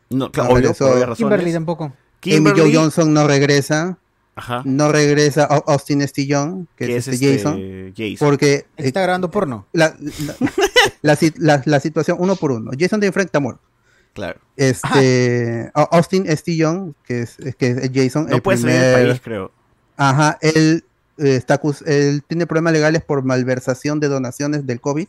No, 0.10 0.32
claro, 0.32 0.52
obvio, 0.54 0.74
por 0.74 0.88
obvias 0.92 1.10
razones. 1.10 1.18
Kimberly 1.18 1.52
tampoco. 1.52 1.94
Kimberly- 2.22 2.72
Jo 2.74 2.80
Johnson 2.82 3.14
no 3.14 3.28
regresa. 3.28 3.98
Ajá. 4.38 4.62
No 4.66 4.92
regresa 4.92 5.46
Au- 5.50 5.64
Austin 5.68 6.02
St. 6.02 6.28
John, 6.30 6.68
que, 6.78 6.88
Que 6.88 6.96
es, 6.98 7.08
es 7.08 7.14
este 7.16 7.36
este 7.36 7.44
Jason. 7.44 7.94
Jason. 7.96 8.28
Porque 8.28 8.66
Está 8.78 9.02
grabando 9.02 9.32
porno. 9.32 9.66
la, 9.74 9.96
la, 10.00 10.36
la 11.02 11.16
si- 11.16 11.34
la- 11.38 11.62
la 11.66 11.80
situación 11.80 12.18
uno 12.20 12.36
por 12.36 12.52
uno. 12.52 12.72
Jason 12.78 13.00
David 13.00 13.14
Frank 13.14 13.26
está 13.28 13.40
muerto. 13.40 13.62
Claro. 14.14 14.40
Este, 14.58 15.72
Au- 15.74 15.88
Austin 15.92 16.28
St. 16.28 16.58
John, 16.60 16.96
que 17.06 17.22
es, 17.22 17.38
que 17.58 17.70
es 17.72 17.92
Jason. 17.94 18.28
No 18.30 18.36
el 18.36 18.42
puede 18.42 18.58
salir 18.60 18.76
del 18.76 18.94
primer- 18.94 19.08
país, 19.10 19.22
creo. 19.24 19.52
Ajá, 19.98 20.38
él, 20.42 20.84
eh, 21.18 21.36
está, 21.36 21.56
acus- 21.60 21.84
él 21.88 22.22
tiene 22.28 22.46
problemas 22.46 22.74
legales 22.74 23.04
por 23.04 23.24
malversación 23.24 24.00
de 24.00 24.08
donaciones 24.10 24.66
del 24.68 24.82
COVID. 24.82 25.08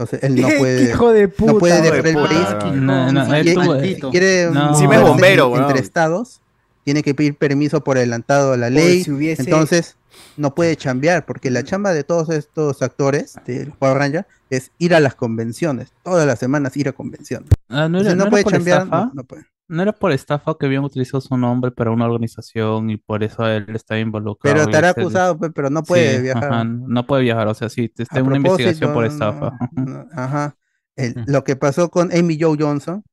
Entonces 0.00 0.22
él 0.22 0.40
no 0.40 0.48
¡Qué 0.48 0.56
puede, 0.58 0.82
hijo 0.90 1.12
de 1.12 1.28
puta! 1.28 1.52
no 1.52 1.58
puede 1.58 1.80
dejar 1.82 2.02
de 2.02 2.10
el 2.10 2.16
país. 2.16 2.74
No, 2.74 3.12
no, 3.12 3.26
Si 3.26 3.32
él 3.32 3.42
quiere- 3.42 3.54
tuvo- 3.60 3.80
si 3.80 4.00
quiere 4.10 4.50
No. 4.50 4.88
me 4.88 4.96
es 4.96 5.02
bombero, 5.02 5.46
entre 5.48 5.64
weón. 5.66 5.76
estados, 5.76 6.40
tiene 6.84 7.02
que 7.02 7.14
pedir 7.14 7.36
permiso 7.36 7.82
por 7.84 7.96
adelantado 7.98 8.52
a 8.52 8.56
la 8.56 8.70
ley. 8.70 9.04
si 9.04 9.10
hubiese- 9.10 9.42
Entonces 9.42 9.96
no 10.36 10.54
puede 10.54 10.74
chambear, 10.76 11.26
porque 11.26 11.50
la 11.50 11.62
chamba 11.64 11.92
de 11.92 12.02
todos 12.04 12.30
estos 12.30 12.82
actores 12.82 13.36
del 13.46 13.72
Power 13.72 13.98
Ranger 13.98 14.26
es 14.48 14.70
ir 14.78 14.94
a 14.94 15.00
las 15.00 15.14
convenciones. 15.14 15.92
Todas 16.02 16.26
las 16.26 16.38
semanas 16.38 16.76
ir 16.76 16.88
a 16.88 16.92
convenciones. 16.92 17.50
Ah, 17.68 17.88
no 17.88 17.98
Entonces, 17.98 18.06
era, 18.06 18.14
no 18.16 18.16
no 18.16 18.22
era 18.24 18.30
puede 18.30 18.44
chambear, 18.44 18.86
no- 18.88 19.10
no 19.14 19.24
puede. 19.24 19.44
No 19.70 19.82
era 19.82 19.92
por 19.92 20.10
estafa 20.12 20.56
que 20.58 20.66
habían 20.66 20.82
utilizado 20.84 21.20
su 21.20 21.36
nombre 21.36 21.70
para 21.70 21.90
una 21.92 22.06
organización 22.06 22.90
y 22.90 22.96
por 22.96 23.22
eso 23.22 23.46
él 23.46 23.66
está 23.74 23.98
involucrado. 23.98 24.56
Pero 24.56 24.68
estará 24.68 24.90
acusado, 24.90 25.38
pe- 25.38 25.50
pero 25.50 25.70
no 25.70 25.82
puede 25.84 26.16
Sí, 26.16 26.22
viajar. 26.24 26.44
ajá, 26.44 26.64
no 26.64 27.06
puede 27.06 27.22
viajar, 27.22 27.46
o 27.46 27.54
sea, 27.54 27.68
sí, 27.68 27.92
está 27.96 28.18
en 28.18 28.26
una 28.26 28.36
investigación 28.36 28.92
por 28.92 29.04
estafa. 29.04 29.52
no, 29.72 30.06
Ajá. 30.12 30.56
El- 30.96 31.14
lo 31.26 31.44
que 31.44 31.54
pasó 31.56 31.88
con 31.90 32.10
Amy 32.12 32.36
Joe 32.40 32.56
Johnson, 32.58 33.04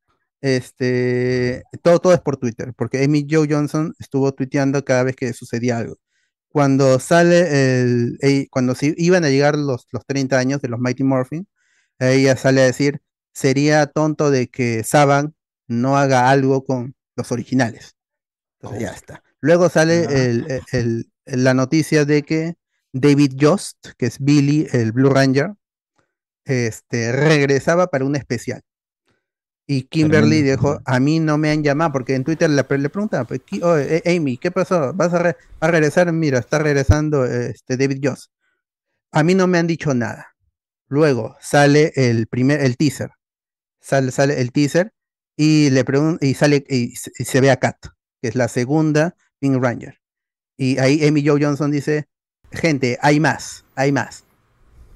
este, 0.41 1.63
todo, 1.83 1.99
todo 1.99 2.13
es 2.13 2.21
por 2.21 2.37
Twitter, 2.37 2.73
porque 2.75 3.03
Amy 3.03 3.25
Joe 3.29 3.47
Johnson 3.49 3.93
estuvo 3.99 4.31
tuiteando 4.33 4.83
cada 4.83 5.03
vez 5.03 5.15
que 5.15 5.33
sucedía 5.33 5.77
algo. 5.77 5.97
Cuando 6.49 6.99
sale 6.99 7.81
el, 7.81 8.17
eh, 8.21 8.47
cuando 8.49 8.73
se 8.73 8.95
iban 8.97 9.23
a 9.25 9.29
llegar 9.29 9.55
los, 9.57 9.87
los 9.91 10.05
30 10.05 10.39
años 10.39 10.61
de 10.61 10.69
los 10.69 10.79
Mighty 10.79 11.03
Morphin, 11.03 11.47
ella 11.99 12.35
sale 12.35 12.61
a 12.61 12.65
decir, 12.65 13.01
sería 13.33 13.85
tonto 13.87 14.31
de 14.31 14.47
que 14.49 14.83
Saban 14.83 15.35
no 15.67 15.97
haga 15.97 16.29
algo 16.29 16.63
con 16.63 16.95
los 17.15 17.31
originales. 17.31 17.95
Entonces 18.59 18.81
ya 18.81 18.91
está. 18.91 19.23
Luego 19.39 19.69
sale 19.69 20.05
el- 20.05 20.45
el- 20.49 21.11
el- 21.25 21.43
la 21.43 21.53
noticia 21.53 22.05
de 22.05 22.23
que 22.23 22.55
David 22.93 23.33
Jost, 23.39 23.77
que 23.97 24.07
es 24.07 24.19
Billy, 24.19 24.67
el 24.71 24.91
Blue 24.91 25.09
Ranger, 25.09 25.53
este, 26.45 27.11
regresaba 27.11 27.87
para 27.87 28.05
un 28.05 28.15
especial. 28.15 28.61
Y 29.69 29.83
Kimberly 29.83 30.41
dijo, 30.43 30.79
a 30.85 30.99
mí 31.01 31.19
no 31.19 31.37
me 31.37 31.51
han 31.51 31.61
llamado, 31.61 31.91
porque 31.91 32.15
en 32.15 32.23
Twitter 32.23 32.49
le, 32.49 32.65
le 32.77 32.89
preguntaban, 32.89 33.25
pues, 33.27 33.41
"Ki- 33.45 33.61
oye, 33.61 33.97
eh, 34.05 34.15
Amy, 34.17 34.37
¿qué 34.37 34.49
pasó? 34.49 34.93
¿Vas 34.93 35.13
a, 35.13 35.19
re- 35.19 35.37
a 35.59 35.67
regresar? 35.67 36.11
Mira, 36.13 36.39
está 36.39 36.57
regresando 36.59 37.25
este 37.25 37.75
David 37.75 37.99
Jost. 38.01 38.31
A 39.11 39.23
mí 39.23 39.35
no 39.35 39.45
me 39.47 39.57
han 39.57 39.67
dicho 39.67 39.93
nada. 39.93 40.35
Luego 40.87 41.35
sale 41.41 41.91
el 41.95 42.27
primer, 42.27 42.61
el 42.61 42.77
teaser. 42.77 43.11
Sale, 43.81 44.11
sale 44.11 44.39
el 44.39 44.53
teaser 44.53 44.93
y 45.37 45.69
le 45.69 45.85
pregun- 45.85 46.17
y 46.19 46.33
sale 46.33 46.65
y, 46.67 46.95
se- 46.95 47.11
y 47.17 47.23
se 47.23 47.39
ve 47.39 47.51
a 47.51 47.57
Kat, 47.57 47.77
que 48.21 48.27
es 48.29 48.35
la 48.35 48.47
segunda 48.49 49.15
Pink 49.39 49.61
Ranger. 49.63 49.99
Y 50.57 50.79
ahí 50.79 51.05
Amy 51.07 51.25
Joe 51.25 51.39
Johnson 51.41 51.71
dice, 51.71 52.07
gente, 52.51 52.97
hay 53.01 53.19
más, 53.19 53.63
hay 53.75 53.91
más. 53.91 54.23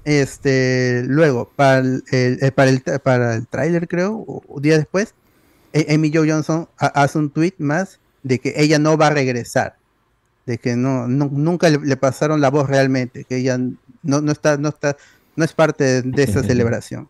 Este, 0.04 1.04
luego, 1.06 1.50
para 1.54 1.78
el, 1.78 2.02
el- 2.10 2.38
eh, 2.42 2.50
para 2.52 2.70
el, 2.70 2.82
para 2.82 3.34
el 3.36 3.46
tráiler, 3.46 3.86
creo, 3.86 4.24
o 4.26 4.60
día 4.60 4.76
después, 4.76 5.14
eh, 5.72 5.94
Amy 5.94 6.10
Joe 6.12 6.28
Johnson 6.30 6.68
ha- 6.78 6.86
hace 7.02 7.18
un 7.18 7.30
tweet 7.30 7.54
más 7.58 8.00
de 8.22 8.38
que 8.40 8.54
ella 8.56 8.78
no 8.78 8.96
va 8.96 9.08
a 9.08 9.10
regresar. 9.10 9.76
De 10.44 10.58
que 10.58 10.74
no, 10.74 11.06
nu- 11.06 11.30
nunca 11.32 11.70
le, 11.70 11.78
le 11.78 11.96
pasaron 11.96 12.40
la 12.40 12.50
voz 12.50 12.68
realmente, 12.68 13.24
que 13.24 13.36
ella 13.36 13.58
no, 14.02 14.20
no 14.20 14.32
está, 14.32 14.56
no 14.56 14.70
está, 14.70 14.96
no 15.36 15.44
es 15.44 15.52
parte 15.52 15.84
de, 15.84 16.02
de 16.02 16.22
esa 16.24 16.42
celebración. 16.48 17.08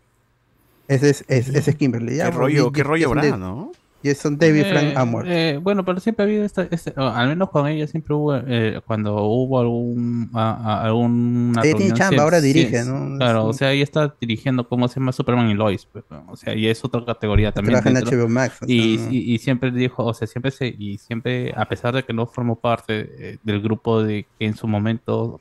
Ese 0.87 1.09
es, 1.09 1.25
es- 1.27 1.49
ese 1.49 1.71
es 1.71 1.75
Kimberly. 1.77 2.17
ya, 2.17 2.25
Qué 2.31 2.37
rollo, 2.37 2.67
y- 2.67 2.71
qué 2.73 2.79
y- 2.81 2.83
rollo 2.83 3.01
y- 3.01 3.19
habrá, 3.19 3.37
¿no? 3.37 3.71
Y 4.05 4.13
son 4.15 4.37
David 4.37 4.63
Frank 4.65 4.83
Eh, 4.83 4.93
Amor. 4.97 5.23
eh, 5.25 5.59
bueno, 5.63 5.85
pero 5.85 5.97
siempre 6.01 6.23
ha 6.23 6.27
habido 6.27 6.43
esta, 6.43 6.63
este- 6.69 6.91
al 6.97 7.29
menos 7.29 7.49
con 7.51 7.65
ella 7.69 7.87
siempre 7.87 8.13
hubo, 8.13 8.35
eh, 8.35 8.81
cuando 8.85 9.15
hubo 9.23 9.61
algún, 9.61 10.29
a- 10.33 10.51
a- 10.51 10.83
alguna 10.83 11.61
Ella 11.61 11.61
tiene 11.61 11.77
reunión, 11.77 11.95
chamba, 11.97 12.07
siempre- 12.09 12.21
ahora 12.23 12.41
dirige, 12.41 12.83
sí, 12.83 12.89
¿no? 12.89 13.15
Claro, 13.17 13.45
o 13.45 13.53
sea, 13.53 13.71
ella 13.71 13.83
está 13.85 14.13
dirigiendo 14.19 14.67
cómo 14.67 14.89
se 14.89 14.99
llama 14.99 15.13
Superman 15.13 15.49
y 15.49 15.53
Lois, 15.53 15.87
pues, 15.89 16.03
o 16.27 16.35
sea, 16.35 16.53
y 16.53 16.67
es 16.67 16.83
otra 16.83 17.05
categoría 17.05 17.53
también. 17.53 17.79
Trabaja 17.81 17.97
en. 17.97 18.05
HBO 18.05 18.27
Max, 18.27 18.57
Y, 18.67 18.99
y, 19.09 19.33
y 19.35 19.37
siempre 19.37 19.71
dijo, 19.71 20.03
o 20.03 20.13
sea, 20.13 20.27
siempre 20.27 20.51
se, 20.51 20.67
y 20.67 20.97
siempre, 20.97 21.53
a 21.55 21.63
pesar 21.69 21.95
de 21.95 22.03
que 22.03 22.11
no 22.11 22.25
formó 22.27 22.57
parte 22.57 23.09
eh, 23.17 23.37
del 23.41 23.61
grupo 23.61 24.03
de 24.03 24.25
que 24.37 24.45
en 24.47 24.57
su 24.57 24.67
momento, 24.67 25.39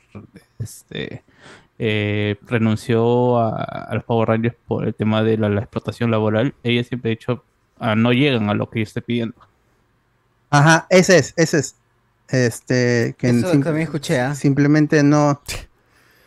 este, 0.61 1.25
eh, 1.85 2.37
renunció 2.47 3.39
a, 3.39 3.57
a 3.61 3.95
los 3.97 4.05
Power 4.05 4.29
Rangers 4.29 4.55
por 4.69 4.87
el 4.87 4.95
tema 4.95 5.23
de 5.25 5.37
la, 5.37 5.49
la 5.49 5.61
explotación 5.63 6.11
laboral, 6.13 6.55
ella 6.63 6.85
siempre 6.85 7.11
ha 7.11 7.17
dicho, 7.17 7.43
ah, 7.81 7.97
no 7.97 8.13
llegan 8.13 8.49
a 8.51 8.55
lo 8.55 8.71
que 8.71 8.79
yo 8.81 8.85
estoy 8.85 9.03
pidiendo. 9.03 9.35
Ajá, 10.51 10.87
ese 10.91 11.19
es, 11.19 11.35
ese 11.37 11.59
es. 11.59 11.75
Este, 12.29 13.15
que 13.19 13.31
Eso 13.31 13.51
sim- 13.51 13.63
también 13.63 13.85
escuché, 13.85 14.21
¿ah? 14.21 14.35
simplemente 14.35 15.03
no, 15.03 15.41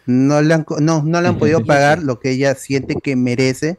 no 0.06 0.42
le 0.42 0.54
han, 0.54 0.66
no, 0.82 1.02
no 1.04 1.22
le 1.22 1.28
han 1.30 1.38
podido 1.38 1.62
pagar 1.66 2.04
lo 2.04 2.20
que 2.20 2.32
ella 2.32 2.54
siente 2.56 2.96
que 2.96 3.16
merece 3.16 3.78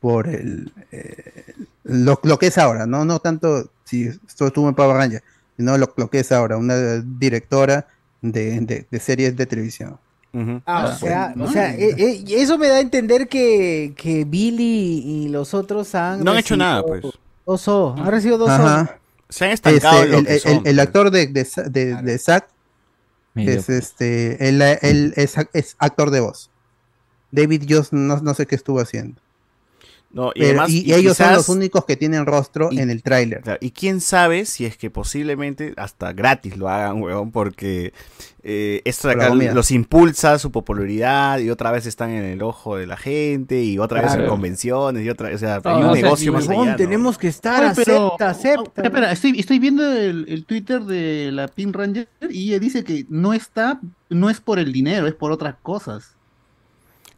por 0.00 0.28
el, 0.28 0.72
eh, 0.92 1.54
lo, 1.84 2.20
lo 2.22 2.38
que 2.38 2.48
es 2.48 2.58
ahora, 2.58 2.86
¿no? 2.86 3.04
No 3.04 3.18
tanto 3.18 3.70
si 3.84 4.04
esto 4.04 4.46
estuvo 4.46 4.68
en 4.68 4.74
Power 4.74 4.96
Ranger, 4.96 5.22
sino 5.56 5.78
lo, 5.78 5.92
lo 5.96 6.10
que 6.10 6.20
es 6.20 6.30
ahora, 6.32 6.58
una 6.58 6.98
directora 7.00 7.86
de, 8.20 8.60
de- 8.60 8.86
de 8.90 9.00
series 9.00 9.36
de 9.36 9.46
televisión. 9.46 9.98
Ah, 10.66 10.90
o 10.92 10.98
sea, 10.98 11.34
o 11.38 11.48
sea, 11.50 11.74
eh, 11.74 11.94
eh, 11.96 12.24
eso 12.28 12.58
me 12.58 12.68
da 12.68 12.76
a 12.76 12.80
entender 12.80 13.28
que, 13.28 13.94
que 13.96 14.24
Billy 14.24 15.02
y 15.04 15.28
los 15.28 15.54
otros 15.54 15.94
han 15.94 16.24
No 16.24 16.32
han 16.32 16.38
hecho 16.38 16.56
nada, 16.56 16.82
recibido 16.82 17.00
pues. 17.02 17.14
Dos 17.46 17.68
O, 17.68 17.94
han 17.98 18.10
recibido 18.10 18.38
dos 18.38 18.48
O. 18.48 18.52
Ajá. 18.52 18.98
Se 19.28 19.44
han 19.44 19.50
estancado 19.52 20.02
Este, 20.02 20.16
el, 20.18 20.26
el- 20.26 20.40
son, 20.40 20.52
el- 20.52 20.66
el 20.66 20.80
actor 20.80 21.10
de, 21.10 21.26
de, 21.28 21.46
de- 21.70 22.02
de 22.02 22.18
Zack 22.18 22.48
es 23.36 23.68
este, 23.68 24.48
él, 24.48 24.62
él 24.62 25.12
es, 25.16 25.34
es 25.52 25.76
actor 25.78 26.10
de 26.10 26.20
voz. 26.20 26.50
David 27.32 27.64
Jones 27.68 27.92
no, 27.92 28.16
no 28.18 28.34
sé 28.34 28.46
qué 28.46 28.54
estuvo 28.54 28.80
haciendo. 28.80 29.20
No, 30.14 30.30
y 30.34 30.40
Pero- 30.40 30.48
además, 30.60 30.70
y, 30.70 30.88
y 30.88 30.94
ellos 30.94 31.16
son 31.16 31.32
los 31.34 31.48
únicos 31.48 31.84
que 31.84 31.96
tienen 31.96 32.24
rostro 32.24 32.70
en 32.72 32.88
el 32.88 33.02
tráiler. 33.02 33.40
Claro, 33.42 33.58
y 33.60 33.72
quién 33.72 34.00
sabe 34.00 34.44
si 34.46 34.64
es 34.64 34.76
que 34.76 34.88
posiblemente 34.88 35.74
hasta 35.76 36.12
gratis 36.12 36.56
lo 36.56 36.68
hagan, 36.68 37.02
weón, 37.02 37.32
porque 37.32 37.92
eh, 38.44 38.80
esto 38.84 39.08
de 39.08 39.14
acá 39.14 39.34
los 39.34 39.72
impulsa 39.72 40.38
su 40.38 40.52
popularidad 40.52 41.38
y 41.40 41.50
otra 41.50 41.72
vez 41.72 41.86
están 41.86 42.10
en 42.10 42.22
el 42.24 42.42
ojo 42.42 42.76
de 42.76 42.86
la 42.86 42.96
gente 42.96 43.64
y 43.64 43.78
otra 43.80 44.02
vez 44.02 44.14
en 44.14 44.26
convenciones 44.26 45.04
y 45.04 45.08
otra 45.10 45.34
o 45.34 45.38
sea, 45.38 45.60
hay 45.64 45.82
un 45.82 45.88
o 45.88 45.92
sea, 45.94 46.02
negocio 46.02 46.32
más 46.32 46.46
huevón, 46.46 46.62
allá. 46.68 46.72
¿no? 46.72 46.76
Tenemos 46.76 47.18
que 47.18 47.26
estar, 47.28 47.64
Oye, 47.64 47.72
pero- 47.74 48.06
acepta, 48.14 48.30
acepta. 48.30 48.62
Espera, 48.62 48.88
espera, 48.88 49.12
estoy, 49.12 49.40
estoy 49.40 49.58
viendo 49.58 49.92
el, 49.92 50.26
el 50.28 50.44
Twitter 50.44 50.82
de 50.84 51.30
la 51.32 51.48
Team 51.48 51.72
Ranger 51.72 52.08
y 52.30 52.50
ella 52.50 52.60
dice 52.60 52.84
que 52.84 53.04
no 53.08 53.32
está, 53.34 53.80
no 54.10 54.30
es 54.30 54.40
por 54.40 54.60
el 54.60 54.72
dinero, 54.72 55.08
es 55.08 55.14
por 55.14 55.32
otras 55.32 55.56
cosas. 55.60 56.13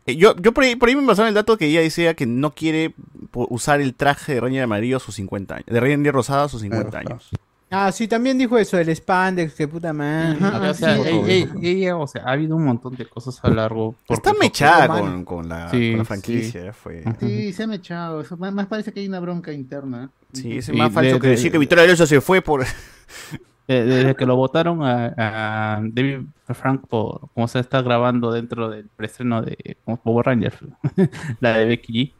Eh, 0.06 0.16
Yo, 0.16 0.34
yo 0.36 0.52
por, 0.52 0.64
ahí, 0.64 0.76
por 0.76 0.88
ahí 0.88 0.96
me 0.96 1.06
pasaron 1.06 1.28
el 1.28 1.34
dato 1.34 1.56
que 1.58 1.66
ella 1.66 1.80
decía 1.80 2.14
que 2.14 2.26
no 2.26 2.52
quiere 2.54 2.94
usar 3.32 3.80
el 3.80 3.94
traje 3.94 4.34
de 4.34 4.40
Ranger 4.40 4.62
amarillo 4.62 4.96
a 4.98 5.00
sus 5.00 5.14
50 5.16 5.54
años, 5.56 5.66
de 5.66 5.80
Ranger 5.80 6.14
rosado 6.14 6.44
a 6.44 6.48
sus 6.48 6.62
50 6.62 6.98
años. 6.98 7.30
Ah, 7.68 7.90
sí, 7.90 8.06
también 8.06 8.38
dijo 8.38 8.56
eso, 8.56 8.78
el 8.78 8.94
spandex, 8.94 9.54
que 9.54 9.66
puta 9.66 9.92
madre. 9.92 10.38
O 10.70 10.74
sea, 10.74 10.96
ella, 10.98 11.10
ella- 11.26 11.52
ella, 11.60 11.96
o 11.96 12.06
sea, 12.06 12.22
ha 12.24 12.30
habido 12.30 12.54
un 12.54 12.64
montón 12.64 12.94
de 12.94 13.06
cosas 13.06 13.40
a 13.42 13.48
lo 13.48 13.56
largo. 13.56 13.96
Está 14.08 14.32
mechada 14.34 14.86
con, 14.86 15.24
con 15.24 15.48
la, 15.48 15.68
Sí, 15.70 15.90
con 15.90 15.98
la 15.98 16.04
sí. 16.04 16.06
franquicia, 16.06 16.64
ya 16.66 16.72
fue. 16.72 17.02
Sí, 17.18 17.52
se 17.52 17.64
ha 17.64 17.66
mechado. 17.66 18.20
Eso 18.20 18.36
más, 18.36 18.52
más 18.54 18.68
parece 18.68 18.92
que 18.92 19.00
hay 19.00 19.08
una 19.08 19.18
bronca 19.18 19.52
interna. 19.52 20.10
Sí, 20.32 20.60
más 20.74 20.92
falso 20.92 21.14
de- 21.14 21.20
que 21.20 21.26
de- 21.26 21.32
decir 21.32 21.50
que 21.50 21.58
Victoria 21.58 21.82
Alonso 21.82 22.06
se 22.06 22.20
fue 22.20 22.40
por... 22.40 22.64
Desde 23.66 24.14
que 24.14 24.26
lo 24.26 24.36
votaron 24.36 24.84
a, 24.84 25.12
a 25.16 25.80
David 25.82 26.20
Frank 26.54 26.86
por 26.86 27.28
cómo 27.34 27.48
se 27.48 27.58
está 27.58 27.82
grabando 27.82 28.30
dentro 28.30 28.70
del 28.70 28.88
preestreno 28.94 29.42
de 29.42 29.76
Power 30.04 30.26
Rangers, 30.26 30.56
la 31.40 31.58
de 31.58 31.64
Becky 31.64 31.92
G, 31.92 32.12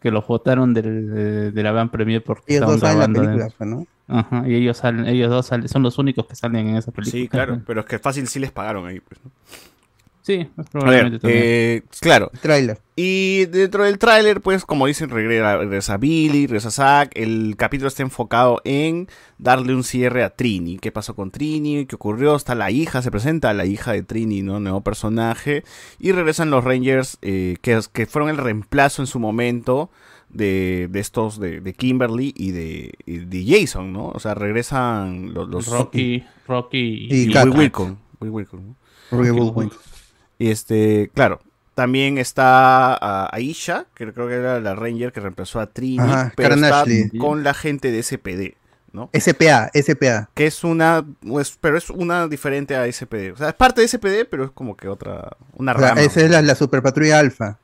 que 0.00 0.10
los 0.10 0.26
votaron 0.26 0.74
del, 0.74 1.10
de, 1.10 1.52
de 1.52 1.62
la 1.62 1.72
Van 1.72 1.90
Premier 1.90 2.22
porque 2.22 2.56
Ellos 2.56 2.74
estaban 2.74 2.98
la 2.98 3.06
grabando 3.06 3.20
película, 3.20 3.54
pues, 3.56 3.70
¿no? 3.70 3.86
Ajá, 4.08 4.42
y 4.46 4.54
ellos 4.56 4.76
salen, 4.76 5.06
ellos 5.06 5.30
dos 5.30 5.46
salen, 5.46 5.68
son 5.68 5.82
los 5.82 5.96
únicos 5.96 6.26
que 6.26 6.34
salen 6.34 6.68
en 6.68 6.76
esa 6.76 6.90
película. 6.90 7.22
Sí, 7.22 7.28
claro, 7.28 7.62
pero 7.64 7.80
es 7.80 7.86
que 7.86 7.98
fácil 7.98 8.26
sí 8.26 8.40
les 8.40 8.50
pagaron 8.50 8.86
ahí. 8.86 9.00
Pues, 9.00 9.20
¿no? 9.24 9.30
Sí, 10.22 10.48
A 10.56 10.62
ver, 10.62 10.66
probablemente 10.70 11.18
también. 11.18 11.42
eh, 11.46 11.82
claro. 12.00 12.30
Tráiler. 12.40 12.78
Y 12.94 13.46
dentro 13.46 13.84
del 13.84 13.98
tráiler, 13.98 14.42
pues, 14.42 14.66
como 14.66 14.86
dicen, 14.86 15.08
regresa, 15.08 15.96
Billy, 15.96 16.46
regresa 16.46 16.70
Zack. 16.70 17.12
El 17.14 17.54
capítulo 17.56 17.88
está 17.88 18.02
enfocado 18.02 18.60
en 18.64 19.08
darle 19.38 19.74
un 19.74 19.82
cierre 19.82 20.22
a 20.22 20.30
Trini. 20.30 20.78
¿Qué 20.78 20.92
pasó 20.92 21.14
con 21.16 21.30
Trini? 21.30 21.86
¿Qué 21.86 21.94
ocurrió? 21.94 22.36
Está 22.36 22.54
la 22.54 22.70
hija, 22.70 23.00
se 23.00 23.10
presenta 23.10 23.54
la 23.54 23.64
hija 23.64 23.92
de 23.92 24.02
Trini, 24.02 24.42
¿no? 24.42 24.60
Nuevo 24.60 24.82
personaje. 24.82 25.64
Y 25.98 26.12
regresan 26.12 26.50
los 26.50 26.62
Rangers, 26.64 27.16
eh, 27.22 27.56
que, 27.62 27.80
que 27.92 28.04
fueron 28.06 28.28
el 28.30 28.36
reemplazo 28.36 29.00
en 29.00 29.06
su 29.06 29.18
momento 29.18 29.90
de, 30.28 30.88
de 30.90 31.00
estos, 31.00 31.40
de, 31.40 31.62
de 31.62 31.72
Kimberly 31.72 32.34
y 32.36 32.50
de, 32.50 32.92
y 33.06 33.18
de 33.18 33.44
Jason, 33.60 33.92
¿no? 33.94 34.08
O 34.08 34.20
sea, 34.20 34.34
regresan 34.34 35.32
los... 35.32 35.48
los 35.48 35.66
Rocky, 35.68 36.22
Rocky 36.46 37.08
y, 37.10 37.14
y, 37.14 37.24
Will 37.24 37.32
Kat. 37.32 37.48
Wilcon. 37.48 37.98
Will 38.20 38.30
Wilcon, 38.30 38.66
¿no? 38.68 38.76
Rocky 39.10 39.30
Will 39.30 39.52
Wilcon. 39.54 39.70
Y 40.40 40.50
este, 40.50 41.10
claro, 41.14 41.40
también 41.74 42.18
está 42.18 42.94
ah, 42.94 43.28
Aisha, 43.32 43.86
que 43.94 44.12
creo 44.12 44.26
que 44.26 44.34
era 44.34 44.58
la 44.58 44.74
Ranger 44.74 45.12
que 45.12 45.20
reemplazó 45.20 45.60
a 45.60 45.66
Trini, 45.66 45.98
Ajá, 46.00 46.32
pero 46.34 46.48
Karen 46.50 46.64
está 46.64 46.80
Ashley. 46.80 47.10
con 47.18 47.44
la 47.44 47.54
gente 47.54 47.92
de 47.92 48.02
SPD, 48.02 48.56
¿no? 48.92 49.08
SPA, 49.14 49.70
SPA. 49.74 50.30
Que 50.34 50.46
es 50.46 50.64
una, 50.64 51.04
pues, 51.20 51.56
pero 51.60 51.76
es 51.78 51.90
una 51.90 52.26
diferente 52.26 52.74
a 52.74 52.90
SPD. 52.90 53.32
O 53.32 53.36
sea, 53.36 53.48
es 53.50 53.54
parte 53.54 53.82
de 53.82 53.88
SPD, 53.88 54.24
pero 54.28 54.44
es 54.44 54.50
como 54.50 54.76
que 54.76 54.88
otra, 54.88 55.36
una 55.54 55.72
O 55.72 55.78
sea, 55.78 55.88
rama. 55.90 56.00
esa 56.00 56.20
es 56.22 56.30
la, 56.30 56.42
la 56.42 56.54
Super 56.54 56.82
Patrulla 56.82 57.18
Alfa. 57.18 57.58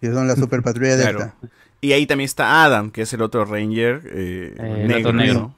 Que 0.00 0.12
son 0.12 0.28
la 0.28 0.36
Super 0.36 0.62
Patrulla 0.62 0.96
Claro. 0.96 1.18
Delta. 1.18 1.34
Y 1.80 1.92
ahí 1.92 2.06
también 2.06 2.26
está 2.26 2.64
Adam, 2.64 2.90
que 2.90 3.02
es 3.02 3.12
el 3.12 3.22
otro 3.22 3.44
Ranger 3.44 4.02
eh, 4.12 4.54
Eh, 4.58 4.84
negro, 4.86 5.12
negro. 5.12 5.40
¿no? 5.40 5.54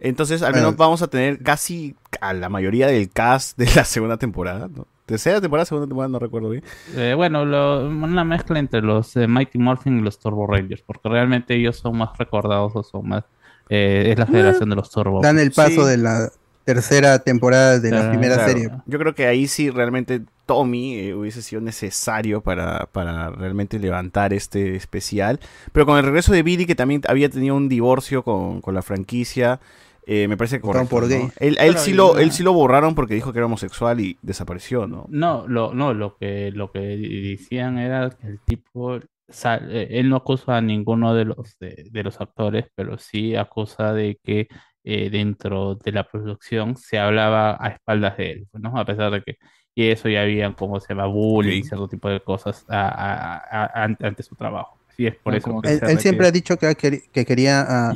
Entonces, 0.00 0.42
al 0.42 0.52
Bueno. 0.52 0.68
menos 0.68 0.76
vamos 0.78 1.02
a 1.02 1.08
tener 1.08 1.42
casi 1.42 1.94
a 2.20 2.32
la 2.32 2.48
mayoría 2.48 2.86
del 2.86 3.10
cast 3.10 3.58
de 3.58 3.68
la 3.74 3.84
segunda 3.84 4.16
temporada, 4.16 4.68
¿no? 4.74 4.86
Tercera 5.08 5.40
temporada, 5.40 5.64
segunda 5.64 5.86
temporada, 5.88 6.10
no 6.12 6.18
recuerdo 6.18 6.50
bien. 6.50 6.62
Eh, 6.94 7.14
bueno, 7.16 7.46
lo- 7.46 7.88
una 7.88 8.24
mezcla 8.24 8.58
entre 8.58 8.82
los 8.82 9.16
eh, 9.16 9.26
Mighty 9.26 9.58
Morphin 9.58 9.98
y 9.98 10.02
los 10.02 10.18
Turbo 10.18 10.46
Rangers, 10.46 10.82
porque 10.82 11.08
realmente 11.08 11.54
ellos 11.54 11.76
son 11.78 11.96
más 11.96 12.10
recordados 12.18 12.72
o 12.76 12.82
son 12.82 13.08
más... 13.08 13.24
eh, 13.70 14.10
es 14.12 14.18
la 14.18 14.26
federación 14.26 14.68
de 14.68 14.76
los 14.76 14.90
Turbo. 14.90 15.22
Dan 15.22 15.38
el 15.38 15.50
paso 15.50 15.82
Sí. 15.84 15.88
de 15.90 15.96
la 15.96 16.28
tercera 16.64 17.18
temporada 17.20 17.78
de 17.80 17.90
la 17.90 18.06
Ah, 18.06 18.10
primera 18.10 18.34
Claro. 18.34 18.52
serie. 18.52 18.70
Yo 18.84 18.98
creo 18.98 19.14
que 19.14 19.26
ahí 19.26 19.46
sí 19.48 19.70
realmente 19.70 20.20
Tommy 20.44 20.96
eh, 20.98 21.14
hubiese 21.14 21.40
sido 21.40 21.62
necesario 21.62 22.42
para, 22.42 22.86
para 22.92 23.30
realmente 23.30 23.78
levantar 23.78 24.34
este 24.34 24.76
especial. 24.76 25.40
Pero 25.72 25.86
con 25.86 25.96
el 25.96 26.04
regreso 26.04 26.32
de 26.34 26.42
Billy, 26.42 26.66
que 26.66 26.74
también 26.74 27.00
había 27.08 27.30
tenido 27.30 27.54
un 27.56 27.70
divorcio 27.70 28.22
con, 28.22 28.60
con 28.60 28.74
la 28.74 28.82
franquicia, 28.82 29.60
eh, 30.08 30.26
me 30.28 30.36
parece 30.36 30.60
correcto. 30.60 30.88
por. 30.90 31.04
Él, 31.04 31.30
a 31.40 31.64
él, 31.66 31.72
Claro, 31.72 31.78
sí 31.78 31.92
lo, 31.92 32.18
él 32.18 32.32
sí 32.32 32.42
lo 32.42 32.52
borraron 32.52 32.94
porque 32.94 33.14
dijo 33.14 33.32
que 33.32 33.38
era 33.38 33.46
homosexual 33.46 34.00
y 34.00 34.18
desapareció, 34.22 34.86
¿no? 34.86 35.06
No, 35.10 35.46
lo, 35.46 35.74
no, 35.74 35.94
lo 35.94 36.16
que, 36.16 36.50
lo 36.52 36.70
que 36.72 36.80
decían 36.80 37.78
era 37.78 38.10
que 38.10 38.26
el 38.26 38.40
tipo, 38.40 38.98
sal- 39.28 39.68
eh, 39.70 39.88
él 39.90 40.08
no 40.08 40.16
acusa 40.16 40.56
a 40.56 40.60
ninguno 40.60 41.14
de 41.14 41.26
los, 41.26 41.58
de, 41.58 41.88
de 41.90 42.02
los 42.02 42.20
actores, 42.20 42.66
pero 42.74 42.98
sí 42.98 43.36
acusa 43.36 43.92
de 43.92 44.18
que 44.22 44.48
eh, 44.84 45.10
dentro 45.10 45.74
de 45.74 45.92
la 45.92 46.04
producción 46.08 46.76
se 46.76 46.98
hablaba 46.98 47.56
a 47.60 47.68
espaldas 47.68 48.16
de 48.16 48.32
él, 48.32 48.48
¿no? 48.54 48.78
A 48.78 48.84
pesar 48.84 49.10
de 49.12 49.22
que, 49.22 49.36
y 49.74 49.88
eso 49.90 50.08
ya 50.08 50.22
había 50.22 50.52
como 50.54 50.80
se 50.80 50.88
llama 50.88 51.06
bullying 51.06 51.58
y 51.58 51.60
Ok. 51.60 51.66
cierto 51.68 51.88
tipo 51.88 52.08
de 52.08 52.20
cosas 52.20 52.64
a- 52.68 52.88
a- 52.88 53.64
a- 53.66 53.84
ante, 53.84 54.06
ante 54.06 54.22
su 54.22 54.34
trabajo. 54.34 54.78
Sí, 54.96 55.06
es 55.06 55.16
por 55.16 55.34
Ah, 55.34 55.36
eso 55.36 55.50
Él, 55.62 56.00
siempre 56.00 56.26
ha 56.26 56.30
dicho 56.32 56.56
que, 56.56 56.74
que 57.12 57.24
quería 57.24 57.60
a, 57.60 57.94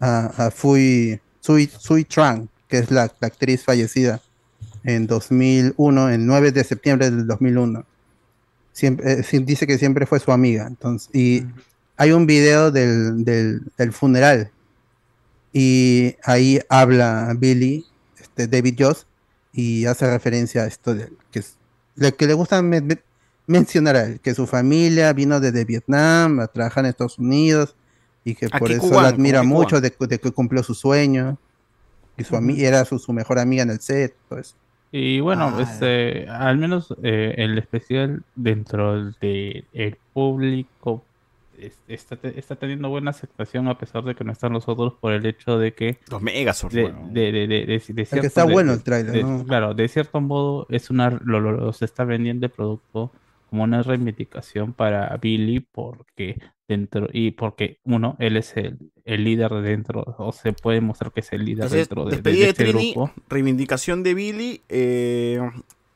a, 0.00 0.46
a 0.46 0.50
Fui, 0.50 1.18
Sui, 1.42 1.68
Sui 1.78 2.04
Trang, 2.04 2.48
que 2.68 2.78
es 2.78 2.90
la, 2.90 3.02
actriz 3.20 3.64
fallecida 3.64 4.20
en 4.84 5.06
2001, 5.06 6.08
el 6.10 6.24
9 6.24 6.52
de 6.52 6.64
septiembre 6.64 7.10
del 7.10 7.26
2001. 7.26 7.84
Siempre, 8.72 9.12
eh, 9.12 9.40
dice 9.44 9.66
que 9.66 9.76
siempre 9.76 10.06
fue 10.06 10.20
su 10.20 10.32
amiga. 10.32 10.70
Y 11.12 11.42
hay 11.96 12.12
un 12.12 12.26
video 12.26 12.70
del, 12.70 13.24
del, 13.24 13.92
funeral 13.92 14.50
y 15.52 16.14
ahí 16.22 16.60
habla 16.68 17.34
Billy, 17.36 17.84
este, 18.20 18.46
David 18.46 18.76
Joss, 18.78 19.06
y 19.52 19.84
hace 19.84 20.10
referencia 20.10 20.62
a 20.62 20.66
esto 20.66 20.94
de 20.94 21.12
que, 21.30 21.40
es- 21.40 21.56
que 22.16 22.26
le 22.26 22.34
gusta 22.34 22.62
me- 22.62 22.80
me- 22.80 23.02
mencionar 23.46 23.96
a 23.96 24.04
él, 24.04 24.20
que 24.20 24.34
su 24.34 24.46
familia 24.46 25.12
vino 25.12 25.40
desde 25.40 25.64
Vietnam 25.64 26.40
a 26.40 26.46
trabajar 26.46 26.84
en 26.84 26.90
Estados 26.90 27.18
Unidos 27.18 27.74
y 28.24 28.34
que 28.34 28.48
por 28.48 28.70
eso 28.70 28.80
cubano, 28.82 29.02
la 29.02 29.08
admira 29.08 29.42
mucho 29.42 29.80
de, 29.80 29.92
de 29.98 30.18
que 30.18 30.30
cumplió 30.30 30.62
su 30.62 30.74
sueño 30.74 31.38
y 32.16 32.24
su 32.24 32.34
ami- 32.36 32.60
era 32.60 32.84
su, 32.84 32.98
su 32.98 33.12
mejor 33.12 33.38
amiga 33.38 33.62
en 33.62 33.70
el 33.70 33.80
set, 33.80 34.14
eso. 34.38 34.54
Y 34.92 35.20
bueno, 35.20 35.54
Ah. 35.56 35.62
este, 35.62 36.28
al 36.28 36.58
menos 36.58 36.94
eh, 37.02 37.34
el 37.38 37.56
especial 37.58 38.22
dentro 38.36 39.04
del 39.20 39.64
el 39.72 39.96
público 40.12 41.02
es- 41.58 41.78
está, 41.88 42.16
te- 42.16 42.38
está 42.38 42.56
teniendo 42.56 42.88
buena 42.90 43.10
aceptación 43.10 43.68
a 43.68 43.78
pesar 43.78 44.04
de 44.04 44.14
que 44.14 44.22
no 44.24 44.32
están 44.32 44.52
los 44.52 44.68
otros 44.68 44.92
por 45.00 45.12
el 45.12 45.24
hecho 45.24 45.58
de 45.58 45.72
que 45.74 45.98
los 46.10 46.20
Megazords 46.20 46.74
de, 46.74 46.82
bueno. 46.82 47.08
de, 47.10 47.32
de, 47.32 47.46
de- 47.46 47.66
de- 47.66 47.66
de 47.66 47.80
cierto- 48.04 48.26
está 48.26 48.44
de- 48.44 48.52
bueno 48.52 48.72
el 48.74 48.82
tráiler, 48.82 49.12
de- 49.12 49.22
¿no? 49.22 49.44
claro 49.44 49.72
de 49.74 49.88
cierto 49.88 50.20
modo 50.20 50.66
es 50.70 50.90
una 50.90 51.08
lo, 51.10 51.40
lo- 51.40 51.52
lo- 51.52 51.72
se 51.72 51.84
está 51.86 52.04
vendiendo 52.04 52.46
el 52.46 52.52
producto 52.52 53.10
como 53.52 53.64
una 53.64 53.82
reivindicación 53.82 54.72
para 54.72 55.14
Billy 55.18 55.60
porque 55.60 56.40
dentro 56.66 57.06
y 57.12 57.32
porque 57.32 57.80
uno 57.84 58.16
él 58.18 58.38
es 58.38 58.56
el, 58.56 58.78
el 59.04 59.24
líder 59.24 59.50
de 59.52 59.60
dentro 59.60 60.14
o 60.16 60.32
se 60.32 60.54
puede 60.54 60.80
mostrar 60.80 61.12
que 61.12 61.20
es 61.20 61.30
el 61.34 61.44
líder 61.44 61.64
Entonces, 61.64 61.86
dentro 61.86 62.04
de, 62.06 62.10
de- 62.12 62.16
despedida 62.16 62.38
de 62.38 62.44
de 62.44 62.50
este 62.50 62.64
Trini, 62.64 62.92
grupo. 62.94 63.10
reivindicación 63.28 64.02
de 64.02 64.14
Billy, 64.14 64.62
eh, 64.70 65.38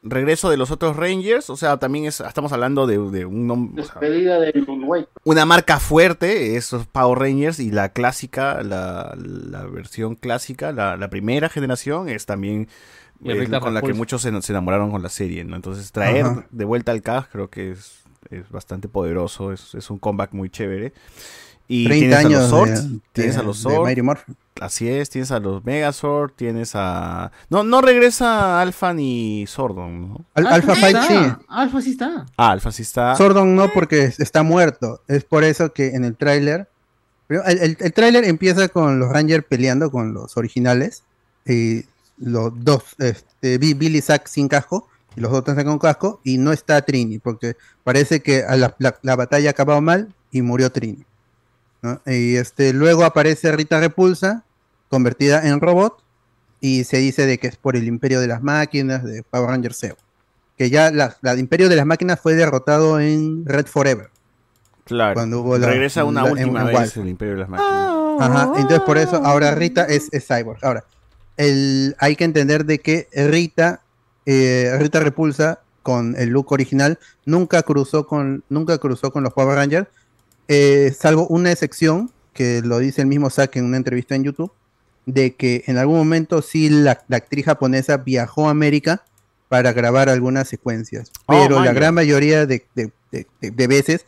regreso 0.02 0.50
de 0.50 0.58
los 0.58 0.70
otros 0.70 0.96
Rangers, 0.96 1.48
o 1.48 1.56
sea, 1.56 1.78
también 1.78 2.04
es, 2.04 2.20
estamos 2.20 2.52
hablando 2.52 2.86
de, 2.86 2.98
de 2.98 3.24
un 3.24 3.48
nom- 3.48 3.70
o 3.72 3.82
sea, 3.82 3.94
Despedida 4.00 4.38
del 4.38 4.66
una 5.24 5.46
marca 5.46 5.80
fuerte, 5.80 6.56
esos 6.56 6.86
Power 6.86 7.18
Rangers, 7.20 7.58
y 7.58 7.70
la 7.70 7.88
clásica, 7.88 8.62
la, 8.62 9.16
la 9.16 9.64
versión 9.66 10.14
clásica, 10.14 10.72
la, 10.72 10.98
la 10.98 11.08
primera 11.08 11.48
generación, 11.48 12.10
es 12.10 12.26
también 12.26 12.68
es 13.24 13.48
con 13.60 13.74
la 13.74 13.82
que 13.82 13.92
muchos 13.94 14.22
se, 14.22 14.42
se 14.42 14.52
enamoraron 14.52 14.90
con 14.90 15.02
la 15.02 15.08
serie, 15.08 15.44
¿no? 15.44 15.56
Entonces, 15.56 15.90
traer 15.92 16.24
Ajá. 16.24 16.46
de 16.50 16.64
vuelta 16.64 16.92
al 16.92 17.02
cast 17.02 17.30
creo 17.32 17.48
que 17.50 17.72
es, 17.72 18.00
es 18.30 18.48
bastante 18.50 18.88
poderoso, 18.88 19.52
es, 19.52 19.74
es 19.74 19.90
un 19.90 19.98
comeback 19.98 20.32
muy 20.32 20.50
chévere. 20.50 20.92
Y 21.68 21.86
30 21.86 22.18
tienes 22.18 22.18
a 22.18 22.22
los 22.22 22.38
años 22.38 22.50
Swords, 22.50 22.92
de- 22.92 23.00
tienes 23.12 23.34
de- 23.34 23.40
a 23.40 23.44
los 23.44 23.56
de 23.64 23.70
Swords. 23.70 24.22
Así 24.60 24.88
es, 24.88 25.10
tienes 25.10 25.32
a 25.32 25.40
los 25.40 25.64
Megazord, 25.64 26.30
tienes 26.36 26.72
a... 26.74 27.32
No, 27.50 27.64
no 27.64 27.80
regresa 27.82 28.60
Alpha 28.60 28.94
ni 28.94 29.46
Sordon, 29.48 30.08
¿no? 30.08 30.24
Al- 30.34 30.46
Alpha 30.46 30.74
Fight 30.76 30.96
está, 30.96 31.08
sí. 31.08 31.42
Alpha 31.48 31.80
sí 31.82 31.90
está. 31.90 32.26
Ah, 32.36 32.50
Alpha 32.52 32.70
sí 32.72 32.82
está... 32.82 33.16
Sordon 33.16 33.54
no 33.56 33.68
porque 33.74 34.04
es- 34.04 34.20
está 34.20 34.42
muerto. 34.44 35.02
Es 35.08 35.24
por 35.24 35.42
eso 35.44 35.72
que 35.72 35.88
en 35.88 36.04
el 36.04 36.16
tráiler. 36.16 36.68
el, 37.28 37.76
el 37.80 37.92
tráiler 37.92 38.24
empieza 38.24 38.68
con 38.68 38.98
los 39.00 39.10
Rangers 39.10 39.44
peleando 39.46 39.90
con 39.90 40.14
los 40.14 40.36
originales. 40.36 41.02
Y 41.44 41.82
los 42.18 42.52
dos, 42.64 42.82
este, 42.98 43.58
Bi- 43.58 43.74
Billy 43.74 44.00
Zack 44.00 44.26
sin 44.26 44.48
casco. 44.48 44.88
Y 45.16 45.20
los 45.20 45.32
otros 45.32 45.56
están 45.56 45.66
con 45.66 45.78
casco. 45.78 46.20
Y 46.24 46.38
no 46.38 46.52
está 46.52 46.82
Trini. 46.82 47.18
Porque 47.18 47.56
parece 47.84 48.20
que 48.20 48.42
a 48.44 48.56
la, 48.56 48.74
la- 48.78 48.98
la 49.02 49.16
batalla 49.16 49.48
ha 49.48 49.52
acabado 49.52 49.80
mal. 49.80 50.14
Y 50.30 50.42
murió 50.42 50.70
Trini. 50.70 51.04
¿no? 51.82 52.00
Y 52.06 52.36
este, 52.36 52.72
luego 52.72 53.04
aparece 53.04 53.52
Rita 53.52 53.80
Repulsa. 53.80 54.44
Convertida 54.88 55.46
en 55.48 55.60
robot. 55.60 56.02
Y 56.60 56.84
se 56.84 56.98
dice 56.98 57.26
de 57.26 57.38
que 57.38 57.46
es 57.48 57.56
por 57.56 57.76
el 57.76 57.86
imperio 57.86 58.20
de 58.20 58.26
las 58.28 58.42
máquinas. 58.42 59.04
De 59.04 59.22
Power 59.22 59.50
Ranger 59.50 59.74
Zeo 59.74 59.96
que 60.58 60.70
ya 60.70 60.90
la, 60.90 61.14
la 61.20 61.34
Imperio 61.36 61.68
de 61.68 61.76
las 61.76 61.84
Máquinas 61.84 62.18
fue 62.18 62.34
derrotado 62.34 62.98
en 62.98 63.44
Red 63.44 63.66
Forever. 63.66 64.08
Claro. 64.86 65.12
Cuando 65.12 65.42
hubo 65.42 65.58
la- 65.58 65.66
regresa 65.66 66.02
una 66.06 66.22
la- 66.22 66.32
última 66.32 66.62
en- 66.62 66.66
vez 66.78 66.96
el 66.96 67.08
Imperio 67.08 67.34
de 67.34 67.40
las 67.40 67.48
Máquinas. 67.50 67.72
Ajá, 68.20 68.52
entonces 68.56 68.80
por 68.80 68.96
eso 68.96 69.16
ahora 69.22 69.54
Rita 69.54 69.84
es, 69.84 70.08
es 70.12 70.26
Cyborg. 70.26 70.58
Ahora, 70.64 70.82
el, 71.36 71.96
hay 71.98 72.16
que 72.16 72.24
entender 72.24 72.64
de 72.64 72.78
que 72.80 73.08
Rita, 73.14 73.82
eh, 74.24 74.74
Rita 74.78 75.00
Repulsa 75.00 75.60
con 75.82 76.16
el 76.18 76.30
look 76.30 76.50
original 76.52 76.98
nunca 77.24 77.62
cruzó 77.62 78.06
con, 78.06 78.42
nunca 78.48 78.78
cruzó 78.78 79.12
con 79.12 79.22
los 79.22 79.32
Power 79.32 79.56
Rangers, 79.56 79.86
eh, 80.48 80.94
salvo 80.98 81.26
una 81.28 81.52
excepción 81.52 82.10
que 82.32 82.60
lo 82.62 82.78
dice 82.78 83.00
el 83.02 83.06
mismo 83.06 83.30
Zack 83.30 83.56
en 83.56 83.64
una 83.64 83.76
entrevista 83.76 84.14
en 84.14 84.24
YouTube, 84.24 84.52
de 85.06 85.34
que 85.36 85.62
en 85.66 85.78
algún 85.78 85.96
momento 85.98 86.42
sí 86.42 86.68
la, 86.68 87.02
la 87.08 87.16
actriz 87.18 87.44
japonesa 87.46 87.98
viajó 87.98 88.48
a 88.48 88.50
América 88.50 89.04
para 89.48 89.72
grabar 89.72 90.08
algunas 90.08 90.48
secuencias, 90.48 91.12
Oh, 91.26 91.32
pero 91.32 91.60
la 91.64 91.72
gran 91.72 91.94
mayoría 91.94 92.44
de, 92.46 92.66
de- 92.74 92.90
de- 93.12 93.26
de- 93.40 93.50
de 93.52 93.66
veces 93.68 94.04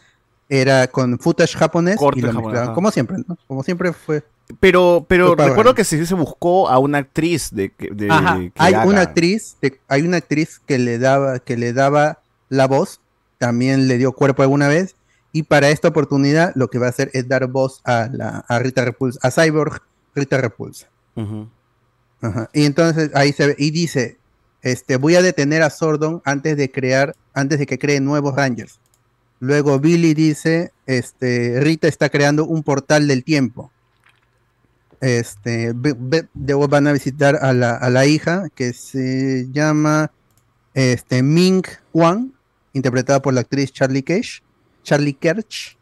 era 0.48 0.88
con 0.88 1.18
footage 1.20 1.56
japonés 1.56 1.96
Corte 1.96 2.18
y 2.18 2.22
lo 2.22 2.32
japonés, 2.32 2.60
como 2.74 2.90
siempre, 2.90 3.16
¿no? 3.26 3.38
Como 3.46 3.62
siempre 3.62 3.92
fue. 3.92 4.24
Pero, 4.60 5.04
pero 5.08 5.34
recuerdo 5.34 5.74
que 5.74 5.84
sí 5.84 6.04
se 6.06 6.14
buscó 6.14 6.68
a 6.68 6.78
una 6.78 6.98
actriz 6.98 7.50
de, 7.52 7.70
que- 7.70 7.90
de 7.92 8.10
Ajá, 8.10 8.38
que 8.38 8.52
hay 8.56 8.74
haga. 8.74 8.86
una 8.86 9.00
actriz, 9.02 9.56
de- 9.60 9.78
hay 9.88 10.02
una 10.02 10.16
actriz 10.18 10.60
que 10.64 10.78
le 10.78 10.98
daba, 10.98 11.38
que 11.38 11.56
le 11.56 11.72
daba 11.72 12.20
la 12.48 12.66
voz, 12.66 13.00
también 13.36 13.88
le 13.88 13.98
dio 13.98 14.12
cuerpo 14.12 14.42
alguna 14.42 14.68
vez, 14.68 14.96
y 15.32 15.42
para 15.42 15.68
esta 15.68 15.88
oportunidad 15.88 16.52
lo 16.54 16.68
que 16.68 16.78
va 16.78 16.86
a 16.86 16.90
hacer 16.90 17.10
es 17.12 17.28
dar 17.28 17.46
voz 17.48 17.82
a 17.84 18.08
la 18.10 18.44
a 18.48 18.58
Rita 18.58 18.84
Repulsa, 18.84 19.20
a 19.22 19.30
Cyborg 19.30 19.82
Rita 20.14 20.38
Repulsa. 20.38 20.88
Ajá. 22.20 22.48
Y 22.52 22.64
entonces 22.64 23.10
ahí 23.14 23.32
se 23.32 23.48
ve, 23.48 23.54
y 23.58 23.70
dice, 23.70 24.16
este, 24.62 24.96
voy 24.96 25.14
a 25.14 25.22
detener 25.22 25.62
a 25.62 25.70
Sordon 25.70 26.22
antes 26.24 26.56
de 26.56 26.70
crear, 26.70 27.14
antes 27.34 27.58
de 27.58 27.66
que 27.66 27.78
cree 27.78 28.00
nuevos 28.00 28.34
Rangers. 28.34 28.80
Luego 29.40 29.78
Billy 29.78 30.14
dice, 30.14 30.72
este, 30.86 31.60
Rita 31.60 31.86
está 31.86 32.08
creando 32.08 32.44
un 32.44 32.62
portal 32.62 33.06
del 33.06 33.22
tiempo. 33.22 33.70
Este, 35.00 35.72
van 35.74 36.86
a 36.86 36.92
visitar 36.92 37.36
a 37.40 37.52
la, 37.52 37.76
a 37.76 37.88
la 37.90 38.06
hija 38.06 38.48
que 38.54 38.72
se 38.72 39.46
llama 39.52 40.10
este, 40.74 41.22
Ming 41.22 41.62
Wang, 41.92 42.32
interpretada 42.72 43.22
por 43.22 43.34
la 43.34 43.40
actriz 43.42 43.72
Charlie 43.72 44.02
Cage, 44.02 44.42
Charlie 44.82 45.14
Kerch, 45.14 45.76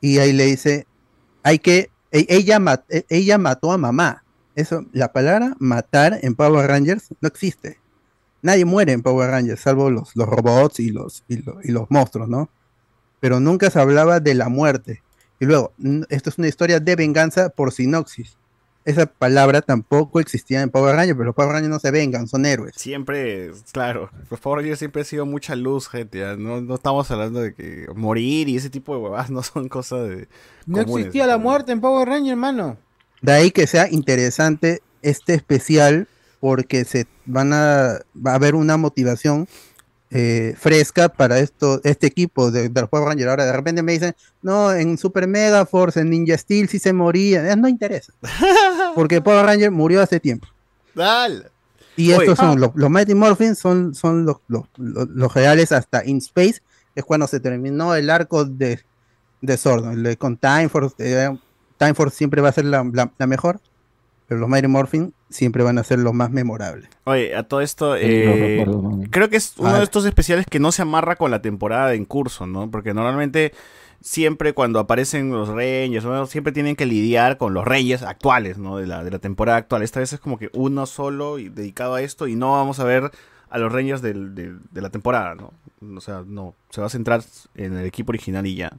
y 0.00 0.18
ahí 0.18 0.32
le 0.32 0.46
dice, 0.46 0.86
hay 1.42 1.58
que, 1.58 1.90
e- 2.12 2.26
ella, 2.28 2.58
mat- 2.58 2.84
e- 2.88 3.04
ella 3.08 3.36
mató 3.38 3.72
a 3.72 3.78
mamá. 3.78 4.24
Eso, 4.54 4.84
la 4.92 5.12
palabra 5.12 5.54
matar 5.58 6.18
en 6.22 6.34
Power 6.34 6.66
Rangers 6.66 7.08
no 7.20 7.28
existe. 7.28 7.78
Nadie 8.42 8.64
muere 8.64 8.92
en 8.92 9.02
Power 9.02 9.30
Rangers, 9.30 9.60
salvo 9.60 9.90
los, 9.90 10.16
los 10.16 10.26
robots 10.26 10.80
y 10.80 10.90
los, 10.90 11.24
y, 11.28 11.34
y 11.64 11.72
los 11.72 11.90
monstruos, 11.90 12.28
¿no? 12.28 12.48
Pero 13.20 13.38
nunca 13.38 13.70
se 13.70 13.78
hablaba 13.78 14.18
de 14.20 14.34
la 14.34 14.48
muerte. 14.48 15.02
Y 15.40 15.46
luego, 15.46 15.72
esto 16.10 16.28
es 16.28 16.38
una 16.38 16.48
historia 16.48 16.78
de 16.78 16.96
venganza 16.96 17.48
por 17.48 17.72
sinopsis. 17.72 18.36
Esa 18.84 19.06
palabra 19.06 19.62
tampoco 19.62 20.20
existía 20.20 20.62
en 20.62 20.70
Power 20.70 20.94
Rangers, 20.96 21.16
pero 21.16 21.26
los 21.26 21.34
Power 21.34 21.52
Rangers 21.52 21.70
no 21.70 21.78
se 21.78 21.90
vengan, 21.90 22.28
son 22.28 22.46
héroes. 22.46 22.74
Siempre, 22.76 23.50
claro, 23.72 24.10
los 24.30 24.38
Power 24.40 24.58
Rangers 24.58 24.78
siempre 24.78 25.02
ha 25.02 25.04
sido 25.04 25.26
mucha 25.26 25.56
luz, 25.56 25.88
gente. 25.88 26.20
No, 26.36 26.60
no 26.60 26.74
estamos 26.74 27.10
hablando 27.10 27.40
de 27.40 27.54
que 27.54 27.86
morir 27.94 28.48
y 28.48 28.56
ese 28.56 28.70
tipo 28.70 28.94
de 28.94 29.00
huevadas 29.02 29.30
no 29.30 29.42
son 29.42 29.68
cosas 29.68 30.08
de. 30.08 30.28
No 30.66 30.78
comunes. 30.78 31.06
existía 31.06 31.26
la 31.26 31.38
muerte 31.38 31.72
en 31.72 31.80
Power 31.80 32.08
Ranger, 32.08 32.32
hermano. 32.32 32.78
De 33.22 33.32
ahí 33.32 33.50
que 33.50 33.66
sea 33.66 33.88
interesante 33.90 34.82
este 35.02 35.34
especial 35.34 36.08
porque 36.40 36.84
se 36.84 37.06
van 37.26 37.52
a 37.52 38.00
va 38.14 38.32
a 38.32 38.34
haber 38.34 38.54
una 38.54 38.76
motivación 38.76 39.46
eh, 40.10 40.54
fresca 40.58 41.08
para 41.08 41.38
esto 41.38 41.80
este 41.84 42.06
equipo 42.08 42.50
de, 42.50 42.68
de 42.68 42.80
los 42.80 42.90
Power 42.90 43.08
Rangers. 43.08 43.30
Ahora 43.30 43.46
de 43.46 43.52
repente 43.52 43.82
me 43.82 43.92
dicen, 43.92 44.14
no, 44.42 44.72
en 44.72 44.98
Super 44.98 45.26
Mega 45.28 45.64
Force, 45.66 46.00
en 46.00 46.10
Ninja 46.10 46.36
Steel 46.36 46.68
sí 46.68 46.78
se 46.78 46.92
moría. 46.92 47.50
Eh, 47.52 47.56
No 47.56 47.68
interesa. 47.68 48.12
Porque 48.94 49.20
Power 49.20 49.46
Ranger 49.46 49.70
murió 49.70 50.02
hace 50.02 50.18
tiempo. 50.20 50.48
Dale. 50.94 51.44
Y 51.96 52.12
Oye. 52.12 52.24
estos 52.24 52.38
son 52.38 52.58
los, 52.60 52.70
los 52.74 52.90
Mighty 52.90 53.14
Morphin 53.14 53.54
son, 53.54 53.94
son 53.94 54.24
los, 54.24 54.36
los, 54.48 54.64
los- 54.76 55.08
los 55.10 55.34
reales 55.34 55.70
hasta 55.72 56.04
In 56.04 56.18
Space, 56.18 56.62
es 56.94 57.04
cuando 57.04 57.26
se 57.26 57.40
terminó 57.40 57.94
el 57.94 58.08
arco 58.10 58.44
de, 58.44 58.80
de 59.42 59.56
de- 59.96 60.16
con 60.16 60.36
Time 60.36 60.68
Force, 60.68 60.94
eh, 60.98 61.36
Time 61.78 61.94
Force 61.94 62.16
siempre 62.16 62.40
va 62.40 62.48
a 62.48 62.52
ser 62.52 62.64
la, 62.64 62.82
la- 62.92 63.12
la 63.18 63.26
mejor, 63.26 63.60
pero 64.30 64.38
los 64.42 64.48
Mighty 64.48 64.68
Morphin 64.68 65.12
siempre 65.28 65.64
van 65.64 65.76
a 65.78 65.82
ser 65.82 65.98
los 65.98 66.14
más 66.14 66.30
memorables. 66.30 66.88
Oye, 67.02 67.34
a 67.34 67.42
todo 67.42 67.62
esto, 67.62 67.96
eh, 67.96 68.64
creo 69.10 69.28
que 69.28 69.36
es 69.36 69.54
uno 69.58 69.76
de 69.78 69.82
estos 69.82 70.04
especiales 70.04 70.46
que 70.48 70.60
no 70.60 70.70
se 70.70 70.82
amarra 70.82 71.16
con 71.16 71.32
la 71.32 71.42
temporada 71.42 71.94
en 71.94 72.04
curso, 72.04 72.46
¿no? 72.46 72.70
Porque 72.70 72.94
normalmente 72.94 73.52
siempre 74.00 74.52
cuando 74.52 74.78
aparecen 74.78 75.32
los 75.32 75.48
¿no? 76.04 76.26
siempre 76.26 76.52
tienen 76.52 76.76
que 76.76 76.86
lidiar 76.86 77.38
con 77.38 77.54
los 77.54 77.64
Reyes 77.64 78.02
actuales, 78.04 78.56
¿no? 78.56 78.76
De 78.76 78.86
la, 78.86 79.02
de 79.02 79.10
la 79.10 79.18
temporada 79.18 79.58
actual. 79.58 79.82
Esta 79.82 79.98
vez 79.98 80.12
es 80.12 80.20
como 80.20 80.38
que 80.38 80.48
uno 80.52 80.86
solo 80.86 81.40
y 81.40 81.48
dedicado 81.48 81.94
a 81.96 82.02
esto 82.02 82.28
y 82.28 82.36
no 82.36 82.52
vamos 82.52 82.78
a 82.78 82.84
ver 82.84 83.10
a 83.48 83.58
los 83.58 83.72
del- 84.00 84.36
del- 84.36 84.60
de 84.70 84.80
la 84.80 84.90
temporada, 84.90 85.34
¿no? 85.34 85.52
O 85.96 86.00
sea, 86.00 86.22
no, 86.24 86.54
se 86.70 86.80
va 86.80 86.86
a 86.86 86.90
centrar 86.90 87.24
en 87.56 87.76
el 87.76 87.84
equipo 87.84 88.12
original 88.12 88.46
y 88.46 88.54
ya. 88.54 88.70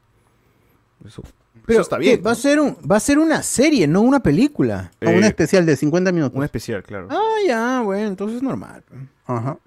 Eso, 1.06 1.24
eso 1.68 1.82
está 1.82 1.98
bien. 1.98 2.22
Va 2.26 2.32
a 2.32 2.36
ser 2.36 2.60
un, 2.60 2.78
va 2.90 2.98
a 2.98 3.00
ser 3.00 3.20
una 3.20 3.44
serie, 3.44 3.88
no 3.88 4.02
una 4.02 4.22
película. 4.22 4.92
Ah, 5.02 5.10
un 5.10 5.24
especial 5.24 5.66
de 5.66 5.76
50 5.76 6.12
minutos. 6.12 6.38
Un 6.38 6.44
especial, 6.44 6.84
claro. 6.84 7.08
Ah, 7.10 7.38
ya, 7.46 7.82
bueno, 7.82 8.08
entonces 8.08 8.38
es 8.38 8.44
normal. 8.44 8.84
Ajá. 9.26 9.58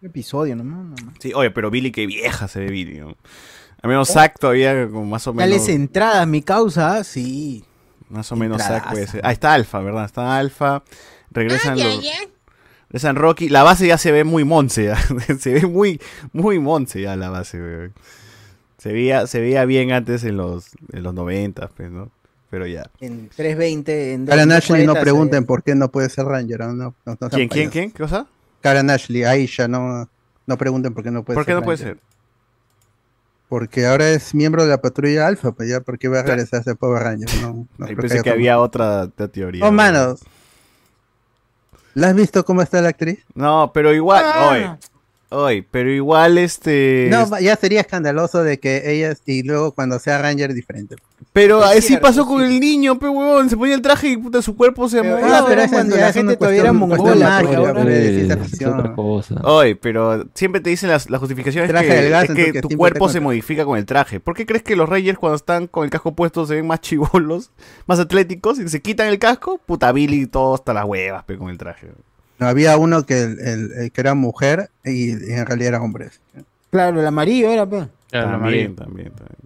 Un 0.00 0.08
episodio 0.08 0.54
nomás. 0.56 1.00
nomás. 1.00 1.14
Sí, 1.18 1.32
oye, 1.34 1.50
pero 1.50 1.70
Billy, 1.70 1.90
qué 1.90 2.06
vieja 2.06 2.48
se 2.48 2.60
ve 2.60 2.70
Billy, 2.70 2.98
¿no? 2.98 3.16
Al 3.80 3.90
menos 3.90 4.08
Zack 4.08 4.38
todavía 4.38 4.88
como 4.88 5.06
más 5.06 5.26
o 5.26 5.32
menos... 5.32 5.48
Dales 5.48 5.68
entradas, 5.68 6.26
mi 6.26 6.42
causa, 6.42 6.96
ah, 6.96 7.04
sí. 7.04 7.64
Más 8.08 8.30
o 8.32 8.36
menos 8.36 8.62
Zack 8.62 8.90
puede 8.90 9.06
ser. 9.06 9.24
Ahí 9.24 9.34
está 9.34 9.54
Alfa, 9.54 9.80
¿verdad? 9.80 10.04
Está 10.04 10.36
Alfa. 10.36 10.82
Regresan 11.30 11.78
los... 11.78 12.04
Regresan 12.88 13.16
Rocky. 13.16 13.48
La 13.48 13.62
base 13.62 13.86
ya 13.86 13.98
se 13.98 14.10
ve 14.12 14.24
muy 14.24 14.44
monce. 14.44 14.84
ya. 14.84 14.96
se 15.38 15.52
ve 15.52 15.66
muy, 15.66 16.00
muy 16.32 16.58
monce 16.58 17.02
ya 17.02 17.16
la 17.16 17.30
base, 17.30 17.60
weón. 17.60 17.94
Se 18.78 18.92
veía, 18.92 19.26
se 19.26 19.40
veía 19.40 19.64
bien 19.64 19.92
antes 19.92 20.24
en 20.24 20.36
los, 20.36 20.70
en 20.92 21.02
los 21.02 21.12
90, 21.14 21.68
pues, 21.76 21.90
¿no? 21.90 22.10
Pero 22.50 22.66
ya. 22.66 22.88
En 23.00 23.28
320, 23.28 24.14
en 24.14 24.26
Karen 24.26 24.52
Ashley 24.52 24.86
no 24.86 24.94
240, 24.94 25.00
pregunten 25.02 25.44
por 25.44 25.62
qué 25.62 25.74
no 25.74 25.90
puede 25.90 26.08
ser 26.08 26.24
Ranger. 26.24 26.60
¿no? 26.60 26.72
No, 26.74 26.94
no 27.04 27.16
sean 27.16 27.28
¿Quién, 27.28 27.48
quién, 27.48 27.48
payasos. 27.50 27.72
quién? 27.72 27.90
¿Qué 27.90 27.98
cosa? 27.98 28.26
Karen 28.62 28.88
Ashley, 28.90 29.24
Aisha, 29.24 29.68
no, 29.68 30.08
no 30.46 30.56
pregunten 30.58 30.94
por 30.94 31.04
qué 31.04 31.10
no 31.10 31.24
puede 31.24 31.34
¿Por 31.36 31.44
ser. 31.44 31.54
qué 31.54 31.60
no 31.60 31.62
puede 31.64 31.78
ser? 31.78 31.98
Porque 33.48 33.86
ahora 33.86 34.10
es 34.10 34.34
miembro 34.34 34.62
de 34.64 34.68
la 34.70 34.80
patrulla 34.80 35.26
Alfa, 35.26 35.52
pues 35.52 35.68
ya, 35.70 35.80
¿por 35.80 35.98
qué 35.98 36.08
va 36.08 36.20
a 36.20 36.22
regresar 36.22 36.60
a 36.60 36.62
ser 36.64 36.76
Power 36.76 37.02
Ranger? 37.02 37.28
No, 37.42 37.66
no 37.78 37.86
pensé 37.86 38.22
que 38.22 38.30
había 38.30 38.58
otra 38.60 39.02
otra 39.04 39.28
teoría. 39.28 39.64
Oh, 39.66 39.72
mano. 39.72 40.16
¿La 41.94 42.08
has 42.08 42.14
visto 42.14 42.44
cómo 42.44 42.62
está 42.62 42.80
la 42.82 42.90
actriz? 42.90 43.24
No, 43.34 43.70
pero 43.72 43.92
igual, 43.94 44.22
Ah. 44.26 44.48
oye, 44.52 44.70
oye, 45.30 45.66
pero 45.70 45.90
igual 45.90 46.38
este... 46.38 47.08
No, 47.10 47.38
ya 47.38 47.56
sería 47.56 47.80
escandaloso 47.80 48.42
de 48.42 48.58
que 48.58 48.92
ella 48.92 49.14
y 49.26 49.42
luego 49.42 49.72
cuando 49.72 49.98
sea 49.98 50.18
Ranger 50.18 50.54
diferente. 50.54 50.96
Pero 51.32 51.62
Es 51.62 51.78
así 51.78 51.88
cierto, 51.88 52.06
pasó 52.06 52.26
con 52.26 52.42
el 52.42 52.58
niño, 52.58 52.98
pe 52.98 53.08
huevón, 53.08 53.50
se 53.50 53.56
ponía 53.56 53.74
el 53.74 53.82
traje 53.82 54.08
y 54.08 54.16
puta, 54.16 54.40
su 54.42 54.56
cuerpo 54.56 54.88
se 54.88 55.02
movía. 55.02 55.28
ya, 55.28 55.44
pero 55.46 55.62
cuando 55.68 55.96
la 55.96 56.12
gente 56.12 56.36
todavía 56.36 56.60
era 56.62 56.72
mongola, 56.72 57.40
pues, 57.42 59.26
pues. 59.28 59.30
Oye, 59.44 59.76
pero 59.76 60.26
siempre 60.34 60.60
te 60.60 60.70
dicen 60.70 60.90
las, 60.90 61.10
las 61.10 61.20
justificaciones 61.20 61.70
Traje 61.70 61.86
que, 61.86 61.94
del 61.94 62.10
gas, 62.10 62.24
es 62.24 62.30
entonces 62.30 62.52
que 62.52 62.60
que 62.60 62.62
tu 62.62 62.76
cuerpo 62.76 63.08
se 63.08 63.20
modifica 63.20 63.64
con 63.64 63.78
el 63.78 63.86
traje. 63.86 64.20
¿Por 64.20 64.34
qué 64.34 64.46
crees 64.46 64.62
que 64.62 64.76
los 64.76 64.88
Rangers 64.88 65.18
cuando 65.18 65.36
están 65.36 65.66
con 65.66 65.84
el 65.84 65.90
casco 65.90 66.14
puesto 66.14 66.46
se 66.46 66.54
ven 66.54 66.66
más 66.66 66.80
chivolos, 66.80 67.50
más 67.86 67.98
atléticos 67.98 68.58
y 68.58 68.68
se 68.68 68.80
quitan 68.80 69.08
el 69.08 69.18
casco? 69.18 69.58
Puta 69.64 69.92
Billy 69.92 70.26
todo 70.26 70.54
hasta 70.54 70.72
las 70.72 70.84
huevas, 70.84 71.24
pe, 71.24 71.36
con 71.36 71.50
el 71.50 71.58
traje. 71.58 71.88
No, 72.38 72.46
había 72.46 72.76
uno 72.76 73.04
que, 73.04 73.20
el, 73.22 73.40
el- 73.40 73.72
el 73.72 73.92
que 73.92 74.00
era 74.00 74.14
mujer 74.14 74.70
y, 74.84 75.10
y 75.10 75.32
en 75.32 75.46
realidad 75.46 75.68
era 75.74 75.82
hombre. 75.82 76.10
Claro, 76.70 77.00
el 77.00 77.06
amarillo 77.06 77.50
era, 77.50 77.66
pe. 77.68 77.88
También, 78.10 78.74
también, 78.76 79.12
también. 79.12 79.36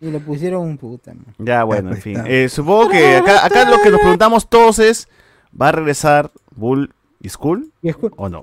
Y 0.00 0.10
le 0.10 0.20
pusieron 0.20 0.62
un 0.62 0.76
puta. 0.76 1.14
man. 1.14 1.24
Ya, 1.38 1.64
bueno, 1.64 1.88
en 1.88 1.94
pues, 1.94 2.02
fin. 2.04 2.22
Eh, 2.26 2.48
supongo 2.50 2.90
que 2.90 3.16
acá, 3.16 3.46
acá 3.46 3.64
lo 3.70 3.80
que 3.80 3.90
nos 3.90 4.00
preguntamos 4.00 4.48
todos 4.48 4.78
es, 4.78 5.08
¿va 5.60 5.68
a 5.68 5.72
regresar 5.72 6.30
Bull 6.54 6.92
y 7.20 7.28
Skull 7.30 7.72
o 8.16 8.28
no? 8.28 8.42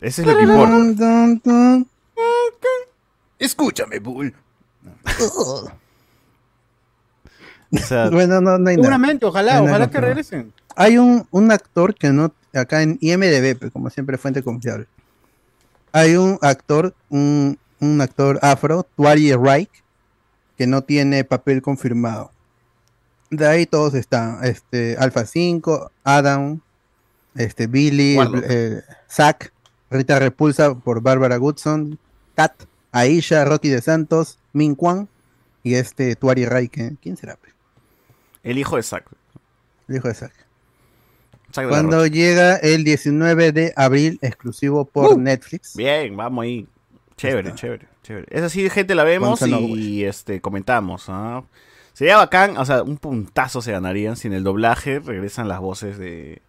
Ese 0.00 0.22
es 0.22 0.26
lo 0.28 0.36
que 0.36 0.44
importa. 0.44 1.84
Escúchame, 3.38 3.98
Bull. 3.98 4.34
O 7.72 7.78
sea, 7.78 8.08
bueno, 8.10 8.40
no, 8.40 8.58
no 8.58 8.70
hay 8.70 8.76
nada. 8.76 8.84
Seguramente, 8.88 9.26
ojalá, 9.26 9.52
No 9.54 9.58
hay 9.60 9.64
ojalá 9.64 9.78
nada, 9.86 9.90
que 9.90 10.00
regresen. 10.00 10.52
Hay 10.80 10.96
un, 10.96 11.28
un 11.30 11.52
actor 11.52 11.94
que 11.94 12.08
no, 12.08 12.32
acá 12.54 12.80
en 12.80 12.96
IMDB, 13.02 13.58
pues, 13.58 13.70
como 13.70 13.90
siempre, 13.90 14.16
fuente 14.16 14.42
confiable. 14.42 14.86
Hay 15.92 16.16
un 16.16 16.38
actor, 16.40 16.94
un, 17.10 17.58
un 17.80 18.00
actor 18.00 18.38
afro, 18.40 18.86
Twari 18.96 19.34
Reich, 19.34 19.68
que 20.56 20.66
no 20.66 20.80
tiene 20.80 21.22
papel 21.24 21.60
confirmado. 21.60 22.30
De 23.28 23.46
ahí 23.46 23.66
todos 23.66 23.92
están, 23.92 24.42
este, 24.42 24.96
Alpha 24.98 25.26
5, 25.26 25.92
Adam, 26.02 26.62
este, 27.34 27.66
Billy, 27.66 28.16
eh, 28.48 28.80
Zack, 29.06 29.52
Rita 29.90 30.18
Repulsa 30.18 30.74
por 30.74 31.02
Bárbara 31.02 31.36
Goodson, 31.36 31.98
Kat, 32.34 32.54
Aisha, 32.90 33.44
Rocky 33.44 33.68
de 33.68 33.82
Santos, 33.82 34.38
Min 34.54 34.74
Kwan 34.74 35.10
y 35.62 35.74
este 35.74 36.16
Twari 36.16 36.46
Reich. 36.46 36.72
¿Quién 37.02 37.18
será? 37.18 37.36
pues? 37.36 37.52
el 38.44 38.56
hijo 38.56 38.76
de 38.76 38.82
Zack. 38.82 39.04
El 39.86 39.96
hijo 39.96 40.08
de 40.08 40.14
Zack. 40.14 40.49
Cuando 41.68 42.06
llega 42.06 42.56
el 42.56 42.84
19 42.84 43.52
de 43.52 43.72
abril, 43.76 44.18
exclusivo 44.22 44.84
por 44.84 45.14
Uh. 45.14 45.18
Netflix. 45.18 45.76
Bien, 45.76 46.16
vamos 46.16 46.42
ahí. 46.44 46.66
Chévere, 47.16 47.54
chévere, 47.54 47.86
chévere. 48.02 48.26
Es 48.30 48.42
así, 48.42 48.68
gente, 48.70 48.94
la 48.94 49.04
vemos 49.04 49.42
y 49.46 50.04
este 50.04 50.40
comentamos. 50.40 51.04
¿ah? 51.08 51.42
Sería 51.92 52.16
bacán, 52.16 52.56
o 52.56 52.64
sea, 52.64 52.82
un 52.82 52.96
puntazo 52.96 53.60
se 53.60 53.72
ganarían 53.72 54.16
si 54.16 54.28
en 54.28 54.34
el 54.34 54.42
doblaje 54.44 55.00
regresan 55.00 55.48
las 55.48 55.60
voces 55.60 55.98
de, 55.98 56.40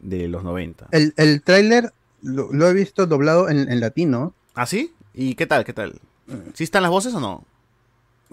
de 0.00 0.26
los 0.28 0.42
90. 0.42 0.88
El, 0.90 1.14
el 1.16 1.42
tráiler 1.42 1.92
lo, 2.22 2.52
lo 2.52 2.68
he 2.68 2.74
visto 2.74 3.06
doblado 3.06 3.48
en, 3.48 3.70
en 3.70 3.80
latino. 3.80 4.34
¿Ah, 4.54 4.66
sí? 4.66 4.92
¿Y 5.14 5.34
qué 5.36 5.46
tal, 5.46 5.64
qué 5.64 5.72
tal? 5.72 6.00
¿Sí 6.54 6.64
están 6.64 6.82
las 6.82 6.90
voces 6.90 7.14
o 7.14 7.20
no? 7.20 7.44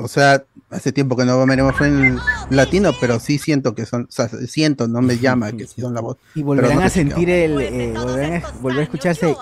O 0.02 0.08
sea, 0.08 0.46
hace 0.70 0.94
tiempo 0.94 1.18
que 1.18 1.26
no 1.26 1.46
veremos 1.46 1.80
en 1.82 2.18
latino, 2.50 2.92
pero 3.02 3.20
sí 3.20 3.38
siento 3.38 3.76
que 3.76 3.86
son, 3.86 4.04
o 4.04 4.12
sea, 4.12 4.30
siento, 4.30 4.88
no 4.88 5.02
me 5.02 5.18
llama 5.18 5.52
que 5.52 5.68
sí 5.68 5.82
son 5.82 5.94
la 5.94 6.00
voz. 6.00 6.16
Y 6.36 6.42
volverán 6.42 6.78
no 6.78 6.84
a 6.84 6.90
sentir 6.90 7.30
el. 7.30 7.60
eh, 7.62 7.94
volverán 7.94 8.42
a, 8.42 8.52
volver 8.62 8.80
a 8.80 8.84
escucharse. 8.84 9.36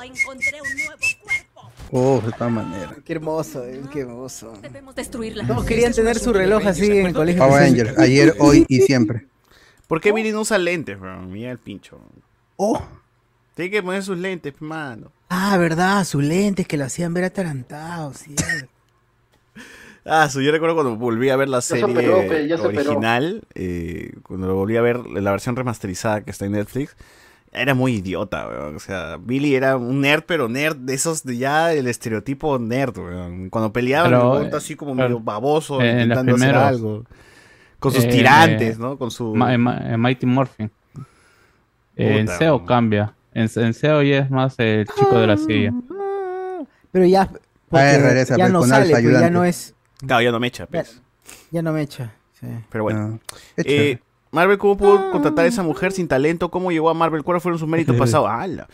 Oh, 1.92 2.20
de 2.26 2.32
todas 2.32 2.52
maneras. 2.52 2.96
Qué 3.06 3.14
hermoso, 3.14 3.64
eh, 3.64 3.82
qué 3.94 4.02
hermoso. 4.02 4.54
destruirla. 4.96 5.46
Todos 5.46 5.64
querían 5.64 5.94
tener 5.94 6.18
su 6.18 6.34
reloj 6.34 6.66
así 6.66 6.86
en 6.88 7.06
el 7.06 7.14
colegio. 7.14 7.46
Power 7.46 7.62
Rangers, 7.62 7.98
ayer, 8.00 8.36
hoy 8.40 8.66
y 8.68 8.82
siempre. 8.82 9.28
¿Por 9.88 10.02
qué 10.02 10.12
Billy 10.12 10.32
no 10.32 10.42
usa 10.42 10.58
lentes, 10.58 11.00
bro? 11.00 11.22
Mira 11.22 11.52
el 11.52 11.60
pincho. 11.60 12.00
Oh. 12.56 12.82
Tiene 13.56 13.70
que 13.70 13.84
poner 13.84 14.04
sus 14.04 14.18
lentes, 14.18 14.56
mano. 14.60 15.12
Ah, 15.30 15.56
verdad, 15.58 16.04
sus 16.04 16.24
lentes 16.24 16.68
que 16.68 16.78
lo 16.78 16.86
hacían 16.86 17.14
ver 17.14 17.26
atarantado, 17.26 18.14
sí. 18.14 18.36
Ah, 20.08 20.30
su- 20.30 20.42
yo 20.42 20.52
recuerdo 20.52 20.76
cuando 20.76 20.96
volví 20.96 21.30
a 21.30 21.36
ver 21.36 21.50
la 21.50 21.62
se 21.62 21.80
serie 21.80 21.86
operó, 21.86 22.18
original, 22.66 23.44
eh, 23.56 24.14
cuando 24.24 24.48
lo 24.48 24.56
volví 24.56 24.78
a 24.78 24.82
ver 24.82 25.06
la 25.06 25.32
versión 25.32 25.56
remasterizada 25.56 26.22
que 26.22 26.32
está 26.32 26.46
en 26.46 26.54
Netflix, 26.54 26.96
era 27.52 27.74
muy 27.74 27.96
idiota, 27.96 28.48
weón. 28.48 28.76
O 28.76 28.80
sea, 28.80 29.18
Billy 29.20 29.56
era 29.56 29.78
un 29.78 30.02
nerd, 30.02 30.24
pero 30.26 30.48
nerd 30.50 30.76
de 30.78 30.94
esos 30.94 31.24
de 31.24 31.38
ya 31.38 31.74
el 31.74 31.88
estereotipo 31.88 32.60
nerd, 32.60 32.98
weón. 32.98 33.50
Cuando 33.50 33.74
peleaban, 33.74 34.12
Pero, 34.12 34.56
así 34.56 34.76
como 34.76 34.96
pero, 34.96 35.08
medio 35.10 35.20
baboso, 35.20 35.82
eh, 35.82 35.92
intentando 36.04 36.36
hacer 36.36 36.56
algo. 36.56 37.04
Con 37.80 37.92
sus 37.92 38.06
eh, 38.06 38.10
tirantes, 38.10 38.80
¿no? 38.80 38.98
Con 38.98 39.12
su... 39.12 39.36
Ma- 39.36 39.54
en 39.54 39.62
Ma- 39.62 39.78
en 39.94 40.00
Mighty 40.00 40.26
Morphin. 40.26 40.72
Eh, 41.96 42.20
en 42.20 42.28
SEO 42.28 42.66
cambia. 42.66 43.14
En, 43.34 43.50
en 43.56 43.74
SEO 43.74 44.02
ya 44.04 44.20
es 44.20 44.30
más 44.32 44.56
el 44.58 44.88
chico 44.88 45.20
de 45.20 45.28
la 45.28 45.38
silla. 45.38 45.74
Pero 46.92 47.06
ya. 47.06 47.30
porque 47.70 47.98
regresa, 48.00 48.36
ya 48.38 48.46
pues, 48.46 48.54
no 48.54 48.64
sale, 48.64 48.92
pues, 48.92 49.04
ya 49.20 49.30
no 49.30 49.44
es. 49.46 49.74
Claro, 50.06 50.22
ya 50.22 50.32
no 50.32 50.40
me 50.40 50.48
echa, 50.48 50.66
pues. 50.68 51.02
Ya 51.52 51.62
no 51.62 51.72
me 51.74 51.82
echa. 51.82 52.14
Sí. 52.40 52.48
Pero 52.70 52.84
bueno. 52.84 53.20
qué 53.56 53.92
Eh. 53.92 54.00
Marvel, 54.30 54.58
¿cómo 54.58 54.78
pudo 54.78 55.10
contratar 55.12 55.46
a 55.46 55.48
esa 55.48 55.64
mujer 55.64 55.94
sin 55.94 56.08
talento? 56.08 56.52
¿Cómo 56.52 56.70
llegó 56.72 56.90
a 56.90 56.94
Marvel? 56.94 57.24
¿Cuáles 57.24 57.42
fueron 57.42 57.58
sus 57.58 57.68
méritos 57.68 57.96
pasados? 57.96 58.28
¡Hala! 58.30 58.68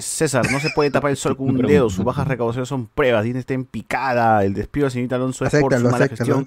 César, 0.00 0.50
no 0.50 0.58
se 0.60 0.70
puede 0.70 0.90
tapar 0.90 1.10
el 1.10 1.16
sol 1.18 1.36
con 1.36 1.50
un 1.50 1.58
dedo. 1.58 1.90
Sus 1.90 2.04
bajas 2.04 2.26
recaudaciones 2.26 2.68
son 2.68 2.86
pruebas. 2.86 3.22
Disney 3.22 3.40
está 3.40 3.52
en 3.54 3.64
picada. 3.66 4.42
El 4.44 4.54
despido 4.54 4.86
de 4.86 4.90
señorita 4.92 5.16
Alonso 5.16 5.44
es 5.44 5.54
por 5.60 5.74
su 5.78 5.84
mala 5.88 6.08
gestión 6.08 6.46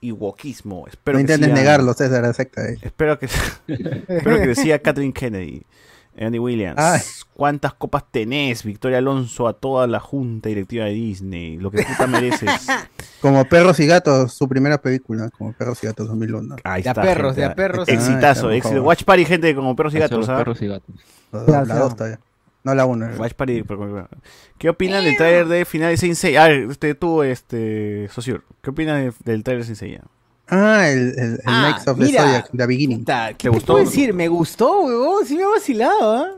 y 0.00 0.10
wokismo. 0.10 0.86
Espero 0.88 1.18
No 1.18 1.24
siga- 1.26 1.46
negarlo, 1.54 1.92
César, 1.92 2.24
acepta. 2.24 2.66
eh. 2.66 2.78
Espero 2.80 3.18
que, 3.18 3.26
espero 3.68 4.36
que 4.38 4.46
decía 4.48 4.80
Catherine 4.80 5.12
Kennedy. 5.12 5.62
Andy 6.18 6.38
Williams. 6.38 6.78
Ay. 6.78 7.00
¿Cuántas 7.34 7.74
copas 7.74 8.04
tenés, 8.10 8.62
Victoria 8.64 8.98
Alonso, 8.98 9.48
a 9.48 9.54
toda 9.54 9.86
la 9.86 9.98
junta 10.00 10.48
directiva 10.50 10.84
de 10.84 10.92
Disney? 10.92 11.56
Lo 11.56 11.70
que 11.70 11.82
puta 11.82 12.06
mereces. 12.06 12.50
Como 13.20 13.44
Perros 13.46 13.78
y 13.80 13.86
Gatos, 13.86 14.32
su 14.34 14.48
primera 14.48 14.78
película, 14.82 15.30
como 15.30 15.52
Perros 15.52 15.82
y 15.82 15.86
Gatos 15.86 16.08
2001. 16.08 16.56
Ahí 16.64 16.82
De 16.82 16.88
a 16.88 16.92
está, 16.92 17.02
perros, 17.02 17.28
gente. 17.36 17.40
de 17.40 17.46
a 17.46 17.54
perros. 17.54 17.88
Exitazo, 17.88 18.48
Ay, 18.48 18.58
éxito. 18.58 18.82
Watch 18.82 19.04
Party, 19.04 19.24
gente, 19.24 19.54
como 19.54 19.76
perros 19.76 19.94
y 19.94 19.98
gatos. 20.00 20.18
los 20.18 20.28
¿ah? 20.28 20.38
perros 20.38 20.60
y 20.60 20.66
gatos. 20.66 20.94
La, 21.30 21.64
la 21.64 21.74
dos 21.76 21.94
todavía. 21.96 22.18
No 22.64 22.74
la 22.74 22.84
uno. 22.84 23.06
Watch 23.16 23.34
Party. 23.34 23.62
pero- 23.62 24.08
¿Qué 24.58 24.68
opinan 24.68 25.04
del 25.04 25.16
trailer 25.16 25.46
de 25.46 25.64
final 25.64 25.90
de 25.90 25.96
Saint 25.96 26.16
Seiya? 26.16 26.44
A 26.44 26.48
ver, 26.48 26.70
este, 26.70 26.94
tú, 26.96 27.22
este, 27.22 28.08
Sociur, 28.08 28.44
¿qué 28.60 28.70
opinas 28.70 28.98
de- 29.02 29.32
del 29.32 29.44
trailer 29.44 29.64
de 29.64 29.74
Saint 29.74 29.78
Seiya? 29.78 30.02
Ah, 30.54 30.88
el, 30.88 30.98
el, 30.98 31.18
el 31.18 31.40
Ah, 31.46 31.70
Knights 31.70 31.88
of 31.88 31.98
the 31.98 32.04
mira. 32.04 32.22
Zodiac, 32.22 32.50
The 32.54 32.66
Beginning. 32.66 32.98
Puta, 33.00 33.28
¿Qué 33.28 33.34
¿Te 33.34 33.42
te, 33.44 33.48
gustó 33.48 33.72
puedo 33.72 33.84
decir? 33.86 34.12
Me 34.12 34.28
gustó, 34.28 34.82
weón. 34.82 35.24
Sí 35.26 35.34
me 35.36 35.44
ha 35.44 35.48
vacilado, 35.48 36.12
¿ah? 36.16 36.28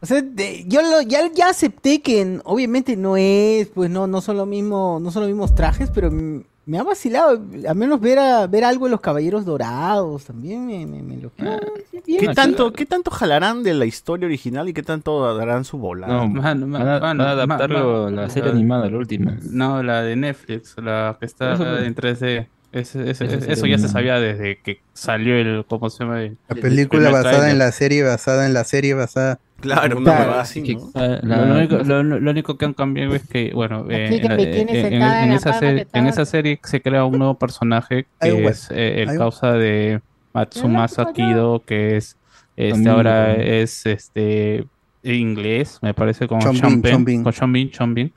O 0.00 0.06
sea, 0.06 0.20
de- 0.22 0.64
yo 0.68 0.82
lo, 0.82 1.00
ya, 1.02 1.28
ya 1.34 1.48
acepté 1.48 2.00
que 2.02 2.20
en- 2.20 2.42
obviamente 2.44 2.96
no 2.96 3.16
es, 3.16 3.66
pues 3.68 3.88
no, 3.90 4.06
no 4.06 4.20
son 4.20 4.36
lo 4.36 4.44
mismo, 4.46 4.98
no 5.02 5.10
son 5.10 5.22
los 5.22 5.30
mismos 5.30 5.54
trajes, 5.54 5.90
pero 5.92 6.10
me 6.10 6.78
ha 6.78 6.82
vacilado. 6.82 7.40
Al 7.66 7.74
menos 7.74 7.98
ver 8.00 8.18
a, 8.18 8.46
ver 8.46 8.64
algo 8.64 8.84
de 8.84 8.90
los 8.92 9.00
caballeros 9.00 9.44
dorados 9.46 10.26
también 10.26 10.66
me, 10.66 10.84
me, 10.86 11.02
me 11.02 11.16
lo 11.16 11.32
Ah, 11.38 11.58
bien. 12.06 12.20
¿Qué 12.20 12.28
tanto, 12.34 12.72
¿Qué 12.74 12.84
tanto 12.86 13.10
jalarán 13.10 13.62
de 13.62 13.72
la 13.74 13.86
historia 13.86 14.26
original 14.26 14.68
y 14.68 14.74
qué 14.74 14.82
tanto 14.82 15.34
darán 15.36 15.64
su 15.64 15.78
bola? 15.78 16.06
No, 16.06 16.28
Man, 16.28 16.68
man, 16.68 16.72
van 16.72 16.82
a, 16.82 17.00
man, 17.00 17.00
van 17.00 17.20
a 17.22 17.30
adaptarlo 17.30 18.04
man, 18.04 18.18
a 18.18 18.22
la 18.22 18.28
serie 18.30 18.50
la- 18.50 18.54
animada, 18.54 18.88
la 18.90 18.98
última. 18.98 19.36
No, 19.50 19.82
la 19.82 20.02
de 20.02 20.14
Netflix, 20.16 20.76
la 20.76 21.16
que 21.18 21.24
está 21.26 21.54
en 21.84 21.94
3D. 21.94 22.46
Ese- 22.70 23.10
ese- 23.10 23.24
Esa 23.24 23.52
eso 23.52 23.66
ya 23.66 23.78
se 23.78 23.88
sabía 23.88 24.20
desde 24.20 24.58
que 24.58 24.80
salió 24.92 25.34
el, 25.36 25.64
¿cómo 25.66 25.88
se 25.88 26.04
llama? 26.04 26.22
El- 26.22 26.36
La 26.48 26.54
el 26.56 26.60
película 26.60 27.10
basada 27.10 27.50
en 27.50 27.58
la 27.58 27.72
serie, 27.72 28.02
basada 28.02 28.46
en 28.46 28.52
la 28.52 28.64
serie, 28.64 28.92
basada. 28.94 29.38
Claro, 29.60 29.96
una 29.98 30.14
Claro. 30.16 30.34
así, 30.34 30.60
¿no? 30.74 30.90
ah, 30.94 31.18
Lo, 31.22 31.28
la- 31.36 31.44
lo 31.46 31.54
único, 31.56 31.76
lo- 31.78 32.02
lo 32.02 32.30
único 32.30 32.58
que 32.58 32.64
han 32.66 32.74
cambiado 32.74 33.14
es 33.14 33.26
que, 33.26 33.52
bueno, 33.54 33.86
eh, 33.90 34.06
en, 34.06 34.12
es 34.12 34.20
en- 34.22 34.30
el 34.30 34.92
en- 34.92 35.02
en 35.02 35.32
esa 35.32 35.58
que 35.58 35.86
en 35.94 36.06
esa 36.06 36.24
serie 36.26 36.60
se 36.62 36.80
crea 36.82 37.04
un 37.06 37.18
nuevo 37.18 37.38
personaje 37.38 38.06
que 38.20 38.44
es 38.46 38.70
eh, 38.70 39.02
el 39.02 39.08
Ay, 39.08 39.16
causa 39.18 39.52
de 39.54 40.00
Matsumasa 40.34 41.12
Kido, 41.12 41.62
que 41.64 41.96
es 41.96 42.16
este 42.56 42.88
ahora 42.88 43.34
es 43.34 43.86
este 43.86 44.66
inglés, 45.02 45.78
me 45.80 45.94
parece 45.94 46.28
con 46.28 46.40
Chon 46.40 46.52
Bin, 46.52 46.60
Sean 46.60 46.82
Penn, 46.82 46.92
Chon 46.92 47.04
Bin. 47.04 47.22
con 47.24 47.32
Sean 47.32 47.52
Bin, 47.52 47.72
Sean 47.72 47.94
Bin, 47.94 48.12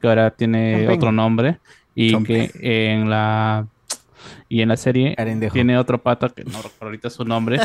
que 0.00 0.08
ahora 0.08 0.30
tiene 0.30 0.88
otro 0.88 1.12
nombre 1.12 1.58
y 1.94 2.22
que 2.24 2.50
en 2.60 3.08
la 3.08 3.66
Y 4.48 4.62
en 4.62 4.68
la 4.68 4.76
serie 4.76 5.14
tiene 5.52 5.78
otro 5.78 6.02
pata 6.02 6.28
que 6.30 6.44
no 6.44 6.62
recuerdo 6.62 6.86
ahorita 6.86 7.10
su 7.10 7.24
nombre, 7.24 7.58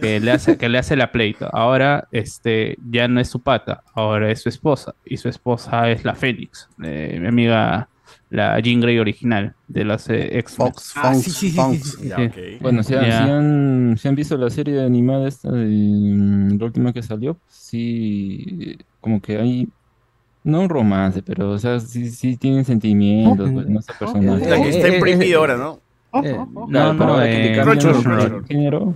que 0.00 0.20
le 0.20 0.30
hace, 0.32 0.56
que 0.56 0.68
le 0.68 0.78
hace 0.78 0.96
la 0.96 1.12
pleito. 1.12 1.48
Ahora, 1.52 2.06
este, 2.10 2.76
ya 2.90 3.08
no 3.08 3.20
es 3.20 3.28
su 3.28 3.42
pata, 3.42 3.82
ahora 3.94 4.30
es 4.30 4.42
su 4.42 4.48
esposa. 4.48 4.94
Y 5.04 5.16
su 5.16 5.28
esposa 5.28 5.90
es 5.90 6.04
la 6.04 6.14
Fénix, 6.14 6.68
eh, 6.82 7.18
mi 7.20 7.28
amiga, 7.28 7.88
la 8.30 8.58
Jean 8.60 8.80
Grey 8.80 8.98
original 8.98 9.54
de 9.66 9.84
las 9.84 10.08
eh, 10.10 10.38
ex 10.38 10.54
Fox. 10.56 10.92
Ah, 10.96 11.14
sí, 11.14 11.30
sí, 11.30 11.50
sí, 11.50 11.62
sí, 11.62 11.84
sí. 11.84 12.08
Ya, 12.08 12.16
ok. 12.18 12.36
Bueno, 12.60 12.82
si, 12.82 12.94
han- 12.94 13.04
si 13.04 13.08
han, 13.30 13.96
si 13.98 14.08
han 14.08 14.14
visto 14.14 14.36
la 14.36 14.50
serie 14.50 14.80
animada 14.82 15.28
esta 15.28 15.50
de 15.50 15.66
mm, 15.66 16.58
la 16.58 16.64
última 16.66 16.92
que 16.92 17.02
salió, 17.02 17.40
sí, 17.48 18.76
como 19.00 19.20
que 19.20 19.38
hay, 19.38 19.68
no 20.44 20.60
un 20.62 20.68
romance, 20.68 21.22
pero 21.22 21.50
o 21.52 21.58
sea, 21.58 21.78
sí, 21.80 22.10
sí 22.10 22.36
tienen 22.36 22.64
sentimientos, 22.64 23.50
pues, 23.52 23.66
¿no? 23.68 23.80
Ese 23.80 23.92
personaje. 23.94 24.48
La 24.50 24.60
que 24.60 24.68
está 24.70 24.88
en 24.88 25.00
prohibido 25.00 25.38
ahora, 25.40 25.56
¿no? 25.56 25.81
Eh, 26.22 26.36
No, 26.68 26.92
no, 26.92 27.16
que 27.18 27.24
eh, 27.24 27.60
el 27.60 28.44
género, 28.46 28.94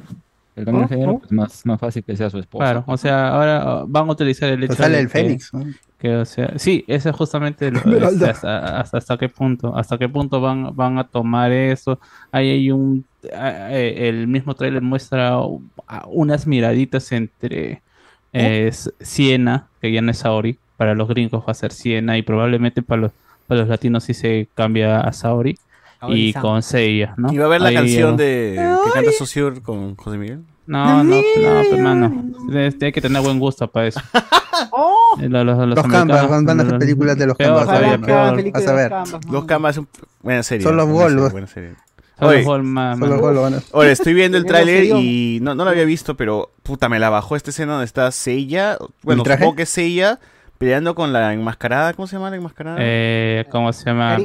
el 0.55 0.65
cambio 0.65 0.83
de 0.83 0.89
género, 0.89 1.19
pues 1.19 1.33
más, 1.33 1.65
más 1.67 1.81
fácil 1.81 2.05
que 2.05 2.17
sea 2.17 2.29
su 2.31 2.39
esposa. 2.39 2.65
Claro, 2.65 2.85
o 2.87 2.97
sea, 2.97 3.29
ahora 3.29 3.85
uh, 3.85 3.87
van 3.89 4.09
a 4.09 4.13
utilizar 4.13 4.49
el 4.51 4.59
hecho 4.63 4.69
Pues 4.69 4.79
sale 4.79 4.97
de 4.97 5.01
el 5.03 5.07
que- 5.07 5.13
Fénix, 5.13 5.55
¿no? 5.55 5.65
que, 5.99 6.15
o 6.17 6.25
sea, 6.27 6.53
sí, 6.59 6.85
eso 6.87 7.09
es 7.09 7.17
justamente 7.17 7.71
lo, 7.71 7.79
este, 8.09 8.29
hasta, 8.29 8.81
hasta, 8.81 8.99
hasta 8.99 9.17
qué 9.17 9.29
punto, 9.31 9.75
hasta 9.75 9.97
qué 9.97 10.09
punto 10.09 10.41
van, 10.43 10.75
van 10.77 10.99
a 10.99 11.05
tomar 11.05 11.53
eso. 11.53 11.99
Ahí 12.33 12.51
hay 12.51 12.71
un, 12.71 13.05
ah, 13.35 13.69
eh, 13.71 14.09
el 14.09 14.27
mismo 14.27 14.55
trailer 14.55 14.83
muestra 14.83 15.39
unas 16.09 16.47
miraditas 16.47 17.11
entre 17.13 17.83
eh, 18.33 18.67
S- 18.69 18.91
Siena, 19.01 19.69
que 19.81 19.91
ya 19.91 20.03
no 20.03 20.11
es 20.11 20.19
Saori, 20.19 20.59
para 20.77 20.95
los 20.95 21.09
gringos 21.09 21.43
va 21.47 21.53
a 21.53 21.55
ser 21.55 21.73
Siena 21.73 22.19
y 22.19 22.23
probablemente 22.23 22.83
para 22.83 23.01
los, 23.03 23.13
para 23.47 23.61
los 23.61 23.69
latinos 23.71 24.05
sí 24.05 24.13
se 24.15 24.49
cambia 24.55 25.01
a 25.01 25.13
Saori 25.13 25.57
y 26.11 26.33
con 26.35 26.63
Seiya, 26.63 27.15
¿no? 27.17 27.33
¿Y 27.33 27.37
va 27.39 27.45
a 27.45 27.47
haber 27.47 27.61
la 27.61 27.69
Ahí, 27.69 27.75
canción 27.75 28.17
de 28.17 28.55
que 28.85 28.91
canta 28.93 29.11
Saussure 29.13 29.61
con 29.63 29.97
José 29.97 30.19
Miguel? 30.19 30.43
No, 30.67 31.05
no, 31.05 31.15
no, 31.15 31.61
hermano. 31.61 32.25
Hay 32.81 32.93
que 32.93 33.01
tener 33.01 33.23
buen 33.23 33.39
gusto 33.39 33.69
para 33.69 33.87
eso. 33.89 34.01
Eh, 35.21 35.29
lo- 35.29 35.45
lo- 35.45 35.67
Los 35.67 35.79
americanos- 35.79 35.91
Canvas, 36.17 36.31
van, 36.31 36.45
van 36.47 36.61
a 36.61 36.63
hacer 36.63 36.79
películas 36.79 37.19
de 37.19 37.27
los 37.27 37.37
Canvas. 37.37 37.67
Vas 37.67 38.67
a 38.67 38.73
ver. 38.73 38.91
Los 39.31 39.45
Canvas 39.45 39.77
es 39.77 39.79
una 39.79 39.89
buena 40.23 40.43
serie. 40.43 40.65
Son 40.65 40.77
los. 40.77 40.87
Son 40.87 40.97
Oye, 42.29 42.45
los 42.45 42.59
los 42.59 43.65
Ahora, 43.75 43.91
estoy 43.93 44.15
viendo 44.15 44.39
el 44.39 44.47
tráiler 44.47 44.85
y 44.85 45.39
no, 45.43 45.55
no 45.55 45.65
lo 45.65 45.71
había 45.71 45.85
visto, 45.85 46.17
pero 46.17 46.51
puta, 46.63 46.89
me 46.89 46.99
la 46.99 47.11
bajó 47.11 47.37
esta 47.37 47.51
escena 47.51 47.73
donde 47.73 47.85
está 47.85 48.11
Seiya. 48.11 48.79
Bueno, 49.03 49.23
supongo 49.25 49.55
que 49.57 49.63
es 49.65 49.69
Seiya 49.69 50.19
peleando 50.59 50.95
con 50.95 51.13
la 51.13 51.33
enmascarada. 51.33 51.93
¿Cómo 51.95 52.07
se 52.07 52.17
llama 52.17 52.31
la 52.31 52.37
enmascarada? 52.37 52.77
Eh, 52.81 53.45
¿Cómo 53.51 53.73
se 53.73 53.85
llama? 53.85 54.19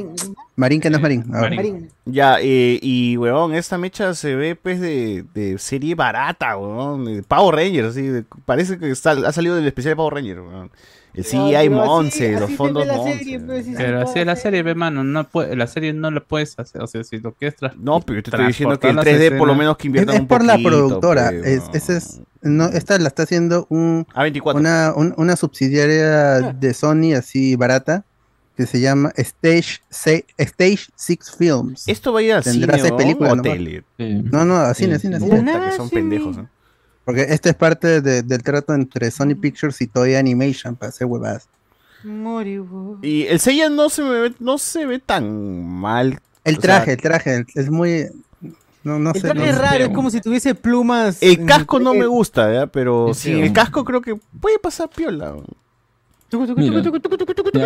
Marín, 0.56 0.80
que 0.80 0.90
no 0.90 0.96
es 0.96 1.02
Marín. 1.02 1.24
A 1.34 1.40
ver. 1.42 1.54
Marín. 1.56 1.88
Ya, 2.04 2.38
eh, 2.40 2.78
y 2.82 3.16
weón, 3.16 3.54
esta 3.54 3.78
mecha 3.78 4.14
se 4.14 4.34
ve 4.34 4.56
pues 4.56 4.80
de, 4.80 5.24
de 5.34 5.58
serie 5.58 5.94
barata, 5.94 6.56
weón. 6.56 7.04
De 7.04 7.22
Power 7.22 7.54
Rangers, 7.56 7.88
así. 7.88 8.02
de- 8.02 8.24
parece 8.44 8.78
que 8.78 8.90
está- 8.90 9.12
ha 9.12 9.32
salido 9.32 9.54
del 9.56 9.66
especial 9.66 9.92
de 9.92 9.96
Power 9.96 10.14
Rangers, 10.14 10.40
weón. 10.40 10.70
El 11.14 11.24
CGI 11.24 11.54
así- 11.56 11.68
Monse, 11.68 12.34
así 12.36 12.40
los 12.40 12.52
fondos 12.52 12.86
Monse. 12.86 13.18
serie, 13.18 13.38
pues, 13.40 13.66
sí 13.66 13.74
Pero 13.76 14.00
así 14.00 14.18
es 14.20 14.24
la 14.26 14.34
serie, 14.36 14.62
ve, 14.62 14.74
mano. 14.74 15.04
No 15.04 15.24
puede, 15.24 15.54
la 15.56 15.66
serie 15.66 15.92
no 15.92 16.10
la 16.10 16.20
puedes 16.20 16.58
hacer. 16.58 16.80
O 16.80 16.86
sea, 16.86 17.04
si 17.04 17.18
lo 17.18 17.32
quieres 17.32 17.56
No, 17.78 18.00
pero 18.00 18.18
yo 18.18 18.22
te 18.22 18.30
estoy 18.30 18.46
diciendo 18.46 18.80
que 18.80 18.88
el 18.88 18.94
transportar 18.94 19.20
3D 19.20 19.30
las 19.30 19.38
por 19.38 19.48
lo 19.48 19.54
menos 19.54 19.76
que 19.76 19.82
Es, 19.82 19.86
inviertan 19.88 20.14
es 20.14 20.20
un 20.22 20.26
por 20.26 20.42
la 20.42 20.54
poquito, 20.54 20.68
productora. 20.70 21.28
pues, 21.28 21.46
es, 21.46 21.64
ese 21.74 21.96
es, 21.98 22.20
no, 22.42 22.66
esta 22.66 22.98
la 22.98 23.08
está 23.08 23.22
haciendo 23.24 23.66
un, 23.70 24.06
A24. 24.14 24.56
una, 24.56 24.92
un- 24.94 25.14
una 25.16 25.36
subsidiaria 25.36 26.52
de 26.52 26.74
Sony 26.74 27.14
así 27.16 27.56
barata 27.56 28.04
que 28.56 28.66
se 28.66 28.80
llama 28.80 29.12
Stage, 29.16 29.80
Se- 29.88 30.26
Stage 30.36 30.86
Six 30.94 31.34
Films. 31.36 31.88
¿Esto 31.88 32.12
va 32.12 32.20
a 32.20 32.22
ir 32.22 32.32
al 32.34 32.42
Tendrá 32.44 32.76
cine, 32.76 32.88
seis 32.88 32.92
películas 33.00 33.32
o 33.32 33.36
nomás. 33.36 33.52
tele? 33.52 33.84
No, 33.98 34.44
no, 34.44 34.56
a 34.56 34.74
cine, 34.74 34.96
a 34.96 34.98
cine, 34.98 35.16
a 35.16 35.20
cine. 35.20 35.40
Puta, 35.40 35.70
que 35.70 35.76
son 35.76 35.88
pendejos, 35.90 36.36
¿no? 36.36 36.48
Porque 37.04 37.22
este 37.30 37.48
es 37.50 37.54
parte 37.56 38.00
de- 38.00 38.22
del 38.22 38.42
trato 38.42 38.74
entre 38.74 39.10
Sony 39.10 39.34
Pictures 39.40 39.80
y 39.80 39.86
Toei 39.86 40.14
Animation 40.16 40.76
para 40.76 40.90
hacer 40.90 41.06
huevadas. 41.06 41.48
Y 43.02 43.22
el 43.26 43.40
Seiya 43.40 43.70
no 43.70 43.88
se 43.88 44.02
me 44.02 44.10
ve, 44.20 44.34
no 44.40 44.58
se 44.58 44.86
ve 44.86 44.98
tan 44.98 45.64
mal. 45.66 46.20
El 46.44 46.58
O 46.58 46.60
sea, 46.60 46.76
traje, 46.78 46.92
el 46.92 47.00
traje, 47.00 47.44
es 47.54 47.70
muy... 47.70 48.08
No, 48.84 48.98
no 48.98 49.12
El 49.12 49.20
sé. 49.20 49.30
traje 49.30 49.38
no 49.38 49.44
es 49.44 49.56
sé. 49.56 49.62
raro, 49.62 49.84
es 49.84 49.90
como 49.90 50.10
si 50.10 50.20
tuviese 50.20 50.54
plumas. 50.54 51.22
El 51.22 51.44
casco 51.44 51.78
no 51.78 51.94
me 51.94 52.06
gusta, 52.06 52.52
¿ya? 52.52 52.66
Pero 52.66 53.10
Es 53.10 53.18
sin 53.18 53.34
feo. 53.36 53.44
el 53.46 53.52
casco 53.52 53.84
creo 53.84 54.00
que 54.00 54.16
puede 54.40 54.58
pasar 54.58 54.88
piola. 54.90 55.34
Mira, 56.56 56.80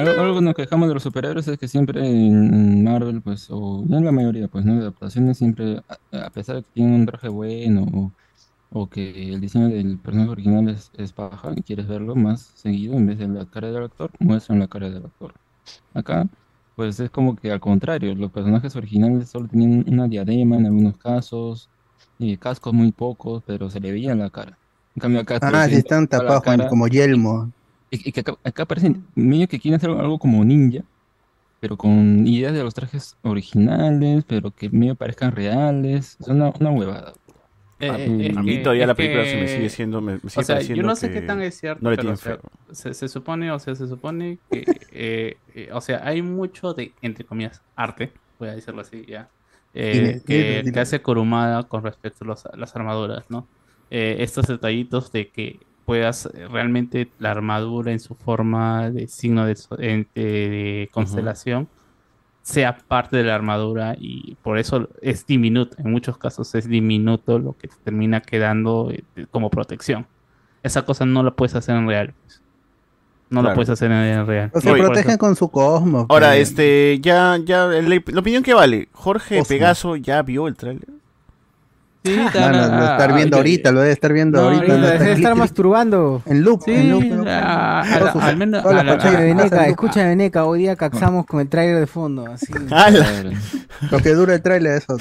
algo, 0.00 0.20
algo 0.22 0.34
que 0.36 0.40
nos 0.42 0.54
quejamos 0.54 0.88
de 0.88 0.94
los 0.94 1.02
superhéroes 1.02 1.46
es 1.48 1.58
que 1.58 1.68
siempre 1.68 2.04
en 2.06 2.82
Marvel, 2.82 3.22
pues, 3.22 3.46
o 3.50 3.84
en 3.88 4.04
la 4.04 4.10
mayoría, 4.12 4.48
pues, 4.48 4.64
¿no? 4.64 4.74
De 4.74 4.80
adaptaciones 4.80 5.38
siempre, 5.38 5.82
a, 6.12 6.26
a 6.26 6.30
pesar 6.30 6.56
de 6.56 6.62
que 6.62 6.68
tienen 6.74 6.94
un 6.94 7.06
traje 7.06 7.28
bueno 7.28 7.86
o, 7.94 8.12
o 8.70 8.88
que 8.88 9.28
el 9.32 9.40
diseño 9.40 9.68
del 9.68 9.98
personaje 9.98 10.30
original 10.30 10.68
es, 10.68 10.90
es 10.96 11.12
paja 11.12 11.52
y 11.56 11.62
quieres 11.62 11.86
verlo 11.86 12.16
más 12.16 12.50
seguido 12.56 12.94
en 12.94 13.06
vez 13.06 13.18
de 13.18 13.28
la 13.28 13.44
cara 13.46 13.70
del 13.70 13.84
actor, 13.84 14.10
muestran 14.18 14.58
la 14.58 14.66
cara 14.66 14.90
del 14.90 15.04
actor. 15.04 15.34
Acá, 15.94 16.26
pues, 16.76 17.00
es 17.00 17.10
como 17.10 17.36
que 17.36 17.52
al 17.52 17.60
contrario, 17.60 18.14
los 18.16 18.32
personajes 18.32 18.76
originales 18.76 19.30
solo 19.30 19.48
tenían 19.48 19.84
una 19.88 20.08
diadema 20.08 20.56
en 20.58 20.66
algunos 20.66 20.98
casos, 20.98 21.70
y 22.18 22.38
cascos 22.38 22.74
muy 22.74 22.92
pocos, 22.92 23.44
pero 23.46 23.70
se 23.70 23.80
le 23.80 23.92
veía 23.92 24.14
la 24.16 24.30
cara. 24.30 24.60
En 24.96 25.00
cambio 25.00 25.20
acá 25.22 25.40
Ah, 25.40 25.50
ven 25.66 25.72
están 25.72 26.06
tapados 26.08 26.66
como 26.68 26.88
yelmo. 26.88 27.52
y, 27.90 28.08
y 28.08 28.12
que 28.12 28.20
acá, 28.20 28.34
acá 28.44 28.66
parecen 28.66 29.10
medio 29.14 29.48
que 29.48 29.60
quieren 29.60 29.76
hacer 29.78 29.90
algo 29.90 30.18
como 30.18 30.44
ninja, 30.44 30.84
pero 31.60 31.78
con 31.78 32.26
ideas 32.26 32.54
de 32.54 32.64
los 32.64 32.74
trajes 32.74 33.16
originales, 33.22 34.24
pero 34.26 34.52
que 34.52 34.70
medio 34.70 34.96
parezcan 34.96 35.32
reales. 35.32 36.16
Es 36.20 36.28
una, 36.28 36.52
una 36.60 36.72
huevada. 36.72 37.14
Eh, 37.78 37.90
A 37.90 37.98
eh, 37.98 38.32
a 38.34 38.42
mí 38.42 38.56
que- 38.56 38.62
todavía 38.62 38.86
la 38.86 38.94
película 38.94 39.24
se 39.26 39.36
me 39.36 39.48
sigue 39.48 39.68
siendo- 39.68 40.00
me- 40.00 40.14
me 40.14 40.30
sigue 40.30 40.40
o 40.40 40.44
sea, 40.44 40.60
yo 40.62 40.82
no 40.82 40.96
sé 40.96 41.10
qué 41.10 41.20
tan 41.20 41.42
es 41.42 41.58
cierto, 41.58 41.80
no 41.82 41.90
le 41.90 41.96
pero, 41.98 42.12
o 42.12 42.16
sea, 42.16 42.38
se, 42.72 42.94
se 42.94 43.08
supone, 43.08 43.50
o 43.52 43.58
sea, 43.58 43.74
se 43.74 43.86
supone 43.86 44.38
que, 44.50 44.64
eh, 44.92 45.36
eh, 45.54 45.68
o 45.72 45.80
sea, 45.82 46.00
hay 46.02 46.22
mucho 46.22 46.72
de, 46.72 46.92
entre 47.02 47.24
comillas, 47.26 47.60
arte, 47.74 48.12
voy 48.38 48.48
a 48.48 48.54
decirlo 48.54 48.80
así, 48.80 49.04
ya, 49.06 49.28
Dile, 49.74 50.22
que, 50.26 50.34
dile, 50.34 50.58
dile. 50.60 50.72
que 50.72 50.80
hace 50.80 51.02
Kurumada 51.02 51.64
con 51.64 51.82
respecto 51.84 52.24
a 52.24 52.28
los- 52.28 52.48
las 52.56 52.74
armaduras, 52.74 53.26
¿no? 53.30 53.46
Estos 53.90 54.46
detallitos 54.46 55.12
de 55.12 55.28
que 55.28 55.60
puedas 55.84 56.28
realmente 56.50 57.08
la 57.18 57.30
armadura 57.30 57.92
en 57.92 58.00
su 58.00 58.14
forma 58.14 58.90
de 58.90 59.06
signo 59.06 59.44
de 59.46 60.88
constelación 60.92 61.68
sea 62.46 62.78
parte 62.78 63.16
de 63.16 63.24
la 63.24 63.34
armadura 63.34 63.96
y 63.98 64.36
por 64.40 64.56
eso 64.56 64.88
es 65.02 65.26
diminuto, 65.26 65.76
en 65.80 65.90
muchos 65.90 66.16
casos 66.16 66.54
es 66.54 66.68
diminuto 66.68 67.40
lo 67.40 67.54
que 67.54 67.66
te 67.66 67.74
termina 67.82 68.20
quedando 68.20 68.92
eh, 68.92 69.26
como 69.32 69.50
protección. 69.50 70.06
Esa 70.62 70.84
cosa 70.84 71.04
no 71.06 71.24
la 71.24 71.32
puedes 71.32 71.56
hacer 71.56 71.74
en 71.74 71.88
real. 71.88 72.14
pues. 72.22 72.40
No 73.30 73.42
la 73.42 73.52
puedes 73.52 73.68
hacer 73.70 73.90
en 73.90 74.24
real. 74.28 74.52
O 74.54 74.60
sea, 74.60 74.74
protegen 74.74 75.18
con 75.18 75.34
su 75.34 75.48
cosmos. 75.48 76.06
Ahora, 76.08 76.28
pues. 76.28 76.50
este, 76.50 77.00
ya, 77.02 77.36
ya, 77.44 77.66
la, 77.66 78.00
la 78.06 78.20
opinión 78.20 78.44
que 78.44 78.54
vale. 78.54 78.88
Jorge. 78.92 79.42
Pegaso 79.42 79.96
ya 79.96 80.22
vio 80.22 80.46
el 80.46 80.54
tráiler. 80.54 80.88
Sí, 82.06 82.38
Mano, 82.40 82.58
lo 82.58 82.68
debe 82.68 82.84
estar 82.84 83.10
ah, 83.10 83.14
viendo 83.14 83.36
ah, 83.36 83.40
ahorita, 83.40 83.72
lo 83.72 83.80
debe 83.80 83.92
estar 83.92 84.12
viendo 84.12 84.40
No, 84.40 84.48
ahorita. 84.48 84.74
está 84.74 84.90
Debe 84.92 85.10
en 85.12 85.16
estar 85.18 85.34
masturbando. 85.36 86.22
En 86.26 86.42
loop, 86.42 86.62
Sí, 86.64 86.72
en 86.72 86.90
loop. 86.90 87.02
en 87.02 87.28
a- 87.28 87.80
a- 87.80 88.26
al 88.26 88.36
menos 88.36 88.64
a 88.64 88.72
la- 88.84 89.66
Escucha, 89.66 90.04
Veneca, 90.06 90.44
hoy 90.44 90.60
día 90.60 90.76
caxamos 90.76 91.26
con 91.26 91.40
el 91.40 91.48
trailer 91.48 91.80
de 91.80 91.86
fondo. 91.86 92.26
Así. 92.26 92.46
Lo 93.90 93.98
que 93.98 94.10
dura 94.14 94.34
el 94.34 94.42
trailer 94.42 94.78
eso. 94.78 94.96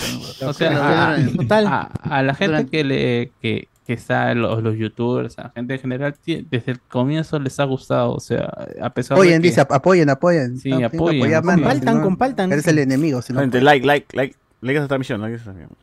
O 0.45 0.53
sea, 0.53 1.13
a, 1.13 1.17
Total. 1.37 1.67
a- 1.67 1.89
a 2.03 2.21
la 2.23 2.33
gente 2.35 2.65
que 2.67 2.83
le 2.83 3.31
que, 3.41 3.67
que 3.85 3.93
está 3.93 4.33
los, 4.33 4.61
los 4.63 4.75
youtubers, 4.77 5.37
a 5.39 5.43
la 5.43 5.49
gente 5.51 5.75
en 5.75 5.79
general, 5.79 6.15
desde 6.25 6.71
el 6.71 6.79
comienzo 6.81 7.39
les 7.39 7.59
ha 7.59 7.65
gustado, 7.65 8.13
o 8.13 8.19
sea, 8.19 8.49
a 8.81 8.89
pesar 8.89 9.15
Apoyen, 9.15 9.33
de 9.35 9.41
que, 9.43 9.47
dice, 9.49 9.61
ap- 9.61 9.71
apoyen, 9.71 10.09
apoyen. 10.09 10.57
Sí, 10.57 10.71
apoyen, 10.83 11.41
Compartan, 11.43 12.01
compartan. 12.01 12.51
Eres 12.51 12.67
el 12.67 12.79
enemigo. 12.79 13.21
Si 13.21 13.31
no, 13.33 13.41
Gente, 13.41 13.61
like, 13.61 13.85
like, 13.85 14.07
like. 14.17 14.35
Like 14.61 14.79
a 14.79 14.83
esta 14.83 14.87
transmisión, 14.87 15.23
esta 15.25 15.43
transmisión. 15.43 15.77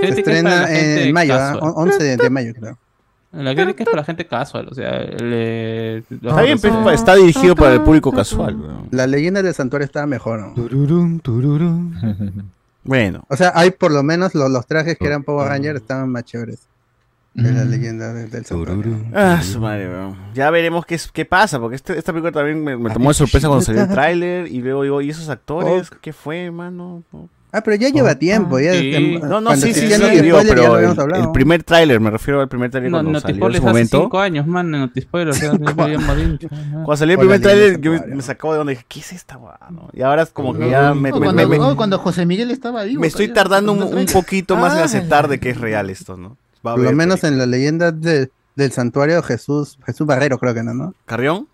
Se 0.00 0.08
estrena 0.20 0.66
en 1.06 1.12
mayo, 1.12 1.34
¿ah? 1.34 1.52
casual. 1.54 1.72
11 1.76 2.04
de, 2.04 2.16
de 2.16 2.30
mayo, 2.30 2.52
creo. 2.58 2.78
La 3.32 3.54
crítica 3.54 3.84
es 3.84 3.88
para 3.88 3.98
la 3.98 4.04
gente 4.04 4.26
casual, 4.26 4.68
o 4.70 4.74
sea, 4.74 4.98
le- 5.02 5.98
los- 5.98 6.10
Está 6.32 6.42
bien, 6.42 6.58
está 6.94 7.14
dirigido 7.14 7.54
para 7.54 7.74
el 7.74 7.82
público 7.82 8.10
casual. 8.12 8.56
La 8.90 9.06
leyenda 9.06 9.42
del 9.42 9.54
santuario 9.54 9.84
estaba 9.86 10.06
mejor, 10.06 10.40
¿no? 10.40 10.54
Bueno. 12.82 13.22
O 13.28 13.36
sea, 13.36 13.52
hay 13.54 13.70
por 13.70 13.92
lo 13.92 14.02
menos 14.02 14.34
los, 14.34 14.50
los 14.50 14.66
trajes 14.66 14.96
que 14.98 15.06
eran 15.06 15.22
Power 15.22 15.48
Rangers 15.48 15.80
estaban 15.80 16.10
más 16.10 16.24
chéveres. 16.24 16.60
De 17.32 17.52
Mm. 17.52 17.56
la 17.56 17.64
leyenda 17.64 18.12
de- 18.12 18.26
del 18.26 18.44
santuario. 18.44 18.96
Ah, 19.14 19.40
su 19.42 19.60
madre, 19.60 19.88
weón. 19.88 20.16
Ya 20.34 20.50
veremos 20.50 20.84
qué, 20.84 20.96
es- 20.96 21.12
qué 21.12 21.24
pasa, 21.24 21.60
porque 21.60 21.76
este- 21.76 21.96
esta 21.96 22.12
película 22.12 22.32
también 22.32 22.62
me, 22.64 22.76
me 22.76 22.90
tomó 22.90 23.10
de 23.10 23.14
sorpresa 23.14 23.46
cuando 23.46 23.64
salió 23.64 23.82
el 23.82 23.88
tráiler 23.88 24.48
y 24.48 24.60
luego 24.60 24.82
digo, 24.82 25.00
¿y 25.00 25.10
esos 25.10 25.28
actores? 25.28 25.90
¿Qué 26.00 26.12
fue, 26.12 26.50
mano? 26.50 27.04
No. 27.12 27.28
Ah, 27.52 27.62
pero 27.62 27.76
ya 27.76 27.88
lleva 27.88 28.14
tiempo. 28.16 28.60
Ya, 28.60 28.72
sí. 28.74 28.94
em, 28.94 29.20
No, 29.20 29.40
no, 29.40 29.50
cuando 29.50 29.66
sí, 29.66 29.74
sí, 29.74 29.80
sí, 29.88 29.98
los 29.98 30.10
digo, 30.22 30.38
pero 30.48 30.78
el, 30.78 31.32
primer 31.32 31.62
tráiler, 31.64 31.98
me 32.00 32.10
refiero 32.10 32.40
al 32.40 32.48
primer 32.48 32.70
tráiler 32.70 32.90
No, 32.92 32.98
cuando 32.98 33.10
salió 33.20 33.46
en 33.46 33.52
hace 33.56 33.60
momento. 36.08 36.48
Cuando 36.84 36.96
salió 36.96 37.12
el 37.14 37.18
primer 37.18 37.40
tráiler, 37.40 37.80
leyenda 37.80 37.80
yo 37.80 37.92
me, 37.92 38.22
sacaba 38.22 38.54
de 38.54 38.60
onda 38.60 38.72
y 38.72 38.74
dije, 38.76 38.86
¿qué 38.88 39.00
es 39.00 39.12
esta 39.12 39.36
guada? 39.36 39.66
no? 39.70 39.88
Y 39.92 40.02
ahora 40.02 40.22
es 40.22 40.30
como 40.30 40.54
que 40.54 40.68
ya 40.70 40.94
me, 40.94 41.00
me- 41.02 41.10
cuando, 41.12 41.48
me- 41.48 41.58
no, 41.58 41.76
cuando 41.76 41.98
José 41.98 42.24
Miguel 42.26 42.50
estaba 42.50 42.84
vivo. 42.84 43.00
me 43.00 43.06
estoy 43.08 43.28
tardando 43.28 43.72
un, 43.72 44.06
poquito 44.06 44.56
más 44.56 44.74
en 44.74 44.80
Ah, 44.80 44.84
aceptar 44.84 45.26
de 45.28 45.38
que 45.40 45.50
es 45.50 45.60
real 45.60 45.90
esto, 45.90 46.16
¿no? 46.16 46.36
Va 46.66 46.72
a 46.72 46.74
Por 46.74 46.82
lo 46.82 46.88
haber 46.88 46.96
menos 46.96 47.20
película. 47.20 47.44
en 47.44 47.50
la 47.50 47.56
leyenda 47.56 47.92
de- 47.92 48.30
del 48.56 48.72
santuario 48.72 49.22
Jesús, 49.22 49.78
Jesús 49.86 50.06
Barrero 50.06 50.38
creo 50.38 50.52
que 50.54 50.62
no, 50.62 50.74
¿no? 50.74 50.94
¿Carrión? 51.06 51.48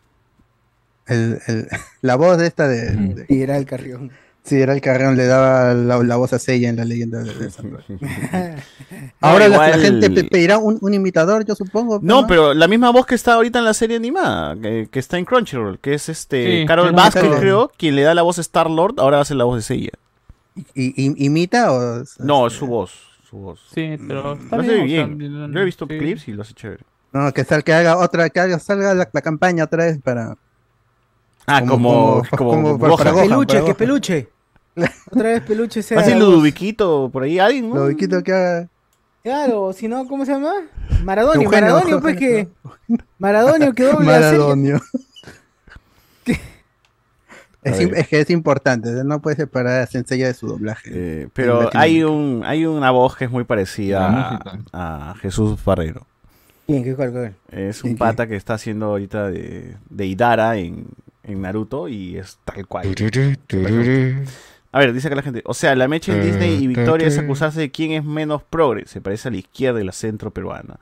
El, 1.07 1.39
el- 1.47 1.69
la 2.03 2.17
voz 2.17 2.39
de 2.39 2.47
esta 2.47 2.67
de, 2.69 2.91
de- 2.93 3.27
Y 3.29 3.43
era 3.43 3.57
el 3.57 3.65
carrión. 3.67 4.11
sí, 4.43 4.61
era 4.61 4.73
el 4.73 4.81
carrión, 4.81 5.17
le 5.17 5.27
daba 5.27 5.75
la, 5.75 5.99
la 6.03 6.17
voz 6.17 6.33
a 6.33 6.39
Sella 6.41 6.69
en 6.69 6.77
la 6.77 6.85
leyenda 6.85 7.21
de- 7.23 7.33
del 7.35 7.51
santuario. 7.53 7.99
No, 9.21 9.29
Ahora 9.29 9.49
la, 9.49 9.79
gente 9.79 10.11
pe- 10.11 10.25
pedirá 10.25 10.59
un, 10.59 10.79
un 10.81 10.95
imitador, 10.95 11.45
yo 11.45 11.55
supongo. 11.55 11.99
No, 12.03 12.27
pero 12.27 12.55
la 12.55 12.69
misma 12.69 12.91
voz 12.91 13.07
que 13.07 13.15
está 13.15 13.35
ahorita 13.35 13.59
en 13.61 13.65
la 13.65 13.75
serie 13.75 13.97
animada, 13.97 14.55
que, 14.61 14.89
que 14.91 14.99
está 14.99 15.19
en 15.19 15.25
Crunchyroll, 15.25 15.79
que 15.81 15.95
es 15.95 16.09
este 16.09 16.61
Sí, 16.61 16.67
Carol 16.67 16.93
Baskin. 16.93 17.33
creo, 17.39 17.71
quien 17.77 17.97
le 17.97 18.03
da 18.03 18.15
la 18.15 18.23
voz 18.23 18.39
a 18.39 18.43
Star 18.43 18.71
Lord, 18.71 18.95
ahora 18.99 19.21
hace 19.21 19.35
la 19.35 19.45
voz 19.45 19.57
de 19.57 19.63
Seiya. 19.63 19.91
¿Y, 20.75 21.03
y- 21.03 21.25
imita 21.27 21.73
o...? 21.73 22.03
No, 22.19 22.47
es 22.47 22.53
su 22.53 22.67
voz, 22.67 22.93
su 23.29 23.37
voz. 23.39 23.61
Sí, 23.75 23.97
pero 24.07 24.35
está 24.35 24.57
Lo 24.57 24.63
hace 24.63 24.83
bien. 24.83 25.19
bien. 25.19 25.35
o 25.35 25.47
sea, 25.47 25.55
Yo 25.55 25.61
he 25.61 25.65
visto 25.65 25.87
sí. 25.89 25.99
clips 25.99 26.29
y 26.29 26.33
lo 26.33 26.43
hace 26.43 26.55
chévere. 26.55 26.85
No, 27.13 27.33
que, 27.33 27.45
sal, 27.45 27.65
que 27.65 27.73
haga 27.73 27.97
otra, 27.99 28.29
que 28.31 28.41
haga, 28.41 28.59
salga 28.59 28.95
la, 28.95 29.09
la 29.13 29.21
campaña 29.23 29.65
otra 29.65 29.85
vez 29.87 29.99
para... 30.03 30.37
Ah, 31.47 31.61
como, 31.67 32.23
Como- 32.37 32.51
como, 32.51 32.79
como 32.79 32.97
para 32.99 33.13
Gohan, 33.13 33.29
peluche, 33.29 33.55
para 33.55 33.67
que 33.67 33.75
peluche. 33.75 34.29
Otra 35.11 35.29
vez 35.31 35.43
peluche 35.43 35.83
sea. 35.83 36.01
Voz. 36.03 36.13
Ludoviquito, 36.15 37.09
por 37.11 37.23
ahí 37.23 37.39
alguien, 37.39 37.71
¿no? 37.71 37.77
Lo 37.77 37.87
Viquito 37.87 38.23
que 38.23 38.33
haga... 38.33 38.69
Claro, 39.23 39.73
si 39.73 39.89
no, 39.89 40.07
¿cómo 40.07 40.25
se 40.27 40.33
llama? 40.33 40.53
Maradonio, 41.03 41.43
Eugenio, 41.45 41.71
Maradonio, 41.73 42.01
pues 42.01 42.17
que. 42.17 42.49
Maradonio 43.19 43.73
que 43.75 43.83
doble. 43.85 44.07
Maradonio. 44.07 44.81
Es, 47.67 48.09
que 48.09 48.21
es 48.21 48.31
importante, 48.31 48.91
no 49.05 49.21
puede 49.21 49.37
separar 49.37 49.83
a 49.83 49.87
Sensei 49.87 50.21
de 50.21 50.35
su 50.35 50.47
doblaje. 50.47 50.91
Eh, 50.93 51.29
pero 51.33 51.71
hay 51.75 52.05
un 52.05 52.43
hay 52.45 52.67
una 52.67 52.91
voz 52.91 53.17
que 53.17 53.25
es 53.25 53.31
muy 53.31 53.45
parecida 53.45 54.39
a, 54.73 55.11
a 55.11 55.15
Jesús 55.17 55.63
Barrero. 55.65 56.07
Bien, 56.69 56.83
¿qué 56.83 56.95
cuál, 56.95 57.13
cuál? 57.13 57.35
Es 57.51 57.83
¿Quién, 57.83 57.95
un 57.95 57.99
pata 57.99 58.27
que 58.27 58.37
está 58.37 58.55
haciendo 58.55 58.87
ahorita 58.87 59.31
de, 59.31 59.77
de 59.89 60.07
Idara 60.07 60.57
en, 60.57 60.87
en 61.23 61.43
Naruto 61.43 61.89
y 61.89 62.17
es 62.17 62.39
tal 62.45 62.67
cual. 62.67 62.87
A 64.73 64.79
ver, 64.81 64.93
dice 64.93 65.07
acá 65.07 65.17
la 65.17 65.23
gente. 65.23 65.43
O 65.45 65.55
sea, 65.55 65.75
la 65.75 65.89
mecha 65.89 66.13
en 66.13 66.23
Disney 66.23 66.63
y 66.63 66.67
Victoria 66.67 67.07
es 67.07 67.19
acusarse 67.19 67.61
de 67.61 67.71
quién 67.71 67.93
es 67.93 68.05
menos 68.05 68.43
progre. 68.43 68.87
Se 68.87 69.01
parece 69.01 69.29
a 69.29 69.31
la 69.31 69.39
izquierda 69.39 69.81
y 69.81 69.85
la 69.85 69.93
centro 69.93 70.31
peruana. 70.31 70.79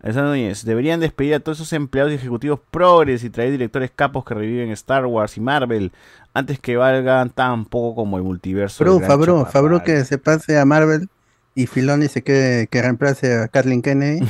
Alessandro 0.00 0.30
Núñez, 0.30 0.64
deberían 0.64 1.00
despedir 1.00 1.34
a 1.34 1.40
todos 1.40 1.58
esos 1.58 1.72
empleados 1.72 2.12
y 2.12 2.16
ejecutivos 2.16 2.60
progres 2.70 3.24
y 3.24 3.30
traer 3.30 3.50
directores 3.50 3.90
capos 3.94 4.24
que 4.24 4.34
reviven 4.34 4.70
Star 4.70 5.06
Wars 5.06 5.36
y 5.36 5.40
Marvel 5.40 5.90
antes 6.34 6.58
que 6.60 6.76
valgan 6.76 7.30
tan 7.30 7.64
poco 7.64 7.94
como 8.02 8.16
el 8.16 8.22
multiverso. 8.22 8.84
del 8.84 8.92
Fabro, 9.04 9.08
Fabro. 9.44 9.46
Fabro 9.46 9.82
que 9.84 10.04
se 10.04 10.18
pase 10.18 10.58
a 10.58 10.64
Marvel 10.64 11.08
y 11.54 11.66
Filoni 11.66 12.08
se 12.08 12.22
quede, 12.22 12.66
que 12.68 12.80
reemplace 12.82 13.34
a 13.34 13.48
Kathleen 13.48 13.82
Kennedy. 13.82 14.26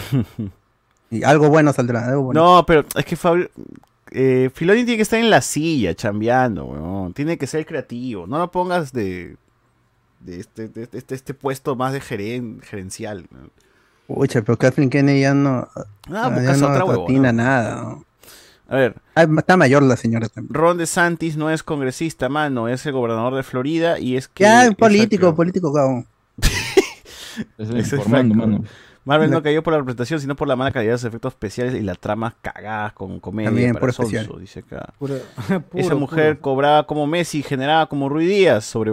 y 1.10 1.22
algo 1.24 1.48
bueno 1.48 1.72
saldrá, 1.72 2.06
algo 2.06 2.22
bueno. 2.24 2.42
No, 2.56 2.66
pero 2.66 2.84
es 2.94 3.04
que 3.04 3.16
Fabio, 3.16 3.50
eh, 4.10 4.50
Filoni 4.54 4.84
tiene 4.84 4.96
que 4.96 5.02
estar 5.02 5.18
en 5.20 5.28
la 5.30 5.42
silla, 5.42 5.94
chambeando, 5.94 6.64
weón. 6.64 7.12
Tiene 7.12 7.36
que 7.36 7.46
ser 7.46 7.66
creativo. 7.66 8.26
No 8.26 8.38
lo 8.38 8.50
pongas 8.50 8.92
de, 8.92 9.36
de, 10.20 10.40
este, 10.40 10.68
de 10.68 10.88
este, 10.92 11.14
este 11.14 11.34
puesto 11.34 11.76
más 11.76 11.92
de 11.92 12.00
geren- 12.00 12.62
gerencial. 12.62 13.26
Pucha, 14.06 14.40
pero 14.40 14.56
Kathleen 14.56 14.88
Kennedy 14.88 15.20
ya 15.20 15.34
no, 15.34 15.68
Ah, 15.76 15.84
ya 16.08 16.28
buscas 16.30 16.60
no 16.62 16.68
otra 16.68 16.84
huevona. 16.86 17.04
atina 17.04 17.32
nada. 17.32 17.74
¿no? 17.82 18.04
A 18.68 18.76
ver, 18.76 18.94
Ah, 19.14 19.26
está 19.38 19.56
mayor 19.56 19.82
la 19.82 19.96
señora 19.96 20.28
también. 20.28 20.52
Ron 20.54 20.76
DeSantis 20.78 21.36
no 21.36 21.50
es 21.50 21.62
congresista, 21.62 22.28
mano. 22.28 22.68
Es 22.68 22.84
el 22.86 22.92
gobernador 22.92 23.34
de 23.34 23.42
Florida 23.42 23.98
y 23.98 24.16
es 24.16 24.28
que... 24.28 24.44
Ya, 24.44 24.66
es 24.66 24.74
político, 24.74 25.34
político, 25.34 25.72
cabrón. 25.72 26.06
Es 27.56 27.70
Es 27.70 27.92
informando, 27.92 28.34
mano. 28.34 28.64
Marvel 29.04 29.30
no 29.30 29.42
cayó 29.42 29.62
por 29.62 29.72
la 29.72 29.78
representación, 29.78 30.20
sino 30.20 30.36
por 30.36 30.48
la 30.48 30.54
mala 30.56 30.70
calidad 30.70 30.92
de 30.94 30.98
sus 30.98 31.06
efectos 31.08 31.32
especiales 31.32 31.74
y 31.76 31.80
las 31.82 31.98
tramas 31.98 32.34
cagadas 32.42 32.92
con 32.92 33.20
comedia 33.20 33.48
También, 33.48 33.74
para 33.74 33.90
sonso, 33.92 34.14
especial. 34.16 34.40
dice 34.40 34.58
acá. 34.60 34.92
Puro, 34.98 35.14
Esa 35.74 35.94
mujer 35.94 36.34
puro. 36.38 36.42
cobraba 36.42 36.86
como 36.86 37.06
Messi, 37.06 37.42
generaba 37.42 37.86
como 37.88 38.08
Rui 38.10 38.26
Díaz 38.26 38.64
sobre 38.66 38.90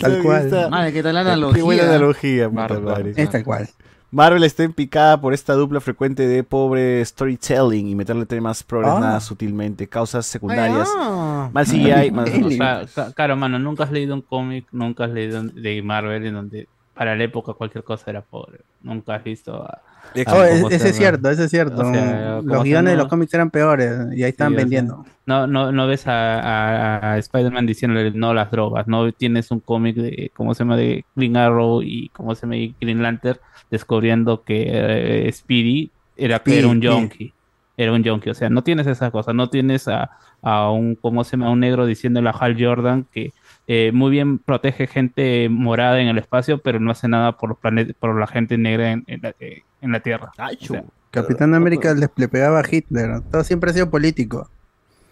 Tal 0.00 0.22
cual. 0.22 0.68
Madre, 0.70 0.92
qué 0.92 1.02
tal 1.02 1.14
la 1.14 1.22
Qué 1.22 1.28
analogía. 1.30 1.62
buena 1.64 1.82
analogía, 1.84 2.48
puta 2.48 2.60
Bárbaro. 2.62 2.82
madre. 2.90 3.12
Es 3.16 3.30
tal 3.30 3.44
cual. 3.44 3.68
Marvel 4.12 4.42
está 4.42 4.64
en 4.64 4.72
picada 4.72 5.20
por 5.20 5.32
esta 5.34 5.54
dupla 5.54 5.80
frecuente 5.80 6.26
de 6.26 6.42
pobre 6.42 7.04
storytelling 7.04 7.86
y 7.88 7.94
meterle 7.94 8.26
temas 8.26 8.62
progres 8.64 8.94
nada 8.98 9.20
sutilmente, 9.20 9.86
causas 9.88 10.26
secundarias, 10.26 10.88
Ah. 10.96 11.48
mal 11.52 11.64
CGI, 11.64 12.10
mal- 12.10 12.28
O 12.44 12.50
sea, 12.88 13.12
claro, 13.14 13.36
mano, 13.36 13.58
nunca 13.60 13.84
has 13.84 13.92
leído 13.92 14.14
un 14.14 14.22
cómic, 14.22 14.66
nunca 14.72 15.04
has 15.04 15.10
leído 15.10 15.42
de 15.44 15.80
Marvel 15.82 16.26
en 16.26 16.34
donde 16.34 16.68
para 16.94 17.14
la 17.14 17.22
época 17.24 17.52
cualquier 17.54 17.84
cosa 17.84 18.10
era 18.10 18.20
pobre. 18.20 18.60
Nunca 18.82 19.14
has 19.14 19.22
visto 19.24 19.54
a... 19.62 19.80
Oh, 20.26 20.40
a 20.40 20.48
es- 20.48 20.56
cómo 20.56 20.68
se 20.70 20.76
ese 20.76 20.88
es 20.90 20.96
cierto, 20.96 21.30
ese 21.30 21.44
es 21.44 21.50
cierto. 21.50 21.82
O 21.82 21.92
sea, 21.92 22.36
¿cómo 22.40 22.54
los 22.54 22.64
guiones 22.64 22.92
de 22.92 22.96
los 22.96 23.06
cómics 23.08 23.34
eran 23.34 23.50
peores 23.50 23.92
y 24.16 24.22
ahí 24.24 24.30
están 24.30 24.48
Sí, 24.48 24.54
o 24.54 24.56
sea, 24.56 24.64
vendiendo. 24.64 25.04
No, 25.26 25.46
no, 25.46 25.70
no 25.70 25.86
ves 25.86 26.06
a, 26.08 26.40
a- 26.40 27.12
a 27.12 27.18
Spider-Man 27.18 27.66
diciéndole 27.66 28.10
no 28.12 28.34
las 28.34 28.50
drogas, 28.50 28.88
no 28.88 29.12
tienes 29.12 29.50
un 29.50 29.60
cómic 29.60 29.96
de, 29.96 30.32
¿cómo 30.34 30.54
se 30.54 30.64
llama? 30.64 30.76
De 30.76 31.04
Green 31.14 31.36
Arrow 31.36 31.82
y, 31.82 32.08
¿cómo 32.08 32.34
se 32.34 32.42
llama? 32.42 32.56
Y 32.56 32.74
Green 32.80 33.02
Lantern 33.02 33.38
descubriendo 33.70 34.42
que 34.42 34.66
eh, 34.68 35.32
Speedy 35.32 35.90
era, 36.16 36.42
un 36.68 36.82
junkie, 36.82 37.32
era 37.76 37.92
un 37.92 38.04
junkie, 38.04 38.30
o 38.30 38.34
sea, 38.34 38.50
no 38.50 38.62
tienes 38.62 38.86
esa 38.88 39.10
cosa, 39.10 39.32
no 39.32 39.48
tienes 39.48 39.86
a, 39.88 40.10
a 40.42 40.70
un, 40.70 40.96
¿cómo 40.96 41.22
se 41.24 41.32
llama? 41.36 41.50
Un 41.50 41.60
negro 41.60 41.86
diciéndole 41.86 42.28
a 42.28 42.32
Hal 42.32 42.56
Jordan 42.62 43.06
que 43.12 43.32
eh, 43.68 43.92
muy 43.94 44.10
bien 44.10 44.38
protege 44.38 44.86
gente 44.88 45.48
morada 45.48 46.00
en 46.00 46.08
el 46.08 46.18
espacio, 46.18 46.58
pero 46.58 46.80
no 46.80 46.90
hace 46.90 47.06
nada 47.08 47.36
por 47.38 47.50
los 47.50 47.58
planetas, 47.58 47.94
por 47.98 48.18
la 48.18 48.26
gente 48.26 48.58
negra 48.58 48.90
en, 48.90 49.04
en 49.06 49.20
la, 49.22 49.34
eh, 49.38 49.62
en 49.80 49.92
la 49.92 50.00
Tierra. 50.00 50.32
O 50.36 50.64
sea, 50.64 50.84
Capitán 51.10 51.54
América 51.54 51.92
le, 51.94 52.08
le 52.14 52.28
pegaba 52.28 52.60
a 52.60 52.64
Hitler. 52.70 53.20
Todo 53.30 53.42
siempre 53.44 53.70
ha 53.70 53.74
sido 53.74 53.90
político. 53.90 54.48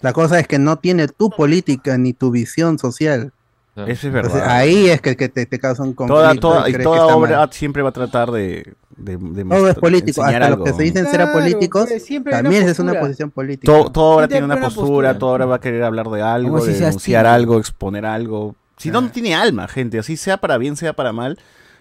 La 0.01 0.13
cosa 0.13 0.39
es 0.39 0.47
que 0.47 0.59
no 0.59 0.77
tiene 0.77 1.09
tu 1.09 1.31
política 1.31 1.99
ni 1.99 2.13
tu 2.13 2.31
visión 2.31 2.79
social. 2.79 3.33
Eso 3.75 3.91
es 3.91 4.05
Entonces, 4.05 4.33
verdad. 4.35 4.51
ahí 4.57 4.89
es 4.89 5.01
que, 5.01 5.17
que 5.17 5.29
te, 5.29 5.47
te 5.47 5.59
causa 5.59 5.83
un 5.83 5.93
conflicto. 5.93 6.41
Toda, 6.41 6.65
toda, 6.65 6.69
y 6.71 6.73
toda 6.83 7.07
obra 7.17 7.39
mal. 7.39 7.53
siempre 7.53 7.83
va 7.83 7.91
a 7.91 7.93
tratar 7.93 8.31
de, 8.33 8.75
de, 8.97 9.17
de 9.17 9.45
Todo 9.45 9.69
es 9.69 9.75
político. 9.77 10.23
Hasta 10.23 10.47
algo. 10.47 10.65
los 10.65 10.67
que 10.67 10.73
se 10.77 10.83
dicen 10.83 11.05
ser 11.07 11.15
Claro, 11.17 11.31
apolíticos, 11.31 11.89
pues, 11.89 12.11
una 12.11 12.31
también 12.31 12.69
es 12.69 12.79
una 12.81 12.99
posición 12.99 13.31
política. 13.31 13.73
Todo, 13.73 13.91
toda 13.91 14.17
obra 14.17 14.29
tiene 14.29 14.45
una 14.47 14.61
postura, 14.61 14.85
postura. 14.85 15.19
toda 15.19 15.33
obra 15.33 15.47
va 15.47 15.57
a 15.57 15.61
querer 15.61 15.85
hablar 15.85 16.09
de 16.09 16.23
algo, 16.23 16.65
denunciar 16.65 17.27
algo, 17.27 17.59
exponer 17.59 18.05
algo. 18.05 18.57
Si 18.77 18.91
no, 18.91 19.01
no 19.01 19.11
tiene 19.11 19.35
alma, 19.35 19.69
gente, 19.69 19.99
así 19.99 20.17
sea 20.17 20.37
para 20.39 20.59
bien, 20.59 20.77
sea 20.77 20.93
para 20.93 21.13
mal. 21.13 21.39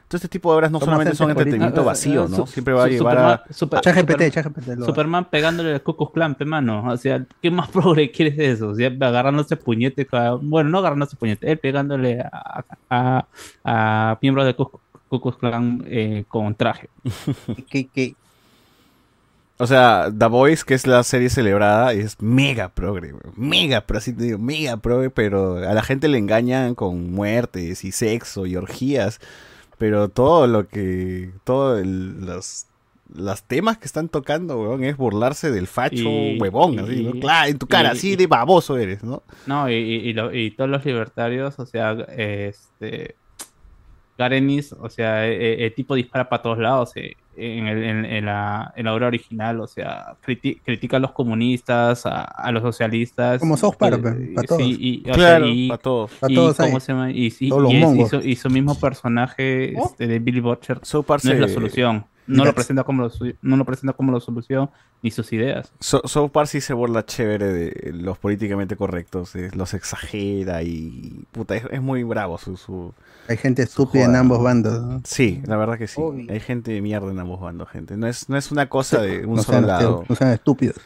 Todo 0.08 0.18
este 0.18 0.30
tipo 0.30 0.50
de 0.52 0.58
obras 0.58 0.72
no 0.72 0.80
solamente 0.80 1.16
son 1.16 1.30
entretenimiento 1.32 1.84
políticos. 1.84 1.86
vacío, 1.86 2.22
Ah, 2.22 2.26
ah, 2.27 2.30
¿no? 2.30 2.45
su- 2.45 2.53
Siempre 2.53 2.74
va 2.74 2.86
a 2.86 2.88
llevar 2.88 3.18
a... 3.18 3.44
Super- 3.53 3.82
ChatGPT, 3.82 4.68
lo- 4.77 4.86
Superman 4.86 5.26
pegándole 5.30 5.82
Klux 5.82 6.11
Klan, 6.14 6.36
pe, 6.36 6.45
mano. 6.45 6.84
O 6.90 6.95
sea, 6.98 7.26
¿qué 7.42 7.52
más 7.52 7.68
progre 7.72 8.10
quieres 8.11 8.38
de 8.38 8.52
eso? 8.52 8.69
O 8.69 8.76
sea, 8.76 8.88
agarrándose 8.88 9.58
puñete. 9.58 10.08
Bueno, 10.42 10.69
no 10.69 10.77
agarrándose 10.77 11.18
puñete, 11.18 11.52
él 11.52 11.58
pegándole 11.58 12.22
a, 12.22 12.64
a, 12.90 13.26
a 13.66 14.18
miembros 14.22 14.45
del 14.45 14.56
Ku 14.56 14.80
Klux 15.10 15.38
Klan 15.38 15.84
eh, 15.88 16.24
con 16.30 16.56
traje. 16.56 16.90
que, 17.69 17.88
que- 17.88 18.16
O 19.60 19.66
sea, 19.68 20.10
The 20.18 20.27
Voice, 20.27 20.64
que 20.66 20.76
es 20.76 20.86
la 20.86 21.03
serie 21.03 21.30
celebrada, 21.30 21.92
es 21.92 22.22
mega 22.22 22.69
progre, 22.69 23.14
mega, 23.36 23.82
pero 23.82 23.98
así 23.98 24.14
te 24.14 24.24
digo, 24.24 24.38
mega 24.38 24.77
progre, 24.77 25.10
pero 25.10 25.58
a 25.58 25.74
la 25.74 25.82
gente 25.82 26.08
le 26.08 26.19
engañan 26.19 26.76
con 26.76 27.11
muertes 27.11 27.84
y 27.84 27.92
sexo 27.92 28.45
y 28.45 28.56
orgías, 28.56 29.19
pero 29.77 30.09
todo 30.09 30.47
lo 30.47 30.67
que, 30.67 31.31
todos 31.43 31.85
los, 31.85 32.65
los 33.14 33.43
temas 33.43 33.77
que 33.77 33.85
están 33.85 34.09
tocando, 34.09 34.59
weón, 34.59 34.83
es 34.83 34.97
burlarse 34.97 35.51
del 35.51 35.67
facho 35.67 35.95
Y- 35.95 36.38
huevón, 36.39 36.80
así, 36.80 37.03
¿no? 37.03 37.11
Claro, 37.19 37.49
en 37.49 37.57
tu 37.57 37.67
cara, 37.67 37.89
y- 37.89 37.91
así 37.93 38.15
de 38.15 38.27
baboso 38.27 38.77
eres, 38.77 39.03
¿no? 39.03 39.23
No, 39.45 39.69
y, 39.69 40.11
lo- 40.14 40.33
y 40.33 40.51
todos 40.51 40.69
los 40.69 40.83
libertarios, 40.85 41.57
o 41.59 41.65
sea, 41.65 41.91
este. 42.15 43.15
Garenis, 44.17 44.73
o 44.73 44.89
sea, 44.89 45.27
eh, 45.27 45.64
el 45.65 45.73
tipo 45.75 45.93
dispara 45.93 46.27
para 46.27 46.41
todos 46.41 46.57
lados 46.57 46.91
eh, 46.95 47.15
en, 47.38 47.67
el- 47.67 47.83
en- 47.83 48.06
en 48.06 48.25
la, 48.25 48.74
en 48.75 48.85
la 48.85 48.93
obra 48.93 49.07
original, 49.07 49.59
o 49.61 49.67
sea, 49.67 50.16
criti- 50.25 50.59
critica 50.66 50.98
a 50.98 50.99
los 50.99 51.11
comunistas, 51.11 52.06
a, 52.06 52.24
a 52.24 52.51
los 52.51 52.64
socialistas. 52.64 53.40
Como 53.40 53.56
South 53.57 53.75
Park, 53.77 54.03
eh, 54.06 54.32
pa' 54.35 54.43
todos. 54.43 54.61
sí, 54.61 54.75
y, 54.80 55.03
Claro, 55.03 55.48
y- 55.48 55.67
para 55.67 55.77
todos. 55.82 56.11
Y 56.27 56.33
todos 56.35 56.57
cómo 56.57 56.75
ahí. 56.75 56.82
se 56.82 56.91
llama, 56.91 57.11
y, 57.11 57.33
y- 57.40 57.49
Todos 57.49 57.61
los 57.64 57.72
y 57.72 57.75
es- 57.75 57.82
y 57.82 57.85
mongos. 57.85 58.09
su, 58.09 58.17
y 58.22 58.35
su 58.35 58.49
mismo 58.49 58.80
personaje 58.80 59.74
Oh. 59.77 59.85
este, 59.85 60.07
de 60.07 60.19
Billy 60.19 60.40
Butcher 60.40 60.80
South 60.83 61.06
Park 61.06 61.24
no 61.24 61.32
es 61.32 61.40
la 61.40 61.48
solución. 61.48 62.06
No 62.27 62.45
lo 62.45 62.53
presenta 62.53 62.83
como 62.83 63.03
lo, 63.03 63.11
no 63.41 63.57
lo 63.57 63.65
presenta 63.65 63.93
como 63.93 64.11
la 64.11 64.19
solución 64.19 64.69
ni 65.01 65.11
sus 65.11 65.31
ideas. 65.33 65.72
So- 65.80 66.30
Park 66.30 66.47
sí 66.47 66.61
se 66.61 66.73
burla 66.73 67.06
chévere 67.06 67.45
de 67.53 67.93
los 67.93 68.17
políticamente 68.17 68.75
correctos, 68.75 69.35
eh, 69.35 69.49
los 69.53 69.73
exagera 69.73 70.61
y 70.64 71.23
puta, 71.31 71.56
es, 71.56 71.64
es 71.72 71.81
muy 71.81 72.03
bravo 72.03 72.38
su, 72.38 72.57
su- 72.57 72.93
Hay 73.27 73.38
gente 73.38 73.64
estúpida 73.64 74.06
en 74.06 74.15
ambos 74.15 74.41
bandos. 74.43 74.81
¿no? 74.81 75.01
Sí, 75.06 75.41
la 75.45 75.57
verdad 75.57 75.77
que 75.77 75.88
sí. 75.88 76.01
Hay 76.30 76.39
gente 76.39 76.72
de 76.72 76.81
mierda 76.81 77.09
en 77.11 77.19
ambos 77.19 77.39
bandos, 77.39 77.69
gente. 77.69 77.95
No 77.97 78.07
es, 78.07 78.27
no 78.30 78.38
es 78.38 78.51
una 78.51 78.67
cosa 78.69 79.01
de 79.01 79.25
un 79.25 79.35
No 79.35 79.43
solo 79.43 79.57
sean, 79.59 79.67
lado. 79.67 80.06
no 80.07 80.15
sean 80.15 80.31
estúpidos. 80.31 80.77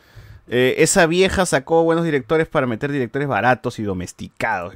Eh, 0.47 0.75
esa 0.83 1.05
vieja 1.05 1.45
sacó 1.45 1.83
buenos 1.83 2.03
directores 2.03 2.47
para 2.47 2.67
meter 2.67 2.91
directores 2.91 3.27
baratos 3.27 3.79
y 3.79 3.83
domesticados. 3.83 4.73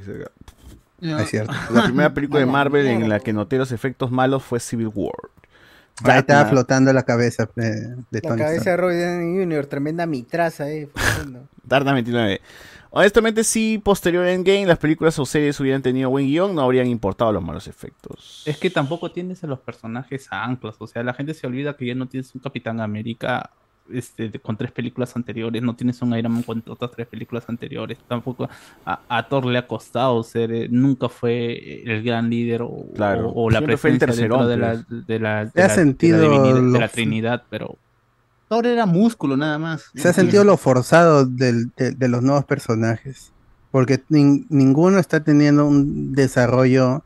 Es 1.00 1.28
cierto. 1.30 1.52
La 1.72 1.84
primera 1.84 2.14
película 2.14 2.40
de 2.40 2.46
Marvel 2.46 2.86
en 2.86 3.08
la 3.10 3.20
que 3.20 3.34
noté 3.34 3.58
los 3.58 3.70
efectos 3.72 4.10
malos 4.10 4.42
fue 4.42 4.58
Civil 4.60 4.90
War. 4.94 5.12
Ahí 6.04 6.18
estaba 6.18 6.48
flotando 6.48 6.92
la 6.92 7.02
cabeza 7.04 7.48
de, 7.54 7.70
de 7.70 8.04
La 8.10 8.20
Tony 8.20 8.42
cabeza 8.42 8.56
Stark. 8.56 8.64
de 8.64 8.76
Robert 8.76 9.00
Downey 9.00 9.44
Jr., 9.44 9.66
tremenda 9.66 10.06
mitraza, 10.06 10.70
eh. 10.70 10.88
Darkman 11.64 11.94
29. 11.94 12.40
Honestamente, 12.90 13.44
si 13.44 13.78
posterior 13.78 14.24
a 14.24 14.32
Endgame 14.32 14.66
las 14.66 14.78
películas 14.78 15.18
o 15.18 15.26
series 15.26 15.58
hubieran 15.60 15.82
tenido 15.82 16.08
buen 16.08 16.26
guion, 16.26 16.54
no 16.54 16.62
habrían 16.62 16.86
importado 16.86 17.32
los 17.32 17.42
malos 17.42 17.66
efectos. 17.66 18.42
Es 18.46 18.56
que 18.56 18.70
tampoco 18.70 19.10
tienes 19.10 19.42
a 19.44 19.46
los 19.46 19.58
personajes 19.60 20.28
anclas, 20.30 20.76
o 20.78 20.86
sea, 20.86 21.02
la 21.02 21.12
gente 21.12 21.34
se 21.34 21.46
olvida 21.46 21.76
que 21.76 21.86
ya 21.86 21.94
no 21.94 22.06
tienes 22.06 22.34
un 22.34 22.40
Capitán 22.40 22.80
América 22.80 23.50
este, 23.92 24.28
de- 24.28 24.38
con 24.40 24.56
tres 24.56 24.72
películas 24.72 25.14
anteriores, 25.16 25.62
no 25.62 25.74
tienes 25.76 26.00
un 26.02 26.16
Iron 26.16 26.32
Man 26.32 26.42
con 26.42 26.62
otras 26.68 26.90
tres 26.92 27.06
películas 27.06 27.44
anteriores, 27.48 27.98
tampoco 28.08 28.48
a, 28.84 29.00
a 29.08 29.28
Thor 29.28 29.46
le 29.46 29.58
ha 29.58 29.66
costado 29.66 30.22
ser, 30.22 30.52
eh, 30.52 30.68
nunca 30.70 31.08
fue 31.08 31.82
el 31.84 32.02
gran 32.02 32.28
líder 32.30 32.62
o, 32.62 32.86
Claro, 32.94 33.28
o- 33.28 33.44
o 33.44 33.50
la 33.50 33.60
presencia 33.62 34.06
dentro 34.06 34.46
de 34.46 34.56
la, 34.56 34.84
pues. 34.88 35.06
de 35.06 35.18
la, 35.20 35.44
de 35.46 35.50
Se 35.52 35.62
ha 35.62 35.68
la- 35.68 35.68
de 35.68 35.68
la 35.68 35.74
sentido 35.74 36.18
de 36.72 36.78
la 36.80 36.88
Trinidad, 36.88 37.42
pero 37.50 37.76
Thor 38.48 38.66
era 38.66 38.86
músculo 38.86 39.36
nada 39.36 39.58
más. 39.58 39.90
Se 39.94 40.08
ha 40.08 40.12
sentido 40.12 40.44
lo 40.44 40.56
forzado 40.56 41.26
del- 41.26 41.70
de, 41.76 41.90
de 41.92 42.08
los 42.08 42.22
nuevos 42.22 42.44
personajes. 42.44 43.32
Porque 43.72 44.02
nin- 44.08 44.46
ninguno 44.48 44.98
está 44.98 45.22
teniendo 45.22 45.66
un 45.66 46.12
desarrollo 46.14 47.02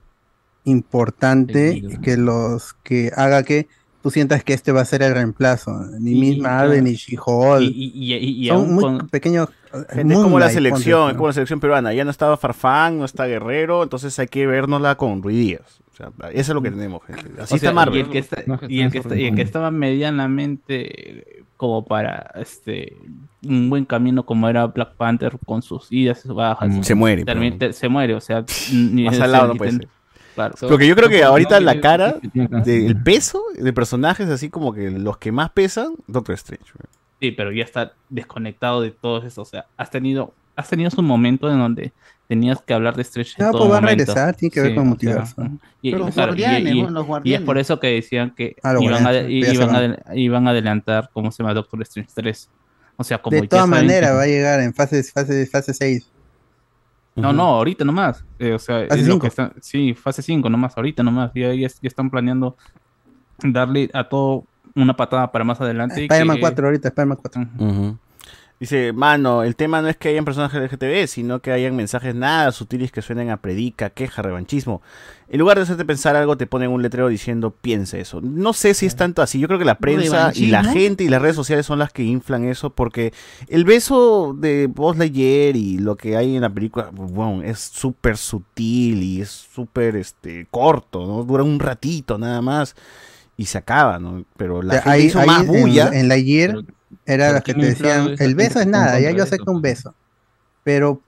importante 0.65 1.83
que 2.03 2.17
los 2.17 2.75
que 2.83 3.11
haga 3.17 3.43
que 3.43 3.69
tú 4.03 4.11
sientas 4.11 4.43
que 4.45 4.53
este 4.55 4.73
va 4.73 4.81
a 4.81 4.85
ser 4.85 5.03
el 5.03 5.15
reemplazo. 5.15 5.73
Ni 5.99 6.13
Y- 6.13 6.21
Miss 6.21 6.37
y- 6.37 6.41
Marvel, 6.41 6.85
ni 6.85 6.95
She-Hulk. 6.95 7.63
y- 7.63 7.67
y- 7.95 8.15
y- 8.15 8.45
y 8.45 8.49
Son 8.49 8.57
aún 8.57 8.75
muy 8.75 8.83
con- 8.85 9.09
pequeños. 9.09 9.49
Gente, 9.91 10.15
es 10.15 10.21
como 10.21 10.39
la 10.41 10.51
selección, 10.51 11.11
es 11.11 11.17
como 11.17 11.29
la 11.29 11.33
selección 11.33 11.61
peruana. 11.61 11.93
Ya 11.93 12.05
no 12.05 12.11
estaba 12.11 12.37
Farfán, 12.37 12.99
no 12.99 13.05
está 13.05 13.27
Guerrero, 13.27 13.83
entonces 13.85 14.19
hay 14.19 14.27
que 14.27 14.47
vernosla 14.47 14.97
con 14.97 15.23
Ruiz 15.23 15.37
Díaz. 15.39 15.81
O 15.93 15.97
sea, 15.97 16.11
eso 16.31 16.53
es 16.53 16.55
lo 16.55 16.63
que 16.63 16.71
tenemos, 16.71 17.03
gente. 17.05 17.41
Así 17.41 17.55
O 17.55 17.57
está 17.57 17.73
Marvel. 17.73 17.99
Y 17.99 18.01
el 18.01 18.09
que, 18.09 18.19
está- 18.19 18.43
y 18.69 18.81
el 18.81 18.91
que 18.91 18.99
está- 18.99 19.17
y 19.17 19.27
el 19.27 19.35
que 19.37 19.43
estaba 19.43 19.71
medianamente 19.71 21.45
como 21.57 21.85
para 21.85 22.33
este 22.37 22.97
un 23.47 23.71
buen 23.71 23.85
camino 23.85 24.25
como 24.25 24.49
era 24.49 24.67
Black 24.67 24.95
Panther 24.97 25.39
con 25.47 25.63
sus 25.63 25.91
idas 25.93 26.19
y 26.19 26.23
sus 26.29 26.35
bajas. 26.35 26.87
Se 26.87 26.95
muere, 26.95 27.25
pero- 27.25 27.73
se 27.73 27.89
muere, 27.89 28.15
o 28.15 28.21
sea, 28.21 28.45
ni 28.73 29.05
Más 29.05 29.21
al 29.21 29.33
lado 29.33 29.47
no 29.49 29.53
ni 29.55 29.59
puede 29.59 29.71
ten- 29.73 29.81
ser. 29.81 29.89
Claro. 30.49 30.69
Porque 30.69 30.87
yo 30.89 30.97
creo 30.97 31.09
que 31.09 31.23
ahorita 31.23 31.61
la 31.61 31.81
cara, 31.81 32.17
cáncer. 32.51 32.65
del 32.65 33.03
peso 33.03 33.43
de 33.55 33.73
personajes, 33.73 34.29
así 34.29 34.49
como 34.51 34.73
que 34.73 34.91
los 34.91 35.19
que 35.19 35.33
más 35.33 35.51
pesan, 35.51 35.95
Doctor 36.07 36.35
Strange. 36.37 36.65
Sí, 37.21 37.33
pero 37.33 37.53
ya 37.53 37.65
está 37.65 37.93
desconectado 38.09 38.81
de 38.81 38.91
todo 38.91 39.23
eso, 39.25 39.43
o 39.43 39.45
sea, 39.45 39.67
has 39.77 39.91
tenido 39.91 40.33
has 40.57 40.69
tenido 40.69 40.91
su 40.91 41.01
momento 41.03 41.51
en 41.51 41.59
donde 41.59 41.93
tenías 42.29 42.61
que 42.61 42.75
hablar 42.75 42.95
de 42.95 43.03
Stretch 43.03 43.39
en 43.39 43.47
No, 43.47 43.53
todo 43.53 43.63
pues 43.63 43.73
va 43.73 43.79
a 43.79 43.81
regresar, 43.81 44.35
tiene 44.37 44.53
que 44.53 44.61
ver 44.61 44.75
con 44.75 44.99
sea, 44.99 45.25
y, 45.81 45.91
Pero 45.91 46.05
los 46.05 46.15
claro, 46.15 46.35
y- 46.35 46.39
guardianes, 46.41 46.75
y- 46.75 46.83
bueno, 46.83 47.03
los 47.09 47.21
y 47.25 47.35
es 47.35 47.41
por 47.41 47.57
eso 47.59 47.81
que 47.81 47.87
decían 47.89 48.35
que 48.35 48.57
Ah, 48.63 48.75
iban, 48.79 49.07
a, 49.07 49.21
iban, 49.23 49.75
a, 49.75 50.15
iban 50.15 50.47
a 50.47 50.51
adelantar, 50.51 51.09
¿cómo 51.13 51.33
se 51.33 51.43
llama? 51.43 51.55
Doctor 51.55 51.81
Strange 51.83 52.11
3. 52.15 52.51
O 52.97 53.05
sea, 53.05 53.19
como 53.23 53.41
De 53.41 53.49
todas 53.49 53.67
maneras 53.67 54.15
va 54.15 54.23
a 54.23 54.27
llegar 54.27 54.61
en 54.61 54.75
fase, 54.75 55.03
fase, 55.03 55.47
fase 55.47 55.73
6. 55.73 56.07
No, 57.17 57.33
no, 57.33 57.43
ahorita 57.57 57.85
nomás. 57.85 58.25
Eh, 58.39 58.53
o 58.55 58.59
sea, 58.59 58.87
Fase 58.89 59.01
es 59.01 59.07
lo 59.09 59.19
que 59.19 59.27
está- 59.27 59.53
sí, 59.61 59.95
fase 59.95 60.23
5 60.23 60.49
nomás, 60.49 60.77
ahorita 60.77 61.03
nomás. 61.03 61.33
Ya, 61.35 61.53
ya, 61.55 61.69
ya 61.69 61.75
están 61.83 62.09
planeando 62.11 62.57
darle 63.43 63.91
a 63.93 64.05
todo 64.05 64.45
una 64.75 64.95
patada 64.97 65.31
para 65.33 65.45
más 65.45 65.61
adelante. 65.61 66.03
Spider-Man 66.03 66.37
que- 66.37 66.41
4 66.41 66.67
ahorita, 66.67 66.89
Spider-Man 66.89 67.19
4. 67.21 67.43
Ujú. 67.59 67.99
Dice, 68.61 68.93
mano, 68.93 69.43
el 69.43 69.57
tema 69.57 69.81
no 69.81 69.89
es 69.89 69.97
que 69.97 70.11
hayan 70.11 70.27
personajes 70.27 70.61
LGTB, 70.61 71.07
sino 71.09 71.41
que 71.41 71.51
hayan 71.51 71.75
mensajes 71.75 72.15
nada 72.15 72.53
sutiles 72.53 72.93
que 72.93 73.01
suenen 73.01 73.31
a 73.31 73.39
predica, 73.39 73.89
queja, 73.89 74.21
revanchismo. 74.21 74.83
En 75.31 75.41
lugar 75.41 75.57
de 75.57 75.63
hacerte 75.63 75.87
pensar 75.87 76.15
algo, 76.15 76.37
te 76.37 76.47
ponen 76.47 76.71
un 76.71 76.83
letrero 76.83 77.09
diciendo, 77.09 77.53
piensa 77.59 77.97
eso. 77.97 78.21
No 78.21 78.53
sé 78.53 78.75
si 78.75 78.85
es 78.85 78.97
tanto 78.97 79.23
así. 79.23 79.39
Yo 79.39 79.47
creo 79.49 79.59
que 79.59 79.65
la 79.65 79.79
prensa 79.79 80.31
y 80.35 80.47
la 80.49 80.63
gente 80.75 81.05
y 81.05 81.09
las 81.09 81.23
redes 81.23 81.37
sociales 81.37 81.65
son 81.65 81.79
las 81.79 81.91
que 81.91 82.03
inflan 82.03 82.45
eso, 82.45 82.69
porque 82.69 83.15
el 83.49 83.65
beso 83.65 84.37
de 84.39 84.67
Buzz 84.67 84.99
Lightyear 84.99 85.57
y 85.57 85.79
lo 85.79 85.97
que 85.97 86.19
hay 86.19 86.37
en 86.37 86.43
la 86.43 86.51
película, 86.53 86.91
bueno, 86.93 87.43
es 87.43 87.61
súper 87.61 88.19
sutil 88.19 89.03
y 89.03 89.23
es 89.23 89.31
súper 89.31 89.97
este, 89.97 90.47
corto, 90.51 91.07
¿no? 91.07 91.25
Dura 91.25 91.45
un 91.45 91.61
ratito 91.61 92.19
nada 92.19 92.43
más 92.43 92.77
y 93.39 93.47
se 93.47 93.57
acaba, 93.57 93.99
¿no? 93.99 94.23
Pero 94.37 94.61
la 94.61 94.69
O 94.69 94.73
sea, 94.75 94.83
gente 94.83 94.91
ahí- 94.99 95.07
hizo 95.07 95.19
ahí 95.21 95.27
más 95.27 95.41
en- 95.41 95.47
bulla. 95.47 95.91
En, 95.95 96.09
la 96.09 96.19
year 96.19 96.63
era 97.07 97.33
las 97.33 97.43
que 97.43 97.55
¿quién 97.55 97.65
te 97.65 97.71
decían, 97.71 98.17
el 98.19 98.35
beso 98.35 98.55
que 98.55 98.61
es 98.61 98.67
nada, 98.67 98.99
ya 99.01 99.11
yo 99.11 99.23
acepto 99.23 99.45
eso? 99.45 99.53
un 99.53 99.63
beso. 99.63 99.95
Pero, 100.65 101.01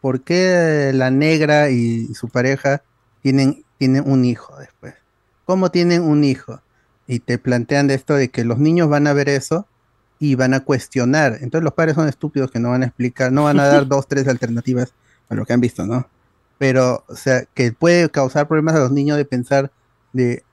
¿por 0.00 0.22
qué 0.22 0.92
la 0.94 1.10
negra 1.10 1.70
y 1.70 2.14
su 2.14 2.28
pareja 2.28 2.82
tienen, 3.22 3.64
tienen 3.78 4.08
un 4.08 4.24
hijo 4.24 4.56
después? 4.58 4.94
¿Cómo 5.44 5.70
tienen 5.70 6.02
un 6.02 6.24
hijo? 6.24 6.60
Y 7.06 7.20
te 7.20 7.38
plantean 7.38 7.88
de 7.88 7.94
esto 7.94 8.14
de 8.14 8.28
que 8.28 8.44
los 8.44 8.58
niños 8.58 8.88
van 8.88 9.06
a 9.06 9.12
ver 9.12 9.28
eso 9.28 9.66
y 10.18 10.34
van 10.34 10.54
a 10.54 10.60
cuestionar. 10.60 11.38
Entonces 11.40 11.64
los 11.64 11.74
padres 11.74 11.96
son 11.96 12.08
estúpidos 12.08 12.50
que 12.50 12.60
no 12.60 12.70
van 12.70 12.82
a 12.82 12.86
explicar, 12.86 13.32
no 13.32 13.44
van 13.44 13.58
a 13.58 13.66
dar 13.66 13.86
dos, 13.88 14.06
tres 14.06 14.28
alternativas 14.28 14.92
a 15.28 15.34
lo 15.34 15.44
que 15.44 15.52
han 15.52 15.60
visto, 15.60 15.86
¿no? 15.86 16.06
Pero, 16.58 17.04
o 17.08 17.16
sea, 17.16 17.44
que 17.54 17.72
puede 17.72 18.10
causar 18.10 18.46
problemas 18.46 18.74
a 18.74 18.80
los 18.80 18.92
niños 18.92 19.16
de 19.16 19.24
pensar 19.24 19.72
de 20.12 20.44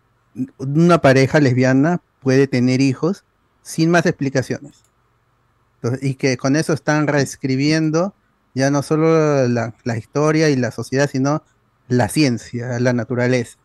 una 0.58 1.00
pareja 1.00 1.40
lesbiana 1.40 2.00
puede 2.22 2.48
tener 2.48 2.80
hijos 2.80 3.24
sin 3.68 3.92
más 3.92 4.06
explicaciones. 4.06 4.76
Entonces, 5.76 6.10
y 6.10 6.16
que 6.16 6.38
con 6.38 6.56
eso 6.56 6.74
están 6.74 7.08
reescribiendo 7.08 8.14
ya 8.56 8.72
no 8.72 8.82
solo 8.82 9.48
la, 9.48 9.76
la 9.84 9.98
historia 9.98 10.50
y 10.50 10.56
la 10.56 10.72
sociedad, 10.72 11.10
sino 11.10 11.44
la 11.90 12.10
ciencia, 12.10 12.80
la 12.80 12.94
naturaleza. 12.94 13.58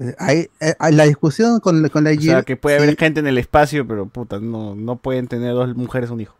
Eh, 0.00 0.14
hay- 0.18 0.50
eh, 0.60 0.74
hay- 0.78 0.94
la 0.94 1.04
discusión 1.04 1.60
con, 1.60 1.88
con 1.90 2.02
la 2.04 2.10
O 2.10 2.20
sea, 2.20 2.42
que 2.42 2.56
puede 2.56 2.78
sí, 2.78 2.82
haber 2.82 2.96
gente 2.96 3.20
en 3.20 3.26
el 3.28 3.38
espacio, 3.38 3.86
pero 3.86 4.06
puta, 4.06 4.40
no, 4.40 4.74
no 4.74 4.96
pueden 4.96 5.28
tener 5.28 5.52
dos 5.52 5.76
mujeres 5.76 6.10
un 6.10 6.20
hijo. 6.22 6.34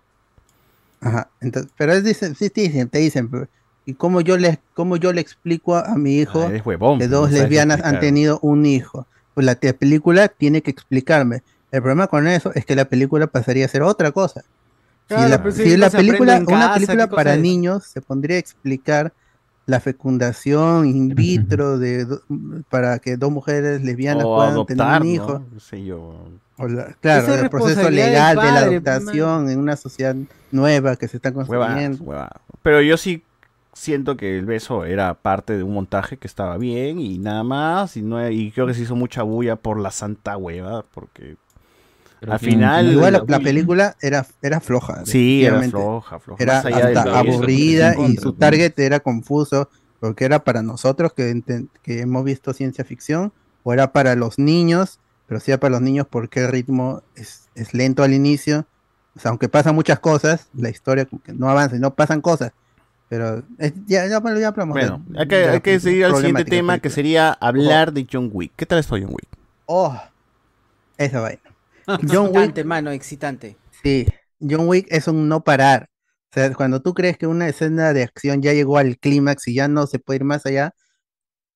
Ajá, 1.01 1.29
entonces, 1.41 1.71
pero 1.77 1.93
es, 1.93 2.03
dicen, 2.03 2.35
sí, 2.35 2.51
te 2.51 2.63
dicen, 2.63 2.89
te 2.89 2.99
dicen, 2.99 3.29
pero, 3.31 3.47
¿y 3.85 3.95
cómo 3.95 4.21
yo 4.23 4.37
le, 4.39 4.59
cómo 4.75 4.97
yo 4.97 5.13
le 5.13 5.21
explico 5.21 5.77
a, 5.77 5.95
mi 5.97 6.17
hijo 6.17 6.41
Ah, 6.41 6.63
huevón, 6.65 6.99
que 6.99 7.05
pues, 7.05 7.11
no 7.11 7.17
dos 7.19 7.31
sabes 7.31 7.43
lesbianas 7.43 7.85
han 7.85 8.01
tenido 8.01 8.39
un 8.41 8.67
hijo? 8.67 9.07
Pues 9.35 9.45
la 9.47 9.55
película 9.57 10.29
tiene 10.29 10.63
que 10.63 10.71
explicarme. 10.71 11.43
El 11.75 11.83
problema 11.83 12.07
con 12.07 12.29
eso 12.29 12.53
es 12.55 12.65
que 12.65 12.77
la 12.77 12.85
película 12.85 13.27
pasaría 13.27 13.65
a 13.65 13.69
ser 13.69 13.83
otra 13.83 14.13
cosa. 14.13 14.43
Si 15.09 15.15
la, 15.17 15.39
si 15.51 15.77
película, 15.97 16.41
una 16.47 16.73
película 16.73 17.05
¿qué 17.05 17.11
cosa 17.11 17.17
para 17.17 17.35
es? 17.35 17.41
niños 17.41 17.85
se 17.85 18.01
pondría 18.01 18.37
a 18.37 18.39
explicar 18.39 19.13
la 19.67 19.81
fecundación 19.81 20.87
in 20.87 21.09
vitro 21.17 21.79
de 21.79 22.05
do- 22.05 22.23
para 22.71 23.01
que 23.01 23.17
dos 23.17 23.33
mujeres 23.33 23.83
lesbianas 23.83 24.25
O 24.25 24.37
puedan 24.37 24.53
adoptar, 24.53 24.77
tener 24.77 25.01
un 25.03 25.07
¿no? 25.09 25.15
hijo. 25.15 25.43
No 25.53 25.61
sé 25.61 25.85
yo. 25.85 26.29
O 26.59 26.69
la- 26.69 26.95
claro, 27.01 27.35
el 27.35 27.51
proceso 27.51 27.91
legal 27.91 28.37
de 28.37 28.53
la 28.53 28.61
adoptación 28.61 29.51
en 29.51 29.59
una 29.59 29.77
sociedad 29.77 30.15
nueva 30.53 30.95
que 30.95 31.09
se 31.09 31.17
está 31.17 31.33
construyendo. 31.33 32.05
Pero 32.63 32.81
yo 32.83 32.97
sí 32.97 33.25
siento 33.73 34.17
que 34.17 34.39
el 34.39 34.47
beso 34.47 34.85
era 34.85 35.15
parte 35.15 35.57
de 35.57 35.65
un 35.65 35.75
montaje 35.75 36.17
que 36.17 36.29
estaba 36.29 36.57
bien 36.57 37.01
y 37.01 37.19
nada 37.19 37.43
más. 37.43 37.97
Y, 37.97 38.03
no, 38.03 38.31
y 38.31 38.53
creo 38.53 38.67
que 38.67 38.75
se 38.75 38.83
hizo 38.83 38.97
mucha 38.97 39.23
bulla 39.23 39.57
por 39.57 39.81
la 39.81 39.91
santa 39.91 40.37
hueva, 40.37 40.85
porque 40.95 41.37
al 42.33 42.39
final... 42.39 42.87
Igual 42.93 43.13
la, 43.13 43.19
la 43.29 43.39
película 43.45 43.97
era, 44.01 44.27
era 44.43 44.61
floja. 44.61 45.05
Sí, 45.07 45.45
era 45.45 45.59
floja, 45.71 46.19
floja. 46.19 46.43
Era 46.43 46.61
hasta 46.89 47.03
aburrida 47.19 47.95
y 48.11 48.17
su 48.17 48.33
target 48.41 48.79
era 48.79 49.01
confuso, 49.01 49.69
porque 50.01 50.25
era 50.25 50.45
para 50.45 50.63
nosotros 50.63 51.13
que, 51.13 51.43
que 51.83 52.01
hemos 52.01 52.25
visto 52.25 52.53
ciencia 52.53 52.85
ficción, 52.85 53.33
o 53.63 53.73
era 53.73 53.93
para 53.93 54.15
los 54.15 54.39
niños, 54.39 54.99
pero 55.27 55.41
sí 55.41 55.51
era 55.51 55.59
para 55.61 55.73
los 55.73 55.81
niños 55.83 56.07
porque 56.11 56.41
el 56.41 56.49
ritmo 56.49 57.03
es, 57.15 57.49
es 57.55 57.73
lento 57.75 58.03
al 58.03 58.13
inicio. 58.13 58.67
O 59.17 59.21
sea, 59.21 59.31
aunque 59.31 59.49
pasan 59.49 59.75
muchas 59.75 60.01
cosas, 60.01 60.49
la 60.55 60.71
historia 60.71 61.07
como 61.07 61.23
que 61.23 61.33
no 61.33 61.49
avanza 61.49 61.77
y 61.77 61.79
no 61.79 61.95
pasan 61.95 62.21
cosas. 62.21 62.53
Pero 63.09 63.43
es- 63.59 63.73
ya, 63.87 64.07
ya, 64.07 64.19
bueno, 64.19 64.41
ya 64.41 64.49
hablamos 64.49 64.75
de- 64.75 64.81
Bueno, 64.89 65.05
hay 65.19 65.29
que, 65.29 65.49
hay 65.49 65.61
que 65.61 65.79
seguir 65.81 66.05
al 66.07 66.11
siguiente 66.17 66.45
tema, 66.57 66.79
que 66.81 66.91
sería 66.91 67.33
hablar 67.33 67.93
de 67.93 68.07
John 68.11 68.29
Wick. 68.33 68.53
¿Qué 68.57 68.67
tal 68.67 68.79
está 68.81 68.97
John 68.97 69.11
Wick? 69.11 69.29
Oh, 69.67 69.97
esa 70.99 71.21
vaina. 71.21 71.41
John 71.87 72.27
Wick 72.27 72.37
Excitante, 72.37 72.65
mano, 72.65 72.91
excitante. 72.91 73.57
Sí, 73.83 74.07
John 74.41 74.69
Wick 74.69 74.87
es 74.91 75.09
un 75.09 75.29
no 75.29 75.45
parar. 75.45 75.89
O 76.31 76.35
sea, 76.35 76.53
cuando 76.55 76.83
tú 76.83 76.95
crees 76.95 77.17
que 77.17 77.27
una 77.27 77.49
escena 77.49 77.93
de 77.93 78.03
acción 78.03 78.43
ya 78.43 78.53
llegó 78.53 78.79
al 78.79 78.99
clímax 78.99 79.47
y 79.49 79.55
ya 79.55 79.69
no 79.69 79.87
se 79.87 79.99
puede 79.99 80.17
ir 80.19 80.25
más 80.25 80.45
allá, 80.47 80.75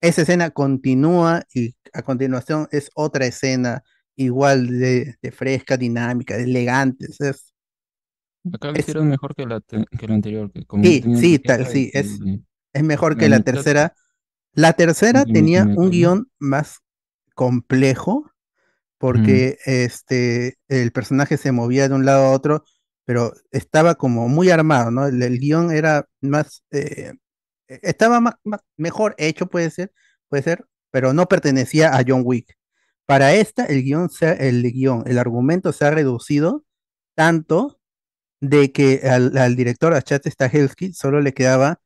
esa 0.00 0.22
escena 0.22 0.50
continúa 0.50 1.42
y 1.52 1.74
a 1.92 2.02
continuación 2.02 2.68
es 2.70 2.90
otra 2.94 3.26
escena 3.26 3.82
igual 4.14 4.68
de, 4.68 5.16
de 5.20 5.32
fresca, 5.32 5.76
dinámica, 5.76 6.36
de 6.36 6.44
elegantes. 6.44 7.20
Es, 7.20 7.52
Acá 8.52 8.68
lo 8.68 8.74
es- 8.74 8.80
hicieron 8.80 9.08
mejor 9.08 9.34
que 9.34 9.46
la, 9.46 9.60
te- 9.60 9.84
que 9.98 10.06
la 10.06 10.14
anterior. 10.14 10.52
Que 10.52 10.64
como 10.64 10.84
sí, 10.84 11.00
tenía 11.00 11.20
sí, 11.20 11.38
tal, 11.40 11.66
sí, 11.66 11.90
y- 11.92 11.98
es, 11.98 12.20
y 12.24 12.44
es 12.72 12.82
mejor 12.84 13.16
que 13.16 13.28
la 13.28 13.38
mitad- 13.38 13.54
tercera. 13.54 13.94
La 14.52 14.72
tercera 14.72 15.24
tenía 15.24 15.64
un 15.64 15.90
guion 15.90 16.30
más 16.38 16.78
complejo 17.34 18.30
porque 18.98 19.58
este 19.64 20.58
el 20.68 20.92
personaje 20.92 21.36
se 21.36 21.52
movía 21.52 21.88
de 21.88 21.94
un 21.94 22.04
lado 22.06 22.26
a 22.26 22.32
otro, 22.32 22.64
pero 23.04 23.32
estaba 23.52 23.94
como 23.96 24.28
muy 24.28 24.50
armado, 24.50 24.90
¿no? 24.90 25.06
El, 25.06 25.38
guion 25.38 25.72
era 25.72 26.06
más 26.20 26.64
eh, 26.72 27.12
eh, 27.68 27.80
estaba 27.82 28.20
más, 28.20 28.34
mejor 28.76 29.14
hecho, 29.18 29.46
puede 29.46 29.70
ser, 29.70 29.92
puede 30.28 30.42
ser, 30.42 30.66
pero 30.90 31.12
no 31.12 31.28
pertenecía 31.28 31.96
a 31.96 32.02
John 32.06 32.22
Wick. 32.24 32.56
Para 33.06 33.34
esta, 33.34 33.64
el 33.66 33.82
guion, 33.84 34.10
se 34.10 34.48
el 34.48 34.62
guion, 34.72 35.04
el 35.06 35.18
argumento 35.18 35.72
se 35.72 35.86
ha 35.86 35.90
reducido 35.90 36.64
tanto 37.14 37.80
de 38.40 38.72
que 38.72 39.02
al, 39.04 39.36
al 39.38 39.56
director, 39.56 39.94
a 39.94 40.02
Chad 40.02 40.22
Stahelski, 40.26 40.92
solo 40.92 41.20
le 41.20 41.34
quedaba 41.34 41.80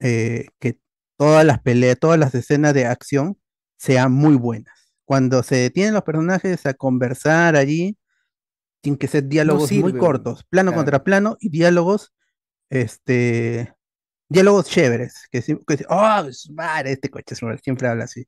eh, 0.00 0.48
que 0.60 0.78
todas 1.18 1.44
las 1.44 1.60
peleas, 1.60 1.98
todas 1.98 2.18
las 2.18 2.34
escenas 2.34 2.74
de 2.74 2.86
acción 2.86 3.38
sean 3.78 4.12
muy 4.12 4.36
buenas. 4.36 4.79
Cuando 5.10 5.42
se 5.42 5.56
detienen 5.56 5.94
los 5.94 6.04
personajes 6.04 6.64
a 6.66 6.74
conversar 6.74 7.56
allí, 7.56 7.98
tienen 8.80 8.96
que 8.96 9.08
ser 9.08 9.26
diálogos 9.26 9.62
muy 9.72 9.90
sirve, 9.90 9.98
cortos, 9.98 10.44
plano 10.44 10.70
claro. 10.70 10.78
contra 10.78 11.02
plano 11.02 11.36
y 11.40 11.48
diálogos, 11.48 12.14
este, 12.70 13.74
diálogos 14.28 14.66
chéveres, 14.66 15.26
que, 15.32 15.42
que 15.42 15.84
oh, 15.88 16.22
este 16.84 17.10
coche 17.10 17.34
es 17.34 17.42
madre", 17.42 17.58
siempre 17.60 17.88
habla 17.88 18.04
así. 18.04 18.24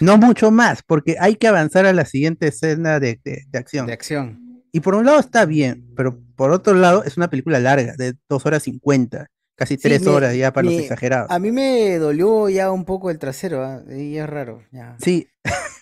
No 0.00 0.18
mucho 0.18 0.50
más, 0.50 0.82
porque 0.82 1.16
hay 1.18 1.36
que 1.36 1.48
avanzar 1.48 1.86
a 1.86 1.94
la 1.94 2.04
siguiente 2.04 2.48
escena 2.48 3.00
de, 3.00 3.18
de- 3.24 3.44
de 3.48 3.58
acción. 3.58 3.86
De 3.86 3.94
acción. 3.94 4.62
Y 4.70 4.80
por 4.80 4.94
un 4.94 5.06
lado 5.06 5.18
está 5.18 5.46
bien, 5.46 5.94
pero 5.96 6.20
por 6.36 6.50
otro 6.50 6.74
lado 6.74 7.04
es 7.04 7.16
una 7.16 7.30
película 7.30 7.58
larga, 7.58 7.94
de 7.96 8.12
dos 8.28 8.44
horas 8.44 8.64
cincuenta, 8.64 9.28
casi 9.54 9.74
Sí, 9.76 9.82
tres 9.82 10.02
me- 10.02 10.10
horas 10.10 10.36
ya 10.36 10.52
para 10.52 10.66
los 10.66 10.74
me- 10.74 10.82
exagerados. 10.82 11.30
A 11.30 11.38
mí 11.38 11.52
me 11.52 11.96
dolió 11.98 12.48
ya 12.48 12.70
un 12.70 12.84
poco 12.84 13.10
el 13.10 13.18
trasero, 13.18 13.64
¿ah? 13.64 13.82
Y 13.88 14.16
es 14.16 14.26
raro, 14.28 14.62
ya. 14.72 14.96
Sí, 15.00 15.28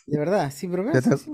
De 0.07 0.18
verdad, 0.18 0.52
sí, 0.55 0.68
pero 0.68 0.84
sí, 1.01 1.10
sí. 1.25 1.33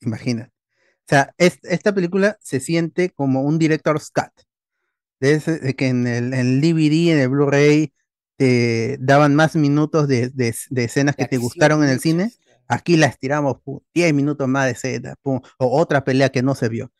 Imagina. 0.00 0.50
O 0.52 1.08
sea, 1.08 1.32
es- 1.38 1.58
esta 1.62 1.94
película 1.94 2.36
se 2.40 2.60
siente 2.60 3.10
como 3.10 3.42
un 3.42 3.58
director's 3.58 4.10
cut. 4.10 4.30
De, 5.20 5.32
ese- 5.34 5.58
de 5.58 5.74
que 5.74 5.88
en 5.88 6.06
el, 6.06 6.32
en 6.34 6.60
DVD, 6.60 7.12
en 7.12 7.18
el 7.18 7.28
Blu-ray, 7.28 7.92
te 8.36 8.96
daban 9.00 9.34
más 9.34 9.56
minutos 9.56 10.06
de, 10.06 10.28
de- 10.30 10.54
de 10.70 10.84
escenas 10.84 11.16
que 11.16 11.26
te 11.26 11.38
gustaron 11.38 11.82
en 11.82 11.90
el 11.90 12.00
cine. 12.00 12.30
Aquí 12.68 12.96
las 12.96 13.18
tiramos, 13.18 13.60
pum, 13.62 13.80
10 13.94 14.12
minutos 14.14 14.46
más 14.46 14.66
de 14.66 14.72
escena, 14.72 15.14
pum, 15.22 15.40
o 15.58 15.80
otra 15.80 16.04
pelea 16.04 16.28
que 16.28 16.42
no 16.42 16.54
se 16.54 16.68
vio. 16.68 16.92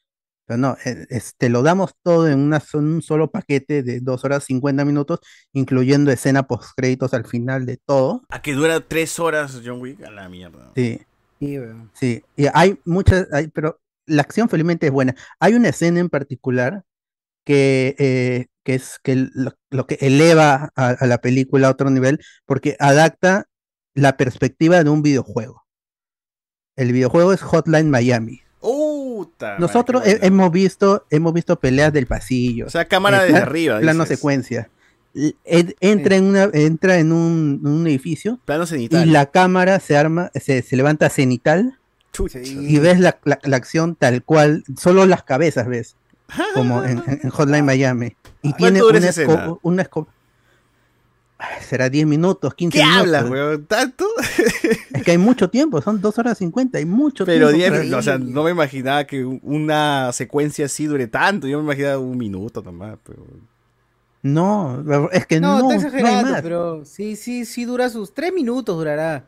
Pero 0.49 0.59
no, 0.59 0.77
eh, 0.87 1.07
es- 1.11 1.35
te 1.37 1.51
lo 1.51 1.63
damos 1.63 1.95
todo 2.03 2.27
en 2.27 2.39
una, 2.41 2.59
so- 2.59 2.79
un 2.79 3.03
solo 3.03 3.31
paquete 3.31 3.83
de 3.83 4.01
2 4.01 4.25
horas 4.25 4.45
50 4.45 4.85
minutos, 4.87 5.21
incluyendo 5.53 6.11
escena 6.11 6.45
post 6.45 6.71
créditos 6.75 7.13
al 7.13 7.27
final 7.27 7.67
de 7.67 7.77
todo. 7.77 8.23
A 8.31 8.41
que 8.41 8.55
dura 8.55 8.81
tres 8.81 9.19
horas 9.21 9.61
John 9.65 9.81
Wick, 9.83 10.03
a 10.03 10.11
la 10.11 10.29
mierda. 10.29 10.73
Sí. 10.75 11.01
Sí, 11.93 12.25
y 12.35 12.47
hay 12.53 12.81
muchas, 12.85 13.29
hay- 13.33 13.47
pero 13.49 13.79
la 14.07 14.23
acción 14.23 14.49
felizmente 14.49 14.87
es 14.87 14.93
buena. 14.93 15.15
Hay 15.39 15.55
una 15.55 15.69
escena 15.69 16.01
en 16.01 16.09
particular 16.09 16.83
que, 17.45 17.95
eh, 17.99 18.47
que 18.65 18.75
es 18.75 18.99
que 19.03 19.29
lo, 19.35 19.53
lo 19.71 19.87
que 19.87 19.99
eleva 20.01 20.71
a, 20.75 20.89
a 20.89 21.07
la 21.07 21.19
película 21.19 21.69
a 21.69 21.71
otro 21.71 21.91
nivel, 21.91 22.19
porque 22.47 22.75
adapta 22.81 23.47
la 23.95 24.17
perspectiva 24.17 24.83
de 24.83 24.91
un 24.91 25.03
videojuego. 25.03 25.65
El 26.77 26.93
videojuego 26.93 27.33
es 27.33 27.43
Hotline 27.43 27.91
Miami. 27.91 28.41
Puta 29.19 29.57
Nosotros 29.59 30.03
qué 30.03 30.11
he- 30.13 30.27
hemos 30.27 30.51
visto, 30.53 31.05
hemos 31.11 31.33
visto 31.33 31.59
peleas 31.59 31.93
del 31.93 32.07
pasillo. 32.07 32.67
O 32.67 32.71
sea, 32.71 32.85
cámara 32.87 33.23
desde 33.25 33.39
arriba, 33.39 33.81
Plano 33.81 34.05
dices. 34.05 34.19
secuencia. 34.19 34.71
Entra 35.45 36.17
en 36.17 36.25
una, 36.25 36.49
entra 36.53 36.99
en 36.99 37.11
un, 37.13 37.61
un 37.65 37.87
edificio 37.89 38.39
Plano 38.45 38.67
cenital. 38.67 39.07
y 39.07 39.11
la 39.11 39.27
cámara 39.27 39.81
se 39.81 39.97
arma, 39.97 40.31
se, 40.35 40.63
se 40.63 40.77
levanta 40.77 41.09
cenital 41.11 41.79
Chucha. 42.13 42.39
y 42.43 42.79
ves 42.79 43.01
la, 43.01 43.19
la- 43.25 43.41
la 43.43 43.57
acción 43.57 43.97
tal 43.97 44.23
cual, 44.23 44.63
solo 44.77 45.07
las 45.07 45.25
cabezas 45.25 45.67
ves, 45.67 45.97
como 46.55 46.85
en, 46.85 47.03
Hotline 47.31 47.65
Miami. 47.65 48.17
Y 48.43 48.53
tiene 48.53 48.79
dura 48.79 48.99
una, 48.99 49.09
esco- 49.09 49.59
una 49.63 49.89
Ay, 51.39 51.63
será 51.69 51.89
10 51.89 52.07
minutos, 52.07 52.55
15 52.55 52.79
¿Qué 52.79 52.85
minutos. 52.85 53.05
hablas, 53.07 53.31
weón? 53.31 53.65
¿Tanto? 53.67 54.05
Que 55.09 55.13
hay 55.13 55.19
mucho 55.19 55.49
tiempo, 55.49 55.81
son 55.81 56.01
2 56.01 56.19
horas 56.19 56.37
50, 56.39 56.77
hay 56.79 56.85
mucho 56.85 57.25
Pero 57.25 57.51
tiempo. 57.53 57.77
10, 57.79 57.87
para- 57.89 57.99
o 57.99 58.03
sea, 58.03 58.19
no 58.19 58.43
me 58.45 58.51
imaginaba 58.51 59.05
que 59.07 59.25
un- 59.25 59.41
una 59.43 60.11
secuencia 60.13 60.67
así 60.67 60.87
dure 60.87 61.07
tanto. 61.07 61.47
Yo 61.49 61.59
me 61.59 61.65
imaginaba 61.65 61.99
un 61.99 62.19
minuto 62.19 62.63
nomás. 62.63 62.99
Pero... 63.05 63.25
No, 64.23 64.83
es 65.13 65.27
que 65.27 65.41
No, 65.41 65.59
no, 65.59 65.59
está 65.59 65.67
no 65.67 65.71
hay 65.71 65.77
exagerando, 65.87 66.31
más. 66.33 66.43
pero 66.43 66.85
sí, 66.85 67.17
sí, 67.17 67.45
sí 67.45 67.65
dura 67.65 67.89
sus 67.89 68.13
tres 68.13 68.33
minutos 68.33 68.77
durará. 68.77 69.25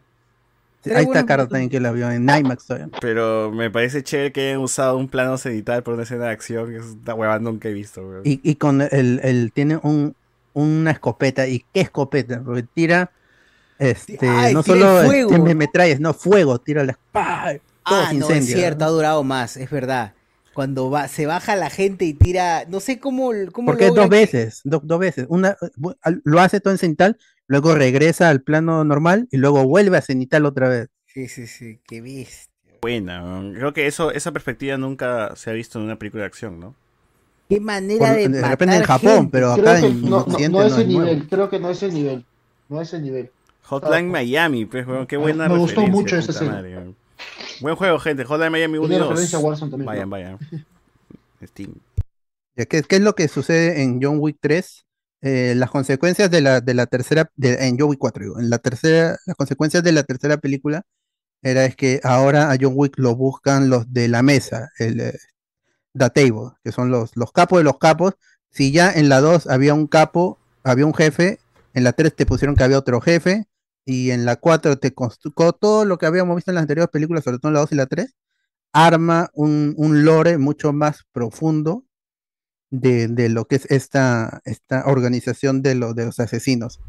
Tres 0.82 0.96
Ahí 0.96 1.04
está 1.04 1.22
minutos. 1.22 1.48
también 1.50 1.70
que 1.70 1.78
la 1.80 1.92
vio 1.92 2.10
en 2.10 2.22
IMAX 2.28 2.66
todavía. 2.66 2.88
Pero 3.00 3.52
me 3.52 3.70
parece 3.70 4.02
chévere 4.02 4.32
que 4.32 4.48
hayan 4.48 4.60
usado 4.60 4.96
un 4.96 5.08
plano 5.08 5.36
cenital 5.38 5.82
por 5.82 5.94
una 5.94 6.02
escena 6.04 6.24
de 6.24 6.30
acción. 6.30 6.74
Es 6.74 6.84
una 7.02 7.14
huevada 7.14 7.38
nunca 7.38 7.68
he 7.68 7.72
visto, 7.72 8.00
weón. 8.02 8.22
Y, 8.24 8.40
y 8.42 8.54
con 8.56 8.80
el, 8.82 9.20
el- 9.22 9.52
tiene 9.52 9.78
un, 9.82 10.14
una 10.54 10.90
escopeta, 10.90 11.46
y 11.46 11.64
qué 11.72 11.82
escopeta, 11.82 12.42
porque 12.44 12.62
tira 12.64 13.10
este, 13.80 14.18
Ay, 14.28 14.52
no 14.54 14.60
el 14.60 14.64
solo 14.66 15.02
fuego. 15.04 15.30
este, 15.30 15.42
me 15.42 15.54
metrallas, 15.54 15.98
no, 16.00 16.14
fuego, 16.14 16.58
tira 16.60 16.84
la 16.84 16.96
¡pah! 17.12 17.54
Ah, 17.84 18.12
no, 18.14 18.28
es 18.30 18.46
cierto, 18.46 18.84
ha 18.84 18.88
durado 18.88 19.24
más, 19.24 19.56
es 19.56 19.70
verdad. 19.70 20.14
Cuando 20.54 20.90
va, 20.90 21.08
se 21.08 21.26
baja 21.26 21.56
la 21.56 21.70
gente 21.70 22.04
y 22.04 22.12
tira, 22.14 22.64
no 22.68 22.78
sé 22.80 22.98
cómo, 23.00 23.30
cómo 23.52 23.66
Porque 23.66 23.84
es 23.84 23.88
logra 23.90 24.02
dos 24.04 24.10
que- 24.10 24.16
veces, 24.16 24.60
do- 24.64 24.82
dos 24.84 24.98
veces. 25.00 25.26
Una, 25.28 25.56
lo 26.24 26.40
hace 26.40 26.60
todo 26.60 26.72
en 26.72 26.78
cenital, 26.78 27.18
luego 27.46 27.74
regresa 27.74 28.28
al 28.28 28.42
plano 28.42 28.84
normal 28.84 29.26
y 29.30 29.38
luego 29.38 29.64
vuelve 29.64 29.96
a 29.96 30.02
cenital 30.02 30.44
otra 30.46 30.68
vez. 30.68 30.88
Sí, 31.06 31.26
sí, 31.28 31.46
sí, 31.46 31.80
qué 31.88 32.00
bestia. 32.00 32.48
Buena, 32.82 33.22
weón. 33.22 33.54
creo 33.54 33.72
que 33.72 33.86
eso, 33.86 34.10
esa 34.12 34.32
perspectiva 34.32 34.76
nunca 34.76 35.34
se 35.36 35.50
ha 35.50 35.52
visto 35.52 35.78
en 35.78 35.84
una 35.86 35.96
película 35.98 36.22
de 36.22 36.26
acción, 36.28 36.60
¿no? 36.60 36.74
Qué 37.48 37.58
manera 37.60 38.06
Por- 38.08 38.16
de 38.16 38.22
de 38.22 38.28
matar 38.28 38.50
repente 38.50 38.76
en 38.76 38.82
Japón, 38.84 39.14
gente. 39.16 39.30
pero 39.32 39.54
Creo 39.54 39.68
acá 39.70 39.80
que 39.80 39.86
en 39.86 40.02
no, 40.02 40.08
no, 40.10 40.16
Occidente 40.18 40.58
no 40.58 40.62
es 40.64 40.72
nuevo. 40.72 40.88
nivel, 40.88 41.28
creo 41.28 41.50
que 41.50 41.58
no 41.58 41.70
ese 41.70 41.88
nivel. 41.90 42.24
No 42.68 42.80
ese 42.80 43.00
nivel. 43.00 43.30
Hotline 43.70 44.08
Ah, 44.08 44.12
Miami, 44.12 44.64
pues, 44.66 44.86
weón, 44.86 45.06
qué 45.06 45.16
buena 45.16 45.48
me 45.48 45.56
gustó 45.58 45.86
mucho 45.86 46.16
esa 46.16 46.44
weón. 46.44 46.96
Buen 47.60 47.76
juego, 47.76 47.98
gente. 47.98 48.24
Hotline 48.24 48.50
Miami 48.52 48.78
1 48.78 48.86
y 48.86 48.88
Tiene 48.90 49.00
2. 49.04 49.08
referencia 49.10 49.38
a 49.38 49.42
Warzone 49.42 49.70
también, 49.70 49.86
Vayan, 49.86 50.04
¿no? 50.08 50.10
vayan. 50.10 50.38
Steam. 51.46 51.74
Ya, 52.56 52.66
¿Qué, 52.66 52.82
qué 52.82 52.96
es 52.96 53.02
lo 53.02 53.14
que 53.14 53.28
sucede 53.28 53.82
en 53.82 54.00
John 54.02 54.16
Wick 54.18 54.38
3? 54.40 54.86
Eh, 55.22 55.54
las 55.56 55.70
consecuencias 55.70 56.30
de 56.30 56.40
la, 56.40 56.60
de 56.60 56.74
la 56.74 56.86
tercera, 56.86 57.30
de- 57.36 57.66
en 57.66 57.78
John 57.78 57.90
Wick 57.90 57.98
4, 57.98 58.22
digo, 58.24 58.40
en 58.40 58.48
la 58.50 58.58
tercera, 58.58 59.18
las 59.26 59.36
consecuencias 59.36 59.82
de 59.82 59.92
la 59.92 60.02
tercera 60.02 60.38
película 60.38 60.82
era 61.42 61.64
es 61.66 61.76
que 61.76 62.00
ahora 62.04 62.50
a 62.50 62.56
John 62.60 62.72
Wick 62.74 62.98
lo 62.98 63.14
buscan 63.16 63.68
los 63.70 63.92
de 63.92 64.08
la 64.08 64.22
mesa, 64.22 64.70
el 64.78 65.00
eh, 65.00 65.18
The 65.96 66.10
Table, 66.10 66.50
que 66.64 66.72
son 66.72 66.90
los, 66.90 67.16
los 67.16 67.32
capos 67.32 67.58
de 67.60 67.64
los 67.64 67.78
capos. 67.78 68.14
Si 68.50 68.72
ya 68.72 68.90
en 68.92 69.08
la 69.08 69.20
2 69.20 69.46
había 69.46 69.74
un 69.74 69.86
capo, 69.86 70.38
había 70.64 70.86
un 70.86 70.94
jefe, 70.94 71.38
en 71.74 71.84
la 71.84 71.92
3 71.92 72.14
te 72.16 72.26
pusieron 72.26 72.56
que 72.56 72.64
había 72.64 72.78
otro 72.78 73.00
jefe, 73.00 73.46
y 73.84 74.10
en 74.10 74.24
la 74.24 74.36
4 74.36 74.78
te 74.78 74.92
construyó 74.94 75.52
todo 75.52 75.84
lo 75.84 75.98
que 75.98 76.06
habíamos 76.06 76.36
visto 76.36 76.50
en 76.50 76.56
las 76.56 76.62
anteriores 76.62 76.90
películas, 76.90 77.24
sobre 77.24 77.38
todo 77.38 77.50
en 77.50 77.54
la 77.54 77.60
2 77.60 77.72
y 77.72 77.74
la 77.76 77.86
3, 77.86 78.16
arma 78.72 79.30
un, 79.34 79.74
un 79.76 80.04
lore 80.04 80.38
mucho 80.38 80.72
más 80.72 81.04
profundo 81.12 81.84
de, 82.70 83.08
de 83.08 83.28
lo 83.28 83.46
que 83.46 83.56
es 83.56 83.70
esta, 83.70 84.40
esta 84.44 84.84
organización 84.86 85.62
de, 85.62 85.74
lo, 85.74 85.94
de 85.94 86.06
los 86.06 86.20
asesinos 86.20 86.80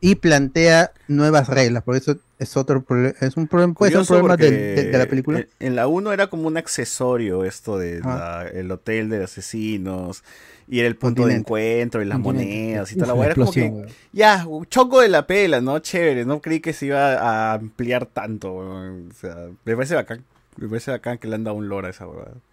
y 0.00 0.14
plantea 0.16 0.92
nuevas 1.08 1.48
reglas, 1.48 1.82
por 1.82 1.96
eso 1.96 2.16
es 2.38 2.56
otro 2.56 2.84
es 3.20 3.36
un 3.36 3.46
problema, 3.46 3.74
puede 3.74 3.90
ser 3.92 4.00
un 4.00 4.06
problema 4.06 4.36
de, 4.36 4.44
porque 4.48 4.56
de- 4.82 4.90
de 4.90 4.98
la 4.98 5.06
película. 5.06 5.38
En, 5.40 5.48
en 5.58 5.76
la 5.76 5.86
1 5.88 6.12
era 6.12 6.28
como 6.28 6.46
un 6.48 6.56
accesorio 6.56 7.44
esto 7.44 7.78
de 7.78 8.00
la- 8.00 8.48
el 8.48 8.70
hotel 8.70 9.10
de 9.10 9.22
asesinos 9.24 10.24
y 10.66 10.78
era 10.78 10.88
el 10.88 10.96
punto 10.96 11.26
de 11.26 11.34
encuentro 11.40 12.00
y 12.00 12.06
las 12.06 12.18
monedas 12.18 12.92
y 12.92 12.94
toda 12.96 13.08
la. 13.14 13.24
Era 13.26 13.34
como 13.34 13.52
que, 13.52 13.92
ya, 14.12 14.46
choco 14.70 15.00
de 15.00 15.08
la 15.08 15.26
pela, 15.26 15.60
¿no? 15.60 15.78
Chévere, 15.80 16.24
no 16.24 16.40
creí 16.40 16.60
que 16.60 16.72
se 16.72 16.86
iba 16.86 17.14
a 17.14 17.54
ampliar 17.54 18.06
tanto. 18.06 18.54
O 18.54 19.12
sea, 19.20 19.48
me 19.64 19.74
parece 19.74 19.94
bacán. 19.96 20.24
Me 20.56 20.68
parece 20.68 20.90
bacán 20.90 21.18
que 21.18 21.28
le 21.28 21.36
han 21.36 21.44
dado 21.44 21.56
un 21.56 21.68
lore 21.68 21.86
a 21.88 21.90
esa 21.90 22.06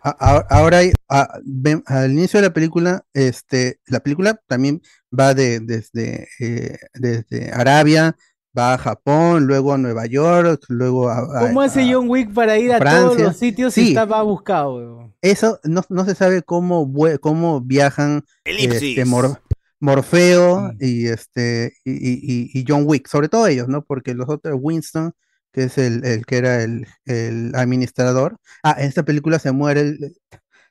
a- 0.03 0.45
Ahora 0.50 0.77
hay- 0.80 0.92
a- 1.09 1.40
ven- 1.43 1.84
al 1.88 2.11
inicio 2.11 2.40
de 2.42 2.48
la 2.48 2.53
película, 2.53 3.03
este, 3.14 3.80
la 3.88 4.00
película 4.00 4.40
también 4.48 4.82
va 5.17 5.34
de, 5.34 5.59
desde, 5.59 6.27
eh, 6.40 6.77
desde 6.93 7.51
Arabia, 7.51 8.16
va 8.58 8.74
a 8.74 8.77
Japón, 8.77 9.45
luego 9.45 9.74
a 9.74 9.77
Nueva 9.77 10.06
York, 10.06 10.64
luego 10.69 11.09
a, 11.09 11.19
a- 11.19 11.48
¿Cómo 11.48 11.61
hace 11.61 11.82
a- 11.82 11.93
John 11.93 12.09
Wick 12.09 12.34
para 12.34 12.58
ir 12.58 12.72
a 12.74 12.80
todos 12.80 13.19
los 13.19 13.35
sitios 13.38 13.74
Sí. 13.74 13.82
si 13.82 13.88
estaba 13.90 14.22
buscado? 14.24 14.76
weón? 14.77 15.14
Eso 15.22 15.59
no, 15.64 15.84
no 15.90 16.06
se 16.06 16.16
sabe 16.16 16.42
cómo, 16.43 16.92
cómo 17.19 17.61
viajan 17.61 18.24
Elipsis. 18.45 18.82
este, 18.98 19.06
Mor- 19.06 19.42
Morfeo 19.80 20.72
y 20.80 21.08
este 21.08 21.74
y, 21.85 21.92
y- 21.92 22.50
y 22.53 22.66
John 22.67 22.84
Wick, 22.88 23.08
sobre 23.08 23.30
todo 23.30 23.48
ellos, 23.48 23.67
¿no? 23.67 23.84
Porque 23.84 24.14
los 24.16 24.27
otros, 24.30 24.58
Winston, 24.61 25.14
que 25.53 25.64
es 25.64 25.77
el, 25.77 26.06
el 26.06 26.26
que 26.26 26.38
era 26.38 26.61
el, 26.64 26.85
el 27.06 27.51
administrador. 27.56 28.38
Ah, 28.64 28.76
en 28.80 28.85
esta 28.88 29.03
película 29.03 29.40
se 29.40 29.51
muere 29.51 29.82
el, 29.82 30.16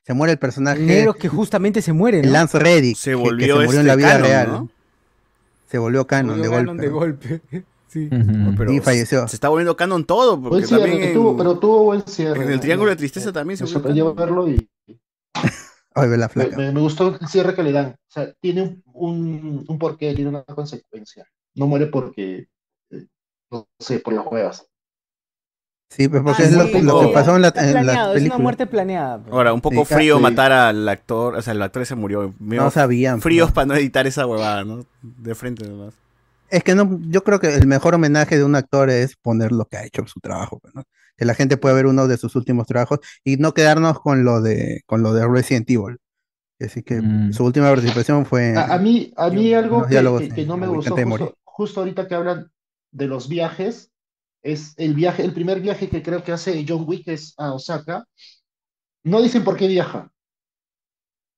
se 0.05 0.13
muere 0.13 0.33
el 0.33 0.39
personaje. 0.39 0.81
Negro 0.81 1.13
que 1.13 1.27
justamente 1.27 1.81
se 1.81 1.93
muere, 1.93 2.19
¿no? 2.21 2.27
el 2.27 2.33
Lance 2.33 2.57
Reddick. 2.59 2.95
Se 2.95 3.11
que- 3.11 3.15
que 3.17 3.21
volvió 3.23 3.47
se 3.47 3.53
murió 3.65 3.65
este 3.69 3.79
en 3.81 3.87
la 3.87 3.95
vida 3.95 4.07
canon, 4.11 4.23
real. 4.27 4.47
¿no? 4.49 4.69
Se 5.69 5.77
volvió 5.77 6.07
canon 6.07 6.41
de 6.41 6.49
Canon 6.49 6.77
golpe. 6.77 6.81
de 6.81 6.89
golpe. 6.89 7.41
Sí. 7.89 8.09
Pero 8.57 8.71
Y 8.73 8.79
falleció. 8.81 9.27
Se 9.27 9.35
está 9.35 9.49
volviendo 9.49 9.75
canon 9.75 10.05
todo, 10.05 10.35
porque 10.41 10.49
Buen 10.57 10.67
cierre, 10.67 10.81
también 10.83 11.03
en, 11.09 11.13
tuvo, 11.13 11.35
pero 11.37 11.57
tuvo 11.59 11.83
buen 11.83 12.01
cierre. 12.05 12.43
en 12.43 12.51
el 12.51 12.59
Triángulo 12.59 12.91
de 12.91 12.97
Tristeza 12.97 13.31
también 13.33 13.57
se 13.57 13.63
Me 13.63 13.69
sorprendió 13.69 14.13
canon. 14.13 14.45
verlo 14.45 14.49
y 14.49 14.69
Ay, 15.95 16.09
ve 16.09 16.17
la 16.17 16.29
flaca. 16.29 16.55
me- 16.57 16.71
me 16.71 16.79
gustó 16.81 17.17
el 17.19 17.27
cierre 17.27 17.55
que 17.55 17.63
le 17.63 17.71
dan. 17.71 17.87
O 17.87 17.95
sea, 18.11 18.31
tiene 18.39 18.61
un, 18.61 18.83
un, 18.93 19.65
un 19.67 19.79
porqué, 19.79 20.13
tiene 20.13 20.29
una 20.29 20.43
consecuencia. 20.43 21.25
No 21.55 21.65
muere 21.67 21.87
porque, 21.87 22.47
no 23.51 23.67
sé, 23.79 23.99
por 23.99 24.13
las 24.13 24.25
huevas. 24.27 24.67
Sí, 25.89 26.09
pues 26.09 26.21
porque 26.21 26.43
Ah, 26.43 26.45
es 26.47 26.53
lo, 26.53 26.63
sí, 26.65 26.71
que- 26.73 26.81
lo 26.83 26.99
que 26.99 27.05
sí, 27.07 27.11
pasó 27.13 27.35
en 27.37 27.41
la, 27.43 27.47
es 28.13 28.23
una 28.25 28.37
muerte 28.37 28.67
planeada. 28.67 29.19
pues. 29.21 29.33
Ahora, 29.33 29.53
un 29.53 29.61
poco 29.61 29.85
Sí, 29.85 29.93
frío 29.93 30.17
sí. 30.17 30.21
matar 30.21 30.51
al 30.51 30.87
actor, 30.89 31.35
o 31.35 31.41
sea, 31.41 31.53
el 31.53 31.61
actor 31.61 31.85
se 31.85 31.95
murió. 31.95 32.33
No 32.39 32.69
sabían. 32.71 33.21
Fríos 33.21 33.47
pues. 33.47 33.55
para 33.55 33.65
no 33.67 33.75
editar 33.75 34.05
esa 34.05 34.25
huevada, 34.25 34.65
¿no? 34.65 34.85
De 35.01 35.33
frente 35.33 35.65
nomás. 35.65 35.93
Es 36.49 36.63
que 36.63 36.75
no, 36.75 36.99
yo 37.09 37.23
creo 37.23 37.39
que 37.39 37.55
el 37.55 37.67
mejor 37.67 37.95
homenaje 37.95 38.37
de 38.37 38.43
un 38.43 38.55
actor 38.55 38.89
es 38.89 39.15
poner 39.15 39.51
lo 39.53 39.65
que 39.65 39.77
ha 39.77 39.85
hecho 39.85 40.05
su 40.07 40.19
trabajo, 40.19 40.59
pues, 40.59 40.75
¿no? 40.75 40.83
Que 41.17 41.25
la 41.25 41.33
gente 41.33 41.57
pueda 41.57 41.75
ver 41.75 41.85
uno 41.87 42.07
de 42.07 42.17
sus 42.17 42.35
últimos 42.35 42.67
trabajos 42.67 42.99
y 43.23 43.37
no 43.37 43.53
quedarnos 43.53 43.99
con 44.01 44.23
lo 44.25 44.41
de 44.41 44.81
con 44.85 45.03
lo 45.03 45.13
de 45.13 45.25
Resident 45.27 45.69
Evil. 45.69 45.97
Así 46.59 46.83
que 46.83 47.01
Mm. 47.01 47.33
su 47.33 47.45
última 47.45 47.69
participación 47.69 48.25
fue 48.25 48.55
A, 48.57 48.73
a 48.75 48.77
mí, 48.79 49.13
a 49.15 49.29
mí 49.29 49.53
algo 49.53 49.85
que, 49.85 50.01
no 50.45 50.57
me 50.57 50.67
gustó, 50.67 50.95
justo 51.43 51.79
ahorita 51.81 52.07
que 52.07 52.15
hablan 52.15 52.51
de 52.91 53.07
los 53.07 53.27
viajes, 53.29 53.91
es 54.43 54.73
el 54.77 54.93
viaje, 54.93 55.23
el 55.23 55.33
primer 55.33 55.59
viaje 55.61 55.89
que 55.89 56.01
creo 56.01 56.23
que 56.23 56.31
hace 56.31 56.65
John 56.67 56.85
Wick 56.87 57.07
es 57.07 57.33
a 57.37 57.53
Osaka. 57.53 58.05
No 59.03 59.21
dicen 59.21 59.43
por 59.43 59.57
qué 59.57 59.67
viaja. 59.67 60.11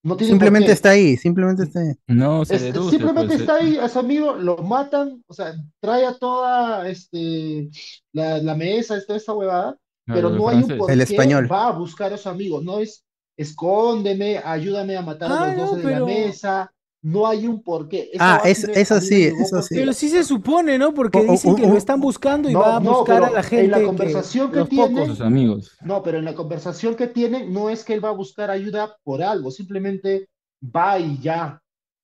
No 0.02 0.18
simplemente 0.18 0.72
está 0.72 0.92
ahí, 0.92 1.18
simplemente 1.18 1.64
está 1.64 1.82
ahí. 1.82 1.94
No, 2.08 2.45
se 2.45 2.56
Es- 2.56 2.61
deduce. 2.64 2.92
simplemente 2.92 3.28
pues, 3.36 3.42
está 3.42 3.58
eh, 3.60 3.64
ahí 3.64 3.78
a 3.78 3.90
su 3.90 4.00
amigo, 4.00 4.34
lo 4.36 4.58
matan, 4.58 5.22
o 5.28 5.34
sea, 5.34 5.53
trae 5.82 6.06
a 6.06 6.14
toda 6.18 6.88
este, 6.90 7.69
la, 8.14 8.38
la 8.38 8.56
mesa, 8.56 8.98
toda 9.06 9.18
esta 9.18 9.34
huevada, 9.34 9.78
Claro, 10.06 10.18
pero 10.22 10.30
el 10.30 10.38
no 10.38 10.50
hay 10.50 10.58
un 10.64 10.78
por 10.78 10.90
El 10.92 10.98
qué 11.00 11.03
español. 11.03 11.52
va 11.52 11.68
a 11.68 11.72
buscar 11.74 12.14
a 12.14 12.18
su 12.18 12.30
amigo, 12.30 12.61
no 12.61 12.80
es 12.80 13.03
escóndeme, 13.38 14.38
ayúdame 14.38 14.95
a 14.95 15.02
matar 15.02 15.32
a 15.32 15.42
Ah, 15.44 15.48
los 15.48 15.58
no, 15.58 15.66
doce 15.68 15.78
de 15.78 15.84
pero- 15.84 16.00
la 16.00 16.06
mesa, 16.14 16.74
no 17.02 17.28
hay 17.28 17.48
un 17.48 17.64
porqué. 17.64 18.10
Esa 18.14 18.24
Ah, 18.24 18.32
huevada 18.44 18.50
eso- 18.50 18.68
sí 18.68 18.74
me- 18.74 18.82
eso 18.82 18.94
a 18.94 18.98
mí 18.98 19.02
me 19.03 19.08
sí, 19.08 19.16
llegó 19.16 19.38
eso 19.42 19.50
porque- 19.52 19.68
sí. 19.68 19.76
Pero 19.76 19.94
sí 19.94 20.10
se 20.10 20.24
supone, 20.24 20.78
¿no? 20.78 20.94
Porque 20.94 21.18
O- 21.19 21.22
o- 21.22 21.32
dicen 21.32 21.56
que 21.56 21.66
o- 21.66 21.69
lo 21.69 21.78
están 21.78 22.02
buscando 22.02 22.50
y 22.50 22.53
No, 22.53 22.60
va 22.60 22.78
a 22.78 22.80
no, 22.80 22.98
buscar 22.98 23.24
a 23.24 23.30
la 23.30 23.44
gente. 23.44 23.66
en 23.66 23.72
la 23.72 23.80
que- 23.80 23.86
conversación 23.86 24.52
que, 24.52 24.58
los 24.58 24.69
tienen, 24.69 24.94
pocos. 24.94 25.08
sus 25.10 25.22
amigos. 25.22 25.78
no, 25.84 26.03
pero 26.03 26.18
en 26.18 26.26
la 26.26 26.36
conversación 26.36 26.95
que 26.95 27.08
tienen 27.08 27.53
no 27.53 27.69
es 27.69 27.84
que 27.84 27.94
él 27.94 28.03
va 28.03 28.10
a 28.10 28.14
buscar 28.14 28.50
ayuda 28.52 28.95
por 29.03 29.24
algo, 29.24 29.50
simplemente 29.52 30.28
va 30.64 31.00
y 31.00 31.19
ya. 31.19 31.61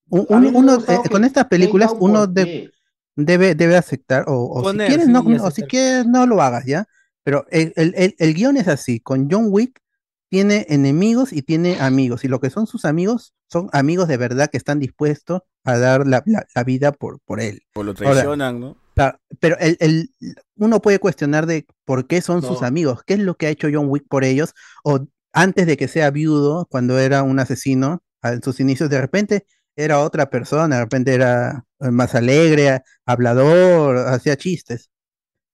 Un- 0.08 0.26
uno, 0.54 0.76
eh, 0.76 0.98
que 1.02 1.08
con 1.10 1.24
estas 1.24 1.46
películas 1.46 1.92
uno 1.98 2.26
de- 2.26 2.70
debe, 3.16 3.54
debe 3.54 3.76
aceptar, 3.76 4.24
o, 4.28 4.34
o 4.44 4.62
Poner, 4.62 4.86
si 4.86 4.88
quieres 4.92 5.06
sí, 5.06 5.12
no, 5.12 5.22
y 5.30 5.34
o 5.34 5.38
si 5.38 5.46
aceptar. 5.46 5.68
quieres 5.68 6.06
no 6.06 6.26
lo 6.26 6.40
hagas, 6.40 6.64
¿ya? 6.64 6.86
Pero 7.22 7.44
el, 7.50 7.72
el, 7.76 7.92
el, 7.96 8.14
el 8.18 8.34
guion 8.34 8.56
es 8.56 8.68
así, 8.68 9.00
con 9.00 9.28
John 9.30 9.46
Wick 9.50 9.80
tiene 10.28 10.66
enemigos 10.68 11.32
y 11.32 11.42
tiene 11.42 11.78
amigos, 11.80 12.24
y 12.24 12.28
lo 12.28 12.40
que 12.40 12.50
son 12.50 12.66
sus 12.66 12.84
amigos 12.84 13.34
son 13.48 13.68
amigos 13.72 14.08
de 14.08 14.16
verdad 14.16 14.48
que 14.50 14.56
están 14.58 14.80
dispuestos 14.80 15.42
a 15.64 15.78
dar 15.78 16.06
la, 16.06 16.22
la- 16.26 16.46
la 16.54 16.64
vida 16.64 16.92
por, 16.92 17.20
por 17.24 17.40
él. 17.40 17.62
O 17.74 17.82
lo 17.82 17.90
Ahora, 17.92 18.12
traicionan, 18.12 18.60
¿no? 18.60 18.76
Claro, 18.94 19.18
pero 19.40 19.56
el, 19.58 19.76
el- 19.80 20.10
uno 20.56 20.80
puede 20.80 20.98
cuestionar 20.98 21.46
de 21.46 21.66
por 21.84 22.06
qué 22.06 22.20
son 22.22 22.42
sus 22.42 22.60
No. 22.62 22.66
amigos, 22.66 23.02
qué 23.06 23.14
es 23.14 23.20
lo 23.20 23.36
que 23.36 23.46
ha 23.46 23.50
hecho 23.50 23.68
John 23.72 23.88
Wick 23.88 24.06
por 24.08 24.24
ellos, 24.24 24.54
o 24.84 25.06
antes 25.32 25.66
de 25.66 25.76
que 25.76 25.86
sea 25.86 26.10
viudo, 26.10 26.66
cuando 26.70 26.98
era 26.98 27.22
un 27.22 27.38
asesino, 27.38 28.02
a- 28.22 28.32
en 28.32 28.42
sus 28.42 28.58
inicios, 28.60 28.90
de 28.90 29.00
repente 29.00 29.46
era 29.76 30.00
otra 30.00 30.30
persona, 30.30 30.76
de 30.76 30.82
repente 30.82 31.14
era 31.14 31.64
eh, 31.80 31.90
más 31.90 32.14
alegre, 32.14 32.80
hablador, 33.04 33.98
hacía 34.08 34.36
chistes. 34.36 34.90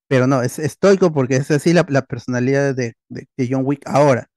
Pero 0.08 0.26
no, 0.26 0.42
es 0.42 0.58
estoico 0.58 1.12
porque 1.12 1.36
es 1.36 1.50
así 1.50 1.72
la, 1.72 1.84
la 1.88 2.02
personalidad 2.02 2.74
de, 2.74 2.94
de- 3.08 3.28
de 3.36 3.48
John 3.50 3.62
Wick 3.64 3.82
ahora. 3.86 4.28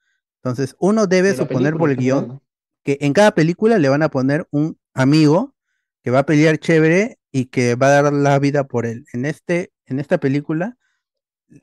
Entonces, 0.46 0.76
uno 0.80 1.08
debe 1.08 1.30
De 1.32 1.38
suponer 1.38 1.76
por 1.76 1.90
el 1.90 1.98
guion 1.98 2.28
¿no? 2.28 2.42
que 2.84 3.00
en 3.02 3.14
cada 3.14 3.34
película 3.34 3.80
le 3.80 3.90
van 3.90 4.04
a 4.04 4.10
poner 4.10 4.48
un 4.52 4.78
amigo 4.94 5.56
que 6.04 6.12
va 6.12 6.20
a 6.20 6.26
pelear 6.28 6.60
chévere 6.60 7.18
y 7.32 7.46
que 7.46 7.74
va 7.74 7.88
a 7.88 8.02
dar 8.04 8.14
la 8.14 8.38
vida 8.38 8.66
por 8.66 8.86
él. 8.86 9.06
En 9.14 9.26
este, 9.26 9.72
en 9.88 10.00
esta 10.00 10.20
película 10.20 10.78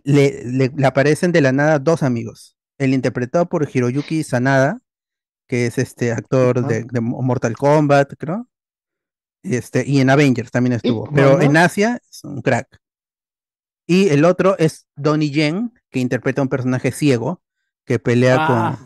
le, 0.02 0.43
le- 0.44 0.73
le 0.77 0.86
aparecen 0.86 1.31
de 1.31 1.41
la 1.43 1.52
nada 1.52 1.78
dos 1.78 2.02
amigos. 2.02 2.57
El 2.77 2.93
interpretado 2.93 3.49
por 3.49 3.69
Hiroyuki 3.73 4.25
Sanada, 4.25 4.81
que 5.47 5.67
es 5.67 5.78
este 5.78 6.11
actor 6.11 6.67
de, 6.67 6.83
de 6.91 7.01
Mortal 7.01 7.57
Kombat, 7.57 8.15
creo. 8.19 8.49
Este, 9.44 9.85
y 9.86 10.01
en 10.01 10.11
Avengers 10.11 10.51
también 10.51 10.73
estuvo. 10.73 11.09
Pero 11.15 11.41
en. 11.41 11.57
Asia 11.57 12.01
es 12.11 12.25
un 12.25 12.43
crack. 12.43 12.81
Y 13.86 14.09
el 14.09 14.25
otro 14.25 14.57
es 14.59 14.86
Donnie 14.97 15.31
Yen, 15.31 15.73
que 15.91 16.01
interpreta 16.01 16.41
a 16.41 16.44
un 16.44 16.49
personaje 16.49 16.91
ciego 16.91 17.43
que 17.85 17.99
pelea 17.99 18.36
Ah, 18.41 18.77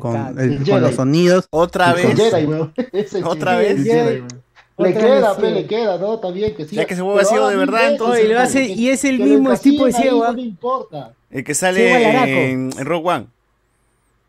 con, 0.00 0.16
Ah, 0.16 0.30
con, 0.32 0.38
el- 0.40 0.68
con 0.68 0.80
los 0.80 0.94
sonidos. 0.94 1.46
Otra 1.50 1.92
con- 1.94 2.02
vez. 2.16 2.16
Jedi, 2.16 2.46
Otra 3.24 3.52
sí, 3.58 3.64
vez. 3.64 3.84
Jedi. 3.84 4.24
Le 4.78 4.90
Otra 4.90 5.00
queda, 5.00 5.36
pe, 5.38 5.50
le 5.52 5.66
queda, 5.66 5.96
¿no? 5.98 6.18
También 6.20 6.54
que 6.54 6.66
sí. 6.66 6.76
Ya 6.76 6.84
que 6.84 6.94
se 6.94 7.00
vuelva 7.00 7.24
ciego 7.24 7.48
de 7.48 7.56
verdad, 7.56 7.92
entonces, 7.92 8.24
Oye, 8.24 8.34
lo 8.34 8.40
hace- 8.40 8.66
y 8.66 8.90
es 8.90 9.04
el 9.04 9.18
mismo 9.20 9.56
tipo 9.56 9.86
de 9.86 9.92
ciego, 9.92 10.22
¿ah? 10.24 10.28
No 10.28 10.34
me 10.34 10.42
importa. 10.42 11.14
El 11.30 11.44
que 11.44 11.54
sale 11.54 11.92
en, 12.52 12.70
en 12.76 12.84
Rogue 12.86 13.08
One. 13.08 13.26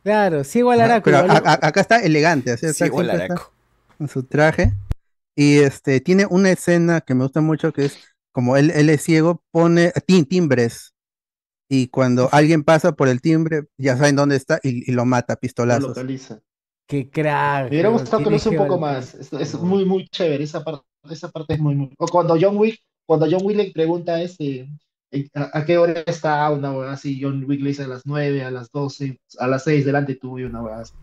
Claro, 0.03 0.43
ciego 0.45 0.71
al 0.71 0.79
araco. 0.81 1.03
pero 1.05 1.17
a- 1.17 1.25
igual. 1.25 1.43
a- 1.45 1.67
acá 1.67 1.81
está 1.81 1.99
elegante, 1.99 2.51
así 2.51 2.65
está, 2.65 2.85
Ciego 2.85 3.01
al 3.01 3.09
araco. 3.09 3.51
en 3.99 4.07
su 4.07 4.23
traje. 4.23 4.71
Y 5.35 5.57
este 5.57 5.99
tiene 5.99 6.25
una 6.29 6.49
escena 6.51 7.01
que 7.01 7.13
me 7.13 7.23
gusta 7.23 7.41
mucho 7.41 7.73
que 7.73 7.85
es 7.85 7.97
como 8.31 8.55
él, 8.55 8.71
él 8.73 8.89
es 8.89 9.03
ciego, 9.03 9.41
pone 9.51 9.91
tim- 10.07 10.25
timbres. 10.25 10.93
Y 11.69 11.87
cuando 11.87 12.29
alguien 12.31 12.63
pasa 12.63 12.93
por 12.93 13.09
el 13.09 13.21
timbre, 13.21 13.65
ya 13.77 13.97
saben 13.97 14.15
dónde 14.15 14.35
está 14.35 14.59
y, 14.63 14.89
y 14.89 14.93
lo 14.93 15.05
mata 15.05 15.33
a 15.33 15.35
Lo 15.35 15.39
pistolazos. 15.41 15.89
localiza. 15.89 16.39
Qué 16.87 17.09
crack. 17.09 17.63
Me 17.65 17.69
hubiera 17.69 17.89
gustado 17.89 18.23
que 18.23 18.29
lo 18.29 18.37
un 18.37 18.57
poco 18.57 18.79
más. 18.79 19.13
Es, 19.15 19.33
es 19.33 19.53
muy, 19.55 19.83
muy 19.85 20.07
chévere. 20.07 20.43
Esa 20.43 20.63
parte, 20.63 20.85
esa 21.09 21.29
parte 21.29 21.55
es 21.55 21.59
muy, 21.59 21.75
muy. 21.75 21.93
O 21.97 22.07
cuando 22.07 22.37
John 22.39 22.57
Wick, 22.57 22.79
cuando 23.05 23.27
John 23.29 23.41
Wick 23.43 23.57
le 23.57 23.71
pregunta 23.71 24.15
a 24.15 24.21
este, 24.21 24.69
¿a, 25.35 25.65
qué 25.65 25.77
hora 25.77 26.03
está 26.05 26.49
una 26.51 26.71
hueá 26.71 26.91
así? 26.91 27.19
John 27.21 27.43
Wick 27.47 27.61
le 27.61 27.69
dice 27.69 27.83
a 27.83 27.87
las 27.87 28.05
9, 28.05 28.43
a 28.43 28.51
las 28.51 28.71
12, 28.71 29.19
a 29.39 29.47
las 29.47 29.63
6 29.63 29.85
delante 29.85 30.15
tuyo 30.15 30.47
una 30.47 30.61
hueá 30.61 30.79
así. 30.81 30.93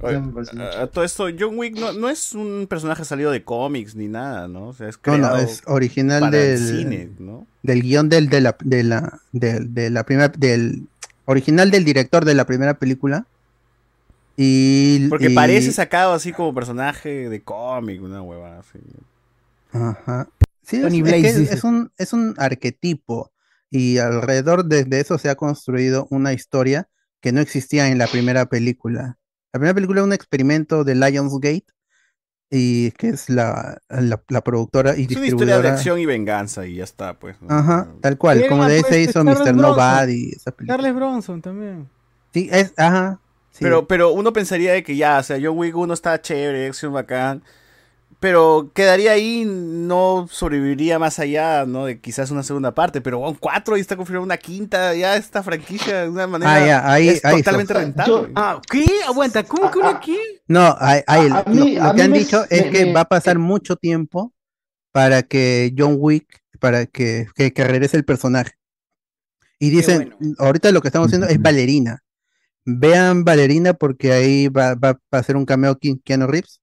A- 0.58 0.86
todo 0.88 1.04
esto, 1.04 1.26
John 1.38 1.56
Wick 1.58 1.78
no, 1.78 1.92
no 1.92 2.08
es 2.10 2.34
un 2.34 2.66
personaje 2.68 3.04
salido 3.04 3.30
de 3.30 3.42
cómics 3.44 3.94
ni 3.94 4.08
nada, 4.08 4.46
¿no? 4.48 4.68
O 4.68 4.72
sea, 4.72 4.88
es 4.88 4.98
No, 5.06 5.18
no, 5.18 5.36
es 5.36 5.62
original 5.66 6.20
para 6.20 6.36
el 6.36 6.42
del, 6.42 6.58
cine, 6.78 7.08
¿no? 7.18 7.46
del 7.62 7.82
guion 7.82 8.08
del, 8.08 8.28
de 8.28 8.40
la, 8.40 8.56
de 8.62 8.82
la, 8.84 9.20
de 9.32 9.90
la 9.90 10.04
primera, 10.04 10.28
del 10.28 10.86
original 11.24 11.70
del 11.70 11.84
director 11.84 12.24
de 12.24 12.34
la 12.34 12.44
primera 12.46 12.74
película. 12.74 13.26
Y, 14.36 15.08
Porque 15.08 15.30
y- 15.30 15.34
parece 15.34 15.70
sacado 15.72 16.12
así 16.12 16.32
como 16.32 16.52
personaje 16.54 17.28
de 17.28 17.42
cómic, 17.42 18.02
una 18.02 18.20
hueva 18.20 18.58
así. 18.58 18.78
Ajá. 19.72 20.28
Sí, 20.62 20.76
es, 20.76 20.82
Tony 20.82 21.00
es 21.00 21.12
que 21.12 21.28
es 21.54 21.64
un, 21.64 21.90
es 21.98 22.12
un 22.12 22.34
arquetipo 22.38 23.30
y 23.76 23.98
alrededor 23.98 24.66
de, 24.66 24.84
de 24.84 25.00
eso 25.00 25.18
se 25.18 25.28
ha 25.28 25.34
construido 25.34 26.06
una 26.10 26.32
historia 26.32 26.88
que 27.20 27.32
no 27.32 27.40
existía 27.40 27.88
en 27.88 27.98
la 27.98 28.06
primera 28.06 28.46
película. 28.46 29.18
La 29.52 29.58
primera 29.58 29.74
película 29.74 30.00
es 30.00 30.06
un 30.06 30.12
experimento 30.12 30.84
de 30.84 30.94
Lionsgate 30.94 31.64
y 32.50 32.92
que 32.92 33.08
es 33.08 33.28
la, 33.28 33.78
la, 33.88 34.22
la 34.28 34.40
productora 34.44 34.96
y 34.96 35.06
Es 35.10 35.16
una 35.16 35.26
historia 35.26 35.58
de 35.58 35.62
distribuidora. 35.62 35.74
acción 35.74 35.98
y 35.98 36.06
venganza 36.06 36.66
y 36.66 36.76
ya 36.76 36.84
está, 36.84 37.18
pues. 37.18 37.34
¿no? 37.42 37.48
Ajá, 37.52 37.88
tal 38.00 38.16
cual, 38.16 38.46
como 38.48 38.64
de 38.64 38.76
ahí 38.76 38.82
se 38.84 38.94
de 38.94 39.02
hizo 39.02 39.24
Charles 39.24 39.40
Mr. 39.40 39.56
Nobody, 39.56 40.30
esa 40.36 40.52
película. 40.52 40.76
Charles 40.76 40.94
Bronson 40.94 41.42
también. 41.42 41.88
Sí, 42.32 42.48
es, 42.52 42.72
ajá. 42.76 43.20
sí. 43.50 43.58
Pero, 43.64 43.88
pero 43.88 44.12
uno 44.12 44.32
pensaría 44.32 44.72
de 44.72 44.84
que 44.84 44.94
ya, 44.96 45.18
o 45.18 45.22
sea, 45.24 45.36
John 45.42 45.58
Wick 45.58 45.76
1 45.76 45.92
está 45.94 46.20
chévere, 46.22 46.68
acción 46.68 46.92
bacán. 46.92 47.42
Pero 48.20 48.70
quedaría 48.74 49.12
ahí, 49.12 49.44
no 49.46 50.26
sobreviviría 50.30 50.98
más 50.98 51.18
allá, 51.18 51.66
¿no? 51.66 51.86
De 51.86 52.00
quizás 52.00 52.30
una 52.30 52.42
segunda 52.42 52.74
parte. 52.74 53.00
Pero 53.00 53.18
un 53.18 53.34
4 53.34 53.76
y 53.76 53.80
está 53.80 53.96
confirmando 53.96 54.24
una 54.24 54.36
quinta, 54.36 54.94
ya 54.94 55.16
esta 55.16 55.42
franquicia 55.42 56.02
de 56.02 56.08
una 56.08 56.26
manera 56.26 56.54
Ah, 56.54 56.66
ya, 56.66 56.92
ahí- 56.92 57.08
es 57.08 57.24
ahí 57.24 57.38
totalmente 57.42 57.72
so- 57.74 57.78
rentable. 57.80 58.12
Yo- 58.12 58.28
Ah, 58.34 58.60
¿qué? 58.70 58.84
Aguanta, 59.06 59.42
¿cómo 59.44 59.70
que 59.70 59.78
una 59.78 60.00
qué? 60.00 60.16
No, 60.48 60.74
hay, 60.78 61.02
hay- 61.06 61.28
A- 61.30 61.44
mí- 61.48 61.76
lo 61.76 61.94
que 61.94 62.02
han 62.02 62.10
me- 62.10 62.18
dicho 62.18 62.44
es 62.50 62.64
me- 62.66 62.70
que 62.70 62.86
me- 62.86 62.92
va 62.92 63.00
a 63.00 63.04
pasar 63.08 63.38
mucho 63.38 63.76
tiempo 63.76 64.32
para 64.92 65.22
que 65.22 65.74
John 65.76 65.96
Wick, 65.98 66.42
para 66.60 66.86
que, 66.86 67.26
que, 67.34 67.52
que 67.52 67.64
regrese 67.64 67.96
el 67.96 68.04
personaje. 68.04 68.52
Y 69.58 69.70
dicen, 69.70 70.14
ahorita 70.38 70.70
lo 70.72 70.80
que 70.82 70.88
estamos 70.88 71.06
haciendo 71.08 71.26
es 71.28 71.40
Valerina. 71.40 72.02
Vean 72.66 73.24
Valerina 73.24 73.74
porque 73.74 74.12
ahí 74.12 74.48
va, 74.48 74.74
va, 74.74 74.92
va 74.92 75.18
a 75.18 75.22
ser 75.22 75.36
un 75.36 75.44
cameo 75.44 75.76
Ke- 75.78 76.00
Keanu 76.04 76.26
Reeves 76.26 76.60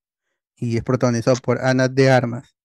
y 0.61 0.77
es 0.77 0.83
protagonizado 0.83 1.35
por 1.43 1.59
Ana 1.59 1.89
de 1.89 2.09
Armas. 2.09 2.55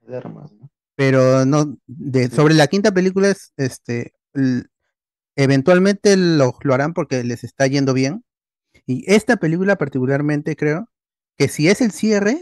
De 0.00 0.14
armas, 0.14 0.52
¿no? 0.52 0.70
Pero 0.96 1.46
no, 1.46 1.78
de, 1.86 2.28
sobre 2.28 2.52
la 2.54 2.66
quinta 2.66 2.92
película 2.92 3.28
es 3.30 3.52
este, 3.56 4.12
l- 4.34 4.64
eventualmente 5.36 6.16
lo, 6.16 6.56
lo 6.60 6.74
harán 6.74 6.92
porque 6.92 7.24
les 7.24 7.42
está 7.44 7.66
yendo 7.66 7.94
bien. 7.94 8.24
Y 8.86 9.10
esta 9.10 9.36
película 9.36 9.76
particularmente 9.76 10.56
creo 10.56 10.90
que 11.38 11.48
si 11.48 11.68
es 11.68 11.80
el 11.80 11.90
cierre, 11.90 12.38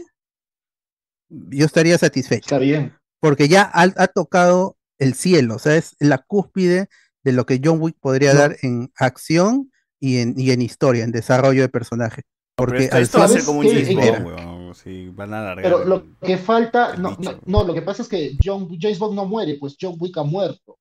yo 1.29 1.65
estaría 1.65 1.97
satisfecho. 1.97 2.45
Está 2.45 2.59
bien. 2.59 2.93
Porque 3.19 3.47
ya 3.47 3.63
ha, 3.63 3.83
ha 3.83 4.07
tocado 4.07 4.77
el 4.99 5.13
cielo, 5.13 5.55
o 5.55 5.59
sea, 5.59 5.75
es 5.75 5.95
la 5.99 6.17
cúspide 6.19 6.89
de 7.23 7.31
lo 7.31 7.45
que 7.45 7.61
John 7.63 7.79
Wick 7.81 7.95
podría 7.99 8.33
No. 8.33 8.39
dar 8.39 8.57
en 8.61 8.91
acción 8.97 9.71
y 9.99 10.17
en, 10.17 10.33
y 10.37 10.51
en 10.51 10.61
historia, 10.61 11.03
en 11.03 11.11
desarrollo 11.11 11.61
de 11.61 11.69
personaje. 11.69 12.23
Porque 12.55 12.83
esto, 12.83 12.95
al 12.97 13.01
esto 13.03 13.17
va 13.19 13.25
a 13.25 13.27
final- 13.29 13.41
ser 13.41 13.47
como 13.47 13.59
un 13.61 13.65
Sí, 14.73 15.09
van 15.13 15.33
a 15.33 15.39
alargar. 15.41 15.63
Pero 15.63 15.85
lo 15.85 15.95
el- 15.95 16.15
que 16.21 16.37
falta, 16.37 16.95
no, 16.97 17.15
no, 17.19 17.35
no, 17.45 17.63
lo 17.63 17.73
que 17.73 17.81
pasa 17.81 18.01
es 18.03 18.07
que 18.09 18.35
John, 18.43 18.67
James 18.79 18.99
Bond 18.99 19.15
no 19.15 19.25
muere, 19.25 19.57
pues 19.59 19.75
John 19.79 19.95
Wick 19.99 20.17
ha 20.17 20.23
muerto. 20.23 20.77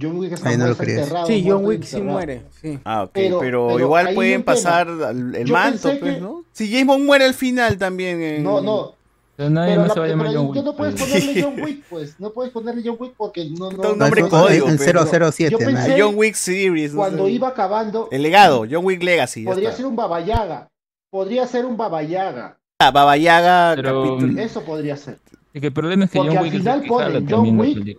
John 0.00 0.18
Wick 0.18 0.32
está 0.32 0.54
no 0.56 0.66
enterrado. 0.66 1.26
Sí, 1.26 1.42
muerto, 1.42 1.50
John 1.56 1.64
Wick 1.66 1.82
sí 1.84 1.96
enterrado. 1.96 2.12
muere. 2.18 2.42
Sí. 2.60 2.78
Ah, 2.84 3.02
ok, 3.04 3.10
Pero- 3.14 3.38
pero, 3.40 3.66
pero 3.68 3.80
igual 3.80 4.14
pueden 4.14 4.42
pasar 4.42 4.88
el 4.88 5.44
Yo 5.46 5.52
manto, 5.54 5.88
pues, 5.98 6.14
que- 6.16 6.20
¿no? 6.20 6.44
Si 6.52 6.70
James 6.70 6.86
Bond 6.86 7.04
muere 7.06 7.24
al 7.24 7.34
final 7.34 7.78
también. 7.78 8.20
En... 8.22 8.42
No, 8.42 8.60
no. 8.60 8.94
Pero 9.36 9.50
nadie 9.50 9.70
Pero, 9.72 9.80
más 9.82 9.88
la- 9.88 9.94
se 9.94 10.00
va 10.00 10.06
a 10.06 10.08
llamar 10.08 10.26
pero 10.28 10.40
John 10.40 10.50
Wick. 10.50 10.64
no 10.64 10.76
puedes 10.76 10.94
ponerle 11.00 11.42
John 11.42 11.60
Wick, 11.62 11.84
pues. 11.90 12.20
No 12.20 12.32
puedes 12.32 12.52
ponerle 12.52 12.82
John 12.84 12.96
Wick 12.98 13.14
porque 13.16 13.44
no. 13.50 13.70
no 13.70 13.92
un 13.92 13.98
nombre 13.98 14.22
No, 14.22 14.28
código. 14.30 14.68
en 14.68 14.76
pero- 14.78 15.06
007, 15.06 15.50
Yo 15.52 15.58
¿no? 15.58 15.66
pensé- 15.66 15.96
John 16.00 16.14
Wick 16.16 16.34
Series. 16.34 16.92
no 16.92 16.98
Cuando 17.00 17.24
sé. 17.26 17.30
iba 17.32 17.48
acabando, 17.48 18.08
El 18.10 18.22
legado, 18.22 18.66
John 18.70 18.84
Wick 18.84 19.02
Legacy. 19.02 19.44
podría 19.44 19.68
está. 19.70 19.78
ser 19.78 19.86
un 19.86 19.96
Baba 19.96 20.20
Yaga. 20.20 20.68
Podría 21.10 21.46
ser 21.46 21.64
un 21.66 21.76
Baba 21.76 22.02
Yaga. 22.02 22.58
Ah, 22.78 22.90
Baba 22.90 23.16
Yaga, 23.16 23.72
Pero- 23.76 24.16
capítulo. 24.16 24.40
Eso 24.40 24.62
podría 24.64 24.96
ser. 24.96 25.18
Es 25.54 25.60
que 25.62 25.68
el 25.68 25.72
problema 25.72 26.04
es 26.04 26.10
que 26.10 26.18
Porque 26.18 26.30
John 26.36 26.38
al 26.38 26.44
Wick 26.44 26.52
final 26.58 26.84
ponen 26.86 27.26
John 27.30 27.58
Wick, 27.58 27.98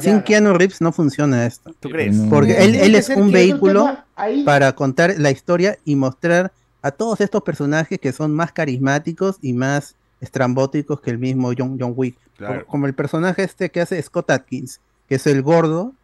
Sin. 0.00 0.20
Keanu 0.20 0.52
Reeves 0.52 0.82
no 0.82 0.92
funciona 0.92 1.46
esto. 1.46 1.72
¿Tú 1.80 1.88
crees? 1.88 2.18
Porque 2.28 2.62
él, 2.62 2.94
es 2.94 3.08
un 3.08 3.32
vehículo 3.32 3.96
ahí- 4.16 4.44
para 4.44 4.74
contar 4.74 5.14
la 5.16 5.30
historia 5.30 5.78
y 5.86 5.96
mostrar 5.96 6.52
a 6.82 6.90
todos 6.90 7.22
estos 7.22 7.42
personajes 7.42 7.98
que 7.98 8.12
son 8.12 8.34
más 8.34 8.52
carismáticos 8.52 9.38
y 9.40 9.54
más 9.54 9.96
estrambóticos 10.20 11.00
que 11.00 11.10
el 11.10 11.18
mismo 11.18 11.52
John, 11.56 11.78
John 11.80 11.94
Wick. 11.96 12.18
Claro. 12.36 12.54
Como, 12.60 12.66
como 12.66 12.86
el 12.86 12.94
personaje 12.94 13.42
este 13.44 13.70
que 13.70 13.80
hace 13.80 14.00
Scott 14.02 14.30
Atkins, 14.30 14.80
que 15.08 15.14
es 15.14 15.26
el 15.26 15.40
gordo 15.40 15.94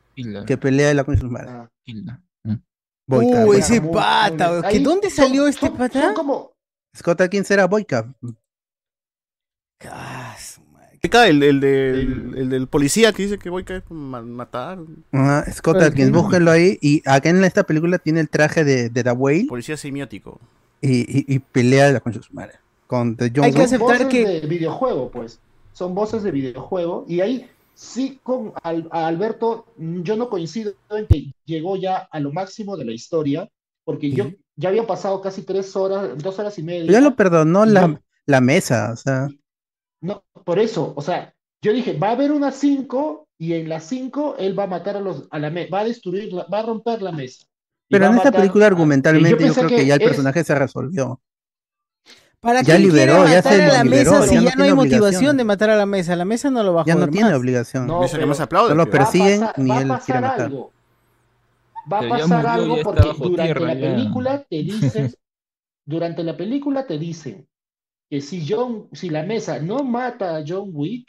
que 0.46 0.56
pelea 0.56 0.88
de 0.88 0.94
la 0.94 1.04
concha 1.04 1.20
de 1.20 1.26
su 1.28 1.30
madre. 1.32 1.50
Killa. 1.84 2.20
Mm. 2.44 2.54
Boyka, 3.06 3.42
Uh, 3.42 3.46
Boyka. 3.46 3.58
ese 3.66 3.80
pata. 3.82 4.62
¿Que 4.70 4.80
¿Dónde 4.80 5.10
son- 5.10 5.26
salió 5.26 5.46
este 5.46 5.66
son- 5.66 5.76
pata? 5.76 6.02
Son 6.02 6.14
como. 6.14 6.52
Scott 6.96 7.20
Atkins 7.20 7.50
era 7.50 7.66
Boyka. 7.66 8.12
Ah, 9.84 10.36
el, 11.28 11.42
el, 11.42 11.60
del- 11.60 12.34
el 12.36 12.48
del 12.50 12.66
policía 12.66 13.12
que 13.12 13.22
dice 13.22 13.38
que 13.38 13.48
voy 13.48 13.64
a 13.68 13.82
ma- 13.92 14.22
matar. 14.22 14.78
Ajá, 15.12 15.52
Scott 15.52 15.76
Atkins, 15.76 16.10
que- 16.10 16.16
búsquenlo 16.16 16.50
ahí. 16.50 16.78
Y 16.80 17.02
acá 17.06 17.28
en 17.30 17.44
esta 17.44 17.62
película 17.64 17.98
tiene 17.98 18.20
el 18.20 18.28
traje 18.28 18.64
de, 18.64 18.88
de 18.90 19.04
The 19.04 19.12
Whale 19.12 19.46
Policía 19.48 19.76
semiótico. 19.76 20.40
y, 20.80 21.00
y- 21.02 21.24
y 21.34 21.38
pelea 21.38 21.86
de 21.86 21.92
la 21.94 22.00
concha 22.00 22.18
de 22.18 22.24
su 22.24 22.34
madre. 22.34 22.54
Con 22.86 23.16
The 23.16 23.32
John 23.34 23.44
Hay 23.44 23.52
que 23.52 23.62
aceptar 23.62 23.98
voces 23.98 24.06
que- 24.08 24.26
de 24.26 24.46
videojuego, 24.46 25.10
pues. 25.10 25.40
Son 25.72 25.94
voces 25.94 26.22
de 26.22 26.30
videojuego. 26.32 27.04
Y 27.08 27.20
ahí 27.20 27.46
sí, 27.74 28.18
con 28.22 28.52
Al- 28.62 28.88
a 28.90 29.06
Alberto, 29.06 29.66
yo 29.76 30.16
no 30.16 30.28
coincido 30.28 30.72
en 30.90 31.06
que 31.06 31.32
llegó 31.44 31.76
ya 31.76 32.08
a 32.10 32.18
lo 32.20 32.32
máximo 32.32 32.76
de 32.76 32.84
la 32.84 32.92
historia, 32.92 33.48
porque 33.84 34.10
yo 34.10 34.30
ya 34.56 34.70
habían 34.70 34.86
pasado 34.86 35.20
casi 35.20 35.42
tres 35.42 35.74
horas, 35.76 36.16
dos 36.18 36.38
horas 36.38 36.58
y 36.58 36.62
media. 36.62 36.90
Ya 36.90 37.00
lo 37.00 37.14
perdonó 37.14 37.64
la, 37.66 37.82
yo- 37.86 37.98
la 38.26 38.40
mesa, 38.40 38.90
o 38.92 38.96
sea. 38.96 39.28
No, 40.00 40.24
por 40.44 40.58
eso, 40.58 40.92
o 40.96 41.02
sea, 41.02 41.34
yo 41.62 41.72
dije, 41.72 41.98
va 41.98 42.08
a 42.08 42.12
haber 42.12 42.32
unas 42.32 42.56
cinco 42.56 43.28
y 43.38 43.52
en 43.54 43.68
las 43.68 43.84
cinco 43.84 44.34
él 44.38 44.58
va 44.58 44.64
a 44.64 44.68
matar 44.68 44.96
a 44.96 45.00
los, 45.00 45.26
a 45.30 45.38
la 45.38 45.50
mesa, 45.50 45.68
va 45.72 45.80
a 45.80 45.84
destruir, 45.84 46.32
la- 46.32 46.46
va 46.52 46.60
a 46.60 46.62
romper 46.62 47.02
la 47.02 47.12
mesa. 47.12 47.44
Pero 47.88 48.06
en 48.06 48.16
esta 48.16 48.32
película 48.32 48.64
a- 48.64 48.68
argumentalmente 48.68 49.30
yo, 49.30 49.36
pensé 49.38 49.60
creo 49.60 49.68
que, 49.78 49.86
ya 49.86 49.94
el 49.94 50.02
es- 50.02 50.08
personaje 50.08 50.42
se 50.44 50.54
resolvió. 50.54 51.20
¿Para 52.40 52.62
Ya 52.62 52.78
liberó, 52.78 53.26
ya 53.26 53.42
se 53.42 53.48
a 53.48 53.52
la 53.72 53.82
liberó, 53.84 54.12
mesa 54.12 54.20
ya 54.20 54.26
si 54.28 54.34
no 54.36 54.42
ya 54.42 54.54
no 54.56 54.64
hay 54.64 54.70
obligación. 54.70 54.76
motivación 54.76 55.36
de 55.36 55.44
matar 55.44 55.70
a 55.70 55.76
la 55.76 55.86
mesa? 55.86 56.14
La 56.16 56.24
mesa 56.24 56.50
no 56.50 56.62
lo 56.62 56.74
va 56.74 56.82
a 56.82 56.84
Ya 56.84 56.94
no 56.94 57.08
tiene 57.08 57.30
más. 57.30 57.38
obligación. 57.38 57.86
No, 57.86 58.00
pero 58.12 58.26
va 58.28 58.44
a 58.44 58.86
persiguen 58.90 59.40
pasar- 59.40 59.58
ni 59.58 59.70
él 59.70 59.88
quiere 60.04 60.20
matar. 60.20 60.40
algo. 60.42 60.72
Va 61.90 62.00
a 62.00 62.08
pasar 62.08 62.28
murió, 62.44 62.50
algo 62.50 62.76
porque 62.82 63.12
durante 63.18 63.42
tierra, 63.44 63.66
la 63.66 63.74
ya. 63.74 63.80
película 63.94 64.42
te 64.48 64.56
dicen, 64.62 65.14
durante 65.84 66.22
la 66.24 66.36
película 66.36 66.86
te 66.86 66.98
dicen 66.98 67.46
que 68.10 68.20
si 68.20 68.46
John, 68.48 68.88
si 68.92 69.10
la 69.10 69.22
mesa 69.22 69.58
no 69.60 69.82
mata 69.84 70.36
a 70.36 70.44
John 70.46 70.70
Wick, 70.72 71.08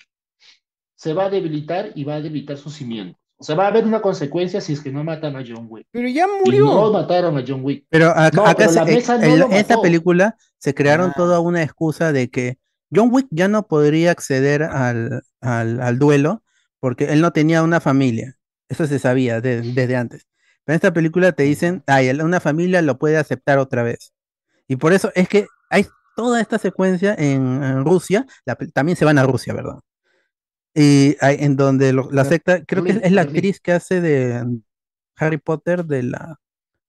se 0.96 1.14
va 1.14 1.26
a 1.26 1.30
debilitar 1.30 1.92
y 1.96 2.04
va 2.04 2.16
a 2.16 2.22
debilitar 2.22 2.58
sus 2.58 2.74
cimientos. 2.74 3.22
O 3.40 3.44
sea, 3.44 3.56
va 3.56 3.66
a 3.66 3.68
haber 3.68 3.86
una 3.86 4.02
consecuencia 4.02 4.60
si 4.62 4.74
es 4.74 4.82
que 4.82 4.92
no 4.92 5.04
matan 5.04 5.36
a 5.36 5.44
John 5.48 5.68
Wick. 5.70 5.86
Pero 5.92 6.08
ya 6.10 6.26
Y 6.26 6.28
no 6.28 6.40
murió. 6.44 6.92
mataron 6.92 7.38
a 7.38 7.44
John 7.48 7.64
Wick. 7.64 7.86
Pero 7.90 8.10
acá, 8.10 8.32
No, 8.34 8.44
acá 8.46 8.56
pero 8.58 8.70
se- 8.72 8.76
la 8.80 8.86
mesa 8.86 9.16
en, 9.24 9.52
esta 9.54 9.80
película 9.80 10.36
se 10.58 10.74
crearon 10.74 11.12
Ah. 11.12 11.14
toda 11.16 11.40
una 11.40 11.62
excusa 11.62 12.12
de 12.12 12.30
que 12.32 12.58
John 12.92 13.10
Wick 13.12 13.28
ya 13.30 13.48
no 13.48 13.68
podría 13.68 14.10
acceder 14.10 14.64
al, 14.64 15.22
al, 15.42 15.82
al 15.82 16.00
duelo 16.00 16.42
porque 16.80 17.06
él 17.14 17.22
no 17.22 17.32
tenía 17.32 17.62
una 17.62 17.80
familia. 17.80 18.36
Eso 18.70 18.88
se 18.88 18.98
sabía 18.98 19.40
de- 19.40 19.62
desde 19.62 19.96
antes. 19.96 20.26
Pero 20.68 20.74
en 20.74 20.76
esta 20.76 20.92
película 20.92 21.32
te 21.32 21.44
dicen, 21.44 21.82
ay, 21.88 22.10
una 22.10 22.42
familia 22.42 22.82
lo 22.82 22.98
puede 23.00 23.16
aceptar 23.16 23.58
otra 23.58 23.84
vez. 23.84 24.12
Y 24.68 24.76
por 24.76 24.92
eso 24.92 25.12
es 25.16 25.30
que 25.30 25.48
hay 25.70 25.88
toda 26.18 26.42
esta 26.42 26.58
secuencia 26.58 27.16
en, 27.18 27.64
en 27.64 27.86
Rusia, 27.86 28.26
la 28.44 28.56
también 28.74 28.98
se 28.98 29.06
van 29.06 29.18
a 29.18 29.24
Rusia, 29.24 29.54
¿verdad? 29.54 29.80
Y 30.76 31.16
hay- 31.22 31.38
en 31.40 31.56
donde 31.56 31.94
lo- 31.94 32.12
la 32.12 32.26
secta, 32.26 32.64
creo 32.66 32.84
que 32.84 32.92
es, 32.92 33.00
es 33.04 33.12
la 33.14 33.22
actriz 33.22 33.60
que 33.62 33.72
hace 33.72 34.02
de 34.02 34.44
Harry 35.16 35.38
Potter, 35.38 35.86
de 35.86 36.04
la, 36.04 36.38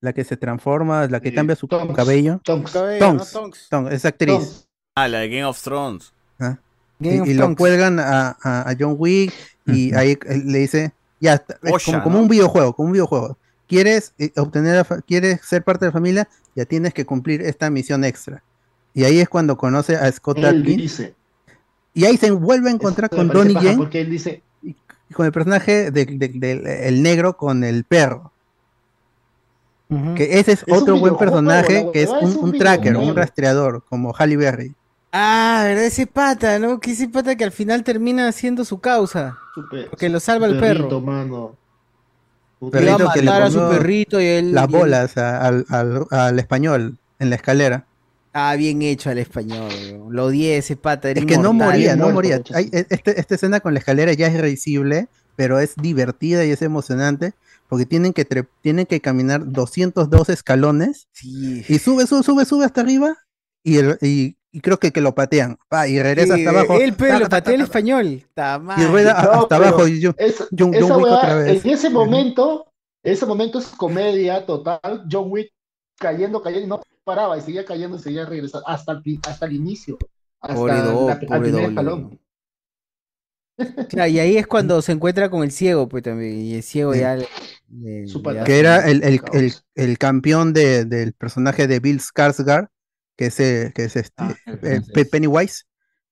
la 0.00 0.12
que 0.12 0.24
se 0.24 0.36
transforma, 0.36 1.06
la 1.06 1.20
que 1.20 1.32
cambia 1.32 1.54
su 1.56 1.68
Tonks, 1.68 1.94
cabello. 1.94 2.40
Tonks, 2.44 2.72
Cabello, 2.72 2.98
Tonks. 2.98 3.34
¿no? 3.34 3.40
Tonks. 3.40 3.68
Tonks, 3.70 3.92
esa 3.92 4.08
actriz. 4.08 4.66
Ah, 4.96 5.06
la 5.08 5.20
de 5.20 5.28
Game 5.28 5.44
of 5.44 5.62
Thrones. 5.62 6.12
¿ah? 6.40 6.58
Game 6.98 7.16
Y, 7.16 7.20
of 7.20 7.28
y 7.28 7.34
lo 7.34 7.54
cuelgan 7.54 8.00
a, 8.00 8.36
a- 8.42 8.68
a 8.70 8.76
John 8.78 8.96
Wick 8.98 9.32
y 9.66 9.94
ahí 9.94 10.18
él 10.26 10.48
le 10.52 10.58
dice, 10.58 10.92
ya, 11.20 11.34
está, 11.34 11.58
es 11.62 11.72
Osha, 11.72 11.92
como, 11.92 12.02
como 12.04 12.16
¿no? 12.16 12.22
un 12.22 12.28
videojuego, 12.28 12.72
como 12.74 12.86
un 12.88 12.92
videojuego. 12.92 13.38
¿Quieres 13.68 14.14
eh, 14.18 14.32
obtener, 14.36 14.84
quieres 15.06 15.40
ser 15.42 15.62
parte 15.62 15.84
de 15.84 15.88
la 15.90 15.92
familia? 15.92 16.28
Ya 16.56 16.64
tienes 16.64 16.94
que 16.94 17.04
cumplir 17.04 17.42
esta 17.42 17.70
misión 17.70 18.02
extra. 18.04 18.42
Y 18.94 19.04
ahí 19.04 19.20
es 19.20 19.28
cuando 19.28 19.56
conoce 19.56 19.96
a 19.96 20.10
Scott 20.10 20.38
Él 20.38 20.46
Atkins. 20.46 20.76
dice. 20.76 21.14
Y 21.94 22.04
ahí 22.06 22.16
se 22.16 22.30
vuelve 22.30 22.70
a 22.70 22.72
encontrar 22.72 23.10
con 23.10 23.28
Donnie 23.28 23.56
Yen 23.60 23.76
Porque 23.78 24.00
él 24.00 24.10
dice, 24.10 24.42
y 24.62 24.74
con 25.14 25.26
el 25.26 25.32
personaje 25.32 25.90
del 25.90 26.18
de, 26.18 26.28
de- 26.28 26.88
el 26.88 27.02
negro 27.02 27.36
con 27.36 27.62
el 27.64 27.84
perro. 27.84 28.32
Que 30.16 30.38
ese 30.38 30.52
es, 30.52 30.64
otro 30.70 30.98
buen 30.98 31.16
personaje 31.16 31.88
que 31.94 32.02
es 32.02 32.10
un, 32.10 32.28
es 32.28 32.36
un 32.36 32.44
un 32.50 32.58
tracker, 32.58 32.94
un 32.96 33.16
rastreador, 33.16 33.82
como 33.88 34.12
Halle 34.12 34.36
Berry. 34.36 34.74
Ah, 35.12 35.62
¿verdad? 35.64 35.84
Ese 35.84 36.06
pata, 36.06 36.58
¿no? 36.58 36.78
Que 36.78 36.90
ese 36.92 37.08
pata 37.08 37.34
que 37.36 37.44
al 37.44 37.52
final 37.52 37.82
termina 37.84 38.28
haciendo 38.28 38.66
su 38.66 38.80
causa. 38.80 39.38
super, 39.54 39.88
Porque 39.88 40.10
lo 40.10 40.20
salva 40.20 40.46
el 40.46 40.58
perrito, 40.60 40.88
perro. 40.88 41.00
mano. 41.00 41.56
Que 42.60 42.82
iba 42.82 42.94
a 42.94 42.98
Perrito 42.98 43.10
que 43.14 43.20
le 43.20 43.26
matar 43.26 43.42
a 43.42 43.50
su 43.50 43.58
perrito 43.68 44.20
y 44.20 44.24
él. 44.26 44.52
Las 44.52 44.64
él- 44.64 44.70
bolas 44.70 45.16
al, 45.16 45.64
al- 45.68 46.06
al 46.10 46.38
español 46.38 46.98
en 47.18 47.30
la 47.30 47.36
escalera. 47.36 47.86
Ah, 48.32 48.54
bien 48.56 48.82
hecho 48.82 49.10
al 49.10 49.18
español. 49.18 49.68
weón. 49.92 50.14
Lo 50.14 50.26
odié 50.26 50.56
ese 50.58 50.76
pata. 50.76 51.10
Era 51.10 51.20
Es 51.20 51.26
que 51.26 51.38
no 51.38 51.52
moría, 51.52 51.96
no 51.96 52.10
moría. 52.10 52.42
Hay- 52.54 52.68
e- 52.72 52.86
este- 52.90 53.18
esta 53.20 53.34
escena 53.36 53.60
con 53.60 53.74
la 53.74 53.80
escalera 53.80 54.12
ya 54.12 54.26
es 54.28 54.40
risible, 54.40 55.08
pero 55.36 55.58
es 55.60 55.74
divertida 55.76 56.44
y 56.44 56.50
es 56.50 56.62
emocionante 56.62 57.32
porque 57.68 57.84
tienen 57.86 58.12
que, 58.12 58.26
tienen 58.60 58.86
que 58.86 59.00
caminar 59.00 59.42
202 59.52 60.28
escalones 60.30 61.06
Sí. 61.12 61.64
y 61.68 61.78
sube, 61.78 62.06
sube, 62.06 62.22
sube, 62.22 62.44
sube 62.44 62.64
hasta 62.64 62.80
arriba 62.80 63.16
y, 63.62 63.76
el- 63.76 63.98
y, 64.00 64.36
y 64.50 64.60
creo 64.60 64.78
que, 64.78 64.90
que 64.92 65.00
lo 65.00 65.14
patean. 65.14 65.58
Pa, 65.68 65.86
y 65.88 66.00
regresa 66.02 66.34
Sí, 66.36 66.44
hasta 66.46 66.58
abajo. 66.58 66.80
Él, 66.80 66.94
pero 66.96 67.18
lo 67.18 67.28
patea 67.28 67.54
el 67.54 67.60
ta, 67.60 67.64
español. 67.64 68.06
Y 68.06 68.84
rueda 68.86 69.22
No, 69.22 69.32
hasta 69.42 69.56
abajo 69.56 69.86
y 69.88 70.00
yo, 70.00 70.12
es- 70.16 70.48
John, 70.56 70.70
Wick 70.70 70.84
otra 70.90 71.34
vez. 71.36 71.64
En 71.64 71.70
ese 71.70 71.90
momento, 71.90 72.66
ese 73.02 73.26
momento 73.26 73.58
es 73.58 73.66
comedia 73.68 74.44
total. 74.46 75.04
John 75.10 75.26
Wick 75.30 75.50
cayendo, 75.98 76.40
cayendo, 76.42 76.66
y 76.66 76.68
no 76.68 76.82
paraba 77.04 77.36
y 77.38 77.40
seguía 77.40 77.64
cayendo 77.64 77.96
y 77.96 78.00
seguía 78.00 78.24
regresando 78.26 78.66
hasta 78.68 78.92
el, 78.92 79.20
hasta 79.28 79.46
el 79.46 79.52
inicio. 79.54 79.98
Hasta 80.40 80.64
la- 80.66 81.12
al 81.12 81.40
primer 81.42 81.64
escalón. 81.64 82.20
Claro, 83.88 84.08
y 84.08 84.20
ahí 84.20 84.36
es 84.36 84.46
cuando 84.46 84.80
se 84.82 84.92
encuentra 84.92 85.28
con 85.28 85.42
el 85.42 85.50
ciego, 85.50 85.88
pues 85.88 86.04
también. 86.04 86.38
Y 86.38 86.54
el 86.54 86.62
ciego 86.62 86.94
Sí. 86.94 87.00
ya 87.00 87.16
le. 87.16 87.26
le- 87.70 88.06
le 88.06 88.44
que 88.44 88.58
era 88.60 88.88
el, 88.88 89.02
el, 89.02 89.20
el, 89.32 89.52
el 89.74 89.98
campeón 89.98 90.52
de- 90.52 90.84
del 90.84 91.12
personaje 91.12 91.66
de 91.66 91.80
Bill 91.80 91.98
Skarsgård, 92.00 92.68
que 93.18 93.26
es, 93.26 93.40
eh, 93.40 93.72
que 93.74 93.84
es 93.84 93.96
este 93.96 94.12
Ah, 94.22 94.34
el 94.46 94.82
eh, 94.94 95.04
Pennywise, 95.04 95.64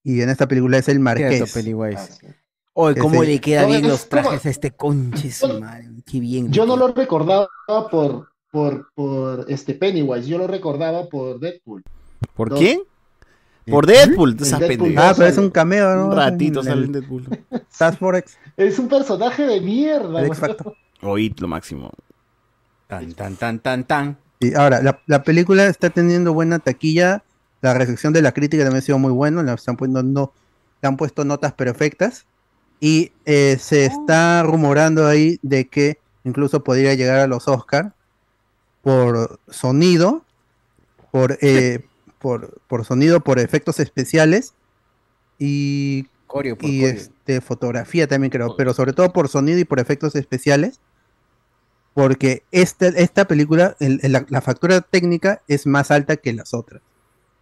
y 0.02 0.20
en 0.20 0.28
esta 0.28 0.46
película 0.48 0.76
es 0.78 0.88
el 0.88 0.98
marqués. 1.00 1.52
Pennywise. 1.52 1.96
Ah, 1.98 2.06
sí. 2.20 2.26
Oye, 2.74 3.00
cómo 3.00 3.22
Ese- 3.22 3.32
le 3.32 3.40
queda 3.40 3.62
No, 3.62 3.68
bien 3.68 3.84
es 3.84 3.90
los 3.90 4.08
trajes 4.08 4.44
a 4.44 4.50
este 4.50 4.72
conche, 4.72 5.30
su 5.30 5.46
Yo- 5.48 5.60
madre. 5.60 5.88
Qué 6.04 6.20
bien. 6.20 6.52
Yo 6.52 6.66
no 6.66 6.76
lo 6.76 6.88
recordaba 6.88 7.48
por, 7.90 8.28
por, 8.50 8.92
por 8.94 9.46
este 9.48 9.72
Pennywise, 9.74 10.26
yo 10.28 10.36
lo 10.36 10.46
recordaba 10.46 11.08
por 11.08 11.38
Deadpool. 11.40 11.82
¿Por 12.34 12.54
quién? 12.54 12.80
Por 13.66 13.86
Deadpool. 13.86 14.36
Ah, 14.96 15.12
pero 15.16 15.28
es 15.28 15.38
un 15.38 15.50
cameo, 15.50 15.94
¿no? 15.94 16.06
Un 16.08 16.16
ratito 16.16 16.62
sale 16.62 16.84
en 16.86 16.92
Deadpool. 16.92 17.24
Task 17.78 17.98
Force. 17.98 18.36
Es 18.56 18.78
un 18.78 18.88
personaje 18.88 19.46
de 19.46 19.60
mierda. 19.60 20.06
El 20.08 20.14
weón. 20.14 20.26
X 20.26 20.38
Factor. 20.38 20.74
O 21.02 21.18
It, 21.18 21.40
lo 21.40 21.48
máximo. 21.48 21.90
Tan, 22.86 23.12
tan, 23.14 23.36
tan, 23.36 23.58
tan, 23.60 23.84
tan. 23.84 24.18
Y 24.38 24.54
ahora, 24.54 24.82
la, 24.82 25.00
la 25.06 25.22
película 25.22 25.66
está 25.66 25.90
teniendo 25.90 26.32
buena 26.32 26.58
taquilla, 26.58 27.24
la 27.62 27.74
recepción 27.74 28.12
de 28.12 28.22
la 28.22 28.32
crítica 28.32 28.64
también 28.64 28.82
ha 28.82 28.86
sido 28.86 28.98
muy 28.98 29.12
buena, 29.12 29.42
le 29.42 29.52
están 29.52 29.76
poniendo, 29.76 30.02
no, 30.02 30.32
le 30.82 30.88
han 30.88 30.96
puesto 30.96 31.24
notas 31.24 31.52
perfectas. 31.52 32.26
Y 32.78 33.12
eh, 33.24 33.56
se 33.58 33.86
está 33.86 34.42
rumorando 34.42 35.06
ahí 35.06 35.38
de 35.42 35.68
que 35.68 35.98
incluso 36.24 36.62
podría 36.62 36.94
llegar 36.94 37.20
a 37.20 37.26
los 37.26 37.48
Oscar 37.48 37.94
por 38.82 39.40
sonido, 39.48 40.22
por, 41.10 41.38
eh, 41.40 41.86
por, 42.18 42.60
por 42.68 42.84
sonido, 42.84 43.20
por 43.20 43.38
efectos 43.38 43.80
especiales 43.80 44.52
y, 45.38 46.06
Coreo, 46.26 46.56
por 46.56 46.68
y 46.68 46.80
coreo. 46.80 46.94
este, 46.94 47.40
fotografía 47.40 48.06
también 48.06 48.30
creo, 48.30 48.54
pero 48.56 48.74
sobre 48.74 48.92
todo 48.92 49.12
por 49.12 49.28
sonido 49.28 49.58
y 49.58 49.64
por 49.64 49.80
efectos 49.80 50.14
especiales 50.14 50.80
porque 51.96 52.42
esta, 52.52 52.88
esta 52.88 53.24
película, 53.24 53.74
el- 53.80 54.00
el- 54.02 54.12
la, 54.12 54.26
la 54.28 54.42
factura 54.42 54.82
técnica 54.82 55.40
es 55.48 55.66
más 55.66 55.90
alta 55.90 56.18
que 56.18 56.34
las 56.34 56.52
otras. 56.52 56.82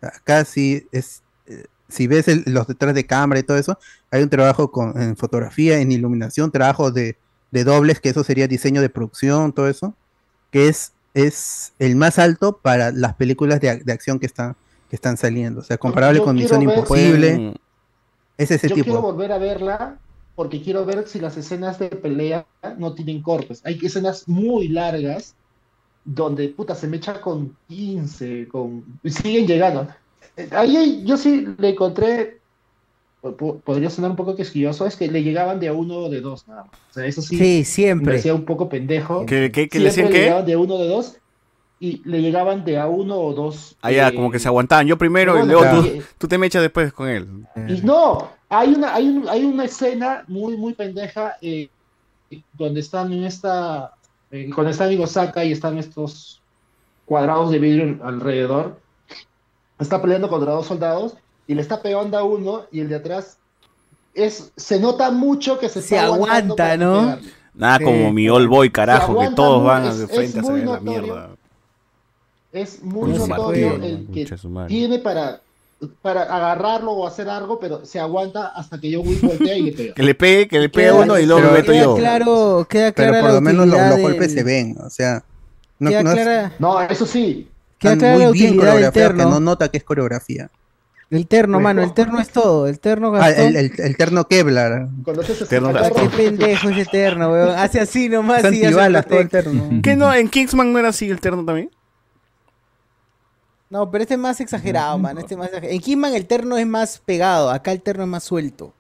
Acá 0.01 0.45
sí 0.45 0.87
es, 0.93 1.25
eh, 1.49 1.65
si 1.89 2.07
ves 2.07 2.29
el- 2.29 2.45
los 2.47 2.69
detrás 2.69 2.95
de 2.95 3.05
cámara 3.05 3.41
y 3.41 3.43
todo 3.43 3.59
eso, 3.59 3.81
hay 4.13 4.23
un 4.23 4.29
trabajo 4.31 4.71
con, 4.71 4.97
en 5.03 5.17
fotografía, 5.17 5.81
en 5.81 5.91
iluminación, 5.91 6.53
trabajo 6.53 6.93
de, 6.93 7.17
de 7.51 7.65
dobles, 7.65 7.99
que 7.99 8.11
eso 8.11 8.23
sería 8.23 8.47
diseño 8.47 8.81
de 8.81 8.91
producción, 8.91 9.53
todo 9.53 9.69
eso, 9.69 9.97
que 10.53 10.69
es, 10.69 10.93
es 11.15 11.73
el 11.81 11.97
más 11.97 12.21
alto 12.21 12.59
para 12.63 12.93
las 12.93 13.15
películas 13.15 13.61
de, 13.61 13.79
de 13.79 13.93
acción 13.93 14.21
que 14.21 14.27
están, 14.27 14.55
que 14.89 14.95
están 14.95 15.17
saliendo. 15.17 15.63
O 15.63 15.65
sea, 15.65 15.79
comparable 15.79 16.21
yo 16.21 16.25
con 16.25 16.37
quiero 16.37 16.61
Misión 16.61 16.67
ver- 16.69 16.79
Imposible. 16.79 17.55
Es 18.39 18.53
ese 18.53 18.69
Yo 18.69 18.75
quiero 18.77 18.91
tipo. 18.93 19.03
volver 19.03 19.33
a 19.33 19.39
verla 19.39 19.99
porque 20.35 20.61
quiero 20.63 20.85
ver 20.85 21.07
si 21.07 21.21
las 21.21 21.37
escenas 21.37 21.79
de 21.79 21.89
pelea 21.91 22.47
no 22.79 22.95
tienen 22.95 23.23
cortes. 23.23 23.61
Hay 23.65 23.79
escenas 23.83 24.29
muy 24.29 24.69
largas 24.69 25.37
donde 26.05 26.49
puta 26.49 26.75
se 26.75 26.89
me 26.89 26.99
echa 26.99 27.21
con 27.21 27.57
15, 27.69 28.49
con 28.49 28.85
y 29.03 29.11
siguen 29.11 29.47
llegando. 29.47 29.89
Eh, 30.37 30.49
Ahí 30.53 31.03
yo 31.07 31.17
sí 31.17 31.47
le 31.59 31.71
encontré 31.71 32.41
po- 33.21 33.37
po- 33.37 33.61
podría 33.61 33.89
sonar 33.91 34.11
un 34.11 34.17
poco 34.17 34.37
quisquilloso, 34.37 34.87
es 34.87 34.97
que 34.97 35.09
le 35.09 35.23
llegaban 35.23 35.61
de 35.61 35.69
a 35.69 35.73
uno 35.73 35.97
o 35.97 36.11
de 36.11 36.21
dos 36.21 36.47
nada 36.47 36.65
más. 36.65 36.75
O 36.91 36.93
sea, 36.93 37.07
eso 37.07 37.23
sí, 37.23 37.39
Sí, 37.39 37.65
siempre. 37.65 38.05
me 38.07 38.13
parecía 38.13 38.35
un 38.35 38.45
poco 38.45 38.69
pendejo. 38.69 39.25
¿Qué- 39.27 39.51
qué- 39.53 39.69
qué 39.69 39.79
le 39.81 39.91
Siempre 39.91 40.05
decían 40.05 40.13
qué? 40.13 40.21
llegaban 40.25 40.47
de 40.47 40.57
uno 40.57 40.75
o 40.75 40.83
de 40.83 40.89
dos 40.89 41.17
y 41.81 42.03
le 42.09 42.21
llegaban 42.21 42.65
de 42.65 42.79
a 42.79 42.87
uno 42.87 43.17
o 43.19 43.33
dos. 43.35 43.77
Ah, 43.83 43.91
ya, 43.93 44.09
eh, 44.09 44.15
como 44.15 44.31
que 44.31 44.39
se 44.39 44.49
aguantaban. 44.49 44.87
Yo 44.87 44.99
primero 44.99 45.43
y 45.43 45.47
luego 45.47 45.63
tú, 45.83 46.03
tú 46.19 46.29
te 46.29 46.39
me 46.39 46.47
echas 46.47 46.63
después 46.63 46.93
con 46.93 47.09
él. 47.09 47.29
Y 47.69 47.81
no, 47.83 48.31
hay 48.59 48.75
una, 48.75 48.95
hay 48.95 49.09
un- 49.09 49.29
hay 49.29 49.45
una 49.45 49.65
escena 49.65 50.25
muy, 50.29 50.57
muy 50.57 50.75
pendeja 50.75 51.37
eh, 51.43 51.69
donde 52.55 52.81
están 52.81 53.13
en 53.13 53.25
esta, 53.25 53.93
eh, 54.31 54.51
cuando 54.55 54.71
están 54.71 54.91
en 54.91 55.03
Osaka 55.03 55.45
y 55.45 55.53
están 55.53 55.79
estos 55.79 56.41
cuadrados 57.07 57.51
de 57.51 57.59
vidrio 57.59 57.99
alrededor, 58.05 58.81
está 59.79 60.01
peleando 60.01 60.29
contra 60.29 60.53
dos 60.53 60.67
soldados 60.67 61.15
y 61.47 61.55
le 61.55 61.61
está 61.63 61.81
pegando 61.83 62.17
a 62.19 62.25
uno 62.25 62.63
y 62.73 62.81
el 62.81 62.89
de 62.89 62.97
atrás 62.97 63.39
es, 64.15 64.53
se 64.57 64.79
nota 64.81 65.11
mucho 65.11 65.59
que 65.59 65.69
se, 65.69 65.83
Se 65.83 65.97
está 65.97 66.07
aguanta, 66.07 66.77
¿no? 66.77 67.01
pegarle. 67.03 67.29
Nada 67.55 67.79
Sí. 67.79 67.85
como 67.85 68.13
mi 68.13 68.29
All 68.29 68.49
Boy, 68.49 68.71
carajo, 68.71 69.19
que 69.19 69.29
todos 69.31 69.59
muy- 69.59 69.67
van 69.69 69.85
es- 69.87 69.99
de 69.99 70.07
frente 70.09 70.41
a 70.41 70.43
salir 70.43 70.65
la 70.67 70.81
mierda. 70.81 71.31
Es 72.53 72.83
muy 72.83 73.13
notorio 73.13 73.75
el 73.83 74.07
que 74.13 74.27
tiene 74.69 74.99
para, 75.01 75.41
para 76.03 76.23
agarrarlo 76.23 76.93
o 76.93 77.07
hacer 77.07 77.29
algo, 77.29 77.59
pero 77.61 77.85
se 77.85 77.99
aguanta 78.01 78.49
hasta 78.49 78.81
que 78.81 78.91
yo 78.91 79.01
Wick 79.01 79.21
voltea 79.21 79.57
y 79.57 79.63
le 79.63 79.73
pega. 79.73 79.95
Que 79.97 80.03
le 80.03 80.15
pegue, 80.15 80.49
que 80.49 80.59
le 80.61 80.69
pegue 80.69 80.89
Queda- 80.91 81.03
uno 81.03 81.19
y 81.19 81.27
luego 81.27 81.41
me 81.43 81.49
pero 81.49 81.59
meto 81.61 81.73
Queda 81.73 81.83
yo. 81.85 81.97
claro, 81.97 82.67
queda 82.69 82.93
Pero 82.93 83.11
clara 83.11 83.21
por 83.21 83.29
la 83.31 83.35
lo 83.35 83.41
menos 83.41 83.67
los, 83.69 83.79
del- 83.91 84.03
golpes 84.03 84.33
se 84.33 84.43
ven, 84.43 84.77
o 84.85 84.91
sea, 84.91 85.25
no, 85.79 85.91
Queda 85.91 86.03
no 86.03 86.11
es- 86.11 86.15
clara, 86.17 86.53
No, 86.59 86.81
eso 86.83 87.07
sí. 87.07 87.49
queda 87.79 87.97
clara 87.97 88.17
la 88.19 88.25
muy 88.27 88.33
bien 88.33 88.47
utilidad 88.51 88.51
del 88.51 88.59
coreografiados 88.91 89.13
que 89.17 89.31
no 89.31 89.41
nota 89.41 89.69
que 89.69 89.79
es 89.79 89.85
coreografía. 89.85 90.51
El 91.11 91.29
terno, 91.29 91.61
mano, 91.61 91.83
el 91.83 91.93
terno 91.93 92.19
es 92.19 92.31
todo. 92.31 92.67
El 92.67 92.81
terno 92.81 93.15
Ah, 93.15 93.19
Gastón. 93.29 93.45
el, 93.47 93.57
el- 93.57 93.73
el 93.77 93.97
terno 93.97 94.27
Kevlar. 94.27 94.89
¿Conoces 95.05 95.37
ese 95.37 95.47
Terno? 95.47 95.71
Qué 95.73 96.09
pendejo 96.17 96.71
ese 96.71 96.87
terno, 96.87 97.31
weón. 97.31 97.51
Hace 97.51 97.79
así 97.79 98.09
nomás 98.09 98.43
y 98.43 98.47
antibalas 98.47 99.07
todo 99.07 99.21
el 99.21 99.29
protege. 99.29 99.55
terno. 99.59 99.81
¿Qué 99.83 99.95
no? 99.95 100.13
¿En 100.13 100.29
Kingsman 100.29 100.73
no 100.73 100.79
era 100.81 100.89
así 100.89 101.09
el 101.09 101.21
terno 101.21 101.45
también? 101.45 101.71
No, 103.75 103.91
pero 103.91 104.03
este 104.03 104.15
es 104.15 104.21
más 104.21 104.41
exagerado, 104.41 104.97
man. 104.99 105.19
Este 105.19 105.35
es 105.35 105.39
más 105.39 105.49
exagerado. 105.49 105.75
En 105.75 105.81
Kingman 105.81 106.15
el 106.15 106.27
terno 106.27 106.57
es 106.57 106.67
más 106.67 107.03
pegado, 107.05 107.51
acá 107.51 107.73
el 107.73 107.83
terno 107.83 108.05
es 108.05 108.09
más 108.09 108.23
suelto. 108.23 108.73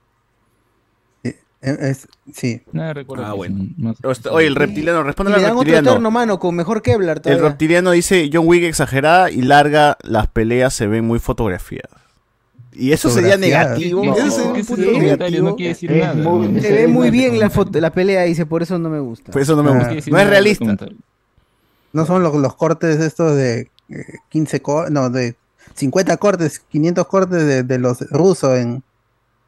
Eh, 1.25 1.35
Es, 1.61 2.07
sí. 2.33 2.63
Recuerdo. 2.73 3.25
Ah, 3.27 3.33
bueno. 3.33 3.67
más- 3.77 3.97
Oye, 4.31 4.47
el 4.47 4.55
reptiliano, 4.55 5.03
responde 5.03 5.31
le 5.33 5.37
al 5.39 5.43
dan 5.43 5.51
otro 5.53 5.63
reptiliano. 5.63 5.93
terno, 5.95 6.11
mano, 6.13 6.39
con 6.39 6.55
mejor 6.55 6.81
Kevlar 6.81 7.21
El 7.25 7.41
reptiliano 7.41 7.91
dice, 7.91 8.31
John 8.33 8.47
Wick 8.47 8.63
exagerada 8.63 9.33
y 9.33 9.43
larga, 9.43 9.97
las 10.05 10.29
peleas 10.29 10.75
se 10.75 10.87
ven 10.87 11.05
muy 11.05 11.19
fotografiadas. 11.19 12.01
Y 12.73 12.93
eso 12.93 13.11
sería 13.11 13.37
negativo. 13.37 14.05
No, 14.05 14.17
Eso 14.17 14.31
sería 14.31 14.53
un 14.53 14.65
punto 14.65 14.91
negativo. 14.93 15.49
no 15.49 15.57
quiere 15.57 15.69
decir 15.71 15.91
Es 15.91 16.05
nada. 16.17 16.61
Se 16.61 16.73
ve 16.73 16.87
muy 16.87 17.11
bien 17.11 17.41
la 17.41 17.51
foto, 17.51 17.81
la 17.81 17.91
pelea, 17.91 18.23
dice, 18.23 18.47
por 18.47 18.63
eso 18.63 18.79
no 18.79 18.91
me 18.91 19.01
gusta. 19.01 19.33
Por 19.33 19.43
eso 19.43 19.57
no 19.57 19.65
me 19.65 19.71
gusta. 19.73 20.11
No 20.11 20.19
es 20.21 20.29
realista. 20.29 20.77
No 21.93 22.07
son 22.07 22.23
los, 22.23 22.35
los 22.37 22.55
cortes 22.55 23.01
estos 23.01 23.35
de 23.37 23.71
eh, 23.89 24.19
15 24.29 24.63
cortes, 24.63 24.93
no, 24.93 25.11
de 25.11 25.37
50 25.75 26.17
cortes, 26.17 26.59
500 26.59 27.07
cortes 27.07 27.47
de, 27.47 27.63
de 27.63 27.79
los 27.79 28.01
rusos 28.11 28.59
en, 28.59 28.83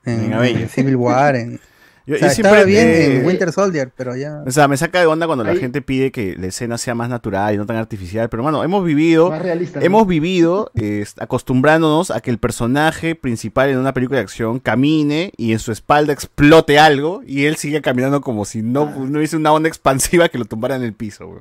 en, 0.05 0.33
En. 0.33 0.69
Civil 0.69 0.97
War. 0.97 1.37
En, 1.37 1.61
Yo, 2.07 2.15
o 2.15 2.19
sea, 2.19 2.29
yo 2.29 2.33
estaba 2.33 2.55
siempre, 2.57 2.73
bien 2.73 2.87
eh, 2.87 3.17
en 3.19 3.27
Winter 3.27 3.53
Soldier, 3.53 3.91
pero 3.97 4.15
ya. 4.15 4.43
O 4.47 4.51
sea, 4.51 4.69
me 4.69 4.77
saca 4.77 5.01
de 5.01 5.07
onda 5.07 5.27
cuando 5.27 5.43
la 5.43 5.57
gente 5.57 5.83
pide 5.83 6.13
que 6.13 6.37
la 6.37 6.47
escena 6.47 6.79
sea 6.79 6.95
más 6.95 7.09
natural 7.09 7.55
y 7.55 7.59
no 7.59 7.67
tan 7.67 7.77
artificial. 7.77 8.29
Pero 8.29 8.45
bueno, 8.45 8.63
hemos 8.63 8.85
vivido, 8.85 9.31
Más 9.31 9.43
realista. 9.43 9.81
¿no? 9.81 9.85
hemos 9.85 10.07
vivido 10.07 10.71
eh, 10.77 11.05
acostumbrándonos 11.19 12.13
a 12.13 12.21
que 12.21 12.31
el 12.31 12.39
personaje 12.39 13.17
principal 13.17 13.71
en 13.71 13.79
una 13.79 13.93
película 13.93 14.19
de 14.19 14.23
acción 14.23 14.61
camine 14.61 15.33
y 15.37 15.53
en 15.53 15.59
su 15.59 15.73
espalda 15.73 16.13
explote 16.13 16.79
algo 16.79 17.23
y 17.27 17.47
él 17.47 17.57
sigue 17.57 17.83
caminando 17.83 18.21
como 18.21 18.45
si 18.45 18.63
no, 18.63 18.87
no 18.87 19.19
hubiese 19.19 19.37
una 19.37 19.53
onda 19.53 19.69
expansiva 19.69 20.29
que 20.29 20.39
lo 20.39 20.45
tumbara 20.45 20.77
en 20.77 20.83
el 20.83 20.93
piso. 20.93 21.35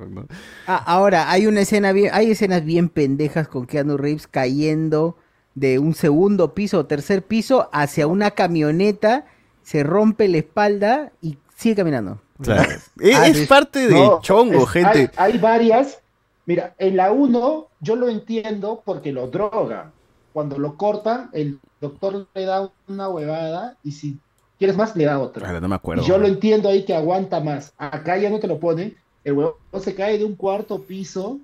Ah, 0.66 0.82
ahora, 0.86 1.30
hay 1.30 1.46
una 1.46 1.60
escena 1.60 1.92
bien, 1.92 2.10
hay 2.12 2.32
escenas 2.32 2.64
bien 2.64 2.88
pendejas 2.88 3.48
con 3.48 3.66
Keanu 3.66 3.96
Reeves 3.96 4.26
cayendo 4.26 5.16
de 5.54 5.78
un 5.78 5.94
segundo 5.94 6.54
piso 6.54 6.78
o 6.80 6.86
tercer 6.86 7.22
piso 7.22 7.68
hacia 7.72 8.06
una 8.06 8.32
camioneta, 8.32 9.24
se 9.66 9.82
rompe 9.82 10.28
la 10.28 10.36
espalda 10.38 11.10
y 11.20 11.36
sigue 11.56 11.74
caminando. 11.74 12.20
Claro. 12.40 12.70
Es, 13.00 13.16
Ah, 13.16 13.26
es 13.26 13.48
parte 13.48 13.88
de 13.88 13.94
No, 13.94 14.20
chongo, 14.20 14.62
es- 14.62 14.68
gente. 14.68 15.10
Hay, 15.16 15.32
hay 15.32 15.38
varias. 15.38 15.98
Mira, 16.44 16.74
en 16.78 16.96
la 16.96 17.10
1 17.10 17.66
yo 17.80 17.96
lo 17.96 18.08
entiendo 18.08 18.80
porque 18.84 19.10
lo 19.10 19.26
droga. 19.26 19.90
Cuando 20.32 20.56
lo 20.58 20.76
cortan, 20.76 21.30
el 21.32 21.58
doctor 21.80 22.28
le 22.32 22.44
da 22.44 22.70
una 22.86 23.08
huevada 23.08 23.76
y 23.82 23.90
si 23.92 24.18
quieres 24.56 24.76
más, 24.76 24.94
le 24.94 25.04
da 25.06 25.18
otra. 25.18 25.42
Claro, 25.42 25.60
no 25.60 25.66
me 25.68 25.74
acuerdo. 25.74 26.04
Y 26.04 26.06
yo 26.06 26.16
lo 26.18 26.28
entiendo 26.28 26.68
ahí 26.68 26.84
que 26.84 26.94
aguanta 26.94 27.40
más. 27.40 27.72
Acá 27.76 28.18
ya 28.18 28.30
no 28.30 28.38
te 28.38 28.46
lo 28.46 28.60
ponen. 28.60 28.96
El 29.24 29.32
huevón 29.32 29.54
se 29.80 29.96
cae 29.96 30.16
de 30.18 30.24
un 30.24 30.36
cuarto 30.36 30.82
piso 30.82 31.40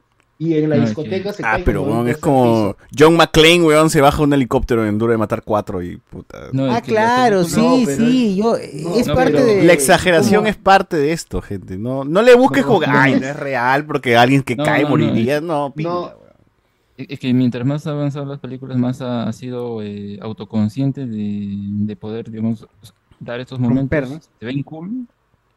y 0.49 0.55
en 0.59 0.71
la 0.71 0.77
No, 0.77 0.83
discoteca 0.87 1.33
se 1.33 1.43
Ah, 1.45 1.59
pero 1.65 1.83
weón, 1.83 2.09
es 2.09 2.17
como. 2.19 2.77
John 2.99 3.17
McClane, 3.17 3.62
weón, 3.62 3.91
se 3.91 4.01
baja 4.01 4.23
un 4.23 4.33
helicóptero 4.33 4.87
en 4.87 4.99
Duro 4.99 5.12
de 5.12 5.19
Matar 5.19 5.43
4 5.45 5.83
y 5.83 5.97
puta. 5.97 6.49
No, 6.53 6.73
Ah, 6.73 6.81
claro, 6.81 7.45
sí, 7.45 7.83
pero 7.87 7.97
sí, 8.07 8.37
yo, 8.37 8.57
es 8.57 9.07
no, 9.07 9.15
parte 9.15 9.33
pero- 9.33 9.45
de... 9.47 9.62
La 9.65 9.73
exageración 9.73 10.47
es 10.47 10.57
parte 10.57 10.97
de 10.97 11.12
esto, 11.12 11.41
gente. 11.43 11.79
No, 11.79 12.05
no 12.05 12.23
le 12.23 12.35
busques 12.35 12.65
como 12.65 12.81
ay, 12.87 13.21
no 13.21 13.27
es 13.27 13.37
real 13.37 13.85
porque 13.87 14.17
alguien 14.17 14.43
que 14.43 14.57
No, 14.57 14.65
cae 14.65 14.85
moriría. 14.87 15.41
No, 15.41 15.73
pinga, 15.75 15.91
No. 15.91 16.01
weón. 16.03 16.23
Es 16.97 17.19
que 17.19 17.33
mientras 17.33 17.65
más 17.67 17.87
avanzan 17.87 18.29
las 18.29 18.39
películas, 18.39 18.77
más 18.77 19.01
ha, 19.01 19.25
ha 19.29 19.33
sido 19.33 19.83
eh, 19.83 20.19
autoconsciente 20.23 21.07
de, 21.07 21.57
de 21.59 21.97
poder, 21.97 22.31
digamos, 22.31 22.67
dar 23.19 23.41
estos 23.41 23.59
momentos. 23.59 23.83
Romper, 24.01 24.09
¿no? 24.09 24.21
Se 24.39 24.47
ven 24.47 24.62
cool, 24.62 25.07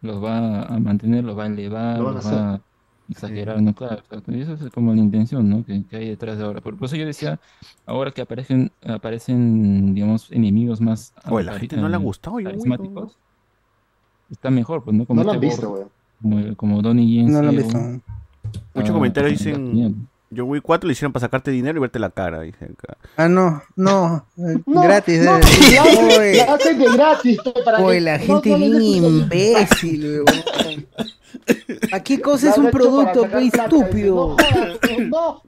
los 0.02 0.24
va 0.24 0.64
a 0.64 0.80
mantener, 0.80 1.24
los 1.24 1.38
va 1.38 1.44
a 1.44 1.48
elevar, 1.48 1.98
Lo 2.00 2.06
van 2.06 2.14
a 2.14 2.16
los 2.18 2.26
va 2.34 2.54
a 2.56 2.62
exagerar, 3.10 3.62
¿no? 3.62 3.74
Claro, 3.74 3.96
exacto. 4.00 4.32
Y 4.32 4.42
eso 4.42 4.54
es 4.54 4.70
como 4.72 4.94
la 4.94 5.00
intención, 5.00 5.50
¿no? 5.50 5.66
Que, 5.66 5.84
que 5.90 5.98
hay 5.98 6.10
detrás 6.10 6.38
de 6.38 6.44
ahora. 6.46 6.62
Por, 6.62 6.76
por 6.78 6.86
eso 6.88 6.96
yo 6.96 7.06
decía, 7.06 7.40
ahora 7.86 8.12
que 8.12 8.22
aparecen, 8.22 8.72
aparecen, 8.86 9.94
digamos, 9.94 10.32
enemigos 10.32 10.82
más 10.82 11.14
Oye, 11.30 11.46
la 11.46 11.60
gente 11.60 11.78
no 11.78 11.88
le 11.90 11.96
ha 11.96 12.00
gustado. 12.00 12.40
yo, 12.40 12.46
carismáticos, 12.50 13.18
está 14.32 14.50
mejor, 14.50 14.84
pues, 14.84 14.96
¿no? 14.96 15.06
Como 15.06 15.22
No 15.22 15.26
lo 15.26 15.32
han 15.32 15.36
este 15.44 15.48
visto, 15.48 15.70
Borg, 15.70 15.88
weón. 16.24 16.46
como, 16.46 16.56
como 16.58 16.82
Donnie 16.82 17.08
Yen 17.08 17.32
No 17.32 17.42
lo 17.42 17.50
han 17.50 17.56
visto. 17.58 17.78
Muchos 18.74 18.90
Ah, 18.90 18.94
comentarios 18.94 19.34
está 19.42 19.50
dicen. 19.58 20.08
John 20.36 20.50
Wick 20.50 20.64
4 20.64 20.88
le 20.88 20.92
hicieron 20.94 21.14
para 21.14 21.22
sacarte 21.22 21.50
dinero 21.52 21.78
y 21.78 21.82
verte 21.82 21.98
la 22.00 22.10
cara. 22.10 22.42
dicen 22.42 22.76
acá. 22.78 22.98
Ah, 23.16 23.30
no, 23.30 23.62
no, 23.76 24.26
eh, 24.38 24.58
No, 24.66 24.82
gratis. 24.82 25.22
no, 25.24 25.38
eh. 25.38 25.42
la 25.74 25.84
hacen- 25.84 26.06
Oye. 26.20 26.36
la 26.38 26.54
hacen 26.56 26.80
de 26.80 26.86
gratis. 26.92 27.40
Para 27.64 27.80
Oye, 27.80 27.98
que- 27.98 28.02
la 28.02 28.20
gente 28.20 28.50
no 28.50 28.58
bien 28.58 28.84
imbécil, 29.06 30.04
weón. 30.26 30.88
¿A 31.96 32.04
qué 32.04 32.20
cosa 32.22 32.50
es 32.50 32.58
un 32.58 32.72
producto, 32.72 33.26
estúpido? 33.26 33.40
dice, 33.40 33.58
No, 33.58 33.68
jodas, 34.42 34.80
no. 35.10 35.42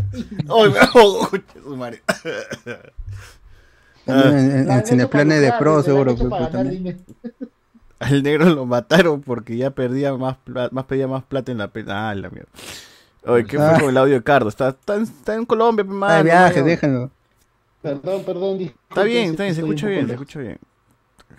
¡Ay, 0.48 0.72
oh! 0.94 1.28
También 4.04 4.38
en, 4.38 4.70
en- 4.70 4.78
hecho 4.78 4.96
de 4.96 5.52
Pro, 5.58 5.82
seguro. 5.82 6.14
pues, 6.16 6.28
pues. 6.50 6.96
Al 8.00 8.22
negro 8.22 8.44
lo 8.50 8.64
mataron 8.64 9.22
porque 9.22 9.56
ya 9.56 9.70
perdía 9.70 10.14
más 10.16 10.36
plata, 10.36 10.68
más 10.72 10.84
pedía 10.84 11.08
más 11.08 11.24
plata 11.24 11.50
en 11.52 11.58
la 11.58 11.68
pena. 11.68 12.10
Ah, 12.10 12.14
la 12.14 12.30
mierda. 12.30 12.48
Oye, 13.26 13.44
¿qué 13.44 13.56
Ah. 13.58 13.70
fue 13.72 13.80
con 13.80 13.90
el 13.90 13.96
audio 13.96 14.14
de 14.14 14.22
Cardo? 14.22 14.48
Está, 14.48 14.68
está, 14.68 14.94
en, 14.94 15.02
está 15.02 15.34
en 15.34 15.44
Colombia, 15.44 15.84
Ah, 15.88 15.92
mano, 15.92 16.24
viaje, 16.24 16.62
déjenlo. 16.62 17.10
Perdón, 17.82 18.22
perdón. 18.24 18.60
Está 18.60 19.02
bien, 19.02 19.30
está 19.30 19.42
bien, 19.44 19.54
se 19.54 19.60
escucha 19.62 19.86
bien, 19.88 20.06
se 20.06 20.12
escucha 20.12 20.38
bien. 20.38 20.58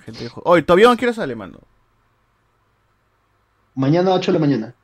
Gente 0.05 0.23
dijo, 0.23 0.41
Oye, 0.43 0.61
¿tu 0.63 0.73
avión 0.73 0.93
a 0.93 0.97
qué 0.97 1.05
hora 1.05 1.13
sale, 1.13 1.35
mano? 1.35 1.59
Mañana 3.79 4.11
8 4.13 4.31
de 4.33 4.39
la 4.39 4.45
mañana. 4.45 4.75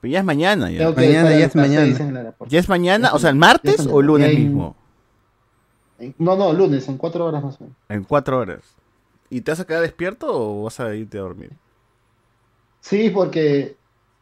Pero 0.00 0.12
ya 0.12 0.18
es 0.18 0.24
mañana, 0.24 0.70
ya. 0.70 0.78
Tengo 0.78 0.94
que 0.96 1.06
estar 1.08 1.26
a 1.26 1.30
las 1.38 1.52
seis 1.52 2.00
en 2.00 2.08
el 2.08 2.16
aeropuerto. 2.16 2.52
¿Ya 2.52 2.58
es 2.58 2.68
mañana? 2.68 3.08
Ya 3.10 3.14
O 3.14 3.18
sea, 3.20 3.30
¿el 3.30 3.36
es 3.36 3.40
martes 3.40 3.78
mañana. 3.78 3.94
o 3.94 4.00
el 4.00 4.06
lunes 4.06 4.38
mismo? 4.38 4.76
en- 6.00 6.14
No, 6.18 6.34
no, 6.36 6.52
lunes, 6.52 6.88
en 6.88 6.96
4 6.96 7.24
horas 7.24 7.44
más 7.44 7.60
o 7.60 7.64
menos. 7.64 7.76
En 7.88 8.02
cuatro 8.02 8.38
horas. 8.38 8.60
¿Y 9.30 9.40
te 9.42 9.52
vas 9.52 9.60
a 9.60 9.64
quedar 9.66 9.82
despierto 9.82 10.26
o 10.28 10.64
vas 10.64 10.80
a 10.80 10.92
irte 10.96 11.16
a 11.18 11.20
dormir? 11.20 11.52
Sí, 12.80 13.10
porque 13.10 13.76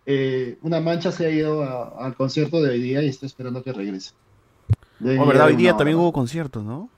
eh, 0.05 0.59
una 0.63 0.81
mancha 0.81 1.11
se 1.13 1.25
ha 1.27 1.31
ido 1.31 1.63
a- 1.63 2.05
al 2.05 2.15
concierto 2.15 2.61
de 2.61 2.71
hoy 2.71 2.83
día 2.83 3.03
y 3.03 3.09
estoy 3.09 3.27
esperando 3.29 3.63
que 3.63 3.73
regrese. 3.73 4.13
Oh, 5.19 5.25
¿verdad? 5.27 5.47
Hoy 5.47 5.57
día 5.57 5.75
también 5.77 5.97
hora. 5.97 6.03
hubo 6.05 6.13
conciertos, 6.13 6.63
¿no? 6.63 6.91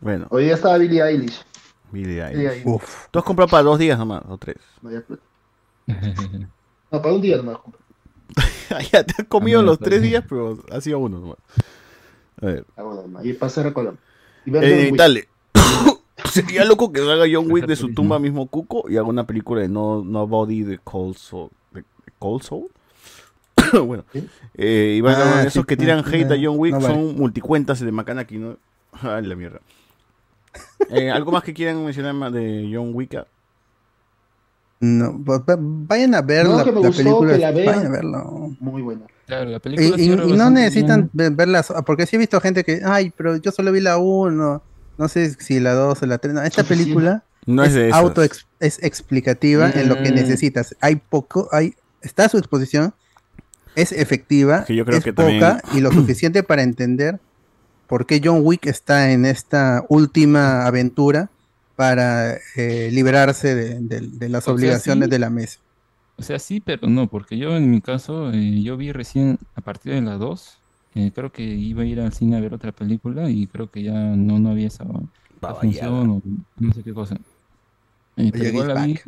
Bueno, 0.00 0.26
Hoy 0.30 0.44
día 0.44 0.54
estaba 0.54 0.78
Billie 0.78 1.02
Eilish. 1.02 1.42
Billie 1.90 2.06
Billie 2.24 2.24
Eilish. 2.48 2.64
Eilish. 2.66 2.80
¿Tú 3.10 3.18
has 3.18 3.24
comprado 3.24 3.48
para 3.50 3.62
dos 3.64 3.78
días 3.80 3.98
nomás 3.98 4.22
o 4.28 4.38
tres? 4.38 4.56
Vaya 4.80 5.00
plata. 5.02 5.22
No, 5.86 7.00
para 7.02 7.14
un 7.14 7.20
día 7.22 7.36
nomás. 7.38 7.58
ya 8.92 9.04
te 9.04 9.14
has 9.22 9.28
comido 9.28 9.60
Ah, 9.60 9.62
los 9.62 9.78
tres 9.78 10.02
días, 10.02 10.24
pero 10.28 10.58
ha 10.70 10.80
sido 10.80 10.98
uno 10.98 11.18
nomás. 11.18 11.38
A 12.40 12.46
ver. 12.46 12.64
Ah. 12.76 12.84
Y 13.22 13.32
pasar 13.34 13.66
a 13.66 13.72
Colombia. 13.72 14.00
Eh, 14.46 14.90
dale. 14.94 15.28
Sería 16.30 16.64
loco 16.64 16.92
que 16.92 17.00
salga 17.00 17.26
John 17.30 17.50
Wick 17.50 17.66
de 17.66 17.76
su 17.76 17.92
tumba 17.94 18.18
mismo 18.18 18.46
cuco 18.46 18.88
y 18.88 18.96
haga 18.96 19.06
una 19.08 19.26
película 19.26 19.60
de 19.62 19.68
No, 19.68 20.02
no 20.04 20.26
Body 20.26 20.62
de 20.62 20.78
Cold 20.78 21.16
Soul. 21.16 21.50
¿De 21.72 21.84
Cold 22.18 22.42
Soul? 22.42 22.68
bueno. 23.86 24.04
Eh, 24.54 24.94
y 24.98 25.00
van 25.00 25.14
a- 25.14 25.38
Ah, 25.38 25.42
esos 25.42 25.62
sí, 25.62 25.64
que 25.64 25.76
tiran 25.76 26.02
no, 26.02 26.08
hate 26.08 26.30
a 26.32 26.36
John 26.42 26.58
Wick 26.58 26.72
no 26.74 26.80
vale. 26.80 26.94
son 26.94 27.16
multicuentas 27.16 27.80
de 27.80 27.92
Macanaki, 27.92 28.38
¿no? 28.38 28.56
Ay, 29.02 29.24
la 29.26 29.34
mierda. 29.34 29.60
Eh, 30.90 31.10
¿Algo 31.10 31.32
más 31.32 31.42
que 31.42 31.54
quieran 31.54 31.82
mencionar 31.82 32.12
más 32.12 32.32
de 32.32 32.68
John 32.72 32.90
Wick? 32.92 33.14
No, 34.84 35.22
va- 35.24 35.44
vayan 35.58 36.12
a 36.16 36.22
ver 36.22 36.44
No, 36.44 36.56
la, 36.58 36.64
que 36.64 36.72
me 36.72 36.80
la 36.80 36.86
gustó, 36.88 37.02
película. 37.04 37.32
que 37.34 37.38
la 37.38 37.50
vean. 37.52 37.66
vayan 37.66 37.86
a 37.86 37.90
verlo. 37.90 38.56
Muy 38.58 38.82
buena. 38.82 39.02
Claro, 39.26 39.48
la 39.48 39.56
Y, 39.58 39.60
película 39.60 40.02
y- 40.02 40.32
no 40.36 40.50
necesitan 40.50 41.08
bien. 41.12 41.30
ve- 41.36 41.44
verlas, 41.44 41.72
porque 41.86 42.04
sí 42.06 42.16
he 42.16 42.18
visto 42.18 42.40
gente 42.40 42.64
que, 42.64 42.80
ay, 42.84 43.12
pero 43.16 43.36
yo 43.36 43.52
solo 43.52 43.70
vi 43.70 43.80
la 43.80 43.96
1, 43.98 44.60
no 44.98 45.08
sé 45.08 45.30
si 45.38 45.60
la 45.60 45.74
2 45.74 46.02
o 46.02 46.06
la 46.06 46.18
3. 46.18 46.34
No, 46.34 46.42
esta 46.42 46.64
película 46.64 47.22
No 47.46 47.62
es 47.62 47.76
auto 47.92 48.22
es 48.22 48.44
explicativa 48.82 49.70
en 49.70 49.88
lo 49.88 49.94
que 50.02 50.10
Mm. 50.10 50.14
necesitas. 50.16 50.74
Hay 50.80 50.96
poco, 50.96 51.48
hay 51.52 51.74
está 52.00 52.24
a 52.24 52.28
su 52.28 52.38
exposición, 52.38 52.92
es 53.76 53.92
efectiva, 53.92 54.64
Que 54.64 54.74
yo 54.74 54.84
creo 54.84 54.98
es 54.98 55.04
que 55.04 55.12
poca 55.12 55.28
también- 55.28 55.60
y 55.74 55.80
lo 55.80 55.90
suficiente 56.16 56.42
para 56.42 56.62
entender 56.64 57.20
por 57.86 58.04
qué 58.06 58.20
John 58.22 58.40
Wick 58.42 58.66
está 58.66 59.12
en 59.12 59.26
esta 59.26 59.84
última 59.88 60.66
aventura 60.66 61.30
para 61.76 62.36
eh, 62.56 62.90
liberarse 62.92 63.54
de, 63.54 63.80
de- 63.80 64.08
de 64.08 64.28
las 64.28 64.48
O 64.48 64.56
sea, 64.56 64.56
obligaciones 64.56 65.08
sí. 65.08 65.10
de 65.10 65.18
la 65.18 65.30
mesa. 65.30 65.60
O 66.16 66.22
sea, 66.22 66.38
sí, 66.38 66.60
pero 66.60 66.88
no, 66.88 67.08
porque 67.08 67.38
yo 67.38 67.56
en 67.56 67.70
mi 67.70 67.80
caso, 67.80 68.30
eh, 68.32 68.62
yo 68.62 68.76
vi 68.76 68.92
recién 68.92 69.38
a 69.54 69.60
partir 69.62 69.92
de 69.94 70.02
las 70.02 70.18
2, 70.20 70.62
eh, 70.94 71.10
creo 71.14 71.32
que 71.32 71.42
iba 71.42 71.82
a 71.82 71.86
ir 71.86 72.00
al 72.00 72.12
cine 72.12 72.36
a 72.36 72.40
ver 72.40 72.54
otra 72.54 72.72
película 72.72 73.30
y 73.30 73.46
creo 73.48 73.70
que 73.70 73.82
ya 73.82 73.92
no, 74.16 74.38
no 74.38 74.50
había 74.50 74.68
esa, 74.68 74.84
función 75.60 76.10
o 76.10 76.22
no 76.58 76.72
sé 76.72 76.84
qué 76.84 76.92
cosa. 76.94 77.16
Eh, 78.16 78.32
pero 78.32 78.48
igual 78.48 78.68
la 78.68 78.76
vi, 78.76 78.98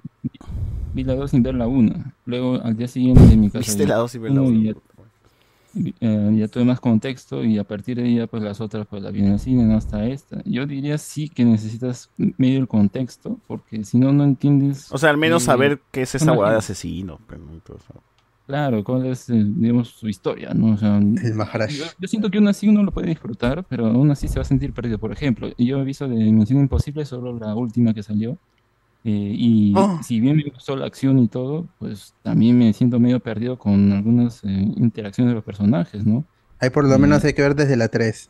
vi, 0.92 1.04
la 1.04 1.14
2 1.14 1.30
sin 1.30 1.42
ver 1.42 1.54
la 1.54 1.66
1. 1.68 2.14
Luego 2.24 2.56
al 2.62 2.76
día 2.76 2.88
siguiente 2.88 3.32
en 3.34 3.40
mi 3.40 3.50
casa 3.50 3.72
Viste 3.72 3.74
vi 3.74 3.86
la 3.86 3.96
dos 3.96 4.12
sin 4.12 4.22
ver 4.22 4.32
la 4.32 4.42
uno 4.42 4.52
y 4.52 4.62
uno. 4.62 4.62
ya, 4.62 4.72
y, 4.72 4.76
eh, 6.00 6.36
ya 6.36 6.48
tuve 6.48 6.64
más 6.64 6.80
contexto 6.80 7.44
y 7.44 7.58
a 7.58 7.64
partir 7.64 7.96
de 7.96 8.04
ahí 8.04 8.16
ya 8.16 8.26
pues 8.26 8.42
las 8.42 8.60
otras 8.60 8.86
pues 8.86 9.02
la 9.02 9.10
vi 9.10 9.20
en 9.20 9.32
el 9.32 9.38
cine, 9.38 9.64
no 9.64 9.76
hasta 9.76 10.06
esta. 10.06 10.42
Yo 10.44 10.66
diría 10.66 10.98
sí 10.98 11.28
que 11.28 11.44
necesitas 11.44 12.10
medio 12.16 12.58
el 12.58 12.68
contexto 12.68 13.38
porque 13.46 13.84
si 13.84 13.98
no, 13.98 14.12
no 14.12 14.24
entiendes. 14.24 14.90
O 14.92 14.98
sea, 14.98 15.10
al 15.10 15.18
menos 15.18 15.42
eh, 15.42 15.46
saber 15.46 15.80
qué 15.90 16.02
es 16.02 16.14
esa 16.14 16.32
hueá 16.32 16.52
de 16.52 16.58
asesino. 16.58 17.18
pero 17.26 17.42
no 17.44 17.58
todo 17.60 17.78
eso. 17.78 18.02
Claro, 18.46 18.84
cuál 18.84 19.06
es, 19.06 19.30
eh, 19.30 19.42
digamos, 19.42 19.88
su 19.88 20.06
historia, 20.06 20.52
¿no? 20.52 20.74
O 20.74 20.76
sea, 20.76 21.00
yo, 21.00 21.84
yo 21.98 22.08
siento 22.08 22.30
que 22.30 22.36
aún 22.36 22.48
así 22.48 22.68
uno 22.68 22.82
lo 22.82 22.92
puede 22.92 23.08
disfrutar, 23.08 23.64
pero 23.68 23.86
aún 23.86 24.10
así 24.10 24.28
se 24.28 24.36
va 24.36 24.42
a 24.42 24.44
sentir 24.44 24.74
perdido. 24.74 24.98
Por 24.98 25.12
ejemplo, 25.12 25.48
yo 25.56 25.78
he 25.78 25.84
visto 25.84 26.06
de 26.06 26.16
Misión 26.30 26.60
Imposible 26.60 27.06
solo 27.06 27.38
la 27.38 27.54
última 27.54 27.94
que 27.94 28.02
salió, 28.02 28.36
eh, 29.04 29.34
y 29.36 29.72
Oh. 29.76 30.00
si 30.02 30.18
bien 30.20 30.36
me 30.36 30.44
gustó 30.44 30.76
la 30.76 30.86
acción 30.86 31.18
y 31.18 31.28
todo, 31.28 31.66
pues 31.78 32.14
también 32.22 32.56
me 32.58 32.72
siento 32.72 32.98
medio 32.98 33.20
perdido 33.20 33.58
con 33.58 33.92
algunas 33.92 34.42
eh, 34.44 34.48
interacciones 34.76 35.30
de 35.32 35.34
los 35.36 35.44
personajes, 35.44 36.04
¿no? 36.06 36.24
Ahí 36.60 36.70
por 36.70 36.84
lo 36.88 36.98
Mm. 36.98 37.02
menos 37.02 37.24
hay 37.24 37.32
que 37.34 37.42
ver 37.42 37.54
desde 37.54 37.76
la 37.76 37.88
3. 37.88 38.28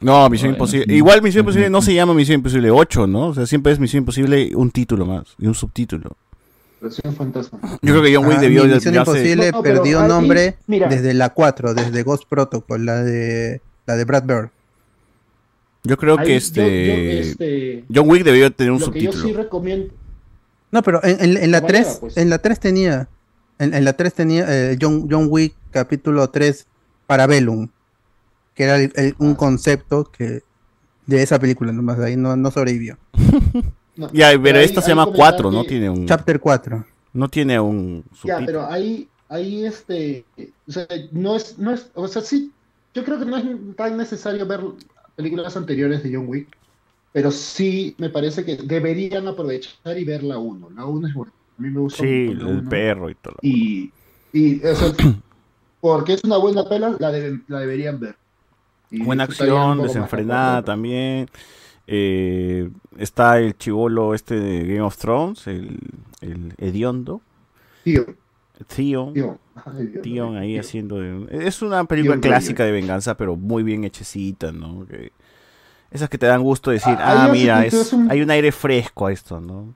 No, 0.00 0.28
Misión 0.30 0.50
Bueno, 0.52 0.56
Imposible. 0.64 0.86
sí. 0.88 0.94
Igual 0.96 1.22
Misión 1.22 1.40
Imposible 1.40 1.70
no 1.70 1.82
se 1.82 1.92
llama 1.94 2.14
Misión 2.14 2.36
Imposible 2.36 2.70
8, 2.70 3.06
¿no? 3.08 3.26
O 3.28 3.34
sea, 3.34 3.46
siempre 3.46 3.72
es 3.72 3.80
Misión 3.80 4.02
Imposible 4.02 4.52
un 4.54 4.70
título 4.70 5.04
más 5.06 5.24
y 5.38 5.46
un 5.48 5.54
subtítulo. 5.54 6.16
Versión 6.80 7.12
fantasma. 7.16 7.58
Yo 7.82 7.92
creo 7.94 8.02
que 8.04 8.14
John 8.14 8.26
Wick 8.26 8.38
Ah, 8.38 8.40
debió 8.42 8.62
de 8.68 8.74
Misión 8.76 8.94
Imposible 8.94 9.50
No, 9.50 9.58
no, 9.58 9.62
pero 9.64 9.82
perdió 9.82 10.00
ahí, 10.02 10.08
nombre 10.08 10.54
mira. 10.68 10.86
desde 10.88 11.14
la 11.14 11.30
4, 11.30 11.74
desde 11.74 12.04
Ghost 12.04 12.24
Protocol, 12.28 12.86
la 12.86 13.02
de 13.02 13.60
la 13.86 13.96
de 13.96 14.04
Brad 14.04 14.22
Bird. 14.24 14.50
Yo 15.84 15.96
creo 15.96 16.18
Ahí 16.18 16.26
que 16.26 16.32
yo- 16.32 16.36
este... 16.38 16.86
yo, 16.86 17.20
este, 17.30 17.84
John 17.94 18.10
Wick 18.10 18.24
debió 18.24 18.50
tener 18.52 18.72
un 18.72 18.80
Lo 18.80 18.90
que 18.90 19.00
yo 19.02 19.12
subtítulo. 19.12 19.28
sí 19.28 19.42
recomiendo. 19.42 19.94
No, 20.70 20.82
pero 20.82 21.02
en, 21.04 21.20
en- 21.36 21.36
en 21.44 21.50
la 21.50 21.60
Valera, 21.60 21.84
3, 21.84 21.96
pues. 22.00 22.16
en 22.16 22.30
la 22.30 22.38
3 22.38 22.60
tenía 22.60 23.08
en, 23.58 23.74
en 23.74 23.84
la 23.84 23.92
3 23.94 24.14
tenía 24.14 24.44
eh, 24.48 24.78
John, 24.80 25.08
John 25.10 25.26
Wick 25.30 25.54
capítulo 25.70 26.28
3 26.30 26.66
Parabellum, 27.06 27.68
que 28.54 28.64
era 28.64 28.76
el- 28.76 28.92
el- 28.96 29.12
Ah, 29.12 29.16
un 29.24 29.34
concepto 29.34 30.04
que 30.04 30.42
de 31.06 31.22
esa 31.22 31.38
película 31.38 31.72
nomás 31.72 31.98
de 31.98 32.06
ahí 32.06 32.16
no, 32.16 32.36
no 32.36 32.50
sobrevivió. 32.50 32.98
No, 33.96 34.12
Ya, 34.12 34.30
pero 34.42 34.58
ahí- 34.58 34.64
esta 34.66 34.82
se 34.82 34.90
llama 34.90 35.06
comentar 35.06 35.32
4, 35.34 35.50
no 35.50 35.64
tiene 35.64 35.88
un... 35.90 36.06
Chapter 36.06 36.38
4. 36.38 36.84
No 37.14 37.28
tiene 37.28 37.58
un 37.58 38.04
Ya, 38.04 38.16
subtítulo. 38.16 38.46
pero 38.46 38.66
ahí, 38.70 39.08
ahí 39.28 39.64
este, 39.64 40.24
o 40.68 40.72
sea, 40.72 40.86
no 41.12 41.34
es, 41.36 41.58
no 41.58 41.72
es, 41.72 41.88
o 41.94 42.06
sea, 42.06 42.20
sí, 42.22 42.52
yo 42.94 43.04
creo 43.04 43.18
que 43.18 43.24
no 43.24 43.36
es 43.38 43.44
tan 43.76 43.96
necesario 43.96 44.46
ver 44.46 44.60
películas 45.18 45.56
anteriores 45.56 46.04
de 46.04 46.14
John 46.14 46.28
Wick, 46.28 46.46
pero 47.12 47.32
sí 47.32 47.96
me 47.98 48.08
parece 48.08 48.44
que 48.44 48.54
deberían 48.56 49.26
aprovechar 49.26 49.98
y 49.98 50.04
ver 50.04 50.22
la 50.22 50.38
1. 50.38 50.70
La 50.76 50.84
1 50.84 51.08
es 51.08 51.14
buena. 51.14 51.32
A 51.58 51.62
mí 51.62 51.70
me 51.70 51.80
gusta 51.80 52.04
Sí, 52.04 52.30
mucho 52.32 52.48
el 52.50 52.68
perro 52.68 53.10
y 53.10 53.14
todo. 53.16 53.34
Y, 53.42 53.90
y 54.32 54.64
o 54.64 54.74
sea, 54.76 54.92
porque 55.80 56.12
es 56.12 56.22
una 56.22 56.36
buena 56.36 56.68
pela, 56.68 56.96
la, 57.00 57.10
deberían 57.10 57.98
ver. 57.98 58.14
Y 58.92 59.02
Buena 59.02 59.24
acción, 59.24 59.82
desenfrenada 59.82 60.62
también. 60.62 61.28
Eh, 61.88 62.70
está 62.96 63.40
el 63.40 63.58
chivolo 63.58 64.14
este 64.14 64.38
de 64.38 64.60
Game 64.60 64.82
of 64.82 64.96
Thrones, 64.98 65.48
el, 65.48 65.80
el 66.20 66.54
hediondo. 66.58 67.20
Tío. 67.82 68.06
Theon. 68.66 69.14
Theon 70.02 70.36
ahí 70.36 70.58
haciendo... 70.58 70.96
de- 71.00 71.46
Es 71.46 71.62
una 71.62 71.84
película 71.84 72.14
Theon 72.14 72.20
clásica 72.22 72.64
de 72.64 72.72
venganza, 72.72 73.16
pero 73.16 73.36
muy 73.36 73.62
bien 73.62 73.84
hechecita, 73.84 74.52
¿no? 74.52 74.86
Que- 74.86 75.12
esas 75.90 76.08
que 76.08 76.18
te 76.18 76.26
dan 76.26 76.42
gusto 76.42 76.70
decir, 76.70 76.94
Ah, 76.98 77.24
ah, 77.26 77.28
mira, 77.32 77.64
es, 77.64 77.72
es 77.74 77.92
un- 77.92 78.10
hay 78.10 78.20
un 78.20 78.30
aire 78.30 78.52
fresco 78.52 79.06
a 79.06 79.12
esto, 79.12 79.40
¿no? 79.40 79.72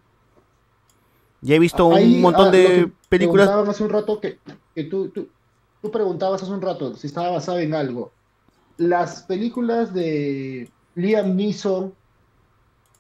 Ya 1.41 1.57
he 1.57 1.59
visto 1.59 1.93
Ahí, 1.95 2.17
un 2.17 2.21
montón 2.23 2.49
ah, 2.49 2.51
de 2.51 2.91
películas... 3.09 3.49
Hace 3.49 3.83
un 3.85 3.91
rato 3.91 4.21
que, 4.21 4.39
que 4.75 4.85
tú, 4.85 5.09
tú, 5.09 5.29
tú 5.81 5.91
preguntabas 5.91 6.43
hace 6.43 6.53
un 6.53 6.61
rato 6.63 6.95
si 6.97 7.07
estaba 7.07 7.31
basado 7.31 7.59
en 7.59 7.75
algo. 7.75 8.13
Las 8.77 9.23
películas 9.23 9.93
de 9.95 10.71
Liam 10.95 11.35
Neeson, 11.35 11.95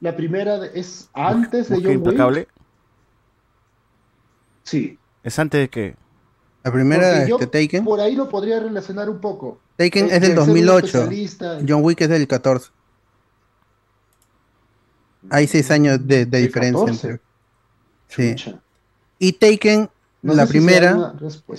la 0.00 0.16
primera 0.16 0.64
es 0.66 1.08
antes 1.12 1.68
de 1.68 1.76
John 1.76 1.86
Wick. 1.86 1.94
implacable. 1.94 2.48
Sí. 4.64 4.98
¿Es 5.22 5.38
antes 5.38 5.60
de 5.60 5.68
qué? 5.68 5.96
La 6.64 6.72
primera 6.72 7.26
yo 7.26 7.38
este, 7.40 7.66
Taken, 7.66 7.84
por 7.84 8.00
ahí 8.00 8.14
lo 8.14 8.28
podría 8.28 8.60
relacionar 8.60 9.10
un 9.10 9.20
poco. 9.20 9.58
Taken 9.76 10.04
Eh, 10.06 10.14
es 10.16 10.20
del 10.20 10.20
de 10.20 10.26
ser 10.28 10.38
un 10.40 10.46
2008. 10.46 10.86
especialista 10.86 11.58
en- 11.58 11.68
John 11.68 11.82
Wick 11.84 12.00
es 12.02 12.08
del 12.08 12.26
14. 12.28 12.70
Hay 15.30 15.46
6 15.46 15.70
años 15.70 16.06
de, 16.06 16.26
de 16.26 16.38
diferencia 16.38 16.86
14. 16.86 17.08
entre. 17.08 18.34
Sí. 18.36 18.54
Y 19.18 19.32
Taken, 19.32 19.88
No 20.22 20.34
la 20.34 20.46
si 20.46 20.52
primera, 20.52 21.14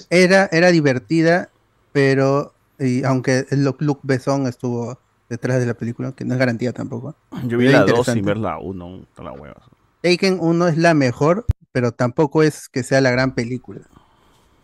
era, 0.09 0.49
era 0.51 0.71
divertida, 0.71 1.49
pero 1.91 2.53
y 2.79 3.03
aunque 3.03 3.45
Luc 3.51 3.99
Besson 4.03 4.47
estuvo 4.47 4.97
detrás 5.29 5.59
de 5.59 5.65
la 5.65 5.73
película, 5.73 6.11
que 6.11 6.25
no 6.25 6.33
es 6.33 6.39
garantía 6.39 6.73
tampoco. 6.73 7.15
Yo 7.45 7.57
vi 7.57 7.67
era 7.67 7.79
la 7.79 7.85
2 7.85 7.89
interesante. 7.89 8.19
sin 8.19 8.25
ver 8.25 8.37
la 8.37 8.59
1, 8.59 9.05
la 9.17 9.31
hueva. 9.31 9.61
Taken 10.01 10.37
1 10.41 10.67
es 10.67 10.77
la 10.77 10.93
mejor, 10.93 11.45
pero 11.73 11.91
tampoco 11.91 12.41
es 12.43 12.69
que 12.69 12.83
sea 12.83 13.01
la 13.01 13.11
gran 13.11 13.35
película. 13.35 13.81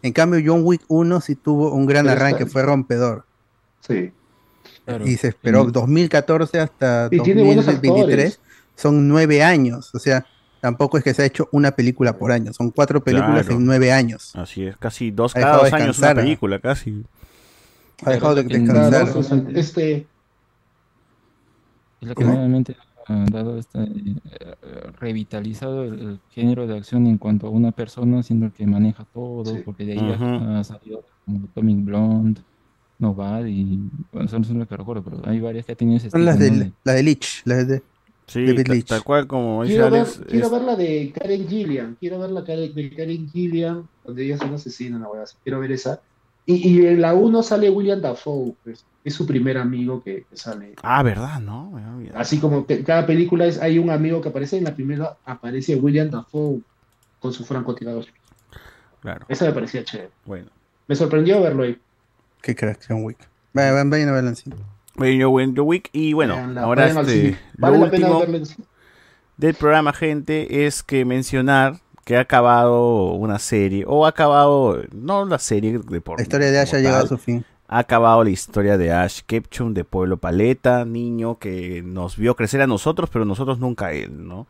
En 0.02 0.14
cambio, 0.14 0.40
John 0.46 0.62
Wick 0.64 0.84
1 0.88 1.20
sí 1.20 1.36
tuvo 1.36 1.74
un 1.74 1.86
gran 1.86 2.06
Pero 2.06 2.14
está- 2.14 2.26
arranque, 2.28 2.46
fue 2.46 2.62
rompedor. 2.64 3.26
Sí. 3.82 4.14
Y 5.04 5.18
se 5.18 5.28
esperó 5.30 5.68
Y- 5.68 5.72
2014 5.72 6.60
hasta 6.60 7.10
Y 7.12 7.20
tiene 7.20 7.44
buenos 7.44 7.66
2023, 7.66 8.34
actores. 8.36 8.40
son 8.76 9.08
nueve 9.10 9.44
años. 9.44 9.94
O 9.94 10.00
sea, 10.00 10.26
tampoco 10.62 10.98
es 10.98 11.04
que 11.04 11.14
se 11.14 11.24
ha 11.24 11.26
hecho 11.26 11.50
una 11.52 11.72
película 11.72 12.18
por 12.18 12.32
año, 12.32 12.54
son 12.54 12.72
cuatro 12.72 13.04
películas 13.04 13.46
Claro. 13.46 13.60
en 13.60 13.66
nueve 13.66 13.92
años. 13.92 14.32
Así 14.36 14.66
es, 14.66 14.78
casi 14.78 15.12
dos 15.12 15.36
Ha 15.36 15.42
cada 15.42 15.58
dos 15.58 15.74
años 15.74 15.98
una 16.00 16.10
¿ah? 16.12 16.16
película, 16.16 16.60
casi. 16.60 17.04
Ha 18.06 18.12
dejado 18.12 18.36
de 18.36 18.44
descansar. 18.44 19.12
Claro, 19.12 19.50
este, 19.56 20.08
Es 22.02 22.08
lo 22.08 22.16
que 22.16 22.24
¿Cómo? 22.24 22.34
nuevamente 22.36 22.78
dado 23.32 23.58
este, 23.58 23.80
eh, 23.80 24.16
eh, 24.32 24.56
revitalizado 25.00 25.84
el, 25.84 26.00
el 26.00 26.20
género 26.30 26.68
de 26.68 26.78
acción 26.78 27.08
en 27.08 27.18
cuanto 27.18 27.48
a 27.48 27.50
una 27.50 27.72
persona, 27.72 28.24
siendo 28.24 28.52
que 28.54 28.66
maneja 28.68 29.06
todo, 29.14 29.44
porque 29.66 29.86
de 29.86 29.94
ahí 29.94 30.00
ha, 30.20 30.60
ha 30.60 30.64
salido 30.64 31.04
como 31.26 31.46
Atomic 31.46 31.84
Blonde, 31.86 32.42
Novad 33.00 33.46
y 33.46 33.80
bueno, 34.12 34.28
son 34.28 34.44
son 34.44 34.60
las 34.60 34.68
que 34.68 34.76
recuerdo, 34.76 35.04
pero 35.04 35.22
hay 35.24 35.40
varias 35.40 35.66
que 35.66 35.72
han 35.72 35.78
tenido 35.78 35.98
ese 35.98 36.10
Son 36.10 36.26
las 36.26 36.36
estilo, 36.40 36.58
¿no? 36.58 36.64
de, 36.66 36.72
la 36.84 36.94
de 36.94 37.04
Lich, 37.04 37.42
las 37.46 37.68
de 37.68 37.82
Sí, 38.28 38.46
tal 38.88 39.04
cual 39.04 39.26
como 39.26 39.64
dice 39.64 39.76
quiero 39.78 39.90
ver, 39.90 40.02
Alex. 40.02 40.22
quiero 40.28 40.46
es- 40.46 40.52
ver 40.52 40.62
la 40.62 40.76
de 40.76 41.12
Karen 41.18 41.48
Gillian, 41.48 41.98
quiero 42.00 42.20
ver 42.20 42.30
la 42.30 42.44
Karen- 42.44 42.74
de 42.76 42.90
Karen 42.96 43.28
Gillian, 43.30 43.88
donde 44.04 44.24
ella 44.26 44.36
es 44.36 44.42
una 44.42 44.56
asesina, 44.56 44.98
una 45.10 45.24
así, 45.24 45.36
quiero 45.44 45.60
ver 45.60 45.72
esa. 45.72 46.00
Y, 46.46 46.68
y 46.68 46.86
en 46.86 47.02
la 47.02 47.16
1 47.16 47.42
sale 47.42 47.70
William 47.72 48.02
Dafoe, 48.02 48.54
pues, 48.64 48.86
es 49.10 49.16
su 49.16 49.26
primer 49.28 49.58
amigo 49.58 50.02
que, 50.02 50.24
que 50.30 50.38
sale. 50.38 50.74
Ah, 50.82 51.04
¿verdad? 51.04 51.40
No. 51.40 51.72
Así 52.16 52.40
como 52.40 52.66
que 52.66 52.84
cada 52.84 53.06
película 53.06 53.46
es, 53.46 53.62
hay 53.62 53.78
un 53.78 53.90
amigo 53.90 54.22
que 54.22 54.30
aparece, 54.30 54.58
en 54.58 54.64
la 54.64 54.74
primera 54.74 55.18
aparece 55.26 55.76
William 55.76 56.10
Dafoe 56.10 56.62
con 57.20 57.34
su 57.34 57.46
francotirador. 57.46 58.06
Claro. 59.02 59.26
Esa 59.30 59.46
me 59.46 59.54
parecía 59.54 59.84
chévere. 59.84 60.12
Bueno. 60.26 60.48
Me 60.88 60.96
sorprendió 60.96 61.42
verlo 61.42 61.64
ahí. 61.64 61.78
Qué 62.42 62.56
crack, 62.56 62.80
John 62.88 63.04
Wick. 63.04 63.18
Vayan, 63.54 63.90
vayan, 63.90 64.12
vayan 64.12 64.28
a 64.28 64.34
en 65.08 65.56
John 65.56 65.68
Wick, 65.68 65.90
y 65.92 66.14
bueno, 66.14 66.36
Veanla, 66.36 66.62
ahora 66.62 66.88
este, 66.88 67.06
cine. 67.06 67.40
lo 67.56 67.68
Vale 67.68 67.78
la 67.80 67.92
pena 67.92 68.18
último 68.18 68.46
cine. 68.46 68.68
del 69.38 69.56
programa, 69.56 69.94
gente, 69.94 70.66
es 70.66 70.84
que 70.84 71.06
mencionar 71.06 71.80
que 72.06 72.18
ha 72.18 72.22
acabado 72.22 73.14
una 73.14 73.40
serie, 73.40 73.86
o 73.88 74.06
ha 74.06 74.10
acabado, 74.10 74.82
no 74.92 75.26
la 75.26 75.40
serie 75.40 75.80
de 75.80 76.02
por 76.02 76.18
La 76.18 76.24
historia 76.24 76.52
de 76.52 76.60
Ash 76.60 76.76
ha 76.76 76.80
llegado 76.80 77.06
a 77.06 77.08
su 77.08 77.18
fin. 77.18 77.46
Ha 77.72 77.80
acabado 77.80 78.24
la 78.24 78.32
historia 78.32 78.80
de 78.80 78.92
Ash 78.92 79.22
Ketchum 79.28 79.76
de 79.76 79.84
Pueblo 79.84 80.18
Paleta, 80.18 80.86
niño 80.86 81.38
que 81.38 81.84
nos 81.86 82.18
vio 82.18 82.36
crecer 82.36 82.62
a 82.62 82.68
nosotros, 82.68 83.12
pero 83.14 83.26
nosotros 83.26 83.60
nunca 83.60 83.88
a 83.88 83.94
él, 83.94 84.28
¿no? 84.28 84.48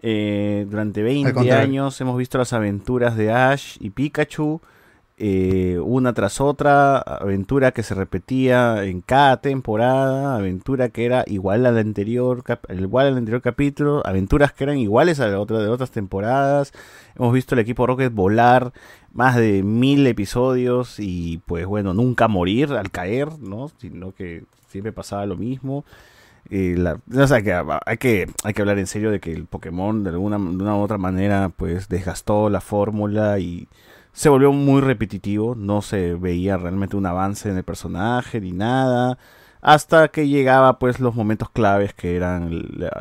Eh, 0.00 0.66
durante 0.68 1.02
20 1.02 1.34
contrario. 1.34 1.62
años 1.62 2.00
hemos 2.00 2.16
visto 2.16 2.38
las 2.38 2.54
aventuras 2.54 3.16
de 3.16 3.32
Ash 3.32 3.76
y 3.80 3.90
Pikachu, 3.90 4.62
eh, 5.16 5.78
una 5.80 6.12
tras 6.12 6.40
otra, 6.40 6.98
aventura 6.98 7.70
que 7.70 7.82
se 7.82 7.94
repetía 7.94 8.82
en 8.84 9.00
cada 9.00 9.40
temporada, 9.42 10.34
aventura 10.34 10.88
que 10.88 11.04
era 11.04 11.22
igual 11.26 11.66
al 11.66 11.78
anterior, 11.78 12.42
igual 12.70 13.06
al 13.06 13.18
anterior 13.18 13.40
capítulo, 13.40 14.02
aventuras 14.04 14.52
que 14.52 14.64
eran 14.64 14.78
iguales 14.78 15.20
a 15.20 15.28
la 15.28 15.38
otra 15.38 15.58
de 15.58 15.68
otras 15.68 15.90
temporadas. 15.90 16.72
Hemos 17.14 17.32
visto 17.32 17.54
el 17.54 17.60
equipo 17.60 17.86
Rocket 17.86 18.12
volar 18.12 18.72
más 19.14 19.36
de 19.36 19.62
mil 19.62 20.06
episodios 20.06 20.96
y 21.00 21.40
pues 21.46 21.66
bueno, 21.66 21.94
nunca 21.94 22.28
morir 22.28 22.72
al 22.72 22.90
caer, 22.90 23.38
¿no? 23.40 23.70
Sino 23.78 24.12
que 24.14 24.44
siempre 24.68 24.92
pasaba 24.92 25.26
lo 25.26 25.36
mismo. 25.36 25.84
Eh, 26.50 26.74
la- 26.76 27.00
o 27.16 27.26
sea, 27.26 27.42
que 27.42 27.52
hay 27.86 27.96
que 27.98 28.26
hay 28.44 28.52
que 28.54 28.62
hablar 28.62 28.78
en 28.78 28.86
serio 28.86 29.10
de 29.10 29.20
que 29.20 29.32
el 29.32 29.46
Pokémon 29.46 30.04
de 30.04 30.10
alguna 30.10 30.36
de 30.38 30.44
una 30.44 30.76
u 30.76 30.80
otra 30.82 30.98
manera 30.98 31.50
pues 31.56 31.88
desgastó 31.88 32.50
la 32.50 32.60
fórmula 32.60 33.38
y 33.38 33.66
se 34.12 34.28
volvió 34.28 34.52
muy 34.52 34.80
repetitivo, 34.82 35.54
no 35.56 35.80
se 35.82 36.14
veía 36.14 36.56
realmente 36.58 36.96
un 36.96 37.06
avance 37.06 37.48
en 37.50 37.56
el 37.56 37.64
personaje 37.64 38.40
ni 38.40 38.52
nada, 38.52 39.18
hasta 39.62 40.08
que 40.08 40.28
llegaba 40.28 40.78
pues 40.78 41.00
los 41.00 41.14
momentos 41.14 41.50
claves 41.50 41.94
que 41.94 42.14
eran 42.16 42.50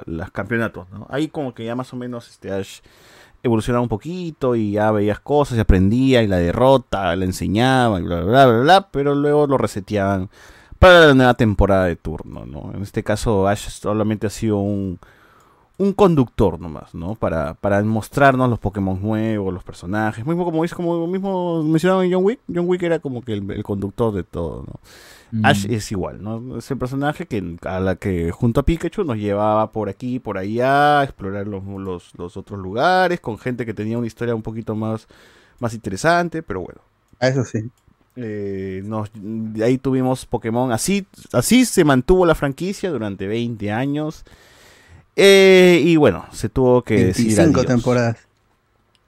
los 0.06 0.32
campeonatos, 0.32 0.90
¿no? 0.92 1.06
Ahí 1.10 1.28
como 1.28 1.54
que 1.54 1.66
ya 1.66 1.76
más 1.76 1.92
o 1.94 1.98
menos 1.98 2.30
este 2.30 2.52
Ash 2.52 2.80
evolucionaba 3.44 3.84
un 3.84 3.90
poquito 3.90 4.56
y 4.56 4.72
ya 4.72 4.92
veías 4.92 5.20
cosas 5.20 5.58
y 5.58 5.62
aprendía 5.62 6.24
y 6.24 6.28
la 6.28 6.38
derrota, 6.38 7.16
la 7.16 7.26
enseñaba 7.26 8.00
y 8.00 8.04
bla 8.04 8.22
bla 8.22 8.46
bla 8.48 8.60
bla, 8.62 8.88
pero 8.90 9.14
luego 9.14 9.46
lo 9.48 9.58
reseteaban 9.58 10.30
para 10.80 11.08
la 11.08 11.14
nueva 11.14 11.34
temporada 11.36 11.86
de 11.86 11.96
turno, 11.96 12.46
¿no? 12.46 12.72
En 12.74 12.82
este 12.82 13.04
caso 13.04 13.48
Ash 13.48 13.70
solamente 13.70 14.28
ha 14.28 14.30
sido 14.30 14.58
un 14.58 15.00
un 15.78 15.94
conductor 15.94 16.60
nomás, 16.60 16.94
¿no? 16.94 17.16
Para, 17.16 17.56
para 17.56 17.82
mostrarnos 17.84 18.50
los 18.50 18.60
Pokémon 18.60 19.02
nuevos, 19.02 19.54
los 19.54 19.64
personajes. 19.64 20.26
Mismo 20.26 20.46
como 20.46 20.64
como 20.68 21.08
mismo 21.08 21.64
mencionaban 21.64 22.06
en 22.06 22.14
John 22.14 22.24
Wick. 22.24 22.40
John 22.54 22.66
Wick 22.68 22.84
era 22.84 23.00
como 23.00 23.22
que 23.22 23.34
el, 23.34 23.50
el 23.52 23.64
conductor 23.64 24.14
de 24.14 24.24
todo, 24.24 24.64
¿no? 24.68 24.80
Mm. 25.36 25.46
Ash 25.48 25.66
es 25.68 25.92
igual, 25.92 26.22
¿no? 26.22 26.60
Es 26.60 26.70
el 26.70 26.78
personaje 26.78 27.26
que 27.26 27.58
a 27.64 27.80
la 27.80 27.96
que 27.96 28.30
junto 28.32 28.60
a 28.60 28.64
Pikachu 28.66 29.04
nos 29.04 29.18
llevaba 29.18 29.72
por 29.72 29.90
aquí, 29.90 30.20
por 30.20 30.38
allá, 30.38 31.00
a 31.00 31.04
explorar 31.06 31.48
los, 31.48 31.64
los, 31.66 32.12
los 32.20 32.38
otros 32.38 32.60
lugares, 32.60 33.20
con 33.20 33.40
gente 33.40 33.66
que 33.66 33.74
tenía 33.74 33.98
una 33.98 34.06
historia 34.06 34.36
un 34.36 34.44
poquito 34.44 34.76
más, 34.76 35.08
más 35.60 35.74
interesante, 35.74 36.44
pero 36.44 36.62
bueno. 36.62 36.82
Eso 37.20 37.44
sí. 37.46 37.68
Eh, 38.16 38.84
nos- 38.86 39.10
de 39.16 39.64
ahí 39.64 39.80
tuvimos 39.80 40.28
Pokémon. 40.28 40.72
Así, 40.72 41.08
así 41.32 41.66
se 41.66 41.84
mantuvo 41.84 42.28
la 42.28 42.36
franquicia 42.36 42.92
durante 42.92 43.26
20 43.26 43.72
años. 43.72 44.24
Eh, 45.16 45.82
y 45.84 45.96
bueno, 45.96 46.26
se 46.32 46.48
tuvo 46.50 46.84
que 46.84 47.06
decir 47.06 47.26
25 47.36 47.60
adiós. 47.62 47.66
temporadas. 47.66 48.18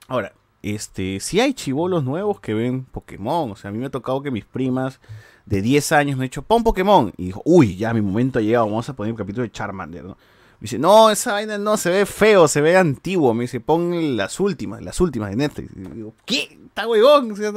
Ahora, 0.07 0.33
este, 0.63 1.19
si 1.19 1.39
hay 1.39 1.53
chivolos 1.53 2.03
nuevos 2.03 2.39
que 2.39 2.55
ven 2.55 2.83
Pokémon, 2.85 3.51
o 3.51 3.55
sea, 3.55 3.69
a 3.69 3.71
mí 3.71 3.77
me 3.79 3.85
ha 3.87 3.89
tocado 3.91 4.21
que 4.23 4.31
mis 4.31 4.45
primas 4.45 4.99
de 5.45 5.61
10 5.61 5.91
años 5.91 6.17
me 6.17 6.23
han 6.23 6.29
dicho, 6.29 6.41
pon 6.41 6.63
Pokémon, 6.63 7.13
y 7.17 7.27
dijo, 7.27 7.41
uy, 7.45 7.77
ya 7.77 7.93
mi 7.93 8.01
momento 8.01 8.39
ha 8.39 8.41
llegado, 8.41 8.65
vamos 8.65 8.89
a 8.89 8.95
poner 8.95 9.11
un 9.11 9.17
capítulo 9.17 9.43
de 9.43 9.51
Charmander, 9.51 10.03
¿no? 10.03 10.17
Me 10.59 10.67
dice, 10.67 10.79
no, 10.79 11.11
esa 11.11 11.33
vaina 11.33 11.57
no, 11.57 11.75
se 11.75 11.89
ve 11.89 12.05
feo, 12.05 12.47
se 12.47 12.61
ve 12.61 12.77
antiguo, 12.77 13.33
me 13.33 13.43
dice, 13.43 13.59
pon 13.59 14.15
las 14.15 14.39
últimas, 14.39 14.81
las 14.81 15.01
últimas 15.01 15.29
de 15.29 15.35
Netflix. 15.35 15.71
Y 15.75 15.81
digo, 15.81 16.15
¿qué? 16.25 16.57
Está 16.67 16.87
huevón, 16.87 17.31
o 17.31 17.35
sea, 17.35 17.51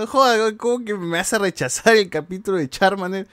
¿cómo 0.57 0.85
que 0.85 0.95
me 0.95 1.19
hace 1.19 1.39
rechazar 1.39 1.97
el 1.97 2.11
capítulo 2.11 2.59
de 2.59 2.69
Charmander? 2.69 3.29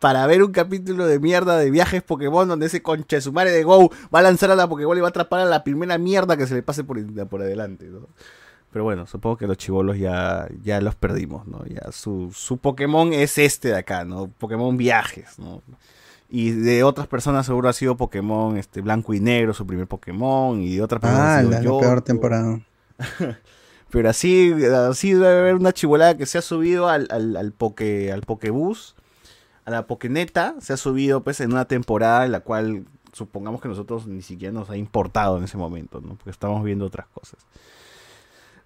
Para 0.00 0.26
ver 0.26 0.42
un 0.42 0.52
capítulo 0.52 1.06
de 1.06 1.18
mierda 1.18 1.56
de 1.56 1.70
viajes 1.70 2.02
Pokémon 2.02 2.46
donde 2.46 2.66
ese 2.66 2.82
concha 2.82 3.18
de 3.18 3.62
Go 3.62 3.90
va 4.14 4.18
a 4.18 4.22
lanzar 4.22 4.50
a 4.50 4.56
la 4.56 4.68
Pokéball 4.68 4.98
y 4.98 5.00
va 5.00 5.06
a 5.06 5.10
atrapar 5.10 5.40
a 5.40 5.46
la 5.46 5.64
primera 5.64 5.96
mierda 5.96 6.36
que 6.36 6.46
se 6.46 6.54
le 6.54 6.62
pase 6.62 6.84
por, 6.84 6.98
por 7.28 7.40
adelante. 7.40 7.88
Pero 8.74 8.82
bueno, 8.82 9.06
supongo 9.06 9.36
que 9.36 9.46
los 9.46 9.56
chivolos 9.56 9.98
ya, 9.98 10.48
ya 10.64 10.80
los 10.80 10.96
perdimos, 10.96 11.46
¿no? 11.46 11.64
Ya 11.64 11.92
su, 11.92 12.32
su 12.34 12.58
Pokémon 12.58 13.12
es 13.12 13.38
este 13.38 13.68
de 13.68 13.76
acá, 13.76 14.04
¿no? 14.04 14.26
Pokémon 14.26 14.76
viajes, 14.76 15.38
¿no? 15.38 15.62
Y 16.28 16.50
de 16.50 16.82
otras 16.82 17.06
personas 17.06 17.46
seguro 17.46 17.68
ha 17.68 17.72
sido 17.72 17.96
Pokémon 17.96 18.56
este, 18.56 18.80
blanco 18.80 19.14
y 19.14 19.20
negro, 19.20 19.54
su 19.54 19.64
primer 19.64 19.86
Pokémon, 19.86 20.60
y 20.60 20.74
de 20.74 20.82
otras 20.82 21.00
personas 21.00 21.24
Ah, 21.24 21.38
ha 21.38 21.60
sido 21.60 21.76
la, 21.76 21.86
peor 21.86 22.02
temporada. 22.02 22.62
Pero 23.90 24.10
así, 24.10 24.52
así 24.90 25.12
debe 25.12 25.38
haber 25.38 25.54
una 25.54 25.72
chivolada 25.72 26.16
que 26.16 26.26
se 26.26 26.38
ha 26.38 26.42
subido 26.42 26.88
al, 26.88 27.06
al, 27.12 27.36
al, 27.36 27.52
poke, 27.52 28.10
al 28.10 28.22
Pokebus, 28.22 28.96
a 29.66 29.70
la 29.70 29.86
Pokeneta, 29.86 30.56
se 30.60 30.72
ha 30.72 30.76
subido 30.76 31.22
pues 31.22 31.38
en 31.38 31.52
una 31.52 31.66
temporada 31.66 32.24
en 32.24 32.32
la 32.32 32.40
cual 32.40 32.86
supongamos 33.12 33.60
que 33.60 33.68
nosotros 33.68 34.08
ni 34.08 34.22
siquiera 34.22 34.52
nos 34.52 34.68
ha 34.68 34.76
importado 34.76 35.38
en 35.38 35.44
ese 35.44 35.56
momento, 35.56 36.00
¿no? 36.00 36.16
Porque 36.16 36.30
estamos 36.30 36.64
viendo 36.64 36.86
otras 36.86 37.06
cosas. 37.06 37.38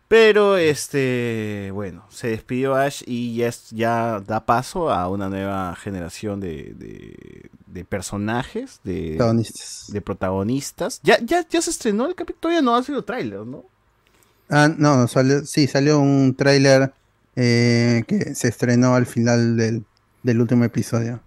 Pero 0.08 0.56
este, 0.56 1.70
bueno, 1.74 2.06
se 2.08 2.28
despidió 2.28 2.74
Ash 2.74 3.02
y 3.06 3.36
ya, 3.36 3.48
es- 3.48 3.68
ya 3.70 4.20
da 4.26 4.46
paso 4.46 4.90
a 4.90 5.06
una 5.10 5.28
nueva 5.28 5.76
generación 5.76 6.40
de, 6.40 6.72
de, 6.78 7.50
de 7.66 7.84
personajes, 7.84 8.80
de 8.84 9.16
Protagonistas. 9.18 9.84
de 9.88 10.00
protagonistas. 10.00 11.00
Ya, 11.02 11.18
ya, 11.22 11.46
ya 11.46 11.60
se 11.60 11.68
estrenó 11.70 12.06
el 12.06 12.14
capítulo, 12.14 12.40
todavía 12.40 12.62
no 12.62 12.74
ha 12.74 12.82
sido 12.82 13.04
tráiler, 13.04 13.40
¿no? 13.40 13.64
Ah, 14.48 14.68
no, 14.74 14.96
no, 14.96 15.08
salió, 15.08 15.44
sí, 15.44 15.66
salió 15.66 15.98
un 16.00 16.34
tráiler 16.34 16.94
eh, 17.36 18.02
que 18.08 18.34
se 18.34 18.48
estrenó 18.48 18.94
al 18.94 19.04
final 19.04 19.58
del, 19.58 19.84
del 20.22 20.40
último 20.40 20.64
episodio. 20.64 21.20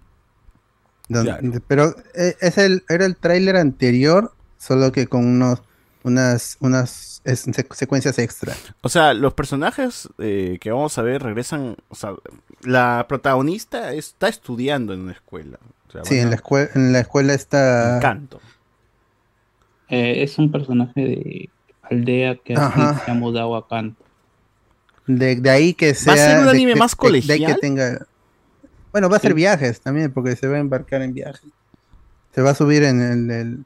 Don- 1.08 1.26
Claro. 1.26 1.52
Pero 1.68 1.96
eh, 2.16 2.36
es 2.42 2.58
el, 2.58 2.84
era 2.90 3.06
el 3.06 3.16
tráiler 3.16 3.58
anterior, 3.58 4.34
solo 4.58 4.92
que 4.92 5.06
con 5.06 5.24
unos, 5.28 5.62
unas, 6.04 6.58
unas 6.60 7.22
secuencias 7.74 8.18
extra. 8.20 8.54
O 8.82 8.90
sea, 8.90 9.14
los 9.14 9.34
personajes 9.34 10.10
eh, 10.18 10.58
que 10.60 10.72
vamos 10.72 10.98
a 10.98 11.02
ver 11.02 11.22
regresan. 11.24 11.76
O 11.90 11.96
sea, 11.96 12.14
la 12.64 13.06
protagonista 13.08 13.94
está 13.94 14.28
estudiando 14.28 14.94
en 14.94 15.02
una 15.02 15.12
escuela. 15.14 15.58
O 15.88 15.92
sea, 15.92 16.06
Sí, 16.06 16.18
en 16.20 16.28
a- 16.28 16.30
la, 16.32 16.36
escuela 16.36 16.70
en 16.76 16.94
la 16.94 17.00
escuela 17.00 17.34
está... 17.34 17.98
Encanto. 17.98 18.40
Eh, 19.90 20.24
es 20.24 20.38
un 20.38 20.52
personaje 20.52 21.02
de 21.02 21.50
aldea 21.84 22.36
que 22.38 22.56
se 22.56 23.12
ha 23.12 23.14
mudado 23.14 23.56
a 23.56 23.68
Kanto. 23.68 24.02
De, 25.08 25.36
de 25.36 25.50
ahí 25.50 25.74
que 25.74 25.94
sea... 25.94 26.16
¿Va 26.16 26.22
a 26.22 26.26
ser 26.26 26.40
un 26.40 26.48
anime 26.48 26.72
de- 26.74 26.80
más 26.80 26.92
de- 26.98 27.10
de 27.12 27.18
ahí 27.18 27.22
que 27.22 27.28
colegial? 27.46 27.60
tenga... 27.60 28.06
Bueno, 28.92 29.10
va 29.10 29.18
a 29.18 29.20
ser 29.20 29.32
Sí. 29.32 29.36
viajes 29.36 29.82
también, 29.82 30.12
porque 30.12 30.36
se 30.36 30.48
va 30.48 30.58
a 30.58 30.60
embarcar 30.60 31.02
en 31.02 31.14
viajes. 31.14 31.50
Se 32.34 32.42
va 32.42 32.52
a 32.52 32.56
subir 32.56 32.84
en 32.84 33.02
el, 33.02 33.32
el- 33.32 33.66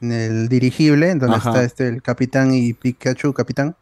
en 0.00 0.12
el 0.12 0.48
dirigible, 0.48 1.10
en 1.10 1.18
donde 1.18 1.36
Ajá. 1.36 1.50
está 1.50 1.64
este 1.64 1.88
el 1.88 2.02
capitán 2.02 2.52
y 2.54 2.72
Pikachu, 2.72 3.32
capitán. 3.32 3.76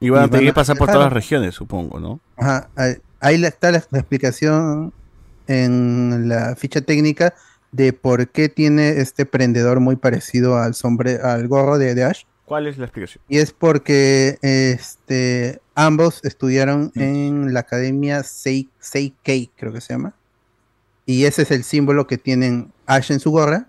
Y 0.00 0.10
van 0.10 0.24
a 0.24 0.28
tener 0.28 0.46
que 0.46 0.52
pasar 0.54 0.76
por 0.78 0.88
todas 0.88 1.02
las 1.04 1.12
regiones, 1.12 1.54
supongo, 1.54 2.00
¿no? 2.00 2.20
Ajá, 2.36 2.68
ahí, 3.20 3.44
está 3.44 3.70
la, 3.70 3.84
la 3.90 3.98
explicación 3.98 4.92
en 5.46 6.28
la 6.28 6.56
ficha 6.56 6.80
técnica 6.80 7.34
de 7.72 7.92
por 7.92 8.28
qué 8.28 8.48
tiene 8.48 9.00
este 9.00 9.26
prendedor 9.26 9.80
muy 9.80 9.96
parecido 9.96 10.56
al 10.58 10.74
sombre, 10.74 11.18
al 11.22 11.46
gorro 11.48 11.78
de, 11.78 11.94
de 11.94 12.04
Ash. 12.04 12.22
¿Cuál 12.46 12.66
es 12.66 12.78
la 12.78 12.86
explicación? 12.86 13.22
Y 13.28 13.38
es 13.38 13.52
porque 13.52 14.38
este, 14.42 15.60
ambos 15.74 16.20
estudiaron 16.24 16.90
en 16.96 17.52
la 17.54 17.60
academia 17.60 18.20
Sei- 18.22 18.68
Seikei, 18.80 19.50
creo 19.56 19.72
que 19.72 19.80
se 19.80 19.92
llama. 19.92 20.14
Y 21.06 21.26
ese 21.26 21.42
es 21.42 21.50
el 21.50 21.62
símbolo 21.62 22.06
que 22.06 22.18
tienen 22.18 22.72
Ash 22.86 23.12
en 23.12 23.20
su 23.20 23.30
gorra, 23.30 23.68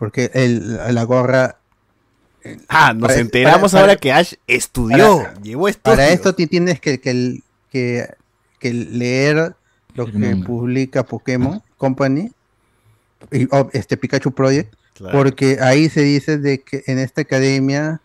porque 0.00 0.30
el, 0.34 0.78
la 0.94 1.02
gorra... 1.04 1.58
Ah, 2.68 2.94
nos 2.94 3.08
para- 3.08 3.20
enteramos 3.20 3.70
para- 3.70 3.80
ahora 3.82 3.92
para- 3.92 4.00
que 4.00 4.12
Ash 4.12 4.34
estudió, 4.46 5.18
para- 5.18 5.34
llevó 5.42 5.68
estudios. 5.68 5.96
Para 5.96 6.08
esto 6.08 6.34
ti- 6.34 6.46
tienes 6.46 6.80
que, 6.80 6.98
que, 6.98 7.40
que, 7.70 8.08
que 8.58 8.72
leer 8.72 9.54
lo 9.94 10.06
que 10.06 10.36
publica 10.46 11.04
Pokémon 11.04 11.62
Company 11.76 12.32
y 13.30 13.46
oh, 13.50 13.68
este 13.74 13.96
Pikachu 13.98 14.32
Project, 14.32 14.74
Claro. 14.94 15.18
porque 15.18 15.58
ahí 15.60 15.88
se 15.90 16.00
dice 16.02 16.38
de 16.38 16.60
que 16.62 16.82
en 16.86 16.98
esta 16.98 17.20
academia, 17.22 18.00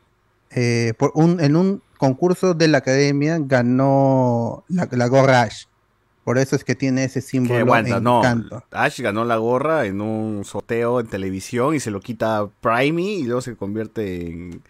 eh, 0.52 0.94
por 0.98 1.12
un, 1.16 1.40
en 1.42 1.56
un 1.56 1.82
concurso 1.98 2.54
de 2.54 2.68
la 2.68 2.80
academia 2.80 3.38
ganó 3.40 4.64
la, 4.68 4.88
la 4.92 5.08
gorra 5.08 5.42
Ash. 5.44 5.64
Por 6.26 6.38
eso 6.40 6.56
es 6.58 6.64
que 6.66 6.76
tiene 6.76 7.04
ese 7.06 7.22
Que 7.22 7.28
símbolo 7.28 7.60
aguanta, 7.60 7.98
en 7.98 8.04
no. 8.04 8.22
canto. 8.22 8.64
Ash 8.72 9.00
ganó 9.00 9.24
la 9.24 9.38
gorra 9.38 9.86
en 9.86 10.02
un 10.02 10.44
sorteo 10.44 11.00
en 11.00 11.08
televisión 11.08 11.76
y 11.76 11.80
se 11.80 11.92
lo 11.92 12.02
quita 12.02 12.48
Primey 12.62 13.20
y 13.22 13.24
luego 13.24 13.42
se 13.42 13.56
convierte 13.56 14.26
en, 14.28 14.62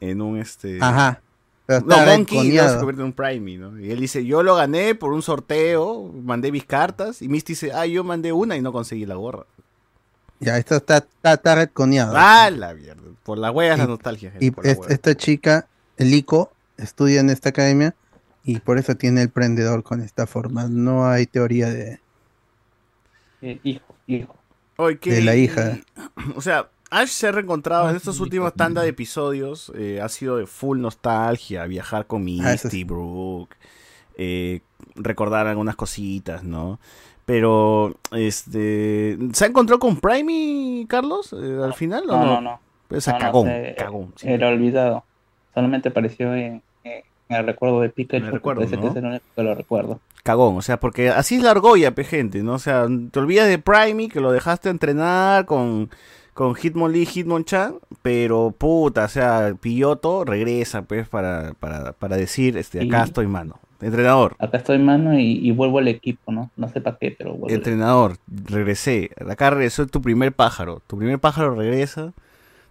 en 0.00 0.20
un 0.20 0.36
este. 0.38 0.78
Ajá. 0.82 1.22
Pero 1.66 1.82
No, 1.86 1.96
Monkey 2.04 2.50
luego 2.52 2.68
se 2.68 2.76
convierte 2.78 3.02
en 3.02 3.06
un 3.06 3.12
Primey, 3.12 3.56
¿no? 3.56 3.78
Y 3.80 3.92
él 3.92 4.00
dice, 4.00 4.24
yo 4.26 4.42
lo 4.42 4.56
gané 4.56 4.96
por 4.96 5.12
un 5.12 5.22
sorteo, 5.22 6.12
mandé 6.24 6.50
mis 6.50 6.64
cartas. 6.64 7.22
Y 7.22 7.28
Misty 7.28 7.52
dice, 7.52 7.72
ah, 7.72 7.86
yo 7.86 8.02
mandé 8.02 8.32
una 8.32 8.56
y 8.56 8.60
no 8.60 8.72
conseguí 8.72 9.06
la 9.06 9.14
gorra. 9.14 9.46
Ya, 10.40 10.58
esto 10.58 10.74
está, 10.76 10.96
está, 10.98 11.34
está 11.34 11.54
retconeado. 11.54 12.14
Ah, 12.16 12.50
la 12.50 12.74
mierda. 12.74 13.02
Por 13.22 13.38
la 13.38 13.52
hueá 13.52 13.74
es 13.74 13.78
la 13.78 13.86
nostalgia, 13.86 14.30
gente. 14.32 14.44
Y 14.44 14.50
por 14.50 14.66
es- 14.66 14.78
esta 14.88 15.14
chica, 15.14 15.68
Lico, 15.98 16.50
estudia 16.78 17.20
en 17.20 17.30
esta 17.30 17.50
academia 17.50 17.94
y 18.44 18.58
por 18.60 18.78
eso 18.78 18.96
tiene 18.96 19.22
el 19.22 19.30
prendedor 19.30 19.82
con 19.82 20.00
esta 20.00 20.26
forma. 20.26 20.68
No 20.68 21.06
hay 21.08 21.26
teoría 21.26 21.68
de, 21.68 22.00
Eh, 23.42 23.58
hijo, 23.64 23.94
hijo. 24.06 24.34
Oye, 24.76 24.98
¿qué- 24.98 25.12
de 25.14 25.22
la 25.22 25.36
hija. 25.36 25.78
O 26.36 26.40
sea, 26.40 26.68
Ash 26.90 27.08
se 27.08 27.28
ha 27.28 27.32
reencontrado 27.32 27.88
en 27.88 27.96
estos 27.96 28.18
últimos 28.20 28.52
tanda 28.54 28.82
de 28.82 28.88
episodios. 28.88 29.72
eh, 29.76 30.00
ha 30.02 30.08
sido 30.08 30.36
de 30.38 30.46
full 30.46 30.80
nostalgia. 30.80 31.64
Viajar 31.66 32.06
con 32.06 32.22
Ah, 32.22 32.24
Misty, 32.24 32.84
Brooke. 32.84 33.56
eh, 34.16 34.60
recordar 34.96 35.46
algunas 35.46 35.76
cositas, 35.76 36.42
¿no? 36.42 36.78
Pero, 37.26 37.94
este. 38.10 39.16
¿Se 39.32 39.44
ha 39.44 39.48
encontrado 39.48 39.78
con 39.78 40.00
Primey, 40.00 40.84
Carlos? 40.88 41.32
eh, 41.32 41.60
al 41.62 41.74
final 41.74 42.02
o 42.10 42.12
No, 42.16 42.18
no? 42.18 42.26
no, 42.26 42.40
no. 42.40 42.60
Pues 42.88 43.06
No, 43.06 43.12
no, 43.14 43.18
cagón, 43.20 43.46
se- 43.46 43.74
cagón. 43.78 44.12
sí. 44.16 44.28
Era 44.28 44.48
olvidado. 44.48 45.04
Solamente 45.54 45.90
apareció 45.90 46.34
en, 46.34 46.60
en 46.82 47.02
el 47.38 47.46
recuerdo 47.46 47.80
de 47.80 47.88
Pikachu. 47.90 48.26
El 48.26 48.32
recuerdo, 48.32 48.60
parece 48.62 48.76
que 48.76 48.82
¿no? 48.84 48.90
es 48.90 48.96
el 48.96 49.04
único 49.04 49.24
que 49.34 49.42
lo 49.42 49.54
recuerdo. 49.54 50.00
Cagón, 50.22 50.56
o 50.56 50.62
sea, 50.62 50.78
porque 50.78 51.08
así 51.08 51.36
es 51.36 51.42
la 51.42 51.52
argolla, 51.52 51.94
pe, 51.94 52.04
gente, 52.04 52.42
¿no? 52.42 52.54
O 52.54 52.58
sea, 52.58 52.86
te 53.10 53.18
olvidas 53.18 53.48
de 53.48 53.58
Primey, 53.58 54.08
que 54.08 54.20
lo 54.20 54.32
dejaste 54.32 54.68
entrenar 54.68 55.46
con, 55.46 55.88
con 56.34 56.54
Hitmonlee, 56.54 57.06
Hitmonchan, 57.06 57.76
pero 58.02 58.54
puta, 58.56 59.04
o 59.04 59.08
sea, 59.08 59.54
Pilloto 59.60 60.24
regresa, 60.24 60.82
pues, 60.82 61.08
para, 61.08 61.54
para, 61.58 61.92
para 61.92 62.16
decir, 62.16 62.56
este, 62.58 62.80
acá 62.86 63.00
Y- 63.00 63.04
estoy, 63.08 63.26
mano. 63.26 63.58
Entrenador, 63.82 64.36
Acá 64.38 64.58
estoy 64.58 64.78
mano 64.78 65.18
y, 65.18 65.38
y 65.38 65.52
vuelvo 65.52 65.78
al 65.78 65.88
equipo, 65.88 66.30
¿no? 66.32 66.50
No 66.54 66.68
sé 66.68 66.82
para 66.82 66.98
qué, 66.98 67.14
pero 67.16 67.30
vuelvo. 67.30 67.46
al 67.46 67.54
entrenador, 67.54 68.18
regresé. 68.44 69.08
Acá 69.26 69.48
regresó 69.48 69.86
tu 69.86 70.02
primer 70.02 70.32
pájaro. 70.34 70.82
Tu 70.86 70.98
primer 70.98 71.18
pájaro 71.18 71.54
regresa, 71.54 72.12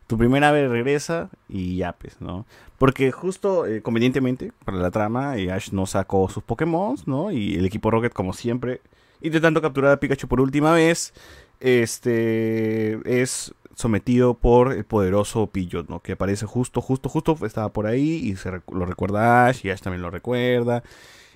tu 0.09 0.17
primer 0.17 0.43
ave 0.43 0.67
regresa 0.67 1.29
y 1.47 1.77
ya, 1.77 1.93
pues, 1.93 2.19
¿no? 2.19 2.47
Porque 2.79 3.11
justo, 3.11 3.67
eh, 3.67 3.83
convenientemente, 3.83 4.51
para 4.65 4.79
la 4.79 4.89
trama, 4.89 5.37
eh, 5.37 5.51
Ash 5.51 5.71
no 5.71 5.85
sacó 5.85 6.27
sus 6.29 6.41
Pokémon, 6.41 6.95
¿no? 7.05 7.31
Y 7.31 7.53
el 7.53 7.65
equipo 7.65 7.91
Rocket, 7.91 8.11
como 8.11 8.33
siempre, 8.33 8.81
intentando 9.21 9.61
capturar 9.61 9.91
a 9.91 9.99
Pikachu 9.99 10.27
por 10.27 10.41
última 10.41 10.73
vez, 10.73 11.13
este 11.59 12.97
es 13.21 13.53
sometido 13.75 14.33
por 14.33 14.73
el 14.73 14.83
poderoso 14.83 15.45
Pidgeot, 15.45 15.89
¿no? 15.89 15.99
Que 15.99 16.13
aparece 16.13 16.47
justo, 16.47 16.81
justo, 16.81 17.07
justo, 17.07 17.37
estaba 17.45 17.71
por 17.71 17.85
ahí 17.85 18.15
y 18.15 18.35
se 18.35 18.49
lo 18.49 18.85
recuerda 18.87 19.45
Ash 19.45 19.63
y 19.63 19.69
Ash 19.69 19.81
también 19.81 20.01
lo 20.01 20.09
recuerda. 20.09 20.81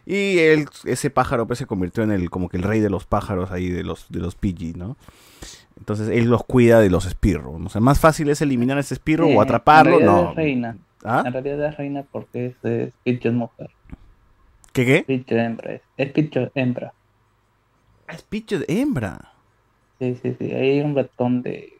Y 0.06 0.40
él, 0.40 0.66
ese 0.86 1.10
pájaro 1.10 1.48
pues 1.48 1.60
se 1.60 1.66
convirtió 1.66 2.04
en 2.04 2.12
el, 2.12 2.30
como 2.30 2.50
que 2.50 2.58
el 2.58 2.64
rey 2.64 2.82
de 2.82 2.90
los 2.90 3.06
pájaros 3.06 3.52
ahí, 3.52 3.70
de 3.70 3.84
los, 3.84 4.10
de 4.10 4.20
los 4.20 4.36
Pidgey, 4.36 4.74
¿no? 4.74 4.98
Entonces 5.78 6.10
él 6.10 6.26
los 6.26 6.44
cuida 6.44 6.80
de 6.80 6.90
los. 6.90 7.60
¿no? 7.60 7.68
O 7.68 7.70
sea, 7.70 7.82
más 7.82 8.00
fácil 8.00 8.30
es 8.30 8.42
eliminar 8.42 8.78
a 8.78 8.82
ese 8.82 8.94
Eh, 9.30 9.36
o 9.36 9.42
atraparlo, 9.42 9.94
en 9.94 10.00
realidad 10.00 10.24
no. 10.24 10.30
Es 10.30 10.36
reina. 10.36 10.78
¿Ah? 11.04 11.24
En 11.26 11.34
realidad 11.34 11.70
es 11.70 11.78
reina 11.78 12.06
porque 12.12 12.48
es, 12.48 12.56
es 12.64 12.94
Pidgeot 13.04 13.34
mujer. 13.34 13.70
¿Qué 14.72 14.86
qué? 14.86 15.04
Pidgeot 15.06 15.40
hembra. 15.40 15.74
Es, 15.74 15.82
es 15.98 16.12
Pidgeot 16.12 16.52
hembra. 16.56 16.94
Es 18.08 18.22
Pidgeot 18.24 18.64
hembra. 18.70 19.34
Sí, 20.00 20.18
sí, 20.22 20.36
sí. 20.40 20.46
Ahí 20.52 20.72
hay 20.72 20.82
un 20.82 20.96
ratón 20.96 21.42
de. 21.42 21.73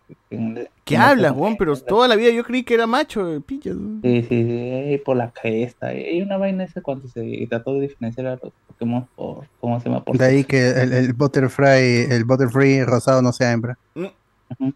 ¿Qué 0.84 0.98
hablas, 0.98 1.32
Juan? 1.34 1.56
Pero 1.58 1.76
toda 1.78 2.08
la 2.08 2.16
vida 2.16 2.30
yo 2.32 2.44
creí 2.44 2.64
que 2.64 2.74
era 2.74 2.88
macho 2.88 3.32
el 3.34 3.42
Pidgeot. 3.42 3.78
Sí, 4.02 4.26
sí, 4.28 4.44
sí. 4.44 4.98
Por 5.06 5.18
la 5.18 5.32
cresta. 5.32 5.88
Hay 5.88 6.22
una 6.22 6.38
vaina 6.38 6.64
esa 6.64 6.82
cuando 6.82 7.08
se 7.08 7.46
trató 7.50 7.76
de 7.76 7.82
diferenciar 7.82 8.28
a 8.28 8.32
los 8.42 8.52
Pokémon 8.68 9.08
por. 9.16 9.46
¿Cómo 9.60 9.80
se 9.80 9.90
llama? 9.90 10.04
Por 10.04 10.18
De 10.18 10.26
ahí 10.26 10.44
que 10.44 10.70
el, 10.70 10.92
el 10.94 11.14
Butterfly, 11.14 12.08
el 12.12 12.26
Butterfree 12.26 12.84
rosado 12.86 13.22
no 13.22 13.32
sea 13.32 13.52
hembra. 13.52 13.78
Mm. 13.96 14.70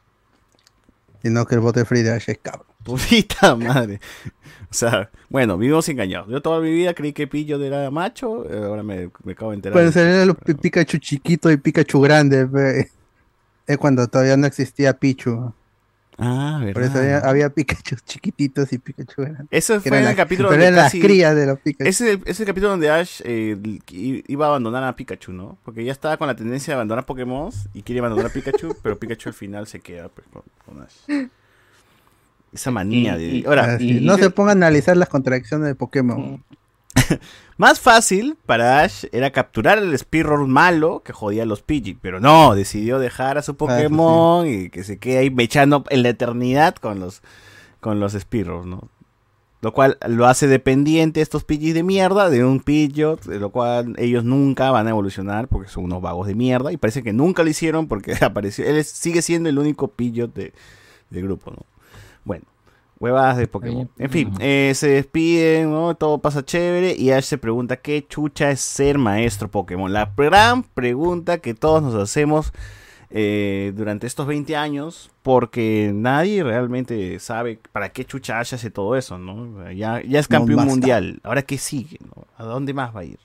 Sino 1.22 1.45
que 1.45 1.56
el 1.56 1.61
Butterfree 1.61 2.03
de 2.03 2.11
Ash 2.11 2.30
es 2.30 2.38
cabro. 2.38 2.65
Putita 2.83 3.56
madre. 3.57 3.99
O 4.69 4.73
sea, 4.73 5.09
bueno, 5.30 5.57
vivimos 5.57 5.88
engañados. 5.89 6.30
Yo 6.30 6.41
toda 6.41 6.61
mi 6.61 6.72
vida 6.72 6.93
creí 6.93 7.14
que 7.14 7.27
Pidgeot 7.27 7.61
era 7.61 7.89
macho, 7.89 8.45
eh, 8.49 8.64
ahora 8.64 8.83
me, 8.83 9.09
me 9.23 9.31
acabo 9.33 9.51
de 9.51 9.56
enterar. 9.56 9.73
Pueden 9.73 9.91
ser 9.91 10.27
los 10.27 10.38
Pi- 10.38 10.53
Pikachu 10.53 10.97
chiquito 10.99 11.51
y 11.51 11.57
Pikachu 11.57 11.99
grande. 12.01 12.45
pe. 12.45 12.89
Es 13.67 13.77
cuando 13.77 14.07
todavía 14.07 14.37
no 14.37 14.47
existía 14.47 14.93
Pichu. 14.93 15.53
Ah, 16.19 16.59
Por 16.73 16.81
eso 16.81 16.93
verdad. 16.95 17.17
había, 17.17 17.29
había 17.29 17.49
Pikachu 17.51 17.95
chiquititos 18.03 18.73
y 18.73 18.79
Pikachu 18.79 19.21
grandes. 19.21 19.47
Eso 19.51 19.79
fue 19.79 19.89
eran 19.89 20.03
en 20.03 20.09
el 20.09 20.15
capítulo 20.15 20.49
pero 20.49 20.63
donde 20.63 20.73
eran 20.75 20.85
casi... 20.85 20.97
las 20.97 21.05
crías 21.05 21.35
de 21.35 21.45
los 21.45 21.59
Pikachu. 21.59 21.87
Ese 21.87 22.19
es 22.25 22.39
el, 22.39 22.45
capítulo 22.47 22.71
donde 22.71 22.89
Ash 22.89 23.21
eh, 23.23 23.55
iba 24.27 24.45
a 24.47 24.49
abandonar 24.49 24.83
a 24.83 24.95
Pikachu, 24.95 25.31
¿no? 25.31 25.59
Porque 25.63 25.83
ya 25.83 25.91
estaba 25.91 26.17
con 26.17 26.25
la 26.27 26.35
tendencia 26.35 26.71
de 26.71 26.75
abandonar 26.75 27.05
Pokémon 27.05 27.51
y 27.73 27.83
quiere 27.83 27.99
abandonar 27.99 28.27
a 28.27 28.29
Pikachu, 28.29 28.75
pero 28.81 28.97
Pikachu 28.97 29.29
al 29.29 29.35
final 29.35 29.67
se 29.67 29.79
queda 29.79 30.09
pues, 30.09 30.27
con, 30.33 30.41
con 30.65 30.83
Ash. 30.83 31.27
Esa 32.51 32.71
manía 32.71 33.15
de... 33.15 33.43
Ahora, 33.45 33.75
Ah, 33.75 33.77
no 33.79 34.17
se 34.17 34.31
pongan 34.31 34.63
a 34.63 34.67
analizar 34.67 34.97
las 34.97 35.09
contradicciones 35.09 35.67
de 35.67 35.75
Pokémon. 35.75 36.43
Más 37.57 37.79
fácil 37.79 38.37
para 38.45 38.81
Ash 38.81 39.05
era 39.11 39.31
capturar 39.31 39.77
al 39.79 39.97
Spearow 39.97 40.45
malo 40.47 41.01
que 41.03 41.11
jodía 41.13 41.43
a 41.43 41.45
los 41.47 41.61
Pidgey, 41.63 41.97
pero 41.99 42.19
no, 42.19 42.53
decidió 42.53 42.99
dejar 42.99 43.37
a 43.37 43.41
su 43.41 43.55
Pokémon 43.57 44.45
y 44.47 44.69
que 44.69 44.83
se 44.83 44.99
quede 44.99 45.17
ahí 45.19 45.29
mechando 45.31 45.83
en 45.89 46.03
la 46.03 46.09
eternidad 46.09 46.75
con 46.75 46.99
los 46.99 47.21
con 47.79 47.99
los 47.99 48.13
Spearows, 48.13 48.65
¿no? 48.65 48.89
Lo 49.61 49.73
cual 49.73 49.97
lo 50.07 50.27
hace 50.27 50.45
dependiente 50.45 51.19
estos 51.21 51.43
Pidgeys 51.43 51.73
de 51.73 51.81
mierda 51.81 52.29
de 52.29 52.45
un 52.45 52.59
Pidgeot, 52.59 53.23
de 53.25 53.39
lo 53.39 53.49
cual 53.49 53.95
ellos 53.97 54.23
nunca 54.23 54.69
van 54.69 54.85
a 54.85 54.91
evolucionar 54.91 55.47
porque 55.47 55.67
son 55.69 55.85
unos 55.85 55.99
vagos 56.01 56.27
de 56.27 56.35
mierda 56.35 56.71
y 56.71 56.77
parece 56.77 57.01
que 57.01 57.11
nunca 57.11 57.41
lo 57.43 57.49
hicieron 57.49 57.87
porque 57.87 58.13
apareció, 58.21 58.65
él 58.65 58.77
es- 58.77 58.89
sigue 58.89 59.23
siendo 59.23 59.49
el 59.49 59.57
único 59.57 59.87
Pidgeot 59.87 60.31
de, 60.33 60.53
del 61.09 61.23
grupo, 61.23 61.49
¿no? 61.51 61.65
Bueno, 62.23 62.45
huevadas 63.00 63.38
de 63.38 63.48
Pokémon. 63.48 63.90
En 63.98 64.09
fin, 64.09 64.32
eh, 64.40 64.72
se 64.76 64.88
despiden, 64.90 65.72
¿no? 65.72 65.95
Todo 65.95 66.17
pasa 66.19 66.43
chévere 66.43 66.95
y 66.98 67.11
Ash 67.11 67.26
se 67.26 67.38
pregunta 67.38 67.77
qué 67.77 68.06
chucha 68.08 68.50
es 68.51 68.61
ser 68.61 68.98
maestro 68.98 69.50
Pokémon. 69.50 69.92
La 69.93 70.11
gran 70.17 70.64
pregunta 70.64 71.38
que 71.40 71.53
todos 71.53 71.82
nos 71.84 71.95
hacemos 71.95 72.51
eh, 73.09 73.72
durante 73.76 74.06
estos 74.08 74.27
20 74.27 74.56
años 74.58 75.11
porque 75.24 75.92
nadie 75.93 76.43
realmente 76.43 77.19
sabe 77.19 77.59
para 77.72 77.90
qué 77.90 78.03
chucha 78.03 78.40
Ash 78.40 78.53
hace 78.53 78.69
todo 78.72 78.95
eso, 78.98 79.17
¿no? 79.17 79.72
Ya, 79.72 80.01
ya 80.01 80.19
es 80.19 80.27
campeón 80.27 80.58
mundial. 80.72 81.19
Ahora 81.24 81.42
qué 81.43 81.58
sigue, 81.58 82.00
¿no? 82.03 82.26
¿A 82.38 82.43
dónde 82.43 82.74
más 82.74 82.95
va 82.95 83.01
a 83.01 83.06
ir? 83.06 83.19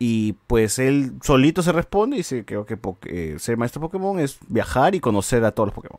Y 0.00 0.34
pues 0.46 0.78
él 0.78 1.12
solito 1.22 1.60
se 1.62 1.72
responde 1.72 2.16
y 2.16 2.20
dice 2.20 2.44
que, 2.44 2.62
que 2.66 2.76
po- 2.76 2.98
que 3.00 3.38
ser 3.40 3.56
maestro 3.56 3.80
Pokémon 3.80 4.18
es 4.20 4.38
viajar 4.48 4.94
y 4.94 5.00
conocer 5.00 5.44
a 5.44 5.50
todos 5.50 5.68
los 5.68 5.74
Pokémon. 5.74 5.98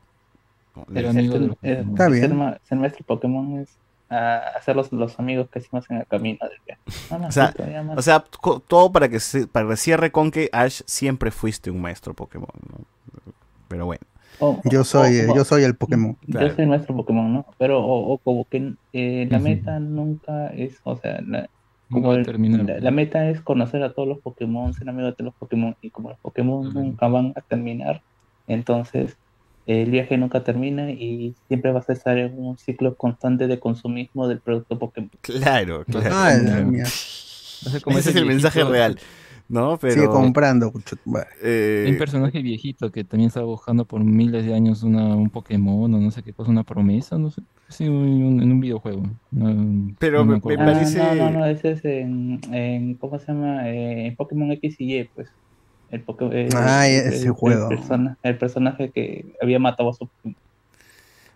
Ser, 0.86 1.04
Le- 1.04 1.14
ser- 1.14 1.58
eh, 1.64 1.84
Está 1.90 2.08
bien. 2.10 2.60
ser 2.64 2.78
maestro 2.78 3.06
Pokémon 3.06 3.60
es 3.60 3.70
ah, 4.10 4.42
hacer 4.56 4.76
los, 4.76 4.92
los 4.92 5.20
amigos 5.20 5.50
que 5.50 5.60
hicimos 5.60 5.90
en 5.90 5.98
el 5.98 6.08
camino 6.08 6.40
del 6.48 6.58
viaje. 6.66 6.82
No, 7.12 7.20
no, 7.20 7.28
O 7.98 8.02
sea, 8.02 8.24
o 8.44 8.60
todo 8.60 8.92
para 8.92 9.08
que 9.10 9.20
se, 9.20 9.48
para 9.48 9.68
que 9.70 9.78
cierre 9.78 10.12
con 10.12 10.32
que 10.32 10.50
Ash 10.52 10.82
siempre 10.86 11.32
fuiste 11.32 11.70
un 11.72 11.82
maestro 11.82 12.14
Pokémon, 12.14 12.48
¿no? 12.72 12.86
Pero 13.68 13.86
bueno. 13.86 14.02
O- 14.40 14.60
Yo 14.66 14.84
soy, 14.84 15.20
o- 15.22 15.36
yo 15.36 15.44
soy 15.44 15.64
el 15.64 15.76
Pokémon. 15.76 16.16
Yo 16.26 16.40
soy 16.40 16.64
el 16.64 16.68
maestro 16.68 16.96
Pokémon, 16.96 17.34
¿no? 17.34 17.46
Pero, 17.58 17.84
o, 17.84 18.14
o 18.14 18.18
como 18.20 18.46
que 18.46 18.74
eh, 18.94 19.28
la 19.30 19.40
meta 19.40 19.80
nunca 19.80 20.48
es, 20.48 20.80
o 20.84 20.96
sea, 20.96 21.20
la, 21.22 21.50
como 21.92 22.12
a 22.12 22.16
el- 22.16 22.26
terminar. 22.26 22.64
la, 22.64 22.80
la 22.80 22.92
meta 22.92 23.30
es 23.30 23.42
conocer 23.42 23.84
a 23.84 23.92
todos 23.94 24.08
los 24.08 24.20
Pokémon, 24.20 24.74
ser 24.74 24.88
amigo 24.90 25.08
de 25.08 25.14
todos 25.14 25.26
los 25.26 25.36
Pokémon, 25.36 25.76
y 25.82 25.90
como 25.90 26.10
los 26.10 26.20
Pokémon 26.20 26.74
nunca 26.74 27.08
van 27.08 27.34
a 27.36 27.42
terminar, 27.42 28.02
entonces 28.48 29.18
el 29.70 29.92
viaje 29.92 30.18
nunca 30.18 30.44
termina 30.44 30.92
y 30.92 31.36
siempre 31.48 31.72
vas 31.72 31.90
a 31.90 31.94
estar 31.94 32.18
en 32.18 32.34
un 32.38 32.58
ciclo 32.58 32.96
constante 32.96 33.48
de 33.48 33.60
consumismo 33.60 34.28
del 34.28 34.40
producto 34.40 34.78
Pokémon. 34.80 35.12
Claro, 35.22 35.84
claro. 35.86 36.10
Ay, 36.16 36.40
claro. 36.42 36.66
mía. 36.68 36.84
Ese 36.84 38.10
es 38.10 38.16
el 38.16 38.26
mensaje 38.26 38.64
real. 38.64 38.98
¿No? 39.48 39.78
Pero. 39.80 39.94
Sigue 39.96 40.06
comprando. 40.08 40.72
eh, 41.44 41.84
Hay 41.88 41.92
un 41.94 41.98
personaje 41.98 42.40
viejito 42.44 42.92
que 42.92 43.04
también 43.04 43.30
estaba 43.30 43.48
buscando 43.48 43.84
por 43.84 44.04
miles 44.04 44.46
de 44.46 44.54
años 44.54 44.84
una, 44.84 45.16
un 45.16 45.32
Pokémon 45.32 45.92
o 45.92 46.00
no 46.00 46.12
sé 46.12 46.22
qué 46.22 46.34
cosa, 46.34 46.52
una 46.52 46.64
promesa, 46.64 47.18
no 47.18 47.32
sé. 47.32 47.42
Sí, 47.68 47.88
un- 47.88 48.42
en 48.44 48.52
un 48.52 48.60
videojuego. 48.60 49.02
No- 49.32 49.96
Pero 49.98 50.20
no 50.24 50.26
me- 50.26 50.42
me 50.44 50.54
Ah, 50.62 50.66
parece- 50.66 51.00
no, 51.00 51.16
no, 51.16 51.30
no, 51.32 51.46
ese 51.48 51.72
es 51.72 51.84
en, 51.84 52.40
en 52.54 52.94
¿cómo 52.96 53.18
se 53.18 53.26
llama? 53.32 53.68
Eh, 53.70 54.08
en 54.08 54.16
Pokémon 54.16 54.52
X 54.52 54.76
y 54.80 55.00
Y, 55.00 55.04
pues. 55.16 55.30
El, 55.92 56.06
Poké- 56.06 56.30
eh, 56.32 56.50
Ah, 56.56 56.88
el- 56.88 57.08
ese 57.08 57.18
el- 57.20 57.24
el 57.28 57.32
juego. 57.32 57.70
persona- 57.70 58.18
el 58.24 58.38
personaje 58.38 58.90
que 58.92 59.26
había 59.42 59.60
matado 59.60 59.90
a 59.90 59.94
su 59.94 60.08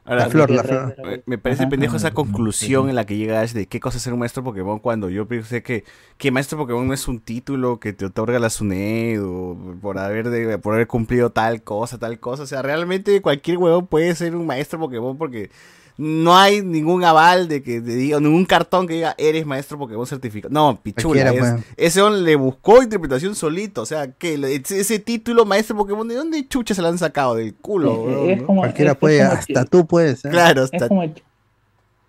Ahora, 0.06 0.24
La 0.26 0.30
flor, 0.30 0.50
la 0.52 0.64
me- 0.64 0.68
flor. 0.68 1.24
Me, 1.26 1.38
parece 1.38 1.64
Ajá. 1.64 1.70
pendejo 1.70 1.96
esa 1.96 2.12
conclusión 2.12 2.84
sí. 2.84 2.90
en 2.90 2.96
la 2.96 3.06
que 3.06 3.16
llega 3.16 3.40
Ash 3.40 3.54
de 3.54 3.68
qué 3.68 3.80
cosa 3.80 3.96
es 3.98 4.04
ser 4.04 4.12
un 4.12 4.20
maestro 4.20 4.44
Pokémon 4.44 4.80
cuando 4.80 5.10
yo 5.10 5.26
pensé 5.30 5.64
que, 5.64 5.86
que 6.18 6.30
maestro 6.30 6.58
Pokémon 6.58 6.86
no 6.86 6.94
es 6.94 7.08
un 7.08 7.22
título 7.22 7.80
que 7.80 7.94
te 7.94 8.04
otorga 8.04 8.38
la 8.38 8.50
SUNED 8.50 9.24
o 9.24 9.56
por 9.82 9.98
haber, 9.98 10.30
de, 10.30 10.58
por 10.58 10.74
haber 10.74 10.88
cumplido 10.88 11.30
tal 11.30 11.64
cosa, 11.64 12.00
tal 12.00 12.20
cosa. 12.20 12.44
O 12.44 12.46
sea, 12.48 12.62
realmente 12.62 13.22
cualquier 13.22 13.58
huevón 13.60 13.88
puede 13.88 14.14
ser 14.16 14.36
un 14.36 14.46
maestro 14.46 14.78
Pokémon 14.78 15.18
porque 15.18 15.50
no 15.98 16.36
hay 16.36 16.62
ningún 16.62 17.04
aval 17.04 17.48
de 17.48 17.62
que 17.62 17.80
te 17.82 17.96
diga, 17.96 18.20
ningún 18.20 18.46
cartón 18.46 18.88
que 18.88 18.96
diga 18.96 19.16
eres 19.18 19.46
maestro 19.46 19.78
Pokémon 19.78 20.06
certificado. 20.08 20.54
No, 20.54 20.80
pichula. 20.82 21.32
Es- 21.32 21.40
pues. 21.40 21.56
ese 21.78 22.02
hombre 22.02 22.22
le 22.22 22.36
buscó 22.36 22.82
interpretación 22.82 23.36
solito. 23.36 23.82
O 23.82 23.86
sea, 23.86 24.12
que 24.12 24.34
ese, 24.56 24.80
ese 24.80 25.00
título 25.00 25.46
maestro 25.46 25.76
Pokémon, 25.78 26.08
¿de 26.08 26.16
dónde 26.16 26.48
chucha 26.48 26.74
se 26.74 26.82
lo 26.82 26.88
han 26.88 26.98
sacado? 26.98 27.36
Del 27.36 27.54
culo, 27.56 28.04
Cualquiera 28.46 28.92
es- 28.92 28.96
es 28.96 29.00
puede, 29.00 29.20
como 29.20 29.32
hasta 29.34 29.66
tú 29.66 29.86
puedes. 29.88 30.26
¿eh? 30.26 30.30
Claro, 30.30 30.64
Es 30.64 30.74
hasta 30.74 30.88
como, 30.88 31.04
el, 31.04 31.14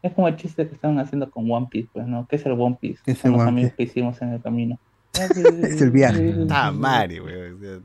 es 0.02 0.12
como 0.12 0.28
el 0.28 0.36
chiste 0.36 0.66
que 0.68 0.74
estaban 0.74 0.98
haciendo 0.98 1.30
con 1.30 1.50
One 1.50 1.68
Piece, 1.70 1.88
pues, 1.92 2.06
¿no? 2.06 2.26
¿Qué 2.28 2.36
es 2.36 2.46
el 2.46 2.52
One 2.52 2.76
Piece? 2.80 3.00
¿Qué 3.04 3.12
es 3.12 3.24
el 3.24 3.34
One 3.34 3.52
Piece? 3.62 3.74
que 3.76 3.82
hicimos 3.84 4.20
en 4.22 4.30
el 4.34 4.40
camino. 4.42 4.78
Es 5.14 5.80
el 5.80 5.90
viaje. 5.92 6.34
Ah, 6.50 6.72
madre, 6.72 7.20
weón. 7.20 7.84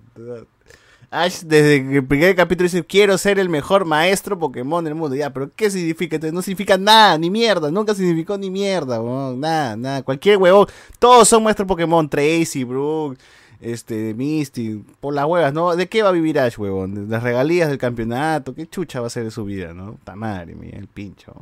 Ash, 1.11 1.41
desde 1.41 1.77
el 1.77 2.05
primer 2.05 2.35
capítulo 2.35 2.65
dice, 2.65 2.85
quiero 2.85 3.17
ser 3.17 3.39
el 3.39 3.49
mejor 3.49 3.85
maestro 3.85 4.37
Pokémon 4.37 4.83
del 4.83 4.93
mundo. 4.93 5.15
Ya, 5.15 5.33
pero 5.33 5.51
¿qué 5.55 5.71
significa? 5.71 6.19
No 6.31 6.43
significa 6.43 6.77
nada, 6.77 7.17
ni 7.17 7.31
mierda. 7.31 7.71
Nunca 7.71 7.95
significó 7.95 8.37
ni 8.37 8.51
mierda, 8.51 9.01
weón. 9.01 9.39
Nada, 9.39 9.75
nada. 9.75 10.03
Cualquier 10.03 10.37
huevón. 10.37 10.67
Todos 10.99 11.27
son 11.27 11.43
maestros 11.43 11.67
Pokémon. 11.67 12.07
Tracy, 12.07 12.63
Brook, 12.63 13.17
este, 13.59 14.13
Misty. 14.13 14.83
Por 14.99 15.15
las 15.15 15.25
huevas, 15.25 15.51
¿no? 15.51 15.75
¿De 15.75 15.89
qué 15.89 16.03
va 16.03 16.09
a 16.09 16.11
vivir 16.11 16.39
Ash, 16.39 16.59
huevón? 16.59 16.93
¿De 16.93 17.07
las 17.07 17.23
regalías 17.23 17.69
del 17.69 17.79
campeonato? 17.79 18.53
¿Qué 18.53 18.67
chucha 18.67 19.01
va 19.01 19.07
a 19.07 19.09
ser 19.09 19.23
de 19.23 19.31
su 19.31 19.45
vida, 19.45 19.73
no? 19.73 19.97
Ta 20.03 20.15
madre 20.15 20.53
mía, 20.53 20.75
el 20.75 20.87
pincho. 20.87 21.33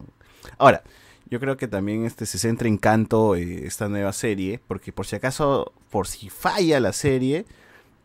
Ahora, 0.57 0.81
yo 1.29 1.41
creo 1.41 1.57
que 1.57 1.67
también 1.67 2.05
este 2.05 2.25
se 2.25 2.37
centra 2.37 2.69
en 2.69 2.77
canto 2.77 3.35
eh, 3.35 3.65
esta 3.65 3.89
nueva 3.89 4.13
serie, 4.13 4.61
porque 4.65 4.93
por 4.93 5.05
si 5.05 5.17
acaso, 5.17 5.73
por 5.89 6.07
si 6.07 6.29
falla 6.29 6.79
la 6.79 6.93
serie, 6.93 7.45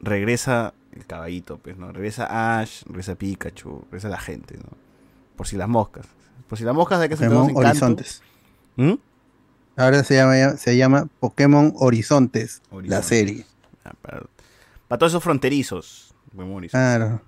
regresa 0.01 0.75
el 0.93 1.07
caballito, 1.07 1.59
pues, 1.59 1.77
¿no? 1.77 1.93
Regresa 1.93 2.61
Ash, 2.61 2.83
regresa 2.87 3.15
Pikachu, 3.15 3.85
regresa 3.87 4.09
la 4.09 4.19
gente, 4.19 4.57
¿no? 4.57 4.77
Por 5.37 5.47
si 5.47 5.57
las 5.57 5.69
moscas. 5.69 6.07
Por 6.49 6.59
si 6.59 6.65
las 6.65 6.75
moscas 6.75 7.01
de 7.01 7.09
que 7.09 7.17
se 7.17 7.25
en. 7.25 7.33
Horizontes. 7.33 8.23
¿Mm? 8.77 8.95
Ahora 9.77 10.05
se 10.05 10.15
llama, 10.15 10.57
se 10.57 10.77
llama 10.77 11.09
Pokémon 11.19 11.73
Horizontes, 11.77 12.63
la 12.71 13.03
serie. 13.03 13.47
Ah, 13.85 13.95
para, 14.01 14.23
para 14.87 14.99
todos 14.99 15.13
esos 15.13 15.25
fronterizos. 15.25 16.15
Claro. 16.71 17.23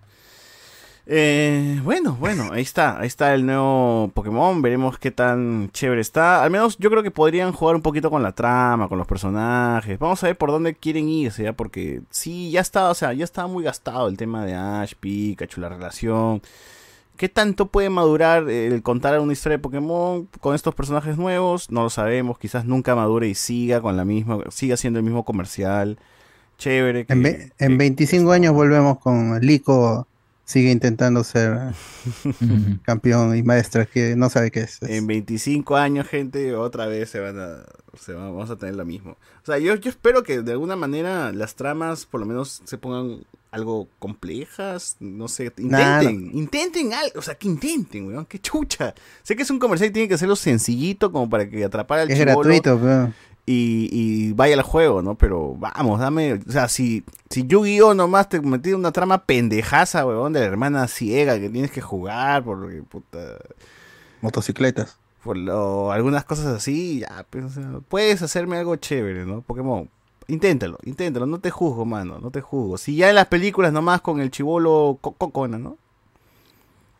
Eh, 1.06 1.80
bueno, 1.84 2.16
bueno, 2.18 2.48
ahí 2.52 2.62
está, 2.62 2.98
ahí 2.98 3.06
está 3.06 3.34
el 3.34 3.44
nuevo 3.44 4.10
Pokémon, 4.14 4.62
veremos 4.62 4.98
qué 4.98 5.10
tan 5.10 5.68
chévere 5.72 6.00
está. 6.00 6.42
Al 6.42 6.50
menos 6.50 6.78
yo 6.78 6.88
creo 6.90 7.02
que 7.02 7.10
podrían 7.10 7.52
jugar 7.52 7.76
un 7.76 7.82
poquito 7.82 8.08
con 8.10 8.22
la 8.22 8.32
trama, 8.32 8.88
con 8.88 8.96
los 8.96 9.06
personajes. 9.06 9.98
Vamos 9.98 10.22
a 10.24 10.28
ver 10.28 10.38
por 10.38 10.50
dónde 10.50 10.74
quieren 10.74 11.08
irse, 11.10 11.42
ya, 11.44 11.52
porque 11.52 12.00
sí, 12.08 12.50
ya 12.50 12.60
está, 12.62 12.88
o 12.90 12.94
sea, 12.94 13.12
ya 13.12 13.24
estaba 13.24 13.48
muy 13.48 13.62
gastado 13.64 14.08
el 14.08 14.16
tema 14.16 14.46
de 14.46 14.54
Ash, 14.54 14.94
Pikachu, 14.98 15.60
la 15.60 15.68
relación. 15.68 16.40
¿Qué 17.16 17.28
tanto 17.28 17.66
puede 17.66 17.90
madurar 17.90 18.48
el 18.48 18.82
contar 18.82 19.20
una 19.20 19.32
historia 19.34 19.58
de 19.58 19.62
Pokémon 19.62 20.26
con 20.40 20.54
estos 20.54 20.74
personajes 20.74 21.16
nuevos? 21.18 21.70
No 21.70 21.82
lo 21.84 21.90
sabemos, 21.90 22.38
quizás 22.38 22.64
nunca 22.64 22.96
madure 22.96 23.28
y 23.28 23.34
siga 23.34 23.80
con 23.82 23.96
la 23.96 24.04
misma, 24.06 24.38
siga 24.50 24.76
siendo 24.78 24.98
el 25.00 25.04
mismo 25.04 25.24
comercial. 25.24 25.98
Chévere. 26.58 27.04
En, 27.08 27.22
ve- 27.22 27.52
en 27.58 27.78
25 27.78 28.32
años 28.32 28.52
volvemos 28.54 28.98
con 28.98 29.38
Lico, 29.40 30.08
sigue 30.44 30.70
intentando 30.70 31.24
ser 31.24 31.58
campeón 32.82 33.36
y 33.36 33.42
maestra, 33.42 33.86
que 33.86 34.16
no 34.16 34.28
sabe 34.30 34.50
qué 34.50 34.60
es. 34.60 34.82
En 34.82 35.06
25 35.06 35.76
años, 35.76 36.06
gente, 36.08 36.54
otra 36.54 36.86
vez 36.86 37.10
se 37.10 37.20
van 37.20 37.38
a, 37.38 37.64
se 37.98 38.12
van- 38.12 38.32
vamos 38.32 38.50
a 38.50 38.56
tener 38.56 38.74
lo 38.74 38.84
mismo. 38.84 39.12
O 39.42 39.46
sea, 39.46 39.58
yo, 39.58 39.74
yo 39.76 39.90
espero 39.90 40.22
que 40.22 40.42
de 40.42 40.52
alguna 40.52 40.76
manera 40.76 41.32
las 41.32 41.54
tramas 41.54 42.06
por 42.06 42.20
lo 42.20 42.26
menos 42.26 42.62
se 42.64 42.78
pongan 42.78 43.24
algo 43.50 43.88
complejas, 44.00 44.96
no 44.98 45.28
sé, 45.28 45.44
intenten, 45.44 45.70
Nah, 45.70 46.02
no. 46.02 46.10
intenten 46.10 46.92
algo, 46.92 47.20
o 47.20 47.22
sea, 47.22 47.36
que 47.36 47.46
intenten, 47.46 48.06
weón, 48.08 48.26
qué 48.26 48.40
chucha. 48.40 48.94
Sé 49.22 49.36
que 49.36 49.42
es 49.44 49.50
un 49.50 49.60
comercial 49.60 49.90
y 49.90 49.92
tiene 49.92 50.08
que 50.08 50.14
hacerlo 50.14 50.34
sencillito 50.34 51.12
como 51.12 51.30
para 51.30 51.48
que 51.48 51.64
atrapar 51.64 52.00
al 52.00 52.10
Es 52.10 52.18
chibolo 52.18 52.40
gratuito, 52.40 52.78
pero 52.80 53.12
y, 53.46 53.88
y 53.92 54.32
vaya 54.32 54.54
al 54.54 54.62
juego, 54.62 55.02
¿no? 55.02 55.16
Pero 55.16 55.54
vamos, 55.56 56.00
dame, 56.00 56.34
o 56.46 56.50
sea, 56.52 56.68
si, 56.68 57.04
si 57.30 57.46
Yu-Gi-Oh 57.46 57.94
nomás 57.94 58.28
te 58.28 58.40
metí 58.40 58.72
una 58.72 58.92
trama 58.92 59.24
pendejaza, 59.24 60.06
weón, 60.06 60.32
de 60.32 60.40
la 60.40 60.46
hermana 60.46 60.88
ciega 60.88 61.38
que 61.38 61.50
tienes 61.50 61.70
que 61.70 61.80
jugar 61.82 62.42
porque, 62.44 62.82
puta 62.82 63.18
motocicletas. 64.20 64.98
por 65.22 65.36
lo- 65.36 65.92
algunas 65.92 66.24
cosas 66.24 66.46
así, 66.46 67.00
ya, 67.00 67.26
pues, 67.30 67.44
o 67.44 67.48
sea, 67.50 67.70
puedes 67.88 68.22
hacerme 68.22 68.56
algo 68.58 68.76
chévere, 68.76 69.24
¿no? 69.26 69.40
Pokémon, 69.42 69.88
inténtalo, 70.28 70.78
inténtalo, 70.84 71.26
no 71.26 71.38
te 71.40 71.50
juzgo, 71.50 71.84
mano, 71.84 72.18
no 72.20 72.30
te 72.30 72.40
juzgo. 72.40 72.78
Si 72.78 72.96
ya 72.96 73.08
en 73.10 73.14
las 73.16 73.26
películas 73.26 73.72
nomás 73.72 74.00
con 74.00 74.20
el 74.20 74.30
chivolo 74.30 74.98
Co- 75.00 75.12
Cocona, 75.12 75.58
¿no? 75.58 75.76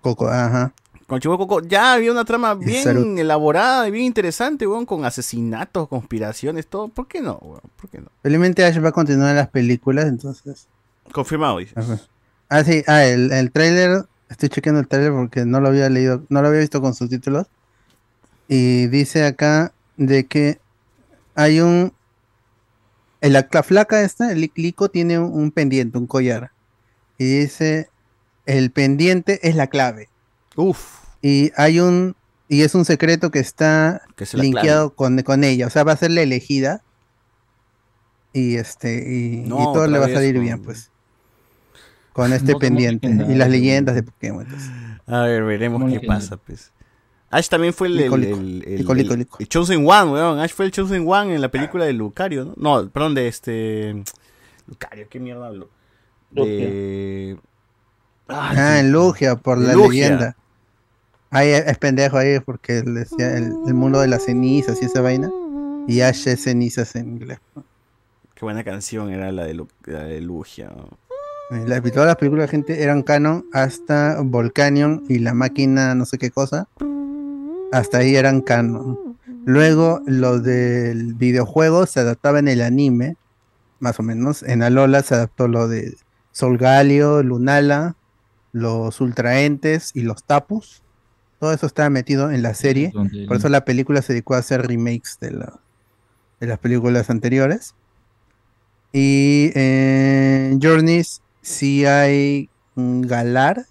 Coco, 0.03 0.29
ajá. 0.29 0.73
Con 1.07 1.17
el 1.17 1.23
chivolo 1.23 1.39
Coco 1.39 1.61
ya 1.61 1.93
había 1.93 2.11
una 2.11 2.25
trama 2.25 2.55
bien 2.55 3.19
elaborada 3.19 3.87
y 3.87 3.91
bien 3.91 4.07
interesante, 4.07 4.67
weón, 4.67 4.87
con 4.87 5.05
asesinatos, 5.05 5.89
conspiraciones, 5.89 6.67
todo. 6.67 6.89
¿Por 6.89 7.07
qué 7.09 7.21
no, 7.21 7.39
weón? 7.43 7.61
¿Por 7.77 7.91
qué 7.91 8.01
no? 8.01 8.09
Felizmente 8.23 8.65
Ash 8.65 8.83
va 8.83 8.89
a 8.89 8.93
continuar 8.93 9.31
en 9.31 9.37
las 9.37 9.49
películas, 9.49 10.07
entonces. 10.07 10.67
Confirmado, 11.13 11.59
dices. 11.59 11.77
Ajá. 11.77 12.01
Ah, 12.49 12.65
sí, 12.65 12.83
ah, 12.87 13.05
el, 13.05 13.33
el 13.33 13.51
tráiler, 13.53 14.05
estoy 14.29 14.49
chequeando 14.49 14.81
el 14.81 14.89
tráiler 14.89 15.13
porque 15.13 15.45
no 15.45 15.61
lo 15.61 15.69
había 15.69 15.89
leído, 15.91 16.23
no 16.29 16.41
lo 16.41 16.49
había 16.49 16.61
visto 16.61 16.81
con 16.81 16.95
subtítulos. 16.95 17.47
Y 18.49 18.87
dice 18.87 19.25
acá 19.27 19.73
de 19.97 20.27
que 20.27 20.59
hay 21.35 21.61
un... 21.61 21.93
En 23.21 23.33
la, 23.33 23.49
la 23.51 23.63
flaca 23.63 24.03
esta, 24.03 24.31
el 24.33 24.51
Lico 24.55 24.91
tiene 24.91 25.19
un, 25.19 25.33
un 25.33 25.51
pendiente, 25.51 25.99
un 25.99 26.07
collar. 26.07 26.53
Y 27.17 27.41
dice, 27.41 27.89
el 28.47 28.71
pendiente 28.71 29.47
es 29.49 29.57
la 29.57 29.69
clave. 29.69 30.09
Uf. 30.57 30.99
Y 31.23 31.53
hay 31.57 31.81
un... 31.81 32.17
Y 32.49 32.63
es 32.63 32.75
un 32.75 32.85
secreto 32.85 33.31
que 33.31 33.39
está 33.39 34.03
Que 34.17 34.27
linkeado 34.35 34.95
con, 34.95 35.21
con 35.23 35.45
ella. 35.45 35.67
O 35.67 35.71
sea, 35.71 35.83
va 35.83 35.93
a 35.93 35.97
ser 35.97 36.11
la 36.11 36.21
elegida. 36.23 36.83
Y 38.33 38.57
este, 38.57 39.03
y, 39.09 39.49
todo 39.49 39.87
le 39.87 39.99
va 39.99 40.07
a 40.07 40.11
salir 40.11 40.35
con- 40.35 40.45
bien, 40.45 40.63
pues. 40.63 40.91
Con 42.13 42.33
este 42.33 42.53
No, 42.53 42.59
pendiente. 42.59 43.09
nada, 43.09 43.33
y 43.33 43.35
las 43.35 43.49
leyendas 43.49 43.95
de 43.95 44.03
Pokémon. 44.03 44.45
entonces. 44.45 44.71
A 45.07 45.21
ver, 45.23 45.45
veremos 45.45 45.91
qué 45.91 46.01
pasa, 46.07 46.37
pues. 46.37 46.73
Ash 47.31 47.49
también 47.49 47.73
fue 47.75 47.89
el, 47.89 47.99
el, 48.01 48.65
el, 48.67 49.49
Chosen 49.49 49.85
One, 49.89 50.13
weón. 50.13 50.39
Ash 50.39 50.53
fue 50.53 50.67
el 50.67 50.71
Chosen 50.71 51.05
One 51.09 51.35
en 51.35 51.41
la 51.41 51.49
película 51.51 51.85
de 51.85 51.93
Lucario, 51.93 52.55
¿no? 52.57 52.83
No, 52.83 52.89
perdón, 52.91 53.15
de 53.15 53.27
este... 53.27 54.05
Lucario, 54.69 55.09
¿qué 55.09 55.19
mierda 55.19 55.49
hablo? 55.49 55.69
De... 56.31 57.37
Ah, 58.29 58.79
en 58.79 58.93
Lugia, 58.93 59.35
por 59.37 59.59
la 59.59 59.73
Lugia. 59.73 60.09
leyenda. 60.11 60.37
Ahí 61.35 61.49
es 61.51 61.79
pendejo 61.79 62.17
ahí 62.17 62.39
porque 62.41 62.79
él 62.79 62.95
decía 62.95 63.37
el, 63.37 63.53
el 63.67 63.75
mundo 63.75 64.01
de 64.01 64.07
las 64.09 64.25
cenizas 64.25 64.81
y 64.81 64.87
esa 64.87 65.01
vaina. 65.01 65.31
Y 65.89 66.01
Ash 66.01 66.27
es 66.29 66.45
cenizas 66.45 66.95
en 66.97 67.09
inglés. 67.09 67.39
Qué 68.35 68.45
buena 68.45 68.65
canción 68.65 69.11
era 69.11 69.31
la 69.33 69.45
de, 69.45 69.55
Lu- 69.55 69.69
la 69.85 70.05
de 70.05 70.21
Lugia. 70.21 70.71
y 71.51 71.91
todas 71.91 72.07
las 72.07 72.17
películas, 72.17 72.51
gente, 72.51 72.83
eran 72.83 73.03
canon 73.03 73.45
hasta 73.53 74.21
Volcanion 74.23 75.05
y 75.09 75.19
la 75.19 75.35
máquina 75.35 75.95
no 75.95 76.07
sé 76.07 76.19
qué 76.19 76.31
cosa. 76.31 76.69
Hasta 77.73 77.99
ahí 77.99 78.17
eran 78.17 78.41
canon. 78.41 79.19
Luego, 79.45 80.03
lo 80.07 80.39
del 80.39 81.15
videojuego 81.15 81.87
se 81.87 82.01
adaptaba 82.01 82.39
en 82.39 82.49
el 82.49 82.63
anime, 82.63 83.17
más 83.81 83.99
o 84.01 84.03
menos. 84.03 84.43
En 84.45 84.63
Alola 84.63 85.03
se 85.03 85.15
adaptó 85.17 85.49
lo 85.49 85.69
de 85.69 85.97
Solgalio, 86.33 87.23
Lunala, 87.23 87.97
los 88.53 89.01
Ultraentes 89.01 89.91
y 89.95 90.03
los 90.03 90.25
Tapus. 90.25 90.83
Todo 91.45 91.53
eso 91.53 91.67
estaba 91.67 91.91
metido 91.91 92.31
en 92.31 92.43
la 92.43 92.55
serie. 92.55 92.91
donde- 92.95 93.27
Por 93.27 93.37
eso 93.37 93.51
la 93.51 93.67
película 93.67 94.01
se 94.01 94.15
dedicó 94.15 94.35
a 94.35 94.39
hacer 94.39 94.67
remakes 94.67 95.19
de, 95.21 95.33
la- 95.33 95.61
de 96.41 96.47
las 96.47 96.59
películas 96.59 97.11
anteriores. 97.11 97.75
Y 98.95 99.51
en 99.55 100.59
Journeys 100.63 101.21
sí 101.43 101.85
hay 101.85 102.49
un 102.77 103.03
Galar, 103.03 103.67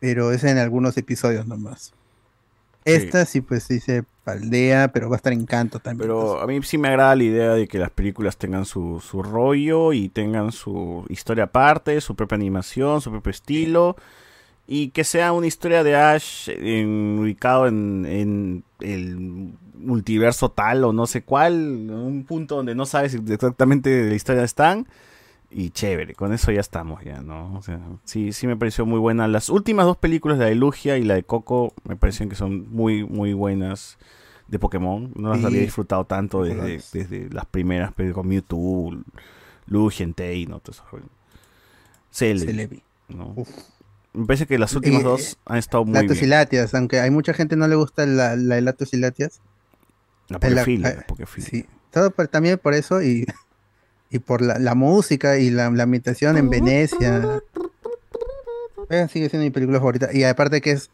pero 0.00 0.32
es 0.32 0.42
en 0.44 0.56
algunos 0.56 0.96
episodios 0.96 1.46
nomás. 1.46 1.92
Esta 2.86 3.26
sí, 3.26 3.42
pues 3.42 3.64
sí 3.64 3.78
se 3.80 4.04
paldea, 4.24 4.88
pero 4.88 5.10
va 5.10 5.16
a 5.16 5.18
estar 5.18 5.34
encanto 5.34 5.80
también. 5.80 6.08
Pero 6.08 6.40
a 6.40 6.46
mí 6.46 6.60
sí 6.62 6.78
me 6.78 6.88
agrada 6.88 7.14
la 7.14 7.24
idea 7.24 7.50
de 7.52 7.68
que 7.68 7.78
las 7.78 7.90
películas 7.90 8.38
tengan 8.38 8.64
su, 8.64 9.02
su 9.06 9.22
rollo 9.22 9.92
y 9.92 10.08
tengan 10.08 10.50
su 10.50 11.04
historia 11.10 11.44
aparte, 11.44 12.00
su 12.00 12.14
propia 12.14 12.36
animación, 12.36 13.02
su 13.02 13.10
propio 13.10 13.30
estilo. 13.32 13.96
Y 14.66 14.88
que 14.90 15.04
sea 15.04 15.32
una 15.32 15.46
historia 15.46 15.82
de 15.84 15.94
Ash 15.94 16.48
en- 16.48 17.18
ubicado 17.20 17.66
en, 17.66 18.06
en 18.06 18.64
el 18.80 19.52
multiverso 19.78 20.50
tal 20.50 20.84
o 20.84 20.92
no 20.94 21.06
sé 21.06 21.22
cuál, 21.22 21.54
un 21.90 22.24
punto 22.24 22.56
donde 22.56 22.74
no 22.74 22.86
sabes 22.86 23.14
exactamente 23.14 23.90
de 23.90 24.08
la 24.08 24.14
historia 24.14 24.42
están. 24.44 24.86
Y 25.50 25.70
chévere, 25.70 26.14
con 26.14 26.32
eso 26.32 26.50
ya 26.50 26.60
estamos 26.60 27.04
ya, 27.04 27.20
¿no? 27.20 27.54
O 27.56 27.62
sea, 27.62 27.78
sí, 28.04 28.32
sí 28.32 28.46
me 28.48 28.56
pareció 28.56 28.86
muy 28.86 28.98
buena. 28.98 29.28
Las 29.28 29.50
últimas 29.50 29.86
dos 29.86 29.96
películas, 29.98 30.38
la 30.38 30.46
de 30.46 30.54
Lugia 30.56 30.96
y 30.98 31.04
la 31.04 31.14
de 31.14 31.22
Coco, 31.22 31.72
me 31.86 31.94
parecieron 31.94 32.28
que 32.30 32.34
son 32.34 32.68
muy, 32.72 33.04
muy 33.04 33.34
buenas 33.34 33.96
de 34.48 34.58
Pokémon. 34.58 35.12
No 35.14 35.28
las 35.28 35.40
Sí. 35.40 35.46
había 35.46 35.60
disfrutado 35.60 36.06
tanto 36.06 36.42
desde, 36.42 36.80
desde 36.92 37.28
las 37.30 37.44
primeras, 37.46 37.92
pero 37.94 38.14
con 38.14 38.26
Mewtwo, 38.26 38.96
Lugia, 39.66 40.02
Entei, 40.04 40.46
¿no? 40.46 40.58
Todo 40.58 40.72
eso. 40.72 40.84
Celebi, 42.10 42.46
Celebi. 42.46 42.82
¿no? 43.10 43.34
Me 44.14 44.26
parece 44.26 44.46
que 44.46 44.58
las 44.58 44.74
últimas 44.74 45.00
Eh, 45.00 45.04
dos 45.04 45.38
han 45.44 45.58
estado 45.58 45.84
muy 45.84 45.94
Latos 45.94 46.16
y 46.16 46.20
bien. 46.20 46.30
Latias, 46.30 46.72
aunque 46.74 47.00
hay 47.00 47.10
mucha 47.10 47.34
gente 47.34 47.56
no 47.56 47.66
le 47.68 47.74
gusta 47.74 48.06
la, 48.06 48.36
la 48.36 48.54
de 48.54 48.60
Latos 48.62 48.94
y 48.94 48.96
Latias. 48.96 49.40
La 50.28 50.38
Pokefilia, 50.38 50.88
eh, 50.90 50.96
la 50.98 51.06
Pokefilia. 51.06 51.50
Sí, 51.50 51.66
todo 51.90 52.10
por- 52.10 52.28
también 52.28 52.58
por 52.58 52.74
eso 52.74 53.02
y, 53.02 53.26
y 54.10 54.20
por 54.20 54.40
la, 54.40 54.58
la 54.58 54.74
música 54.74 55.36
y 55.38 55.50
la, 55.50 55.68
la 55.70 55.82
ambientación 55.82 56.36
en 56.38 56.48
Venecia. 56.48 57.42
Sigue 59.10 59.28
siendo 59.28 59.44
mi 59.44 59.50
película 59.50 59.78
favorita. 59.78 60.10
Y 60.12 60.24
aparte 60.24 60.60
que 60.60 60.70
es 60.72 60.90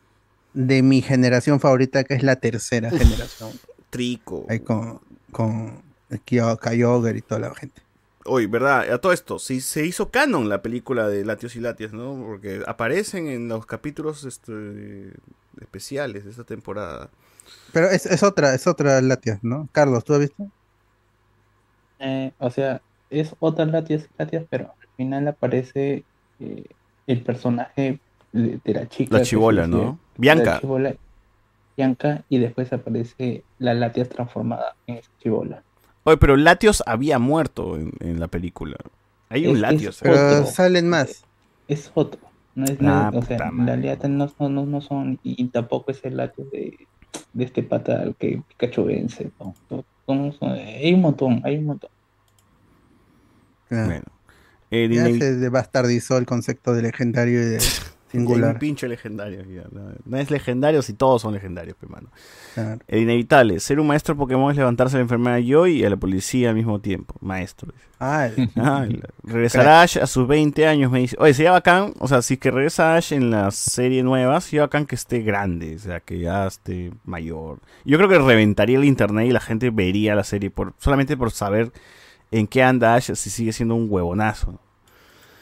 de 0.55 0.83
mi 0.83 1.03
generación 1.03 1.61
favorita, 1.61 2.05
que 2.05 2.15
es 2.15 2.23
la 2.23 2.37
tercera 2.37 2.91
generación. 2.91 3.51
Trico. 3.91 4.47
Ahí 4.49 4.61
con, 4.61 5.01
con 5.33 5.83
Kyo- 6.27 6.59
Kyogre 6.59 7.19
y 7.19 7.23
toda 7.23 7.41
la 7.41 7.55
gente. 7.55 7.83
Oye, 8.27 8.47
¿verdad? 8.47 8.93
A 8.93 8.99
todo 9.01 9.13
esto, 9.13 9.39
sí, 9.39 9.61
se 9.63 9.87
hizo 9.87 10.11
canon 10.11 10.49
la 10.49 10.61
película 10.61 11.09
de 11.09 11.25
Latios 11.25 11.57
y 11.57 11.61
Latias, 11.61 11.93
¿no? 11.95 12.23
Porque 12.27 12.63
aparecen 12.67 13.29
en 13.29 13.49
los 13.49 13.65
capítulos 13.65 14.25
este, 14.25 15.13
especiales 15.61 16.25
de 16.25 16.31
esta 16.31 16.45
temporada. 16.45 17.09
Pero 17.73 17.89
es, 17.89 18.05
es 18.07 18.23
otra, 18.23 18.55
es 18.55 18.67
otra 18.67 19.01
Latias, 19.01 19.43
¿no? 19.43 19.69
Carlos, 19.73 20.05
¿tú 20.05 20.13
has 20.15 20.21
visto? 20.21 20.47
Eh, 21.99 22.33
o 22.39 22.51
sea, 22.51 22.83
es 23.11 23.35
otra 23.41 23.65
Latias 23.67 24.09
Latias, 24.19 24.45
pero 24.51 24.67
al 24.81 24.89
final 24.97 25.29
aparece 25.29 26.05
eh, 26.41 26.65
el 27.07 27.23
personaje 27.23 28.01
de, 28.33 28.61
de 28.63 28.75
la 28.75 28.89
chica. 28.89 29.15
La 29.17 29.21
decide- 29.21 29.67
¿no? 29.67 29.99
Bianca. 30.17 30.45
La 30.45 30.61
chibola, 30.61 30.95
Bianca, 31.77 32.25
y 32.29 32.39
después 32.39 32.73
aparece 32.73 33.45
la 33.59 33.75
Latias 33.75 34.09
transformada 34.09 34.77
en 34.87 34.97
esa 34.97 35.11
chibola. 35.23 35.63
Oye, 36.05 36.17
pero 36.17 36.37
Latios 36.37 36.83
había 36.87 37.19
muerto 37.19 37.77
en, 37.77 37.93
en 38.01 38.19
la 38.20 38.29
película. 38.29 38.77
Hay 39.29 39.47
un 39.47 39.57
Es- 39.57 39.61
Latios. 39.62 40.03
es 40.03 40.09
¿eh? 40.09 40.11
otro. 40.39 40.47
salen 40.47 40.89
más. 40.89 41.25
Es 41.69 41.91
otro. 41.95 42.20
No 42.55 42.65
es, 42.65 42.77
Ah, 42.83 43.11
o 43.15 43.23
sea, 43.23 43.37
puta 43.37 43.49
en 43.49 43.67
realidad 43.67 44.03
no 44.09 44.29
son, 44.29 44.55
no, 44.57 44.67
no 44.67 44.81
son, 44.81 45.20
y 45.23 45.47
tampoco 45.49 45.93
es 45.93 46.05
el 46.05 46.17
Latios 46.17 46.51
de, 46.51 46.77
de 47.33 47.45
este 47.45 47.62
pata 47.62 48.01
al 48.03 48.17
que 48.17 48.43
Pikachu 48.49 48.85
vence. 48.85 49.31
No, 49.39 49.55
no, 49.70 49.85
son- 50.07 50.33
son- 50.33 50.53
hay 50.53 50.93
un 50.93 51.01
montón, 51.01 51.41
hay 51.45 51.59
un 51.59 51.67
montón. 51.67 51.91
Bueno. 53.69 54.03
Eh, 54.73 54.89
Ya 54.91 55.05
se 55.07 55.49
bastardizó 55.49 56.17
el 56.19 56.27
concepto 56.27 56.73
de 56.75 56.83
legendario 56.83 57.41
y 57.41 57.45
de 57.45 57.59
Hay 58.13 58.19
un 58.21 58.27
singular. 58.27 58.59
pinche 58.59 58.89
legendario. 58.89 59.43
ya, 59.45 59.63
no, 59.71 59.93
no 60.05 60.17
es 60.17 60.31
legendario 60.31 60.83
si 60.83 60.95
todos 60.95 61.23
son 61.23 61.33
legendarios, 61.35 61.77
pe, 61.77 61.87
mano. 61.87 62.11
Claro. 62.55 62.81
El 62.89 63.01
inevitable. 63.03 63.61
Ser 63.61 63.79
un 63.79 63.87
maestro 63.87 64.17
Pokémon 64.17 64.51
es 64.51 64.57
levantarse 64.57 64.97
a 64.97 64.99
la 64.99 65.03
enfermera 65.03 65.39
Joy 65.41 65.79
y 65.81 65.85
a 65.85 65.91
la 65.91 65.97
policía 65.97 66.49
al 66.51 66.57
mismo 66.57 66.81
tiempo. 66.81 67.15
Maestro. 67.21 67.73
dice. 67.73 67.87
Ah, 68.01 68.27
el- 68.27 68.51
Ah, 68.57 68.85
el- 68.89 69.03
regresará 69.23 69.83
Ash 69.83 69.97
a 69.99 70.07
sus 70.07 70.27
20 70.27 70.67
años, 70.67 70.91
me 70.91 70.99
dice. 71.01 71.17
Oye, 71.21 71.35
sería 71.35 71.53
bacán, 71.53 71.93
o 72.01 72.09
sea, 72.09 72.21
si 72.23 72.35
es 72.35 72.41
que 72.41 72.51
regresa 72.51 72.97
Ash 72.97 73.13
en 73.13 73.31
la 73.31 73.51
serie 73.53 74.03
nueva, 74.03 74.41
sería 74.41 74.63
bacán 74.63 74.87
que 74.87 74.97
esté 74.97 75.21
grande, 75.23 75.77
o 75.77 75.79
sea, 75.79 76.01
que 76.01 76.19
ya 76.19 76.47
esté 76.49 76.93
mayor. 77.05 77.59
Yo 77.85 77.97
creo 77.97 78.09
que 78.09 78.19
reventaría 78.19 78.79
el 78.79 78.85
internet 78.85 79.27
y 79.29 79.31
la 79.33 79.41
gente 79.41 79.71
vería 79.71 80.15
la 80.17 80.25
serie 80.25 80.51
por 80.51 80.75
solamente 80.79 81.17
por 81.17 81.31
saber 81.31 81.71
en 82.33 82.47
qué 82.49 82.63
anda 82.63 82.95
Ash, 82.97 83.13
si 83.15 83.31
sigue 83.31 83.53
siendo 83.53 83.75
un 83.77 83.87
huevonazo. 83.89 84.59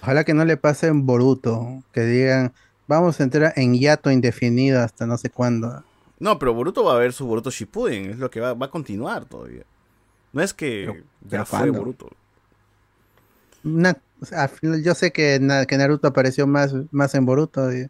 Ojalá 0.08 0.24
que 0.24 0.32
no 0.32 0.46
le 0.46 0.56
pase 0.56 0.86
en 0.86 1.04
Boruto, 1.04 1.82
que 1.92 2.00
digan, 2.00 2.54
vamos 2.86 3.20
a 3.20 3.24
entrar 3.24 3.52
en 3.56 3.74
hiato 3.74 4.10
indefinido 4.10 4.80
hasta 4.80 5.06
no 5.06 5.18
sé 5.18 5.28
cuándo. 5.28 5.84
No, 6.18 6.38
pero 6.38 6.54
Boruto 6.54 6.82
va 6.82 6.94
a 6.94 6.98
ver 6.98 7.12
su 7.12 7.26
Boruto 7.26 7.50
Shippuden, 7.50 8.06
es 8.12 8.18
lo 8.18 8.30
que 8.30 8.40
va, 8.40 8.54
va 8.54 8.66
a 8.66 8.70
continuar 8.70 9.26
todavía. 9.26 9.64
No 10.32 10.40
es 10.40 10.54
que 10.54 11.04
ya 11.28 11.44
fue. 11.44 11.68
Boruto. 11.68 12.08
O 14.20 14.24
sea, 14.24 14.50
yo 14.82 14.94
sé 14.94 15.12
que, 15.12 15.38
que 15.68 15.76
Naruto 15.76 16.08
apareció 16.08 16.46
más, 16.46 16.74
más 16.90 17.14
en 17.14 17.26
Boruto. 17.26 17.70
Y, 17.70 17.88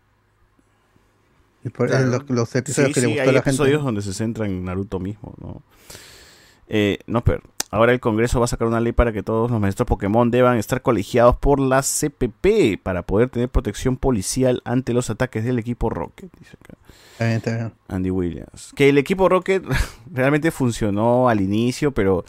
y 1.64 1.68
por 1.70 1.86
Claro. 1.86 2.05
es 2.05 2.10
lo- 2.10 2.34
los 2.34 2.55
episodios 2.56 2.88
Sí, 2.88 2.94
que 2.94 3.00
le 3.02 3.06
gustó 3.08 3.22
hay 3.22 3.28
a 3.28 3.32
la 3.32 3.38
gente. 3.42 3.50
episodios 3.50 3.84
donde 3.84 4.02
se 4.02 4.12
centra 4.12 4.47
en 4.47 4.64
Naruto 4.64 4.98
mismo, 4.98 5.34
¿no? 5.40 5.62
Eh, 6.68 6.98
no, 7.06 7.22
pero 7.22 7.42
ahora 7.70 7.92
el 7.92 8.00
Congreso 8.00 8.38
va 8.40 8.44
a 8.44 8.48
sacar 8.48 8.68
una 8.68 8.80
ley 8.80 8.92
para 8.92 9.12
que 9.12 9.22
todos 9.22 9.50
los 9.50 9.60
maestros 9.60 9.86
Pokémon 9.86 10.30
deban 10.30 10.56
estar 10.58 10.82
colegiados 10.82 11.36
por 11.36 11.60
la 11.60 11.82
CPP 11.82 12.80
para 12.82 13.02
poder 13.02 13.28
tener 13.28 13.48
protección 13.48 13.97
policial 13.97 14.62
ante 14.64 14.92
los 14.94 15.10
ataques 15.10 15.44
del 15.44 15.58
equipo 15.58 15.90
Rocket, 15.90 16.30
dice 16.38 16.56
acá. 16.62 16.74
Está 17.12 17.24
bien, 17.26 17.36
está 17.38 17.56
bien. 17.56 17.72
Andy 17.88 18.10
Williams. 18.10 18.72
Que 18.74 18.88
el 18.88 18.98
equipo 18.98 19.28
Rocket 19.28 19.64
realmente 20.12 20.50
funcionó 20.50 21.28
al 21.28 21.40
inicio, 21.40 21.92
pero 21.92 22.24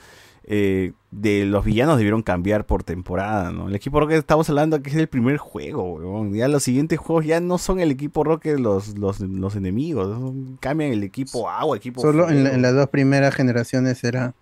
eh, 0.51 0.93
de 1.11 1.45
los 1.45 1.63
villanos 1.63 1.97
debieron 1.97 2.23
cambiar 2.23 2.65
por 2.65 2.83
temporada, 2.83 3.51
¿no? 3.51 3.67
El 3.69 3.75
equipo 3.75 3.99
Rocket 3.99 4.17
estamos 4.17 4.49
hablando 4.49 4.81
que 4.81 4.89
es 4.89 4.95
el 4.95 5.07
primer 5.07 5.37
juego, 5.37 5.93
weón. 5.93 6.33
Ya 6.33 6.47
los 6.47 6.63
siguientes 6.63 6.97
juegos 6.97 7.25
ya 7.25 7.39
no 7.39 7.57
son 7.59 7.79
el 7.79 7.91
equipo 7.91 8.23
Rocket 8.23 8.57
los, 8.59 8.97
los, 8.97 9.19
los 9.19 9.55
enemigos, 9.55 10.33
cambian 10.59 10.91
el 10.91 11.03
equipo 11.03 11.47
agua, 11.49 11.77
equipo 11.77 12.01
Solo 12.01 12.27
en, 12.29 12.37
la- 12.37 12.49
fuego. 12.49 12.55
en 12.55 12.61
las 12.63 12.73
dos 12.73 12.89
primeras 12.89 13.35
generaciones 13.35 14.03
era 14.03 14.33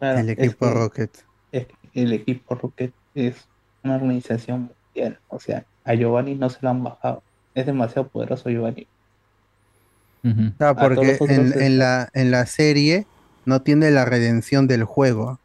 Claro, 0.00 0.18
el 0.18 0.30
es 0.30 0.38
equipo 0.38 0.66
que- 0.66 0.74
Rocket. 0.74 1.10
es 1.52 1.66
que 1.66 2.02
el 2.02 2.12
equipo 2.12 2.54
Rocket 2.56 2.92
es 3.14 3.36
una 3.84 3.94
organización 3.96 4.70
mundial. 4.94 5.18
O 5.28 5.38
sea, 5.38 5.64
a 5.84 5.94
Giovanni 5.94 6.34
no 6.34 6.50
se 6.50 6.58
lo 6.62 6.70
han 6.70 6.82
bajado. 6.82 7.22
Es 7.54 7.66
demasiado 7.66 8.08
poderoso 8.08 8.50
Giovanni. 8.50 8.86
Ah, 10.58 10.74
todos 10.74 10.76
porque 10.76 11.16
en, 11.28 11.46
es- 11.46 11.56
en 11.56 11.78
la, 11.78 12.10
en 12.12 12.30
la 12.30 12.46
serie 12.46 13.06
no 13.46 13.62
tiene 13.62 13.90
la 13.90 14.04
redención 14.04 14.66
del 14.66 14.84
juego. 14.84 15.38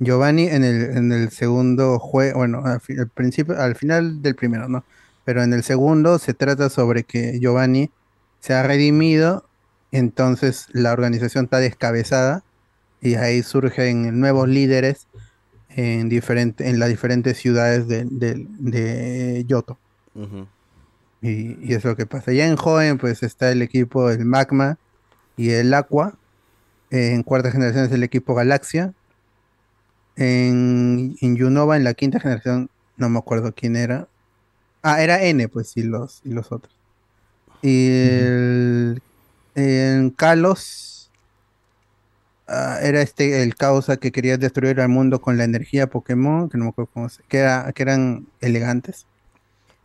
Giovanni 0.00 0.48
en 0.48 0.64
el, 0.64 0.96
en 0.96 1.12
el 1.12 1.30
segundo 1.30 1.98
juego, 1.98 2.38
bueno, 2.38 2.62
al, 2.64 2.80
fi- 2.80 2.98
al 2.98 3.08
principio, 3.08 3.58
al 3.60 3.76
final 3.76 4.22
del 4.22 4.34
primero, 4.34 4.68
¿no? 4.68 4.84
Pero 5.24 5.42
en 5.42 5.52
el 5.52 5.62
segundo 5.62 6.18
se 6.18 6.34
trata 6.34 6.68
sobre 6.68 7.04
que 7.04 7.38
Giovanni 7.40 7.90
se 8.40 8.54
ha 8.54 8.62
redimido, 8.62 9.44
entonces 9.92 10.66
la 10.72 10.92
organización 10.92 11.44
está 11.44 11.58
descabezada 11.58 12.42
y 13.04 13.16
ahí 13.16 13.42
surgen 13.42 14.18
nuevos 14.18 14.48
líderes 14.48 15.06
en, 15.68 16.08
diferente, 16.08 16.68
en 16.70 16.78
las 16.78 16.88
diferentes 16.88 17.36
ciudades 17.36 17.86
de, 17.86 18.06
de, 18.10 18.46
de 18.58 19.44
Yoto. 19.46 19.78
Y, 21.20 21.58
y 21.62 21.74
es 21.74 21.84
lo 21.84 21.96
que 21.96 22.06
pasa. 22.06 22.32
Ya 22.32 22.46
en 22.46 22.56
joven, 22.56 22.96
pues 22.96 23.22
está 23.22 23.52
el 23.52 23.60
equipo, 23.60 24.10
el 24.10 24.24
Magma 24.24 24.78
y 25.36 25.50
el 25.50 25.74
Aqua. 25.74 26.14
En 26.90 27.22
cuarta 27.22 27.50
generación 27.50 27.84
es 27.84 27.92
el 27.92 28.02
equipo 28.02 28.34
Galaxia. 28.34 28.94
En, 30.16 31.14
en 31.20 31.36
en 31.36 31.84
la 31.84 31.92
quinta 31.92 32.20
generación, 32.20 32.70
no 32.96 33.10
me 33.10 33.18
acuerdo 33.18 33.52
quién 33.54 33.76
era. 33.76 34.08
Ah, 34.82 35.02
era 35.02 35.22
N, 35.22 35.46
pues, 35.48 35.76
y 35.76 35.82
los, 35.82 36.22
y 36.24 36.30
los 36.30 36.50
otros. 36.52 36.74
Y 37.60 37.88
el- 37.88 39.02
en 39.54 40.10
Kalos 40.10 40.93
ah, 42.46 42.78
era 42.82 43.00
este 43.02 43.42
el 43.42 43.54
causa 43.56 43.96
que 43.96 44.12
quería 44.12 44.36
destruir 44.36 44.80
al 44.80 44.88
mundo 44.88 45.20
con 45.20 45.36
la 45.38 45.44
energía 45.44 45.88
Pokémon, 45.88 46.48
que 46.48 46.58
no 46.58 46.64
me 46.64 46.70
acuerdo 46.70 46.90
cómo 46.92 47.08
se, 47.08 47.22
que, 47.24 47.38
era, 47.38 47.72
que 47.72 47.82
eran 47.82 48.26
elegantes. 48.40 49.06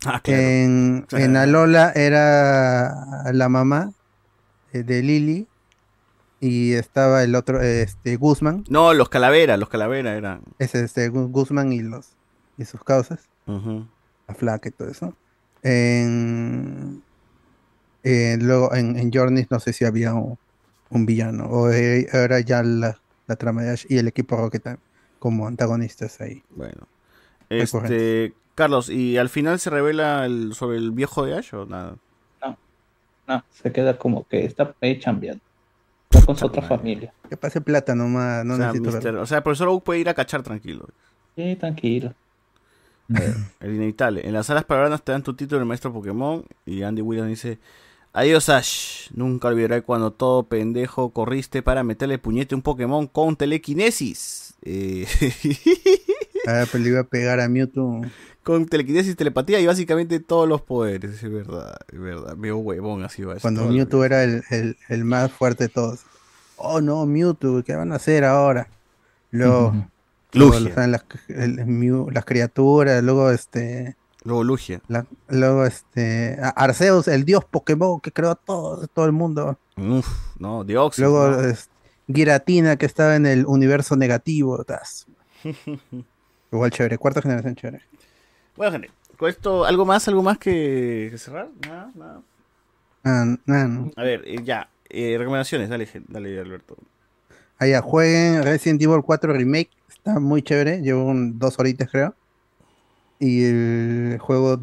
Ah, 0.04 0.20
claro. 0.22 0.40
En, 0.42 1.06
en 1.12 1.36
Alola 1.36 1.92
era 1.94 2.94
la 3.32 3.48
mamá 3.48 3.92
eh, 4.72 4.82
de 4.82 5.02
Lily 5.02 5.46
y 6.40 6.72
estaba 6.72 7.22
el 7.22 7.34
otro, 7.34 7.60
este 7.60 8.16
Guzmán, 8.16 8.64
No, 8.70 8.94
los 8.94 9.10
calaveras, 9.10 9.58
los 9.58 9.68
calaveras 9.68 10.16
eran. 10.16 10.42
es 10.58 10.74
este 10.74 11.10
Gu- 11.10 11.30
Guzmán 11.30 11.72
y 11.72 11.80
los 11.82 12.16
y 12.56 12.64
sus 12.64 12.82
causas, 12.82 13.28
Ujú. 13.46 13.86
la 14.26 14.34
flaca 14.34 14.68
y 14.68 14.72
todo 14.72 14.88
eso. 14.90 15.14
En, 15.62 17.02
eh, 18.02 18.38
luego 18.40 18.74
en, 18.74 18.96
en 18.98 19.10
Journeys 19.12 19.48
no 19.50 19.60
sé 19.60 19.72
si 19.72 19.84
había 19.84 20.14
un, 20.14 20.36
un 20.90 21.06
villano 21.06 21.46
o 21.46 21.70
eh, 21.70 22.06
era 22.12 22.40
ya 22.40 22.62
la, 22.62 22.98
la 23.26 23.36
trama 23.36 23.62
de 23.62 23.70
Ash 23.70 23.86
y 23.88 23.98
el 23.98 24.08
equipo 24.08 24.36
Rocket 24.36 24.78
como 25.18 25.46
antagonistas 25.46 26.20
ahí. 26.20 26.42
Bueno. 26.50 26.86
Este, 27.48 28.32
Carlos, 28.54 28.90
¿y 28.90 29.16
al 29.16 29.28
final 29.28 29.58
se 29.58 29.70
revela 29.70 30.24
el- 30.26 30.54
sobre 30.54 30.78
el 30.78 30.90
viejo 30.92 31.24
de 31.24 31.36
Ash 31.36 31.54
o 31.54 31.66
nada? 31.66 31.96
No, 33.26 33.44
se 33.50 33.70
queda 33.70 33.96
como 33.96 34.26
que 34.26 34.44
está 34.44 34.74
ahí 34.80 34.98
chambeando. 34.98 35.40
Está 36.10 36.26
con 36.26 36.36
su 36.36 36.46
otra 36.46 36.62
familia. 36.62 37.12
Que 37.28 37.36
pase 37.36 37.60
plata 37.60 37.94
nomás, 37.94 38.44
no 38.44 38.54
o, 38.54 38.56
sea, 38.56 38.66
necesito 38.72 38.90
Mister- 38.90 39.16
o 39.16 39.26
sea, 39.26 39.36
el 39.38 39.42
profesor 39.44 39.68
Oak 39.68 39.84
puede 39.84 40.00
ir 40.00 40.08
a 40.08 40.14
cachar 40.14 40.42
tranquilo. 40.42 40.88
Sí, 41.36 41.54
tranquilo. 41.54 42.12
El 43.60 43.74
inevitable. 43.74 44.26
En 44.26 44.32
las 44.32 44.46
salas 44.46 44.64
paradas 44.64 45.02
te 45.02 45.12
dan 45.12 45.22
tu 45.22 45.34
título 45.34 45.60
de 45.60 45.64
maestro 45.64 45.92
Pokémon 45.92 46.44
y 46.66 46.82
Andy 46.82 47.02
Williams 47.02 47.28
dice, 47.30 47.58
adiós 48.12 48.48
Ash, 48.48 49.08
nunca 49.14 49.48
olvidaré 49.48 49.82
cuando 49.82 50.12
todo 50.12 50.44
pendejo 50.44 51.10
corriste 51.10 51.62
para 51.62 51.82
meterle 51.84 52.18
puñete 52.18 52.54
a 52.54 52.56
un 52.56 52.62
Pokémon 52.62 53.06
con 53.06 53.36
telequinesis. 53.36 54.54
Eh, 54.62 55.06
Ah, 56.46 56.64
pero 56.72 56.82
le 56.82 56.88
iba 56.90 57.00
a 57.00 57.04
pegar 57.04 57.38
a 57.38 57.48
Mewtwo. 57.50 58.00
con 58.42 58.64
telequinesis, 58.64 59.14
telepatía 59.14 59.60
y 59.60 59.66
básicamente 59.66 60.20
todos 60.20 60.48
los 60.48 60.62
poderes, 60.62 61.22
es 61.22 61.30
verdad, 61.30 61.76
es 61.92 62.00
verdad. 62.00 62.34
Veo 62.38 62.56
huevón 62.56 63.04
así 63.04 63.22
va. 63.22 63.36
Cuando 63.36 63.66
Mewtwo 63.66 64.04
era 64.04 64.24
el, 64.24 64.42
el, 64.50 64.76
el 64.88 65.04
más 65.04 65.30
fuerte 65.30 65.64
de 65.64 65.68
todos. 65.68 66.00
Oh 66.56 66.80
no, 66.80 67.04
Mewtwo, 67.04 67.62
¿qué 67.62 67.74
van 67.76 67.92
a 67.92 67.96
hacer 67.96 68.24
ahora? 68.24 68.68
Luego, 69.30 69.74
luego 70.32 70.58
Lugia. 70.58 70.74
salen 70.74 70.92
las, 70.92 71.04
el- 71.28 71.56
Mew- 71.66 72.10
las 72.10 72.24
criaturas, 72.24 73.02
luego 73.04 73.30
este. 73.30 73.96
Luego 74.30 74.44
Lugia. 74.44 74.80
la- 74.88 75.06
luego 75.28 75.66
este. 75.66 76.38
Arceus, 76.56 77.08
el 77.08 77.24
dios 77.24 77.44
Pokémon 77.44 78.00
que 78.00 78.12
creó 78.12 78.30
a 78.30 78.34
todo, 78.36 78.86
todo 78.88 79.04
el 79.06 79.12
mundo. 79.12 79.58
Uf, 79.76 80.06
no, 80.38 80.64
Deoxys. 80.64 81.00
Luego 81.02 81.28
¿no? 81.28 81.40
es- 81.40 81.68
Giratina 82.12 82.76
que 82.76 82.86
estaba 82.86 83.16
en 83.16 83.26
el 83.26 83.44
universo 83.46 83.96
negativo. 83.96 84.62
tas. 84.64 85.06
Igual 86.52 86.70
chévere, 86.70 86.98
cuarta 86.98 87.22
generación 87.22 87.54
chévere. 87.54 87.82
Bueno, 88.56 88.72
gente, 88.72 88.90
con 89.16 89.28
esto, 89.28 89.64
¿algo 89.64 89.84
más, 89.84 90.06
algo 90.08 90.22
más 90.22 90.38
que, 90.38 91.08
que 91.10 91.18
cerrar? 91.18 91.48
Nada, 91.66 91.90
nada. 91.94 92.22
Ah, 93.04 93.24
nah, 93.46 93.66
no. 93.66 93.90
A 93.96 94.02
ver, 94.02 94.22
eh, 94.26 94.40
ya, 94.44 94.68
eh, 94.88 95.16
recomendaciones, 95.18 95.68
dale, 95.68 95.88
dale 96.08 96.40
Alberto. 96.40 96.76
Allá, 97.58 97.80
jueguen 97.82 98.42
Resident 98.42 98.82
Evil 98.82 99.02
4 99.04 99.32
Remake. 99.32 99.70
Está 99.88 100.18
muy 100.18 100.42
chévere. 100.42 100.80
Llevo 100.82 101.04
un- 101.04 101.38
dos 101.38 101.58
horitas, 101.58 101.88
creo. 101.90 102.14
Y 103.20 103.44
el 103.44 104.18
juego 104.20 104.58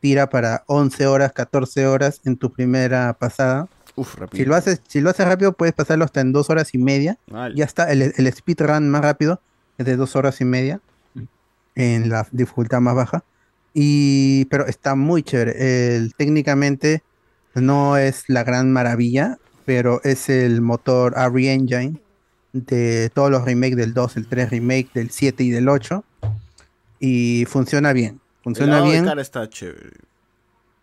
tira 0.00 0.28
para 0.30 0.62
11 0.66 1.06
horas, 1.06 1.32
14 1.32 1.86
horas 1.86 2.20
en 2.24 2.36
tu 2.36 2.52
primera 2.52 3.12
pasada. 3.14 3.68
Uf, 3.96 4.14
rápido. 4.14 4.42
Si 4.42 4.48
lo 4.48 4.54
haces, 4.54 4.82
si 4.86 5.00
lo 5.00 5.10
haces 5.10 5.26
rápido, 5.26 5.52
puedes 5.52 5.74
pasarlo 5.74 6.04
hasta 6.04 6.20
en 6.20 6.32
dos 6.32 6.50
horas 6.50 6.74
y 6.74 6.78
media. 6.78 7.18
Vale. 7.26 7.56
Ya 7.56 7.64
está, 7.64 7.90
el, 7.90 8.12
el 8.16 8.32
speedrun 8.32 8.88
más 8.88 9.02
rápido 9.02 9.40
es 9.78 9.86
de 9.86 9.96
dos 9.96 10.14
horas 10.14 10.40
y 10.40 10.44
media. 10.44 10.80
En 11.74 12.10
la 12.10 12.28
dificultad 12.30 12.80
más 12.80 12.94
baja. 12.94 13.24
Y, 13.74 14.44
pero 14.46 14.66
está 14.66 14.94
muy 14.94 15.22
chévere. 15.22 15.96
El, 15.96 16.14
técnicamente 16.14 17.02
no 17.54 17.96
es 17.96 18.24
la 18.28 18.44
gran 18.44 18.72
maravilla, 18.72 19.38
pero 19.64 20.00
es 20.04 20.28
el 20.28 20.60
motor 20.60 21.14
RE 21.14 21.52
Engine 21.52 21.98
de 22.52 23.10
todos 23.14 23.30
los 23.30 23.44
remakes 23.44 23.76
del 23.76 23.94
2, 23.94 24.16
el 24.18 24.26
3 24.26 24.50
remake, 24.50 24.90
del 24.92 25.10
7 25.10 25.44
y 25.44 25.50
del 25.50 25.68
8. 25.68 26.04
Y 27.04 27.46
funciona 27.46 27.92
bien. 27.92 28.20
Funciona 28.44 28.78
el 28.78 28.84
bien. 28.84 29.02
de 29.02 29.10
cara 29.10 29.22
está 29.22 29.48
chévere. 29.50 29.90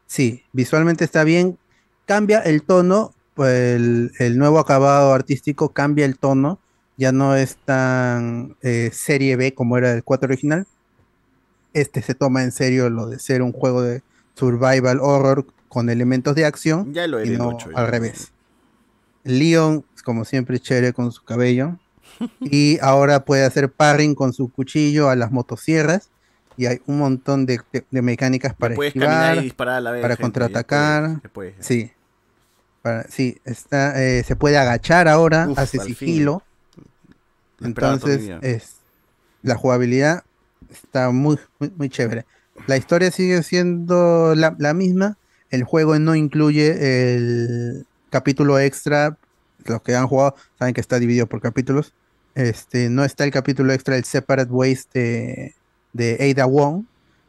Sí, 0.06 0.44
visualmente 0.52 1.06
está 1.06 1.24
bien. 1.24 1.58
Cambia 2.06 2.40
el 2.40 2.64
tono, 2.64 3.14
el, 3.38 4.12
el 4.20 4.38
nuevo 4.38 4.60
acabado 4.60 5.14
artístico 5.14 5.70
cambia 5.70 6.04
el 6.04 6.20
tono. 6.20 6.60
Ya 6.98 7.14
no 7.14 7.36
es 7.36 7.56
tan 7.64 8.58
eh, 8.62 8.90
serie 8.92 9.38
B 9.38 9.54
como 9.54 9.78
era 9.78 9.94
el 9.94 10.04
4 10.04 10.28
original. 10.28 10.68
Este 11.74 12.02
se 12.02 12.16
toma 12.16 12.44
en 12.44 12.52
serio 12.52 12.90
lo 12.90 13.08
de 13.08 13.18
ser 13.18 13.42
un 13.42 13.54
juego 13.54 13.82
de 13.82 14.04
survival 14.36 15.00
horror 15.00 15.46
con 15.70 15.90
elementos 15.90 16.36
de 16.36 16.44
acción. 16.44 16.94
Ya 16.94 17.08
lo 17.08 17.18
era 17.18 17.30
y 17.30 17.32
el 17.32 17.38
no 17.38 17.48
8, 17.48 17.72
ya. 17.72 17.78
al 17.80 17.88
revés. 17.88 18.34
Leon, 19.24 19.86
como 20.04 20.26
siempre, 20.26 20.60
chévere 20.60 20.92
con 20.92 21.14
su 21.14 21.24
cabello. 21.24 21.80
y 22.42 22.78
ahora 22.82 23.26
puede 23.26 23.46
hacer 23.46 23.72
parring 23.72 24.16
con 24.16 24.34
su 24.34 24.50
cuchillo 24.52 25.10
a 25.10 25.16
las 25.16 25.32
motosierras. 25.32 26.10
Y 26.58 26.66
hay 26.66 26.82
un 26.88 26.98
montón 27.00 27.46
de, 27.46 27.62
de- 27.72 27.86
de 27.90 28.02
mecánicas 28.02 28.54
para 28.54 28.76
esquivar, 28.76 29.38
y 29.38 29.44
disparar 29.44 29.76
a 29.76 29.82
la 29.82 29.92
vez, 29.92 30.02
para 30.02 30.16
gente, 30.16 30.22
contraatacar. 30.24 31.22
Sí. 31.60 31.92
Para- 32.82 33.04
sí, 33.10 33.38
está, 33.46 34.02
eh, 34.04 34.24
se 34.24 34.36
puede 34.36 34.58
agachar 34.58 35.08
ahora, 35.08 35.48
Uf, 35.50 35.58
hace 35.58 35.80
sigilo. 35.80 36.44
Entonces, 37.62 38.30
es, 38.42 38.76
la 39.42 39.56
jugabilidad 39.56 40.24
está 40.72 41.12
muy, 41.12 41.38
muy, 41.60 41.72
muy 41.76 41.90
chévere. 41.90 42.26
La 42.68 42.78
historia 42.78 43.12
sigue 43.12 43.42
siendo 43.44 44.34
la, 44.36 44.56
la 44.60 44.74
misma. 44.74 45.18
El 45.50 45.64
juego 45.64 45.98
no 46.00 46.16
incluye 46.16 47.16
el 47.16 47.86
capítulo 48.10 48.60
extra. 48.60 49.18
Los 49.66 49.82
que 49.82 49.96
han 49.96 50.08
jugado 50.08 50.36
saben 50.58 50.74
que 50.74 50.82
está 50.82 51.00
dividido 51.00 51.28
por 51.28 51.42
capítulos. 51.42 51.94
Este, 52.40 52.90
no 52.90 53.04
está 53.04 53.26
el 53.26 53.32
capítulo 53.32 53.74
extra, 53.74 53.98
el 53.98 54.06
Separate 54.06 54.50
Ways 54.50 54.88
de, 54.94 55.56
de 55.92 56.32
Ada 56.32 56.46
Wong, 56.46 56.86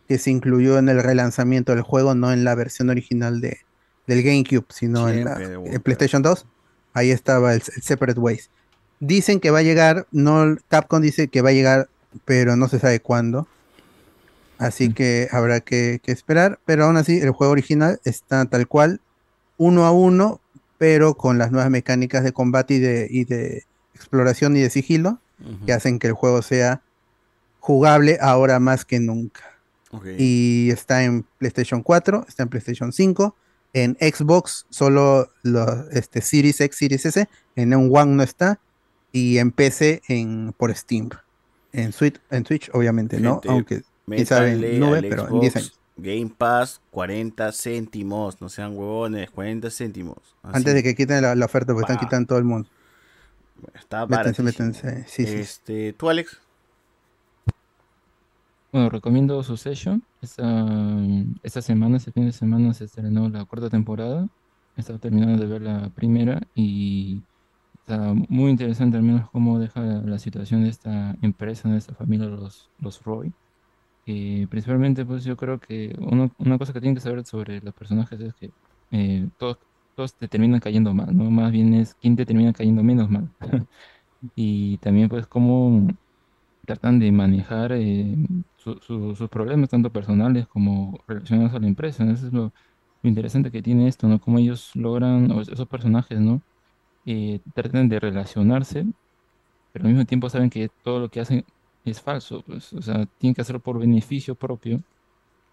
que 0.06 0.18
se 0.18 0.30
incluyó 0.30 0.78
en 0.78 0.89
el 0.89 1.02
relanzamiento 1.02 1.74
del 1.74 1.82
juego, 1.82 2.14
no 2.14 2.32
en 2.32 2.44
la 2.44 2.55
versión 2.55 2.90
original 2.90 3.40
de, 3.40 3.58
del 4.06 4.22
GameCube, 4.22 4.66
sino 4.68 5.08
en 5.08 5.24
la 5.24 5.42
en 5.42 5.80
PlayStation 5.82 6.22
2. 6.22 6.47
Ahí 6.92 7.10
estaba 7.10 7.55
el, 7.55 7.62
el 7.74 7.82
Separate 7.82 8.20
Ways. 8.20 8.50
Dicen 9.00 9.40
que 9.40 9.50
va 9.50 9.58
a 9.58 9.62
llegar, 9.62 10.06
no, 10.12 10.56
Capcom 10.68 11.02
dice 11.02 11.26
que 11.26 11.42
va 11.42 11.48
a 11.48 11.55
llegar, 11.55 11.89
pero 12.24 12.55
no 12.55 12.68
se 12.68 12.78
sabe 12.78 13.00
cuándo. 13.00 13.48
Así 14.58 14.92
que 14.92 15.26
habrá 15.32 15.58
que, 15.58 16.00
que 16.05 16.12
esperar. 16.12 16.60
Pero 16.66 16.84
aún 16.84 16.97
así, 16.97 17.18
el 17.18 17.30
juego 17.32 17.52
original 17.52 17.98
está 18.05 18.44
tal 18.44 18.68
cual, 18.68 19.00
uno 19.56 19.86
a 19.86 19.90
uno, 19.90 20.40
pero 20.78 21.14
con 21.14 21.36
las 21.36 21.50
nuevas 21.50 21.70
mecánicas 21.70 22.22
de 22.22 22.32
combate 22.32 22.74
y 22.74 22.78
de, 22.78 23.08
y 23.10 23.24
de 23.24 23.64
exploración 24.00 24.56
y 24.56 24.60
de 24.60 24.70
sigilo, 24.70 25.18
que 25.64 25.72
hacen 25.72 25.98
que 25.98 26.08
el 26.08 26.12
juego 26.12 26.42
sea 26.42 26.82
jugable 27.60 28.18
ahora 28.20 28.58
más 28.58 28.84
que 28.84 29.00
nunca. 29.00 29.42
Y 30.18 30.70
está 30.70 31.02
en 31.04 31.24
PlayStation 31.38 31.82
4, 31.82 32.26
está 32.28 32.44
en 32.44 32.48
PlayStation 32.48 32.92
5, 32.92 33.34
en 33.72 33.96
Xbox 34.00 34.66
solo 34.70 35.30
los 35.42 35.68
este, 35.92 36.20
Series 36.20 36.60
X, 36.60 36.76
Series 36.76 37.06
S, 37.06 37.28
en 37.56 37.74
un 37.74 37.90
One 37.94 38.16
no 38.16 38.22
está, 38.22 38.60
y 39.12 39.38
en 39.38 39.50
PC 39.50 40.02
en, 40.08 40.54
por 40.56 40.74
Steam. 40.74 41.08
En 41.72 41.92
Switch, 41.92 42.20
en 42.30 42.44
Switch 42.44 42.70
obviamente 42.72 43.20
no, 43.20 43.40
aunque 43.46 43.82
métanle 44.06 44.74
en 44.74 44.80
nube, 44.80 45.02
pero 45.08 45.28
en 45.28 45.40
10 45.40 45.52
Xbox 45.52 45.56
años. 45.56 45.80
Game 45.96 46.32
Pass, 46.36 46.80
40 46.90 47.52
céntimos, 47.52 48.40
no 48.40 48.48
sean 48.48 48.76
huevones, 48.76 49.30
40 49.30 49.70
céntimos. 49.70 50.18
Así. 50.42 50.56
Antes 50.56 50.74
de 50.74 50.82
que 50.82 50.94
quiten 50.94 51.22
la, 51.22 51.34
la 51.34 51.44
oferta, 51.44 51.72
porque 51.72 51.92
están 51.92 52.04
quitando 52.04 52.26
todo 52.28 52.38
el 52.38 52.44
mundo. 52.44 52.68
Está 53.74 54.06
Métanse, 54.06 54.42
métanse. 54.42 55.05
Sí, 55.08 55.26
sí. 55.26 55.32
Este, 55.34 55.92
¿Tú, 55.92 56.08
Alex? 56.08 56.40
Bueno, 58.72 58.89
recomiendo 58.89 59.42
su 59.42 59.56
session. 59.56 60.02
Esta, 60.22 60.66
esta 61.42 61.60
semana, 61.62 61.97
este 61.97 62.12
fin 62.12 62.26
de 62.26 62.32
semana, 62.32 62.72
se 62.74 62.84
estrenó 62.84 63.28
la 63.28 63.44
cuarta 63.44 63.68
temporada. 63.68 64.28
He 64.76 64.80
estado 64.80 64.98
terminando 65.00 65.36
de 65.42 65.47
ver 65.50 65.62
la 65.62 65.90
primera 65.90 66.40
y 66.55 67.20
está 67.74 68.14
muy 68.28 68.50
interesante 68.50 68.97
al 68.97 69.02
menos 69.02 69.28
cómo 69.30 69.58
deja 69.58 69.80
la 69.82 70.18
situación 70.18 70.62
de 70.62 70.68
esta 70.70 71.16
empresa, 71.22 71.68
de 71.68 71.78
esta 71.78 71.94
familia, 71.94 72.26
los, 72.26 72.70
los 72.78 73.02
Roy. 73.02 73.32
Que 74.06 74.47
principalmente, 74.48 75.05
pues 75.05 75.24
yo 75.24 75.36
creo 75.36 75.58
que 75.58 75.94
uno- 75.98 76.30
una 76.39 76.56
cosa 76.58 76.72
que 76.72 76.80
tienen 76.80 76.94
que 76.94 77.00
saber 77.00 77.24
sobre 77.26 77.60
los 77.60 77.74
personajes 77.74 78.20
es 78.20 78.34
que 78.34 78.50
eh, 78.92 79.28
todos, 79.36 79.58
todos 80.00 80.16
te 80.16 80.28
terminan 80.28 80.60
cayendo 80.60 80.94
mal, 80.94 81.16
¿no? 81.16 81.30
Más 81.30 81.52
bien 81.52 81.74
es 81.74 81.94
quién 81.96 82.16
te 82.16 82.26
termina 82.26 82.52
cayendo 82.52 82.82
menos 82.82 83.10
mal. 83.10 83.30
Y 84.36 84.78
también, 84.78 85.08
pues, 85.08 85.26
cómo 85.28 85.88
tratan 86.66 86.98
de 87.00 87.12
manejar 87.12 87.72
eh, 87.72 88.16
su- 88.56 88.78
su- 88.82 89.14
sus 89.16 89.28
problemas, 89.30 89.70
tanto 89.70 89.92
personales 89.92 90.46
como 90.48 90.98
relacionados 91.08 91.54
a 91.54 91.60
la 91.60 91.66
empresa. 91.68 92.04
Eso 92.10 92.28
es 92.28 92.32
lo, 92.32 92.52
interesante 93.02 93.50
que 93.52 93.62
tiene 93.62 93.88
esto, 93.88 94.08
¿no? 94.08 94.20
Cómo 94.20 94.38
ellos 94.40 94.70
logran, 94.76 95.30
esos 95.40 95.68
personajes, 95.68 96.20
¿no? 96.20 96.42
Eh, 97.06 97.42
tratan 97.54 97.88
de 97.90 98.00
relacionarse, 98.00 98.86
pero 99.72 99.86
al 99.86 99.92
mismo 99.92 100.06
tiempo 100.06 100.28
saben 100.28 100.50
que 100.50 100.68
todo 100.82 101.00
lo 101.00 101.08
que 101.10 101.20
hacen 101.20 101.44
es 101.84 102.00
falso, 102.00 102.42
pues, 102.44 102.72
o 102.72 102.82
sea, 102.82 103.06
tienen 103.18 103.34
que 103.34 103.42
hacerlo 103.42 103.60
por 103.62 103.78
beneficio 103.78 104.34
propio, 104.36 104.82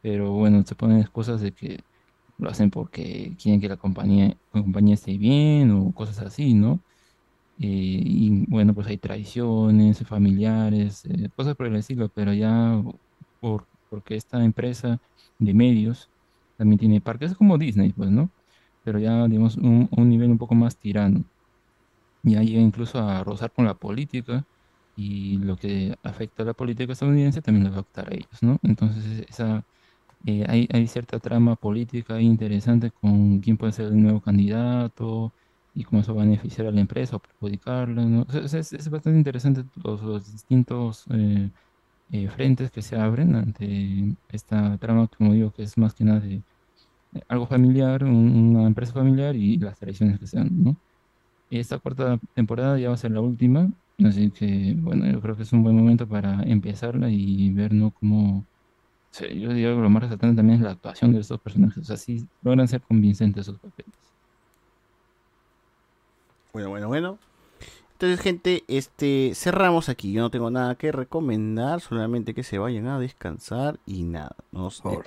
pero 0.02 0.32
bueno, 0.34 0.64
se 0.66 0.76
ponen 0.76 1.00
excusas 1.00 1.42
de 1.42 1.54
que 1.54 1.80
lo 2.38 2.50
hacen 2.50 2.70
porque 2.72 3.34
quieren 3.42 3.62
que 3.62 3.70
la 3.70 3.78
compañía, 3.78 4.38
compañía 4.52 4.96
esté 4.96 5.18
bien 5.18 5.72
o 5.72 5.92
cosas 5.94 6.20
así, 6.20 6.54
¿no? 6.54 6.80
Eh, 7.60 7.66
y 8.06 8.46
bueno, 8.48 8.74
pues 8.74 8.88
hay 8.88 8.98
traiciones 8.98 10.06
familiares, 10.08 11.06
eh, 11.06 11.30
cosas 11.36 11.56
por 11.56 11.68
el 11.68 11.76
estilo, 11.76 12.10
pero 12.10 12.34
ya 12.34 12.82
por, 13.40 13.68
porque 13.90 14.16
esta 14.16 14.44
empresa 14.44 15.00
de 15.40 15.54
medios 15.54 16.10
también 16.58 16.80
tiene 16.80 17.02
parques, 17.02 17.32
es 17.32 17.38
como 17.38 17.58
Disney, 17.58 17.94
pues, 17.94 18.12
¿no? 18.12 18.30
Pero 18.84 19.00
ya, 19.00 19.28
digamos, 19.28 19.58
un, 19.58 19.90
nivel 20.10 20.32
un 20.32 20.38
poco 20.38 20.56
más 20.56 20.78
tirano. 20.78 21.24
Ya 22.24 22.42
llega 22.44 22.62
incluso 22.62 23.00
a 23.00 23.24
rozar 23.24 23.52
con 23.52 23.66
la 23.66 23.76
política 23.76 24.46
y 24.96 25.38
lo 25.40 25.58
que 25.58 25.96
afecta 26.04 26.44
a 26.44 26.46
la 26.48 26.54
política 26.54 26.94
estadounidense 26.94 27.42
también 27.42 27.66
le 27.66 27.70
va 27.72 27.78
a 27.78 27.80
afectar 27.82 28.12
a 28.12 28.16
ellos, 28.16 28.42
¿no? 28.42 28.60
Entonces 28.64 29.26
esa, 29.30 29.66
eh, 30.26 30.46
hay, 30.48 30.68
hay 30.74 30.88
cierta 30.88 31.20
trama 31.20 31.56
política 31.56 32.20
interesante 32.22 32.92
con 32.92 33.40
quién 33.42 33.58
puede 33.58 33.72
ser 33.74 33.88
el 33.88 34.02
nuevo 34.02 34.22
candidato 34.22 35.34
y 35.74 35.84
cómo 35.84 36.02
eso 36.02 36.16
va 36.16 36.24
a 36.24 36.26
beneficiar 36.26 36.68
a 36.68 36.72
la 36.72 36.82
empresa 36.82 37.16
o 37.18 37.20
perjudicarla, 37.22 38.04
¿no? 38.06 38.24
O 38.24 38.48
sea, 38.48 38.60
es, 38.60 38.74
es- 38.74 38.90
bastante 38.90 39.18
interesante 39.18 39.64
los, 39.84 40.02
los 40.02 40.32
distintos 40.32 41.06
eh, 41.14 41.52
eh, 42.12 42.30
frentes 42.30 42.72
que 42.72 42.82
se 42.84 42.96
abren 42.98 43.36
ante 43.36 44.18
esta 44.30 44.78
trama, 44.80 45.08
como 45.10 45.34
digo, 45.34 45.52
que 45.54 45.64
es 45.64 45.78
más 45.78 45.94
que 45.96 46.04
nada 46.06 46.20
de 46.22 46.44
eh, 47.14 47.22
algo 47.30 47.48
familiar, 47.48 48.04
un- 48.04 48.56
una 48.56 48.68
empresa 48.68 48.94
familiar 48.94 49.36
y 49.36 49.58
las 49.58 49.80
traiciones 49.80 50.20
que 50.20 50.28
se 50.28 50.38
dan, 50.38 50.50
¿no? 50.64 50.82
Esta 51.50 51.80
cuarta 51.80 52.20
temporada 52.34 52.80
ya 52.80 52.90
va 52.90 52.96
a 52.96 52.98
ser 52.98 53.12
la 53.12 53.22
última, 53.22 53.72
así 54.06 54.32
que, 54.32 54.76
bueno, 54.80 55.08
yo 55.12 55.22
creo 55.22 55.36
que 55.38 55.44
es 55.44 55.54
un 55.54 55.64
buen 55.64 55.76
momento 55.78 56.08
para 56.08 56.44
empezarla 56.44 57.10
y 57.12 57.52
ver, 57.54 57.74
¿no? 57.74 57.92
Cómo... 57.94 58.48
sea, 59.12 59.28
yo 59.30 59.50
diría 59.50 59.70
que 59.70 59.82
lo 59.82 59.90
más 59.90 60.04
resaltante 60.04 60.36
también 60.36 60.60
es 60.60 60.64
la 60.66 60.72
actuación 60.72 61.14
de 61.14 61.20
estos 61.20 61.40
personajes, 61.40 61.78
o 61.78 61.84
sea, 61.84 61.98
sí 61.98 62.28
logran 62.42 62.68
ser 62.68 62.82
convincentes 62.82 63.48
esos 63.48 63.60
papeles. 63.60 63.94
Bueno, 66.54 66.70
bueno, 66.70 66.88
bueno. 66.88 67.20
Entonces, 67.94 68.20
gente, 68.20 68.64
este 68.68 69.32
cerramos 69.34 69.90
aquí. 69.90 70.12
Yo 70.12 70.22
no 70.22 70.30
tengo 70.30 70.52
nada 70.52 70.76
que 70.76 70.92
recomendar, 70.92 71.82
solamente 71.82 72.36
que 72.36 72.44
se 72.44 72.60
vayan 72.60 72.88
a 72.88 73.00
descansar 73.00 73.80
y 73.88 74.04
nada. 74.04 74.36
Nos 74.52 74.82